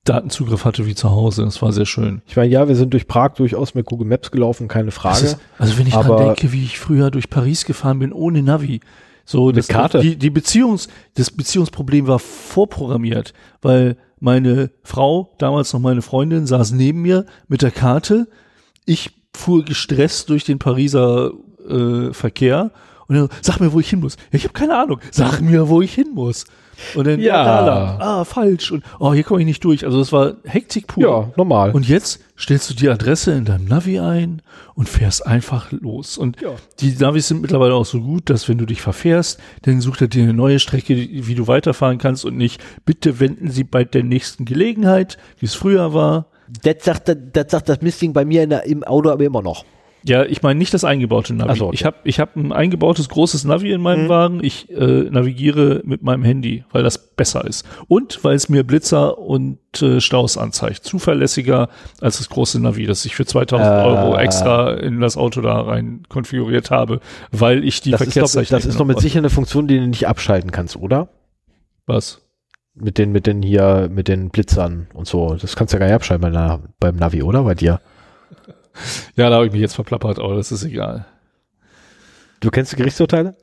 Datenzugriff 0.03 0.65
hatte 0.65 0.85
wie 0.85 0.93
zu 0.93 1.09
Hause. 1.09 1.45
Das 1.45 1.63
war 1.63 1.71
sehr 1.71 1.87
schön. 1.87 2.21
Ich 2.27 2.35
meine, 2.35 2.51
ja, 2.51 2.67
wir 2.67 2.75
sind 2.75 2.93
durch 2.93 3.07
Prag 3.07 3.33
durchaus 3.33 3.73
mit 3.73 3.87
Google 3.87 4.07
Maps 4.07 4.29
gelaufen, 4.29 4.67
keine 4.67 4.91
Frage. 4.91 5.25
Ist, 5.25 5.39
also 5.57 5.79
wenn 5.79 5.87
ich 5.87 5.95
dran 5.95 6.17
denke, 6.17 6.51
wie 6.51 6.63
ich 6.63 6.77
früher 6.77 7.09
durch 7.09 7.31
Paris 7.31 7.65
gefahren 7.65 7.97
bin 7.97 8.13
ohne 8.13 8.43
Navi, 8.43 8.81
so 9.25 9.51
das, 9.51 9.67
Karte? 9.67 9.99
Die, 9.99 10.15
die 10.15 10.29
Beziehungs, 10.29 10.89
das 11.15 11.31
Beziehungsproblem 11.31 12.05
war 12.05 12.19
vorprogrammiert, 12.19 13.33
weil 13.63 13.97
meine 14.19 14.69
Frau, 14.83 15.33
damals 15.39 15.73
noch 15.73 15.79
meine 15.79 16.03
Freundin, 16.03 16.45
saß 16.45 16.73
neben 16.73 17.01
mir 17.01 17.25
mit 17.47 17.63
der 17.63 17.71
Karte. 17.71 18.27
Ich 18.85 19.11
fuhr 19.35 19.63
gestresst 19.65 20.29
durch 20.29 20.43
den 20.45 20.59
Pariser 20.59 21.31
äh, 21.67 22.13
Verkehr 22.13 22.71
und 23.07 23.15
dann, 23.15 23.29
sag 23.41 23.59
mir, 23.59 23.71
wo 23.73 23.79
ich 23.79 23.89
hin 23.89 23.99
muss. 23.99 24.15
Ja, 24.31 24.37
ich 24.37 24.43
habe 24.43 24.53
keine 24.53 24.77
Ahnung. 24.77 24.99
Sag 25.11 25.39
mir, 25.41 25.67
wo 25.69 25.81
ich 25.81 25.93
hin 25.93 26.09
muss. 26.13 26.45
Und 26.95 27.07
dann, 27.07 27.19
Ja. 27.21 27.43
da 27.43 27.65
lang. 27.65 28.01
ah, 28.01 28.23
falsch. 28.25 28.71
Und, 28.71 28.83
oh, 28.99 29.13
hier 29.13 29.23
komme 29.23 29.41
ich 29.41 29.45
nicht 29.45 29.63
durch. 29.63 29.85
Also 29.85 29.97
das 29.99 30.11
war 30.11 30.33
Hektik 30.43 30.87
pur. 30.87 31.03
Ja, 31.03 31.31
normal. 31.37 31.71
Und 31.71 31.87
jetzt 31.87 32.19
stellst 32.37 32.69
du 32.69 32.73
die 32.73 32.89
Adresse 32.89 33.31
in 33.33 33.45
deinem 33.45 33.65
Navi 33.65 33.99
ein 33.99 34.41
und 34.73 34.89
fährst 34.89 35.25
einfach 35.25 35.71
los. 35.71 36.17
Und 36.17 36.41
Ja. 36.41 36.49
die 36.79 36.93
Navis 36.99 37.27
sind 37.29 37.41
mittlerweile 37.41 37.75
auch 37.75 37.85
so 37.85 38.01
gut, 38.01 38.29
dass 38.29 38.49
wenn 38.49 38.57
du 38.57 38.65
dich 38.65 38.81
verfährst, 38.81 39.39
dann 39.61 39.79
sucht 39.81 40.01
er 40.01 40.07
dir 40.07 40.23
eine 40.23 40.33
neue 40.33 40.59
Strecke, 40.59 40.95
wie 40.95 41.35
du 41.35 41.47
weiterfahren 41.47 41.97
kannst 41.97 42.25
und 42.25 42.35
nicht, 42.35 42.61
bitte 42.85 43.19
wenden 43.19 43.51
Sie 43.51 43.63
bei 43.63 43.83
der 43.85 44.03
nächsten 44.03 44.45
Gelegenheit, 44.45 45.17
wie 45.39 45.45
es 45.45 45.55
früher 45.55 45.93
war. 45.93 46.27
Das 46.63 46.75
sagt, 46.83 47.09
das 47.33 47.45
sagt 47.51 47.69
das 47.69 47.81
Mistding 47.81 48.13
bei 48.13 48.25
mir 48.25 48.45
der, 48.47 48.65
im 48.65 48.83
Auto 48.83 49.09
aber 49.09 49.23
immer 49.23 49.41
noch. 49.41 49.65
Ja, 50.07 50.23
ich 50.23 50.43
meine 50.43 50.59
nicht 50.59 50.71
das 50.71 50.83
eingebaute 50.83 51.33
Navi. 51.33 51.49
Ach 51.51 51.55
so, 51.55 51.65
okay. 51.65 51.73
Ich 51.73 51.83
habe 51.83 51.97
ich 52.03 52.19
hab 52.19 52.35
ein 52.35 52.51
eingebautes 52.51 53.09
großes 53.09 53.43
Navi 53.43 53.71
in 53.71 53.81
meinem 53.81 54.03
Mhm. 54.05 54.09
Wagen. 54.09 54.43
Ich 54.43 54.69
äh, 54.69 54.75
navigiere 55.09 55.81
mit 55.83 56.03
meinem 56.03 56.23
Handy, 56.23 56.63
weil 56.71 56.83
das 56.83 56.99
besser 57.15 57.43
ist. 57.47 57.65
Und 57.87 58.23
weil 58.23 58.35
es 58.35 58.47
mir 58.47 58.63
Blitzer 58.63 59.17
und 59.17 59.57
äh, 59.81 59.99
Staus 59.99 60.37
anzeigt. 60.37 60.83
Zuverlässiger 60.83 61.69
als 62.01 62.19
das 62.19 62.29
große 62.29 62.61
Navi, 62.61 62.85
das 62.85 63.03
ich 63.05 63.15
für 63.15 63.25
2000 63.25 63.67
Äh. 63.67 63.71
Euro 63.83 64.15
extra 64.15 64.75
in 64.75 64.99
das 65.01 65.17
Auto 65.17 65.41
da 65.41 65.61
rein 65.61 66.03
konfiguriert 66.07 66.69
habe, 66.69 66.99
weil 67.31 67.63
ich 67.63 67.81
die 67.81 67.89
Das 67.89 68.01
ist, 68.01 68.09
doch, 68.09 68.13
Verkehrszeichen 68.13 68.55
das 68.55 68.65
ist 68.67 68.79
doch 68.79 68.85
mit 68.85 68.99
Sicherheit 68.99 69.23
eine 69.23 69.31
Funktion, 69.31 69.67
die 69.67 69.79
du 69.79 69.87
nicht 69.87 70.07
abschalten 70.07 70.51
kannst, 70.51 70.75
oder? 70.75 71.07
Was? 71.87 72.21
Mit 72.75 72.97
den, 72.97 73.11
mit 73.11 73.25
den 73.25 73.41
hier, 73.41 73.89
mit 73.89 74.09
den 74.09 74.29
Blitzern 74.29 74.87
und 74.93 75.07
so. 75.07 75.35
Das 75.35 75.55
kannst 75.55 75.73
du 75.73 75.77
ja 75.77 75.79
gar 75.79 75.85
nicht 75.85 75.95
abschalten 75.95 76.21
bei 76.21 76.29
der, 76.29 76.61
beim 76.79 76.97
Navi, 76.97 77.23
oder? 77.23 77.43
Bei 77.43 77.55
dir. 77.55 77.79
Ja, 79.15 79.29
da 79.29 79.35
habe 79.35 79.45
ich 79.45 79.53
mich 79.53 79.61
jetzt 79.61 79.75
verplappert, 79.75 80.19
aber 80.19 80.35
das 80.35 80.51
ist 80.51 80.65
egal. 80.65 81.05
Du 82.41 82.51
kennst 82.51 82.73
die 82.73 82.75
Gerichtsurteile? 82.75 83.35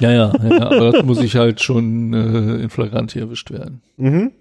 Ja, 0.00 0.10
ja, 0.10 0.32
ja 0.42 0.66
aber 0.66 0.92
das 0.92 1.04
muss 1.04 1.20
ich 1.20 1.36
halt 1.36 1.62
schon 1.62 2.12
äh, 2.12 2.62
in 2.62 2.70
Flagranti 2.70 3.20
erwischt 3.20 3.50
werden. 3.50 3.80
Mhm. 3.96 4.32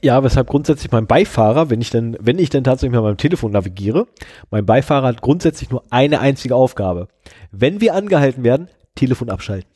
Ja, 0.00 0.24
weshalb 0.24 0.48
grundsätzlich 0.48 0.90
mein 0.90 1.06
Beifahrer, 1.06 1.68
wenn 1.68 1.80
ich 1.80 1.90
denn, 1.90 2.16
wenn 2.20 2.38
ich 2.38 2.48
denn 2.48 2.64
tatsächlich 2.64 2.92
mit 2.92 3.02
meinem 3.02 3.18
Telefon 3.18 3.52
navigiere, 3.52 4.06
mein 4.50 4.64
Beifahrer 4.64 5.08
hat 5.08 5.20
grundsätzlich 5.20 5.70
nur 5.70 5.84
eine 5.90 6.20
einzige 6.20 6.54
Aufgabe. 6.54 7.08
Wenn 7.50 7.80
wir 7.80 7.94
angehalten 7.94 8.44
werden, 8.44 8.68
Telefon 8.94 9.28
abschalten. 9.28 9.68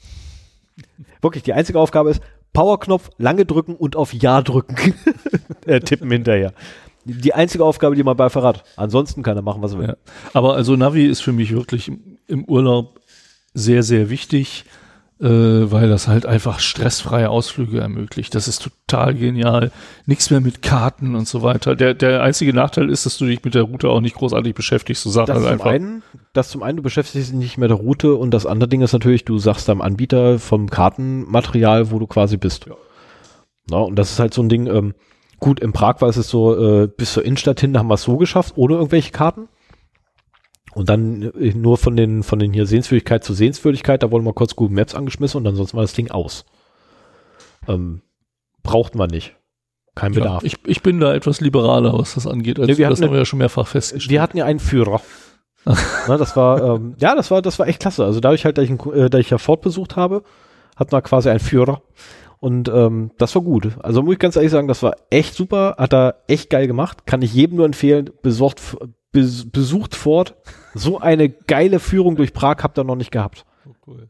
Wirklich, 1.21 1.43
die 1.43 1.53
einzige 1.53 1.79
Aufgabe 1.79 2.11
ist, 2.11 2.23
Powerknopf 2.57 3.11
lange 3.19 3.45
drücken 3.45 3.75
und 3.77 3.97
auf 3.97 4.15
Ja 4.15 4.41
drücken. 4.41 4.95
äh, 5.67 5.81
tippen 5.81 6.11
hinterher. 6.11 6.55
Die 7.05 7.35
einzige 7.35 7.65
Aufgabe, 7.65 7.95
die 7.95 8.03
mein 8.03 8.17
Beifahrer 8.17 8.49
hat. 8.49 8.65
Ansonsten 8.77 9.23
kann 9.23 9.37
er 9.37 9.43
machen, 9.43 9.61
was 9.61 9.75
er 9.75 9.79
will. 9.79 9.89
Ja. 9.89 9.97
Aber 10.33 10.55
also 10.55 10.75
Navi 10.75 11.05
ist 11.07 11.21
für 11.21 11.33
mich 11.33 11.53
wirklich 11.53 11.89
im, 11.89 12.19
im 12.27 12.45
Urlaub 12.47 13.01
sehr, 13.53 13.83
sehr 13.83 14.09
wichtig, 14.09 14.65
äh, 15.21 15.27
weil 15.27 15.89
das 15.89 16.09
halt 16.09 16.27
einfach 16.27 16.59
stressfreie 16.61 17.31
Ausflüge 17.31 17.81
ermöglicht. 17.81 18.35
Das 18.35 18.49
ist 18.49 18.63
total 18.63 19.15
genial. 19.15 19.71
Nichts 20.05 20.31
mehr 20.31 20.41
mit 20.41 20.61
Karten 20.61 21.15
und 21.15 21.27
so 21.27 21.43
weiter. 21.43 21.75
Der, 21.75 21.95
der 21.95 22.23
einzige 22.23 22.53
Nachteil 22.53 22.91
ist, 22.91 23.07
dass 23.07 23.17
du 23.17 23.25
dich 23.25 23.43
mit 23.43 23.55
der 23.55 23.63
Route 23.63 23.89
auch 23.89 24.01
nicht 24.01 24.17
großartig 24.17 24.55
beschäftigst. 24.55 25.05
Du 25.05 25.11
sagst 25.11 25.31
Das 25.31 25.39
zum, 25.43 25.47
einfach. 25.47 25.67
einen, 25.67 26.03
das 26.35 26.51
zum 26.51 26.63
einen, 26.63 26.77
du 26.77 26.83
beschäftigst 26.83 27.29
dich 27.31 27.35
nicht 27.35 27.57
mehr 27.57 27.69
der 27.69 27.79
Route 27.79 28.15
und 28.15 28.33
das 28.33 28.45
andere 28.45 28.69
Ding 28.69 28.83
ist 28.83 28.93
natürlich, 28.93 29.25
du 29.25 29.39
sagst 29.39 29.69
deinem 29.69 29.81
Anbieter 29.81 30.39
vom 30.39 30.69
Kartenmaterial, 30.69 31.91
wo 31.91 31.99
du 31.99 32.07
quasi 32.07 32.37
bist. 32.37 32.67
Ja. 32.67 32.75
Na, 33.71 33.79
und 33.79 33.97
das 33.97 34.13
ist 34.13 34.19
halt 34.19 34.35
so 34.35 34.43
ein 34.43 34.49
Ding, 34.51 34.67
ähm, 34.67 34.95
gut, 35.41 35.61
in 35.61 35.73
Prag 35.73 36.01
war 36.01 36.11
es 36.11 36.17
so, 36.17 36.83
äh, 36.83 36.89
bis 36.89 37.15
zur 37.15 37.25
Innenstadt 37.25 37.61
hin 37.61 37.79
haben 37.79 37.89
wir 37.89 37.95
es 37.95 38.03
so 38.03 38.19
geschafft, 38.19 38.53
ohne 38.57 38.75
irgendwelche 38.75 39.13
Karten. 39.13 39.49
Und 40.77 40.91
dann 40.91 41.23
äh, 41.41 41.55
nur 41.55 41.79
von 41.79 41.97
den, 41.97 42.23
von 42.23 42.39
den 42.39 42.53
hier 42.53 42.67
Sehenswürdigkeit 42.67 43.25
zu 43.25 43.33
Sehenswürdigkeit, 43.33 44.03
da 44.03 44.11
wurden 44.11 44.25
mal 44.25 44.35
kurz 44.35 44.57
Google 44.57 44.75
Maps 44.77 44.95
angeschmissen 44.95 45.41
und 45.41 45.47
ansonsten 45.47 45.75
war 45.79 45.85
das 45.85 45.95
Ding 45.95 46.11
aus. 46.11 46.45
Ähm, 47.67 48.03
braucht 48.63 48.95
man 48.95 49.09
nicht. 49.09 49.35
Kein 49.95 50.13
Ja, 50.13 50.21
Bedarf. 50.21 50.45
ich, 50.45 50.57
ich 50.67 50.83
bin 50.83 51.01
da 51.01 51.15
etwas 51.15 51.41
liberaler, 51.41 51.99
was 51.99 52.15
das 52.15 52.27
angeht. 52.27 52.59
Als 52.61 52.69
Nee, 52.69 52.77
wir 52.77 52.91
das 52.91 53.01
haben 53.01 53.11
wir 53.11 53.19
ja 53.19 53.25
schon 53.25 53.39
mehrfach 53.39 53.67
festgestellt. 53.67 54.11
Wir 54.11 54.21
hatten 54.21 54.37
ja 54.37 54.45
einen 54.45 54.59
Führer. 54.59 55.01
Na, 55.65 56.19
das 56.19 56.37
war, 56.37 56.63
ähm, 56.77 56.95
ja, 56.99 57.15
das 57.15 57.31
war, 57.31 57.41
das 57.41 57.59
war 57.59 57.67
echt 57.69 57.81
klasse. 57.81 58.05
Also 58.05 58.21
dadurch 58.21 58.45
halt, 58.45 58.59
dass 58.59 58.67
ich, 58.67 58.73
äh, 58.93 59.09
dass 59.09 59.21
ich 59.21 59.31
ja 59.31 59.39
Ford 59.39 59.63
besucht 59.63 59.97
habe, 59.97 60.25
hatten 60.77 60.93
wir 60.93 61.01
quasi 61.01 61.31
einen 61.31 61.41
Führer. 61.41 61.81
Und 62.39 62.69
ähm, 62.69 63.13
das 63.17 63.35
war 63.35 63.41
gut. 63.41 63.79
Also 63.83 64.03
muss 64.03 64.13
ich 64.13 64.19
ganz 64.19 64.37
ehrlich 64.37 64.53
sagen, 64.53 64.69
das 64.69 64.83
war 64.83 64.95
echt 65.09 65.35
super, 65.35 65.77
hat 65.79 65.95
er 65.95 66.17
echt 66.29 66.51
geil 66.51 66.67
gemacht. 66.67 67.07
Kann 67.07 67.23
ich 67.23 67.33
jedem 67.33 67.57
nur 67.57 67.65
empfehlen, 67.65 68.11
besorgt, 68.21 68.61
bes, 68.61 68.77
besucht 69.51 69.95
Ford. 69.95 70.35
So 70.75 70.99
eine 70.99 71.29
geile 71.29 71.81
Führung 71.81 72.17
durch 72.17 72.33
Prag 72.33 72.63
habt 72.63 72.79
ihr 72.79 72.85
noch 72.85 72.97
nicht 72.97 73.11
gehabt. 73.11 73.45
Oh, 73.67 73.75
cool. 73.87 74.09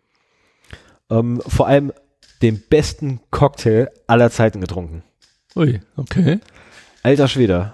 Ähm, 1.11 1.41
vor 1.47 1.67
allem 1.67 1.93
den 2.43 2.63
besten 2.69 3.21
Cocktail 3.31 3.89
aller 4.07 4.31
Zeiten 4.31 4.61
getrunken. 4.61 5.03
Ui, 5.55 5.81
okay. 5.97 6.41
Alter 7.03 7.29
Schwede. 7.29 7.73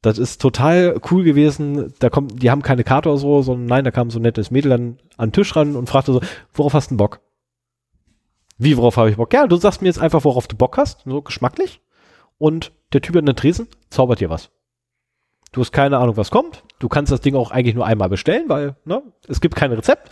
Das 0.00 0.18
ist 0.18 0.40
total 0.40 1.00
cool 1.10 1.24
gewesen. 1.24 1.92
Da 1.98 2.08
kommt, 2.08 2.42
die 2.42 2.50
haben 2.50 2.62
keine 2.62 2.84
Karte 2.84 3.08
oder 3.08 3.18
so, 3.18 3.42
sondern 3.42 3.66
nein, 3.66 3.84
da 3.84 3.90
kam 3.90 4.10
so 4.10 4.18
ein 4.18 4.22
nettes 4.22 4.50
Mädel 4.50 4.70
dann 4.70 4.98
an 5.16 5.28
den 5.28 5.32
Tisch 5.32 5.54
ran 5.56 5.76
und 5.76 5.88
fragte 5.88 6.12
so, 6.12 6.20
worauf 6.54 6.74
hast 6.74 6.90
du 6.90 6.96
Bock? 6.96 7.20
Wie, 8.56 8.76
worauf 8.76 8.96
habe 8.96 9.10
ich 9.10 9.16
Bock? 9.16 9.32
Ja, 9.32 9.46
du 9.46 9.56
sagst 9.56 9.82
mir 9.82 9.88
jetzt 9.88 10.00
einfach, 10.00 10.24
worauf 10.24 10.46
du 10.46 10.56
Bock 10.56 10.76
hast, 10.78 11.02
so 11.04 11.22
geschmacklich. 11.22 11.80
Und 12.38 12.72
der 12.92 13.02
Typ 13.02 13.16
an 13.16 13.26
den 13.26 13.36
Tresen 13.36 13.68
zaubert 13.90 14.20
dir 14.20 14.30
was. 14.30 14.50
Du 15.58 15.62
hast 15.62 15.72
keine 15.72 15.98
Ahnung, 15.98 16.16
was 16.16 16.30
kommt. 16.30 16.62
Du 16.78 16.88
kannst 16.88 17.10
das 17.10 17.20
Ding 17.20 17.34
auch 17.34 17.50
eigentlich 17.50 17.74
nur 17.74 17.84
einmal 17.84 18.08
bestellen, 18.08 18.44
weil, 18.48 18.76
ne, 18.84 19.02
es 19.26 19.40
gibt 19.40 19.56
kein 19.56 19.72
Rezept. 19.72 20.08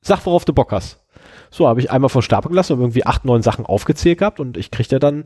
Sag, 0.00 0.24
worauf 0.26 0.44
du 0.44 0.52
Bock 0.52 0.70
hast. 0.70 1.04
So, 1.50 1.66
habe 1.66 1.80
ich 1.80 1.90
einmal 1.90 2.08
vor 2.08 2.22
Stapel 2.22 2.50
gelassen 2.50 2.74
und 2.74 2.78
irgendwie 2.78 3.04
acht, 3.04 3.24
neun 3.24 3.42
Sachen 3.42 3.66
aufgezählt 3.66 4.18
gehabt 4.20 4.38
und 4.38 4.56
ich 4.56 4.70
kriegte 4.70 5.00
dann 5.00 5.24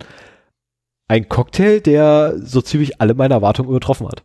ein 1.09 1.28
Cocktail, 1.28 1.80
der 1.80 2.39
so 2.39 2.62
ziemlich 2.62 3.02
alle 3.02 3.12
meine 3.12 3.34
Erwartungen 3.34 3.68
übertroffen 3.68 4.09
hat. 4.09 4.24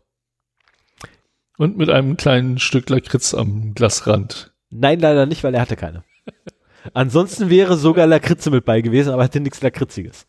Und 1.58 1.76
mit 1.76 1.90
einem 1.90 2.16
kleinen 2.16 2.58
Stück 2.58 2.90
Lakritz 2.90 3.34
am 3.34 3.74
Glasrand. 3.74 4.54
Nein, 4.70 5.02
leider 5.02 5.26
nicht, 5.26 5.44
weil 5.44 5.54
er 5.54 5.60
hatte 5.60 5.76
keine. 5.76 6.06
Ansonsten 6.94 7.50
wäre 7.50 7.76
sogar 7.76 8.08
Lakritze 8.08 8.52
mit 8.52 8.64
bei 8.64 8.80
gewesen, 8.80 9.12
aber 9.12 9.24
er 9.24 9.26
hatte 9.26 9.42
nichts 9.42 9.62
Lakritziges. 9.62 10.28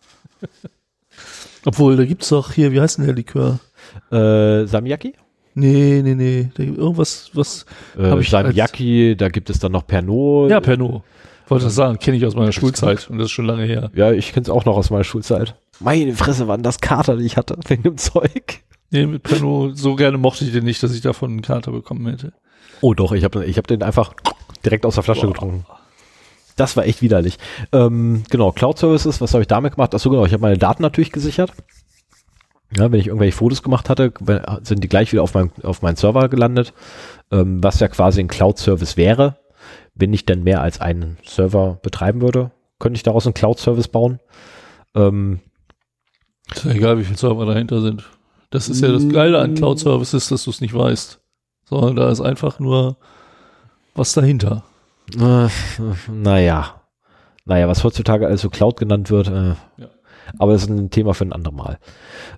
Obwohl, 1.64 1.96
da 1.96 2.04
gibt's 2.04 2.30
doch 2.30 2.50
hier, 2.50 2.72
wie 2.72 2.80
heißt 2.80 2.98
denn 2.98 3.06
der 3.06 3.14
Likör? 3.14 3.60
Äh, 4.10 4.66
Samyaki? 4.66 5.14
Nee, 5.54 6.02
nee, 6.04 6.14
nee. 6.14 6.50
Da 6.54 6.64
gibt 6.64 6.78
irgendwas, 6.78 7.30
was. 7.34 7.66
Äh, 7.98 8.04
Hab 8.04 8.20
ich 8.20 8.30
Samyaki, 8.30 9.16
da 9.16 9.28
gibt 9.28 9.50
es 9.50 9.58
dann 9.58 9.72
noch 9.72 9.86
Pernod. 9.86 10.50
Ja, 10.50 10.60
Pernod. 10.60 11.02
Wollte 11.48 11.64
das 11.64 11.74
sagen, 11.74 11.98
kenne 11.98 12.16
ich 12.18 12.26
aus 12.26 12.34
meiner 12.36 12.52
Schulzeit 12.52 13.08
und 13.08 13.18
das 13.18 13.26
ist 13.26 13.32
schon 13.32 13.46
lange 13.46 13.64
her. 13.64 13.90
Ja, 13.94 14.12
ich 14.12 14.32
kenne 14.32 14.44
es 14.44 14.50
auch 14.50 14.66
noch 14.66 14.76
aus 14.76 14.90
meiner 14.90 15.04
Schulzeit. 15.04 15.54
Meine 15.80 16.12
Fresse 16.14 16.46
waren 16.46 16.62
das 16.62 16.80
Kater, 16.80 17.16
die 17.16 17.24
ich 17.24 17.36
hatte, 17.36 17.56
wegen 17.66 17.82
dem 17.82 17.96
Zeug. 17.96 18.60
Nee, 18.90 19.06
mit 19.06 19.22
Pernod, 19.22 19.76
so 19.76 19.96
gerne 19.96 20.18
mochte 20.18 20.44
ich 20.44 20.52
den 20.52 20.64
nicht, 20.64 20.82
dass 20.82 20.94
ich 20.94 21.00
davon 21.00 21.30
einen 21.30 21.42
Kater 21.42 21.72
bekommen 21.72 22.06
hätte. 22.06 22.32
Oh 22.80 22.94
doch, 22.94 23.12
ich 23.12 23.24
habe 23.24 23.44
ich 23.44 23.56
hab 23.58 23.66
den 23.66 23.82
einfach 23.82 24.12
direkt 24.64 24.86
aus 24.86 24.94
der 24.94 25.02
Flasche 25.02 25.22
Boah. 25.22 25.32
getrunken. 25.32 25.66
Das 26.56 26.76
war 26.76 26.84
echt 26.84 27.02
widerlich. 27.02 27.38
Ähm, 27.72 28.24
genau, 28.30 28.50
Cloud 28.52 28.78
Services, 28.78 29.20
was 29.20 29.32
habe 29.32 29.42
ich 29.42 29.48
damit 29.48 29.76
gemacht? 29.76 29.94
Achso, 29.94 30.10
genau, 30.10 30.26
ich 30.26 30.32
habe 30.32 30.42
meine 30.42 30.58
Daten 30.58 30.82
natürlich 30.82 31.12
gesichert. 31.12 31.52
Ja, 32.76 32.92
wenn 32.92 33.00
ich 33.00 33.06
irgendwelche 33.06 33.36
Fotos 33.36 33.62
gemacht 33.62 33.88
hatte, 33.88 34.12
sind 34.62 34.84
die 34.84 34.88
gleich 34.88 35.12
wieder 35.12 35.22
auf 35.22 35.32
meinem 35.34 35.50
auf 35.62 35.80
meinen 35.80 35.96
Server 35.96 36.28
gelandet, 36.28 36.74
ähm, 37.30 37.62
was 37.62 37.80
ja 37.80 37.88
quasi 37.88 38.20
ein 38.20 38.28
Cloud-Service 38.28 38.96
wäre. 38.96 39.38
Wenn 39.94 40.12
ich 40.12 40.26
denn 40.26 40.44
mehr 40.44 40.60
als 40.60 40.80
einen 40.80 41.16
Server 41.24 41.78
betreiben 41.82 42.20
würde, 42.20 42.50
könnte 42.78 42.96
ich 42.96 43.02
daraus 43.02 43.26
einen 43.26 43.34
Cloud-Service 43.34 43.88
bauen. 43.88 44.20
Ähm, 44.94 45.40
Ist 46.54 46.64
ja 46.66 46.72
egal, 46.72 46.98
wie 46.98 47.04
viele 47.04 47.16
Server 47.16 47.46
dahinter 47.46 47.80
sind. 47.80 48.04
Das 48.50 48.68
ist 48.68 48.80
ja 48.82 48.92
das 48.92 49.08
Geile 49.08 49.38
an 49.40 49.54
Cloud 49.54 49.78
Services, 49.78 50.28
dass 50.28 50.44
du 50.44 50.50
es 50.50 50.60
nicht 50.60 50.74
weißt. 50.74 51.20
Sondern 51.64 51.96
da 51.96 52.10
ist 52.10 52.20
einfach 52.20 52.60
nur 52.60 52.96
was 53.94 54.12
dahinter. 54.14 54.64
Äh, 55.18 55.48
naja. 56.10 56.82
Naja, 57.44 57.66
was 57.68 57.82
heutzutage 57.82 58.26
also 58.26 58.48
Cloud 58.50 58.76
genannt 58.78 59.10
wird. 59.10 59.28
Äh, 59.28 59.54
Ja. 59.76 59.88
Aber 60.38 60.52
das 60.52 60.62
ist 60.64 60.70
ein 60.70 60.90
Thema 60.90 61.14
für 61.14 61.24
ein 61.24 61.32
andermal. 61.32 61.78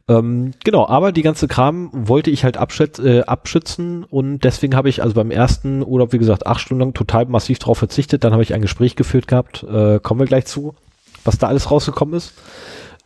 Ähm, 0.08 0.52
genau, 0.64 0.86
aber 0.86 1.12
die 1.12 1.22
ganze 1.22 1.48
Kram 1.48 1.90
wollte 1.92 2.30
ich 2.30 2.44
halt 2.44 2.56
abschätz, 2.56 2.98
äh, 2.98 3.22
abschützen 3.22 4.04
und 4.04 4.44
deswegen 4.44 4.76
habe 4.76 4.88
ich 4.88 5.02
also 5.02 5.14
beim 5.14 5.30
ersten 5.30 5.82
Urlaub, 5.82 6.12
wie 6.12 6.18
gesagt, 6.18 6.46
acht 6.46 6.60
Stunden 6.60 6.80
lang 6.80 6.94
total 6.94 7.26
massiv 7.26 7.58
drauf 7.58 7.78
verzichtet. 7.78 8.24
Dann 8.24 8.32
habe 8.32 8.42
ich 8.42 8.54
ein 8.54 8.62
Gespräch 8.62 8.96
geführt 8.96 9.26
gehabt, 9.26 9.64
äh, 9.64 9.98
kommen 10.00 10.20
wir 10.20 10.26
gleich 10.26 10.46
zu, 10.46 10.74
was 11.24 11.38
da 11.38 11.48
alles 11.48 11.70
rausgekommen 11.70 12.14
ist. 12.14 12.34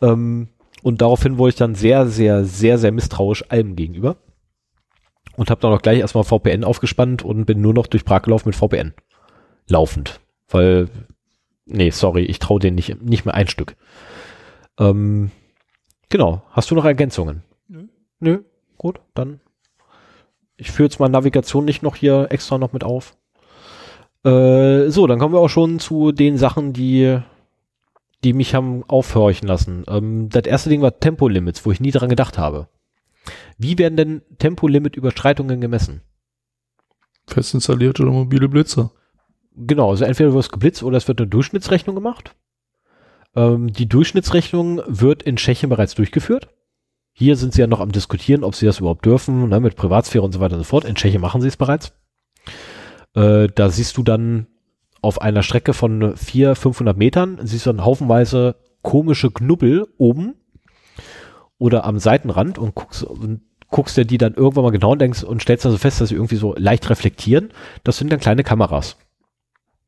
Ähm, 0.01 0.49
und 0.83 1.01
daraufhin 1.01 1.39
wurde 1.39 1.49
ich 1.49 1.55
dann 1.55 1.73
sehr, 1.73 2.05
sehr, 2.05 2.45
sehr, 2.45 2.77
sehr 2.77 2.91
misstrauisch 2.91 3.43
allem 3.49 3.75
gegenüber. 3.75 4.17
Und 5.35 5.49
habe 5.49 5.59
dann 5.59 5.73
auch 5.73 5.81
gleich 5.81 5.99
erstmal 5.99 6.23
VPN 6.23 6.63
aufgespannt 6.63 7.23
und 7.23 7.45
bin 7.45 7.59
nur 7.59 7.73
noch 7.73 7.87
durch 7.87 8.05
Prag 8.05 8.21
gelaufen 8.21 8.49
mit 8.49 8.55
VPN. 8.55 8.93
Laufend. 9.67 10.19
Weil, 10.47 10.89
nee, 11.65 11.89
sorry, 11.89 12.23
ich 12.25 12.39
traue 12.39 12.59
denen 12.59 12.75
nicht, 12.75 13.01
nicht 13.01 13.25
mehr 13.25 13.33
ein 13.33 13.47
Stück. 13.47 13.75
Ähm, 14.79 15.31
genau. 16.09 16.43
Hast 16.51 16.71
du 16.71 16.75
noch 16.75 16.85
Ergänzungen? 16.85 17.43
Nö. 17.67 17.87
Nö. 18.19 18.43
Gut, 18.77 18.99
dann. 19.13 19.39
Ich 20.57 20.71
führe 20.71 20.87
jetzt 20.87 20.99
mal 20.99 21.09
Navigation 21.09 21.65
nicht 21.65 21.83
noch 21.83 21.95
hier 21.95 22.27
extra 22.29 22.57
noch 22.57 22.73
mit 22.73 22.83
auf. 22.83 23.15
Äh, 24.23 24.89
so, 24.89 25.07
dann 25.07 25.19
kommen 25.19 25.33
wir 25.33 25.39
auch 25.39 25.49
schon 25.49 25.79
zu 25.79 26.11
den 26.11 26.37
Sachen, 26.37 26.73
die 26.73 27.19
die 28.25 28.33
mich 28.33 28.55
haben 28.55 28.83
aufhorchen 28.87 29.47
lassen. 29.47 29.85
Ähm, 29.87 30.29
das 30.29 30.45
erste 30.45 30.69
Ding 30.69 30.81
war 30.81 30.99
Tempolimits, 30.99 31.65
wo 31.65 31.71
ich 31.71 31.79
nie 31.79 31.91
dran 31.91 32.09
gedacht 32.09 32.37
habe. 32.37 32.67
Wie 33.57 33.77
werden 33.77 33.95
denn 33.95 34.21
Tempolimit-Überschreitungen 34.39 35.61
gemessen? 35.61 36.01
Fest 37.27 37.53
installierte 37.53 38.03
oder 38.03 38.11
mobile 38.11 38.49
Blitzer. 38.49 38.91
Genau, 39.55 39.91
also 39.91 40.05
entweder 40.05 40.33
wird 40.33 40.43
es 40.43 40.51
geblitzt 40.51 40.83
oder 40.83 40.97
es 40.97 41.07
wird 41.07 41.21
eine 41.21 41.29
Durchschnittsrechnung 41.29 41.95
gemacht. 41.95 42.35
Ähm, 43.35 43.71
die 43.71 43.87
Durchschnittsrechnung 43.87 44.81
wird 44.87 45.23
in 45.23 45.35
Tschechien 45.35 45.69
bereits 45.69 45.95
durchgeführt. 45.95 46.49
Hier 47.11 47.35
sind 47.37 47.53
sie 47.53 47.61
ja 47.61 47.67
noch 47.67 47.79
am 47.79 47.91
diskutieren, 47.91 48.43
ob 48.43 48.55
sie 48.55 48.65
das 48.65 48.79
überhaupt 48.79 49.05
dürfen, 49.05 49.49
ne, 49.49 49.59
mit 49.59 49.75
Privatsphäre 49.75 50.23
und 50.23 50.33
so 50.33 50.39
weiter 50.39 50.55
und 50.55 50.61
so 50.61 50.65
fort. 50.65 50.85
In 50.85 50.95
Tschechien 50.95 51.21
machen 51.21 51.41
sie 51.41 51.47
es 51.47 51.57
bereits. 51.57 51.93
Äh, 53.13 53.47
da 53.53 53.69
siehst 53.69 53.97
du 53.97 54.03
dann 54.03 54.47
auf 55.01 55.21
einer 55.21 55.43
Strecke 55.43 55.73
von 55.73 56.17
400, 56.17 56.57
500 56.57 56.97
Metern 56.97 57.39
siehst 57.43 57.65
du 57.65 57.69
dann 57.71 57.85
haufenweise 57.85 58.55
komische 58.81 59.31
Knubbel 59.31 59.87
oben 59.97 60.33
oder 61.57 61.85
am 61.85 61.99
Seitenrand 61.99 62.57
und 62.57 62.75
guckst, 62.75 63.03
und 63.03 63.41
guckst 63.69 63.97
dir 63.97 64.05
die 64.05 64.17
dann 64.17 64.33
irgendwann 64.33 64.63
mal 64.63 64.71
genau 64.71 64.91
und 64.91 64.99
denkst 64.99 65.23
und 65.23 65.41
stellst 65.41 65.65
also 65.65 65.77
fest, 65.77 66.01
dass 66.01 66.09
sie 66.09 66.15
irgendwie 66.15 66.37
so 66.37 66.55
leicht 66.57 66.89
reflektieren. 66.89 67.51
Das 67.83 67.97
sind 67.97 68.11
dann 68.11 68.19
kleine 68.19 68.43
Kameras. 68.43 68.97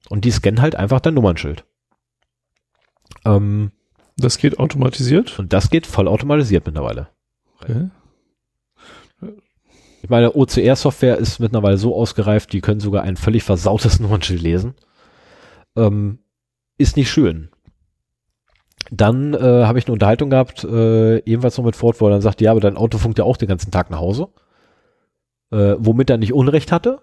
Und 0.10 0.24
die 0.24 0.32
scannen 0.32 0.62
halt 0.62 0.76
einfach 0.76 1.00
dein 1.00 1.16
Nummernschild. 1.16 1.66
Ähm, 3.36 3.72
das 4.18 4.38
geht 4.38 4.60
automatisiert? 4.60 5.38
Und 5.40 5.54
das 5.54 5.70
geht 5.70 5.86
voll 5.86 6.08
automatisiert 6.08 6.66
mittlerweile. 6.66 7.10
Okay. 7.62 7.90
Ich 10.02 10.10
meine, 10.10 10.36
OCR-Software 10.36 11.18
ist 11.18 11.40
mittlerweile 11.40 11.78
so 11.78 11.96
ausgereift, 11.96 12.54
die 12.54 12.62
können 12.62 12.80
sogar 12.80 13.04
ein 13.04 13.18
völlig 13.18 13.44
versautes 13.44 14.00
Nummernschild 14.00 14.42
lesen 14.42 14.76
ähm, 15.78 16.20
ist 16.78 16.98
nicht 16.98 17.10
schön. 17.10 17.50
Dann 18.92 19.34
äh, 19.34 19.66
habe 19.66 19.80
ich 19.80 19.86
eine 19.86 19.94
Unterhaltung 19.94 20.30
gehabt, 20.30 20.64
äh, 20.64 21.20
ebenfalls 21.20 21.58
noch 21.58 21.66
mit 21.66 21.76
Ford, 21.76 22.00
wo 22.00 22.08
er 22.08 22.12
dann 22.12 22.22
sagt, 22.22 22.42
ja, 22.42 22.52
aber 22.52 22.60
dein 22.60 22.78
Auto 22.78 22.98
funkt 22.98 23.20
ja 23.20 23.26
auch 23.26 23.38
den 23.38 23.48
ganzen 23.48 23.72
Tag 23.72 23.90
nach 23.90 24.00
Hause. 24.00 24.30
Äh, 25.52 25.76
womit 25.78 26.10
er 26.10 26.18
nicht 26.18 26.34
Unrecht 26.34 26.72
hatte. 26.72 27.00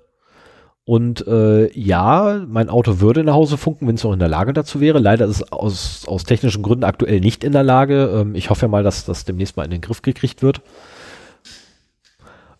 Und 0.87 1.27
äh, 1.27 1.73
ja, 1.79 2.45
mein 2.47 2.69
Auto 2.69 3.01
würde 3.01 3.25
nach 3.25 3.33
Hause 3.33 3.57
funken, 3.57 3.89
wenn 3.89 3.95
es 3.95 4.05
auch 4.05 4.13
in 4.13 4.19
der 4.19 4.29
Lage 4.29 4.53
dazu 4.53 4.81
wäre. 4.81 4.99
Leider 4.99 5.25
ist 5.25 5.37
es 5.41 5.53
aus, 5.53 6.07
aus 6.07 6.25
technischen 6.25 6.63
Gründen 6.63 6.85
aktuell 6.85 7.21
nicht 7.21 7.43
in 7.43 7.53
der 7.53 7.63
Lage. 7.63 8.11
Ähm, 8.15 8.35
ich 8.35 8.51
hoffe 8.51 8.63
ja 8.63 8.69
mal, 8.69 8.83
dass 8.83 9.07
das 9.07 9.25
demnächst 9.25 9.57
mal 9.57 9.65
in 9.65 9.71
den 9.71 9.81
Griff 9.81 10.03
gekriegt 10.03 10.43
wird. 10.43 10.61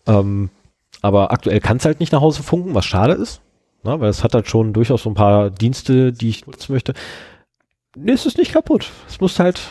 Ähm, 0.07 0.49
aber 1.01 1.31
aktuell 1.31 1.59
kann 1.59 1.77
es 1.77 1.85
halt 1.85 1.99
nicht 1.99 2.11
nach 2.11 2.21
Hause 2.21 2.41
funken, 2.41 2.73
was 2.73 2.85
schade 2.85 3.13
ist. 3.13 3.41
Ne? 3.83 3.99
Weil 3.99 4.09
es 4.09 4.23
hat 4.23 4.33
halt 4.33 4.47
schon 4.47 4.73
durchaus 4.73 5.03
so 5.03 5.09
ein 5.11 5.15
paar 5.15 5.51
Dienste, 5.51 6.11
die 6.11 6.29
ich 6.29 6.47
nutzen 6.47 6.73
möchte. 6.73 6.95
Nee, 7.95 8.13
es 8.13 8.25
ist 8.25 8.39
nicht 8.39 8.53
kaputt. 8.53 8.89
Es 9.07 9.21
muss 9.21 9.37
halt 9.37 9.61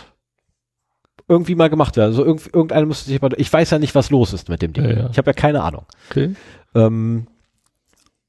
irgendwie 1.27 1.57
mal 1.57 1.71
gemacht 1.71 1.97
werden. 1.97 2.11
Also 2.11 2.25
irgend, 2.25 2.47
irgendeiner 2.55 2.87
muss 2.87 3.05
sich 3.05 3.21
mal, 3.21 3.31
ich 3.37 3.53
weiß 3.53 3.71
ja 3.71 3.81
nicht, 3.81 3.97
was 3.97 4.11
los 4.11 4.33
ist 4.33 4.49
mit 4.49 4.63
dem 4.63 4.73
Ding. 4.73 4.85
Ja, 4.85 4.93
ja. 4.93 5.09
Ich 5.11 5.19
habe 5.19 5.31
ja 5.31 5.35
keine 5.35 5.63
Ahnung. 5.63 5.87
Okay. 6.09 6.37
Ähm, 6.77 7.27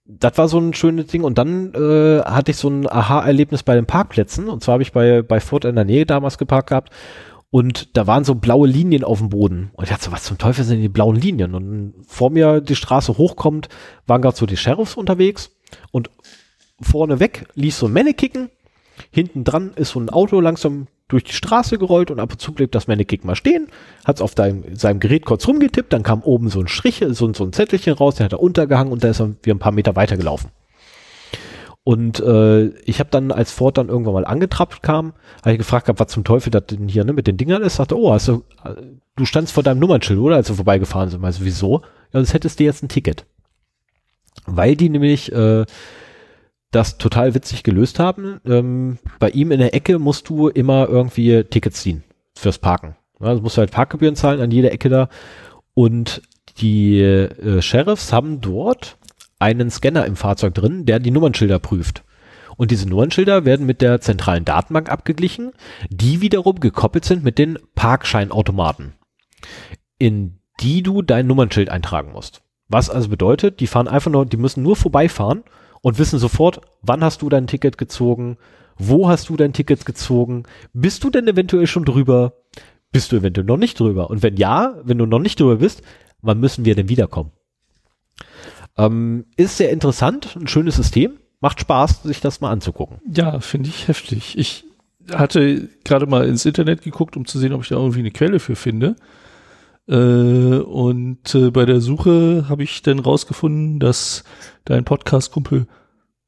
das 0.05 0.37
war 0.37 0.47
so 0.47 0.59
ein 0.59 0.73
schönes 0.73 1.07
Ding. 1.07 1.23
Und 1.23 1.37
dann 1.37 1.73
äh, 1.73 2.21
hatte 2.21 2.51
ich 2.51 2.57
so 2.57 2.69
ein 2.69 2.89
Aha-Erlebnis 2.89 3.63
bei 3.63 3.75
den 3.75 3.85
Parkplätzen. 3.85 4.47
Und 4.49 4.63
zwar 4.63 4.73
habe 4.73 4.83
ich 4.83 4.91
bei, 4.91 5.21
bei 5.21 5.39
Ford 5.39 5.65
in 5.65 5.75
der 5.75 5.85
Nähe 5.85 6.05
damals 6.05 6.37
geparkt 6.37 6.69
gehabt. 6.69 6.91
Und 7.49 7.95
da 7.95 8.05
waren 8.05 8.23
so 8.23 8.35
blaue 8.35 8.67
Linien 8.67 9.03
auf 9.03 9.19
dem 9.19 9.29
Boden. 9.29 9.71
Und 9.73 9.85
ich 9.85 9.89
dachte 9.89 10.05
so, 10.05 10.11
was 10.11 10.23
zum 10.23 10.37
Teufel 10.37 10.63
sind 10.63 10.81
die 10.81 10.89
blauen 10.89 11.15
Linien? 11.15 11.55
Und 11.55 11.93
vor 12.07 12.29
mir 12.29 12.61
die 12.61 12.75
Straße 12.75 13.17
hochkommt, 13.17 13.69
waren 14.05 14.21
gerade 14.21 14.37
so 14.37 14.45
die 14.45 14.57
Sheriffs 14.57 14.95
unterwegs. 14.95 15.51
Und 15.91 16.09
vorne 16.81 17.19
weg 17.19 17.47
ließ 17.55 17.79
so 17.79 17.87
ein 17.87 17.93
Mannekicken. 17.93 18.49
Hinten 19.11 19.43
dran 19.43 19.71
ist 19.75 19.91
so 19.91 19.99
ein 19.99 20.09
Auto 20.09 20.39
langsam 20.39 20.87
durch 21.07 21.23
die 21.23 21.33
Straße 21.33 21.77
gerollt 21.77 22.11
und 22.11 22.19
ab 22.19 22.31
und 22.31 22.41
zu 22.41 22.51
blieb 22.51 22.71
das 22.71 22.87
Mannekick 22.87 23.23
mal 23.25 23.35
stehen, 23.35 23.67
hat 24.05 24.17
es 24.17 24.21
auf 24.21 24.35
deinem, 24.35 24.75
seinem 24.75 24.99
Gerät 24.99 25.25
kurz 25.25 25.47
rumgetippt, 25.47 25.93
dann 25.93 26.03
kam 26.03 26.21
oben 26.23 26.49
so 26.49 26.59
ein 26.59 26.67
Strich, 26.67 27.03
so, 27.07 27.33
so 27.33 27.43
ein 27.43 27.53
Zettelchen 27.53 27.93
raus, 27.93 28.15
der 28.15 28.25
hat 28.25 28.33
da 28.33 28.37
untergehangen 28.37 28.91
und 28.91 29.03
da 29.03 29.09
ist 29.09 29.21
er 29.21 29.35
wieder 29.43 29.55
ein 29.55 29.59
paar 29.59 29.71
Meter 29.71 29.95
weiter 29.95 30.17
gelaufen. 30.17 30.49
Und 31.83 32.19
äh, 32.19 32.69
ich 32.85 32.99
habe 32.99 33.11
dann, 33.11 33.31
als 33.31 33.51
Ford 33.51 33.77
dann 33.77 33.89
irgendwann 33.89 34.15
mal 34.15 34.25
angetrappt 34.25 34.81
kam, 34.81 35.13
habe 35.41 35.51
ich 35.51 35.59
gefragt, 35.59 35.87
was 35.95 36.07
zum 36.07 36.23
Teufel 36.23 36.49
das 36.49 36.65
denn 36.65 36.87
hier 36.87 37.03
ne, 37.03 37.13
mit 37.13 37.27
den 37.27 37.37
Dingern 37.37 37.61
ist. 37.61 37.75
Sagte, 37.75 37.95
oh, 37.95 38.11
hast 38.11 38.27
du, 38.27 38.43
du 39.15 39.25
standst 39.25 39.53
vor 39.53 39.61
deinem 39.61 39.77
Nummernschild, 39.77 40.19
oder? 40.19 40.37
Als 40.37 40.49
wir 40.49 40.55
vorbeigefahren 40.55 41.11
sind. 41.11 41.23
Also, 41.23 41.45
wieso? 41.45 41.81
Ja, 42.11 42.21
das 42.21 42.33
hättest 42.33 42.59
du 42.59 42.63
jetzt 42.63 42.81
ein 42.81 42.89
Ticket 42.89 43.27
weil 44.45 44.75
die 44.75 44.89
nämlich 44.89 45.31
äh, 45.31 45.65
das 46.75 46.97
total 46.97 47.33
witzig 47.33 47.63
gelöst 47.63 47.99
haben. 47.99 48.41
Ähm, 48.45 48.97
bei 49.19 49.29
ihm 49.29 49.51
in 49.51 49.59
der 49.59 49.73
Ecke 49.73 49.97
musst 49.99 50.29
du 50.29 50.49
immer 50.49 50.87
irgendwie 50.87 51.43
Tickets 51.43 51.81
ziehen 51.81 52.03
fürs 52.35 52.59
Parken. 52.59 52.95
Ja, 53.19 53.27
also 53.27 53.41
musst 53.41 53.57
halt 53.57 53.71
Parkgebühren 53.71 54.15
zahlen 54.15 54.41
an 54.41 54.51
jeder 54.51 54.71
Ecke 54.71 54.89
da. 54.89 55.09
Und 55.73 56.21
die 56.57 56.99
äh, 56.99 57.61
Sheriffs 57.61 58.11
haben 58.11 58.41
dort 58.41 58.97
einen 59.39 59.69
Scanner 59.69 60.05
im 60.05 60.15
Fahrzeug 60.15 60.53
drin, 60.53 60.85
der 60.85 60.99
die 60.99 61.11
Nummernschilder 61.11 61.59
prüft. 61.59 62.03
Und 62.57 62.71
diese 62.71 62.87
Nummernschilder 62.87 63.45
werden 63.45 63.65
mit 63.65 63.81
der 63.81 63.99
zentralen 63.99 64.45
Datenbank 64.45 64.89
abgeglichen, 64.89 65.51
die 65.89 66.21
wiederum 66.21 66.59
gekoppelt 66.59 67.03
sind 67.03 67.23
mit 67.23 67.37
den 67.37 67.59
Parkscheinautomaten, 67.75 68.93
in 69.97 70.39
die 70.61 70.83
du 70.83 71.01
dein 71.01 71.27
Nummernschild 71.27 71.69
eintragen 71.69 72.13
musst. 72.13 72.41
Was 72.69 72.89
also 72.89 73.09
bedeutet, 73.09 73.59
die 73.59 73.67
fahren 73.67 73.89
einfach 73.89 74.09
nur, 74.09 74.25
die 74.25 74.37
müssen 74.37 74.63
nur 74.63 74.75
vorbeifahren 74.75 75.43
und 75.81 75.97
wissen 75.99 76.19
sofort, 76.19 76.61
wann 76.81 77.03
hast 77.03 77.21
du 77.21 77.29
dein 77.29 77.47
Ticket 77.47 77.77
gezogen, 77.77 78.37
wo 78.77 79.07
hast 79.07 79.29
du 79.29 79.37
dein 79.37 79.53
Ticket 79.53 79.85
gezogen, 79.85 80.43
bist 80.73 81.03
du 81.03 81.09
denn 81.09 81.27
eventuell 81.27 81.67
schon 81.67 81.85
drüber, 81.85 82.33
bist 82.91 83.11
du 83.11 83.17
eventuell 83.17 83.45
noch 83.45 83.57
nicht 83.57 83.79
drüber 83.79 84.09
und 84.09 84.23
wenn 84.23 84.37
ja, 84.37 84.75
wenn 84.83 84.97
du 84.97 85.05
noch 85.05 85.19
nicht 85.19 85.39
drüber 85.39 85.57
bist, 85.57 85.81
wann 86.21 86.39
müssen 86.39 86.65
wir 86.65 86.75
denn 86.75 86.89
wiederkommen? 86.89 87.31
Ähm, 88.77 89.25
ist 89.37 89.57
sehr 89.57 89.71
interessant, 89.71 90.35
ein 90.35 90.47
schönes 90.47 90.75
System, 90.75 91.19
macht 91.39 91.61
Spaß, 91.61 92.03
sich 92.03 92.19
das 92.19 92.41
mal 92.41 92.51
anzugucken. 92.51 92.99
Ja, 93.09 93.39
finde 93.39 93.69
ich 93.69 93.87
heftig. 93.87 94.37
Ich 94.37 94.65
hatte 95.13 95.69
gerade 95.83 96.07
mal 96.07 96.27
ins 96.27 96.45
Internet 96.45 96.81
geguckt, 96.81 97.15
um 97.15 97.25
zu 97.25 97.39
sehen, 97.39 97.53
ob 97.53 97.61
ich 97.61 97.69
da 97.69 97.75
irgendwie 97.75 97.99
eine 97.99 98.11
Quelle 98.11 98.39
für 98.39 98.55
finde. 98.55 98.95
Äh, 99.87 99.93
und 99.93 101.35
äh, 101.35 101.51
bei 101.51 101.65
der 101.65 101.79
Suche 101.81 102.45
habe 102.49 102.63
ich 102.63 102.81
dann 102.81 102.99
rausgefunden, 102.99 103.79
dass 103.79 104.23
dein 104.65 104.83
Podcast-Kumpel 104.83 105.67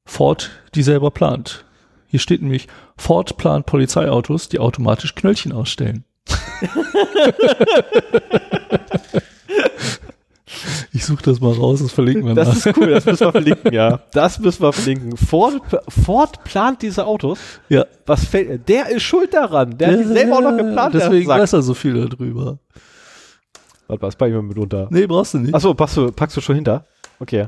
Ford 0.05 0.51
die 0.75 0.83
selber 0.83 1.11
plant. 1.11 1.65
Hier 2.07 2.19
steht 2.19 2.41
nämlich, 2.41 2.67
Ford 2.95 3.37
plant 3.37 3.65
Polizeiautos, 3.65 4.47
die 4.49 4.59
automatisch 4.59 5.15
Knöllchen 5.15 5.51
ausstellen. 5.51 6.05
ich 10.93 11.05
suche 11.05 11.23
das 11.23 11.39
mal 11.41 11.53
raus, 11.53 11.81
das 11.81 11.91
verlinken 11.91 12.27
wir 12.27 12.35
Das 12.35 12.57
ist 12.57 12.77
cool, 12.77 12.91
das 12.91 13.05
müssen 13.05 13.25
wir 13.25 13.31
verlinken, 13.31 13.73
ja. 13.73 13.99
Das 14.11 14.39
müssen 14.39 14.61
wir 14.61 14.71
verlinken. 14.71 15.17
Ford, 15.17 15.61
Ford 15.89 16.43
plant 16.43 16.81
diese 16.81 17.05
Autos. 17.05 17.39
Ja. 17.69 17.85
Was 18.05 18.25
fällt, 18.25 18.67
der 18.69 18.89
ist 18.89 19.03
schuld 19.03 19.33
daran. 19.33 19.77
Der 19.77 19.91
hat 19.91 19.99
die 19.99 20.05
selber 20.05 20.37
auch 20.37 20.41
noch 20.41 20.57
geplant. 20.57 20.93
Deswegen 20.93 21.27
weiß 21.27 21.53
er 21.53 21.61
so 21.61 21.73
viel 21.73 22.07
darüber. 22.07 22.59
Warte 23.87 24.01
mal, 24.01 24.07
das 24.07 24.15
pack 24.15 24.29
ich 24.29 24.33
mal 24.35 24.41
mit 24.43 24.57
unter. 24.57 24.87
Nee, 24.91 25.07
brauchst 25.07 25.33
du 25.33 25.39
nicht. 25.39 25.53
Achso, 25.53 25.73
packst 25.73 25.97
du, 25.97 26.11
packst 26.11 26.35
du 26.37 26.41
schon 26.41 26.55
hinter? 26.55 26.85
Okay. 27.19 27.47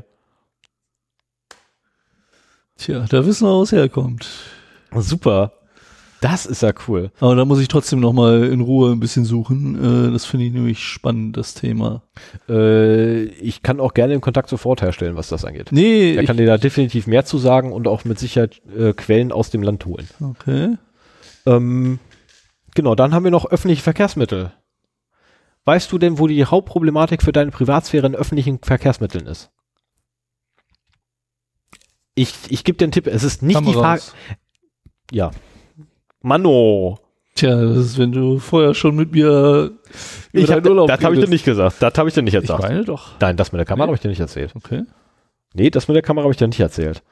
Tja, 2.76 3.04
da 3.08 3.26
wissen 3.26 3.46
wir, 3.46 3.52
wo 3.54 3.62
es 3.62 3.72
herkommt. 3.72 4.26
Super. 4.96 5.52
Das 6.22 6.44
ist 6.44 6.62
ja 6.62 6.72
cool. 6.86 7.10
Aber 7.20 7.34
da 7.34 7.46
muss 7.46 7.60
ich 7.60 7.68
trotzdem 7.68 8.00
noch 8.00 8.12
mal 8.12 8.44
in 8.44 8.60
Ruhe 8.60 8.92
ein 8.92 9.00
bisschen 9.00 9.24
suchen. 9.24 10.08
Äh, 10.08 10.12
das 10.12 10.26
finde 10.26 10.46
ich 10.46 10.52
nämlich 10.52 10.78
spannend, 10.78 11.36
das 11.38 11.54
Thema. 11.54 12.02
Äh, 12.46 13.22
ich 13.24 13.62
kann 13.62 13.80
auch 13.80 13.94
gerne 13.94 14.12
den 14.14 14.20
Kontakt 14.20 14.50
sofort 14.50 14.82
herstellen, 14.82 15.16
was 15.16 15.28
das 15.28 15.46
angeht. 15.46 15.68
Nee, 15.72 16.14
Er 16.16 16.24
kann 16.24 16.36
dir 16.36 16.46
da 16.46 16.58
definitiv 16.58 17.06
mehr 17.06 17.24
zu 17.24 17.38
sagen 17.38 17.72
und 17.72 17.88
auch 17.88 18.04
mit 18.04 18.18
Sicherheit 18.18 18.60
äh, 18.76 18.92
Quellen 18.92 19.32
aus 19.32 19.48
dem 19.50 19.62
Land 19.62 19.86
holen. 19.86 20.08
okay. 20.20 20.76
Ähm, 21.46 21.98
Genau, 22.76 22.94
dann 22.94 23.12
haben 23.14 23.24
wir 23.24 23.32
noch 23.32 23.46
öffentliche 23.50 23.82
Verkehrsmittel. 23.82 24.52
Weißt 25.64 25.90
du 25.92 25.98
denn, 25.98 26.18
wo 26.18 26.26
die 26.26 26.44
Hauptproblematik 26.44 27.22
für 27.22 27.32
deine 27.32 27.50
Privatsphäre 27.50 28.06
in 28.06 28.14
öffentlichen 28.14 28.58
Verkehrsmitteln 28.62 29.26
ist? 29.26 29.50
Ich, 32.14 32.34
ich 32.48 32.64
gebe 32.64 32.76
dir 32.78 32.84
einen 32.86 32.92
Tipp, 32.92 33.06
es 33.06 33.22
ist 33.22 33.42
nicht 33.42 33.60
die 33.60 33.64
Frage. 33.72 34.00
Kameras. 34.00 34.14
Ja. 35.12 35.30
Mano. 36.22 36.98
Tja, 37.34 37.60
das 37.62 37.76
ist, 37.78 37.98
wenn 37.98 38.12
du 38.12 38.38
vorher 38.38 38.74
schon 38.74 38.96
mit 38.96 39.12
mir 39.12 39.70
über 40.32 40.42
Ich 40.44 40.50
hab, 40.50 40.66
Urlaub 40.66 40.88
das 40.88 41.02
habe 41.02 41.14
ich 41.14 41.20
dir 41.22 41.28
nicht 41.28 41.44
gesagt. 41.44 41.76
Das 41.80 41.94
habe 41.96 42.08
ich 42.08 42.14
dir 42.14 42.22
nicht 42.22 42.34
Ich 42.34 42.40
erzählt. 42.40 42.58
meine 42.60 42.84
doch. 42.84 43.12
Nein, 43.20 43.36
das 43.36 43.52
mit 43.52 43.58
der 43.60 43.64
Kamera 43.66 43.86
Nee. 43.86 43.90
habe 43.90 43.94
ich 43.96 44.00
dir 44.02 44.08
nicht 44.08 44.20
erzählt. 44.20 44.52
Okay. 44.56 44.82
Nee, 45.54 45.70
das 45.70 45.88
mit 45.88 45.94
der 45.94 46.02
Kamera 46.02 46.24
habe 46.24 46.32
ich 46.32 46.38
dir 46.38 46.48
nicht 46.48 46.60
erzählt. 46.60 47.02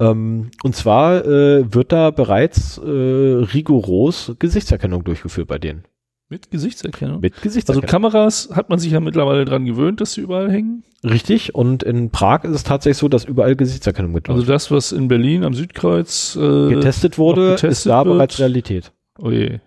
Ähm, 0.00 0.50
und 0.62 0.76
zwar 0.76 1.24
äh, 1.24 1.72
wird 1.74 1.92
da 1.92 2.10
bereits 2.10 2.78
äh, 2.78 2.82
rigoros 2.84 4.32
Gesichtserkennung 4.38 5.04
durchgeführt 5.04 5.48
bei 5.48 5.58
denen. 5.58 5.84
Mit 6.28 6.50
Gesichtserkennung. 6.50 7.20
Mit 7.20 7.34
also 7.34 7.42
Gesichtserkennung. 7.42 7.88
Kameras 7.88 8.48
hat 8.52 8.68
man 8.68 8.80
sich 8.80 8.90
ja 8.90 8.98
mittlerweile 8.98 9.44
dran 9.44 9.64
gewöhnt, 9.64 10.00
dass 10.00 10.14
sie 10.14 10.22
überall 10.22 10.50
hängen. 10.50 10.82
Richtig. 11.04 11.54
Und 11.54 11.84
in 11.84 12.10
Prag 12.10 12.42
ist 12.42 12.50
es 12.50 12.64
tatsächlich 12.64 12.98
so, 12.98 13.08
dass 13.08 13.24
überall 13.24 13.54
Gesichtserkennung 13.54 14.10
mitläuft. 14.12 14.40
Also 14.40 14.52
das, 14.52 14.70
was 14.72 14.90
in 14.90 15.06
Berlin 15.06 15.44
am 15.44 15.54
Südkreuz 15.54 16.36
äh, 16.36 16.70
getestet 16.70 17.16
wurde, 17.16 17.50
getestet 17.50 17.70
ist 17.70 17.86
da 17.86 18.04
wird. 18.04 18.16
bereits 18.16 18.38
Realität. 18.40 18.92
Oh 19.18 19.30
je. 19.30 19.60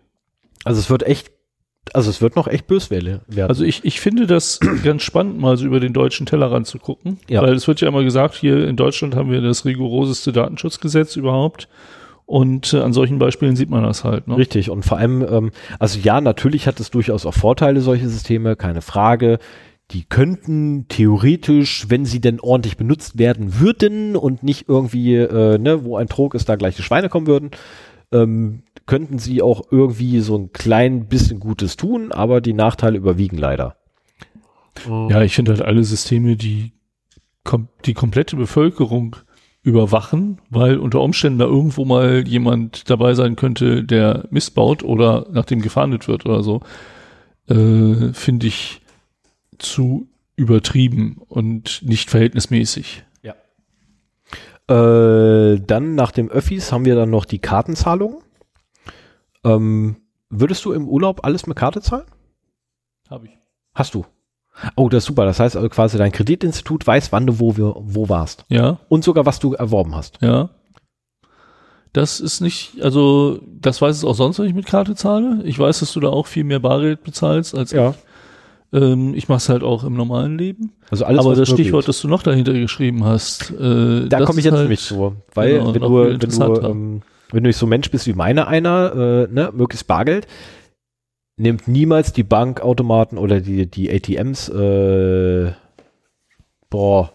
Also 0.65 0.81
es 0.81 0.89
wird 0.89 1.03
echt, 1.03 1.31
also 1.93 2.09
es 2.09 2.21
wird 2.21 2.35
noch 2.35 2.47
echt 2.47 2.67
böswelle 2.67 3.21
werden. 3.27 3.49
Also 3.49 3.63
ich, 3.63 3.85
ich 3.85 4.01
finde 4.01 4.27
das 4.27 4.59
ganz 4.83 5.03
spannend, 5.03 5.39
mal 5.39 5.55
so 5.55 5.65
über 5.65 5.79
den 5.79 5.93
deutschen 5.93 6.25
Tellerrand 6.25 6.67
zu 6.67 6.77
gucken. 6.77 7.19
Ja. 7.29 7.41
Weil 7.41 7.53
es 7.53 7.69
wird 7.69 7.79
ja 7.79 7.87
immer 7.87 8.03
gesagt, 8.03 8.35
hier 8.35 8.67
in 8.67 8.75
Deutschland 8.75 9.15
haben 9.15 9.31
wir 9.31 9.39
das 9.39 9.63
rigoroseste 9.63 10.33
Datenschutzgesetz 10.33 11.15
überhaupt. 11.15 11.69
Und 12.29 12.73
äh, 12.73 12.81
an 12.81 12.93
solchen 12.93 13.17
Beispielen 13.17 13.55
sieht 13.55 13.71
man 13.71 13.81
das 13.81 14.03
halt. 14.03 14.27
Ne? 14.27 14.37
Richtig. 14.37 14.69
Und 14.69 14.85
vor 14.85 14.99
allem, 14.99 15.25
ähm, 15.27 15.49
also 15.79 15.97
ja, 15.97 16.21
natürlich 16.21 16.67
hat 16.67 16.79
es 16.79 16.91
durchaus 16.91 17.25
auch 17.25 17.33
Vorteile, 17.33 17.81
solche 17.81 18.07
Systeme, 18.07 18.55
keine 18.55 18.83
Frage. 18.83 19.39
Die 19.89 20.03
könnten 20.03 20.85
theoretisch, 20.89 21.87
wenn 21.89 22.05
sie 22.05 22.21
denn 22.21 22.39
ordentlich 22.39 22.77
benutzt 22.77 23.17
werden 23.17 23.59
würden 23.59 24.15
und 24.15 24.43
nicht 24.43 24.69
irgendwie, 24.69 25.15
äh, 25.15 25.57
ne, 25.57 25.83
wo 25.83 25.97
ein 25.97 26.07
Trog 26.07 26.35
ist, 26.35 26.47
da 26.47 26.55
gleich 26.55 26.75
die 26.75 26.83
Schweine 26.83 27.09
kommen 27.09 27.25
würden, 27.25 27.49
ähm, 28.11 28.61
könnten 28.85 29.17
sie 29.17 29.41
auch 29.41 29.63
irgendwie 29.71 30.19
so 30.19 30.37
ein 30.37 30.53
klein 30.53 31.07
bisschen 31.07 31.39
Gutes 31.39 31.77
tun, 31.77 32.11
aber 32.11 32.41
die 32.41 32.53
Nachteile 32.53 32.99
überwiegen 32.99 33.39
leider. 33.39 33.75
Ja, 34.87 35.23
ich 35.23 35.33
finde 35.33 35.53
halt 35.53 35.63
alle 35.63 35.83
Systeme, 35.83 36.35
die 36.35 36.73
kom 37.43 37.69
die 37.85 37.95
komplette 37.95 38.35
Bevölkerung 38.35 39.15
überwachen, 39.61 40.39
weil 40.49 40.77
unter 40.77 41.01
Umständen 41.01 41.39
da 41.39 41.45
irgendwo 41.45 41.85
mal 41.85 42.27
jemand 42.27 42.89
dabei 42.89 43.13
sein 43.13 43.35
könnte, 43.35 43.83
der 43.83 44.27
missbaut 44.31 44.83
oder 44.83 45.27
nach 45.31 45.45
dem 45.45 45.61
gefahndet 45.61 46.07
wird 46.07 46.25
oder 46.25 46.43
so, 46.43 46.61
äh, 47.47 48.13
finde 48.13 48.47
ich 48.47 48.81
zu 49.57 50.07
übertrieben 50.35 51.21
und 51.27 51.81
nicht 51.83 52.09
verhältnismäßig. 52.09 53.03
Äh, 54.69 55.59
dann 55.61 55.95
nach 55.95 56.11
dem 56.11 56.29
Öffis 56.29 56.71
haben 56.71 56.85
wir 56.85 56.93
dann 56.93 57.09
noch 57.09 57.25
die 57.25 57.39
Kartenzahlung. 57.39 58.23
Ähm, 59.43 59.95
würdest 60.29 60.63
du 60.63 60.73
im 60.73 60.87
Urlaub 60.87 61.25
alles 61.25 61.47
mit 61.47 61.57
Karte 61.57 61.81
zahlen? 61.81 62.05
Habe 63.09 63.25
ich. 63.25 63.31
Hast 63.73 63.95
du. 63.95 64.05
Oh, 64.75 64.89
das 64.89 65.03
ist 65.03 65.07
super. 65.07 65.25
Das 65.25 65.39
heißt 65.39 65.55
also 65.55 65.69
quasi 65.69 65.97
dein 65.97 66.11
Kreditinstitut 66.11 66.85
weiß, 66.85 67.11
wann 67.11 67.25
du 67.27 67.39
wo, 67.39 67.55
wir- 67.57 67.75
wo 67.77 68.09
warst. 68.09 68.45
Ja, 68.49 68.79
Und 68.89 69.03
sogar, 69.03 69.25
was 69.25 69.39
du 69.39 69.53
erworben 69.53 69.95
hast. 69.95 70.17
ja. 70.21 70.49
Das 71.91 72.19
ist 72.19 72.39
nicht, 72.39 72.79
also 72.83 73.39
das 73.59 73.81
weiß 73.81 73.97
es 73.97 74.03
auch 74.05 74.13
sonst, 74.13 74.37
wenn 74.37 74.45
ich 74.45 74.53
mit 74.53 74.67
Karte 74.67 74.93
zahle. 74.93 75.41
Ich 75.43 75.57
weiß, 75.57 75.79
dass 75.79 75.91
du 75.93 75.99
da 75.99 76.09
auch 76.09 76.27
viel 76.27 76.43
mehr 76.43 76.59
Bargeld 76.59 77.03
bezahlst 77.03 77.55
als 77.55 77.71
Ja. 77.71 77.95
ähm, 78.71 79.15
ich 79.15 79.27
mache 79.27 79.37
es 79.37 79.49
halt 79.49 79.63
auch 79.63 79.83
im 79.83 79.95
normalen 79.95 80.37
Leben. 80.37 80.71
Also 80.91 81.05
alles, 81.05 81.21
Aber 81.21 81.31
was 81.31 81.39
das 81.39 81.49
Stichwort, 81.49 81.87
das 81.87 81.99
du 82.01 82.07
noch 82.07 82.21
dahinter 82.21 82.53
geschrieben 82.53 83.05
hast, 83.05 83.49
äh, 83.59 84.07
Da 84.07 84.21
komme 84.21 84.37
ich 84.37 84.45
jetzt 84.45 84.53
halt, 84.53 84.63
nämlich 84.65 84.81
zu. 84.81 85.15
Weil, 85.33 85.53
genau, 85.53 85.73
wenn, 85.73 85.81
du, 85.81 86.19
wenn, 86.21 86.59
du, 86.61 86.61
ähm, 86.67 87.01
wenn 87.31 87.43
du 87.43 87.47
nicht 87.49 87.57
so 87.57 87.65
ein 87.65 87.69
Mensch 87.69 87.89
bist 87.89 88.05
wie 88.05 88.13
meiner 88.13 88.47
einer, 88.47 88.93
äh, 89.27 89.33
ne, 89.33 89.49
möglichst 89.51 89.87
Bargeld, 89.87 90.27
nimmt 91.39 91.67
niemals 91.67 92.13
die 92.13 92.23
Bankautomaten 92.23 93.17
oder 93.17 93.39
die, 93.39 93.65
die 93.65 93.89
ATMs, 93.89 94.49
äh, 94.49 95.51
boah, 96.69 97.13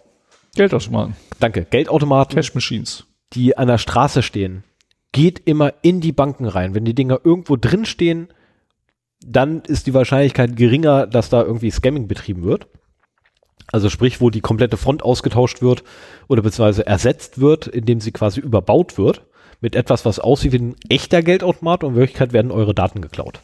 Geldautomaten, 0.57 1.17
danke, 1.41 1.67
Geldautomaten, 1.69 2.35
Cash 2.35 2.55
Machines. 2.55 3.07
die 3.35 3.59
an 3.59 3.69
der 3.69 3.79
Straße 3.79 4.23
stehen, 4.23 4.65
geht 5.13 5.43
immer 5.45 5.75
in 5.83 6.01
die 6.01 6.13
Banken 6.13 6.47
rein. 6.47 6.75
Wenn 6.75 6.85
die 6.85 6.95
Dinger 6.95 7.21
irgendwo 7.23 7.57
drin 7.57 7.85
stehen, 7.85 8.29
dann 9.25 9.63
ist 9.63 9.87
die 9.87 9.95
Wahrscheinlichkeit 9.95 10.57
geringer, 10.57 11.07
dass 11.07 11.29
da 11.29 11.43
irgendwie 11.43 11.71
Scamming 11.71 12.09
betrieben 12.09 12.45
wird. 12.45 12.67
Also 13.73 13.91
sprich, 13.91 14.21
wo 14.21 14.31
die 14.31 14.41
komplette 14.41 14.77
Front 14.77 15.03
ausgetauscht 15.03 15.63
wird 15.63 15.85
oder 16.29 16.43
beziehungsweise 16.43 16.87
ersetzt 16.87 17.41
wird, 17.41 17.67
indem 17.67 18.01
sie 18.01 18.13
quasi 18.13 18.41
überbaut 18.41 18.99
wird 18.99 19.25
mit 19.61 19.75
etwas, 19.75 20.05
was 20.05 20.19
aussieht 20.19 20.53
wie 20.53 20.59
ein 20.59 20.77
echter 20.89 21.23
Geldautomat 21.23 21.85
und 21.85 21.93
in 21.93 21.97
Wirklichkeit 21.97 22.33
werden 22.33 22.51
eure 22.51 22.75
Daten 22.75 23.01
geklaut. 23.01 23.41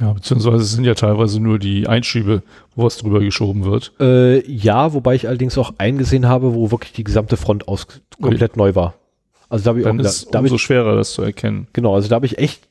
Ja, 0.00 0.12
beziehungsweise 0.12 0.58
es 0.58 0.72
sind 0.72 0.84
ja 0.84 0.94
teilweise 0.94 1.40
nur 1.40 1.58
die 1.58 1.86
Einschübe, 1.88 2.42
wo 2.74 2.84
was 2.84 2.98
drüber 2.98 3.20
geschoben 3.20 3.64
wird. 3.64 3.92
Äh, 3.98 4.46
ja, 4.50 4.92
wobei 4.92 5.14
ich 5.14 5.26
allerdings 5.26 5.56
auch 5.56 5.72
eingesehen 5.78 6.28
habe, 6.28 6.54
wo 6.54 6.70
wirklich 6.70 6.92
die 6.92 7.04
gesamte 7.04 7.36
Front 7.38 7.66
aus 7.66 7.86
komplett 8.20 8.56
neu 8.58 8.74
war. 8.74 8.94
Also 9.48 9.64
da 9.64 9.70
habe 9.70 9.80
ich 9.80 9.86
auch 9.86 9.90
Dann 9.90 9.98
wieder- 10.00 10.08
ist 10.08 10.26
da 10.34 10.38
habe 10.38 10.46
umso 10.46 10.56
ich, 10.56 10.62
schwerer, 10.62 10.96
das 10.96 11.12
zu 11.12 11.22
erkennen. 11.22 11.68
genau, 11.72 11.94
also 11.94 12.08
da 12.08 12.16
habe 12.16 12.26
ich 12.26 12.36
echt, 12.36 12.68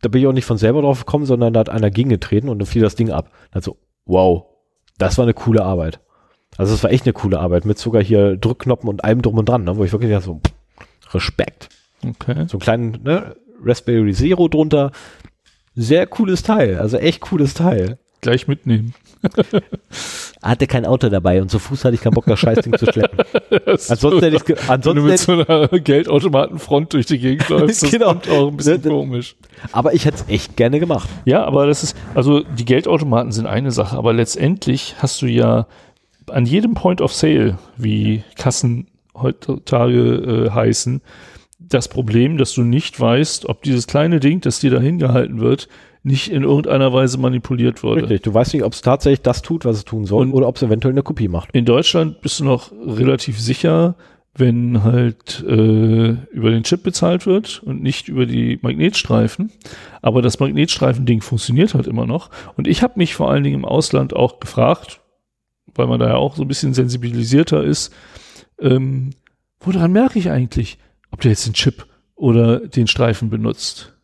da 0.00 0.08
bin 0.08 0.22
ich 0.22 0.26
auch 0.28 0.32
nicht 0.32 0.46
von 0.46 0.56
selber 0.56 0.80
drauf 0.80 1.00
gekommen, 1.04 1.26
sondern 1.26 1.52
da 1.52 1.60
hat 1.60 1.68
einer 1.68 1.90
gegengetreten 1.90 2.48
und 2.48 2.58
dann 2.58 2.66
fiel 2.66 2.80
das 2.80 2.94
Ding 2.94 3.10
ab. 3.10 3.30
Also, 3.50 3.76
wow, 4.06 4.44
das 4.96 5.18
war 5.18 5.24
eine 5.24 5.34
coole 5.34 5.62
Arbeit. 5.62 6.00
Also 6.56 6.72
es 6.74 6.82
war 6.82 6.90
echt 6.90 7.04
eine 7.04 7.12
coole 7.12 7.38
Arbeit 7.38 7.64
mit 7.66 7.78
sogar 7.78 8.02
hier 8.02 8.36
Drückknoppen 8.36 8.88
und 8.88 9.04
allem 9.04 9.20
drum 9.20 9.36
und 9.36 9.46
dran, 9.48 9.64
ne, 9.64 9.76
wo 9.76 9.84
ich 9.84 9.92
wirklich 9.92 10.10
dachte 10.10 10.24
so, 10.26 10.40
Respekt. 11.12 11.68
Okay. 12.06 12.46
So 12.48 12.56
einen 12.56 12.60
kleinen 12.60 12.98
ne, 13.02 13.36
Raspberry 13.62 14.12
Zero 14.14 14.48
drunter. 14.48 14.90
Sehr 15.82 16.06
cooles 16.06 16.42
Teil, 16.42 16.78
also 16.78 16.98
echt 16.98 17.20
cooles 17.22 17.54
Teil. 17.54 17.96
Gleich 18.20 18.46
mitnehmen. 18.48 18.92
Hatte 20.42 20.66
kein 20.66 20.84
Auto 20.86 21.08
dabei 21.08 21.40
und 21.42 21.50
zu 21.50 21.58
Fuß 21.58 21.84
hatte 21.84 21.94
ich 21.94 22.00
keinen 22.00 22.14
Bock, 22.14 22.24
das 22.26 22.38
Scheißding 22.38 22.76
zu 22.78 22.86
schleppen. 22.86 23.18
Ansonsten 23.66 24.20
hätte 24.22 24.36
ich 24.36 24.48
Wenn 24.48 24.56
du 24.56 24.72
ansonsten 24.72 25.04
mit 25.06 25.18
so 25.18 25.32
einer 25.32 25.68
Geldautomatenfront 25.68 26.92
durch 26.94 27.06
die 27.06 27.18
Gegend 27.18 27.48
läufst, 27.50 27.82
das 27.82 27.90
Genau. 27.90 28.08
kommt 28.08 28.28
auch 28.30 28.48
ein 28.48 28.56
bisschen 28.56 28.80
Ne, 28.82 28.88
ne- 28.88 28.94
komisch. 28.94 29.36
aber 29.72 29.92
ich 29.94 30.04
hätte 30.06 30.16
es 30.26 30.28
echt 30.34 30.56
gerne 30.56 30.80
gemacht. 30.80 31.08
Ja, 31.26 31.44
aber 31.44 31.66
das 31.66 31.82
ist, 31.82 31.96
also 32.14 32.40
die 32.40 32.64
Geldautomaten 32.64 33.32
sind 33.32 33.46
eine 33.46 33.70
Sache, 33.70 33.96
aber 33.96 34.12
letztendlich 34.14 34.96
hast 34.98 35.20
du 35.22 35.26
ja 35.26 35.66
an 36.30 36.46
jedem 36.46 36.74
Point 36.74 37.00
of 37.02 37.12
Sale, 37.12 37.58
wie 37.76 38.22
Kassen 38.36 38.86
heutzutage 39.14 40.46
äh, 40.46 40.50
heißen, 40.50 41.02
das 41.74 41.88
Problem, 41.88 42.36
dass 42.36 42.52
du 42.52 42.62
nicht 42.62 42.98
weißt, 43.00 43.48
ob 43.48 43.62
dieses 43.62 43.86
kleine 43.86 44.20
Ding, 44.20 44.40
das 44.40 44.60
dir 44.60 44.70
da 44.70 44.80
hingehalten 44.80 45.40
wird, 45.40 45.68
nicht 46.02 46.30
in 46.30 46.42
irgendeiner 46.44 46.92
Weise 46.92 47.18
manipuliert 47.18 47.82
wurde. 47.82 48.02
Richtig. 48.02 48.22
Du 48.22 48.34
weißt 48.34 48.54
nicht, 48.54 48.64
ob 48.64 48.72
es 48.72 48.80
tatsächlich 48.80 49.22
das 49.22 49.42
tut, 49.42 49.64
was 49.64 49.76
es 49.78 49.84
tun 49.84 50.04
soll, 50.06 50.26
Und- 50.26 50.32
oder 50.32 50.48
ob 50.48 50.56
es 50.56 50.62
eventuell 50.62 50.94
eine 50.94 51.02
Kopie 51.02 51.28
macht. 51.28 51.50
In 51.52 51.64
Deutschland 51.64 52.20
bist 52.22 52.40
du 52.40 52.44
noch 52.44 52.72
relativ 52.72 53.38
sicher, 53.38 53.96
wenn 54.34 54.84
halt 54.84 55.44
äh, 55.46 56.10
über 56.32 56.50
den 56.50 56.62
Chip 56.62 56.84
bezahlt 56.84 57.26
wird 57.26 57.62
und 57.64 57.82
nicht 57.82 58.08
über 58.08 58.26
die 58.26 58.58
Magnetstreifen. 58.62 59.50
Aber 60.02 60.22
das 60.22 60.38
Magnetstreifen-Ding 60.40 61.20
funktioniert 61.20 61.74
halt 61.74 61.86
immer 61.86 62.06
noch. 62.06 62.30
Und 62.56 62.68
ich 62.68 62.82
habe 62.82 62.94
mich 62.96 63.14
vor 63.14 63.30
allen 63.30 63.42
Dingen 63.42 63.56
im 63.56 63.64
Ausland 63.64 64.14
auch 64.14 64.40
gefragt, 64.40 65.00
weil 65.74 65.88
man 65.88 66.00
da 66.00 66.08
ja 66.08 66.16
auch 66.16 66.36
so 66.36 66.42
ein 66.42 66.48
bisschen 66.48 66.74
sensibilisierter 66.74 67.62
ist, 67.62 67.92
ähm, 68.60 69.10
woran 69.60 69.92
merke 69.92 70.18
ich 70.18 70.30
eigentlich, 70.30 70.78
ob 71.10 71.20
der 71.20 71.30
jetzt 71.30 71.46
den 71.46 71.54
Chip 71.54 71.86
oder 72.14 72.60
den 72.60 72.86
Streifen 72.86 73.30
benutzt? 73.30 73.94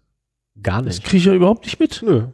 Gar 0.62 0.82
Das 0.82 1.02
kriege 1.02 1.18
ich 1.18 1.24
ja 1.26 1.34
überhaupt 1.34 1.64
nicht 1.64 1.78
mit. 1.78 2.02
Nö. 2.04 2.28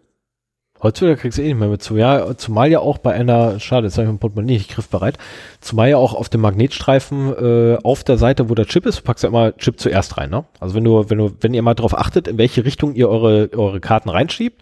Heutzutage 0.83 1.17
kriegst 1.17 1.39
du 1.39 1.43
eh 1.43 1.47
nicht 1.47 1.59
mehr 1.59 1.69
mit 1.69 1.83
zu. 1.83 1.97
Ja, 1.97 2.37
zumal 2.37 2.69
ja 2.69 2.81
auch 2.81 2.99
bei 2.99 3.13
einer, 3.13 3.61
schade, 3.61 3.87
jetzt 3.87 3.97
habe 3.97 4.07
ich 4.07 4.11
mein 4.11 4.19
Portemonnaie 4.19 4.55
nicht 4.55 4.71
griffbereit, 4.71 5.17
zumal 5.61 5.89
ja 5.91 5.97
auch 5.97 6.13
auf 6.13 6.29
dem 6.29 6.41
Magnetstreifen 6.41 7.33
äh, 7.35 7.79
auf 7.85 8.03
der 8.03 8.19
Seite, 8.19 8.51
wo 8.51 8.57
der 8.57 8.67
Chip 8.67 8.85
ist, 8.87 8.99
du 8.99 9.03
packst 9.03 9.23
ja 9.23 9.29
immer 9.29 9.57
Chip 9.57 9.79
zuerst 9.79 10.19
rein, 10.19 10.31
ne? 10.31 10.45
Also 10.59 10.75
wenn 10.75 10.83
du, 10.83 11.09
wenn 11.09 11.19
du, 11.19 11.31
wenn 11.41 11.55
ihr 11.55 11.63
mal 11.63 11.75
darauf 11.75 11.97
achtet, 11.97 12.27
in 12.27 12.37
welche 12.37 12.65
Richtung 12.65 12.95
ihr 12.95 13.09
eure, 13.09 13.51
eure 13.53 13.79
Karten 13.79 14.09
reinschiebt, 14.09 14.61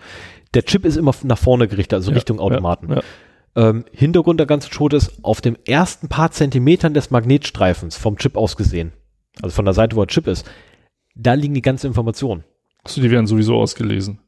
der 0.52 0.64
Chip 0.64 0.84
ist 0.84 0.96
immer 0.96 1.14
nach 1.22 1.38
vorne 1.38 1.68
gerichtet, 1.68 1.94
also 1.94 2.10
Ja, 2.10 2.16
Richtung 2.16 2.38
Automaten. 2.38 2.90
Ja, 2.90 2.96
ja. 2.96 3.70
Ähm, 3.70 3.84
Hintergrund 3.90 4.40
der 4.40 4.46
ganzen 4.46 4.72
Schot 4.72 4.92
ist, 4.92 5.24
auf 5.24 5.40
dem 5.40 5.56
ersten 5.66 6.08
paar 6.08 6.30
Zentimetern 6.32 6.92
des 6.92 7.10
Magnetstreifens 7.10 7.96
vom 7.96 8.18
Chip 8.18 8.36
aus 8.36 8.56
gesehen, 8.56 8.92
also 9.42 9.54
von 9.54 9.64
der 9.64 9.74
Seite, 9.74 9.96
wo 9.96 10.00
der 10.00 10.08
Chip 10.08 10.26
ist, 10.26 10.48
da 11.14 11.34
liegen 11.34 11.54
die 11.54 11.62
ganzen 11.62 11.86
Informationen. 11.88 12.44
Achso, 12.84 13.00
die 13.00 13.10
werden 13.10 13.26
sowieso 13.26 13.56
ausgelesen. 13.56 14.18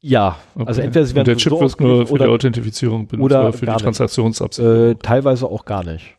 Ja, 0.00 0.36
Okay. 0.54 0.64
also 0.66 0.80
entweder 0.80 1.04
sie 1.04 1.12
Und 1.12 1.16
werden 1.16 1.26
der 1.26 1.36
Chip 1.36 1.52
wird 1.52 1.80
nur 1.80 1.98
für 2.00 2.04
die 2.06 2.12
oder 2.12 2.30
Authentifizierung 2.30 3.06
benutzt 3.06 3.24
oder 3.24 3.40
oder, 3.48 3.52
für 3.52 3.66
die. 3.66 3.72
Transaktionsabsicherung. 3.72 4.90
Äh, 4.92 4.94
teilweise 4.96 5.46
auch 5.46 5.64
gar 5.66 5.84
nicht. 5.84 6.16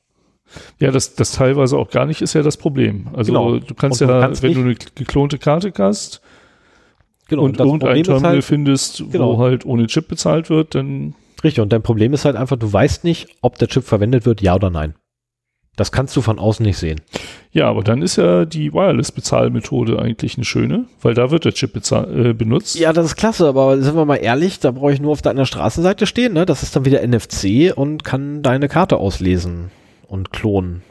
Ja, 0.80 0.92
das, 0.92 1.16
das 1.16 1.32
teilweise 1.32 1.78
auch 1.78 1.90
gar 1.90 2.06
nicht 2.06 2.22
ist 2.22 2.34
ja 2.34 2.44
das 2.44 2.58
Problem. 2.58 3.08
Also 3.14 3.32
Genau. 3.32 3.58
du 3.58 3.74
kannst 3.74 4.02
Und 4.02 4.10
ja, 4.10 4.16
du 4.16 4.22
kannst 4.22 4.44
wenn 4.44 4.54
du 4.54 4.62
eine 4.62 4.76
geklonte 4.76 5.38
Karte 5.40 5.72
hast, 5.80 6.22
Genau, 7.28 7.44
und 7.44 7.60
das 7.60 7.66
irgendein 7.66 8.04
Terminal 8.04 8.32
halt- 8.34 8.44
findest, 8.44 9.04
Genau. 9.12 9.38
wo 9.38 9.42
halt 9.42 9.66
ohne 9.66 9.88
Chip 9.88 10.10
bezahlt 10.10 10.50
wird, 10.50 10.76
dann 10.76 11.16
Richtig, 11.44 11.62
und 11.62 11.74
dein 11.74 11.82
Problem 11.82 12.14
ist 12.14 12.26
halt 12.26 12.36
einfach, 12.36 12.58
du 12.58 12.72
weißt 12.72 13.04
nicht, 13.04 13.30
ob 13.42 13.58
der 13.58 13.68
Chip 13.68 13.84
verwendet 13.84 14.28
wird, 14.28 14.42
ja 14.42 14.54
oder 14.54 14.70
nein. 14.70 14.94
Das 15.78 15.92
kannst 15.92 16.16
du 16.18 16.22
von 16.22 16.38
außen 16.38 16.66
nicht 16.66 16.78
sehen. 16.78 17.00
ja, 17.52 17.68
aber 17.68 17.82
dann 17.82 18.02
ist 18.02 18.18
ja 18.18 18.44
die 18.46 18.74
Wireless-Bezahlmethode 18.74 20.00
eigentlich 20.00 20.36
eine 20.36 20.44
schöne, 20.44 20.86
weil 21.02 21.14
da 21.14 21.32
wird 21.32 21.46
der 21.46 21.54
Chip 21.54 21.76
äh, 21.76 22.34
benutzt. 22.34 22.78
Ja, 22.78 22.92
das 22.92 23.06
ist 23.06 23.16
klasse, 23.16 23.48
aber 23.48 23.82
sind 23.82 23.96
wir 23.96 24.06
mal 24.06 24.18
ehrlich, 24.18 24.60
da 24.60 24.72
brauche 24.72 24.94
ich 24.94 25.00
nur 25.00 25.14
auf 25.14 25.22
deiner 25.22 25.46
Straßenseite 25.46 26.06
stehen, 26.08 26.34
ne? 26.34 26.46
Das 26.46 26.62
ist 26.62 26.76
dann 26.76 26.86
wieder 26.86 27.06
NFC 27.08 27.72
und 27.76 28.04
kann 28.04 28.42
deine 28.44 28.68
Karte 28.68 28.98
auslesen 28.98 29.72
und 30.08 30.32
klonen. 30.32 30.84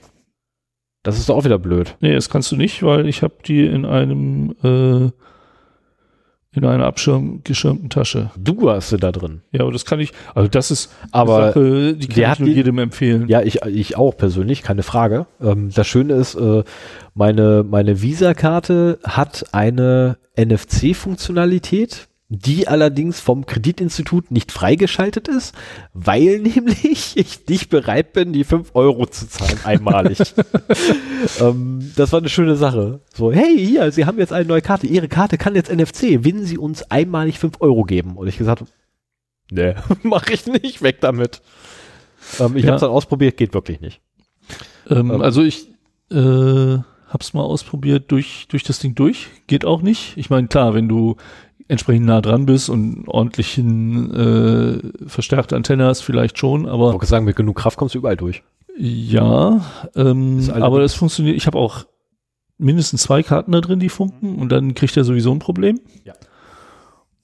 Das 1.03 1.19
ist 1.19 1.29
doch 1.29 1.37
auch 1.37 1.45
wieder 1.45 1.59
blöd. 1.59 1.97
Nee, 2.01 2.15
das 2.15 2.29
kannst 2.29 2.51
du 2.53 2.57
nicht, 2.57 2.83
weil 2.83 3.07
ich 3.07 3.23
habe 3.23 3.35
die 3.47 3.65
in 3.65 3.85
einem 3.85 4.55
äh, 4.63 5.11
in 6.53 6.65
einer 6.65 6.85
abgeschirmten 6.87 7.91
Tasche. 7.91 8.31
Du 8.37 8.69
hast 8.71 8.89
sie 8.91 8.97
da 8.97 9.13
drin. 9.13 9.43
Ja, 9.53 9.61
aber 9.63 9.73
das 9.73 9.85
kann 9.85 10.01
ich, 10.01 10.13
also 10.35 10.49
das 10.49 10.73
ist 10.73 10.93
Aber 11.13 11.53
Sache, 11.53 11.95
die 11.95 12.09
kann 12.09 12.33
ich 12.33 12.39
nur 12.41 12.49
die- 12.49 12.55
jedem 12.55 12.79
empfehlen. 12.79 13.29
Ja, 13.29 13.41
ich, 13.43 13.63
ich 13.67 13.97
auch 13.97 14.17
persönlich, 14.17 14.63
keine 14.63 14.83
Frage. 14.83 15.27
Ähm, 15.41 15.71
das 15.73 15.87
Schöne 15.87 16.15
ist, 16.15 16.35
äh, 16.35 16.65
meine, 17.15 17.65
meine 17.69 18.03
Visa-Karte 18.03 18.99
hat 19.05 19.45
eine 19.53 20.17
NFC-Funktionalität, 20.37 22.09
die 22.33 22.69
allerdings 22.69 23.19
vom 23.19 23.45
Kreditinstitut 23.45 24.31
nicht 24.31 24.53
freigeschaltet 24.53 25.27
ist, 25.27 25.53
weil 25.93 26.39
nämlich 26.41 27.17
ich 27.17 27.47
nicht 27.49 27.69
bereit 27.71 28.13
bin, 28.13 28.33
die 28.33 28.45
5 28.45 28.71
Euro 28.75 29.05
zu 29.07 29.29
zahlen, 29.29 29.59
einmalig. 29.65 30.19
ähm, 31.41 31.91
das 31.97 32.13
war 32.13 32.21
eine 32.21 32.29
schöne 32.29 32.55
Sache. 32.55 33.01
So, 33.13 33.33
hey, 33.33 33.59
hier, 33.59 33.91
Sie 33.91 34.07
haben 34.07 34.19
jetzt 34.19 34.33
eine 34.33 34.45
neue 34.47 34.63
Karte. 34.63 34.87
Ihre 34.87 35.09
Karte 35.09 35.39
kann 35.39 35.57
jetzt 35.57 35.73
NFC. 35.75 36.25
Wenn 36.25 36.45
Sie 36.45 36.57
uns 36.57 36.89
einmalig 36.91 37.41
5 37.41 37.57
Euro 37.61 37.83
geben. 37.83 38.17
Und 38.17 38.29
ich 38.29 38.39
gesagt, 38.39 38.65
nee, 39.51 39.75
mache 40.05 40.33
ich 40.33 40.47
nicht, 40.47 40.83
weg 40.83 41.01
damit. 41.01 41.43
Ähm, 42.39 42.57
ich 42.57 42.63
Ja. 42.63 42.69
habe 42.69 42.77
es 42.77 42.81
dann 42.83 42.91
ausprobiert, 42.91 43.37
geht 43.39 43.55
wirklich 43.55 43.81
nicht. 43.81 44.01
Ähm, 44.89 45.11
Ähm. 45.11 45.21
also 45.21 45.43
ich 45.43 45.67
äh, 46.13 46.79
hab's 47.09 47.35
mal 47.35 47.43
ausprobiert 47.43 48.13
durch, 48.13 48.47
durch 48.49 48.63
das 48.63 48.79
Ding 48.79 48.95
durch. 48.95 49.27
Geht 49.49 49.65
auch 49.65 49.83
nicht. 49.83 50.17
Ich 50.17 50.31
meine, 50.31 50.47
klar, 50.47 50.75
wenn 50.75 50.89
du 50.89 51.17
entsprechend 51.71 52.07
nah 52.07 52.21
dran 52.21 52.47
bist 52.47 52.69
und 52.69 53.07
ordentlichen 53.07 54.15
äh, 54.15 55.09
verstärkte 55.09 55.57
Antenne 55.57 55.87
hast, 55.87 56.01
vielleicht 56.01 56.37
schon, 56.39 56.63
Ich 56.65 56.71
aber 56.71 56.93
wollte 56.93 57.07
sagen, 57.07 57.25
mit 57.25 57.37
genug 57.37 57.57
Kraft 57.57 57.79
kommst 57.79 57.95
du 57.95 58.01
überall 58.01 58.17
durch. 58.17 58.43
ja, 58.77 59.65
ähm, 59.95 60.51
aber 60.53 60.81
das 60.81 60.95
funktioniert. 60.95 61.37
Ich 61.37 61.47
habe 61.47 61.59
auch 61.59 61.85
mindestens 62.59 63.03
zwei 63.03 63.23
Karten 63.23 63.53
da 63.53 63.61
drin, 63.61 63.81
die 63.81 63.89
funken 63.89 64.37
und 64.37 64.51
dann 64.51 64.75
kriegt 64.75 64.97
er 64.97 65.05
sowieso 65.05 65.33
ein 65.33 65.39
Problem. 65.39 65.81
Ja. 66.05 66.15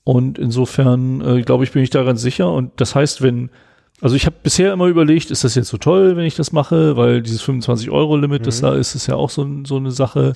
Und 0.05 0.39
insofern, 0.39 1.21
äh, 1.21 1.43
glaube 1.43 1.65
ich, 1.65 1.73
bin 1.73 1.83
ich 1.83 1.91
da 1.91 2.05
ganz 2.05 2.23
sicher. 2.23 2.53
Und 2.53 2.81
das 2.81 2.95
heißt, 2.95 3.23
wenn, 3.23 3.51
also 4.01 4.15
ich 4.17 4.27
habe 4.27 4.37
bisher 4.43 4.73
immer 4.73 4.87
überlegt, 4.87 5.31
ist 5.31 5.45
das 5.45 5.55
jetzt 5.55 5.69
so 5.69 5.79
toll, 5.79 6.17
wenn 6.17 6.25
ich 6.27 6.35
das 6.37 6.53
mache, 6.53 6.97
weil 6.97 7.23
dieses 7.23 7.43
25-Euro-Limit, 7.43 8.47
das 8.47 8.61
Mhm. 8.61 8.67
da 8.67 8.75
ist, 8.75 8.95
ist 8.95 9.07
ja 9.07 9.15
auch 9.17 9.31
so, 9.31 9.43
ein- 9.43 9.65
so 9.65 9.77
eine 9.77 9.91
Sache, 9.91 10.35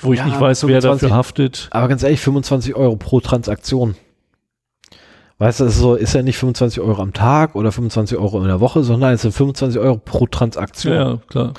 wo 0.00 0.12
ich 0.12 0.18
Ja, 0.18 0.26
nicht 0.26 0.40
weiß, 0.40 0.62
wer 0.66 0.80
25 0.82 1.00
dafür 1.08 1.16
haftet. 1.16 1.68
Aber 1.70 1.88
ganz 1.88 2.02
ehrlich, 2.02 2.20
25 2.20 2.74
Euro 2.74 2.96
pro 2.96 3.20
Transaktion. 3.20 3.94
Weißt 5.38 5.60
du, 5.60 5.64
ist, 5.66 5.78
so, 5.78 5.94
ist 5.94 6.14
ja 6.14 6.22
nicht 6.22 6.36
25 6.36 6.80
Euro 6.80 7.00
am 7.00 7.12
Tag 7.12 7.54
oder 7.54 7.70
25 7.70 8.18
Euro 8.18 8.40
in 8.40 8.48
der 8.48 8.60
Woche, 8.60 8.82
sondern 8.82 9.14
es 9.14 9.22
sind 9.22 9.32
25 9.32 9.80
Euro 9.80 9.96
pro 9.96 10.26
Transaktion. 10.26 10.94
Ja, 10.94 11.08
ja, 11.10 11.18
klar. 11.28 11.54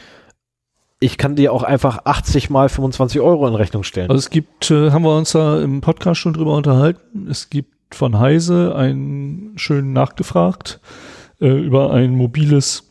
Ich 1.00 1.18
kann 1.18 1.38
dir 1.38 1.54
auch 1.54 1.64
einfach 1.64 2.00
80 2.04 2.50
mal 2.50 2.68
25 2.68 3.22
Euro 3.22 3.48
in 3.48 3.56
Rechnung 3.56 3.84
stellen. 3.84 4.10
Also 4.10 4.20
es 4.20 4.30
gibt, 4.30 4.70
äh, 4.70 4.92
haben 4.92 5.04
wir 5.04 5.16
uns 5.16 5.32
da 5.32 5.62
im 5.62 5.80
Podcast 5.80 6.20
schon 6.20 6.34
drüber 6.34 6.58
unterhalten. 6.58 7.28
Es 7.30 7.50
gibt 7.50 7.96
von 7.96 8.20
Heise 8.20 8.76
einen 8.76 9.54
schönen 9.56 9.94
nachgefragt 9.94 10.82
äh, 11.42 11.48
über 11.50 11.92
ein 11.94 12.12
mobiles 12.16 12.90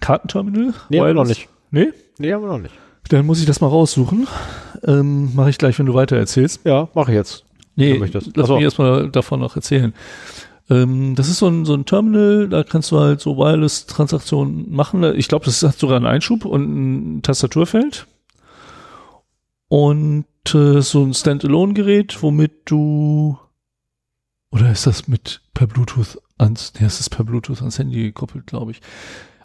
Kartenterminal. 0.00 0.74
nee, 0.88 0.98
haben 1.00 1.06
wir 1.08 1.14
noch 1.14 1.26
nicht. 1.26 1.48
Nee? 1.70 1.88
Nee, 2.18 2.32
haben 2.32 2.42
wir 2.42 2.48
noch 2.48 2.58
nicht. 2.58 2.74
Dann 3.10 3.26
muss 3.26 3.40
ich 3.40 3.46
das 3.46 3.60
mal 3.60 3.68
raussuchen. 3.68 4.26
Ähm, 4.86 5.34
Mache 5.34 5.50
ich 5.50 5.58
gleich, 5.58 5.78
wenn 5.78 5.86
du 5.86 5.94
weiter 5.94 6.16
erzählst. 6.16 6.60
Ja, 6.64 6.88
mache 6.94 7.10
ich 7.12 7.16
jetzt. 7.16 7.44
Nee, 7.76 7.94
Du 7.94 7.98
möchtest. 8.00 8.36
lass 8.36 8.48
mich 8.48 8.62
erstmal 8.62 9.10
davon 9.10 9.40
noch 9.40 9.56
erzählen. 9.56 9.92
Ähm, 10.70 11.14
das 11.14 11.28
ist 11.28 11.38
so 11.38 11.48
ein, 11.48 11.64
so 11.66 11.74
ein 11.74 11.84
Terminal, 11.84 12.48
da 12.48 12.62
kannst 12.62 12.90
du 12.92 12.98
halt 12.98 13.20
so 13.20 13.36
Wireless-Transaktionen 13.36 14.72
machen. 14.72 15.02
Ich 15.16 15.28
glaube, 15.28 15.44
das 15.44 15.62
hat 15.62 15.78
sogar 15.78 15.96
einen 15.96 16.06
Einschub 16.06 16.44
und 16.46 17.16
ein 17.18 17.22
Tastaturfeld. 17.22 18.06
Und 19.68 20.24
äh, 20.54 20.80
so 20.80 21.02
ein 21.02 21.14
Standalone-Gerät, 21.14 22.22
womit 22.22 22.52
du 22.66 23.38
oder 24.54 24.70
ist 24.70 24.86
das 24.86 25.08
mit 25.08 25.40
per 25.52 25.66
Bluetooth 25.66 26.18
ans, 26.38 26.72
nee, 26.78 26.86
es 26.86 27.00
ist 27.00 27.10
per 27.10 27.24
Bluetooth 27.24 27.58
ans 27.60 27.78
Handy 27.78 28.02
gekoppelt, 28.04 28.46
glaube 28.46 28.70
ich. 28.70 28.80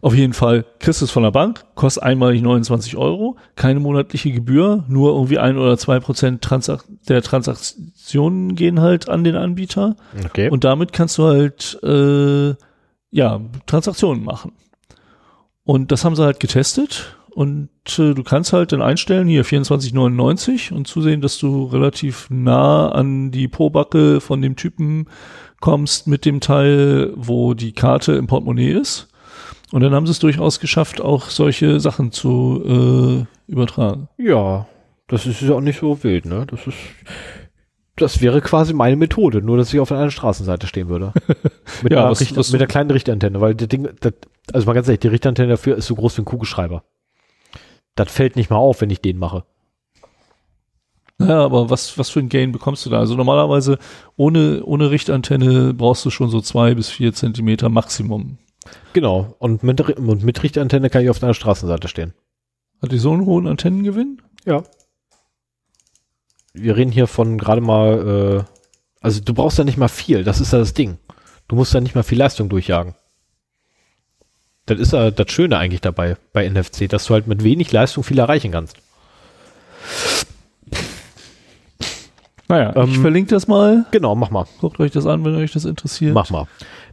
Auf 0.02 0.14
jeden 0.14 0.32
Fall 0.34 0.64
kriegst 0.80 1.02
du 1.02 1.06
es 1.06 1.12
von 1.12 1.24
der 1.24 1.32
Bank, 1.32 1.66
kostet 1.76 2.04
einmalig 2.04 2.42
29 2.42 2.96
Euro, 2.96 3.36
keine 3.56 3.82
monatliche 3.82 4.32
Gebühr, 4.32 4.86
nur 4.88 5.12
irgendwie 5.14 5.40
ein 5.40 5.58
oder 5.58 5.78
zwei 5.78 6.00
Prozent 6.00 6.42
Transak 6.42 6.86
der 7.10 7.22
Transaktionen 7.22 8.56
gehen 8.56 8.80
halt 8.80 9.10
an 9.10 9.24
den 9.26 9.36
Anbieter 9.36 9.98
Okay. 10.24 10.50
und 10.50 10.64
damit 10.64 10.94
kannst 10.94 11.18
du 11.18 11.26
halt 11.26 11.78
äh, 11.84 12.56
ja 13.12 13.42
Transaktionen 13.66 14.24
machen. 14.24 14.54
Und 15.66 15.92
das 15.92 16.06
haben 16.06 16.16
sie 16.16 16.24
halt 16.24 16.40
getestet 16.40 17.18
und 17.32 17.70
äh, 17.98 18.14
du 18.14 18.24
kannst 18.24 18.54
halt 18.54 18.72
dann 18.72 18.82
einstellen 18.82 19.28
hier 19.28 19.46
24,99 19.46 20.74
und 20.74 20.88
zusehen, 20.88 21.22
dass 21.22 21.38
du 21.38 21.66
relativ 21.66 22.28
nah 22.30 22.90
an 22.92 23.32
die 23.32 23.48
Pobacke 23.48 24.22
von 24.22 24.42
dem 24.42 24.56
Typen 24.56 25.08
kommst 25.60 26.08
mit 26.08 26.26
dem 26.26 26.40
Teil, 26.40 27.12
wo 27.16 27.54
die 27.54 27.74
Karte 27.74 28.14
im 28.14 28.28
Portemonnaie 28.28 28.72
ist. 28.72 29.08
Und 29.72 29.82
dann 29.82 29.94
haben 29.94 30.06
sie 30.08 30.12
es 30.12 30.20
durchaus 30.20 30.60
geschafft, 30.60 31.00
auch 31.02 31.26
solche 31.30 31.80
Sachen 31.80 32.12
zu 32.12 33.26
äh, 33.48 33.52
übertragen. 33.52 34.08
Ja, 34.18 34.68
das 35.08 35.26
ist 35.28 35.42
ja 35.42 35.54
auch 35.54 35.62
nicht 35.62 35.80
so 35.80 36.04
wild, 36.04 36.26
ne? 36.26 36.46
Das 36.50 36.66
ist, 36.66 36.78
das 37.96 38.22
wäre 38.22 38.42
quasi 38.42 38.74
meine 38.74 38.96
Methode, 38.96 39.42
nur 39.42 39.58
dass 39.58 39.74
ich 39.74 39.80
auf 39.80 39.92
einer 39.92 40.10
Straßenseite 40.10 40.66
stehen 40.68 40.88
würde. 40.90 41.12
Mit, 41.84 41.92
Ja, 41.94 42.00
einer 42.02 42.12
was- 42.12 42.22
Richter, 42.22 42.38
was- 42.38 42.52
mit 42.52 42.62
der 42.62 42.68
kleinen 42.68 42.90
Richtantenne, 42.92 43.42
weil 43.42 43.54
das 43.56 43.68
Ding, 43.68 43.88
das, 44.00 44.14
also 44.54 44.66
mal 44.66 44.74
ganz 44.74 44.88
ehrlich, 44.88 45.02
die 45.02 45.08
Richtantenne 45.10 45.50
dafür 45.50 45.76
ist 45.76 45.86
so 45.88 45.96
groß 45.96 46.18
wie 46.18 46.22
ein 46.24 46.26
Kugelschreiber. 46.26 46.84
Das 48.00 48.10
fällt 48.14 48.38
nicht 48.38 48.50
mal 48.50 48.56
auf, 48.56 48.80
wenn 48.80 48.90
ich 48.90 49.02
den 49.02 49.18
mache. 49.18 49.44
Ja, 51.20 51.44
aber 51.44 51.70
was, 51.70 51.98
was 51.98 52.10
für 52.10 52.22
ein 52.22 52.30
Gain 52.30 52.54
bekommst 52.54 52.86
du 52.86 52.90
da? 52.90 53.00
Also 53.00 53.16
normalerweise 53.16 53.78
ohne, 54.16 54.64
ohne 54.64 54.90
Richtantenne 54.90 55.74
brauchst 55.74 56.06
du 56.06 56.10
schon 56.10 56.30
so 56.30 56.40
zwei 56.40 56.76
bis 56.76 56.88
vier 56.88 57.14
Zentimeter 57.14 57.68
Maximum. 57.68 58.38
Genau. 58.94 59.36
Und 59.40 59.64
mit, 59.64 59.82
und 59.82 60.24
mit 60.24 60.42
Richtantenne 60.42 60.90
kann 60.90 61.04
ich 61.04 61.10
auf 61.10 61.22
einer 61.22 61.34
Straßenseite 61.34 61.90
stehen. 61.90 62.14
Hat 62.82 62.94
die 62.94 63.00
so 63.00 63.12
einen 63.12 63.26
hohen 63.26 63.48
Antennengewinn? 63.48 64.22
Ja. 64.46 64.64
Wir 66.54 66.78
reden 66.78 66.94
hier 66.94 67.08
von 67.08 67.38
gerade 67.38 67.60
mal, 67.60 68.46
äh, 68.48 68.54
also 69.02 69.20
du 69.20 69.34
brauchst 69.34 69.58
ja 69.58 69.66
nicht 69.66 69.78
mal 69.78 69.90
viel, 69.90 70.24
das 70.24 70.40
ist 70.40 70.54
ja 70.54 70.60
das 70.60 70.74
Ding. 70.74 71.00
Du 71.50 71.58
musst 71.58 71.74
ja 71.74 71.82
nicht 71.82 71.96
mal 71.96 72.04
viel 72.04 72.18
Leistung 72.18 72.48
durchjagen. 72.48 72.96
Das 74.70 74.80
ist 74.80 74.94
ja 74.94 75.10
das 75.10 75.32
Schöne 75.32 75.58
eigentlich 75.58 75.82
dabei 75.82 76.16
bei 76.32 76.48
NFC, 76.48 76.88
dass 76.88 77.06
du 77.06 77.16
halt 77.16 77.26
mit 77.26 77.44
wenig 77.44 77.72
Leistung 77.72 78.04
viel 78.04 78.20
erreichen 78.20 78.52
kannst. 78.52 78.78
Naja, 82.48 82.70
ich 82.72 82.96
Ähm, 82.96 83.02
verlinke 83.02 83.32
das 83.32 83.48
mal. 83.48 83.86
Genau, 83.90 84.14
mach 84.16 84.30
mal. 84.30 84.46
Guckt 84.60 84.80
euch 84.80 84.92
das 84.92 85.08
an, 85.08 85.26
wenn 85.26 85.36
euch 85.36 85.54
das 85.54 85.66
interessiert. 85.66 86.14
Mach 86.14 86.30
mal. 86.30 86.46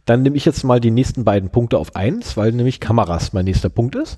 Dann 0.05 0.23
nehme 0.23 0.37
ich 0.37 0.45
jetzt 0.45 0.63
mal 0.63 0.79
die 0.79 0.89
nächsten 0.89 1.23
beiden 1.23 1.49
Punkte 1.49 1.77
auf 1.77 1.95
eins, 1.95 2.35
weil 2.35 2.51
nämlich 2.51 2.79
Kameras 2.79 3.33
mein 3.33 3.45
nächster 3.45 3.69
Punkt 3.69 3.93
ist. 3.93 4.17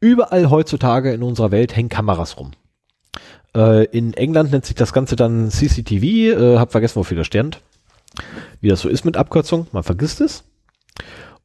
Überall 0.00 0.50
heutzutage 0.50 1.12
in 1.12 1.22
unserer 1.22 1.52
Welt 1.52 1.76
hängen 1.76 1.88
Kameras 1.88 2.36
rum. 2.36 2.50
Äh, 3.56 3.84
in 3.86 4.12
England 4.14 4.50
nennt 4.50 4.64
sich 4.66 4.74
das 4.74 4.92
Ganze 4.92 5.14
dann 5.14 5.50
CCTV, 5.50 6.02
äh, 6.04 6.58
hab 6.58 6.72
vergessen, 6.72 6.96
wofür 6.96 7.16
das 7.16 7.28
stand. 7.28 7.60
Wie 8.60 8.68
das 8.68 8.80
so 8.80 8.88
ist 8.88 9.04
mit 9.04 9.16
Abkürzung, 9.16 9.68
man 9.70 9.84
vergisst 9.84 10.20
es. 10.20 10.42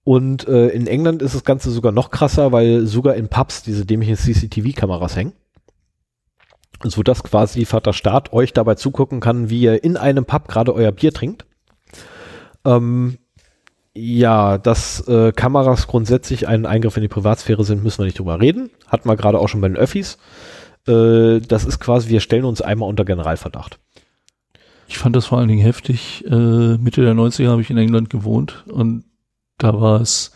Und 0.04 0.48
äh, 0.48 0.68
in 0.70 0.88
England 0.88 1.22
ist 1.22 1.34
das 1.34 1.46
Ganze 1.46 1.72
sogar 1.72 1.92
noch 1.92 2.12
krasser, 2.12 2.52
weil 2.52 2.86
sogar 2.86 3.16
in 3.16 3.30
Pubs 3.30 3.64
diese 3.64 3.86
dämlichen 3.86 4.18
CCTV-Kameras 4.18 5.16
hängen. 5.16 5.34
So 6.84 7.04
dass 7.04 7.24
quasi 7.24 7.64
Vater 7.64 7.94
Staat 7.94 8.34
euch 8.34 8.52
dabei 8.52 8.76
zugucken 8.76 9.22
kann, 9.22 9.50
wie 9.50 9.62
ihr 9.62 9.84
in 9.84 9.96
einem 9.96 10.26
Pub 10.26 10.50
gerade 10.50 10.74
euer 10.74 10.92
Bier 10.92 11.14
trinkt. 11.14 11.46
Ähm, 12.66 13.18
ja, 13.94 14.58
dass 14.58 15.08
äh, 15.08 15.32
Kameras 15.32 15.88
grundsätzlich 15.88 16.48
ein 16.48 16.66
Eingriff 16.66 16.98
in 16.98 17.04
die 17.04 17.10
Privatsphäre 17.10 17.64
sind, 17.64 17.84
müssen 17.84 18.00
wir 18.00 18.06
nicht 18.06 18.20
drüber 18.20 18.42
reden. 18.42 18.72
Hatten 18.88 19.08
wir 19.08 19.16
gerade 19.16 19.40
auch 19.40 19.48
schon 19.48 19.62
bei 19.62 19.70
den 19.70 19.78
Öffis. 19.78 20.18
Äh, 20.88 21.40
das 21.40 21.64
ist 21.64 21.80
quasi, 21.80 22.10
wir 22.10 22.20
stellen 22.20 22.46
uns 22.46 22.62
einmal 22.62 22.90
unter 22.90 23.06
Generalverdacht. 23.06 23.80
Ich 24.88 24.98
fand 24.98 25.16
das 25.16 25.28
vor 25.28 25.38
allen 25.38 25.48
Dingen 25.48 25.62
heftig. 25.62 26.26
Äh, 26.26 26.78
Mitte 26.78 27.02
der 27.02 27.14
90er 27.14 27.50
habe 27.50 27.62
ich 27.62 27.70
in 27.70 27.78
England 27.78 28.10
gewohnt 28.10 28.66
und 28.68 29.06
da 29.58 29.80
war 29.80 30.02
es 30.02 30.32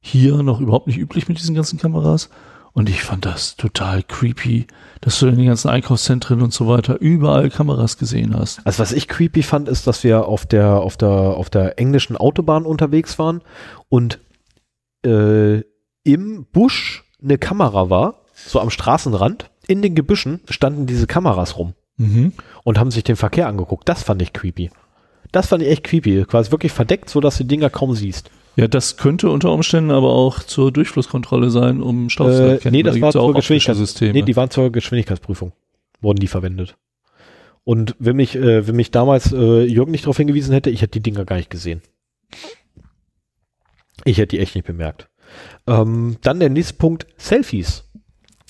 hier 0.00 0.42
noch 0.42 0.60
überhaupt 0.60 0.86
nicht 0.86 0.98
üblich 0.98 1.28
mit 1.28 1.38
diesen 1.38 1.54
ganzen 1.54 1.78
Kameras. 1.78 2.30
Und 2.72 2.88
ich 2.88 3.02
fand 3.02 3.26
das 3.26 3.56
total 3.56 4.02
creepy, 4.04 4.68
dass 5.00 5.18
du 5.18 5.26
in 5.26 5.36
den 5.36 5.46
ganzen 5.46 5.68
Einkaufszentren 5.68 6.40
und 6.40 6.52
so 6.52 6.68
weiter 6.68 7.00
überall 7.00 7.50
Kameras 7.50 7.98
gesehen 7.98 8.36
hast. 8.38 8.64
Also 8.64 8.78
was 8.78 8.92
ich 8.92 9.08
creepy 9.08 9.42
fand, 9.42 9.68
ist, 9.68 9.88
dass 9.88 10.04
wir 10.04 10.26
auf 10.26 10.46
der, 10.46 10.76
auf 10.76 10.96
der, 10.96 11.10
auf 11.10 11.50
der 11.50 11.80
englischen 11.80 12.16
Autobahn 12.16 12.64
unterwegs 12.66 13.18
waren 13.18 13.42
und 13.88 14.20
äh, 15.04 15.62
im 16.04 16.46
Busch 16.52 17.04
eine 17.22 17.38
Kamera 17.38 17.90
war, 17.90 18.22
so 18.34 18.60
am 18.60 18.70
Straßenrand. 18.70 19.50
In 19.66 19.82
den 19.82 19.94
Gebüschen 19.94 20.40
standen 20.48 20.86
diese 20.86 21.06
Kameras 21.06 21.56
rum 21.58 21.74
Mhm. 21.96 22.32
und 22.64 22.78
haben 22.78 22.90
sich 22.90 23.04
den 23.04 23.16
Verkehr 23.16 23.46
angeguckt. 23.46 23.86
Das 23.88 24.02
fand 24.02 24.22
ich 24.22 24.32
creepy. 24.32 24.70
Das 25.32 25.48
fand 25.48 25.62
ich 25.62 25.68
echt 25.68 25.84
creepy. 25.84 26.24
Quasi 26.24 26.50
wirklich 26.50 26.72
verdeckt, 26.72 27.10
so 27.10 27.20
dass 27.20 27.36
du 27.36 27.44
die 27.44 27.48
Dinger 27.48 27.68
kaum 27.68 27.94
siehst. 27.94 28.30
Ja, 28.60 28.68
das 28.68 28.98
könnte 28.98 29.30
unter 29.30 29.52
Umständen 29.52 29.90
aber 29.90 30.10
auch 30.10 30.40
zur 30.42 30.70
Durchflusskontrolle 30.70 31.50
sein, 31.50 31.80
um 31.82 32.10
Stau 32.10 32.24
zu 32.30 32.42
Äh, 32.42 32.50
erkennen. 32.52 32.72
nee, 32.72 32.82
Da 32.82 32.88
das 32.90 32.94
gibt's 32.96 33.04
war 33.04 33.12
zur 33.12 33.20
auch 33.22 33.28
optische 33.30 33.54
Geschwindigkeits 33.54 33.78
Systeme. 33.78 34.12
Nee, 34.12 34.22
die 34.22 34.36
waren 34.36 34.50
zur 34.50 34.70
Geschwindigkeitsprüfung. 34.70 35.52
Wurden 36.02 36.20
die 36.20 36.26
verwendet. 36.26 36.76
Und 37.64 37.96
wenn 37.98 38.16
mich, 38.16 38.36
äh, 38.36 38.66
wenn 38.66 38.76
mich 38.76 38.90
damals 38.90 39.32
äh, 39.32 39.62
Jürgen 39.62 39.92
nicht 39.92 40.04
darauf 40.04 40.18
hingewiesen 40.18 40.52
hätte, 40.52 40.68
ich 40.68 40.82
hätte 40.82 41.00
die 41.00 41.02
Dinger 41.02 41.24
gar 41.24 41.36
nicht 41.36 41.48
gesehen. 41.48 41.80
Ich 44.04 44.18
hätte 44.18 44.36
die 44.36 44.42
echt 44.42 44.54
nicht 44.54 44.66
bemerkt. 44.66 45.08
Ähm, 45.66 46.16
dann 46.20 46.40
der 46.40 46.50
nächste 46.50 46.74
Punkt, 46.74 47.06
Selfies. 47.16 47.84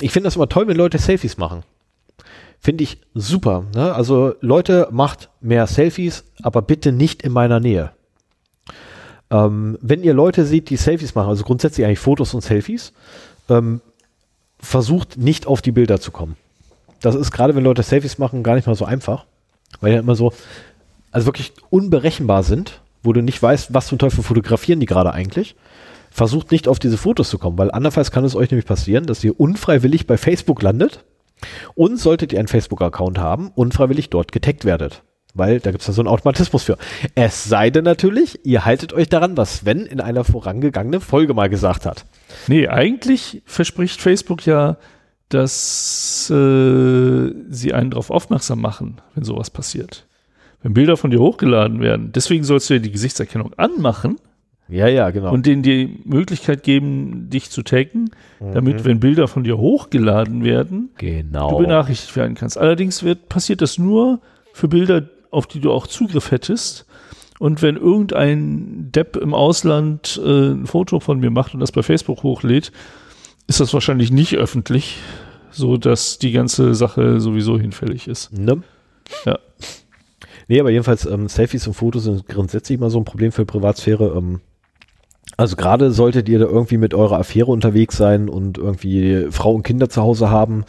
Ich 0.00 0.10
finde 0.10 0.26
das 0.26 0.36
immer 0.36 0.48
toll, 0.48 0.66
wenn 0.66 0.76
Leute 0.76 0.98
Selfies 0.98 1.36
machen. 1.36 1.62
Finde 2.58 2.82
ich 2.82 2.98
super. 3.14 3.64
Ne? 3.74 3.94
Also 3.94 4.34
Leute, 4.40 4.88
macht 4.90 5.30
mehr 5.40 5.66
Selfies, 5.68 6.24
aber 6.42 6.62
bitte 6.62 6.90
nicht 6.92 7.22
in 7.22 7.32
meiner 7.32 7.60
Nähe. 7.60 7.92
Ähm, 9.30 9.78
wenn 9.80 10.02
ihr 10.02 10.14
Leute 10.14 10.44
seht, 10.44 10.70
die 10.70 10.76
Selfies 10.76 11.14
machen, 11.14 11.28
also 11.28 11.44
grundsätzlich 11.44 11.86
eigentlich 11.86 11.98
Fotos 11.98 12.34
und 12.34 12.42
Selfies, 12.42 12.92
ähm, 13.48 13.80
versucht 14.58 15.16
nicht 15.16 15.46
auf 15.46 15.62
die 15.62 15.72
Bilder 15.72 16.00
zu 16.00 16.10
kommen. 16.10 16.36
Das 17.00 17.14
ist 17.14 17.30
gerade, 17.30 17.54
wenn 17.54 17.64
Leute 17.64 17.82
Selfies 17.82 18.18
machen, 18.18 18.42
gar 18.42 18.54
nicht 18.54 18.66
mal 18.66 18.74
so 18.74 18.84
einfach, 18.84 19.24
weil 19.80 19.92
ja 19.92 20.00
immer 20.00 20.14
so, 20.14 20.32
also 21.12 21.26
wirklich 21.26 21.52
unberechenbar 21.70 22.42
sind, 22.42 22.80
wo 23.02 23.12
du 23.12 23.22
nicht 23.22 23.42
weißt, 23.42 23.72
was 23.72 23.86
zum 23.86 23.98
Teufel 23.98 24.22
fotografieren 24.22 24.80
die 24.80 24.86
gerade 24.86 25.12
eigentlich. 25.12 25.56
Versucht 26.10 26.50
nicht 26.50 26.68
auf 26.68 26.78
diese 26.78 26.98
Fotos 26.98 27.30
zu 27.30 27.38
kommen, 27.38 27.56
weil 27.56 27.70
andernfalls 27.70 28.10
kann 28.10 28.24
es 28.24 28.34
euch 28.34 28.50
nämlich 28.50 28.66
passieren, 28.66 29.06
dass 29.06 29.24
ihr 29.24 29.38
unfreiwillig 29.38 30.06
bei 30.06 30.18
Facebook 30.18 30.60
landet 30.60 31.04
und 31.74 31.98
solltet 31.98 32.32
ihr 32.32 32.38
einen 32.38 32.48
Facebook-Account 32.48 33.18
haben, 33.18 33.50
unfreiwillig 33.54 34.10
dort 34.10 34.32
getaggt 34.32 34.64
werdet. 34.64 35.02
Weil 35.40 35.58
da 35.58 35.70
gibt 35.70 35.80
es 35.80 35.86
da 35.86 35.94
so 35.94 36.02
einen 36.02 36.08
Automatismus 36.08 36.64
für. 36.64 36.76
Es 37.14 37.44
sei 37.44 37.70
denn 37.70 37.84
natürlich, 37.84 38.44
ihr 38.44 38.66
haltet 38.66 38.92
euch 38.92 39.08
daran, 39.08 39.38
was 39.38 39.60
Sven 39.60 39.86
in 39.86 39.98
einer 39.98 40.22
vorangegangenen 40.22 41.00
Folge 41.00 41.32
mal 41.32 41.48
gesagt 41.48 41.86
hat. 41.86 42.04
Nee, 42.46 42.68
eigentlich 42.68 43.40
verspricht 43.46 44.02
Facebook 44.02 44.44
ja, 44.44 44.76
dass 45.30 46.28
äh, 46.28 47.32
sie 47.48 47.72
einen 47.72 47.90
darauf 47.90 48.10
aufmerksam 48.10 48.60
machen, 48.60 49.00
wenn 49.14 49.24
sowas 49.24 49.48
passiert. 49.48 50.06
Wenn 50.62 50.74
Bilder 50.74 50.98
von 50.98 51.10
dir 51.10 51.20
hochgeladen 51.20 51.80
werden. 51.80 52.12
Deswegen 52.12 52.44
sollst 52.44 52.68
du 52.68 52.74
ja 52.74 52.80
die 52.80 52.92
Gesichtserkennung 52.92 53.54
anmachen 53.56 54.16
Ja, 54.68 54.88
ja, 54.88 55.08
genau. 55.08 55.32
und 55.32 55.46
denen 55.46 55.62
die 55.62 56.00
Möglichkeit 56.04 56.64
geben, 56.64 57.30
dich 57.30 57.48
zu 57.48 57.62
taggen, 57.62 58.10
damit, 58.40 58.84
wenn 58.84 59.00
Bilder 59.00 59.26
von 59.26 59.42
dir 59.42 59.56
hochgeladen 59.56 60.44
werden, 60.44 60.90
genau. 60.98 61.52
du 61.52 61.58
benachrichtigt 61.64 62.14
werden 62.14 62.34
kannst. 62.34 62.58
Allerdings 62.58 63.02
wird, 63.02 63.30
passiert 63.30 63.62
das 63.62 63.78
nur 63.78 64.20
für 64.52 64.68
Bilder, 64.68 65.08
auf 65.30 65.46
die 65.46 65.60
du 65.60 65.72
auch 65.72 65.86
Zugriff 65.86 66.30
hättest. 66.30 66.86
Und 67.38 67.62
wenn 67.62 67.76
irgendein 67.76 68.92
Depp 68.92 69.16
im 69.16 69.32
Ausland 69.32 70.20
äh, 70.22 70.50
ein 70.50 70.66
Foto 70.66 71.00
von 71.00 71.20
mir 71.20 71.30
macht 71.30 71.54
und 71.54 71.60
das 71.60 71.72
bei 71.72 71.82
Facebook 71.82 72.22
hochlädt, 72.22 72.70
ist 73.46 73.60
das 73.60 73.72
wahrscheinlich 73.72 74.12
nicht 74.12 74.36
öffentlich, 74.36 74.98
so 75.50 75.76
dass 75.76 76.18
die 76.18 76.32
ganze 76.32 76.74
Sache 76.74 77.20
sowieso 77.20 77.58
hinfällig 77.58 78.08
ist. 78.08 78.32
Ne? 78.32 78.62
Ja. 79.24 79.38
Nee, 80.48 80.60
aber 80.60 80.70
jedenfalls, 80.70 81.06
ähm, 81.06 81.28
Selfies 81.28 81.66
und 81.66 81.74
Fotos 81.74 82.04
sind 82.04 82.26
grundsätzlich 82.26 82.78
mal 82.78 82.90
so 82.90 82.98
ein 82.98 83.04
Problem 83.04 83.32
für 83.32 83.46
Privatsphäre. 83.46 84.14
Ähm, 84.16 84.40
also 85.36 85.56
gerade 85.56 85.92
solltet 85.92 86.28
ihr 86.28 86.40
da 86.40 86.46
irgendwie 86.46 86.76
mit 86.76 86.92
eurer 86.92 87.18
Affäre 87.18 87.50
unterwegs 87.50 87.96
sein 87.96 88.28
und 88.28 88.58
irgendwie 88.58 89.28
Frau 89.30 89.54
und 89.54 89.62
Kinder 89.62 89.88
zu 89.88 90.02
Hause 90.02 90.28
haben. 90.30 90.64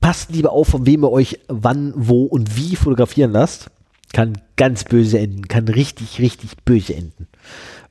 Passt 0.00 0.30
lieber 0.30 0.52
auf, 0.52 0.68
von 0.68 0.86
wem 0.86 1.04
ihr 1.04 1.10
euch 1.10 1.40
wann, 1.48 1.92
wo 1.96 2.24
und 2.24 2.56
wie 2.56 2.76
fotografieren 2.76 3.32
lasst. 3.32 3.70
Kann 4.12 4.40
ganz 4.56 4.84
böse 4.84 5.18
enden, 5.18 5.48
kann 5.48 5.68
richtig, 5.68 6.18
richtig 6.18 6.56
böse 6.64 6.94
enden. 6.94 7.28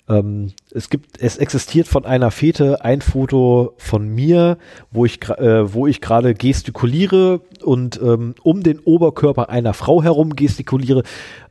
Ähm, 0.10 0.54
es 0.72 0.90
gibt, 0.90 1.22
es 1.22 1.38
existiert 1.38 1.88
von 1.88 2.06
einer 2.06 2.32
Fete 2.32 2.84
ein 2.84 3.02
Foto 3.02 3.74
von 3.78 4.08
mir, 4.08 4.58
wo 4.90 5.06
ich, 5.06 5.22
äh, 5.30 5.74
wo 5.74 5.86
ich 5.86 6.02
gerade 6.02 6.34
gestikuliere 6.34 7.42
und 7.64 8.00
ähm, 8.02 8.36
um 8.42 8.64
den 8.64 8.80
Oberkörper 8.80 9.50
einer 9.50 9.74
Frau 9.74 10.02
herum 10.02 10.36
gestikuliere. 10.36 11.04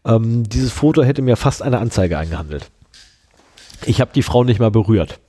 Ähm, 0.04 0.48
dieses 0.48 0.72
Foto 0.72 1.02
hätte 1.02 1.22
mir 1.22 1.36
fast 1.36 1.62
eine 1.62 1.78
Anzeige 1.78 2.16
eingehandelt. 2.16 2.70
Ich 3.84 4.00
habe 4.00 4.12
die 4.14 4.22
Frau 4.22 4.42
nicht 4.42 4.58
mal 4.58 4.70
berührt. 4.70 5.20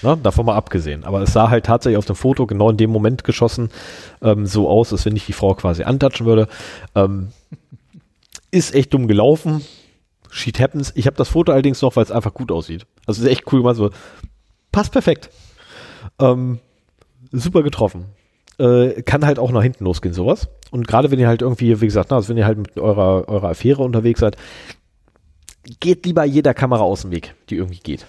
Ne, 0.00 0.18
davon 0.22 0.46
mal 0.46 0.56
abgesehen. 0.56 1.04
Aber 1.04 1.20
es 1.22 1.32
sah 1.32 1.50
halt 1.50 1.66
tatsächlich 1.66 1.98
auf 1.98 2.06
dem 2.06 2.16
Foto 2.16 2.46
genau 2.46 2.70
in 2.70 2.76
dem 2.76 2.90
Moment 2.90 3.24
geschossen 3.24 3.70
ähm, 4.22 4.46
so 4.46 4.68
aus, 4.68 4.92
als 4.92 5.04
wenn 5.04 5.14
ich 5.14 5.26
die 5.26 5.32
Frau 5.32 5.54
quasi 5.54 5.84
antatschen 5.84 6.26
würde. 6.26 6.48
Ähm, 6.94 7.28
ist 8.50 8.74
echt 8.74 8.92
dumm 8.94 9.06
gelaufen. 9.06 9.64
Shit 10.30 10.58
happens. 10.58 10.92
Ich 10.96 11.06
habe 11.06 11.16
das 11.16 11.28
Foto 11.28 11.52
allerdings 11.52 11.82
noch, 11.82 11.94
weil 11.94 12.04
es 12.04 12.10
einfach 12.10 12.34
gut 12.34 12.50
aussieht. 12.50 12.86
Also 13.06 13.22
ist 13.22 13.28
echt 13.28 13.52
cool 13.52 13.60
gemacht. 13.60 13.76
So. 13.76 13.90
Passt 14.72 14.92
perfekt. 14.92 15.30
Ähm, 16.18 16.58
super 17.30 17.62
getroffen. 17.62 18.06
Äh, 18.58 19.02
kann 19.02 19.24
halt 19.24 19.38
auch 19.38 19.52
nach 19.52 19.62
hinten 19.62 19.84
losgehen, 19.84 20.14
sowas. 20.14 20.48
Und 20.70 20.88
gerade 20.88 21.10
wenn 21.10 21.18
ihr 21.18 21.28
halt 21.28 21.42
irgendwie, 21.42 21.80
wie 21.80 21.86
gesagt, 21.86 22.10
na, 22.10 22.16
also 22.16 22.28
wenn 22.28 22.38
ihr 22.38 22.46
halt 22.46 22.58
mit 22.58 22.78
eurer, 22.78 23.28
eurer 23.28 23.50
Affäre 23.50 23.82
unterwegs 23.82 24.20
seid, 24.20 24.36
geht 25.80 26.06
lieber 26.06 26.24
jeder 26.24 26.54
Kamera 26.54 26.82
aus 26.82 27.02
dem 27.02 27.10
Weg, 27.10 27.34
die 27.50 27.56
irgendwie 27.56 27.80
geht. 27.80 28.06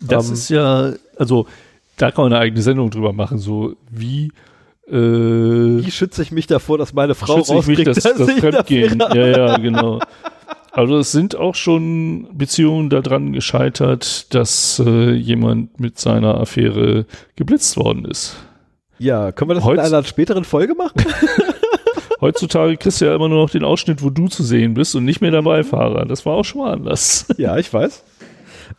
Das 0.00 0.28
Ähm, 0.28 0.34
ist 0.34 0.48
ja, 0.50 0.92
also 1.16 1.46
da 1.96 2.10
kann 2.10 2.24
man 2.24 2.32
eine 2.32 2.40
eigene 2.42 2.62
Sendung 2.62 2.90
drüber 2.90 3.12
machen, 3.12 3.38
so 3.38 3.74
wie 3.90 4.32
äh, 4.88 4.92
Wie 4.92 5.90
schütze 5.90 6.22
ich 6.22 6.32
mich 6.32 6.46
davor, 6.46 6.78
dass 6.78 6.94
meine 6.94 7.14
Frau 7.14 7.38
schütze 7.38 7.56
ich 7.58 7.66
mich, 7.66 7.78
rauskriegt, 7.88 8.04
das, 8.04 8.16
das 8.16 8.32
Fremdgehen. 8.38 8.98
Ja, 9.14 9.26
ja, 9.26 9.56
genau. 9.58 10.00
Also 10.72 10.98
es 10.98 11.12
sind 11.12 11.34
auch 11.36 11.54
schon 11.56 12.28
Beziehungen 12.32 12.88
daran 12.88 13.32
gescheitert, 13.32 14.32
dass 14.34 14.80
äh, 14.84 15.10
jemand 15.12 15.80
mit 15.80 15.98
seiner 15.98 16.38
Affäre 16.40 17.04
geblitzt 17.36 17.76
worden 17.76 18.04
ist. 18.04 18.36
Ja, 18.98 19.32
können 19.32 19.50
wir 19.50 19.54
das 19.56 19.64
Heutz- 19.64 19.80
in 19.88 19.94
einer 19.94 20.04
späteren 20.04 20.44
Folge 20.44 20.74
machen? 20.74 21.04
Heutzutage 22.20 22.76
kriegst 22.76 23.00
du 23.00 23.04
ja 23.06 23.14
immer 23.14 23.28
nur 23.28 23.42
noch 23.42 23.50
den 23.50 23.64
Ausschnitt, 23.64 24.02
wo 24.02 24.10
du 24.10 24.28
zu 24.28 24.42
sehen 24.42 24.74
bist 24.74 24.94
und 24.96 25.04
nicht 25.04 25.20
mehr 25.20 25.30
der 25.30 25.42
Beifahrer. 25.42 26.04
Das 26.06 26.24
war 26.26 26.34
auch 26.34 26.44
schon 26.44 26.62
mal 26.62 26.72
anders. 26.72 27.26
ja, 27.36 27.56
ich 27.58 27.72
weiß. 27.72 28.02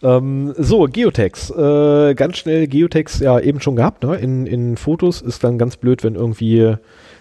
Ähm, 0.02 0.54
so, 0.58 0.86
Geotex. 0.86 1.50
Äh, 1.52 2.14
ganz 2.16 2.38
schnell 2.38 2.68
Geotex 2.68 3.20
ja 3.20 3.40
eben 3.40 3.60
schon 3.60 3.76
gehabt, 3.76 4.04
ne? 4.04 4.16
In, 4.16 4.46
in 4.46 4.78
Fotos 4.78 5.22
ist 5.22 5.44
dann 5.44 5.58
ganz 5.58 5.78
blöd, 5.78 6.04
wenn 6.04 6.16
irgendwie 6.16 6.76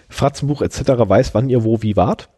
Fratzenbuch 0.09 0.61
etc. 0.61 0.81
weiß, 0.81 1.33
wann 1.33 1.49
ihr 1.49 1.63
wo 1.63 1.81
wie 1.81 1.95
wart. 1.95 2.29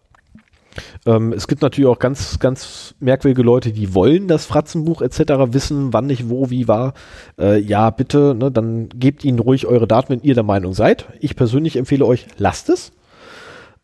Ähm, 1.05 1.33
es 1.33 1.47
gibt 1.47 1.61
natürlich 1.61 1.89
auch 1.89 1.99
ganz, 1.99 2.39
ganz 2.39 2.95
merkwürdige 2.99 3.43
Leute, 3.43 3.71
die 3.71 3.93
wollen 3.93 4.27
das 4.27 4.45
Fratzenbuch 4.45 5.01
etc. 5.01 5.19
wissen, 5.53 5.93
wann 5.93 6.09
ich 6.09 6.29
wo 6.29 6.49
wie 6.49 6.67
war. 6.67 6.93
Äh, 7.39 7.59
ja, 7.59 7.89
bitte, 7.89 8.35
ne, 8.35 8.51
dann 8.51 8.89
gebt 8.89 9.25
ihnen 9.25 9.39
ruhig 9.39 9.65
eure 9.67 9.87
Daten, 9.87 10.09
wenn 10.09 10.21
ihr 10.21 10.33
der 10.33 10.43
Meinung 10.43 10.73
seid. 10.73 11.07
Ich 11.19 11.35
persönlich 11.35 11.75
empfehle 11.75 12.05
euch, 12.05 12.27
lasst 12.37 12.69
es. 12.69 12.91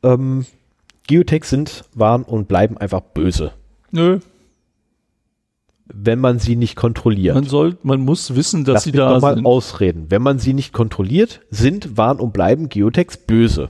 Ähm, 0.04 0.46
Geotex 1.08 1.50
sind, 1.50 1.86
waren 1.94 2.24
und 2.24 2.48
bleiben 2.48 2.78
einfach 2.78 3.02
böse, 3.02 3.52
Nö, 3.92 4.20
wenn 6.00 6.20
man 6.20 6.40
sie 6.40 6.56
nicht 6.56 6.76
kontrolliert. 6.76 7.36
man 7.36 7.46
soll, 7.46 7.78
man 7.82 8.02
muss 8.02 8.36
wissen, 8.36 8.64
dass 8.66 8.76
Lass 8.76 8.84
sie 8.84 8.92
mich 8.92 9.00
da 9.00 9.20
mal 9.20 9.36
sind. 9.36 9.46
ausreden. 9.46 10.06
Wenn 10.10 10.22
man 10.22 10.38
sie 10.38 10.54
nicht 10.54 10.72
kontrolliert, 10.72 11.42
sind, 11.50 11.98
waren 11.98 12.20
und 12.20 12.34
bleiben 12.34 12.70
Geotex 12.70 13.18
böse. 13.18 13.70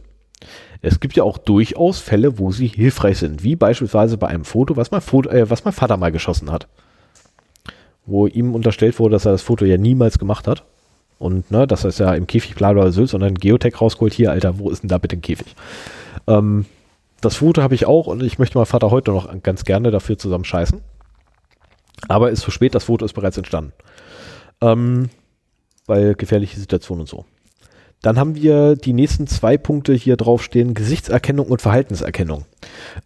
Es 0.81 0.99
gibt 0.99 1.15
ja 1.15 1.23
auch 1.23 1.37
durchaus 1.37 1.99
Fälle, 1.99 2.37
wo 2.37 2.51
sie 2.51 2.67
hilfreich 2.67 3.17
sind, 3.17 3.43
wie 3.43 3.55
beispielsweise 3.55 4.17
bei 4.17 4.27
einem 4.27 4.43
Foto, 4.43 4.75
was 4.75 4.91
mein, 4.91 5.01
Foto, 5.01 5.29
äh, 5.29 5.49
was 5.49 5.63
mein 5.63 5.73
Vater 5.73 5.97
mal 5.97 6.11
geschossen 6.11 6.51
hat. 6.51 6.67
Wo 8.05 8.27
ihm 8.27 8.53
unterstellt 8.53 8.99
wurde, 8.99 9.13
dass 9.13 9.25
er 9.25 9.31
das 9.31 9.41
Foto 9.41 9.65
ja 9.65 9.77
niemals 9.77 10.19
gemacht 10.19 10.47
hat. 10.47 10.65
Und 11.19 11.49
ne, 11.49 11.65
dass 11.65 11.83
er 11.83 11.89
es 11.89 11.97
ja 11.97 12.13
im 12.13 12.27
Käfig 12.27 12.55
bla 12.55 12.73
bla 12.73 12.91
Sylt, 12.91 13.09
sondern 13.09 13.35
Geotech 13.35 13.81
rausgeholt. 13.81 14.13
Hier, 14.13 14.31
Alter, 14.31 14.59
wo 14.59 14.69
ist 14.69 14.83
denn 14.83 14.89
da 14.89 14.97
bitte 14.97 15.15
ein 15.15 15.21
Käfig? 15.21 15.55
Ähm, 16.27 16.65
das 17.21 17.37
Foto 17.37 17.63
habe 17.63 17.73
ich 17.73 17.87
auch 17.87 18.05
und 18.05 18.21
ich 18.21 18.37
möchte 18.37 18.57
meinen 18.57 18.67
Vater 18.67 18.91
heute 18.91 19.11
noch 19.11 19.41
ganz 19.41 19.63
gerne 19.63 19.89
dafür 19.89 20.17
zusammen 20.19 20.45
scheißen. 20.45 20.81
Aber 22.07 22.31
ist 22.31 22.41
zu 22.41 22.51
spät, 22.51 22.75
das 22.75 22.85
Foto 22.85 23.05
ist 23.05 23.13
bereits 23.13 23.37
entstanden. 23.37 23.73
Ähm, 24.61 25.09
weil 25.85 26.15
gefährliche 26.15 26.59
Situation 26.59 26.99
und 26.99 27.09
so. 27.09 27.25
Dann 28.01 28.19
haben 28.19 28.35
wir 28.35 28.75
die 28.75 28.93
nächsten 28.93 29.25
zwei 29.25 29.57
Punkte 29.57 29.93
hier 29.93 30.17
draufstehen, 30.17 30.75
Gesichtserkennung 30.75 31.47
und 31.47 31.63
Verhaltenserkennung. 31.63 32.45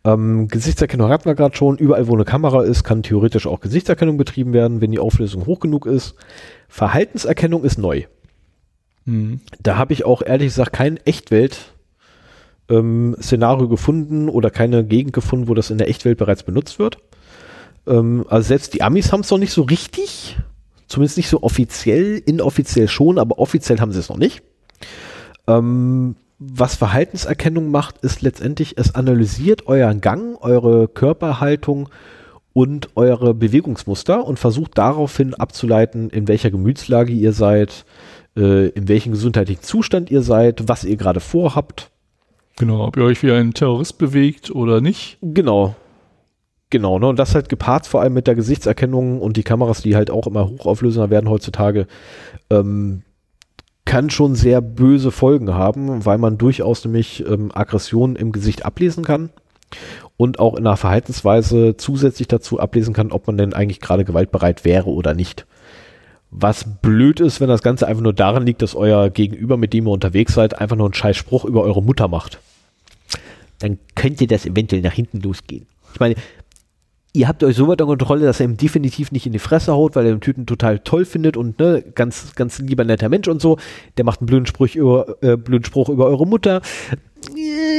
Ähm, 0.04 0.50
Gesichtserkennung 0.50 1.10
hatten 1.10 1.26
wir 1.26 1.36
gerade 1.36 1.56
schon, 1.56 1.78
überall 1.78 2.08
wo 2.08 2.14
eine 2.14 2.26
Kamera 2.26 2.64
ist, 2.64 2.84
kann 2.84 3.02
theoretisch 3.02 3.48
auch 3.48 3.62
Gesichtserkennung 3.62 4.18
betrieben 4.18 4.52
werden, 4.52 4.82
wenn 4.82 4.92
die 4.92 5.00
Auflösung 5.00 5.46
hoch 5.46 5.62
genug 5.62 5.86
ist. 5.86 6.16
Verhaltenserkennung 6.68 7.64
ist 7.64 7.78
neu. 7.78 8.04
Mhm. 9.06 9.40
Da 9.64 9.78
habe 9.78 9.94
ich 9.94 10.04
auch 10.04 10.22
ehrlich 10.22 10.50
gesagt 10.50 10.74
kein 10.74 10.98
Echtwelt 10.98 11.74
ähm, 12.70 13.16
gefunden 13.20 14.28
oder 14.28 14.50
keine 14.50 14.84
Gegend 14.84 15.14
gefunden, 15.14 15.48
wo 15.48 15.54
das 15.54 15.70
in 15.70 15.78
der 15.78 15.90
Echtwelt 15.90 16.18
bereits 16.18 16.44
benutzt 16.44 16.80
wird. 16.80 16.98
Ähm, 17.88 18.26
also 18.30 18.48
selbst 18.48 18.74
die 18.74 18.82
Amis 18.82 19.12
haben 19.12 19.22
es 19.22 19.32
noch 19.32 19.38
nicht 19.38 19.54
so 19.54 19.64
richtig, 19.64 20.38
zumindest 20.88 21.18
nicht 21.18 21.30
so 21.30 21.44
offiziell, 21.44 22.22
inoffiziell 22.26 22.88
schon, 22.88 23.18
aber 23.18 23.40
offiziell 23.40 23.80
haben 23.80 23.92
sie 23.92 24.00
es 24.00 24.10
noch 24.10 24.18
nicht. 24.18 24.44
Ähm, 25.48 26.16
was 26.40 26.76
Verhaltenserkennung 26.76 27.70
macht, 27.70 28.00
ist 28.00 28.22
letztendlich, 28.22 28.78
es 28.78 28.96
analysiert 28.96 29.68
euren 29.68 30.02
Gang, 30.02 30.38
eure 30.42 30.88
Körperhaltung 30.88 31.90
und 32.54 32.90
eure 32.96 33.34
Bewegungsmuster 33.34 34.26
und 34.26 34.40
versucht 34.40 34.78
daraufhin 34.78 35.36
abzuleiten, 35.36 36.10
in 36.10 36.28
welcher 36.28 36.50
Gemütslage 36.52 37.14
ihr 37.14 37.34
seid, 37.34 37.86
äh, 38.36 38.70
in 38.70 38.88
welchem 38.88 39.12
gesundheitlichen 39.12 39.62
Zustand 39.62 40.10
ihr 40.10 40.22
seid, 40.22 40.68
was 40.68 40.84
ihr 40.84 40.98
gerade 40.98 41.20
vorhabt. 41.20 41.92
Genau, 42.58 42.88
ob 42.88 42.98
ihr 42.98 43.04
euch 43.04 43.24
wie 43.24 43.32
ein 43.32 43.54
Terrorist 43.54 43.98
bewegt 43.98 44.52
oder 44.52 44.82
nicht. 44.82 45.18
Genau. 45.22 45.76
Genau, 46.72 47.00
ne? 47.00 47.08
Und 47.08 47.20
das 47.20 47.36
halt 47.36 47.50
gepaart 47.50 47.86
vor 47.86 48.02
allem 48.02 48.14
mit 48.14 48.28
der 48.28 48.36
Gesichtserkennung 48.36 49.22
und 49.22 49.38
die 49.38 49.44
Kameras, 49.44 49.82
die 49.82 49.96
halt 49.96 50.10
auch 50.10 50.26
immer 50.26 50.50
hochauflösender 50.50 51.10
werden 51.10 51.30
heutzutage. 51.30 51.86
Ähm, 52.50 53.04
kann 53.84 54.10
schon 54.10 54.36
sehr 54.36 54.62
böse 54.62 55.12
Folgen 55.12 55.54
haben, 55.54 56.06
weil 56.06 56.18
man 56.18 56.38
durchaus 56.38 56.86
nämlich 56.86 57.26
ähm, 57.28 57.52
Aggressionen 57.54 58.16
im 58.16 58.32
Gesicht 58.32 58.66
ablesen 58.66 59.04
kann 59.04 59.32
und 60.16 60.40
auch 60.40 60.56
in 60.56 60.64
der 60.64 60.78
Verhaltensweise 60.78 61.76
zusätzlich 61.76 62.30
dazu 62.30 62.60
ablesen 62.60 62.94
kann, 62.94 63.12
ob 63.12 63.28
man 63.28 63.38
denn 63.38 63.54
eigentlich 63.54 63.82
gerade 63.82 64.06
gewaltbereit 64.06 64.64
wäre 64.64 64.90
oder 64.90 65.14
nicht. 65.14 65.46
Was 66.30 66.64
blöd 66.82 67.20
ist, 67.20 67.42
wenn 67.42 67.50
das 67.50 67.64
Ganze 67.64 67.86
einfach 67.86 68.04
nur 68.04 68.14
daran 68.14 68.46
liegt, 68.46 68.62
dass 68.62 68.76
euer 68.76 69.10
Gegenüber, 69.10 69.58
mit 69.58 69.74
dem 69.74 69.88
ihr 69.88 69.92
unterwegs 69.92 70.34
seid, 70.34 70.58
einfach 70.58 70.78
nur 70.78 70.86
einen 70.86 70.94
scheiß 70.94 71.18
Spruch 71.18 71.44
über 71.44 71.64
eure 71.64 71.84
Mutter 71.84 72.08
macht. 72.08 72.40
Dann 73.60 73.78
könnte 73.96 74.26
das 74.28 74.46
eventuell 74.46 74.82
nach 74.82 74.94
hinten 74.94 75.20
losgehen. 75.20 75.66
Ich 75.94 76.00
meine, 76.00 76.16
ihr 77.14 77.28
habt 77.28 77.44
euch 77.44 77.56
so 77.56 77.68
weit 77.68 77.82
unter 77.82 77.86
Kontrolle, 77.86 78.26
dass 78.26 78.40
er 78.40 78.46
ihm 78.46 78.58
definitiv 78.58 79.12
nicht 79.12 79.26
in 79.26 79.34
die 79.34 79.40
Fresse 79.40 79.74
haut, 79.74 79.96
weil 79.96 80.06
er 80.06 80.14
den 80.14 80.22
Typen 80.22 80.46
total 80.46 80.80
toll 80.80 81.06
findet 81.06 81.38
und 81.38 81.60
ne, 81.60 81.84
ganz, 81.96 82.36
ganz 82.36 82.60
lieber 82.60 82.84
netter 82.84 83.10
Mensch 83.10 83.28
und 83.28 83.42
so. 83.42 83.58
Der 83.98 84.06
macht 84.06 84.22
einen 84.22 84.28
blöden 84.28 84.46
Spruch 84.46 84.76
über, 84.76 85.18
äh, 85.22 85.38
blöden 85.38 85.66
Spruch 85.66 85.90
über 85.90 86.06
eure 86.06 86.26
Mutter. 86.26 86.62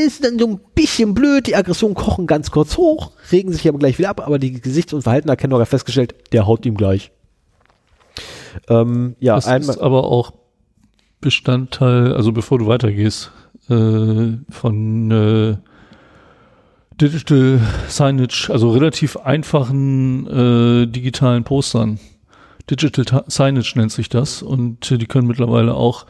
Ist 0.04 0.24
dann 0.24 0.38
so 0.38 0.46
ein 0.46 0.60
bisschen 0.74 1.14
blöd, 1.14 1.46
die 1.46 1.56
Aggressionen 1.56 1.94
kochen 1.94 2.26
ganz 2.26 2.50
kurz 2.50 2.76
hoch, 2.76 3.12
regen 3.32 3.52
sich 3.52 3.68
aber 3.68 3.78
gleich 3.78 3.98
wieder 3.98 4.10
ab, 4.10 4.24
aber 4.24 4.38
die 4.38 4.60
Gesichts- 4.60 4.92
und 4.92 5.02
Verhaltenerkennung 5.02 5.60
hat 5.60 5.68
festgestellt, 5.68 6.14
der 6.32 6.46
haut 6.46 6.64
ihm 6.66 6.76
gleich. 6.76 7.10
Ähm, 8.68 9.16
ja, 9.18 9.34
das 9.34 9.46
ist 9.46 9.78
aber 9.78 10.04
auch 10.04 10.34
Bestandteil, 11.20 12.12
also 12.12 12.32
bevor 12.32 12.58
du 12.58 12.66
weitergehst, 12.66 13.32
äh, 13.68 14.32
von 14.50 15.10
äh, 15.10 15.56
Digital 17.02 17.58
Signage, 17.88 18.48
also 18.48 18.70
relativ 18.70 19.16
einfachen 19.16 20.26
äh, 20.28 20.86
digitalen 20.86 21.42
Postern. 21.42 21.98
Digital 22.70 23.24
Signage 23.26 23.72
nennt 23.74 23.90
sich 23.90 24.08
das 24.08 24.40
und 24.40 24.88
äh, 24.92 24.98
die 24.98 25.06
können 25.06 25.26
mittlerweile 25.26 25.74
auch, 25.74 26.06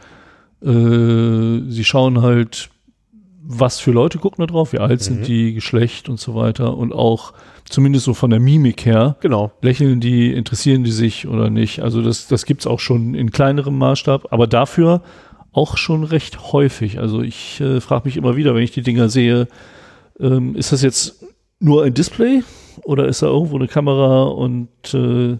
äh, 0.61 1.61
sie 1.67 1.83
schauen 1.83 2.21
halt, 2.21 2.69
was 3.41 3.79
für 3.79 3.89
Leute 3.89 4.19
gucken 4.19 4.45
da 4.45 4.51
drauf, 4.51 4.71
wie 4.71 4.77
alt 4.77 4.99
mhm. 4.99 5.03
sind 5.03 5.27
die, 5.27 5.55
Geschlecht 5.55 6.09
und 6.09 6.19
so 6.19 6.35
weiter 6.35 6.77
und 6.77 6.93
auch 6.93 7.33
zumindest 7.67 8.05
so 8.05 8.13
von 8.13 8.29
der 8.29 8.39
Mimik 8.39 8.85
her. 8.85 9.15
Genau. 9.21 9.51
Lächeln 9.63 9.99
die, 9.99 10.31
interessieren 10.31 10.83
die 10.83 10.91
sich 10.91 11.27
oder 11.27 11.49
nicht. 11.49 11.81
Also 11.81 12.03
das, 12.03 12.27
das 12.27 12.45
gibt's 12.45 12.67
auch 12.67 12.79
schon 12.79 13.15
in 13.15 13.31
kleinerem 13.31 13.79
Maßstab, 13.79 14.31
aber 14.31 14.45
dafür 14.45 15.01
auch 15.53 15.75
schon 15.75 16.03
recht 16.03 16.53
häufig. 16.53 16.99
Also 16.99 17.23
ich 17.23 17.59
äh, 17.61 17.81
frage 17.81 18.05
mich 18.05 18.15
immer 18.15 18.35
wieder, 18.35 18.53
wenn 18.53 18.63
ich 18.63 18.71
die 18.71 18.83
Dinger 18.83 19.09
sehe, 19.09 19.47
ähm, 20.19 20.55
ist 20.55 20.71
das 20.71 20.81
jetzt 20.81 21.25
nur 21.59 21.83
ein 21.83 21.93
Display 21.93 22.43
oder 22.83 23.07
ist 23.07 23.21
da 23.21 23.27
irgendwo 23.27 23.55
eine 23.55 23.67
Kamera 23.67 24.23
und 24.23 24.69
äh, 24.93 25.37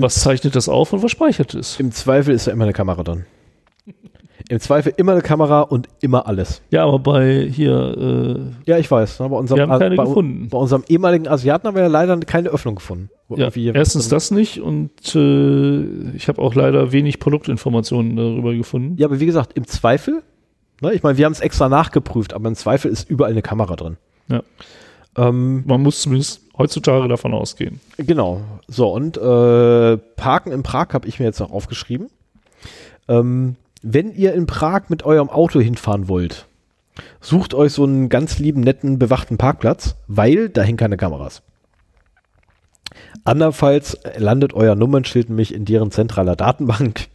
was 0.00 0.20
zeichnet 0.20 0.54
das 0.54 0.68
auf 0.68 0.92
und 0.92 1.02
was 1.02 1.10
speichert 1.10 1.54
es? 1.54 1.80
Im 1.80 1.92
Zweifel 1.92 2.34
ist 2.34 2.46
da 2.46 2.52
immer 2.52 2.64
eine 2.64 2.72
Kamera 2.72 3.02
drin. 3.02 3.24
Im 4.50 4.60
Zweifel 4.60 4.94
immer 4.96 5.12
eine 5.12 5.20
Kamera 5.20 5.62
und 5.62 5.88
immer 6.00 6.26
alles. 6.26 6.62
Ja, 6.70 6.84
aber 6.84 6.98
bei 6.98 7.48
hier. 7.50 8.54
Äh, 8.66 8.70
ja, 8.70 8.78
ich 8.78 8.90
weiß. 8.90 9.20
Ne, 9.20 9.28
bei 9.28 9.36
unserem, 9.36 9.58
wir 9.58 9.68
haben 9.68 9.78
keine 9.78 9.96
bei, 9.96 10.04
gefunden. 10.04 10.48
Bei 10.48 10.58
unserem 10.58 10.84
ehemaligen 10.88 11.28
Asiaten 11.28 11.66
haben 11.66 11.74
wir 11.74 11.82
ja 11.82 11.88
leider 11.88 12.18
keine 12.20 12.48
Öffnung 12.48 12.76
gefunden. 12.76 13.10
Ja, 13.36 13.50
erstens 13.54 14.08
das 14.08 14.30
nicht 14.30 14.60
und 14.62 15.14
äh, 15.14 16.16
ich 16.16 16.28
habe 16.28 16.40
auch 16.40 16.54
leider 16.54 16.92
wenig 16.92 17.20
Produktinformationen 17.20 18.16
darüber 18.16 18.54
gefunden. 18.54 18.96
Ja, 18.96 19.06
aber 19.06 19.20
wie 19.20 19.26
gesagt, 19.26 19.52
im 19.54 19.66
Zweifel 19.66 20.22
Ne? 20.80 20.94
Ich 20.94 21.02
meine, 21.02 21.18
wir 21.18 21.24
haben 21.24 21.32
es 21.32 21.40
extra 21.40 21.68
nachgeprüft, 21.68 22.34
aber 22.34 22.48
im 22.48 22.54
Zweifel 22.54 22.90
ist 22.90 23.08
überall 23.08 23.32
eine 23.32 23.42
Kamera 23.42 23.76
drin. 23.76 23.96
Ja. 24.28 24.42
Ähm, 25.16 25.64
Man 25.66 25.82
muss 25.82 26.02
zumindest 26.02 26.42
heutzutage 26.56 27.08
davon 27.08 27.34
ausgehen. 27.34 27.80
Genau. 27.96 28.42
So, 28.66 28.92
und 28.92 29.16
äh, 29.16 29.96
Parken 30.16 30.52
in 30.52 30.62
Prag 30.62 30.88
habe 30.92 31.08
ich 31.08 31.18
mir 31.18 31.26
jetzt 31.26 31.40
noch 31.40 31.50
aufgeschrieben. 31.50 32.08
Ähm, 33.08 33.56
wenn 33.82 34.12
ihr 34.14 34.34
in 34.34 34.46
Prag 34.46 34.88
mit 34.88 35.04
eurem 35.04 35.30
Auto 35.30 35.60
hinfahren 35.60 36.08
wollt, 36.08 36.46
sucht 37.20 37.54
euch 37.54 37.72
so 37.72 37.84
einen 37.84 38.08
ganz 38.08 38.38
lieben, 38.38 38.60
netten, 38.60 38.98
bewachten 38.98 39.38
Parkplatz, 39.38 39.96
weil 40.08 40.48
da 40.48 40.62
hängen 40.62 40.76
keine 40.76 40.96
Kameras. 40.96 41.42
Andernfalls 43.24 43.98
landet 44.16 44.54
euer 44.54 44.74
Nummernschild 44.74 45.28
nämlich 45.28 45.54
in 45.54 45.64
deren 45.64 45.90
zentraler 45.90 46.34
Datenbank 46.34 47.08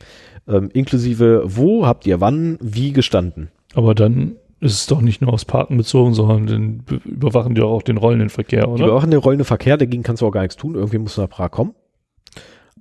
ähm, 0.47 0.69
inklusive 0.73 1.43
wo 1.45 1.85
habt 1.85 2.05
ihr 2.05 2.21
wann 2.21 2.57
wie 2.61 2.93
gestanden. 2.93 3.49
Aber 3.75 3.95
dann 3.95 4.35
ist 4.59 4.73
es 4.73 4.85
doch 4.87 5.01
nicht 5.01 5.21
nur 5.21 5.33
aufs 5.33 5.45
Parken 5.45 5.77
bezogen, 5.77 6.13
sondern 6.13 6.47
den 6.47 6.83
überwachen 7.03 7.53
die 7.53 7.61
auch 7.61 7.81
den 7.81 7.97
rollenden 7.97 8.29
Verkehr, 8.29 8.69
oder? 8.69 8.77
Die 8.77 8.83
überwachen 8.83 9.11
den 9.11 9.19
rollenden 9.19 9.45
Verkehr, 9.45 9.77
dagegen 9.77 10.03
kannst 10.03 10.21
du 10.21 10.27
auch 10.27 10.31
gar 10.31 10.41
nichts 10.41 10.55
tun. 10.55 10.75
Irgendwie 10.75 10.99
musst 10.99 11.17
du 11.17 11.21
nach 11.21 11.29
Prag 11.29 11.51
kommen. 11.51 11.73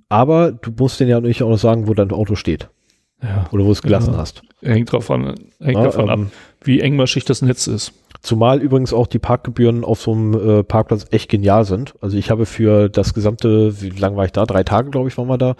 Aber 0.07 0.51
du 0.51 0.71
musst 0.77 0.99
denen 0.99 1.09
ja 1.09 1.19
nicht 1.19 1.43
auch 1.43 1.49
noch 1.49 1.57
sagen, 1.57 1.87
wo 1.87 1.93
dein 1.93 2.11
Auto 2.11 2.35
steht. 2.35 2.69
Ja, 3.21 3.45
oder 3.51 3.63
wo 3.63 3.67
du 3.67 3.71
es 3.71 3.81
gelassen 3.81 4.13
ja. 4.13 4.19
hast. 4.19 4.43
Hängt, 4.61 4.91
drauf 4.91 5.09
an, 5.09 5.35
hängt 5.59 5.77
ja, 5.77 5.83
davon 5.83 6.05
ähm, 6.05 6.09
ab, 6.09 6.19
wie 6.63 6.81
engmaschig 6.81 7.25
das 7.25 7.41
Netz 7.41 7.67
ist. 7.67 7.93
Zumal 8.21 8.61
übrigens 8.61 8.93
auch 8.93 9.07
die 9.07 9.19
Parkgebühren 9.19 9.83
auf 9.83 10.01
so 10.01 10.13
einem 10.13 10.33
äh, 10.33 10.63
Parkplatz 10.63 11.05
echt 11.11 11.29
genial 11.29 11.65
sind. 11.65 11.93
Also 11.99 12.17
ich 12.17 12.31
habe 12.31 12.45
für 12.45 12.89
das 12.89 13.13
gesamte, 13.13 13.81
wie 13.81 13.89
lange 13.89 14.15
war 14.15 14.25
ich 14.25 14.31
da? 14.31 14.45
Drei 14.45 14.63
Tage, 14.63 14.89
glaube 14.89 15.09
ich, 15.09 15.17
waren 15.17 15.27
wir 15.27 15.37
da. 15.37 15.55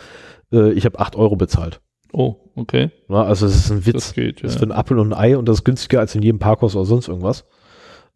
Äh, 0.52 0.72
ich 0.72 0.86
habe 0.86 1.00
acht 1.00 1.16
Euro 1.16 1.36
bezahlt. 1.36 1.82
Oh, 2.14 2.36
okay. 2.56 2.92
Ja, 3.10 3.24
also 3.24 3.48
es 3.48 3.56
ist 3.56 3.72
ein 3.72 3.86
Witz. 3.86 3.94
Das 3.94 4.14
geht, 4.14 4.38
ja. 4.38 4.44
Das 4.44 4.54
ist 4.54 4.60
für 4.60 4.66
ein 4.66 4.72
Apfel 4.72 5.00
und 5.00 5.12
ein 5.12 5.20
Ei 5.20 5.38
und 5.38 5.50
das 5.50 5.58
ist 5.58 5.64
günstiger 5.64 6.00
als 6.00 6.14
in 6.16 6.22
jedem 6.22 6.40
Parkhaus 6.40 6.76
oder 6.76 6.86
sonst 6.86 7.08
irgendwas. 7.08 7.46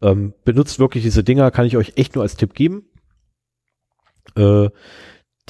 Ähm, 0.00 0.32
benutzt 0.44 0.78
wirklich 0.78 1.02
diese 1.02 1.24
Dinger, 1.24 1.50
kann 1.50 1.66
ich 1.66 1.76
euch 1.76 1.94
echt 1.96 2.14
nur 2.14 2.22
als 2.22 2.36
Tipp 2.36 2.54
geben. 2.54 2.86
Äh, 4.36 4.70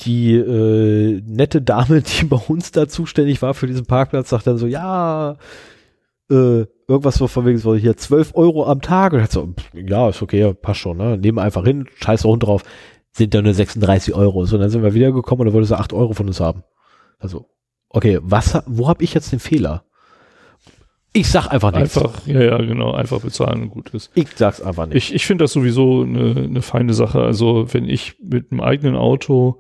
die 0.00 0.34
äh, 0.34 1.20
nette 1.26 1.60
Dame, 1.60 2.02
die 2.20 2.24
bei 2.24 2.36
uns 2.36 2.72
da 2.72 2.88
zuständig 2.88 3.42
war 3.42 3.52
für 3.52 3.66
diesen 3.66 3.84
Parkplatz, 3.84 4.30
sagt 4.30 4.46
dann 4.46 4.56
so, 4.56 4.66
ja, 4.66 5.36
äh, 6.30 6.64
irgendwas 6.88 7.16
so 7.16 7.26
von 7.26 7.44
wegen 7.44 7.58
so 7.58 7.74
hier 7.74 7.98
12 7.98 8.34
Euro 8.34 8.66
am 8.66 8.80
Tag. 8.80 9.12
Und 9.12 9.22
hat 9.22 9.32
so, 9.32 9.54
ja, 9.74 10.08
ist 10.08 10.22
okay, 10.22 10.54
passt 10.54 10.80
schon, 10.80 10.96
ne? 10.96 11.18
Nehmen 11.18 11.38
einfach 11.38 11.64
hin, 11.64 11.86
scheiß 11.96 12.24
rund 12.24 12.44
drauf, 12.44 12.62
sind 13.12 13.34
da 13.34 13.42
nur 13.42 13.52
36 13.52 14.14
Euro. 14.14 14.46
So, 14.46 14.56
dann 14.56 14.70
sind 14.70 14.82
wir 14.82 14.94
wiedergekommen 14.94 15.40
und 15.40 15.46
dann 15.48 15.54
wollte 15.54 15.68
sie 15.68 15.78
8 15.78 15.92
Euro 15.92 16.14
von 16.14 16.28
uns 16.28 16.40
haben. 16.40 16.64
Also, 17.18 17.46
okay, 17.90 18.18
was, 18.22 18.62
wo 18.66 18.88
habe 18.88 19.04
ich 19.04 19.14
jetzt 19.14 19.32
den 19.32 19.40
Fehler? 19.40 19.84
Ich 21.12 21.28
sag 21.28 21.48
einfach 21.48 21.72
nichts. 21.72 21.96
Einfach, 21.96 22.26
ja, 22.26 22.42
ja, 22.42 22.58
genau, 22.58 22.92
einfach 22.92 23.20
bezahlen 23.20 23.62
und 23.62 23.70
gut 23.70 23.90
ist. 23.90 24.10
Ich 24.14 24.28
sag's 24.36 24.60
einfach 24.60 24.86
nicht. 24.86 24.96
Ich, 24.96 25.14
ich 25.14 25.26
finde 25.26 25.44
das 25.44 25.52
sowieso 25.52 26.02
eine, 26.02 26.42
eine 26.44 26.62
feine 26.62 26.94
Sache. 26.94 27.20
Also, 27.20 27.66
wenn 27.72 27.88
ich 27.88 28.16
mit 28.22 28.52
einem 28.52 28.60
eigenen 28.60 28.94
Auto 28.94 29.58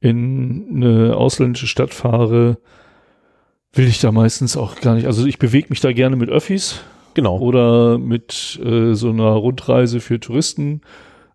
in 0.00 0.68
eine 0.76 1.16
ausländische 1.16 1.66
Stadt 1.66 1.92
fahre, 1.92 2.58
will 3.72 3.88
ich 3.88 4.00
da 4.00 4.12
meistens 4.12 4.56
auch 4.56 4.80
gar 4.80 4.94
nicht. 4.94 5.06
Also, 5.06 5.26
ich 5.26 5.38
bewege 5.38 5.66
mich 5.70 5.80
da 5.80 5.92
gerne 5.92 6.16
mit 6.16 6.30
Öffis. 6.30 6.80
Genau. 7.14 7.38
Oder 7.38 7.98
mit 7.98 8.60
äh, 8.64 8.94
so 8.94 9.10
einer 9.10 9.30
Rundreise 9.30 10.00
für 10.00 10.20
Touristen. 10.20 10.82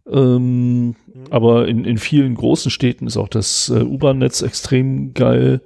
Ähm, 0.09 0.95
aber 1.29 1.67
in, 1.67 1.85
in 1.85 1.97
vielen 1.97 2.35
großen 2.35 2.71
Städten 2.71 3.05
ist 3.05 3.17
auch 3.17 3.27
das 3.27 3.69
äh, 3.69 3.83
U-Bahn-Netz 3.83 4.41
extrem 4.41 5.13
geil 5.13 5.61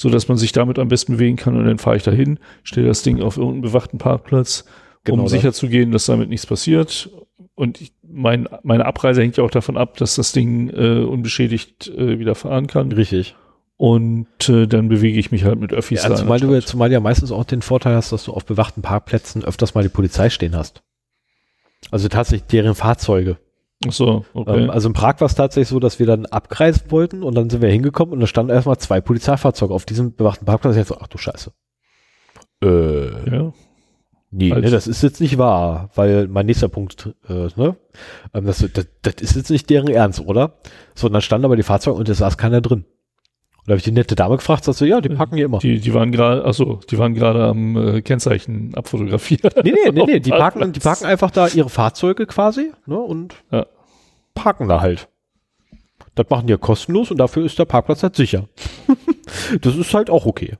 so 0.00 0.08
dass 0.08 0.28
man 0.28 0.38
sich 0.38 0.52
damit 0.52 0.78
am 0.78 0.88
besten 0.88 1.12
bewegen 1.12 1.36
kann 1.36 1.58
und 1.58 1.66
dann 1.66 1.76
fahre 1.76 1.98
ich 1.98 2.02
dahin, 2.02 2.38
stelle 2.62 2.86
das 2.86 3.02
Ding 3.02 3.20
auf 3.20 3.36
irgendeinen 3.36 3.60
bewachten 3.60 3.98
Parkplatz, 3.98 4.64
genau 5.04 5.24
um 5.24 5.28
sicher 5.28 5.52
zu 5.52 5.68
gehen, 5.68 5.92
dass 5.92 6.06
damit 6.06 6.30
nichts 6.30 6.46
passiert. 6.46 7.10
Und 7.54 7.82
ich, 7.82 7.92
mein, 8.02 8.48
meine 8.62 8.86
Abreise 8.86 9.20
hängt 9.20 9.36
ja 9.36 9.44
auch 9.44 9.50
davon 9.50 9.76
ab, 9.76 9.98
dass 9.98 10.14
das 10.14 10.32
Ding 10.32 10.70
äh, 10.70 11.04
unbeschädigt 11.04 11.88
äh, 11.88 12.18
wieder 12.18 12.34
fahren 12.34 12.66
kann. 12.66 12.92
Richtig. 12.92 13.36
Und 13.76 14.48
äh, 14.48 14.66
dann 14.66 14.88
bewege 14.88 15.18
ich 15.18 15.32
mich 15.32 15.44
halt 15.44 15.60
mit 15.60 15.74
Öffis. 15.74 16.02
Ja, 16.02 16.14
zumal 16.14 16.40
du 16.40 16.58
zumal 16.62 16.90
ja 16.90 17.00
meistens 17.00 17.30
auch 17.30 17.44
den 17.44 17.60
Vorteil 17.60 17.94
hast, 17.94 18.10
dass 18.10 18.24
du 18.24 18.32
auf 18.32 18.46
bewachten 18.46 18.80
Parkplätzen 18.80 19.44
öfters 19.44 19.74
mal 19.74 19.82
die 19.82 19.90
Polizei 19.90 20.30
stehen 20.30 20.56
hast. 20.56 20.82
Also 21.90 22.08
tatsächlich 22.08 22.46
deren 22.48 22.74
Fahrzeuge. 22.74 23.36
Ach 23.88 23.92
so, 23.92 24.24
okay. 24.34 24.64
Ähm, 24.64 24.70
also 24.70 24.88
in 24.88 24.92
Prag 24.92 25.20
war 25.20 25.26
es 25.26 25.34
tatsächlich 25.34 25.68
so, 25.68 25.80
dass 25.80 25.98
wir 25.98 26.06
dann 26.06 26.26
abkreisen 26.26 26.90
wollten 26.90 27.22
und 27.22 27.34
dann 27.34 27.48
sind 27.48 27.62
wir 27.62 27.70
hingekommen 27.70 28.12
und 28.12 28.20
da 28.20 28.26
standen 28.26 28.52
erstmal 28.52 28.76
zwei 28.78 29.00
Polizeifahrzeuge 29.00 29.72
auf 29.72 29.86
diesem 29.86 30.14
bewachten 30.14 30.44
Parkplatz. 30.44 30.76
Ich 30.76 30.86
so, 30.86 30.98
ach 31.00 31.06
du 31.08 31.16
Scheiße. 31.18 31.52
Äh, 32.62 33.30
Ja. 33.34 33.52
nee, 34.30 34.52
Als- 34.52 34.64
ne, 34.64 34.70
das 34.70 34.86
ist 34.86 35.02
jetzt 35.02 35.20
nicht 35.20 35.38
wahr, 35.38 35.88
weil 35.94 36.28
mein 36.28 36.44
nächster 36.46 36.68
Punkt, 36.68 37.14
äh, 37.28 37.48
ne, 37.56 37.76
ähm, 38.34 38.44
das, 38.44 38.58
das, 38.74 38.86
das 39.02 39.14
ist 39.20 39.36
jetzt 39.36 39.50
nicht 39.50 39.70
deren 39.70 39.88
Ernst, 39.88 40.20
oder? 40.20 40.58
So, 40.94 41.06
und 41.06 41.14
dann 41.14 41.22
standen 41.22 41.46
aber 41.46 41.56
die 41.56 41.62
Fahrzeuge 41.62 41.96
und 41.98 42.08
es 42.10 42.18
saß 42.18 42.36
keiner 42.36 42.60
drin. 42.60 42.84
Und 43.60 43.68
da 43.68 43.72
habe 43.72 43.78
ich 43.78 43.84
die 43.84 43.92
nette 43.92 44.14
Dame 44.14 44.36
gefragt, 44.36 44.64
sagst 44.64 44.80
du, 44.80 44.86
ja, 44.86 45.00
die 45.00 45.10
packen 45.10 45.36
hier 45.36 45.44
immer. 45.46 45.58
Die, 45.58 45.80
die 45.80 45.92
waren 45.94 46.12
gerade, 46.12 46.44
achso, 46.44 46.80
die 46.90 46.98
waren 46.98 47.14
gerade 47.14 47.44
am 47.44 47.76
äh, 47.76 48.02
Kennzeichen 48.02 48.74
abfotografieren. 48.74 49.50
Nee, 49.64 49.72
nee, 49.72 49.90
nee, 49.92 50.04
nee, 50.06 50.20
die 50.20 50.30
parken, 50.30 50.72
die 50.72 50.80
parken 50.80 51.04
einfach 51.04 51.30
da 51.30 51.46
ihre 51.46 51.68
Fahrzeuge 51.68 52.26
quasi, 52.26 52.72
ne, 52.86 52.98
und 52.98 53.34
Ja. 53.50 53.66
parken 54.34 54.68
da 54.68 54.80
halt. 54.80 55.08
Das 56.14 56.28
machen 56.30 56.46
die 56.46 56.52
ja 56.52 56.56
kostenlos 56.56 57.10
und 57.10 57.18
dafür 57.18 57.44
ist 57.44 57.58
der 57.58 57.66
Parkplatz 57.66 58.02
halt 58.02 58.16
sicher. 58.16 58.48
das 59.60 59.76
ist 59.76 59.92
halt 59.94 60.10
auch 60.10 60.26
okay. 60.26 60.56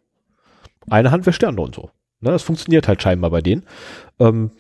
Eine 0.89 1.11
Hand 1.11 1.27
wäre 1.27 1.35
Sterne 1.35 1.61
und 1.61 1.75
so. 1.75 1.91
Ne, 2.21 2.31
das 2.31 2.43
funktioniert 2.43 2.87
halt 2.87 3.03
scheinbar 3.03 3.31
bei 3.31 3.41
denen. 3.41 3.65
Ähm, 4.19 4.51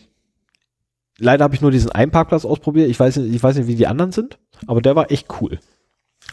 leider 1.18 1.44
habe 1.44 1.54
ich 1.54 1.60
nur 1.60 1.70
diesen 1.70 1.92
einen 1.92 2.10
Parkplatz 2.10 2.44
ausprobiert. 2.44 2.88
Ich 2.88 2.98
weiß, 2.98 3.16
nicht, 3.18 3.34
ich 3.34 3.42
weiß 3.42 3.56
nicht, 3.56 3.66
wie 3.68 3.74
die 3.76 3.86
anderen 3.86 4.12
sind, 4.12 4.38
aber 4.66 4.80
der 4.80 4.96
war 4.96 5.10
echt 5.10 5.28
cool. 5.40 5.58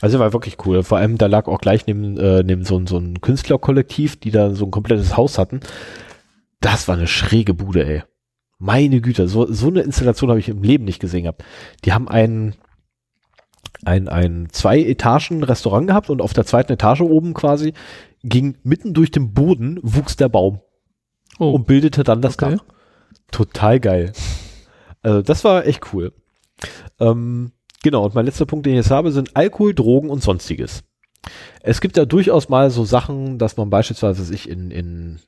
Also 0.02 0.20
war 0.20 0.34
wirklich 0.34 0.58
cool. 0.66 0.84
Vor 0.84 0.98
allem, 0.98 1.18
da 1.18 1.26
lag 1.28 1.48
auch 1.48 1.60
gleich 1.60 1.88
neben, 1.88 2.18
äh, 2.18 2.44
neben 2.44 2.64
so, 2.64 2.78
ein- 2.78 2.88
so 2.88 2.98
ein 2.98 3.20
Künstlerkollektiv, 3.22 4.20
die 4.20 4.32
da 4.32 4.54
so 4.54 4.66
ein 4.66 4.72
komplettes 4.72 5.18
Haus 5.18 5.38
hatten. 5.38 5.60
Das 6.60 6.88
war 6.88 6.96
eine 6.96 7.08
schräge 7.08 7.54
Bude, 7.54 7.86
ey. 7.86 8.04
Meine 8.60 9.02
Güte, 9.02 9.28
so, 9.28 9.52
so 9.52 9.68
eine 9.68 9.82
Installation 9.82 10.30
habe 10.30 10.40
ich 10.40 10.50
im 10.50 10.64
Leben 10.64 10.86
nicht 10.86 11.00
gesehen 11.00 11.24
gehabt. 11.24 11.44
Die 11.86 11.94
haben 11.94 12.08
ein, 12.08 12.56
ein, 13.86 14.08
ein 14.08 14.48
zwei 14.52 14.80
Etagen 14.82 15.44
Restaurant 15.44 15.88
gehabt 15.88 16.10
und 16.10 16.22
auf 16.22 16.34
der 16.34 16.46
zweiten 16.46 16.74
Etage 16.74 17.02
oben 17.02 17.34
quasi 17.36 17.74
ging 18.24 18.58
mitten 18.64 18.94
durch 18.96 19.12
den 19.12 19.34
Boden 19.34 19.80
wuchs 19.84 20.16
der 20.16 20.30
Baum 20.30 20.60
Oh, 21.40 21.52
und 21.52 21.68
bildete 21.68 22.04
dann 22.04 22.22
das 22.22 22.42
okay. 22.42 22.56
Dach. 22.58 22.66
Total 23.32 23.80
geil. 23.80 24.14
Also 25.04 25.22
das 25.22 25.44
war 25.44 25.66
echt 25.68 25.94
cool. 25.94 26.14
Ähm, 27.00 27.52
genau, 27.90 28.06
und 28.06 28.16
mein 28.16 28.26
letzter 28.26 28.46
Punkt, 28.46 28.66
den 28.66 28.74
ich 28.74 28.78
jetzt 28.78 28.92
habe, 28.92 29.12
sind 29.12 29.36
Alkohol, 29.36 29.74
Drogen 29.74 30.10
und 30.10 30.22
sonstiges. 30.22 30.84
Es 31.62 31.82
gibt 31.82 31.98
ja 31.98 32.06
durchaus 32.06 32.50
mal 32.50 32.70
so 32.70 32.86
Sachen, 32.86 33.38
dass 33.38 33.58
man 33.58 33.70
beispielsweise 33.70 34.24
sich 34.24 34.50
in, 34.50 34.72
in 34.72 35.20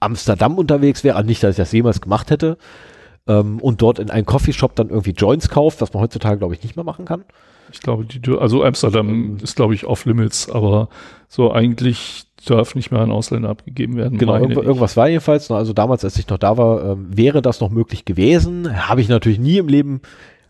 Amsterdam 0.00 0.58
unterwegs 0.58 1.04
wäre, 1.04 1.22
nicht, 1.24 1.42
dass 1.42 1.50
ich 1.52 1.56
das 1.56 1.72
jemals 1.72 2.00
gemacht 2.00 2.30
hätte, 2.30 2.58
ähm, 3.26 3.60
und 3.60 3.82
dort 3.82 3.98
in 3.98 4.10
einen 4.10 4.26
Coffeeshop 4.26 4.74
dann 4.74 4.88
irgendwie 4.88 5.12
Joints 5.12 5.48
kauft, 5.48 5.80
was 5.80 5.92
man 5.92 6.02
heutzutage, 6.02 6.38
glaube 6.38 6.54
ich, 6.54 6.62
nicht 6.62 6.76
mehr 6.76 6.84
machen 6.84 7.04
kann. 7.04 7.24
ich 7.70 7.80
glaube, 7.80 8.04
die, 8.04 8.20
also 8.36 8.64
Amsterdam 8.64 9.38
ist, 9.42 9.56
glaube 9.56 9.74
ich, 9.74 9.86
off 9.86 10.04
limits, 10.04 10.50
aber 10.50 10.88
so 11.28 11.52
eigentlich 11.52 12.24
darf 12.46 12.74
nicht 12.74 12.90
mehr 12.90 13.00
an 13.00 13.12
Ausländer 13.12 13.50
abgegeben 13.50 13.96
werden. 13.96 14.18
Genau, 14.18 14.36
ich. 14.36 14.56
irgendwas 14.56 14.96
war 14.96 15.08
jedenfalls. 15.08 15.48
ne, 15.48 15.56
Also 15.56 15.72
damals, 15.72 16.04
als 16.04 16.18
ich 16.18 16.28
noch 16.28 16.38
da 16.38 16.56
war, 16.58 16.84
ähm, 16.84 17.16
wäre 17.16 17.40
das 17.40 17.60
noch 17.60 17.70
möglich 17.70 18.04
gewesen. 18.04 18.88
Habe 18.88 19.00
ich 19.00 19.08
natürlich 19.08 19.38
nie 19.38 19.58
im 19.58 19.68
Leben, 19.68 20.00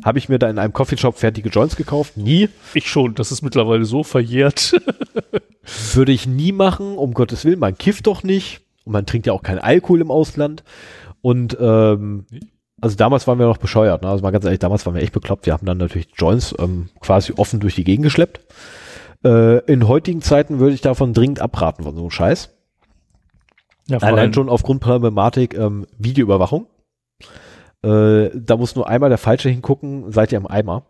habe 0.05 0.19
ich 0.19 0.29
mir 0.29 0.39
da 0.39 0.49
in 0.51 0.59
einem 0.59 0.73
Coffeeshop 0.73 1.17
fertige 1.19 1.49
Joints 1.49 1.77
gekauft. 1.77 2.17
Nie. 2.17 2.49
Ich 2.75 2.89
schon, 2.91 3.15
das 3.15 3.33
ist 3.33 3.43
mittlerweile 3.43 3.85
so 3.85 4.03
verjährt. 4.03 4.75
Würde 5.95 6.13
ich 6.13 6.27
nie 6.27 6.53
machen, 6.53 6.97
um 6.97 7.15
Gottes 7.15 7.45
Willen. 7.45 7.59
Man 7.61 7.77
kifft 7.79 8.07
doch 8.07 8.23
nicht. 8.23 8.61
Und 8.85 8.93
man 8.93 9.07
trinkt 9.07 9.27
ja 9.29 9.33
auch 9.33 9.43
keinen 9.43 9.61
Alkohol 9.61 10.01
im 10.01 10.11
Ausland. 10.11 10.65
Und 11.21 11.57
ähm, 11.61 12.27
also 12.81 12.97
damals 12.97 13.29
waren 13.29 13.39
wir 13.39 13.47
noch 13.47 13.59
bescheuert. 13.59 14.03
Ne? 14.03 14.09
Also 14.09 14.23
mal 14.23 14.33
ganz 14.33 14.45
ehrlich, 14.45 14.59
damals 14.59 14.85
waren 14.87 14.95
wir 14.97 15.03
echt 15.03 15.13
bekloppt. 15.13 15.47
Wir 15.47 15.53
haben 15.53 15.67
dann 15.67 15.79
natürlich 15.79 16.09
Joints 16.17 16.53
ähm, 16.59 16.89
quasi 17.01 17.33
offen 17.37 17.61
durch 17.61 17.77
die 17.77 17.85
Gegend 17.85 18.03
geschleppt. 18.03 18.41
Äh, 19.25 19.59
in 19.71 19.87
heutigen 19.87 20.21
Zeiten 20.21 20.59
würde 20.59 20.75
ich 20.75 20.81
davon 20.81 21.13
dringend 21.15 21.41
abraten 21.41 21.85
von 21.85 21.95
so 21.95 22.01
einem 22.01 22.11
Scheiß. 22.11 22.51
ja, 23.87 24.01
vor 24.01 24.09
Allein 24.09 24.19
allem- 24.19 24.33
schon 24.35 24.49
aufgrund 24.49 24.81
Problematik 24.81 25.55
ähm, 25.57 25.87
Videoüberwachung. 25.97 26.67
Äh, 27.83 28.31
da 28.35 28.57
muss 28.57 28.77
nur 28.77 28.89
einmal 28.89 29.11
der 29.11 29.19
Falsche 29.19 29.49
hingucken, 29.49 30.13
seid 30.13 30.33
ihr 30.33 30.39
im 30.39 30.47
Eimer. 30.47 30.85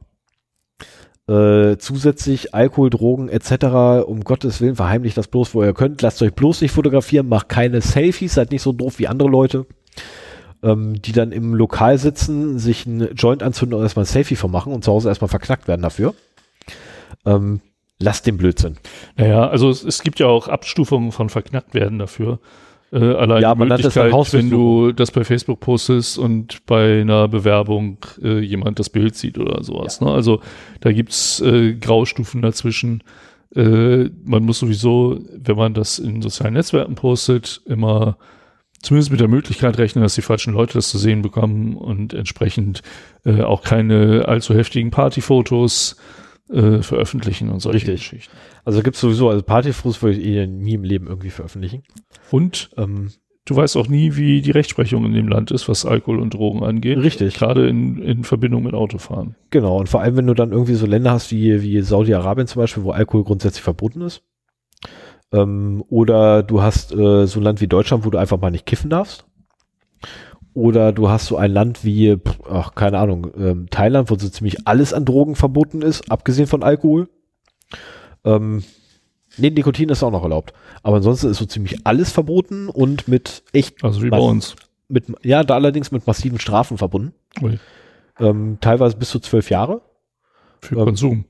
Äh, 1.28 1.78
zusätzlich 1.78 2.52
Alkohol, 2.52 2.90
Drogen 2.90 3.28
etc. 3.28 4.04
Um 4.06 4.24
Gottes 4.24 4.60
Willen 4.60 4.76
verheimlicht 4.76 5.16
das 5.16 5.28
bloß, 5.28 5.54
wo 5.54 5.62
ihr 5.62 5.72
könnt. 5.72 6.02
Lasst 6.02 6.20
euch 6.22 6.34
bloß 6.34 6.60
nicht 6.60 6.72
fotografieren, 6.72 7.28
macht 7.28 7.48
keine 7.48 7.80
Selfies, 7.80 8.34
seid 8.34 8.50
nicht 8.50 8.62
so 8.62 8.72
doof 8.72 8.98
wie 8.98 9.08
andere 9.08 9.28
Leute, 9.28 9.66
ähm, 10.62 11.00
die 11.00 11.12
dann 11.12 11.32
im 11.32 11.54
Lokal 11.54 11.96
sitzen, 11.96 12.58
sich 12.58 12.86
einen 12.86 13.14
Joint 13.14 13.42
anzünden 13.42 13.78
und 13.78 13.84
erstmal 13.84 14.04
ein 14.04 14.06
Selfie 14.06 14.36
vermachen 14.36 14.72
und 14.72 14.84
zu 14.84 14.92
Hause 14.92 15.08
erstmal 15.08 15.28
verknackt 15.28 15.68
werden 15.68 15.82
dafür. 15.82 16.14
Ähm, 17.24 17.60
lasst 18.00 18.26
den 18.26 18.36
Blödsinn. 18.36 18.76
Naja, 19.16 19.48
also 19.48 19.70
es, 19.70 19.84
es 19.84 20.02
gibt 20.02 20.18
ja 20.18 20.26
auch 20.26 20.48
Abstufungen 20.48 21.12
von 21.12 21.28
verknackt 21.28 21.72
werden 21.72 22.00
dafür. 22.00 22.40
Äh, 22.92 22.98
allein 22.98 23.40
Ja, 23.40 23.54
die 23.54 23.58
man 23.58 23.68
nennt 23.68 23.84
das 23.84 23.96
Möglichkeit, 23.96 24.32
wenn 24.34 24.50
du 24.50 24.92
das 24.92 25.10
bei 25.10 25.24
Facebook 25.24 25.60
postest 25.60 26.18
und 26.18 26.64
bei 26.66 27.00
einer 27.00 27.26
Bewerbung 27.26 27.98
äh, 28.22 28.40
jemand 28.40 28.78
das 28.78 28.90
Bild 28.90 29.16
sieht 29.16 29.38
oder 29.38 29.64
sowas. 29.64 30.00
Ne? 30.00 30.10
Also 30.10 30.40
da 30.80 30.92
gibt's 30.92 31.40
äh, 31.40 31.72
Graustufen 31.74 32.42
dazwischen. 32.42 33.02
Äh, 33.56 34.10
man 34.24 34.44
muss 34.44 34.58
sowieso, 34.58 35.18
wenn 35.32 35.56
man 35.56 35.72
das 35.72 35.98
in 35.98 36.20
sozialen 36.20 36.54
Netzwerken 36.54 36.94
postet, 36.94 37.62
immer 37.64 38.18
zumindest 38.82 39.10
mit 39.10 39.20
der 39.20 39.28
Möglichkeit 39.28 39.78
rechnen, 39.78 40.02
dass 40.02 40.14
die 40.14 40.22
falschen 40.22 40.52
Leute 40.52 40.74
das 40.74 40.90
zu 40.90 40.98
sehen 40.98 41.22
bekommen 41.22 41.76
und 41.76 42.12
entsprechend 42.12 42.82
äh, 43.24 43.40
auch 43.40 43.62
keine 43.62 44.24
allzu 44.28 44.54
heftigen 44.54 44.90
Partyfotos 44.90 45.96
äh, 46.50 46.82
veröffentlichen 46.82 47.50
und 47.50 47.60
solche 47.60 47.88
Richtig. 47.88 48.00
Geschichten. 48.00 48.36
Also 48.64 48.82
gibt's 48.82 49.00
sowieso, 49.00 49.28
also 49.28 49.42
Partyfotos 49.42 50.02
würde 50.02 50.18
ich 50.18 50.26
eh 50.26 50.46
nie 50.46 50.74
im 50.74 50.84
Leben 50.84 51.06
irgendwie 51.06 51.30
veröffentlichen. 51.30 51.82
Und 52.30 52.70
Ähm, 52.76 53.10
du 53.44 53.56
weißt 53.56 53.76
auch 53.76 53.88
nie, 53.88 54.16
wie 54.16 54.40
die 54.40 54.50
Rechtsprechung 54.50 55.04
in 55.04 55.14
dem 55.14 55.28
Land 55.28 55.50
ist, 55.50 55.68
was 55.68 55.84
Alkohol 55.84 56.20
und 56.20 56.34
Drogen 56.34 56.62
angeht. 56.62 56.98
Richtig. 56.98 57.34
Gerade 57.34 57.68
in, 57.68 57.98
in 57.98 58.24
Verbindung 58.24 58.62
mit 58.62 58.74
Autofahren. 58.74 59.36
Genau, 59.50 59.78
und 59.78 59.88
vor 59.88 60.00
allem, 60.00 60.16
wenn 60.16 60.26
du 60.26 60.34
dann 60.34 60.52
irgendwie 60.52 60.74
so 60.74 60.86
Länder 60.86 61.12
hast 61.12 61.32
wie, 61.32 61.62
wie 61.62 61.80
Saudi-Arabien 61.80 62.46
zum 62.46 62.60
Beispiel, 62.60 62.84
wo 62.84 62.90
Alkohol 62.90 63.24
grundsätzlich 63.24 63.62
verboten 63.62 64.02
ist. 64.02 64.22
Ähm, 65.32 65.82
oder 65.88 66.42
du 66.42 66.62
hast 66.62 66.92
äh, 66.92 67.26
so 67.26 67.40
ein 67.40 67.42
Land 67.42 67.60
wie 67.60 67.66
Deutschland, 67.68 68.04
wo 68.04 68.10
du 68.10 68.18
einfach 68.18 68.40
mal 68.40 68.50
nicht 68.50 68.66
kiffen 68.66 68.90
darfst. 68.90 69.26
Oder 70.54 70.92
du 70.92 71.08
hast 71.08 71.26
so 71.26 71.36
ein 71.36 71.50
Land 71.50 71.84
wie, 71.84 72.18
ach, 72.50 72.74
keine 72.74 72.98
Ahnung, 72.98 73.28
ähm, 73.38 73.66
Thailand, 73.70 74.10
wo 74.10 74.16
so 74.16 74.28
ziemlich 74.28 74.66
alles 74.66 74.92
an 74.92 75.04
Drogen 75.04 75.34
verboten 75.34 75.80
ist, 75.82 76.10
abgesehen 76.10 76.46
von 76.46 76.62
Alkohol. 76.62 77.08
Ähm, 78.24 78.62
nee, 79.38 79.50
Nikotin 79.50 79.88
ist 79.88 80.02
auch 80.02 80.10
noch 80.10 80.22
erlaubt. 80.22 80.52
Aber 80.82 80.96
ansonsten 80.96 81.30
ist 81.30 81.38
so 81.38 81.46
ziemlich 81.46 81.86
alles 81.86 82.12
verboten 82.12 82.68
und 82.68 83.08
mit 83.08 83.42
echt, 83.52 83.82
Also 83.82 84.02
wie 84.02 84.10
bei 84.10 84.18
uns. 84.18 84.56
mit, 84.88 85.06
ja, 85.22 85.42
da 85.42 85.54
allerdings 85.54 85.90
mit 85.90 86.06
massiven 86.06 86.38
Strafen 86.38 86.76
verbunden. 86.78 87.14
Ui, 87.40 87.58
Ähm, 88.20 88.58
teilweise 88.60 88.96
bis 88.96 89.08
zu 89.08 89.20
zwölf 89.20 89.48
Jahre 89.48 89.80
für 90.60 90.76
Ähm, 90.76 90.84
Konsum. 90.84 91.24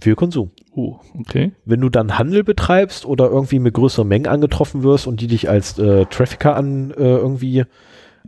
für 0.00 0.14
Konsum. 0.14 0.52
Oh, 0.72 0.98
okay. 1.18 1.50
Wenn 1.64 1.80
du 1.80 1.88
dann 1.88 2.18
Handel 2.18 2.44
betreibst 2.44 3.04
oder 3.04 3.28
irgendwie 3.28 3.58
mit 3.58 3.74
größeren 3.74 4.06
Mengen 4.06 4.28
angetroffen 4.28 4.84
wirst 4.84 5.08
und 5.08 5.20
die 5.20 5.26
dich 5.26 5.48
als 5.48 5.76
äh, 5.80 6.06
Trafficker 6.06 6.54
an 6.54 6.92
äh, 6.92 6.94
irgendwie 7.16 7.64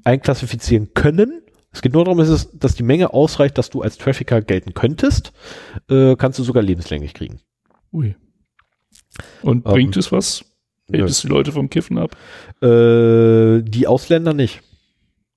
einklassifizieren 0.04 0.94
können, 0.94 1.42
es 1.72 1.80
geht 1.80 1.94
nur 1.94 2.04
darum, 2.04 2.18
dass, 2.18 2.28
es, 2.28 2.50
dass 2.52 2.74
die 2.74 2.82
Menge 2.82 3.14
ausreicht, 3.14 3.56
dass 3.56 3.70
du 3.70 3.80
als 3.80 3.96
Trafficker 3.96 4.42
gelten 4.42 4.74
könntest, 4.74 5.32
äh, 5.88 6.16
kannst 6.16 6.38
du 6.38 6.42
sogar 6.42 6.62
lebenslänglich 6.62 7.14
kriegen. 7.14 7.40
Ui. 7.92 8.14
Und 9.42 9.66
Ähm, 9.66 9.72
bringt 9.72 9.96
es 9.96 10.12
was? 10.12 10.44
Hält 10.90 11.00
Nö. 11.04 11.06
es 11.06 11.22
die 11.22 11.28
Leute 11.28 11.52
vom 11.52 11.70
Kiffen 11.70 11.98
ab? 11.98 12.14
Äh, 12.62 13.62
die 13.62 13.86
Ausländer 13.86 14.34
nicht. 14.34 14.62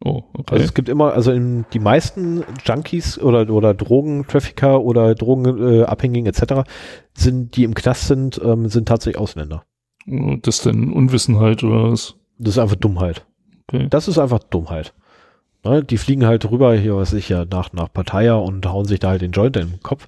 Oh, 0.04 0.24
okay. 0.34 0.56
Also 0.56 0.66
es 0.66 0.74
gibt 0.74 0.90
immer, 0.90 1.14
also 1.14 1.32
in 1.32 1.66
die 1.72 1.80
meisten 1.80 2.44
Junkies 2.66 3.18
oder, 3.18 3.50
oder 3.50 3.74
Drogentrafficker 3.74 4.82
oder 4.82 5.16
Drogenabhängigen 5.16 6.26
äh, 6.26 6.30
etc. 6.30 6.70
sind, 7.14 7.56
die 7.56 7.64
im 7.64 7.74
Knast 7.74 8.08
sind, 8.08 8.42
ähm, 8.44 8.68
sind 8.68 8.90
tatsächlich 8.90 9.20
Ausländer. 9.20 9.64
Oh, 10.08 10.36
das 10.42 10.58
ist 10.58 10.66
denn 10.66 10.92
Unwissenheit 10.92 11.64
oder 11.64 11.92
was? 11.92 12.16
Das 12.38 12.56
ist 12.56 12.60
einfach 12.60 12.76
Dummheit. 12.76 13.26
Okay. 13.68 13.88
Das 13.90 14.08
ist 14.08 14.18
einfach 14.18 14.40
Dummheit. 14.40 14.94
Ne, 15.64 15.84
die 15.84 15.98
fliegen 15.98 16.26
halt 16.26 16.50
rüber, 16.50 16.76
hier 16.76 16.96
was 16.96 17.14
ich 17.14 17.30
ja, 17.30 17.44
nach, 17.46 17.74
nach 17.74 17.92
Pattaya 17.92 18.36
und 18.36 18.66
hauen 18.68 18.86
sich 18.86 19.00
da 19.00 19.10
halt 19.10 19.22
den 19.22 19.32
Joint 19.32 19.58
in 19.58 19.72
den 19.72 19.80
Kopf. 19.82 20.08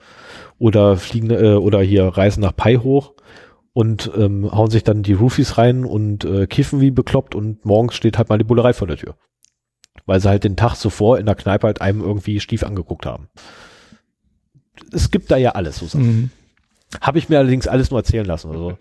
Oder 0.59 0.97
fliegen, 0.97 1.31
äh, 1.31 1.55
oder 1.55 1.81
hier 1.81 2.05
reisen 2.05 2.41
nach 2.41 2.55
Pai 2.55 2.75
hoch 2.75 3.13
und 3.73 4.11
ähm, 4.15 4.51
hauen 4.51 4.69
sich 4.69 4.83
dann 4.83 5.03
die 5.03 5.13
Roofies 5.13 5.57
rein 5.57 5.85
und 5.85 6.25
äh, 6.25 6.47
kiffen 6.47 6.79
wie 6.79 6.91
bekloppt 6.91 7.35
und 7.35 7.65
morgens 7.65 7.95
steht 7.95 8.17
halt 8.17 8.29
mal 8.29 8.37
die 8.37 8.43
Bullerei 8.43 8.73
vor 8.73 8.87
der 8.87 8.97
Tür. 8.97 9.15
Weil 10.05 10.19
sie 10.19 10.29
halt 10.29 10.43
den 10.43 10.55
Tag 10.55 10.75
zuvor 10.75 11.17
in 11.17 11.25
der 11.25 11.35
Kneipe 11.35 11.67
halt 11.67 11.81
einem 11.81 12.01
irgendwie 12.01 12.39
stief 12.39 12.63
angeguckt 12.63 13.05
haben. 13.05 13.27
Es 14.91 15.11
gibt 15.11 15.31
da 15.31 15.37
ja 15.37 15.51
alles, 15.51 15.77
so 15.77 15.87
Sachen. 15.87 16.05
Mhm. 16.05 16.29
Habe 17.01 17.17
ich 17.19 17.29
mir 17.29 17.39
allerdings 17.39 17.67
alles 17.67 17.91
nur 17.91 17.99
erzählen 17.99 18.25
lassen. 18.25 18.51
Also 18.51 18.77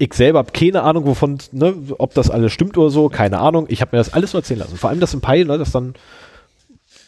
ich 0.00 0.14
selber 0.14 0.38
habe 0.38 0.52
keine 0.52 0.82
Ahnung, 0.82 1.04
wovon, 1.04 1.36
ne, 1.52 1.74
ob 1.98 2.14
das 2.14 2.30
alles 2.30 2.52
stimmt 2.52 2.78
oder 2.78 2.88
so, 2.88 3.10
keine 3.10 3.38
Ahnung. 3.38 3.66
Ich 3.68 3.82
habe 3.82 3.94
mir 3.94 3.98
das 3.98 4.14
alles 4.14 4.32
nur 4.32 4.40
erzählen 4.40 4.60
lassen. 4.60 4.78
Vor 4.78 4.88
allem 4.88 4.98
das 4.98 5.12
im 5.12 5.20
Pai, 5.20 5.44
ne, 5.44 5.58
das 5.58 5.72
dann, 5.72 5.92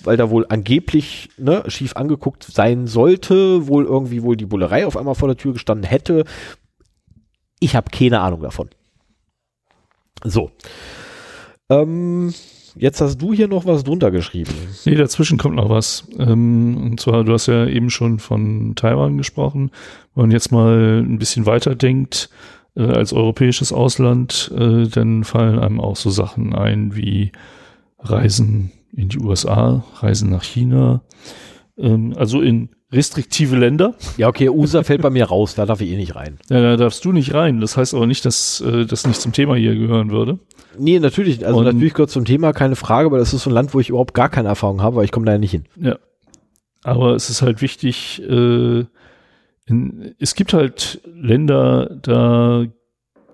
weil 0.05 0.19
da 0.19 0.29
wohl 0.29 0.45
angeblich 0.51 1.31
ne, 1.39 1.65
schief 1.69 1.97
angeguckt 1.97 2.45
sein 2.45 2.87
sollte, 2.87 3.67
wohl 3.67 3.87
irgendwie 3.87 4.23
wohl 4.23 4.37
die 4.37 4.45
Bullerei 4.45 4.87
auf 4.87 4.99
einmal 4.99 5.15
vor 5.15 5.29
der 5.29 5.39
Tür 5.39 5.55
gestanden 5.55 5.89
hätte. 5.89 6.25
Ich 7.61 7.75
habe 7.75 7.91
keine 7.91 8.21
Ahnung 8.21 8.43
davon. 8.43 8.69
So. 10.23 10.51
Ähm, 11.71 12.35
jetzt 12.75 13.01
hast 13.01 13.17
du 13.23 13.33
hier 13.33 13.49
noch 13.49 13.65
was 13.65 13.85
drunter 13.85 14.11
geschrieben. 14.11 14.53
Nee, 14.85 14.97
dazwischen 14.97 15.39
kommt 15.39 15.57
noch 15.57 15.71
was. 15.71 16.07
Ähm, 16.19 16.77
und 16.77 17.01
zwar, 17.01 17.25
du 17.25 17.33
hast 17.33 17.47
ja 17.47 17.65
eben 17.67 17.89
schon 17.89 18.19
von 18.19 18.75
Taiwan 18.75 19.17
gesprochen. 19.17 19.71
Wenn 20.15 20.25
man 20.25 20.31
jetzt 20.31 20.53
mal 20.53 21.03
ein 21.03 21.19
bisschen 21.19 21.47
weiter 21.47 21.75
denkt, 21.75 22.29
äh, 22.75 22.83
als 22.85 23.13
europäisches 23.13 23.73
Ausland, 23.73 24.51
äh, 24.57 24.87
dann 24.89 25.25
fallen 25.25 25.59
einem 25.59 25.81
auch 25.81 25.97
so 25.97 26.11
Sachen 26.11 26.55
ein 26.55 26.95
wie 26.97 27.33
Reisen 27.99 28.73
in 28.95 29.09
die 29.09 29.19
USA, 29.19 29.85
Reisen 30.01 30.31
nach 30.31 30.43
China, 30.43 31.03
ähm, 31.79 32.15
also 32.17 32.41
in 32.41 32.71
restriktive 32.93 33.57
Länder. 33.57 33.95
Ja, 34.19 34.29
okay, 34.29 34.51
USA 34.51 34.83
fällt 34.83 35.01
bei 35.01 35.09
mir 35.11 35.25
raus, 35.25 35.55
da 35.55 35.65
darf 35.65 35.81
ich 35.81 35.91
eh 35.91 35.97
nicht 35.97 36.15
rein. 36.15 36.39
Ja, 36.51 36.61
da 36.61 36.77
darfst 36.77 37.03
du 37.05 37.13
nicht 37.13 37.33
rein. 37.33 37.61
Das 37.61 37.77
heißt 37.79 37.95
aber 37.95 38.07
nicht, 38.07 38.25
dass 38.27 38.61
äh, 38.61 38.85
das 38.85 39.07
nicht 39.07 39.19
zum 39.21 39.33
Thema 39.33 39.55
hier 39.55 39.75
gehören 39.75 40.11
würde. 40.11 40.39
Nee, 40.79 40.99
natürlich, 40.99 41.47
also 41.47 41.61
Und- 41.61 41.65
natürlich 41.65 41.95
gehört 41.95 42.11
zum 42.11 42.27
Thema, 42.27 42.53
keine 42.53 42.77
Frage, 42.77 43.07
aber 43.07 43.19
das 43.19 43.33
ist 43.33 43.45
so 43.45 43.51
ein 43.51 43.55
Land, 43.55 43.73
wo 43.73 43.81
ich 43.81 43.89
überhaupt 43.89 44.13
gar 44.15 44.29
keine 44.29 44.49
Erfahrung 44.49 44.83
habe, 44.83 44.97
weil 44.97 45.05
ich 45.07 45.13
komme 45.13 45.25
da 45.27 45.33
ja 45.33 45.39
nicht 45.39 45.53
hin. 45.53 45.65
Ja. 45.81 45.97
Aber 46.85 47.15
es 47.15 47.31
ist 47.31 47.41
halt 47.43 47.63
wichtig, 47.63 48.21
äh, 48.29 48.85
in, 49.73 50.15
es 50.19 50.35
gibt 50.35 50.53
halt 50.53 51.01
Länder, 51.07 51.99
da 52.03 52.65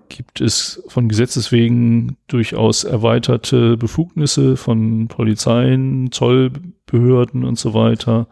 gibt 0.09 0.41
es 0.41 0.83
von 0.87 1.07
Gesetzes 1.07 1.51
wegen 1.51 2.17
durchaus 2.27 2.83
erweiterte 2.83 3.77
Befugnisse 3.77 4.57
von 4.57 5.07
Polizeien, 5.07 6.11
Zollbehörden 6.11 7.43
und 7.43 7.59
so 7.59 7.73
weiter. 7.73 8.27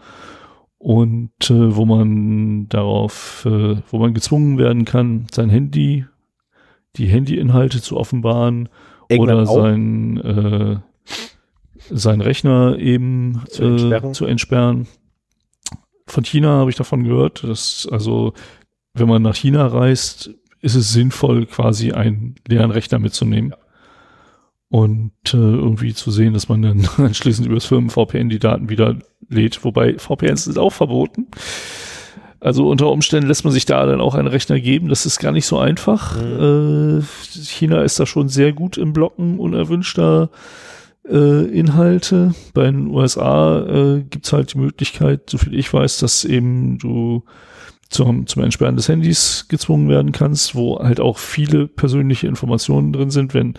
Und 0.80 1.32
äh, 1.50 1.76
wo 1.76 1.86
man 1.86 2.68
darauf, 2.70 3.46
äh, 3.46 3.78
wo 3.90 4.00
man 4.00 4.14
gezwungen 4.14 4.58
werden 4.58 4.86
kann, 4.86 5.28
sein 5.32 5.50
Handy, 5.50 6.06
die 6.96 7.08
Handyinhalte 7.08 7.82
zu 7.82 7.98
offenbaren 7.98 8.70
oder 9.10 9.40
England 9.40 9.50
auch. 9.50 9.56
sein, 9.56 10.18
äh, 10.18 10.78
sein 11.90 12.22
Rechner 12.22 12.78
eben 12.80 13.44
Zu 13.50 13.64
äh, 13.64 13.68
entsperren. 13.68 14.14
zu 14.14 14.26
entsperren. 14.26 14.88
Von 16.08 16.24
China 16.24 16.50
habe 16.50 16.70
ich 16.70 16.78
davon 16.78 17.04
gehört, 17.04 17.44
dass 17.44 17.88
also 17.92 18.34
wenn 18.94 19.08
man 19.08 19.22
nach 19.22 19.36
China 19.36 19.68
reist, 19.68 20.32
ist 20.62 20.76
es 20.76 20.92
sinnvoll, 20.92 21.46
quasi 21.46 21.92
einen 21.92 22.36
leeren 22.48 22.72
Rechner 22.72 23.00
mitzunehmen. 23.00 23.54
Und 24.70 25.12
äh, 25.34 25.38
irgendwie 25.38 25.94
zu 25.94 26.12
sehen, 26.12 26.34
dass 26.34 26.50
man 26.50 26.62
dann 26.62 26.90
anschließend 26.98 27.48
übers 27.48 27.66
Firmen-VPN 27.66 28.30
die 28.30 28.40
Daten 28.40 28.70
wieder 28.70 28.98
lädt. 29.30 29.64
Wobei 29.64 29.98
VPNs 29.98 30.46
sind 30.46 30.58
auch 30.58 30.74
verboten. 30.74 31.28
Also 32.40 32.70
unter 32.70 32.92
Umständen 32.92 33.28
lässt 33.28 33.46
man 33.46 33.54
sich 33.54 33.66
da 33.66 33.86
dann 33.86 34.02
auch 34.02 34.14
einen 34.14 34.28
Rechner 34.28 34.60
geben. 34.60 34.90
Das 34.90 35.06
ist 35.06 35.20
gar 35.20 35.32
nicht 35.32 35.46
so 35.46 35.58
einfach. 35.58 36.18
Äh, 36.18 37.02
China 37.32 37.82
ist 37.82 38.00
da 38.00 38.06
schon 38.06 38.30
sehr 38.30 38.54
gut 38.54 38.78
im 38.78 38.94
Blocken 38.94 39.40
unerwünschter 39.40 40.30
äh, 41.10 41.46
Inhalte. 41.46 42.34
Bei 42.54 42.66
den 42.66 42.88
USA 42.88 43.60
äh, 43.66 44.04
gibt's 44.04 44.34
halt 44.34 44.54
die 44.54 44.60
Möglichkeit, 44.60 45.30
soviel 45.30 45.58
ich 45.58 45.72
weiß, 45.72 46.00
dass 46.00 46.26
eben 46.26 46.78
du 46.78 47.24
zum, 47.90 48.28
zum 48.28 48.44
Entsperren 48.44 48.76
des 48.76 48.90
Handys 48.90 49.46
gezwungen 49.48 49.90
werden 49.90 50.12
kannst, 50.12 50.56
wo 50.56 50.80
halt 50.80 51.00
auch 51.00 51.18
viele 51.18 51.68
persönliche 51.68 52.28
Informationen 52.28 52.92
drin 52.94 53.10
sind. 53.10 53.34
Wenn 53.34 53.54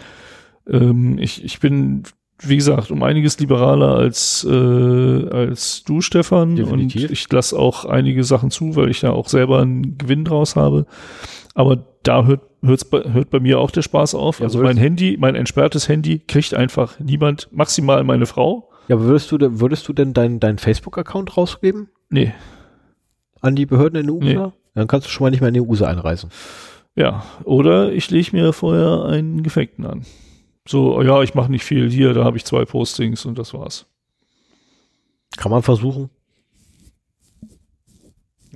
ähm, 0.69 1.19
ich, 1.19 1.45
ich 1.45 1.61
bin, 1.61 2.03
wie 2.41 2.57
gesagt, 2.57 2.91
um 2.91 3.03
einiges 3.03 3.39
liberaler 3.39 3.95
als, 3.95 4.47
äh, 4.49 5.29
als 5.31 5.83
du, 5.85 6.01
Stefan. 6.01 6.57
Definitiv. 6.57 7.05
Und 7.05 7.11
ich 7.11 7.33
lasse 7.33 7.59
auch 7.59 7.85
einige 7.85 8.25
Sachen 8.25 8.51
zu, 8.51 8.77
weil 8.77 8.91
ich 8.91 9.01
da 9.01 9.11
auch 9.11 9.29
selber 9.29 9.61
einen 9.61 9.97
Gewinn 9.97 10.25
draus 10.25 10.57
habe. 10.57 10.87
Aber 11.55 11.77
da 12.09 12.25
hört, 12.25 12.43
hört 12.63 13.31
bei 13.31 13.41
mir 13.41 13.59
auch 13.61 13.71
der 13.71 13.83
Spaß 13.83 14.15
auf. 14.15 14.41
Also 14.41 14.61
mein 14.63 14.77
Handy, 14.77 15.17
mein 15.19 15.35
entsperrtes 15.35 15.89
Handy 15.89 16.19
kriegt 16.21 16.55
einfach 16.55 16.99
niemand, 16.99 17.49
maximal 17.53 18.03
meine 18.05 18.27
Frau. 18.27 18.71
Ja, 18.89 18.97
aber 18.97 19.05
würdest 19.05 19.31
du, 19.31 19.39
denn- 19.39 19.61
würdest 19.61 19.87
du 19.89 19.93
denn 19.93 20.15
deinen 20.15 20.41
dein 20.41 20.59
Facebook-Account 20.59 21.37
rausgeben 21.37 21.89
Nee, 22.11 22.33
an 23.43 23.55
die 23.55 23.67
Behörden 23.67 24.01
in 24.01 24.07
den 24.07 24.19
Nee. 24.19 24.37
USA? 24.37 24.53
Dann 24.75 24.87
kannst 24.87 25.07
du 25.07 25.11
schon 25.11 25.25
mal 25.27 25.31
nicht 25.31 25.41
mehr 25.41 25.49
in 25.49 25.55
die 25.55 25.61
USA 25.61 25.89
einreisen. 25.89 26.31
Ja, 26.97 27.25
oder 27.45 27.93
ich 27.93 28.11
lege 28.11 28.35
mir 28.35 28.53
vorher 28.53 29.05
einen 29.05 29.43
Gefekten 29.43 29.85
an. 29.87 30.05
So, 30.67 31.01
ja, 31.03 31.23
ich 31.23 31.35
mache 31.35 31.51
nicht 31.51 31.65
viel 31.65 31.91
hier, 31.91 32.15
da 32.15 32.25
habe 32.25 32.37
ich 32.37 32.45
zwei 32.45 32.65
Postings 32.65 33.25
und 33.27 33.39
das 33.39 33.53
war's. 33.55 33.87
Kann 35.37 35.51
man 35.51 35.63
versuchen. 35.63 36.11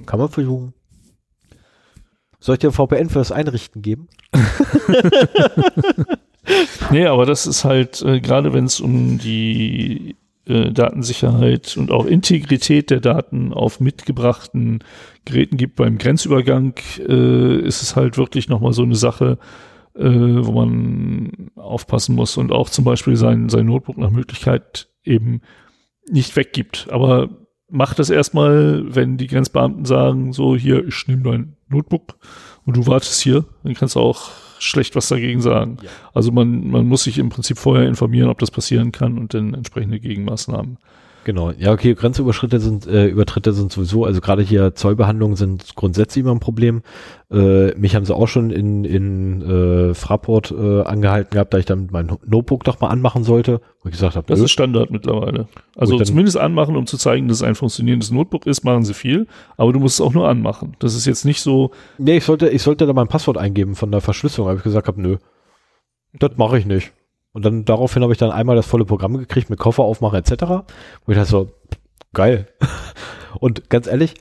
Kann 0.07 0.19
man 0.19 0.29
versuchen. 0.29 0.73
Soll 2.43 2.56
ich 2.56 2.59
dir 2.59 2.73
VPN 2.73 3.09
für 3.09 3.20
das 3.20 3.31
Einrichten 3.31 3.82
geben? 3.82 4.09
Nee, 6.90 7.06
aber 7.06 7.24
das 7.24 7.47
ist 7.47 7.64
halt, 7.64 8.02
äh, 8.02 8.20
gerade 8.20 8.52
wenn 8.52 8.64
es 8.64 8.81
um 8.81 9.16
die 9.16 10.16
äh, 10.44 10.73
Datensicherheit 10.73 11.77
und 11.77 11.93
auch 11.93 12.05
Integrität 12.05 12.90
der 12.90 12.98
Daten 12.98 13.52
auf 13.52 13.78
mitgebrachten 13.78 14.82
Geräten 15.24 15.56
gibt 15.56 15.77
beim 15.77 15.98
Grenzübergang, 15.98 16.74
äh, 16.98 17.59
ist 17.59 17.81
es 17.81 17.94
halt 17.94 18.19
wirklich 18.19 18.48
nochmal 18.48 18.73
so 18.73 18.82
eine 18.82 18.97
Sache, 18.97 19.39
äh, 19.94 20.02
wo 20.02 20.51
man 20.51 21.52
aufpassen 21.55 22.16
muss 22.16 22.36
und 22.36 22.51
auch 22.51 22.69
zum 22.69 22.85
Beispiel 22.85 23.14
sein, 23.14 23.48
sein 23.48 23.66
Notebook 23.66 23.98
nach 23.98 24.10
Möglichkeit 24.10 24.89
eben 25.05 25.43
nicht 26.10 26.35
weggibt. 26.35 26.89
Aber 26.90 27.31
mach 27.73 27.94
das 27.94 28.11
erstmal, 28.11 28.85
wenn 28.94 29.16
die 29.16 29.27
Grenzbeamten 29.27 29.85
sagen, 29.85 30.32
so 30.32 30.55
hier, 30.55 30.86
ich 30.86 31.09
nehme 31.09 31.23
dein 31.23 31.57
Notebook 31.69 32.16
und 32.66 32.77
du 32.77 32.86
wartest 32.86 33.20
hier, 33.23 33.44
dann 33.65 33.74
kannst 33.74 33.97
du 33.97 34.01
auch 34.01 34.31
schlecht 34.59 34.94
was 34.94 35.09
dagegen 35.09 35.40
sagen. 35.40 35.78
Ja. 35.82 35.89
Also 36.15 36.31
man, 36.31 36.69
man 36.69 36.86
muss 36.86 37.05
sich 37.05 37.19
im 37.19 37.31
Prinzip 37.31 37.59
vorher 37.59 37.89
informieren, 37.89 38.28
ob 38.28 38.39
das 38.39 38.51
passieren 38.51 38.93
kann 38.93 39.19
und 39.19 39.35
dann 39.35 39.55
entsprechende 39.55 39.99
Gegenmaßnahmen. 39.99 40.78
Genau. 41.24 41.53
Ja, 41.53 41.73
okay, 41.73 41.94
Grenzüberschritte 41.94 42.59
sind, 42.59 42.86
äh, 42.86 43.07
Übertritte 43.07 43.53
sind 43.53 43.70
sowieso, 43.70 44.05
also 44.05 44.20
gerade 44.20 44.43
hier 44.43 44.74
Zollbehandlungen 44.74 45.36
sind 45.36 45.77
grundsätzlich 45.77 46.24
immer 46.24 46.35
ein 46.35 46.40
Problem. 46.40 46.82
Äh, 47.31 47.74
mich 47.78 47.94
haben 47.94 48.05
sie 48.05 48.15
auch 48.15 48.27
schon 48.27 48.51
in, 48.51 48.85
in 48.85 49.43
äh, 49.43 49.94
Fraport 49.94 50.51
äh, 50.51 50.82
angehalten 50.82 51.31
gehabt, 51.31 51.55
da 51.55 51.59
ich 51.59 51.65
dann 51.65 51.89
mein 51.93 52.07
Notebook 52.27 52.65
doch 52.65 52.81
mal 52.81 52.89
anmachen 52.89 53.23
sollte, 53.23 53.61
wo 53.82 53.89
ich 53.89 53.93
gesagt 53.93 54.16
habe, 54.16 54.27
Das 54.27 54.40
ist 54.40 54.51
Standard 54.51 54.90
mittlerweile. 54.90 55.47
Also 55.77 55.99
zumindest 56.01 56.36
anmachen, 56.36 56.77
um 56.77 56.86
zu 56.86 56.99
zeigen, 56.99 57.28
dass 57.28 57.39
es 57.39 57.43
ein 57.43 57.55
funktionierendes 57.55 58.11
Notebook 58.11 58.47
ist, 58.47 58.65
machen 58.65 58.85
sie 58.85 58.94
viel, 58.94 59.27
aber 59.57 59.73
du 59.73 59.78
musst 59.78 59.94
es 59.94 60.01
auch 60.01 60.12
nur 60.12 60.28
anmachen. 60.28 60.77
Das 60.81 60.94
ist 60.94 61.07
jetzt 61.07 61.24
nicht 61.24 61.40
so, 61.40 61.70
nee, 61.99 62.16
ich 62.16 62.24
sollte, 62.24 62.49
ich 62.49 62.62
sollte 62.62 62.86
da 62.86 62.93
mein 62.93 63.09
Passwort 63.09 63.39
eingeben 63.39 63.77
von 63.77 63.93
der 63.93 64.01
Verschlüsselung, 64.01 64.49
habe 64.49 64.59
ich 64.59 64.65
gesagt 64.65 64.89
habe, 64.89 65.01
nö, 65.01 65.16
das 66.19 66.32
mache 66.36 66.59
ich 66.59 66.66
nicht. 66.66 66.93
Und 67.33 67.45
dann 67.45 67.65
daraufhin 67.65 68.03
habe 68.03 68.13
ich 68.13 68.19
dann 68.19 68.31
einmal 68.31 68.57
das 68.57 68.67
volle 68.67 68.85
Programm 68.85 69.17
gekriegt 69.17 69.49
mit 69.51 69.59
Koffer 69.59 69.83
aufmachen 69.83 70.19
etc. 70.19 70.43
Wo 71.07 71.13
ich 71.13 71.17
dachte 71.17 71.31
so, 71.31 71.51
geil. 72.13 72.49
Und 73.41 73.71
ganz 73.71 73.87
ehrlich, 73.87 74.15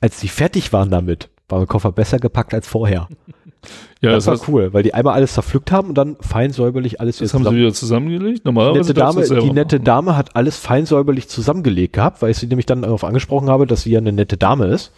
als 0.00 0.20
die 0.20 0.28
fertig 0.28 0.72
waren 0.72 0.90
damit, 0.90 1.30
war 1.48 1.58
mein 1.58 1.68
Koffer 1.68 1.92
besser 1.92 2.18
gepackt 2.18 2.52
als 2.52 2.68
vorher. 2.68 3.08
ja, 4.02 4.10
das, 4.10 4.26
das, 4.26 4.40
war 4.40 4.48
cool, 4.48 4.72
weil 4.74 4.82
die 4.82 4.92
einmal 4.92 5.14
alles 5.14 5.34
zerpflückt 5.34 5.72
haben 5.72 5.88
und 5.88 5.94
dann 5.96 6.16
fein 6.20 6.52
säuberlich 6.52 7.00
alles 7.00 7.18
das 7.18 7.32
haben 7.32 7.40
sie 7.40 7.44
zusammen- 7.44 7.58
wieder 7.58 7.72
zusammengelegt. 7.72 8.38
die 8.40 8.48
Normalerweise 8.48 8.90
nette, 8.90 8.94
darfst 8.94 9.30
du 9.30 9.34
Dame, 9.34 9.46
die 9.46 9.54
nette. 9.54 9.80
Dame 9.80 10.16
hat 10.16 10.36
alles 10.36 10.58
fein 10.58 10.84
säuberlich 10.84 11.28
zusammengelegt 11.28 11.94
gehabt, 11.94 12.20
weil 12.20 12.30
ich 12.30 12.36
sie 12.36 12.46
nämlich 12.46 12.66
dann 12.66 12.82
darauf 12.82 13.04
angesprochen 13.04 13.48
habe, 13.48 13.66
dass 13.66 13.82
sie 13.82 13.92
ja 13.92 13.98
eine 13.98 14.12
nette 14.12 14.36
Dame 14.36 14.66
ist 14.66 14.92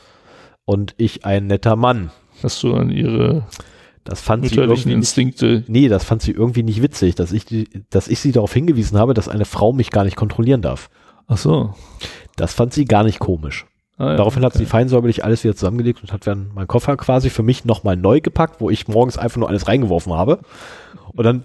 und 0.64 0.94
ich 0.96 1.24
ein 1.24 1.46
netter 1.46 1.76
Mann. 1.76 2.10
Hast 2.42 2.62
du 2.62 2.74
an 2.74 2.90
ihre 2.90 3.44
Das 4.08 4.22
fand 4.22 4.48
sie 4.48 4.54
irgendwie 4.54 4.86
nicht, 4.86 4.94
Instinkte. 4.94 5.64
nee, 5.68 5.88
das 5.88 6.02
fand 6.02 6.22
sie 6.22 6.30
irgendwie 6.30 6.62
nicht 6.62 6.80
witzig, 6.80 7.14
dass 7.14 7.30
ich, 7.30 7.44
dass 7.90 8.08
ich 8.08 8.20
sie 8.20 8.32
darauf 8.32 8.54
hingewiesen 8.54 8.96
habe, 8.96 9.12
dass 9.12 9.28
eine 9.28 9.44
Frau 9.44 9.74
mich 9.74 9.90
gar 9.90 10.04
nicht 10.04 10.16
kontrollieren 10.16 10.62
darf. 10.62 10.88
Ach 11.26 11.36
so. 11.36 11.74
Das 12.34 12.54
fand 12.54 12.72
sie 12.72 12.86
gar 12.86 13.04
nicht 13.04 13.18
komisch. 13.18 13.66
Ah, 13.98 14.12
ja, 14.12 14.16
Daraufhin 14.16 14.46
hat 14.46 14.52
okay. 14.54 14.60
sie 14.60 14.66
fein 14.66 14.88
säuberlich 14.88 15.24
alles 15.24 15.44
wieder 15.44 15.54
zusammengelegt 15.54 16.00
und 16.00 16.10
hat 16.10 16.26
dann 16.26 16.50
meinen 16.54 16.68
Koffer 16.68 16.96
quasi 16.96 17.28
für 17.28 17.42
mich 17.42 17.66
nochmal 17.66 17.98
neu 17.98 18.22
gepackt, 18.22 18.62
wo 18.62 18.70
ich 18.70 18.88
morgens 18.88 19.18
einfach 19.18 19.36
nur 19.36 19.50
alles 19.50 19.68
reingeworfen 19.68 20.14
habe. 20.14 20.38
Und 21.12 21.24
dann, 21.24 21.44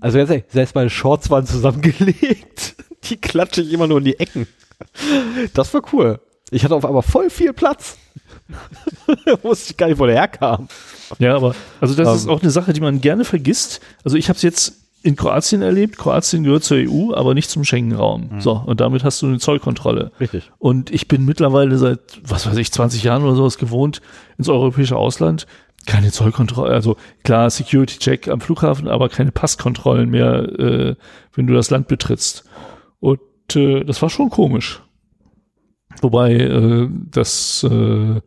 also 0.00 0.16
ehrlich, 0.16 0.44
selbst 0.48 0.74
meine 0.74 0.88
Shorts 0.88 1.28
waren 1.28 1.44
zusammengelegt. 1.44 2.76
Die 3.10 3.18
klatsche 3.18 3.60
ich 3.60 3.74
immer 3.74 3.86
nur 3.86 3.98
in 3.98 4.04
die 4.04 4.18
Ecken. 4.18 4.46
Das 5.52 5.74
war 5.74 5.82
cool. 5.92 6.18
Ich 6.50 6.64
hatte 6.64 6.74
auf 6.74 6.86
einmal 6.86 7.02
voll 7.02 7.28
viel 7.28 7.52
Platz. 7.52 7.98
Wusste 9.42 9.72
ich 9.72 9.76
gar 9.76 9.88
nicht, 9.88 9.98
wo 9.98 10.06
der 10.06 10.14
herkam. 10.16 10.68
Ja, 11.18 11.36
aber 11.36 11.54
also 11.80 11.94
das 11.94 12.08
Ähm. 12.08 12.14
ist 12.14 12.28
auch 12.28 12.42
eine 12.42 12.50
Sache, 12.50 12.72
die 12.72 12.80
man 12.80 13.00
gerne 13.00 13.24
vergisst. 13.24 13.80
Also 14.04 14.16
ich 14.16 14.28
habe 14.28 14.36
es 14.36 14.42
jetzt 14.42 14.74
in 15.02 15.16
Kroatien 15.16 15.62
erlebt. 15.62 15.96
Kroatien 15.96 16.42
gehört 16.44 16.64
zur 16.64 16.78
EU, 16.78 17.14
aber 17.14 17.34
nicht 17.34 17.50
zum 17.50 17.64
Schengen-Raum. 17.64 18.30
Mhm. 18.32 18.40
So, 18.40 18.52
und 18.52 18.80
damit 18.80 19.04
hast 19.04 19.22
du 19.22 19.26
eine 19.26 19.38
Zollkontrolle. 19.38 20.12
Richtig. 20.20 20.50
Und 20.58 20.90
ich 20.90 21.08
bin 21.08 21.24
mittlerweile 21.24 21.78
seit, 21.78 22.00
was 22.24 22.46
weiß 22.46 22.56
ich, 22.56 22.72
20 22.72 23.04
Jahren 23.04 23.22
oder 23.22 23.36
sowas 23.36 23.58
gewohnt 23.58 24.00
ins 24.38 24.48
europäische 24.48 24.96
Ausland. 24.96 25.46
Keine 25.86 26.10
Zollkontrolle, 26.10 26.74
also 26.74 26.96
klar, 27.22 27.48
Security-Check 27.48 28.28
am 28.28 28.40
Flughafen, 28.40 28.88
aber 28.88 29.08
keine 29.08 29.30
Passkontrollen 29.32 30.10
mehr, 30.10 30.42
äh, 30.58 30.96
wenn 31.34 31.46
du 31.46 31.54
das 31.54 31.70
Land 31.70 31.88
betrittst. 31.88 32.44
Und 33.00 33.20
äh, 33.54 33.84
das 33.84 34.02
war 34.02 34.10
schon 34.10 34.28
komisch. 34.28 34.82
Wobei 36.02 36.34
äh, 36.34 36.88
das 37.10 37.64
äh, 37.64 38.20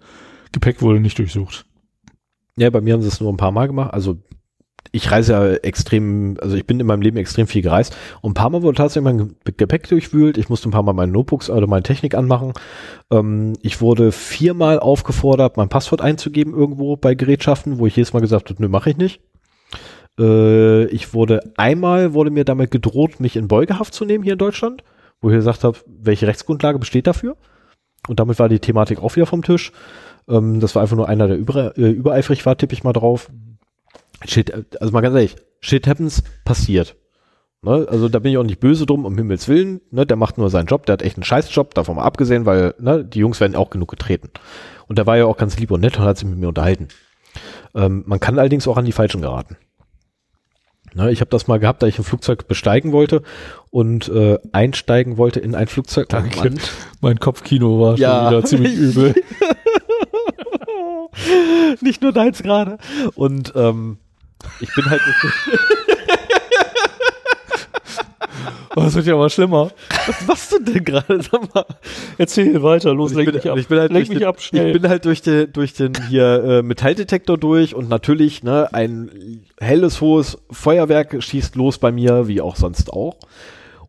Gepäck 0.51 0.81
wurde 0.81 0.99
nicht 1.01 1.19
durchsucht. 1.19 1.65
Ja, 2.57 2.69
bei 2.69 2.81
mir 2.81 2.93
haben 2.93 3.01
sie 3.01 3.07
es 3.07 3.21
nur 3.21 3.31
ein 3.31 3.37
paar 3.37 3.51
Mal 3.51 3.67
gemacht. 3.67 3.93
Also 3.93 4.17
ich 4.91 5.09
reise 5.09 5.33
ja 5.33 5.53
extrem, 5.53 6.37
also 6.41 6.55
ich 6.57 6.65
bin 6.65 6.79
in 6.79 6.85
meinem 6.85 7.01
Leben 7.01 7.17
extrem 7.17 7.47
viel 7.47 7.61
gereist 7.61 7.95
und 8.21 8.31
ein 8.31 8.33
paar 8.33 8.49
Mal 8.49 8.61
wurde 8.61 8.77
tatsächlich 8.77 9.13
mein 9.13 9.35
Gepäck 9.45 9.87
durchwühlt. 9.87 10.37
Ich 10.37 10.49
musste 10.49 10.67
ein 10.67 10.71
paar 10.71 10.83
Mal 10.83 10.93
meine 10.93 11.11
Notebooks 11.11 11.49
oder 11.49 11.67
meine 11.67 11.83
Technik 11.83 12.13
anmachen. 12.13 12.53
Ähm, 13.09 13.53
ich 13.61 13.79
wurde 13.79 14.11
viermal 14.11 14.79
aufgefordert, 14.79 15.55
mein 15.55 15.69
Passwort 15.69 16.01
einzugeben 16.01 16.53
irgendwo 16.53 16.97
bei 16.97 17.15
Gerätschaften, 17.15 17.79
wo 17.79 17.87
ich 17.87 17.95
jedes 17.95 18.11
Mal 18.13 18.19
gesagt 18.19 18.49
habe, 18.49 18.61
nö, 18.61 18.67
mache 18.67 18.89
ich 18.89 18.97
nicht. 18.97 19.21
Äh, 20.19 20.85
ich 20.85 21.13
wurde 21.13 21.51
einmal, 21.55 22.13
wurde 22.13 22.31
mir 22.31 22.43
damit 22.43 22.71
gedroht, 22.71 23.19
mich 23.19 23.37
in 23.37 23.47
Beugehaft 23.47 23.93
zu 23.93 24.03
nehmen 24.03 24.23
hier 24.23 24.33
in 24.33 24.39
Deutschland, 24.39 24.83
wo 25.21 25.29
ich 25.29 25.35
gesagt 25.35 25.63
habe, 25.63 25.77
welche 25.87 26.27
Rechtsgrundlage 26.27 26.79
besteht 26.79 27.07
dafür? 27.07 27.37
Und 28.07 28.19
damit 28.19 28.39
war 28.39 28.49
die 28.49 28.59
Thematik 28.59 29.01
auch 29.01 29.15
wieder 29.15 29.25
vom 29.27 29.43
Tisch. 29.43 29.71
Ähm, 30.27 30.59
das 30.59 30.75
war 30.75 30.81
einfach 30.81 30.97
nur 30.97 31.09
einer, 31.09 31.27
der 31.27 31.37
über, 31.37 31.77
äh, 31.77 31.89
übereifrig 31.89 32.45
war, 32.45 32.57
tippe 32.57 32.73
ich 32.73 32.83
mal 32.83 32.93
drauf. 32.93 33.29
Shit, 34.25 34.53
also 34.79 34.93
mal 34.93 35.01
ganz 35.01 35.15
ehrlich, 35.15 35.35
shit 35.59 35.87
happens, 35.87 36.23
passiert. 36.45 36.95
Ne? 37.63 37.87
Also 37.89 38.09
da 38.09 38.19
bin 38.19 38.31
ich 38.31 38.37
auch 38.37 38.43
nicht 38.43 38.59
böse 38.59 38.85
drum, 38.85 39.05
um 39.05 39.15
Himmels 39.17 39.47
Willen. 39.47 39.81
Ne? 39.91 40.05
Der 40.05 40.17
macht 40.17 40.37
nur 40.37 40.49
seinen 40.49 40.65
Job, 40.65 40.85
der 40.85 40.93
hat 40.93 41.01
echt 41.01 41.17
einen 41.17 41.23
Scheißjob, 41.23 41.73
davon 41.73 41.95
mal 41.95 42.03
abgesehen, 42.03 42.45
weil 42.45 42.73
ne, 42.79 43.05
die 43.05 43.19
Jungs 43.19 43.39
werden 43.39 43.55
auch 43.55 43.69
genug 43.69 43.89
getreten. 43.89 44.29
Und 44.87 44.97
der 44.97 45.05
war 45.05 45.17
ja 45.17 45.25
auch 45.25 45.37
ganz 45.37 45.57
lieb 45.59 45.71
und 45.71 45.81
nett 45.81 45.97
und 45.97 46.05
hat 46.05 46.17
sich 46.17 46.27
mit 46.27 46.39
mir 46.39 46.47
unterhalten. 46.47 46.87
Ähm, 47.75 48.03
man 48.05 48.19
kann 48.19 48.39
allerdings 48.39 48.67
auch 48.67 48.77
an 48.77 48.85
die 48.85 48.91
Falschen 48.91 49.21
geraten. 49.21 49.57
Ne, 50.93 51.11
ich 51.11 51.21
habe 51.21 51.29
das 51.29 51.47
mal 51.47 51.59
gehabt, 51.59 51.81
da 51.83 51.87
ich 51.87 51.97
ein 51.97 52.03
Flugzeug 52.03 52.47
besteigen 52.47 52.91
wollte 52.91 53.21
und 53.69 54.09
äh, 54.09 54.39
einsteigen 54.51 55.17
wollte 55.17 55.39
in 55.39 55.55
ein 55.55 55.67
Flugzeug. 55.67 56.07
Oh 56.09 56.15
Danke. 56.15 56.55
mein 56.99 57.19
Kopfkino 57.19 57.79
war 57.79 57.97
ja. 57.97 58.23
schon 58.23 58.29
wieder 58.29 58.45
ziemlich 58.45 58.73
übel. 58.77 59.15
nicht 61.81 62.01
nur 62.01 62.11
deins 62.11 62.43
gerade. 62.43 62.77
Und 63.15 63.53
ähm, 63.55 63.97
ich 64.59 64.73
bin 64.75 64.89
halt 64.89 65.01
nicht. 65.05 65.17
Oh, 68.75 68.81
das 68.81 68.95
wird 68.95 69.05
ja 69.05 69.17
mal 69.17 69.29
schlimmer. 69.29 69.71
Was 70.07 70.25
machst 70.25 70.53
du 70.53 70.59
denn 70.63 70.85
gerade? 70.85 71.21
Sag 71.31 71.53
mal. 71.53 71.65
Erzähl 72.17 72.63
weiter, 72.63 72.93
los, 72.93 73.13
lenk 73.13 73.33
mich 73.33 73.49
ab. 73.49 73.57
Ich 73.57 73.67
bin 73.67 73.79
halt 73.79 73.91
lenk 73.91 74.07
mich 74.07 74.19
den, 74.19 74.27
ab, 74.27 74.41
schnell. 74.41 74.67
Ich 74.67 74.81
bin 74.81 74.89
halt 74.89 75.03
durch 75.03 75.21
den, 75.21 75.51
durch 75.51 75.73
den 75.73 75.91
hier 76.07 76.43
äh, 76.43 76.61
Metalldetektor 76.61 77.37
durch 77.37 77.75
und 77.75 77.89
natürlich, 77.89 78.43
ne, 78.43 78.69
ein 78.73 79.43
helles, 79.59 79.99
hohes 79.99 80.37
Feuerwerk 80.51 81.21
schießt 81.21 81.55
los 81.55 81.79
bei 81.79 81.91
mir, 81.91 82.29
wie 82.29 82.39
auch 82.39 82.55
sonst 82.55 82.93
auch. 82.93 83.17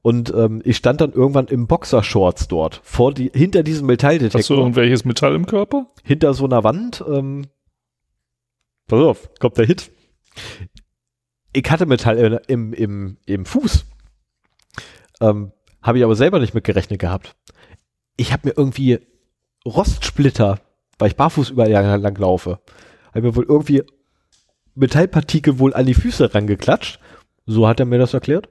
Und 0.02 0.34
ähm, 0.34 0.60
ich 0.64 0.76
stand 0.76 1.00
dann 1.00 1.12
irgendwann 1.12 1.46
im 1.46 1.68
Boxershorts 1.68 2.48
dort, 2.48 2.80
vor 2.82 3.14
die, 3.14 3.30
hinter 3.32 3.62
diesem 3.62 3.86
Metalldetektor. 3.86 4.40
Hast 4.40 4.50
du 4.50 4.54
irgendwelches 4.54 5.04
Metall 5.04 5.36
im 5.36 5.46
Körper? 5.46 5.86
Hinter 6.02 6.34
so 6.34 6.44
einer 6.44 6.64
Wand. 6.64 7.04
Ähm, 7.08 7.46
pass 8.88 9.00
auf, 9.00 9.30
kommt 9.38 9.58
der 9.58 9.66
Hit. 9.66 9.92
Ich 11.52 11.70
hatte 11.70 11.86
Metall 11.86 12.42
im, 12.48 12.72
im, 12.72 13.16
im 13.26 13.44
Fuß. 13.46 13.84
Ähm, 15.20 15.52
habe 15.80 15.98
ich 15.98 16.04
aber 16.04 16.16
selber 16.16 16.40
nicht 16.40 16.54
mit 16.54 16.64
gerechnet 16.64 16.98
gehabt. 16.98 17.36
Ich 18.16 18.32
habe 18.32 18.48
mir 18.48 18.54
irgendwie 18.56 18.98
Rostsplitter, 19.64 20.60
weil 20.98 21.08
ich 21.08 21.16
barfuß 21.16 21.50
überall 21.50 21.70
lang 21.70 22.16
laufe, 22.16 22.58
habe 23.14 23.22
mir 23.22 23.36
wohl 23.36 23.46
irgendwie 23.48 23.84
Metallpartikel 24.74 25.60
wohl 25.60 25.74
an 25.74 25.86
die 25.86 25.94
Füße 25.94 26.34
rangeklatscht. 26.34 26.98
So 27.46 27.68
hat 27.68 27.78
er 27.78 27.86
mir 27.86 27.98
das 27.98 28.14
erklärt 28.14 28.48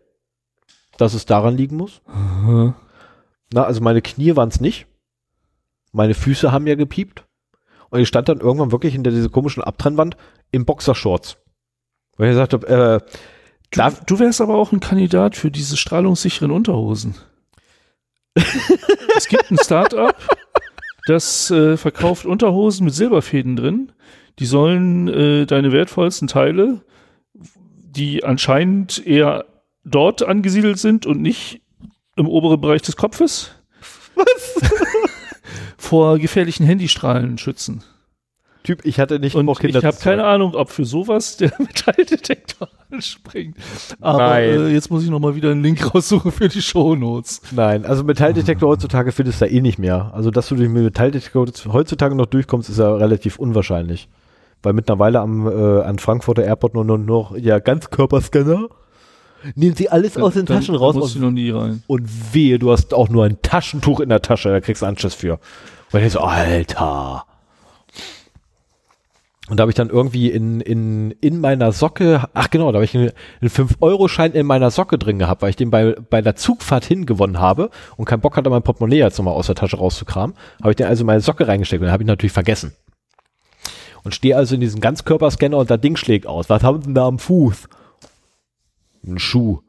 dass 0.97 1.13
es 1.13 1.25
daran 1.25 1.57
liegen 1.57 1.77
muss. 1.77 2.01
Mhm. 2.07 2.73
Na, 3.53 3.63
also 3.63 3.81
meine 3.81 4.01
Knie 4.01 4.35
waren 4.35 4.49
es 4.49 4.61
nicht. 4.61 4.87
Meine 5.91 6.13
Füße 6.13 6.51
haben 6.51 6.67
ja 6.67 6.75
gepiept. 6.75 7.25
Und 7.89 7.99
ich 7.99 8.07
stand 8.07 8.29
dann 8.29 8.39
irgendwann 8.39 8.71
wirklich 8.71 8.93
hinter 8.93 9.11
dieser 9.11 9.29
komischen 9.29 9.63
Abtrennwand 9.63 10.15
im 10.51 10.65
Boxershorts. 10.65 11.37
Weil 12.17 12.29
ich 12.29 12.33
gesagt 12.33 12.53
habe, 12.53 12.67
äh, 12.67 12.99
du, 13.71 13.95
du 14.05 14.19
wärst 14.19 14.39
aber 14.41 14.55
auch 14.55 14.71
ein 14.71 14.79
Kandidat 14.79 15.35
für 15.35 15.51
diese 15.51 15.75
strahlungssicheren 15.75 16.51
Unterhosen. 16.51 17.15
es 18.33 19.27
gibt 19.27 19.51
ein 19.51 19.57
Start-up, 19.57 20.15
das 21.05 21.51
äh, 21.51 21.75
verkauft 21.75 22.25
Unterhosen 22.25 22.85
mit 22.85 22.93
Silberfäden 22.93 23.57
drin. 23.57 23.91
Die 24.39 24.45
sollen 24.45 25.09
äh, 25.09 25.45
deine 25.45 25.73
wertvollsten 25.73 26.29
Teile, 26.29 26.81
die 27.33 28.23
anscheinend 28.23 29.05
eher 29.05 29.45
dort 29.83 30.23
angesiedelt 30.23 30.79
sind 30.79 31.05
und 31.05 31.21
nicht 31.21 31.61
im 32.15 32.27
oberen 32.27 32.61
Bereich 32.61 32.81
des 32.81 32.95
Kopfes. 32.95 33.51
Was? 34.15 34.71
vor 35.77 36.19
gefährlichen 36.19 36.65
Handystrahlen 36.65 37.37
schützen. 37.37 37.83
Typ, 38.63 38.85
ich 38.85 38.99
hatte 38.99 39.19
nicht 39.19 39.35
und 39.35 39.47
Kinder 39.57 39.79
Ich 39.79 39.85
habe 39.85 39.97
keine 39.97 40.23
Ahnung, 40.23 40.53
ob 40.53 40.69
für 40.69 40.85
sowas 40.85 41.37
der 41.37 41.51
Metalldetektor 41.59 42.69
anspringt. 42.91 43.57
Aber 43.99 44.39
äh, 44.39 44.71
jetzt 44.71 44.91
muss 44.91 45.03
ich 45.03 45.09
noch 45.09 45.19
mal 45.19 45.35
wieder 45.35 45.49
einen 45.49 45.63
Link 45.63 45.93
raussuchen 45.93 46.31
für 46.31 46.47
die 46.47 46.61
Shownotes. 46.61 47.41
Nein, 47.51 47.85
also 47.85 48.03
Metalldetektor 48.03 48.69
heutzutage 48.69 49.11
findest 49.11 49.41
du 49.41 49.45
da 49.45 49.51
eh 49.51 49.61
nicht 49.61 49.79
mehr. 49.79 50.11
Also, 50.13 50.29
dass 50.29 50.47
du 50.47 50.55
durch 50.55 50.69
Metalldetektor 50.69 51.47
heutzutage 51.73 52.13
noch 52.13 52.27
durchkommst, 52.27 52.69
ist 52.69 52.77
ja 52.77 52.93
relativ 52.93 53.39
unwahrscheinlich. 53.39 54.09
Weil 54.61 54.73
mittlerweile 54.73 55.21
am 55.21 55.47
äh, 55.47 55.81
an 55.81 55.97
Frankfurter 55.97 56.43
Airport 56.43 56.75
nur, 56.75 56.85
nur 56.85 56.99
noch 56.99 57.35
ja 57.35 57.57
Ganzkörperscanner 57.57 58.69
Nehmen 59.55 59.75
sie 59.75 59.89
alles 59.89 60.17
aus 60.17 60.33
den 60.33 60.45
Taschen 60.45 60.75
raus 60.75 60.95
und, 60.95 61.21
noch 61.21 61.31
nie 61.31 61.49
rein. 61.49 61.83
und 61.87 62.33
wehe, 62.33 62.59
du 62.59 62.71
hast 62.71 62.93
auch 62.93 63.09
nur 63.09 63.25
ein 63.25 63.41
Taschentuch 63.41 63.99
in 63.99 64.09
der 64.09 64.21
Tasche, 64.21 64.49
da 64.49 64.61
kriegst 64.61 64.81
du 64.81 64.85
Anschiss 64.85 65.13
für. 65.13 65.39
Und 65.91 66.03
ich 66.03 66.13
so, 66.13 66.19
Alter. 66.19 67.25
Und 69.49 69.57
da 69.57 69.63
habe 69.63 69.71
ich 69.71 69.75
dann 69.75 69.89
irgendwie 69.89 70.29
in, 70.29 70.61
in, 70.61 71.11
in 71.19 71.41
meiner 71.41 71.73
Socke, 71.73 72.23
ach 72.33 72.49
genau, 72.49 72.71
da 72.71 72.77
habe 72.77 72.85
ich 72.85 72.95
einen, 72.95 73.11
einen 73.41 73.49
5-Euro-Schein 73.49 74.31
in 74.31 74.45
meiner 74.45 74.71
Socke 74.71 74.97
drin 74.97 75.19
gehabt, 75.19 75.41
weil 75.41 75.49
ich 75.49 75.57
den 75.57 75.69
bei, 75.71 75.93
bei 76.09 76.21
der 76.21 76.37
Zugfahrt 76.37 76.85
hingewonnen 76.85 77.39
habe 77.39 77.69
und 77.97 78.05
keinen 78.05 78.21
Bock 78.21 78.37
hatte, 78.37 78.49
mein 78.49 78.61
Portemonnaie 78.61 78.99
jetzt 78.99 79.17
nochmal 79.17 79.33
aus 79.33 79.47
der 79.47 79.55
Tasche 79.55 79.75
rauszukramen. 79.75 80.37
Habe 80.61 80.71
ich 80.71 80.77
den 80.77 80.87
also 80.87 81.01
in 81.01 81.07
meine 81.07 81.19
Socke 81.19 81.49
reingesteckt 81.49 81.81
und 81.81 81.87
den 81.87 81.91
habe 81.91 82.03
ich 82.03 82.07
natürlich 82.07 82.31
vergessen. 82.31 82.73
Und 84.03 84.15
stehe 84.15 84.37
also 84.37 84.55
in 84.55 84.61
diesem 84.61 84.79
Ganzkörperscanner 84.79 85.57
und 85.57 85.69
das 85.69 85.81
Ding 85.81 85.97
schlägt 85.97 86.27
aus. 86.27 86.49
Was 86.49 86.63
haben 86.63 86.79
Sie 86.79 86.85
denn 86.85 86.95
da 86.95 87.05
am 87.05 87.19
Fuß? 87.19 87.67
Ein 89.05 89.19
Schuh. 89.19 89.59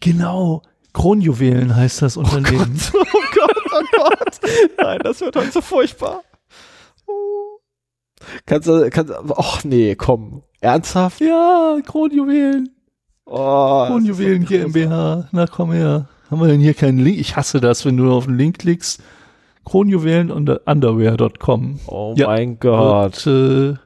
Genau. 0.00 0.62
Kronjuwelen 0.92 1.76
heißt 1.76 2.02
das 2.02 2.16
Unternehmen. 2.16 2.80
Oh 2.94 3.00
Gott, 3.34 3.56
oh 3.56 3.70
Gott, 3.70 3.84
oh 3.94 4.08
Gott. 4.08 4.40
Nein, 4.78 5.00
das 5.04 5.20
wird 5.20 5.36
heute 5.36 5.52
so 5.52 5.60
furchtbar. 5.60 6.22
Kannst 8.46 8.66
du, 8.68 8.90
kannst 8.90 9.12
ach 9.36 9.64
nee, 9.64 9.94
komm. 9.94 10.42
Ernsthaft? 10.60 11.20
Ja, 11.20 11.78
Kronjuwelen. 11.86 12.70
Oh, 13.26 13.86
Kronjuwelen 13.86 14.42
so 14.42 14.48
GmbH. 14.48 15.28
Na 15.32 15.46
komm 15.46 15.72
her. 15.72 16.08
Haben 16.30 16.40
wir 16.40 16.48
denn 16.48 16.60
hier 16.60 16.74
keinen 16.74 16.98
Link? 16.98 17.18
Ich 17.18 17.36
hasse 17.36 17.60
das, 17.60 17.84
wenn 17.84 17.96
du 17.96 18.12
auf 18.12 18.24
den 18.24 18.36
Link 18.36 18.58
klickst. 18.58 19.00
Kronjuwelen 19.64 20.30
und 20.30 20.48
underwear.com. 20.48 21.80
Oh 21.86 22.14
ja, 22.16 22.26
mein 22.26 22.58
Gott. 22.58 23.24
Wird, 23.26 23.76
äh, 23.76 23.78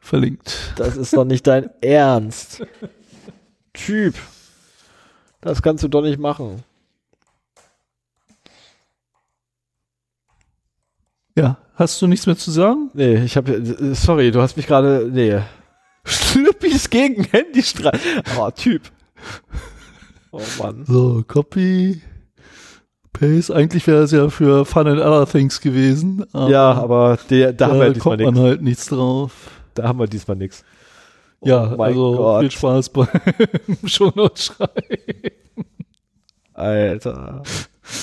verlinkt. 0.00 0.74
Das 0.76 0.96
ist 0.96 1.16
doch 1.16 1.24
nicht 1.24 1.46
dein 1.46 1.70
Ernst. 1.80 2.66
Typ. 3.86 4.14
Das 5.40 5.62
kannst 5.62 5.82
du 5.84 5.88
doch 5.88 6.02
nicht 6.02 6.18
machen. 6.18 6.62
Ja, 11.36 11.58
hast 11.74 12.00
du 12.02 12.06
nichts 12.06 12.26
mehr 12.26 12.36
zu 12.36 12.50
sagen? 12.50 12.90
Nee, 12.92 13.22
ich 13.24 13.36
habe 13.36 13.94
sorry, 13.94 14.30
du 14.30 14.42
hast 14.42 14.56
mich 14.56 14.66
gerade 14.66 15.08
nee. 15.10 15.40
Schlüppis 16.04 16.90
gegen 16.90 17.24
Handystrahl. 17.24 17.98
Oh, 18.38 18.50
Typ. 18.50 18.82
Oh 20.32 20.42
Mann. 20.58 20.84
So, 20.86 21.24
Copy 21.26 22.02
Paste. 23.12 23.54
Eigentlich 23.54 23.86
wäre 23.86 24.02
es 24.02 24.10
ja 24.10 24.28
für 24.28 24.64
Fun 24.64 24.86
and 24.86 25.00
Other 25.00 25.26
Things 25.26 25.60
gewesen. 25.60 26.24
Aber 26.32 26.50
ja, 26.50 26.72
aber 26.72 27.18
der, 27.28 27.52
da, 27.52 27.68
haben 27.68 27.80
wir 27.80 27.92
diesmal 27.92 28.16
nichts. 28.16 28.24
Da 28.24 28.26
kommt 28.26 28.36
man 28.36 28.44
halt 28.44 28.62
nichts 28.62 28.86
drauf. 28.86 29.32
Da 29.74 29.84
haben 29.84 29.98
wir 29.98 30.06
diesmal 30.06 30.36
nichts. 30.36 30.64
Ja, 31.42 31.74
oh 31.76 31.82
also 31.82 32.16
Gott. 32.16 32.40
viel 32.42 32.50
Spaß 32.50 32.88
beim 32.90 33.08
Shownotes 33.86 34.44
schreiben. 34.44 34.72
Alter. 36.54 37.42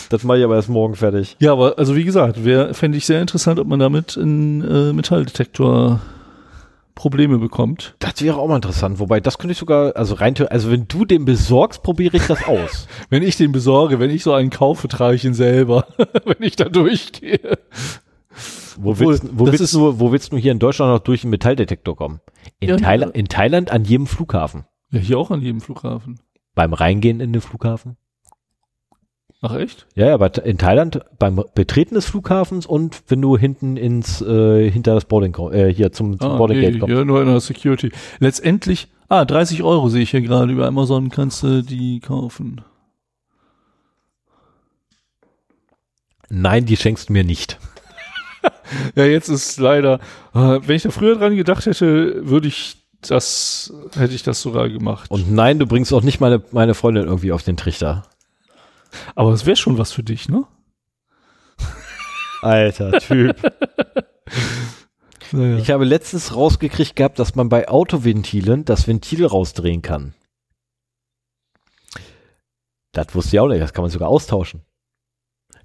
Das 0.10 0.24
mache 0.24 0.40
ich 0.40 0.44
aber 0.44 0.56
erst 0.56 0.70
morgen 0.70 0.96
fertig. 0.96 1.38
Ja, 1.40 1.54
aber 1.54 1.78
also 1.78 1.96
wie 1.96 2.04
gesagt, 2.04 2.38
fände 2.38 2.98
ich 2.98 3.06
sehr 3.06 3.22
interessant, 3.22 3.60
ob 3.60 3.68
man 3.68 3.80
damit 3.80 4.18
einen 4.18 4.62
äh, 4.62 4.94
Metalldetektor 4.94 6.02
Probleme 6.98 7.38
bekommt. 7.38 7.96
Das 8.00 8.22
wäre 8.24 8.38
auch 8.38 8.48
mal 8.48 8.56
interessant, 8.56 9.00
wobei 9.00 9.20
das 9.20 9.38
könnte 9.38 9.52
ich 9.52 9.60
sogar, 9.60 9.96
also 9.96 10.16
rein, 10.16 10.36
also 10.50 10.72
wenn 10.72 10.88
du 10.88 11.06
den 11.06 11.26
besorgst, 11.26 11.84
probiere 11.84 12.18
ich 12.18 12.26
das 12.26 12.44
aus. 12.46 12.88
wenn 13.10 13.22
ich 13.22 13.38
den 13.38 13.52
besorge, 13.52 14.00
wenn 14.00 14.10
ich 14.10 14.24
so 14.24 14.34
einen 14.34 14.50
kaufe, 14.50 14.88
trage 14.88 15.16
ich 15.16 15.24
ihn 15.24 15.36
selber, 15.36 15.86
wenn 16.26 16.42
ich 16.42 16.56
da 16.56 16.66
durchgehe. 16.66 17.60
Wo, 18.80 18.98
willst, 18.98 19.26
wo, 19.32 19.46
willst 19.46 19.74
du, 19.74 20.00
wo 20.00 20.12
willst 20.12 20.32
du 20.32 20.38
hier 20.38 20.52
in 20.52 20.60
Deutschland 20.60 20.92
noch 20.92 21.00
durch 21.00 21.24
einen 21.24 21.32
Metalldetektor 21.32 21.96
kommen? 21.96 22.20
In, 22.60 22.70
ja, 22.70 22.78
Thailand, 22.78 23.16
in 23.16 23.28
Thailand 23.28 23.72
an 23.72 23.84
jedem 23.86 24.08
Flughafen. 24.08 24.66
Ja, 24.92 25.00
hier 25.00 25.20
auch 25.20 25.32
an 25.32 25.42
jedem 25.42 25.62
Flughafen. 25.62 26.20
Beim 26.56 26.74
Reingehen 26.74 27.20
in 27.20 27.34
den 27.34 27.42
Flughafen? 27.42 27.98
Ach 29.42 29.56
echt? 29.56 29.86
Ja, 29.94 30.14
aber 30.16 30.44
in 30.44 30.58
Thailand 30.58 31.02
beim 31.20 31.44
Betreten 31.54 31.94
des 31.94 32.08
Flughafens 32.08 32.66
und 32.66 33.04
wenn 33.08 33.22
du 33.22 33.38
hinten 33.38 33.78
ins 33.78 34.20
äh, 34.22 34.70
hinter 34.72 34.96
das 34.96 35.06
Boarding 35.06 35.36
äh, 35.52 35.72
hier 35.72 35.92
zum, 35.92 36.20
zum 36.20 36.32
ah, 36.32 36.38
Boarding 36.38 36.60
Gate 36.60 36.80
kommst. 36.80 36.96
Ja, 36.96 37.06
nur 37.06 37.22
in 37.22 37.28
der 37.28 37.40
Security. 37.40 37.92
Letztendlich 38.20 38.88
Ah, 39.10 39.24
30 39.24 39.64
Euro 39.64 39.88
sehe 39.88 40.04
ich 40.04 40.12
hier 40.12 40.22
gerade. 40.22 40.52
Über 40.52 40.68
Amazon 40.68 41.10
kannst 41.10 41.44
du 41.44 41.64
die 41.64 42.00
kaufen. 42.02 42.62
Nein, 46.30 46.66
die 46.66 46.76
schenkst 46.76 47.08
du 47.08 47.14
mir 47.14 47.24
nicht. 47.24 47.58
Ja, 48.96 49.06
jetzt 49.06 49.30
ist 49.30 49.60
leider, 49.60 50.00
äh, 50.34 50.60
wenn 50.62 50.76
ich 50.76 50.84
da 50.84 50.90
früher 50.90 51.16
dran 51.18 51.36
gedacht 51.36 51.66
hätte, 51.66 52.28
würde 52.28 52.48
ich 52.48 52.78
das, 53.02 53.74
hätte 53.96 54.14
ich 54.14 54.24
das 54.24 54.42
sogar 54.42 54.70
gemacht. 54.70 55.10
Und 55.10 55.32
nein, 55.32 55.60
du 55.60 55.66
bringst 55.66 55.94
auch 55.94 56.02
nicht 56.02 56.20
meine, 56.20 56.42
meine 56.52 56.74
Freundin 56.74 57.06
irgendwie 57.06 57.32
auf 57.32 57.44
den 57.44 57.58
Trichter. 57.58 58.04
Aber 59.16 59.32
es 59.32 59.46
wäre 59.46 59.56
schon 59.56 59.78
was 59.78 59.92
für 59.92 60.04
dich, 60.04 60.28
ne? 60.30 60.46
Alter 62.42 63.00
Typ. 63.00 63.36
Naja. 65.34 65.58
Ich 65.58 65.72
habe 65.72 65.84
letztens 65.84 66.34
rausgekriegt 66.34 66.96
gehabt, 66.96 67.20
dass 67.20 67.36
man 67.36 67.50
bei 67.50 67.68
Autoventilen 67.68 68.64
das 68.64 68.88
Ventil 68.88 69.26
rausdrehen 69.26 69.82
kann. 69.82 70.14
Das 72.94 73.14
wusste 73.14 73.36
ich 73.36 73.40
auch 73.42 73.48
nicht. 73.48 73.62
Das 73.62 73.74
kann 73.74 73.84
man 73.84 73.92
sogar 73.92 74.08
austauschen. 74.08 74.62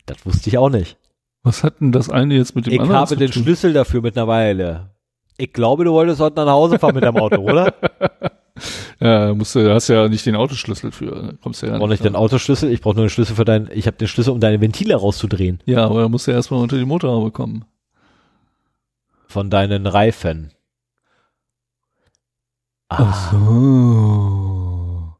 Das 0.06 0.26
wusste 0.26 0.50
ich 0.50 0.58
auch 0.58 0.68
nicht. 0.68 0.98
Was 1.42 1.64
hat 1.64 1.80
denn 1.80 1.92
das 1.92 2.08
eine 2.08 2.34
jetzt 2.34 2.54
mit 2.54 2.66
dem 2.66 2.74
Ich 2.74 2.80
anderen 2.80 2.98
habe 2.98 3.08
zu 3.08 3.16
den? 3.16 3.32
Schlüssel 3.32 3.72
dafür 3.72 4.00
mittlerweile. 4.00 4.90
Ich 5.38 5.52
glaube, 5.52 5.84
du 5.84 5.92
wolltest 5.92 6.20
heute 6.20 6.36
nach 6.44 6.52
Hause 6.52 6.78
fahren 6.78 6.94
mit 6.94 7.02
deinem 7.04 7.16
Auto, 7.16 7.40
oder? 7.40 7.74
Ja, 9.00 9.34
musst 9.34 9.54
du, 9.54 9.72
hast 9.72 9.88
ja 9.88 10.08
nicht 10.08 10.24
den 10.26 10.36
Autoschlüssel 10.36 10.92
für. 10.92 11.10
Da 11.10 11.32
Kommst 11.42 11.62
du 11.62 11.66
ja 11.66 11.72
Ich 11.72 11.78
brauche 11.80 11.88
nicht 11.88 12.04
den 12.04 12.14
Autoschlüssel, 12.14 12.70
ich 12.70 12.80
brauche 12.80 12.94
nur 12.94 13.06
den 13.06 13.10
Schlüssel 13.10 13.34
für 13.34 13.44
dein, 13.44 13.68
ich 13.72 13.86
habe 13.86 13.96
den 13.96 14.06
Schlüssel, 14.06 14.30
um 14.30 14.38
deine 14.38 14.60
Ventile 14.60 14.94
rauszudrehen. 14.94 15.60
Ja, 15.64 15.86
aber 15.86 16.02
da 16.02 16.08
musst 16.08 16.28
du 16.28 16.30
erstmal 16.30 16.60
unter 16.60 16.76
die 16.76 16.84
Motorhaube 16.84 17.32
kommen. 17.32 17.64
Von 19.26 19.50
deinen 19.50 19.86
Reifen. 19.86 20.52
Ach 22.88 23.32
so. 23.32 25.14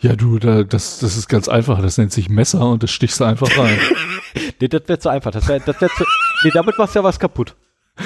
Ja, 0.00 0.14
du, 0.16 0.38
da, 0.38 0.62
das, 0.62 1.00
das 1.00 1.16
ist 1.16 1.28
ganz 1.28 1.48
einfach. 1.48 1.82
Das 1.82 1.98
nennt 1.98 2.12
sich 2.12 2.28
Messer 2.28 2.68
und 2.70 2.82
das 2.82 2.90
stichst 2.90 3.20
du 3.20 3.24
einfach 3.24 3.50
rein. 3.58 3.78
Nee, 4.60 4.68
das 4.68 4.82
wäre 4.86 4.98
zu 4.98 5.08
einfach. 5.08 5.30
Das 5.30 5.46
wär, 5.48 5.60
das 5.60 5.80
wär 5.80 5.88
zu, 5.88 6.04
nee, 6.44 6.50
damit 6.52 6.76
machst 6.78 6.94
du 6.94 7.00
ja 7.00 7.04
was 7.04 7.18
kaputt. 7.18 7.54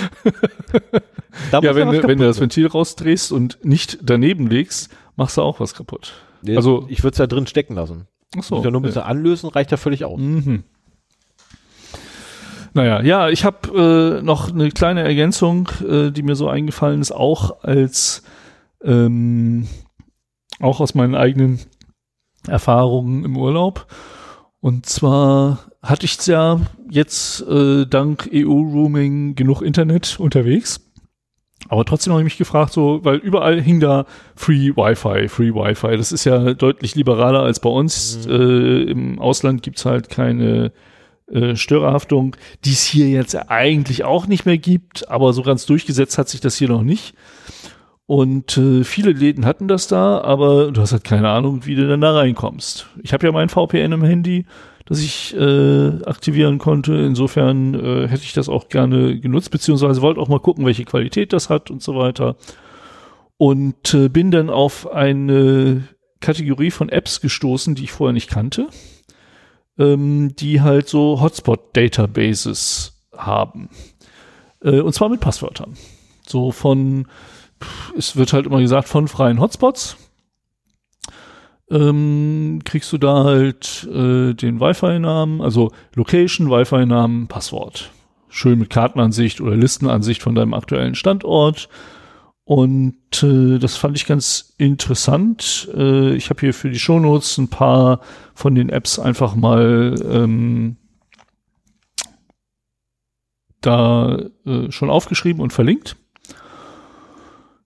Ja, 1.53 1.63
wenn, 1.75 1.91
du, 1.93 2.03
wenn 2.03 2.19
du 2.19 2.25
das. 2.27 2.41
Ventil 2.41 2.67
rausdrehst 2.67 3.33
und 3.33 3.65
nicht 3.65 3.99
daneben 4.03 4.49
legst, 4.49 4.91
machst 5.17 5.37
du 5.37 5.43
auch 5.43 5.61
was 5.61 5.73
kaputt. 5.75 6.15
Nee, 6.43 6.57
also- 6.57 6.85
ich 6.89 7.03
würde 7.05 7.13
es 7.15 7.19
ja 7.19 7.27
drin 7.27 7.47
stecken 7.47 7.75
lassen. 7.75 8.07
Ach 8.37 8.43
So, 8.43 8.63
ja 8.63 8.71
nur 8.71 8.81
ein 8.81 8.85
bisschen 8.85 9.03
anlösen, 9.03 9.49
reicht 9.49 9.71
ja 9.71 9.77
völlig 9.77 10.05
aus. 10.05 10.19
Mhm. 10.19 10.65
Naja, 12.75 13.01
ja, 13.03 13.29
ich 13.29 13.45
habe 13.45 14.19
äh, 14.21 14.23
noch 14.23 14.51
eine 14.53 14.71
kleine 14.71 15.03
Ergänzung, 15.03 15.69
äh, 15.89 16.11
die 16.11 16.23
mir 16.23 16.35
so 16.37 16.49
eingefallen 16.49 17.01
ist, 17.01 17.13
auch 17.13 17.63
als 17.63 18.23
ähm, 18.85 19.67
auch 20.61 20.81
aus 20.81 20.95
meinen 20.95 21.15
eigenen 21.15 21.61
Erfahrungen 22.47 23.25
im 23.25 23.37
Urlaub. 23.37 23.87
Und 24.61 24.87
zwar 24.87 25.68
hatte 25.83 26.07
ich 26.07 26.27
ja 26.27 26.61
jetzt 26.91 27.41
äh, 27.43 27.87
dank 27.87 28.29
EU-Roaming 28.33 29.35
genug 29.35 29.63
Internet 29.63 30.19
unterwegs. 30.19 30.81
Aber 31.69 31.85
trotzdem 31.85 32.13
habe 32.13 32.23
ich 32.23 32.27
mich 32.27 32.39
gefragt, 32.39 32.73
so, 32.73 33.01
weil 33.05 33.17
überall 33.17 33.61
hing 33.61 33.81
da 33.81 34.07
Free 34.37 34.71
Wi-Fi, 34.77 35.29
Free 35.29 35.53
Wi-Fi. 35.53 35.97
Das 35.97 36.13
ist 36.13 36.25
ja 36.25 36.55
deutlich 36.55 36.95
liberaler 36.95 37.43
als 37.43 37.61
bei 37.61 37.69
uns. 37.69 38.27
Äh, 38.27 38.83
Im 38.83 39.19
Ausland 39.19 39.63
gibt's 39.63 39.85
halt 39.85 40.09
keine 40.09 40.73
äh, 41.31 41.57
Störerhaftung, 41.57 42.37
die 42.65 42.73
es 42.73 42.85
hier 42.85 43.09
jetzt 43.09 43.35
eigentlich 43.51 44.05
auch 44.05 44.27
nicht 44.27 44.47
mehr 44.47 44.57
gibt, 44.57 45.11
aber 45.11 45.33
so 45.33 45.43
ganz 45.43 45.67
durchgesetzt 45.67 46.17
hat 46.17 46.29
sich 46.29 46.41
das 46.41 46.57
hier 46.57 46.69
noch 46.69 46.83
nicht. 46.83 47.15
Und 48.07 48.57
äh, 48.57 48.85
viele 48.85 49.13
Läden 49.13 49.45
hatten 49.45 49.69
das 49.69 49.87
da, 49.87 50.23
aber 50.23 50.73
du 50.73 50.81
hast 50.81 50.93
halt 50.93 51.05
keine 51.05 51.29
Ahnung, 51.29 51.67
wie 51.67 51.75
du 51.75 51.87
dann 51.87 52.01
da 52.01 52.15
reinkommst. 52.15 52.87
Ich 53.03 53.13
habe 53.13 53.27
ja 53.27 53.33
mein 53.33 53.51
VPN 53.51 53.93
im 53.93 54.03
Handy, 54.03 54.47
das 54.89 55.01
ich 55.01 55.37
äh, 55.37 56.03
aktivieren 56.07 56.57
konnte. 56.57 56.95
Insofern 56.95 57.75
äh, 57.75 58.09
hätte 58.09 58.23
ich 58.23 58.33
das 58.33 58.49
auch 58.49 58.69
gerne 58.69 59.21
genutzt, 59.21 59.51
beziehungsweise 59.51 60.01
wollte 60.01 60.19
auch 60.19 60.29
mal 60.29 60.41
gucken, 60.41 60.65
welche 60.65 60.87
Qualität 60.87 61.35
das 61.35 61.51
hat 61.51 61.71
und 61.71 61.83
so 61.83 61.95
weiter. 61.95 62.37
Und 63.37 63.93
äh, 63.93 64.09
bin 64.09 64.31
dann 64.31 64.49
auf 64.49 64.91
eine 64.91 65.87
Kategorie 66.21 66.71
von 66.71 66.89
Apps 66.89 67.21
gestoßen, 67.21 67.75
die 67.75 67.85
ich 67.85 67.93
vorher 67.93 68.15
nicht 68.15 68.31
kannte, 68.31 68.69
ähm, 69.79 70.35
die 70.37 70.63
halt 70.63 70.89
so 70.89 71.21
Hotspot-Databases 71.21 73.07
haben. 73.15 73.69
Äh, 74.63 74.81
und 74.81 74.95
zwar 74.95 75.11
mit 75.11 75.21
Passwörtern. 75.21 75.75
So 76.27 76.51
von, 76.51 77.09
es 77.97 78.17
wird 78.17 78.33
halt 78.33 78.47
immer 78.47 78.61
gesagt, 78.61 78.89
von 78.89 79.07
freien 79.07 79.39
Hotspots 79.39 79.99
ähm, 81.71 82.61
kriegst 82.65 82.93
du 82.93 82.99
da 82.99 83.25
halt 83.25 83.89
äh, 83.93 84.35
den 84.35 84.61
Wi-Fi-Namen, 84.61 85.41
also 85.41 85.73
Location, 85.95 86.51
Wi-Fi-Namen, 86.51 87.29
Passwort. 87.29 87.91
Schön 88.29 88.59
mit 88.59 88.71
Kartenansicht 88.71 89.41
oder 89.41 89.57
Listenansicht 89.57 90.23
von 90.23 90.35
deinem 90.35 90.55
aktuellen 90.55 90.95
Standort. 90.95 91.69
Und 92.45 93.23
äh, 93.23 93.59
das 93.59 93.77
fand 93.77 93.97
ich 93.97 94.07
ganz 94.07 94.55
interessant. 94.57 95.69
Äh, 95.75 96.15
ich 96.15 96.31
habe 96.31 96.41
hier 96.41 96.55
für 96.55 96.71
die 96.71 96.79
Shownotes 96.79 97.37
ein 97.37 97.49
paar 97.49 98.01
von 98.35 98.55
den 98.55 98.71
Apps 98.71 98.99
einfach 98.99 99.35
mal 99.35 99.95
ähm, 100.11 100.77
da 103.61 104.19
äh, 104.47 104.71
schon 104.71 104.89
aufgeschrieben 104.89 105.43
und 105.43 105.53
verlinkt. 105.53 105.97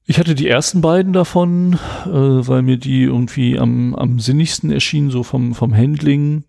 Ich 0.04 0.18
hatte 0.18 0.34
die 0.34 0.48
ersten 0.48 0.80
beiden 0.80 1.12
davon, 1.12 1.74
äh, 2.04 2.08
weil 2.10 2.62
mir 2.62 2.76
die 2.76 3.04
irgendwie 3.04 3.58
am, 3.58 3.94
am 3.94 4.18
sinnigsten 4.18 4.70
erschienen, 4.70 5.10
so 5.10 5.22
vom, 5.22 5.54
vom 5.54 5.74
Handling. 5.74 6.44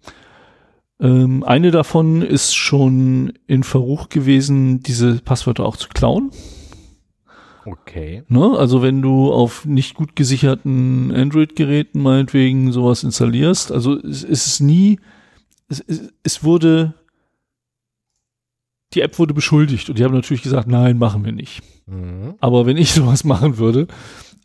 Ähm, 1.00 1.44
eine 1.44 1.70
davon 1.72 2.22
ist 2.22 2.56
schon 2.56 3.34
in 3.46 3.64
Verruch 3.64 4.10
gewesen, 4.10 4.82
diese 4.82 5.20
Passwörter 5.20 5.66
auch 5.66 5.78
zu 5.78 5.90
klauen. 5.90 6.32
Okay. 7.66 8.24
Ne? 8.28 8.58
Also 8.58 8.82
wenn 8.82 9.02
du 9.02 9.32
auf 9.32 9.66
nicht 9.66 9.96
gut 9.96 10.16
gesicherten 10.16 11.12
Android-Geräten 11.14 12.02
meinetwegen 12.02 12.72
sowas 12.72 13.04
installierst, 13.04 13.72
also 13.72 13.98
es, 14.00 14.24
es 14.24 14.48
ist 14.48 14.60
nie, 14.62 15.00
es, 15.70 15.80
es, 15.88 16.14
es 16.24 16.44
wurde, 16.44 16.96
die 18.94 19.02
App 19.02 19.20
wurde 19.20 19.34
beschuldigt 19.34 19.90
und 19.90 19.99
die 19.99 20.03
haben 20.03 20.14
natürlich 20.14 20.44
gesagt, 20.44 20.68
nein, 20.68 20.98
machen 20.98 21.26
wir 21.26 21.32
nicht. 21.32 21.61
Mhm. 21.88 22.36
Aber 22.40 22.65
wenn 22.65 22.78
ich 22.78 22.91
sowas 22.94 23.24
machen 23.24 23.57
würde, 23.57 23.88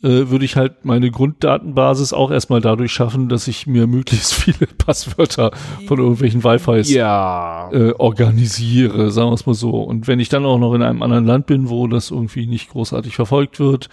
äh, 0.03 0.31
würde 0.31 0.45
ich 0.45 0.55
halt 0.57 0.85
meine 0.85 1.11
Grunddatenbasis 1.11 2.12
auch 2.12 2.31
erstmal 2.31 2.61
dadurch 2.61 2.93
schaffen, 2.93 3.29
dass 3.29 3.49
ich 3.49 3.66
mir 3.66 3.87
möglichst 3.87 4.33
viele 4.35 4.66
Passwörter 4.79 5.51
von 5.87 5.99
irgendwelchen 5.99 6.45
Wi-Fis 6.45 6.91
Ja. 6.91 7.69
äh, 7.73 7.93
organisiere, 7.99 9.11
sagen 9.11 9.31
wir 9.31 9.35
es 9.35 9.47
mal 9.47 9.55
so. 9.55 9.70
Und 9.83 10.07
wenn 10.07 10.20
ich 10.20 10.29
dann 10.29 10.47
auch 10.47 10.59
noch 10.59 10.75
in 10.75 10.83
einem 10.83 11.03
anderen 11.03 11.27
Land 11.27 11.47
bin, 11.47 11.69
wo 11.69 11.87
das 11.89 12.11
irgendwie 12.11 12.47
nicht 12.47 12.70
großartig 12.70 13.16
verfolgt 13.16 13.59
wird, 13.59 13.89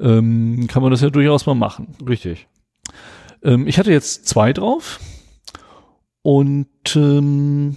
ähm, 0.00 0.66
kann 0.68 0.82
man 0.82 0.90
das 0.90 1.02
ja 1.02 1.10
durchaus 1.10 1.46
mal 1.46 1.54
machen. 1.54 1.94
Richtig. 2.08 2.48
Ähm, 3.44 3.68
ich 3.68 3.78
hatte 3.78 3.92
jetzt 3.92 4.26
zwei 4.26 4.52
drauf 4.52 4.98
und 6.22 6.66
ähm, 6.96 7.76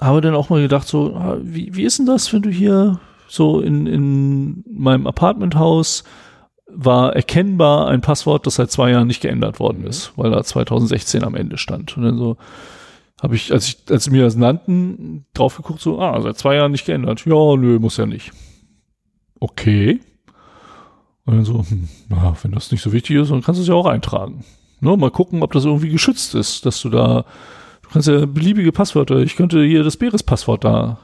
habe 0.00 0.20
dann 0.20 0.34
auch 0.34 0.50
mal 0.50 0.62
gedacht, 0.62 0.88
so, 0.88 1.14
ah, 1.14 1.38
wie, 1.42 1.74
wie 1.74 1.84
ist 1.84 1.98
denn 1.98 2.06
das, 2.06 2.32
wenn 2.32 2.42
du 2.42 2.50
hier 2.50 3.00
so 3.28 3.60
in, 3.60 3.86
in 3.86 4.64
meinem 4.68 5.06
Apartmenthaus 5.06 6.04
war 6.74 7.14
erkennbar 7.14 7.88
ein 7.88 8.00
Passwort, 8.00 8.46
das 8.46 8.54
seit 8.54 8.70
zwei 8.70 8.90
Jahren 8.90 9.06
nicht 9.06 9.20
geändert 9.20 9.60
worden 9.60 9.84
ist, 9.84 10.12
weil 10.16 10.30
da 10.30 10.42
2016 10.42 11.22
am 11.24 11.34
Ende 11.34 11.58
stand. 11.58 11.96
Und 11.96 12.04
dann 12.04 12.16
so 12.16 12.36
habe 13.22 13.36
ich, 13.36 13.52
als 13.52 13.68
ich, 13.68 13.78
als 13.90 14.04
sie 14.04 14.10
mir 14.10 14.22
das 14.22 14.36
nannten, 14.36 15.26
drauf 15.34 15.56
geguckt, 15.56 15.80
so, 15.80 16.00
ah, 16.00 16.20
seit 16.20 16.38
zwei 16.38 16.56
Jahren 16.56 16.72
nicht 16.72 16.86
geändert. 16.86 17.24
Ja, 17.24 17.56
nö, 17.56 17.78
muss 17.78 17.96
ja 17.96 18.06
nicht. 18.06 18.32
Okay. 19.38 20.00
Und 21.24 21.36
dann 21.36 21.44
so, 21.44 21.64
hm, 21.64 21.88
na, 22.08 22.34
wenn 22.42 22.52
das 22.52 22.72
nicht 22.72 22.82
so 22.82 22.92
wichtig 22.92 23.16
ist, 23.16 23.30
dann 23.30 23.42
kannst 23.42 23.58
du 23.58 23.62
es 23.62 23.68
ja 23.68 23.74
auch 23.74 23.86
eintragen. 23.86 24.44
Ne, 24.80 24.96
mal 24.96 25.12
gucken, 25.12 25.42
ob 25.42 25.52
das 25.52 25.64
irgendwie 25.64 25.90
geschützt 25.90 26.34
ist, 26.34 26.66
dass 26.66 26.80
du 26.80 26.88
da, 26.90 27.24
kannst 27.92 28.08
ja 28.08 28.26
beliebige 28.26 28.72
Passwörter, 28.72 29.18
ich 29.18 29.36
könnte 29.36 29.62
hier 29.64 29.84
das 29.84 29.96
Beres-Passwort 29.96 30.64
da 30.64 30.98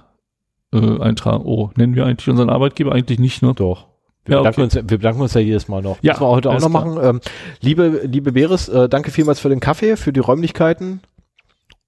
äh, 0.72 1.00
eintragen. 1.00 1.44
Oh, 1.44 1.70
nennen 1.76 1.94
wir 1.94 2.06
eigentlich 2.06 2.28
unseren 2.28 2.50
Arbeitgeber 2.50 2.92
eigentlich 2.92 3.18
nicht, 3.18 3.42
ne? 3.42 3.52
Doch. 3.54 3.86
Wir, 4.24 4.36
Ja, 4.36 4.38
bedanken 4.40 4.60
okay. 4.62 4.80
uns, 4.80 4.90
wir 4.90 4.98
bedanken 4.98 5.20
uns 5.22 5.34
ja 5.34 5.40
jedes 5.40 5.68
Mal 5.68 5.82
noch. 5.82 5.98
Ja, 6.02 6.12
Müssen 6.12 6.22
wir 6.24 6.28
heute 6.28 6.50
auch 6.50 6.60
noch 6.60 6.68
machen. 6.68 6.98
Ähm, 7.02 7.20
liebe, 7.60 8.02
liebe 8.04 8.32
Beres, 8.32 8.68
äh, 8.68 8.88
danke 8.88 9.10
vielmals 9.10 9.40
für 9.40 9.48
den 9.48 9.60
Kaffee, 9.60 9.96
für 9.96 10.12
die 10.12 10.20
Räumlichkeiten. 10.20 11.00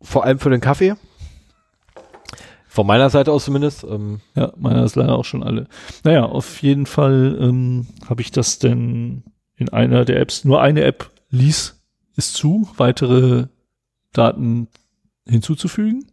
Vor 0.02 0.24
allem 0.24 0.38
für 0.38 0.50
den 0.50 0.60
Kaffee. 0.62 0.94
Von 2.66 2.86
meiner 2.86 3.10
Seite 3.10 3.32
aus 3.32 3.44
zumindest. 3.44 3.84
Ähm, 3.84 4.20
Ja, 4.34 4.52
meiner 4.56 4.84
ist 4.84 4.96
leider 4.96 5.16
auch 5.16 5.24
schon 5.24 5.42
alle. 5.42 5.66
Naja, 6.04 6.24
auf 6.24 6.62
jeden 6.62 6.86
Fall 6.86 7.36
ähm, 7.40 7.86
habe 8.08 8.22
ich 8.22 8.30
das 8.30 8.58
denn 8.58 9.24
in 9.56 9.68
einer 9.68 10.04
der 10.04 10.20
Apps, 10.20 10.44
nur 10.44 10.62
eine 10.62 10.84
App 10.84 11.10
ließ 11.30 11.78
es 12.16 12.32
zu, 12.32 12.68
weitere 12.78 13.48
Daten 14.12 14.68
hinzuzufügen. 15.30 16.06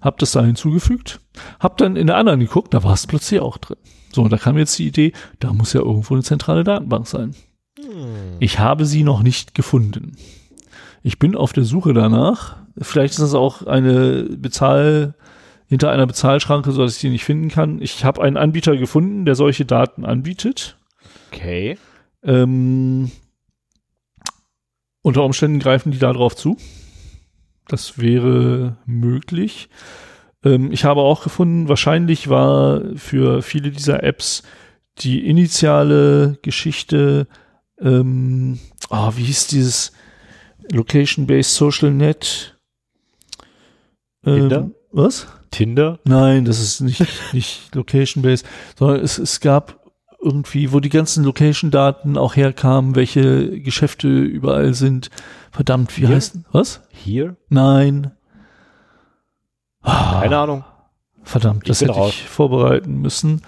Hab 0.00 0.18
das 0.18 0.32
da 0.32 0.44
hinzugefügt. 0.44 1.20
Hab 1.60 1.76
dann 1.76 1.96
in 1.96 2.06
der 2.06 2.16
anderen 2.16 2.40
geguckt, 2.40 2.74
da 2.74 2.82
war 2.82 2.94
es 2.94 3.06
plötzlich 3.06 3.40
auch 3.40 3.58
drin. 3.58 3.78
So, 4.12 4.22
und 4.22 4.32
da 4.32 4.38
kam 4.38 4.56
jetzt 4.56 4.78
die 4.78 4.86
Idee, 4.86 5.12
da 5.40 5.52
muss 5.52 5.72
ja 5.72 5.80
irgendwo 5.80 6.14
eine 6.14 6.22
zentrale 6.22 6.64
Datenbank 6.64 7.06
sein. 7.06 7.34
Ich 8.40 8.58
habe 8.58 8.86
sie 8.86 9.04
noch 9.04 9.22
nicht 9.22 9.54
gefunden. 9.54 10.16
Ich 11.02 11.18
bin 11.18 11.36
auf 11.36 11.52
der 11.52 11.64
Suche 11.64 11.92
danach. 11.92 12.56
Vielleicht 12.78 13.12
ist 13.12 13.20
das 13.20 13.34
auch 13.34 13.62
eine 13.62 14.24
Bezahl, 14.24 15.14
hinter 15.68 15.90
einer 15.90 16.06
Bezahlschranke, 16.06 16.72
so 16.72 16.82
dass 16.82 16.94
ich 16.94 17.00
die 17.00 17.10
nicht 17.10 17.24
finden 17.24 17.48
kann. 17.48 17.82
Ich 17.82 18.04
habe 18.04 18.22
einen 18.22 18.36
Anbieter 18.36 18.76
gefunden, 18.76 19.24
der 19.24 19.34
solche 19.34 19.64
Daten 19.64 20.04
anbietet. 20.04 20.76
Okay. 21.32 21.76
Ähm, 22.22 23.10
unter 25.02 25.24
Umständen 25.24 25.58
greifen 25.58 25.92
die 25.92 25.98
da 25.98 26.12
drauf 26.12 26.36
zu. 26.36 26.56
Das 27.68 27.98
wäre 27.98 28.76
möglich. 28.86 29.68
Ähm, 30.44 30.70
ich 30.72 30.84
habe 30.84 31.00
auch 31.00 31.24
gefunden, 31.24 31.68
wahrscheinlich 31.68 32.28
war 32.28 32.82
für 32.94 33.42
viele 33.42 33.70
dieser 33.70 34.02
Apps 34.02 34.42
die 34.98 35.26
initiale 35.26 36.38
Geschichte, 36.42 37.26
ähm, 37.80 38.58
ah, 38.88 39.12
wie 39.16 39.24
hieß 39.24 39.48
dieses 39.48 39.92
Location-Based 40.72 41.54
Social 41.54 41.90
Net? 41.90 42.58
Ähm, 44.24 44.48
Tinder? 44.48 44.70
Was? 44.92 45.26
Tinder? 45.50 45.98
Nein, 46.04 46.44
das 46.44 46.60
ist 46.60 46.80
nicht, 46.80 47.04
nicht 47.32 47.70
Location-Based, 47.74 48.46
sondern 48.78 49.00
es, 49.00 49.18
es 49.18 49.40
gab 49.40 49.85
irgendwie, 50.20 50.72
wo 50.72 50.80
die 50.80 50.88
ganzen 50.88 51.24
Location-Daten 51.24 52.16
auch 52.18 52.36
herkamen, 52.36 52.94
welche 52.96 53.60
Geschäfte 53.60 54.08
überall 54.08 54.74
sind. 54.74 55.10
Verdammt, 55.52 55.96
wie 55.96 56.06
Hier? 56.06 56.16
heißt, 56.16 56.38
was? 56.52 56.80
Hier? 56.90 57.36
Nein. 57.48 58.12
Ah, 59.82 60.20
Keine 60.22 60.38
Ahnung. 60.38 60.64
Verdammt, 61.22 61.62
Ich 61.64 61.68
das 61.68 61.80
hätte 61.80 61.92
raus. 61.92 62.10
ich 62.10 62.22
vorbereiten 62.28 63.00
müssen. 63.00 63.42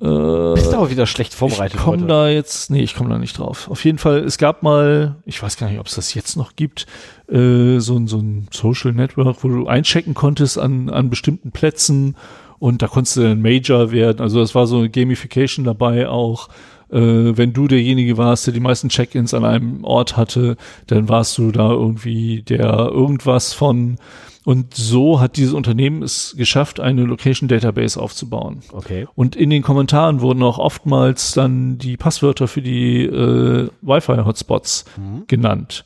Äh, 0.00 0.54
Bist 0.54 0.74
aber 0.74 0.90
wieder 0.90 1.06
schlecht 1.06 1.32
vorbereitet 1.32 1.78
ich 1.80 1.84
komme 1.84 2.06
da 2.06 2.28
jetzt, 2.28 2.70
nee, 2.70 2.82
ich 2.82 2.94
komme 2.94 3.08
da 3.08 3.18
nicht 3.18 3.38
drauf. 3.38 3.70
Auf 3.70 3.82
jeden 3.84 3.96
Fall, 3.96 4.18
es 4.18 4.36
gab 4.36 4.62
mal, 4.62 5.16
ich 5.24 5.42
weiß 5.42 5.56
gar 5.56 5.70
nicht, 5.70 5.80
ob 5.80 5.86
es 5.86 5.94
das 5.94 6.12
jetzt 6.12 6.36
noch 6.36 6.54
gibt, 6.54 6.86
äh, 7.30 7.78
so, 7.78 7.96
ein 7.96 8.06
so 8.06 8.18
ein 8.18 8.46
Social 8.52 8.92
Network, 8.92 9.42
wo 9.42 9.48
du 9.48 9.66
einchecken 9.66 10.12
konntest 10.12 10.58
an, 10.58 10.90
an 10.90 11.08
bestimmten 11.08 11.50
Plätzen 11.50 12.14
und 12.58 12.82
da 12.82 12.88
konntest 12.88 13.16
du 13.16 13.22
dann 13.22 13.42
Major 13.42 13.90
werden. 13.90 14.20
Also 14.20 14.40
das 14.40 14.54
war 14.54 14.66
so 14.66 14.78
eine 14.78 14.90
Gamification 14.90 15.64
dabei 15.64 16.08
auch. 16.08 16.48
Äh, 16.90 17.36
wenn 17.36 17.52
du 17.52 17.66
derjenige 17.66 18.16
warst, 18.16 18.46
der 18.46 18.54
die 18.54 18.60
meisten 18.60 18.88
Check-ins 18.88 19.34
an 19.34 19.44
einem 19.44 19.82
Ort 19.84 20.16
hatte, 20.16 20.56
dann 20.86 21.08
warst 21.08 21.36
du 21.38 21.50
da 21.50 21.70
irgendwie 21.70 22.42
der 22.42 22.90
irgendwas 22.92 23.52
von. 23.52 23.96
Und 24.44 24.74
so 24.74 25.18
hat 25.18 25.36
dieses 25.36 25.52
Unternehmen 25.54 26.04
es 26.04 26.36
geschafft, 26.38 26.78
eine 26.78 27.02
Location 27.02 27.48
Database 27.48 28.00
aufzubauen. 28.00 28.60
Okay. 28.72 29.08
Und 29.16 29.34
in 29.34 29.50
den 29.50 29.62
Kommentaren 29.62 30.20
wurden 30.20 30.40
auch 30.44 30.58
oftmals 30.60 31.32
dann 31.32 31.78
die 31.78 31.96
Passwörter 31.96 32.46
für 32.46 32.62
die 32.62 33.02
äh, 33.02 33.68
Wi-Fi-Hotspots 33.82 34.84
Mhm. 34.96 35.24
genannt. 35.26 35.84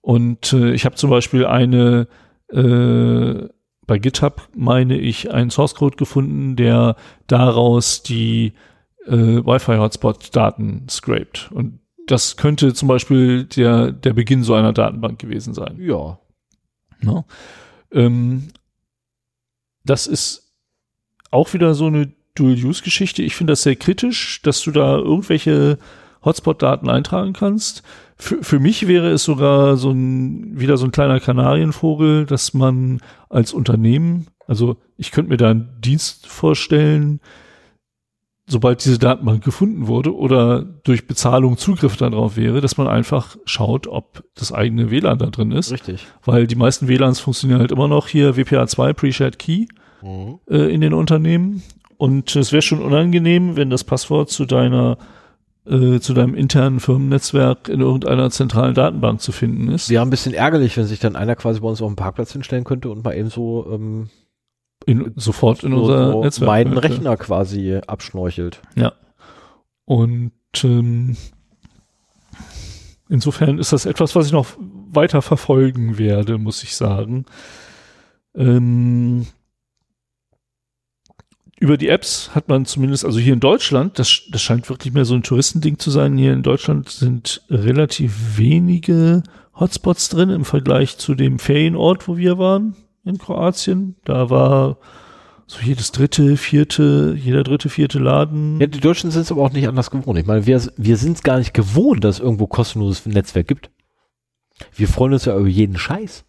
Und 0.00 0.54
äh, 0.54 0.72
ich 0.72 0.86
habe 0.86 0.94
zum 0.94 1.10
Beispiel 1.10 1.44
eine 1.44 2.08
äh, 2.50 3.46
bei 3.88 3.98
GitHub 3.98 4.48
meine 4.54 4.98
ich 4.98 5.32
einen 5.32 5.50
Source 5.50 5.74
Code 5.74 5.96
gefunden, 5.96 6.54
der 6.56 6.94
daraus 7.26 8.02
die 8.02 8.52
äh, 9.06 9.12
Wi-Fi-Hotspot-Daten 9.12 10.86
scrapt. 10.90 11.50
Und 11.52 11.80
das 12.06 12.36
könnte 12.36 12.74
zum 12.74 12.86
Beispiel 12.86 13.44
der, 13.44 13.90
der 13.90 14.12
Beginn 14.12 14.44
so 14.44 14.54
einer 14.54 14.74
Datenbank 14.74 15.18
gewesen 15.18 15.54
sein. 15.54 15.78
Ja. 15.80 16.18
Ne? 17.00 17.24
Ähm, 17.90 18.48
das 19.84 20.06
ist 20.06 20.52
auch 21.30 21.54
wieder 21.54 21.74
so 21.74 21.86
eine 21.86 22.12
Dual-Use-Geschichte. 22.34 23.22
Ich 23.22 23.34
finde 23.34 23.52
das 23.52 23.62
sehr 23.62 23.76
kritisch, 23.76 24.42
dass 24.42 24.60
du 24.60 24.70
da 24.70 24.98
irgendwelche 24.98 25.78
Hotspot-Daten 26.22 26.90
eintragen 26.90 27.32
kannst. 27.32 27.82
Für, 28.18 28.42
für 28.42 28.58
mich 28.58 28.88
wäre 28.88 29.10
es 29.10 29.22
sogar 29.24 29.76
so 29.76 29.90
ein, 29.90 30.58
wieder 30.58 30.76
so 30.76 30.84
ein 30.86 30.90
kleiner 30.92 31.20
Kanarienvogel, 31.20 32.26
dass 32.26 32.52
man 32.52 33.00
als 33.28 33.52
Unternehmen, 33.52 34.26
also 34.46 34.76
ich 34.96 35.12
könnte 35.12 35.30
mir 35.30 35.36
da 35.36 35.50
einen 35.50 35.68
Dienst 35.80 36.26
vorstellen, 36.26 37.20
sobald 38.50 38.82
diese 38.84 38.98
Datenbank 38.98 39.44
gefunden 39.44 39.86
wurde 39.88 40.16
oder 40.16 40.62
durch 40.62 41.06
Bezahlung 41.06 41.58
Zugriff 41.58 41.96
darauf 41.96 42.36
wäre, 42.36 42.60
dass 42.60 42.76
man 42.78 42.88
einfach 42.88 43.36
schaut, 43.44 43.86
ob 43.86 44.24
das 44.34 44.52
eigene 44.52 44.90
WLAN 44.90 45.18
da 45.18 45.26
drin 45.26 45.52
ist 45.52 45.70
Richtig. 45.70 46.06
weil 46.24 46.46
die 46.46 46.54
meisten 46.56 46.88
WLANs 46.88 47.20
funktionieren 47.20 47.60
halt 47.60 47.72
immer 47.72 47.88
noch 47.88 48.08
hier 48.08 48.34
WPA2 48.36 48.94
Pre-Shared 48.94 49.38
Key 49.38 49.66
Mhm. 50.00 50.38
äh, 50.48 50.72
in 50.72 50.80
den 50.80 50.94
Unternehmen 50.94 51.62
und 51.96 52.34
es 52.36 52.52
wäre 52.52 52.62
schon 52.62 52.80
unangenehm, 52.80 53.56
wenn 53.56 53.68
das 53.68 53.82
Passwort 53.82 54.30
zu 54.30 54.44
deiner 54.46 54.96
äh, 55.68 56.00
zu 56.00 56.14
deinem 56.14 56.34
internen 56.34 56.80
Firmennetzwerk 56.80 57.68
in 57.68 57.80
irgendeiner 57.80 58.30
zentralen 58.30 58.74
Datenbank 58.74 59.20
zu 59.20 59.32
finden 59.32 59.68
ist. 59.68 59.90
Wäre 59.90 60.02
ein 60.02 60.10
bisschen 60.10 60.34
ärgerlich, 60.34 60.76
wenn 60.76 60.86
sich 60.86 61.00
dann 61.00 61.16
einer 61.16 61.36
quasi 61.36 61.60
bei 61.60 61.68
uns 61.68 61.82
auf 61.82 61.88
dem 61.88 61.96
Parkplatz 61.96 62.32
hinstellen 62.32 62.64
könnte 62.64 62.90
und 62.90 63.04
mal 63.04 63.14
eben 63.14 63.30
so, 63.30 63.66
ähm, 63.70 64.08
In, 64.86 65.12
sofort 65.16 65.64
in 65.64 65.72
so, 65.72 65.82
unser 65.82 66.12
so 66.12 66.24
Netzwerk. 66.24 66.46
meinen 66.46 66.72
könnte. 66.74 66.88
Rechner 66.90 67.16
quasi 67.16 67.80
abschnorchelt. 67.86 68.62
Ja. 68.76 68.92
Und 69.84 70.32
ähm, 70.64 71.16
insofern 73.08 73.58
ist 73.58 73.72
das 73.72 73.86
etwas, 73.86 74.14
was 74.14 74.26
ich 74.26 74.32
noch 74.32 74.46
weiter 74.90 75.22
verfolgen 75.22 75.98
werde, 75.98 76.38
muss 76.38 76.62
ich 76.62 76.76
sagen. 76.76 77.26
Ähm, 78.34 79.26
über 81.60 81.76
die 81.76 81.88
Apps 81.88 82.34
hat 82.34 82.48
man 82.48 82.64
zumindest, 82.66 83.04
also 83.04 83.18
hier 83.18 83.32
in 83.32 83.40
Deutschland, 83.40 83.98
das, 83.98 84.22
das 84.30 84.42
scheint 84.42 84.68
wirklich 84.68 84.94
mehr 84.94 85.04
so 85.04 85.14
ein 85.14 85.22
Touristending 85.22 85.78
zu 85.78 85.90
sein. 85.90 86.16
Hier 86.16 86.32
in 86.32 86.42
Deutschland 86.42 86.88
sind 86.88 87.42
relativ 87.50 88.38
wenige 88.38 89.22
Hotspots 89.58 90.08
drin 90.08 90.30
im 90.30 90.44
Vergleich 90.44 90.98
zu 90.98 91.14
dem 91.14 91.38
Ferienort, 91.38 92.06
wo 92.06 92.16
wir 92.16 92.38
waren 92.38 92.76
in 93.04 93.18
Kroatien. 93.18 93.96
Da 94.04 94.30
war 94.30 94.78
so 95.46 95.60
jedes 95.60 95.90
dritte, 95.92 96.36
vierte, 96.36 97.16
jeder 97.18 97.42
dritte, 97.42 97.70
vierte 97.70 97.98
Laden. 97.98 98.60
Ja, 98.60 98.66
die 98.66 98.80
Deutschen 98.80 99.10
sind 99.10 99.22
es 99.22 99.32
aber 99.32 99.42
auch 99.42 99.52
nicht 99.52 99.66
anders 99.66 99.90
gewohnt. 99.90 100.18
Ich 100.18 100.26
meine, 100.26 100.46
wir, 100.46 100.62
wir 100.76 100.96
sind 100.96 101.16
es 101.16 101.22
gar 101.22 101.38
nicht 101.38 101.54
gewohnt, 101.54 102.04
dass 102.04 102.16
es 102.16 102.20
irgendwo 102.20 102.46
kostenloses 102.46 103.06
Netzwerk 103.06 103.48
gibt. 103.48 103.70
Wir 104.74 104.88
freuen 104.88 105.14
uns 105.14 105.24
ja 105.24 105.36
über 105.36 105.48
jeden 105.48 105.78
Scheiß. 105.78 106.24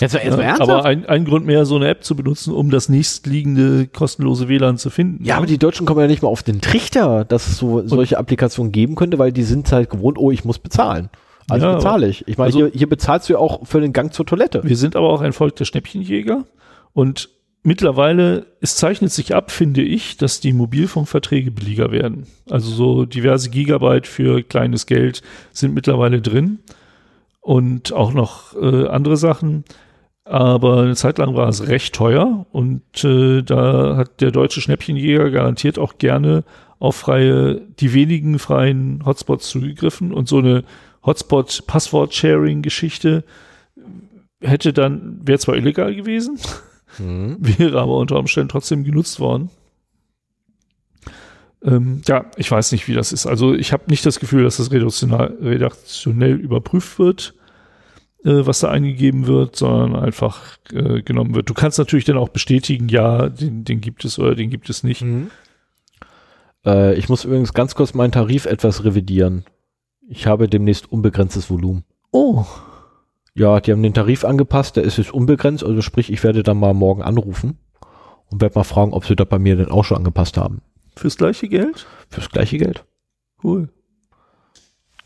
Jetzt, 0.00 0.14
jetzt 0.14 0.36
mal 0.36 0.42
ernsthaft? 0.42 0.70
aber 0.70 0.84
ein, 0.84 1.06
ein 1.06 1.24
Grund 1.24 1.46
mehr, 1.46 1.64
so 1.64 1.76
eine 1.76 1.88
App 1.88 2.04
zu 2.04 2.14
benutzen, 2.16 2.52
um 2.52 2.70
das 2.70 2.88
nächstliegende 2.88 3.86
kostenlose 3.86 4.48
WLAN 4.48 4.78
zu 4.78 4.90
finden. 4.90 5.24
ja, 5.24 5.36
aber 5.36 5.46
die 5.46 5.58
Deutschen 5.58 5.86
kommen 5.86 6.00
ja 6.00 6.06
nicht 6.06 6.22
mal 6.22 6.28
auf 6.28 6.42
den 6.42 6.60
Trichter, 6.60 7.24
dass 7.24 7.46
es 7.48 7.58
so 7.58 7.86
solche 7.86 8.18
Applikationen 8.18 8.72
geben 8.72 8.94
könnte, 8.94 9.18
weil 9.18 9.32
die 9.32 9.42
sind 9.42 9.70
halt 9.72 9.90
gewohnt, 9.90 10.18
oh, 10.18 10.30
ich 10.30 10.44
muss 10.44 10.58
bezahlen. 10.58 11.08
Also 11.48 11.66
Ja, 11.66 11.74
bezahle 11.74 12.08
ich. 12.08 12.26
Ich 12.28 12.38
meine, 12.38 12.46
also- 12.46 12.58
hier, 12.58 12.70
hier 12.72 12.88
bezahlst 12.88 13.28
du 13.28 13.34
ja 13.34 13.38
auch 13.38 13.66
für 13.66 13.80
den 13.80 13.92
Gang 13.92 14.12
zur 14.12 14.26
Toilette. 14.26 14.62
Wir 14.64 14.76
sind 14.76 14.96
aber 14.96 15.10
auch 15.10 15.20
ein 15.20 15.32
Volk 15.32 15.56
der 15.56 15.64
Schnäppchenjäger 15.64 16.44
und 16.92 17.28
mittlerweile, 17.62 18.46
es 18.60 18.76
zeichnet 18.76 19.12
sich 19.12 19.34
ab, 19.34 19.50
finde 19.50 19.82
ich, 19.82 20.16
dass 20.16 20.40
die 20.40 20.52
Mobilfunkverträge 20.52 21.50
billiger 21.50 21.90
werden. 21.90 22.26
Also 22.48 22.70
so 22.70 23.04
diverse 23.04 23.50
Gigabyte 23.50 24.06
für 24.06 24.42
kleines 24.42 24.86
Geld 24.86 25.22
sind 25.52 25.74
mittlerweile 25.74 26.20
drin 26.22 26.60
und 27.40 27.92
auch 27.92 28.12
noch 28.12 28.54
äh, 28.54 28.86
andere 28.86 29.16
Sachen. 29.16 29.64
Aber 30.24 30.82
eine 30.82 30.96
Zeit 30.96 31.18
lang 31.18 31.34
war 31.34 31.48
es 31.48 31.66
recht 31.66 31.94
teuer 31.94 32.46
und 32.52 32.82
äh, 33.04 33.42
da 33.42 33.96
hat 33.96 34.20
der 34.20 34.30
deutsche 34.30 34.60
Schnäppchenjäger 34.60 35.30
garantiert 35.30 35.78
auch 35.78 35.96
gerne 35.98 36.44
auf 36.78 36.96
freie, 36.96 37.62
die 37.80 37.94
wenigen 37.94 38.38
freien 38.38 39.02
Hotspots 39.04 39.50
zugegriffen 39.50 40.12
und 40.12 40.28
so 40.28 40.38
eine 40.38 40.62
Hotspot-Passwort-Sharing-Geschichte 41.04 43.24
hätte 44.40 44.72
dann, 44.72 45.20
wäre 45.24 45.38
zwar 45.38 45.56
illegal 45.56 45.94
gewesen, 45.94 46.38
Mhm. 46.98 47.36
wäre 47.40 47.80
aber 47.80 47.96
unter 47.96 48.18
Umständen 48.18 48.48
trotzdem 48.48 48.84
genutzt 48.84 49.20
worden. 49.20 49.50
Ähm, 51.62 52.02
ja, 52.06 52.26
ich 52.36 52.50
weiß 52.50 52.72
nicht, 52.72 52.88
wie 52.88 52.94
das 52.94 53.12
ist. 53.12 53.26
Also 53.26 53.54
ich 53.54 53.72
habe 53.72 53.84
nicht 53.88 54.06
das 54.06 54.18
Gefühl, 54.20 54.44
dass 54.44 54.56
das 54.56 54.70
redaktionell 54.70 56.34
überprüft 56.34 56.98
wird, 56.98 57.34
äh, 58.24 58.46
was 58.46 58.60
da 58.60 58.70
eingegeben 58.70 59.26
wird, 59.26 59.56
sondern 59.56 59.96
einfach 59.96 60.56
äh, 60.72 61.02
genommen 61.02 61.34
wird. 61.34 61.50
Du 61.50 61.54
kannst 61.54 61.78
natürlich 61.78 62.06
dann 62.06 62.16
auch 62.16 62.30
bestätigen, 62.30 62.88
ja, 62.88 63.28
den, 63.28 63.64
den 63.64 63.80
gibt 63.80 64.04
es 64.04 64.18
oder 64.18 64.34
den 64.34 64.50
gibt 64.50 64.70
es 64.70 64.82
nicht. 64.84 65.02
Mhm. 65.02 65.30
Äh, 66.64 66.94
ich 66.94 67.08
muss 67.08 67.24
übrigens 67.24 67.52
ganz 67.52 67.74
kurz 67.74 67.92
meinen 67.94 68.12
Tarif 68.12 68.46
etwas 68.46 68.84
revidieren. 68.84 69.44
Ich 70.08 70.26
habe 70.26 70.48
demnächst 70.48 70.90
unbegrenztes 70.90 71.50
Volumen. 71.50 71.84
Oh, 72.10 72.44
Ja, 73.34 73.60
die 73.60 73.72
haben 73.72 73.82
den 73.82 73.94
Tarif 73.94 74.24
angepasst, 74.24 74.76
der 74.76 74.84
ist 74.84 74.98
jetzt 74.98 75.14
unbegrenzt, 75.14 75.62
also 75.62 75.80
sprich, 75.82 76.12
ich 76.12 76.22
werde 76.24 76.42
dann 76.42 76.58
mal 76.58 76.74
morgen 76.74 77.02
anrufen 77.02 77.58
und 78.30 78.40
werde 78.40 78.58
mal 78.58 78.64
fragen, 78.64 78.92
ob 78.92 79.04
sie 79.04 79.14
das 79.14 79.28
bei 79.28 79.38
mir 79.38 79.56
denn 79.56 79.70
auch 79.70 79.84
schon 79.84 79.98
angepasst 79.98 80.36
haben. 80.36 80.62
Fürs 80.96 81.16
gleiche 81.16 81.48
Geld? 81.48 81.86
Fürs 82.08 82.28
gleiche 82.30 82.58
Geld. 82.58 82.84
Cool. 83.42 83.68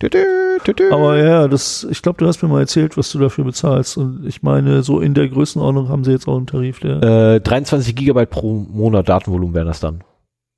Tü, 0.00 0.10
tü, 0.10 0.24
tü, 0.64 0.74
tü. 0.74 0.90
Aber 0.92 1.16
ja, 1.16 1.46
das, 1.46 1.86
ich 1.88 2.02
glaube, 2.02 2.18
du 2.18 2.26
hast 2.26 2.42
mir 2.42 2.48
mal 2.48 2.60
erzählt, 2.60 2.96
was 2.96 3.12
du 3.12 3.18
dafür 3.20 3.44
bezahlst. 3.44 3.96
Und 3.96 4.26
ich 4.26 4.42
meine, 4.42 4.82
so 4.82 5.00
in 5.00 5.14
der 5.14 5.28
Größenordnung 5.28 5.88
haben 5.88 6.02
sie 6.04 6.10
jetzt 6.10 6.26
auch 6.26 6.36
einen 6.36 6.46
Tarif, 6.48 6.80
der 6.80 7.34
äh, 7.36 7.40
23 7.40 7.94
Gigabyte 7.94 8.28
pro 8.30 8.54
Monat 8.54 9.08
Datenvolumen 9.08 9.54
wären 9.54 9.68
das 9.68 9.80
dann. 9.80 10.02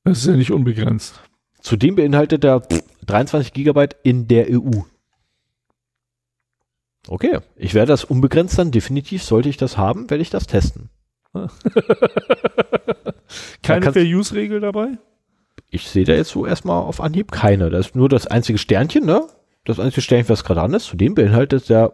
das 0.05 0.19
ist 0.19 0.27
ja 0.27 0.37
nicht 0.37 0.53
unbegrenzt. 0.53 1.21
Zudem 1.61 1.97
beinhaltet 1.97 2.45
er 2.45 2.63
23 3.07 3.53
Gigabyte 3.53 3.97
in 4.05 4.27
der 4.27 4.47
EU. 4.51 4.71
Okay, 7.09 7.39
ich 7.57 7.75
werde 7.75 7.93
das 7.93 8.05
unbegrenzt 8.05 8.59
dann 8.59 8.71
definitiv, 8.73 9.23
sollte 9.23 9.49
ich 9.49 9.57
das 9.59 9.77
haben, 9.77 10.09
werde 10.11 10.23
ich 10.23 10.31
das 10.31 10.47
testen. 10.47 10.89
Keine 13.63 13.81
kannst- 13.81 13.93
Fair-Use-Regel 13.99 14.61
dabei? 14.61 14.99
Ich 15.71 15.89
sehe 15.89 16.05
da 16.05 16.15
jetzt 16.15 16.31
so 16.31 16.47
erstmal 16.47 16.83
auf 16.83 17.01
Anhieb 17.01 17.33
keine. 17.33 17.71
Das 17.71 17.89
ist 17.89 17.97
nur 17.97 18.09
das 18.09 18.27
einzige 18.27 18.59
Sternchen, 18.59 19.05
ne? 19.05 19.23
Das 19.65 19.81
einzige 19.81 20.03
Sternchen, 20.03 20.29
was 20.29 20.45
gerade 20.45 20.63
an 20.63 20.75
ist. 20.75 20.85
Zudem 20.85 21.15
beinhaltet 21.15 21.69
der 21.69 21.93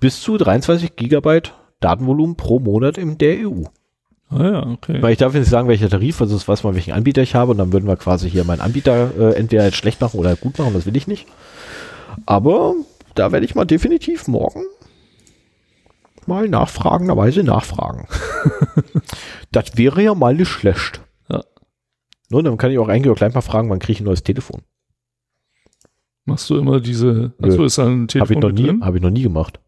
bis 0.00 0.20
zu 0.20 0.36
23 0.36 0.96
Gigabyte 0.96 1.52
Datenvolumen 1.80 2.36
pro 2.36 2.58
Monat 2.58 2.98
in 2.98 3.18
der 3.18 3.48
EU. 3.48 3.64
Ah 4.30 4.44
ja, 4.44 4.66
okay. 4.66 5.02
Weil 5.02 5.12
ich 5.12 5.18
darf 5.18 5.34
jetzt 5.34 5.42
nicht 5.42 5.50
sagen, 5.50 5.68
welcher 5.68 5.88
Tarif, 5.88 6.20
also 6.20 6.34
das 6.34 6.46
weiß 6.46 6.62
man, 6.62 6.74
welchen 6.74 6.92
Anbieter 6.92 7.22
ich 7.22 7.34
habe 7.34 7.50
und 7.50 7.58
dann 7.58 7.72
würden 7.72 7.86
wir 7.86 7.96
quasi 7.96 8.30
hier 8.30 8.44
meinen 8.44 8.60
Anbieter 8.60 9.10
äh, 9.18 9.34
entweder 9.34 9.64
jetzt 9.64 9.76
schlecht 9.76 10.00
machen 10.00 10.20
oder 10.20 10.36
gut 10.36 10.58
machen, 10.58 10.72
das 10.74 10.86
will 10.86 10.96
ich 10.96 11.06
nicht. 11.06 11.26
Aber 12.26 12.74
da 13.14 13.32
werde 13.32 13.44
ich 13.44 13.54
mal 13.54 13.64
definitiv 13.64 14.28
morgen 14.28 14.62
mal 16.26 16.48
nachfragenderweise 16.48 17.42
nachfragen. 17.42 18.06
das 19.52 19.76
wäre 19.76 20.02
ja 20.02 20.14
mal 20.14 20.34
nicht 20.34 20.48
schlecht. 20.48 21.02
Nun, 22.30 22.44
dann 22.44 22.56
kann 22.56 22.70
ich 22.70 22.78
auch 22.78 22.88
eigentlich 22.88 23.12
auch 23.12 23.16
gleich 23.16 23.34
mal 23.34 23.40
fragen, 23.40 23.68
wann 23.70 23.80
kriege 23.80 23.92
ich 23.92 24.00
ein 24.00 24.04
neues 24.04 24.22
Telefon? 24.22 24.62
Machst 26.24 26.48
du 26.48 26.56
immer 26.56 26.80
diese, 26.80 27.32
achso, 27.42 27.64
ist 27.64 27.78
da 27.78 27.86
ein 27.86 28.02
Habe 28.02 28.06
Telefon 28.06 28.36
ich 28.36 28.42
noch 28.42 28.52
nie, 28.52 28.80
habe 28.82 28.96
ich 28.98 29.02
noch 29.02 29.10
nie 29.10 29.22
gemacht. 29.22 29.60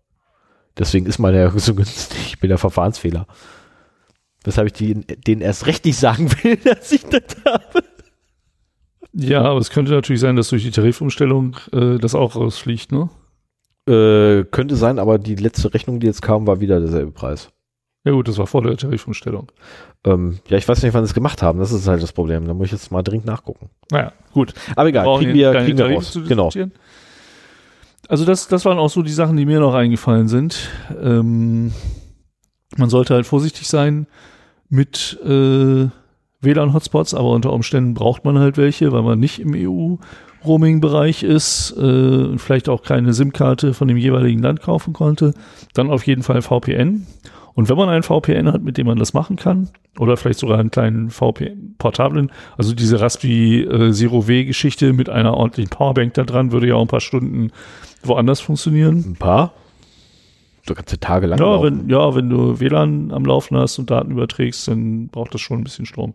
Deswegen 0.79 1.07
ist 1.07 1.19
meine 1.19 1.39
ja 1.39 1.51
so 1.59 1.75
günstig. 1.75 2.21
Ich 2.27 2.41
bin 2.41 2.49
der 2.49 2.59
Verfahrensfehler. 2.59 3.27
Weshalb 4.45 4.69
ich 4.69 4.73
die, 4.73 4.95
denen 4.95 5.41
erst 5.41 5.67
recht 5.67 5.85
nicht 5.85 5.99
sagen 5.99 6.31
will, 6.43 6.57
dass 6.65 6.93
ich 6.93 7.05
das 7.05 7.37
habe. 7.45 7.85
Ja, 9.13 9.43
aber 9.43 9.59
es 9.59 9.71
könnte 9.71 9.93
natürlich 9.93 10.21
sein, 10.21 10.37
dass 10.37 10.49
durch 10.49 10.63
die 10.63 10.71
Tarifumstellung 10.71 11.57
äh, 11.73 11.99
das 11.99 12.15
auch 12.15 12.35
rausfliegt, 12.35 12.93
ne? 12.93 13.11
Äh, 13.87 14.45
könnte 14.45 14.77
sein, 14.77 14.99
aber 15.01 15.19
die 15.19 15.35
letzte 15.35 15.75
Rechnung, 15.75 16.01
die 16.01 16.07
jetzt 16.07 16.23
kam, 16.23 16.47
war 16.47 16.61
wieder 16.61 16.79
derselbe 16.79 17.11
Preis. 17.11 17.51
Ja 18.05 18.13
gut, 18.13 18.29
das 18.29 18.39
war 18.39 18.47
vor 18.47 18.63
der 18.63 18.77
Tarifumstellung. 18.77 19.51
Ähm, 20.05 20.39
ja, 20.49 20.57
ich 20.59 20.67
weiß 20.67 20.83
nicht, 20.83 20.95
wann 20.95 21.05
sie 21.05 21.11
es 21.11 21.15
gemacht 21.15 21.43
haben. 21.43 21.59
Das 21.61 21.73
ist 21.73 21.87
halt 21.87 22.03
das 22.03 22.13
Problem. 22.13 22.47
Da 22.47 22.55
muss 22.55 22.67
ich 22.67 22.73
jetzt 22.73 22.91
mal 22.91 23.03
dringend 23.03 23.27
nachgucken. 23.27 23.71
Naja, 23.91 24.13
gut. 24.33 24.53
Aber 24.75 24.89
egal, 24.89 25.05
brauchen 25.05 25.25
kriegen 25.25 25.35
wir, 25.35 25.53
kriegen 25.53 25.79
wir 25.79 25.93
raus. 25.93 26.19
Genau. 26.27 26.51
Also 28.09 28.25
das, 28.25 28.49
das 28.49 28.65
waren 28.65 28.79
auch 28.79 28.91
so 28.91 29.03
die 29.03 29.13
Sachen, 29.13 29.37
die 29.37 29.47
mir 29.47 29.61
noch 29.61 29.75
eingefallen 29.75 30.29
sind. 30.29 30.71
Ähm, 31.01 31.73
man 32.77 32.91
sollte 32.91 33.15
halt 33.15 33.27
vorsichtig 33.27 33.69
sein 33.69 34.07
mit 34.69 35.21
äh, 35.25 35.89
WLAN-Hotspots, 36.41 37.15
aber 37.15 37.31
unter 37.31 37.53
Umständen 37.53 37.95
braucht 37.95 38.25
man 38.25 38.39
halt 38.39 38.57
welche, 38.57 38.91
weil 38.91 39.03
man 39.03 39.21
nicht 39.21 39.39
im 39.39 39.55
EU-Roaming-Bereich 39.55 41.23
ist 41.23 41.75
äh, 41.77 41.81
und 41.81 42.41
vielleicht 42.41 42.69
auch 42.69 42.83
keine 42.83 43.13
SIM-Karte 43.13 43.73
von 43.73 43.87
dem 43.87 43.97
jeweiligen 43.97 44.43
Land 44.43 44.63
kaufen 44.63 44.93
konnte. 44.93 45.35
Dann 45.75 45.91
auf 45.91 46.07
jeden 46.07 46.25
Fall 46.25 46.43
VPN. 46.43 47.07
Und 47.55 47.69
wenn 47.69 47.77
man 47.77 47.89
einen 47.89 48.03
VPN 48.03 48.53
hat, 48.53 48.63
mit 48.63 48.79
dem 48.79 48.87
man 48.87 48.99
das 48.99 49.13
machen 49.13 49.37
kann, 49.37 49.69
oder 49.99 50.17
vielleicht 50.17 50.39
sogar 50.39 50.59
einen 50.59 50.71
kleinen 50.71 51.11
VPN-portablen, 51.11 52.31
also 52.57 52.75
diese 52.75 53.01
Raspi 53.01 53.63
äh, 53.63 53.93
Zero 53.93 54.27
W-Geschichte 54.27 54.93
mit 54.93 55.09
einer 55.09 55.35
ordentlichen 55.35 55.71
Powerbank 55.71 56.15
da 56.15 56.25
dran, 56.25 56.53
würde 56.53 56.69
ja 56.69 56.75
auch 56.77 56.83
ein 56.83 56.89
paar 56.89 57.01
Stunden 57.01 57.51
woanders 58.03 58.41
funktionieren. 58.41 59.05
Ein 59.07 59.17
paar. 59.17 59.53
So 60.67 60.75
ganze 60.75 60.99
Tage 60.99 61.27
lang. 61.27 61.39
Ja 61.39 61.47
laufen. 61.47 61.81
wenn, 61.81 61.91
ja, 61.91 62.15
wenn 62.15 62.31
du 62.31 62.61
WLAN 62.61 63.11
am 63.13 63.25
Laufen 63.25 63.57
hast 63.57 63.79
und 63.79 63.91
Daten 63.91 64.13
überträgst, 64.13 64.69
dann 64.69 65.09
braucht 65.09 65.35
das 65.35 65.41
schon 65.41 65.61
ein 65.61 65.65
bisschen 65.65 65.87
Strom. 65.87 66.15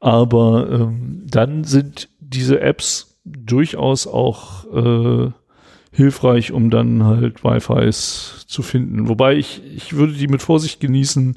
Aber 0.00 0.68
ähm, 0.70 1.22
dann 1.26 1.64
sind 1.64 2.08
diese 2.20 2.60
Apps 2.60 3.18
durchaus 3.24 4.06
auch 4.06 4.64
äh, 4.72 5.30
hilfreich, 5.90 6.52
um 6.52 6.70
dann 6.70 7.04
halt 7.04 7.42
Wi-Fis 7.44 8.44
zu 8.46 8.62
finden. 8.62 9.08
Wobei 9.08 9.34
ich, 9.36 9.62
ich 9.64 9.94
würde 9.94 10.12
die 10.12 10.28
mit 10.28 10.42
Vorsicht 10.42 10.80
genießen. 10.80 11.36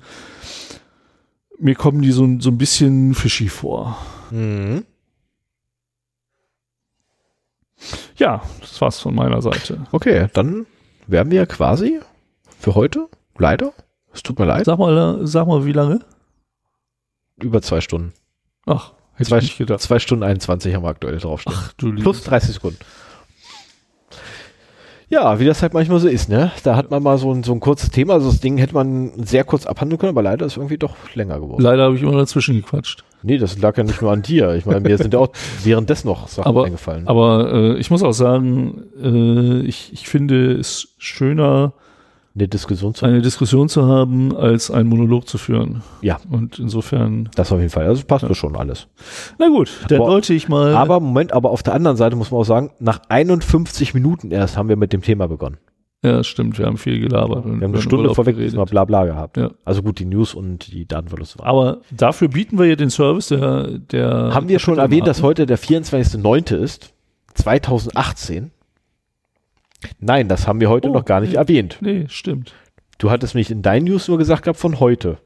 Mir 1.60 1.76
kommen 1.76 2.02
die 2.02 2.12
so, 2.12 2.24
ein- 2.26 2.40
so 2.42 2.50
ein 2.50 2.58
bisschen 2.58 3.14
fishy 3.14 3.48
vor. 3.50 3.98
Mhm. 4.32 4.84
Ja, 8.18 8.42
das 8.60 8.80
war's 8.82 9.00
von 9.00 9.16
meiner 9.16 9.42
Seite. 9.42 9.86
Okay, 9.92 10.28
dann 10.34 10.66
wären 11.08 11.32
wir 11.32 11.46
quasi 11.48 12.00
für 12.60 12.76
heute, 12.76 13.08
leider, 13.38 13.74
es 14.14 14.22
tut 14.22 14.38
mir 14.38 14.46
leid, 14.46 14.66
Sag 14.66 14.78
mal, 14.78 15.26
sag 15.26 15.48
mal, 15.48 15.66
wie 15.66 15.72
lange? 15.72 16.02
über 17.38 17.62
zwei 17.64 17.82
Stunden. 17.82 18.14
Ach, 18.68 18.92
hätte 19.16 19.30
Zwei, 19.30 19.38
ich 19.38 19.44
nicht 19.46 19.58
gedacht. 19.58 19.82
zwei 19.82 19.98
Stunden 19.98 20.24
21 20.24 20.76
haben 20.76 20.84
wir 20.84 20.90
aktuell 20.90 21.18
draufstehen. 21.18 21.56
Ach, 21.60 21.74
du 21.74 21.96
Plus 21.96 22.22
30 22.24 22.54
Sekunden. 22.54 22.78
Ja, 25.12 25.40
wie 25.42 25.46
das 25.46 25.62
halt 25.62 25.74
manchmal 25.74 26.00
so 26.00 26.08
ist, 26.08 26.30
ne? 26.30 26.52
Da 26.64 26.78
hat 26.78 26.90
man 26.90 27.04
mal 27.04 27.18
so 27.18 27.34
ein, 27.34 27.44
so 27.44 27.52
ein 27.52 27.60
kurzes 27.60 27.90
Thema, 27.92 28.14
also 28.14 28.30
das 28.32 28.40
Ding 28.40 28.58
hätte 28.58 28.74
man 28.74 29.12
sehr 29.26 29.44
kurz 29.44 29.66
abhandeln 29.66 30.00
können, 30.00 30.12
aber 30.12 30.22
leider 30.24 30.46
ist 30.46 30.56
irgendwie 30.56 30.78
doch 30.78 30.96
länger 31.16 31.38
geworden. 31.42 31.62
Leider 31.62 31.84
habe 31.84 31.96
ich 31.98 32.02
immer 32.02 32.14
dazwischen 32.18 32.56
gequatscht. 32.56 33.04
Nee, 33.22 33.38
das 33.38 33.58
lag 33.60 33.78
ja 33.78 33.84
nicht 33.84 34.02
nur 34.02 34.12
an 34.12 34.22
dir. 34.22 34.56
Ich 34.56 34.66
meine, 34.66 34.80
mir 34.80 34.98
sind 34.98 35.14
ja 35.14 35.20
auch 35.20 35.30
währenddessen 35.64 36.08
noch 36.08 36.30
Sachen 36.30 36.48
Aber- 36.48 36.66
eingefallen. 36.66 37.08
Aber 37.10 37.52
äh, 37.54 37.78
ich 37.78 37.92
muss 37.92 38.04
auch 38.04 38.14
sagen, 38.14 38.84
äh, 39.04 39.60
ich, 39.68 39.92
ich 39.92 40.08
finde 40.08 40.54
es 40.54 40.96
schöner, 40.98 41.74
Eine 42.34 42.48
Diskussion 42.48 42.94
zu 42.94 43.06
eine 43.06 43.22
Diskussion 43.22 43.68
zu 43.68 43.86
haben, 43.88 44.34
als 44.36 44.72
einen 44.72 44.88
Monolog 44.88 45.28
zu 45.28 45.38
führen. 45.38 45.82
Ja. 46.02 46.18
Und 46.30 46.60
insofern, 46.60 47.30
Das 47.36 47.52
auf 47.52 47.58
jeden 47.60 47.70
Fall. 47.72 47.86
Also 47.88 48.04
passt 48.06 48.24
mir 48.28 48.36
schon 48.36 48.56
alles. 48.56 48.88
na 49.38 49.50
gut, 49.50 49.70
dann 49.90 50.00
Aber- 50.02 50.12
wollte 50.12 50.34
ich 50.34 50.48
mal. 50.48 50.74
Aber 50.76 51.00
Moment, 51.02 51.34
aber 51.34 51.50
auf 51.50 51.62
der 51.62 51.74
anderen 51.74 51.98
Seite 51.98 52.16
muss 52.16 52.32
man 52.32 52.40
auch 52.40 52.46
sagen, 52.46 52.72
nach 52.80 53.02
51 53.10 53.94
Minuten 53.94 54.32
erst 54.32 54.56
haben 54.56 54.70
wir 54.70 54.78
mit 54.78 54.94
dem 54.94 55.02
Thema 55.02 55.28
begonnen. 55.28 55.58
ja, 56.04 56.24
stimmt, 56.24 56.58
wir 56.58 56.66
haben 56.68 56.78
viel 56.78 57.00
gelabert. 57.00 57.44
und 57.46 57.60
Wir 57.60 57.66
haben 57.68 57.74
eine 57.74 57.82
Stunde 57.82 58.04
Urlaub 58.04 58.16
vorweg 58.16 58.36
geredet. 58.38 58.56
mal 58.56 58.64
bla 58.66 58.86
bla 58.86 59.04
gehabt. 59.06 59.36
Ja. 59.38 59.52
Also 59.66 59.84
gut, 59.84 60.00
die 60.00 60.06
News 60.06 60.34
und 60.34 60.72
die 60.72 60.88
Datenverluste 60.88 61.38
waren. 61.40 61.48
Aber 61.50 61.78
dafür 61.92 62.30
bieten 62.30 62.58
wir 62.58 62.66
ja 62.66 62.76
den 62.78 62.90
Service 62.90 63.28
der. 63.28 63.68
der 63.78 64.34
haben 64.34 64.48
wir 64.48 64.58
schon 64.60 64.78
erwähnt, 64.80 65.06
dass 65.06 65.18
Kapitelmarken. 65.22 65.24
heute 65.24 65.46
der 65.46 65.58
24.09. 65.58 66.56
ist? 66.56 66.94
2018? 67.36 68.52
Nein, 70.00 70.28
das 70.28 70.48
haben 70.48 70.60
wir 70.60 70.70
heute 70.70 70.90
Oh, 70.90 70.94
noch 70.94 71.06
gar 71.06 71.22
nicht 71.22 71.32
nee. 71.32 71.38
erwähnt. 71.38 71.78
Nee, 71.82 72.06
stimmt. 72.08 72.54
Du 72.98 73.10
hattest 73.10 73.36
mich 73.36 73.50
in 73.52 73.62
deinen 73.62 73.86
News 73.86 74.08
nur 74.08 74.18
gesagt 74.18 74.44
gehabt 74.44 74.60
von 74.60 74.80
heute. 74.80 75.18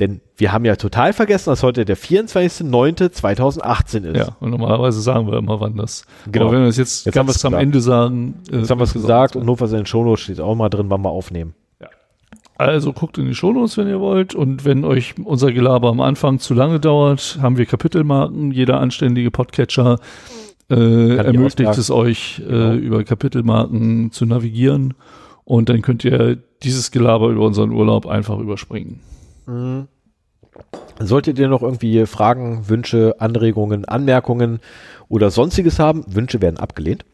Denn 0.00 0.20
wir 0.36 0.52
haben 0.52 0.64
ja 0.64 0.76
total 0.76 1.12
vergessen, 1.12 1.50
dass 1.50 1.62
heute 1.64 1.84
der 1.84 1.96
24.09.2018 1.96 4.04
ist. 4.04 4.16
Ja, 4.16 4.36
und 4.40 4.50
normalerweise 4.50 5.00
sagen 5.00 5.26
wir 5.30 5.38
immer, 5.38 5.58
wann 5.60 5.76
das. 5.76 6.04
Genau. 6.30 6.46
Aber 6.46 6.54
wenn 6.54 6.62
wir 6.62 6.68
es 6.68 6.76
jetzt, 6.76 7.06
Jetzt 7.06 7.16
haben 7.18 7.26
ganz 7.26 7.44
am. 7.44 7.54
Ende 7.54 7.80
sagen. 7.80 8.34
äh, 8.52 8.58
Jetzt 8.58 8.70
haben 8.70 8.78
wir 8.78 8.84
es 8.84 8.92
gesagt 8.92 9.34
und 9.36 9.44
notfalls 9.46 9.72
in 9.72 9.78
den 9.78 9.86
Shownotes 9.86 10.20
steht 10.24 10.40
auch 10.40 10.54
mal 10.54 10.68
drin, 10.68 10.86
wann 10.90 11.02
wir 11.02 11.10
aufnehmen. 11.10 11.54
Also 12.60 12.92
guckt 12.92 13.18
in 13.18 13.26
die 13.26 13.36
Shownotes, 13.36 13.76
wenn 13.76 13.86
ihr 13.86 14.00
wollt. 14.00 14.34
Und 14.34 14.64
wenn 14.64 14.84
euch 14.84 15.14
unser 15.24 15.52
Gelaber 15.52 15.90
am 15.90 16.00
Anfang 16.00 16.40
zu 16.40 16.54
lange 16.54 16.80
dauert, 16.80 17.38
haben 17.40 17.56
wir 17.56 17.66
Kapitelmarken. 17.66 18.50
Jeder 18.50 18.80
anständige 18.80 19.30
Podcatcher 19.30 20.00
äh, 20.70 21.16
ermöglicht 21.16 21.78
es 21.78 21.90
euch, 21.90 22.42
Genau. 22.44 22.72
äh, 22.72 22.76
über 22.76 23.04
Kapitelmarken 23.04 24.12
zu 24.12 24.26
navigieren. 24.26 24.94
Und 25.44 25.68
dann 25.68 25.80
könnt 25.82 26.04
ihr 26.04 26.36
dieses 26.62 26.90
Gelaber 26.90 27.28
über 27.30 27.46
unseren 27.46 27.70
Urlaub 27.70 28.06
einfach 28.06 28.38
überspringen. 28.38 29.00
Solltet 31.00 31.38
ihr 31.38 31.48
noch 31.48 31.62
irgendwie 31.62 32.04
Fragen, 32.06 32.68
Wünsche, 32.68 33.16
Anregungen, 33.18 33.84
Anmerkungen 33.86 34.60
oder 35.08 35.30
sonstiges 35.30 35.78
haben, 35.78 36.04
Wünsche 36.06 36.42
werden 36.42 36.58
abgelehnt, 36.58 37.04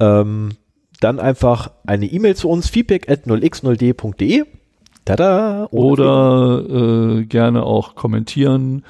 ähm, 0.00 0.50
dann 1.00 1.20
einfach 1.20 1.70
eine 1.86 2.06
E-Mail 2.06 2.34
zu 2.34 2.48
uns, 2.48 2.68
feedback 2.68 3.08
at 3.08 3.26
0x0d.de. 3.26 4.44
Tada! 5.04 5.68
Oder 5.70 6.64
äh, 7.20 7.24
gerne 7.26 7.62
auch 7.62 7.94
kommentieren 7.94 8.84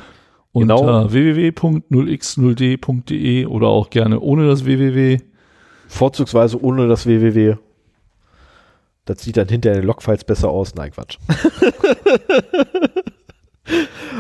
Genau. 0.55 0.81
unter 0.81 1.13
www.0x0d.de 1.13 3.47
oder 3.47 3.69
auch 3.69 3.91
gerne 3.91 4.21
ohne 4.21 4.47
das 4.47 4.65
www. 4.65 5.19
vorzugsweise 5.89 6.63
ohne 6.63 6.89
das 6.89 7.07
www. 7.07 7.57
Das 9.05 9.23
sieht 9.23 9.37
dann 9.37 9.49
hinter 9.49 9.75
den 9.75 9.85
Logfiles 9.85 10.25
besser 10.25 10.49
aus. 10.49 10.75
Nein, 10.75 10.93
Quatsch. 10.93 11.19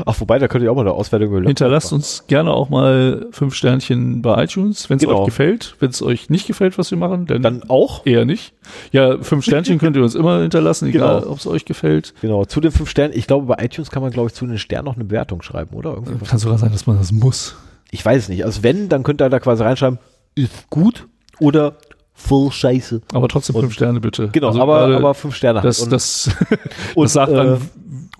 Ach, 0.06 0.18
wobei, 0.20 0.38
da 0.38 0.48
könnt 0.48 0.64
ihr 0.64 0.72
auch 0.72 0.74
mal 0.74 0.80
eine 0.82 0.92
Auswertung 0.92 1.28
über 1.28 1.36
Logfiles 1.36 1.50
Hinterlasst 1.50 1.86
machen. 1.92 1.96
uns 1.96 2.24
gerne 2.26 2.50
auch 2.52 2.68
mal 2.70 3.26
fünf 3.30 3.54
Sternchen 3.54 4.22
bei 4.22 4.42
iTunes, 4.44 4.88
wenn 4.90 4.96
es 4.96 5.02
Genau. 5.04 5.20
euch 5.20 5.26
gefällt. 5.26 5.76
Wenn 5.80 5.90
es 5.90 6.02
euch 6.02 6.30
nicht 6.30 6.46
gefällt, 6.46 6.78
was 6.78 6.90
wir 6.90 6.98
machen, 6.98 7.26
dann, 7.26 7.42
Dann 7.42 7.62
auch, 7.68 8.04
eher 8.06 8.24
nicht. 8.24 8.54
Ja, 8.90 9.18
fünf 9.22 9.44
Sternchen 9.44 9.78
könnt 9.78 9.96
ihr 9.96 10.02
uns 10.02 10.14
immer 10.14 10.40
hinterlassen, 10.40 10.88
egal 10.88 11.20
Genau. 11.20 11.32
ob 11.32 11.38
es 11.38 11.46
euch 11.46 11.64
gefällt. 11.64 12.14
genau, 12.22 12.44
zu 12.44 12.60
den 12.60 12.72
fünf 12.72 12.88
Sternen. 12.90 13.12
Ich 13.16 13.26
glaube, 13.26 13.46
bei 13.54 13.62
iTunes 13.64 13.90
kann 13.90 14.02
man, 14.02 14.10
glaube 14.10 14.28
ich, 14.28 14.34
zu 14.34 14.46
den 14.46 14.58
Sternen 14.58 14.86
noch 14.86 14.94
eine 14.96 15.04
Bewertung 15.04 15.42
schreiben, 15.42 15.76
oder? 15.76 15.90
Irgendwie. 15.90 16.24
Kann 16.24 16.38
sogar 16.38 16.58
sein, 16.58 16.72
dass 16.72 16.86
man 16.86 16.96
das 16.98 17.12
muss. 17.12 17.54
Ich 17.90 18.04
weiß 18.04 18.22
es 18.24 18.28
nicht. 18.28 18.44
Also 18.44 18.62
wenn, 18.62 18.88
dann 18.88 19.02
könnt 19.04 19.20
ihr 19.22 19.28
da 19.30 19.38
quasi 19.38 19.62
reinschreiben, 19.62 19.98
ist 20.34 20.68
gut 20.70 21.06
oder 21.38 21.74
voll 22.14 22.50
scheiße. 22.50 23.02
Aber 23.12 23.28
trotzdem 23.28 23.54
Und- 23.56 23.62
fünf 23.62 23.74
Sterne 23.74 24.00
bitte. 24.00 24.28
Genau, 24.32 24.48
Also 24.48 24.60
aber, 24.62 24.86
aber 24.96 25.14
fünf 25.14 25.34
Sterne. 25.36 25.60
halt. 25.60 25.68
das, 25.68 25.80
und, 25.80 25.92
das, 25.92 26.30
und, 26.94 27.04
das 27.04 27.12
sagt 27.12 27.30
äh, 27.32 27.36
dann, 27.36 27.58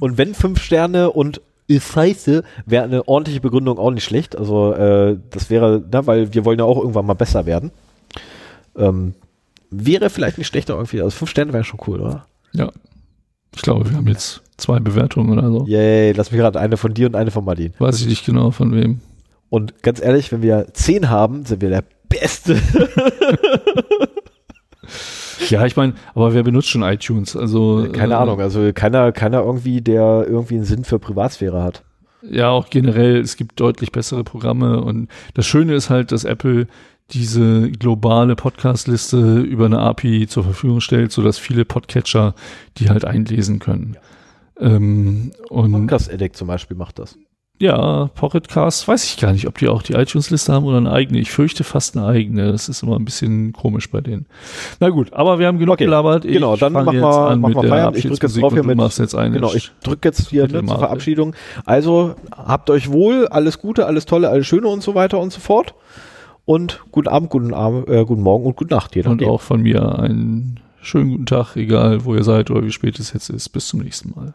und 0.00 0.18
wenn 0.18 0.34
fünf 0.34 0.62
Sterne 0.62 1.10
und 1.10 1.40
ist 1.66 1.92
scheiße, 1.92 2.44
wäre 2.66 2.84
eine 2.84 3.08
ordentliche 3.08 3.40
Begründung 3.40 3.78
auch 3.78 3.90
nicht 3.90 4.04
schlecht. 4.04 4.36
Also 4.36 4.72
äh, 4.72 5.16
das 5.30 5.50
wäre, 5.50 5.82
na, 5.90 6.06
weil 6.06 6.34
wir 6.34 6.44
wollen 6.44 6.58
ja 6.58 6.64
auch 6.64 6.78
irgendwann 6.78 7.06
mal 7.06 7.14
besser 7.14 7.46
werden. 7.46 7.70
Ähm, 8.76 9.14
wäre 9.70 10.10
vielleicht 10.10 10.38
nicht 10.38 10.48
schlechter 10.48 10.74
irgendwie. 10.74 11.00
Also 11.00 11.16
fünf 11.16 11.30
Sterne 11.30 11.52
wäre 11.52 11.64
schon 11.64 11.80
cool, 11.86 12.00
oder? 12.00 12.26
Ja. 12.52 12.70
Ich 13.54 13.62
glaube, 13.62 13.88
wir 13.88 13.96
haben 13.96 14.08
jetzt 14.08 14.42
zwei 14.56 14.80
Bewertungen 14.80 15.38
oder 15.38 15.48
so. 15.48 15.64
Yay, 15.66 16.12
lass 16.12 16.32
mich 16.32 16.40
gerade 16.40 16.60
eine 16.60 16.76
von 16.76 16.92
dir 16.92 17.06
und 17.06 17.14
eine 17.14 17.30
von 17.30 17.44
Martin. 17.44 17.72
Weiß 17.78 18.00
ich 18.00 18.06
nicht 18.06 18.26
genau 18.26 18.50
von 18.50 18.74
wem. 18.74 19.00
Und 19.48 19.82
ganz 19.82 20.02
ehrlich, 20.02 20.32
wenn 20.32 20.42
wir 20.42 20.66
zehn 20.72 21.08
haben, 21.08 21.44
sind 21.44 21.62
wir 21.62 21.70
der 21.70 21.84
Beste. 22.08 22.60
Ja, 25.48 25.66
ich 25.66 25.76
meine, 25.76 25.94
aber 26.14 26.34
wer 26.34 26.42
benutzt 26.42 26.68
schon 26.68 26.82
iTunes? 26.82 27.36
Also 27.36 27.88
Keine 27.92 28.14
äh, 28.14 28.16
Ahnung, 28.16 28.40
also 28.40 28.72
keiner, 28.72 29.12
keiner 29.12 29.42
irgendwie, 29.42 29.80
der 29.80 30.26
irgendwie 30.28 30.56
einen 30.56 30.64
Sinn 30.64 30.84
für 30.84 30.98
Privatsphäre 30.98 31.62
hat. 31.62 31.82
Ja, 32.22 32.50
auch 32.50 32.70
generell, 32.70 33.18
es 33.18 33.36
gibt 33.36 33.60
deutlich 33.60 33.92
bessere 33.92 34.24
Programme 34.24 34.80
und 34.80 35.08
das 35.34 35.46
Schöne 35.46 35.74
ist 35.74 35.90
halt, 35.90 36.10
dass 36.10 36.24
Apple 36.24 36.66
diese 37.10 37.70
globale 37.70 38.34
Podcast-Liste 38.34 39.40
über 39.40 39.66
eine 39.66 39.80
API 39.80 40.26
zur 40.26 40.44
Verfügung 40.44 40.80
stellt, 40.80 41.12
sodass 41.12 41.38
viele 41.38 41.64
Podcatcher 41.64 42.34
die 42.78 42.88
halt 42.88 43.04
einlesen 43.04 43.58
können. 43.58 43.96
Ähm, 44.58 45.32
und 45.50 45.72
Podcast 45.72 46.10
Addict 46.10 46.36
zum 46.36 46.48
Beispiel 46.48 46.76
macht 46.76 46.98
das. 46.98 47.18
Ja, 47.64 48.10
Pocketcast, 48.14 48.86
weiß 48.86 49.04
ich 49.04 49.16
gar 49.18 49.32
nicht, 49.32 49.46
ob 49.48 49.56
die 49.58 49.68
auch 49.68 49.82
die 49.82 49.94
iTunes-Liste 49.94 50.52
haben 50.52 50.66
oder 50.66 50.76
eine 50.76 50.92
eigene. 50.92 51.18
Ich 51.18 51.30
fürchte 51.30 51.64
fast 51.64 51.96
eine 51.96 52.06
eigene. 52.06 52.52
Das 52.52 52.68
ist 52.68 52.82
immer 52.82 52.96
ein 52.96 53.04
bisschen 53.04 53.52
komisch 53.54 53.90
bei 53.90 54.00
denen. 54.02 54.26
Na 54.80 54.90
gut, 54.90 55.12
aber 55.14 55.38
wir 55.38 55.46
haben 55.46 55.58
genug 55.58 55.74
Okay, 55.74 55.84
gelabert. 55.84 56.24
Ich 56.26 56.34
genau, 56.34 56.56
dann 56.56 56.74
fange 56.74 56.84
mach 56.86 56.92
jetzt 56.92 57.02
mal- 57.02 57.28
an 57.32 57.68
Feierabend. 57.68 57.98
Ich 57.98 58.04
drück 58.06 58.22
jetzt 58.22 58.40
drauf 58.40 58.52
hier 58.52 58.62
mit- 58.64 58.98
jetzt 58.98 59.14
eine. 59.14 59.34
Genau, 59.34 59.52
ich 59.54 59.72
drücke 59.82 60.08
jetzt 60.08 60.28
hier 60.28 60.46
ne, 60.46 60.64
zur. 60.64 60.78
Verabschiedung. 60.78 61.34
Also 61.64 62.14
habt 62.30 62.68
euch 62.68 62.92
wohl, 62.92 63.26
alles 63.28 63.58
Gute, 63.58 63.86
alles 63.86 64.04
Tolle, 64.04 64.28
alles 64.28 64.46
Schöne 64.46 64.68
und 64.68 64.82
so 64.82 64.94
weiter 64.94 65.18
und 65.18 65.32
so 65.32 65.40
fort. 65.40 65.74
Und 66.44 66.84
guten 66.92 67.08
Abend, 67.08 67.30
guten 67.30 67.54
Abend, 67.54 67.88
äh, 67.88 68.04
guten 68.04 68.22
Morgen 68.22 68.44
und 68.44 68.56
gute 68.56 68.74
Nacht. 68.74 68.94
Je 68.94 69.02
Und 69.06 69.24
auch 69.24 69.40
von 69.40 69.62
mir 69.62 69.98
einen 69.98 70.60
schönen 70.82 71.10
guten 71.10 71.26
Tag, 71.26 71.56
egal 71.56 72.04
wo 72.04 72.14
ihr 72.14 72.24
seid 72.24 72.50
oder 72.50 72.62
wie 72.62 72.70
spät 72.72 72.98
es 72.98 73.14
jetzt 73.14 73.30
ist. 73.30 73.48
Bis 73.48 73.68
zum 73.68 73.80
nächsten 73.80 74.10
Mal. 74.14 74.34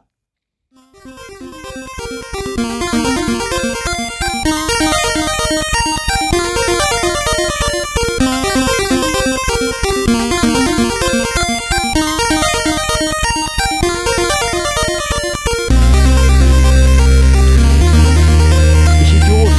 Ich 19.04 19.14
Idiot. 19.16 19.50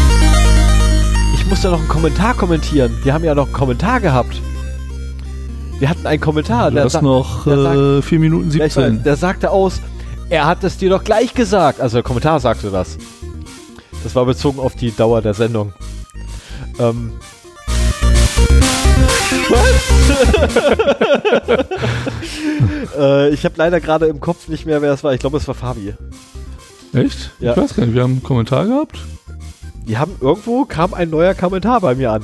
Ich 1.34 1.46
muss 1.46 1.60
da 1.62 1.70
noch 1.70 1.78
einen 1.80 1.88
Kommentar 1.88 2.34
kommentieren. 2.34 2.96
Wir 3.02 3.14
haben 3.14 3.24
ja 3.24 3.34
noch 3.34 3.46
einen 3.46 3.52
Kommentar 3.52 4.00
gehabt. 4.00 4.40
Wir 5.78 5.88
hatten 5.88 6.06
einen 6.06 6.20
Kommentar. 6.20 6.70
Du 6.70 6.82
hast 6.82 7.00
noch 7.02 7.44
der 7.44 7.62
sagt- 7.62 7.76
äh, 7.76 8.02
4 8.02 8.18
Minuten 8.20 8.50
Ja, 8.50 8.66
ich 8.66 8.76
weiß, 8.76 8.84
17. 8.84 9.02
der 9.02 9.16
sagte 9.16 9.50
aus, 9.50 9.80
er 10.28 10.46
hat 10.46 10.62
es 10.64 10.76
dir 10.76 10.90
doch 10.90 11.02
gleich 11.04 11.34
gesagt. 11.34 11.80
Also 11.80 11.96
der 11.98 12.02
Kommentar 12.02 12.38
sagte 12.40 12.70
das. 12.70 12.98
Das 14.02 14.14
war 14.14 14.24
bezogen 14.24 14.58
auf 14.58 14.74
die 14.74 14.94
Dauer 14.94 15.22
der 15.22 15.34
Sendung. 15.34 15.72
Ähm. 16.78 17.12
Was? 19.48 20.10
äh, 22.98 23.30
ich 23.30 23.44
habe 23.44 23.54
leider 23.56 23.80
gerade 23.80 24.06
im 24.06 24.20
Kopf 24.20 24.48
nicht 24.48 24.66
mehr, 24.66 24.82
wer 24.82 24.92
es 24.92 25.04
war. 25.04 25.12
Ich 25.12 25.20
glaube, 25.20 25.36
es 25.36 25.48
war 25.48 25.54
Fabi. 25.54 25.94
Echt? 26.92 27.30
Ja. 27.40 27.52
Ich 27.52 27.56
weiß 27.56 27.74
gar 27.74 27.84
nicht, 27.84 27.94
wir 27.94 28.02
haben 28.02 28.12
einen 28.12 28.22
Kommentar 28.22 28.66
gehabt. 28.66 28.98
Die 29.86 29.98
haben 29.98 30.16
irgendwo 30.20 30.64
kam 30.64 30.94
ein 30.94 31.10
neuer 31.10 31.34
Kommentar 31.34 31.80
bei 31.80 31.94
mir 31.94 32.12
an. 32.12 32.22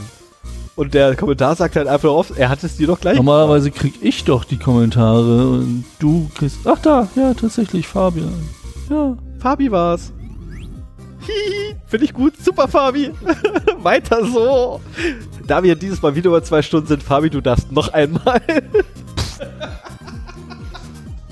Und 0.76 0.92
der 0.92 1.16
Kommentar 1.16 1.56
sagt 1.56 1.76
halt 1.76 1.88
einfach 1.88 2.10
oft, 2.10 2.36
er 2.36 2.50
hat 2.50 2.62
es 2.62 2.76
dir 2.76 2.86
doch 2.86 3.00
gleich 3.00 3.16
Normalerweise 3.16 3.70
krieg 3.70 3.94
ich 4.02 4.24
doch 4.24 4.44
die 4.44 4.58
Kommentare 4.58 5.48
und 5.48 5.84
du 5.98 6.30
kriegst. 6.34 6.58
Ach 6.64 6.78
da, 6.78 7.08
ja, 7.16 7.32
tatsächlich, 7.32 7.88
Fabian. 7.88 8.48
Ja. 8.90 9.16
Fabi 9.38 9.70
war's. 9.70 10.12
Finde 11.86 12.04
ich 12.04 12.12
gut. 12.12 12.34
Super, 12.42 12.68
Fabi. 12.68 13.10
Weiter 13.82 14.24
so. 14.24 14.80
Da 15.46 15.62
wir 15.62 15.74
dieses 15.76 16.02
Mal 16.02 16.14
wieder 16.14 16.28
über 16.28 16.42
zwei 16.42 16.62
Stunden 16.62 16.86
sind, 16.86 17.02
Fabi, 17.02 17.30
du 17.30 17.40
darfst 17.40 17.70
noch 17.72 17.92
einmal. 17.92 18.40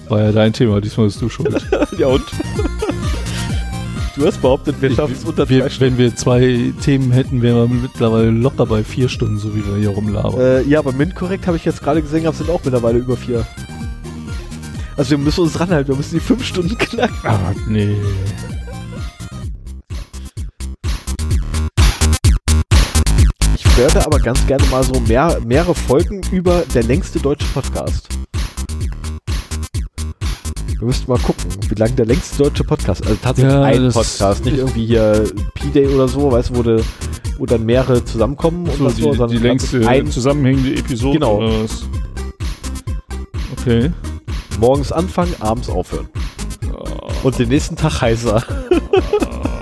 War 0.09 0.21
ja 0.21 0.33
dein 0.33 0.53
Thema, 0.53 0.81
diesmal 0.81 1.07
bist 1.07 1.21
du 1.23 1.29
schuld. 1.29 1.67
ja 1.99 2.07
und? 2.09 2.25
Du 4.17 4.27
hast 4.27 4.41
behauptet, 4.41 4.81
wir 4.81 4.95
schaffen 4.95 5.15
es 5.15 5.25
unter 5.25 5.45
zwei 5.47 5.55
wir, 5.55 5.71
Stunden. 5.71 5.99
wenn 5.99 5.99
wir 5.99 6.15
zwei 6.15 6.73
Themen 6.83 7.11
hätten, 7.11 7.43
wären 7.43 7.57
wir 7.57 7.67
mittlerweile 7.83 8.31
locker 8.31 8.67
bei 8.67 8.85
vier 8.85 9.09
Stunden, 9.09 9.39
so 9.39 9.57
wie 9.57 9.67
wir 9.67 9.77
hier 9.77 9.89
rumlabern. 9.89 10.41
Äh, 10.41 10.63
ja, 10.63 10.79
aber 10.79 10.93
MINT-korrekt 10.93 11.49
habe 11.49 11.57
ich 11.57 11.65
jetzt 11.65 11.83
gerade 11.83 12.01
gesehen, 12.01 12.31
sind 12.33 12.49
auch 12.49 12.61
mittlerweile 12.63 12.99
über 12.99 13.17
vier. 13.17 13.45
Also 14.97 15.11
wir 15.11 15.19
müssen 15.19 15.41
uns 15.41 15.59
ranhalten, 15.59 15.89
wir 15.89 15.97
müssen 15.97 16.15
die 16.15 16.21
fünf 16.21 16.45
Stunden 16.45 16.79
knacken. 16.79 17.17
Ah, 17.25 17.53
nee. 17.67 17.97
Ich 23.77 23.79
werde 23.81 24.07
aber 24.07 24.21
ganz 24.21 24.47
gerne 24.47 24.65
mal 24.67 24.85
so 24.85 25.01
mehr, 25.01 25.37
mehrere 25.45 25.75
Folgen 25.75 26.21
über 26.31 26.63
der 26.75 26.85
längste 26.85 27.19
deutsche 27.19 27.47
Podcast. 27.53 28.09
Wir 30.79 30.87
müssten 30.87 31.11
mal 31.11 31.19
gucken, 31.19 31.51
wie 31.69 31.75
lang 31.75 31.97
der 31.97 32.07
längste 32.07 32.45
deutsche 32.45 32.63
Podcast 32.63 33.05
Also 33.05 33.19
tatsächlich 33.21 33.53
Ja, 33.53 33.63
ein 33.63 33.91
Podcast, 33.91 34.45
nicht 34.45 34.59
irgendwie 34.59 34.87
hier 34.87 35.25
P-Day 35.55 35.89
oder 35.89 36.07
so, 36.07 36.31
weißt 36.31 36.51
du, 36.51 36.57
wo, 36.57 36.63
de, 36.63 36.85
wo 37.39 37.47
dann 37.47 37.67
mehrere 37.67 38.05
zusammenkommen 38.05 38.67
So, 38.79 38.85
und 38.85 38.97
die, 38.97 39.03
so, 39.03 39.11
die 39.11 39.17
sondern 39.17 39.43
längste 39.43 39.89
ein 39.89 40.07
zusammenhängende 40.09 40.77
Episode 40.77 41.15
Genau. 41.15 41.39
oder 41.39 41.65
was? 41.65 41.83
Okay. 43.59 43.91
morgens 44.61 44.93
anfangen, 44.93 45.35
abends 45.41 45.69
aufhören. 45.69 46.09
Und 47.25 47.39
den 47.41 47.49
nächsten 47.49 47.75
Tag 47.75 48.03
heißer. 48.03 48.41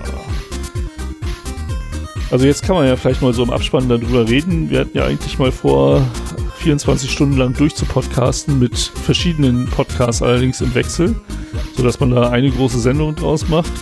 Also 2.33 2.47
jetzt 2.47 2.63
kann 2.65 2.75
man 2.77 2.87
ja 2.87 2.97
vielleicht 2.97 3.21
mal 3.23 3.33
so 3.35 3.43
im 3.45 3.51
Abspann 3.51 3.89
darüber 3.89 4.27
reden. 4.29 4.71
Wir 4.71 4.81
hatten 4.81 4.97
ja 4.97 5.05
eigentlich 5.05 5.39
mal 5.39 5.53
vor, 5.53 6.03
24 6.57 7.11
Stunden 7.11 7.37
lang 7.37 7.55
durchzupodcasten 7.55 8.59
mit 8.59 8.77
verschiedenen 8.79 9.67
Podcasts 9.67 10.23
allerdings 10.23 10.61
im 10.61 10.75
Wechsel, 10.75 11.15
sodass 11.77 11.99
man 12.01 12.11
da 12.11 12.31
eine 12.31 12.51
große 12.51 12.79
Sendung 12.81 13.15
draus 13.17 13.49
macht. 13.49 13.73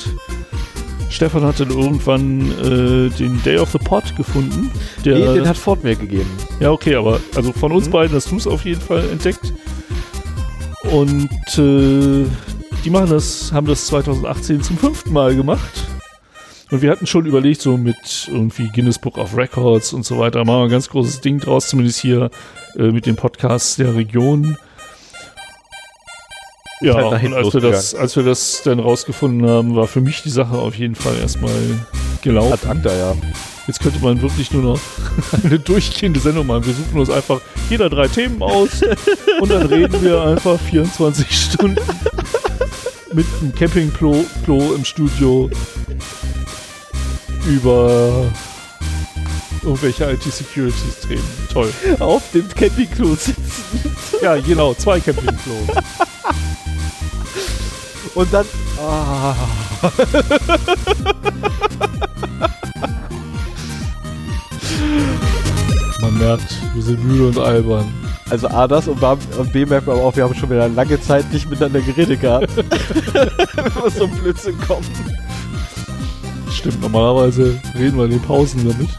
Stefan 1.10 1.42
hatte 1.44 1.66
dann 1.66 1.76
irgendwann 1.76 2.40
äh, 2.60 3.10
den 3.10 3.42
Day 3.42 3.58
of 3.58 3.70
the 3.70 3.78
Pod 3.78 4.16
gefunden. 4.16 4.70
Der, 5.04 5.18
Nee, 5.18 5.34
den 5.34 5.48
hat 5.48 5.56
Ford 5.56 5.84
mir 5.84 5.94
gegeben. 5.94 6.30
ja, 6.60 6.70
okay, 6.70 6.94
aber 6.94 7.20
also 7.34 7.52
von 7.52 7.70
uns 7.72 7.86
Mhm. 7.88 7.92
beiden 7.92 8.16
hast 8.16 8.30
du 8.30 8.36
es 8.36 8.46
auf 8.46 8.64
jeden 8.64 8.80
Fall 8.80 9.04
entdeckt. 9.10 9.52
Und 10.90 11.28
äh, 11.58 12.24
die 12.84 12.90
machen 12.90 13.10
das, 13.10 13.52
haben 13.52 13.66
das 13.66 13.86
2018 13.86 14.62
zum 14.62 14.78
fünften 14.78 15.12
Mal 15.12 15.36
gemacht. 15.36 15.84
Und 16.70 16.82
wir 16.82 16.90
hatten 16.90 17.06
schon 17.06 17.26
überlegt, 17.26 17.60
so 17.60 17.76
mit 17.76 18.28
irgendwie 18.30 18.68
Guinness 18.68 18.98
Book 18.98 19.18
of 19.18 19.36
Records 19.36 19.92
und 19.92 20.04
so 20.04 20.18
weiter, 20.18 20.44
machen 20.44 20.60
wir 20.60 20.64
ein 20.64 20.70
ganz 20.70 20.88
großes 20.88 21.20
Ding 21.20 21.40
draus, 21.40 21.68
zumindest 21.68 21.98
hier 22.00 22.30
äh, 22.76 22.92
mit 22.92 23.06
den 23.06 23.16
Podcasts 23.16 23.76
der 23.76 23.94
Region. 23.96 24.56
Ja, 26.80 26.94
halt 26.94 27.24
und 27.24 27.34
als 27.34 27.52
wir, 27.52 27.60
das, 27.60 27.94
als 27.94 28.16
wir 28.16 28.22
das 28.22 28.62
dann 28.64 28.78
rausgefunden 28.78 29.46
haben, 29.48 29.76
war 29.76 29.86
für 29.86 30.00
mich 30.00 30.22
die 30.22 30.30
Sache 30.30 30.56
auf 30.56 30.76
jeden 30.76 30.94
Fall 30.94 31.14
erstmal 31.20 31.52
gelaufen. 32.22 32.52
Ad 32.52 32.68
acta, 32.68 32.96
ja. 32.96 33.14
Jetzt 33.66 33.80
könnte 33.80 33.98
man 34.00 34.22
wirklich 34.22 34.50
nur 34.52 34.62
noch 34.62 34.80
eine 35.44 35.58
durchgehende 35.58 36.20
Sendung 36.20 36.46
machen. 36.46 36.64
Wir 36.66 36.72
suchen 36.72 36.98
uns 36.98 37.10
einfach 37.10 37.40
jeder 37.68 37.90
drei 37.90 38.08
Themen 38.08 38.42
aus 38.42 38.82
und 39.40 39.50
dann 39.50 39.66
reden 39.66 40.02
wir 40.02 40.22
einfach 40.22 40.58
24 40.58 41.26
Stunden 41.30 41.76
mit 43.12 43.26
einem 43.40 43.54
Campingklo 43.54 44.24
Klo 44.44 44.72
im 44.72 44.84
Studio 44.84 45.50
über 47.46 48.24
irgendwelche 49.62 50.10
IT-Securities-Themen. 50.10 51.24
Toll. 51.52 51.72
Auf 51.98 52.22
dem 52.32 52.48
Campingklo 52.48 53.14
sitzen. 53.14 53.64
Ja, 54.22 54.36
genau, 54.36 54.74
zwei 54.74 55.00
Campingklos. 55.00 55.68
Und 58.14 58.32
dann. 58.32 58.46
Ah. 58.78 59.34
Man 66.00 66.18
merkt, 66.18 66.56
wir 66.74 66.82
sind 66.82 67.04
müde 67.04 67.28
und 67.28 67.38
albern. 67.38 67.92
Also 68.30 68.48
A, 68.48 68.66
das 68.66 68.88
und, 68.88 69.00
B- 69.00 69.38
und 69.38 69.52
B 69.52 69.66
merkt 69.66 69.86
man 69.86 69.96
aber 69.96 70.06
auch, 70.06 70.16
wir 70.16 70.24
haben 70.24 70.34
schon 70.34 70.50
wieder 70.50 70.68
lange 70.68 71.00
Zeit 71.00 71.30
nicht 71.32 71.50
miteinander 71.50 71.80
geredet 71.80 72.20
gehabt. 72.20 72.48
Wenn 72.56 73.74
wir 73.74 73.90
so 73.90 74.04
ein 74.04 74.10
Blödsinn 74.10 74.58
kommen. 74.60 74.86
Stimmt, 76.52 76.82
normalerweise 76.82 77.60
reden 77.74 77.96
wir 77.96 78.04
in 78.04 78.10
den 78.10 78.22
Pausen 78.22 78.68
damit. 78.68 78.90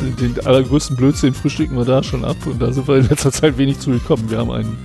Den, 0.00 0.34
den 0.34 0.46
allergrößten 0.46 0.96
Blödsinn 0.96 1.34
frühstücken 1.34 1.76
wir 1.76 1.84
da 1.84 2.02
schon 2.02 2.24
ab 2.24 2.36
und 2.46 2.60
da 2.60 2.72
sind 2.72 2.86
wir 2.86 2.96
in 2.96 3.08
letzter 3.08 3.32
Zeit 3.32 3.58
wenig 3.58 3.80
zugekommen. 3.80 4.30
Wir 4.30 4.38
haben 4.38 4.50
einen, 4.50 4.78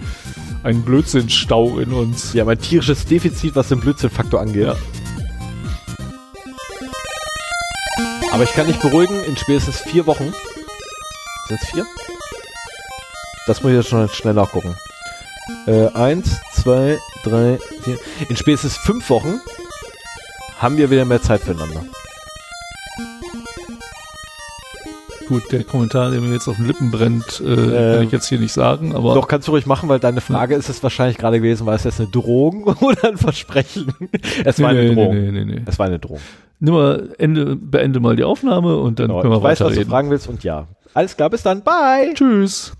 einen 0.64 0.81
Blödsinnstau 0.83 1.80
in 1.80 1.93
uns. 1.93 2.33
Wir 2.33 2.41
haben 2.41 2.49
ein 2.49 2.59
tierisches 2.59 3.06
Defizit, 3.06 3.56
was 3.56 3.69
den 3.69 3.80
Blödsinnfaktor 3.80 4.41
angeht. 4.41 4.67
Ja. 4.67 4.75
Aber 8.31 8.43
ich 8.43 8.53
kann 8.53 8.67
dich 8.67 8.77
beruhigen, 8.77 9.23
in 9.25 9.38
spätestens 9.38 9.80
vier 9.81 10.07
Wochen. 10.07 10.33
Sind 11.48 11.61
es 11.61 11.69
vier? 11.69 11.85
Das 13.45 13.61
muss 13.61 13.72
ich 13.72 13.77
jetzt 13.77 13.90
schon 13.90 14.07
schnell 14.09 14.33
nachgucken. 14.33 14.75
Äh, 15.67 15.88
eins, 15.93 16.38
zwei, 16.53 16.98
drei, 17.23 17.59
vier. 17.83 17.98
In 18.30 18.38
spätestens 18.38 18.77
fünf 18.77 19.09
Wochen 19.09 19.41
haben 20.61 20.77
wir 20.77 20.90
wieder 20.91 21.06
mehr 21.06 21.22
Zeit 21.22 21.41
füreinander. 21.41 21.83
Gut, 25.27 25.49
der 25.51 25.64
Kommentar, 25.64 26.11
der 26.11 26.19
mir 26.19 26.33
jetzt 26.33 26.49
auf 26.49 26.57
den 26.57 26.67
Lippen 26.67 26.91
brennt, 26.91 27.40
äh, 27.40 27.56
kann 27.56 27.73
Ähm, 27.73 28.01
ich 28.03 28.11
jetzt 28.11 28.27
hier 28.27 28.38
nicht 28.40 28.51
sagen, 28.51 28.93
aber 28.93 29.14
Doch, 29.14 29.30
kannst 29.30 29.48
du 29.48 29.53
ruhig 29.53 29.65
machen, 29.65 29.88
weil 29.88 29.99
deine 29.99 30.19
Frage 30.19 30.56
ist 30.56 30.67
es 30.67 30.83
wahrscheinlich 30.83 31.17
gerade 31.17 31.38
gewesen, 31.38 31.65
war 31.65 31.75
es 31.75 31.85
jetzt 31.85 32.01
eine 32.01 32.09
Drohung 32.09 32.64
oder 32.81 33.06
ein 33.07 33.17
Versprechen? 33.17 33.93
Es 34.43 34.59
war 34.61 34.69
eine 34.69 34.83
nee, 34.90 34.93
Drohung. 34.93 35.14
nee, 35.15 35.31
nee, 35.31 35.45
nee, 35.45 35.56
nee. 35.56 35.61
Es 35.65 35.80
war 35.80 35.85
eine 35.85 35.99
Drohung. 35.99 36.19
Nimm 36.59 36.73
mal, 36.73 37.09
Ende, 37.17 37.56
beende 37.56 38.01
mal 38.01 38.17
die 38.17 38.25
Aufnahme 38.25 38.75
und 38.77 38.99
dann 38.99 39.07
Genau, 39.07 39.22
können 39.22 39.33
wir 39.33 39.38
ich 39.38 39.43
weiß, 39.43 39.61
was 39.61 39.73
du 39.75 39.85
fragen 39.85 40.09
willst 40.09 40.27
und 40.27 40.43
ja. 40.43 40.67
Alles 40.93 41.15
klar, 41.15 41.30
bis 41.30 41.43
dann. 41.43 41.64
Bye. 41.64 42.14
Tschüss. 42.14 42.73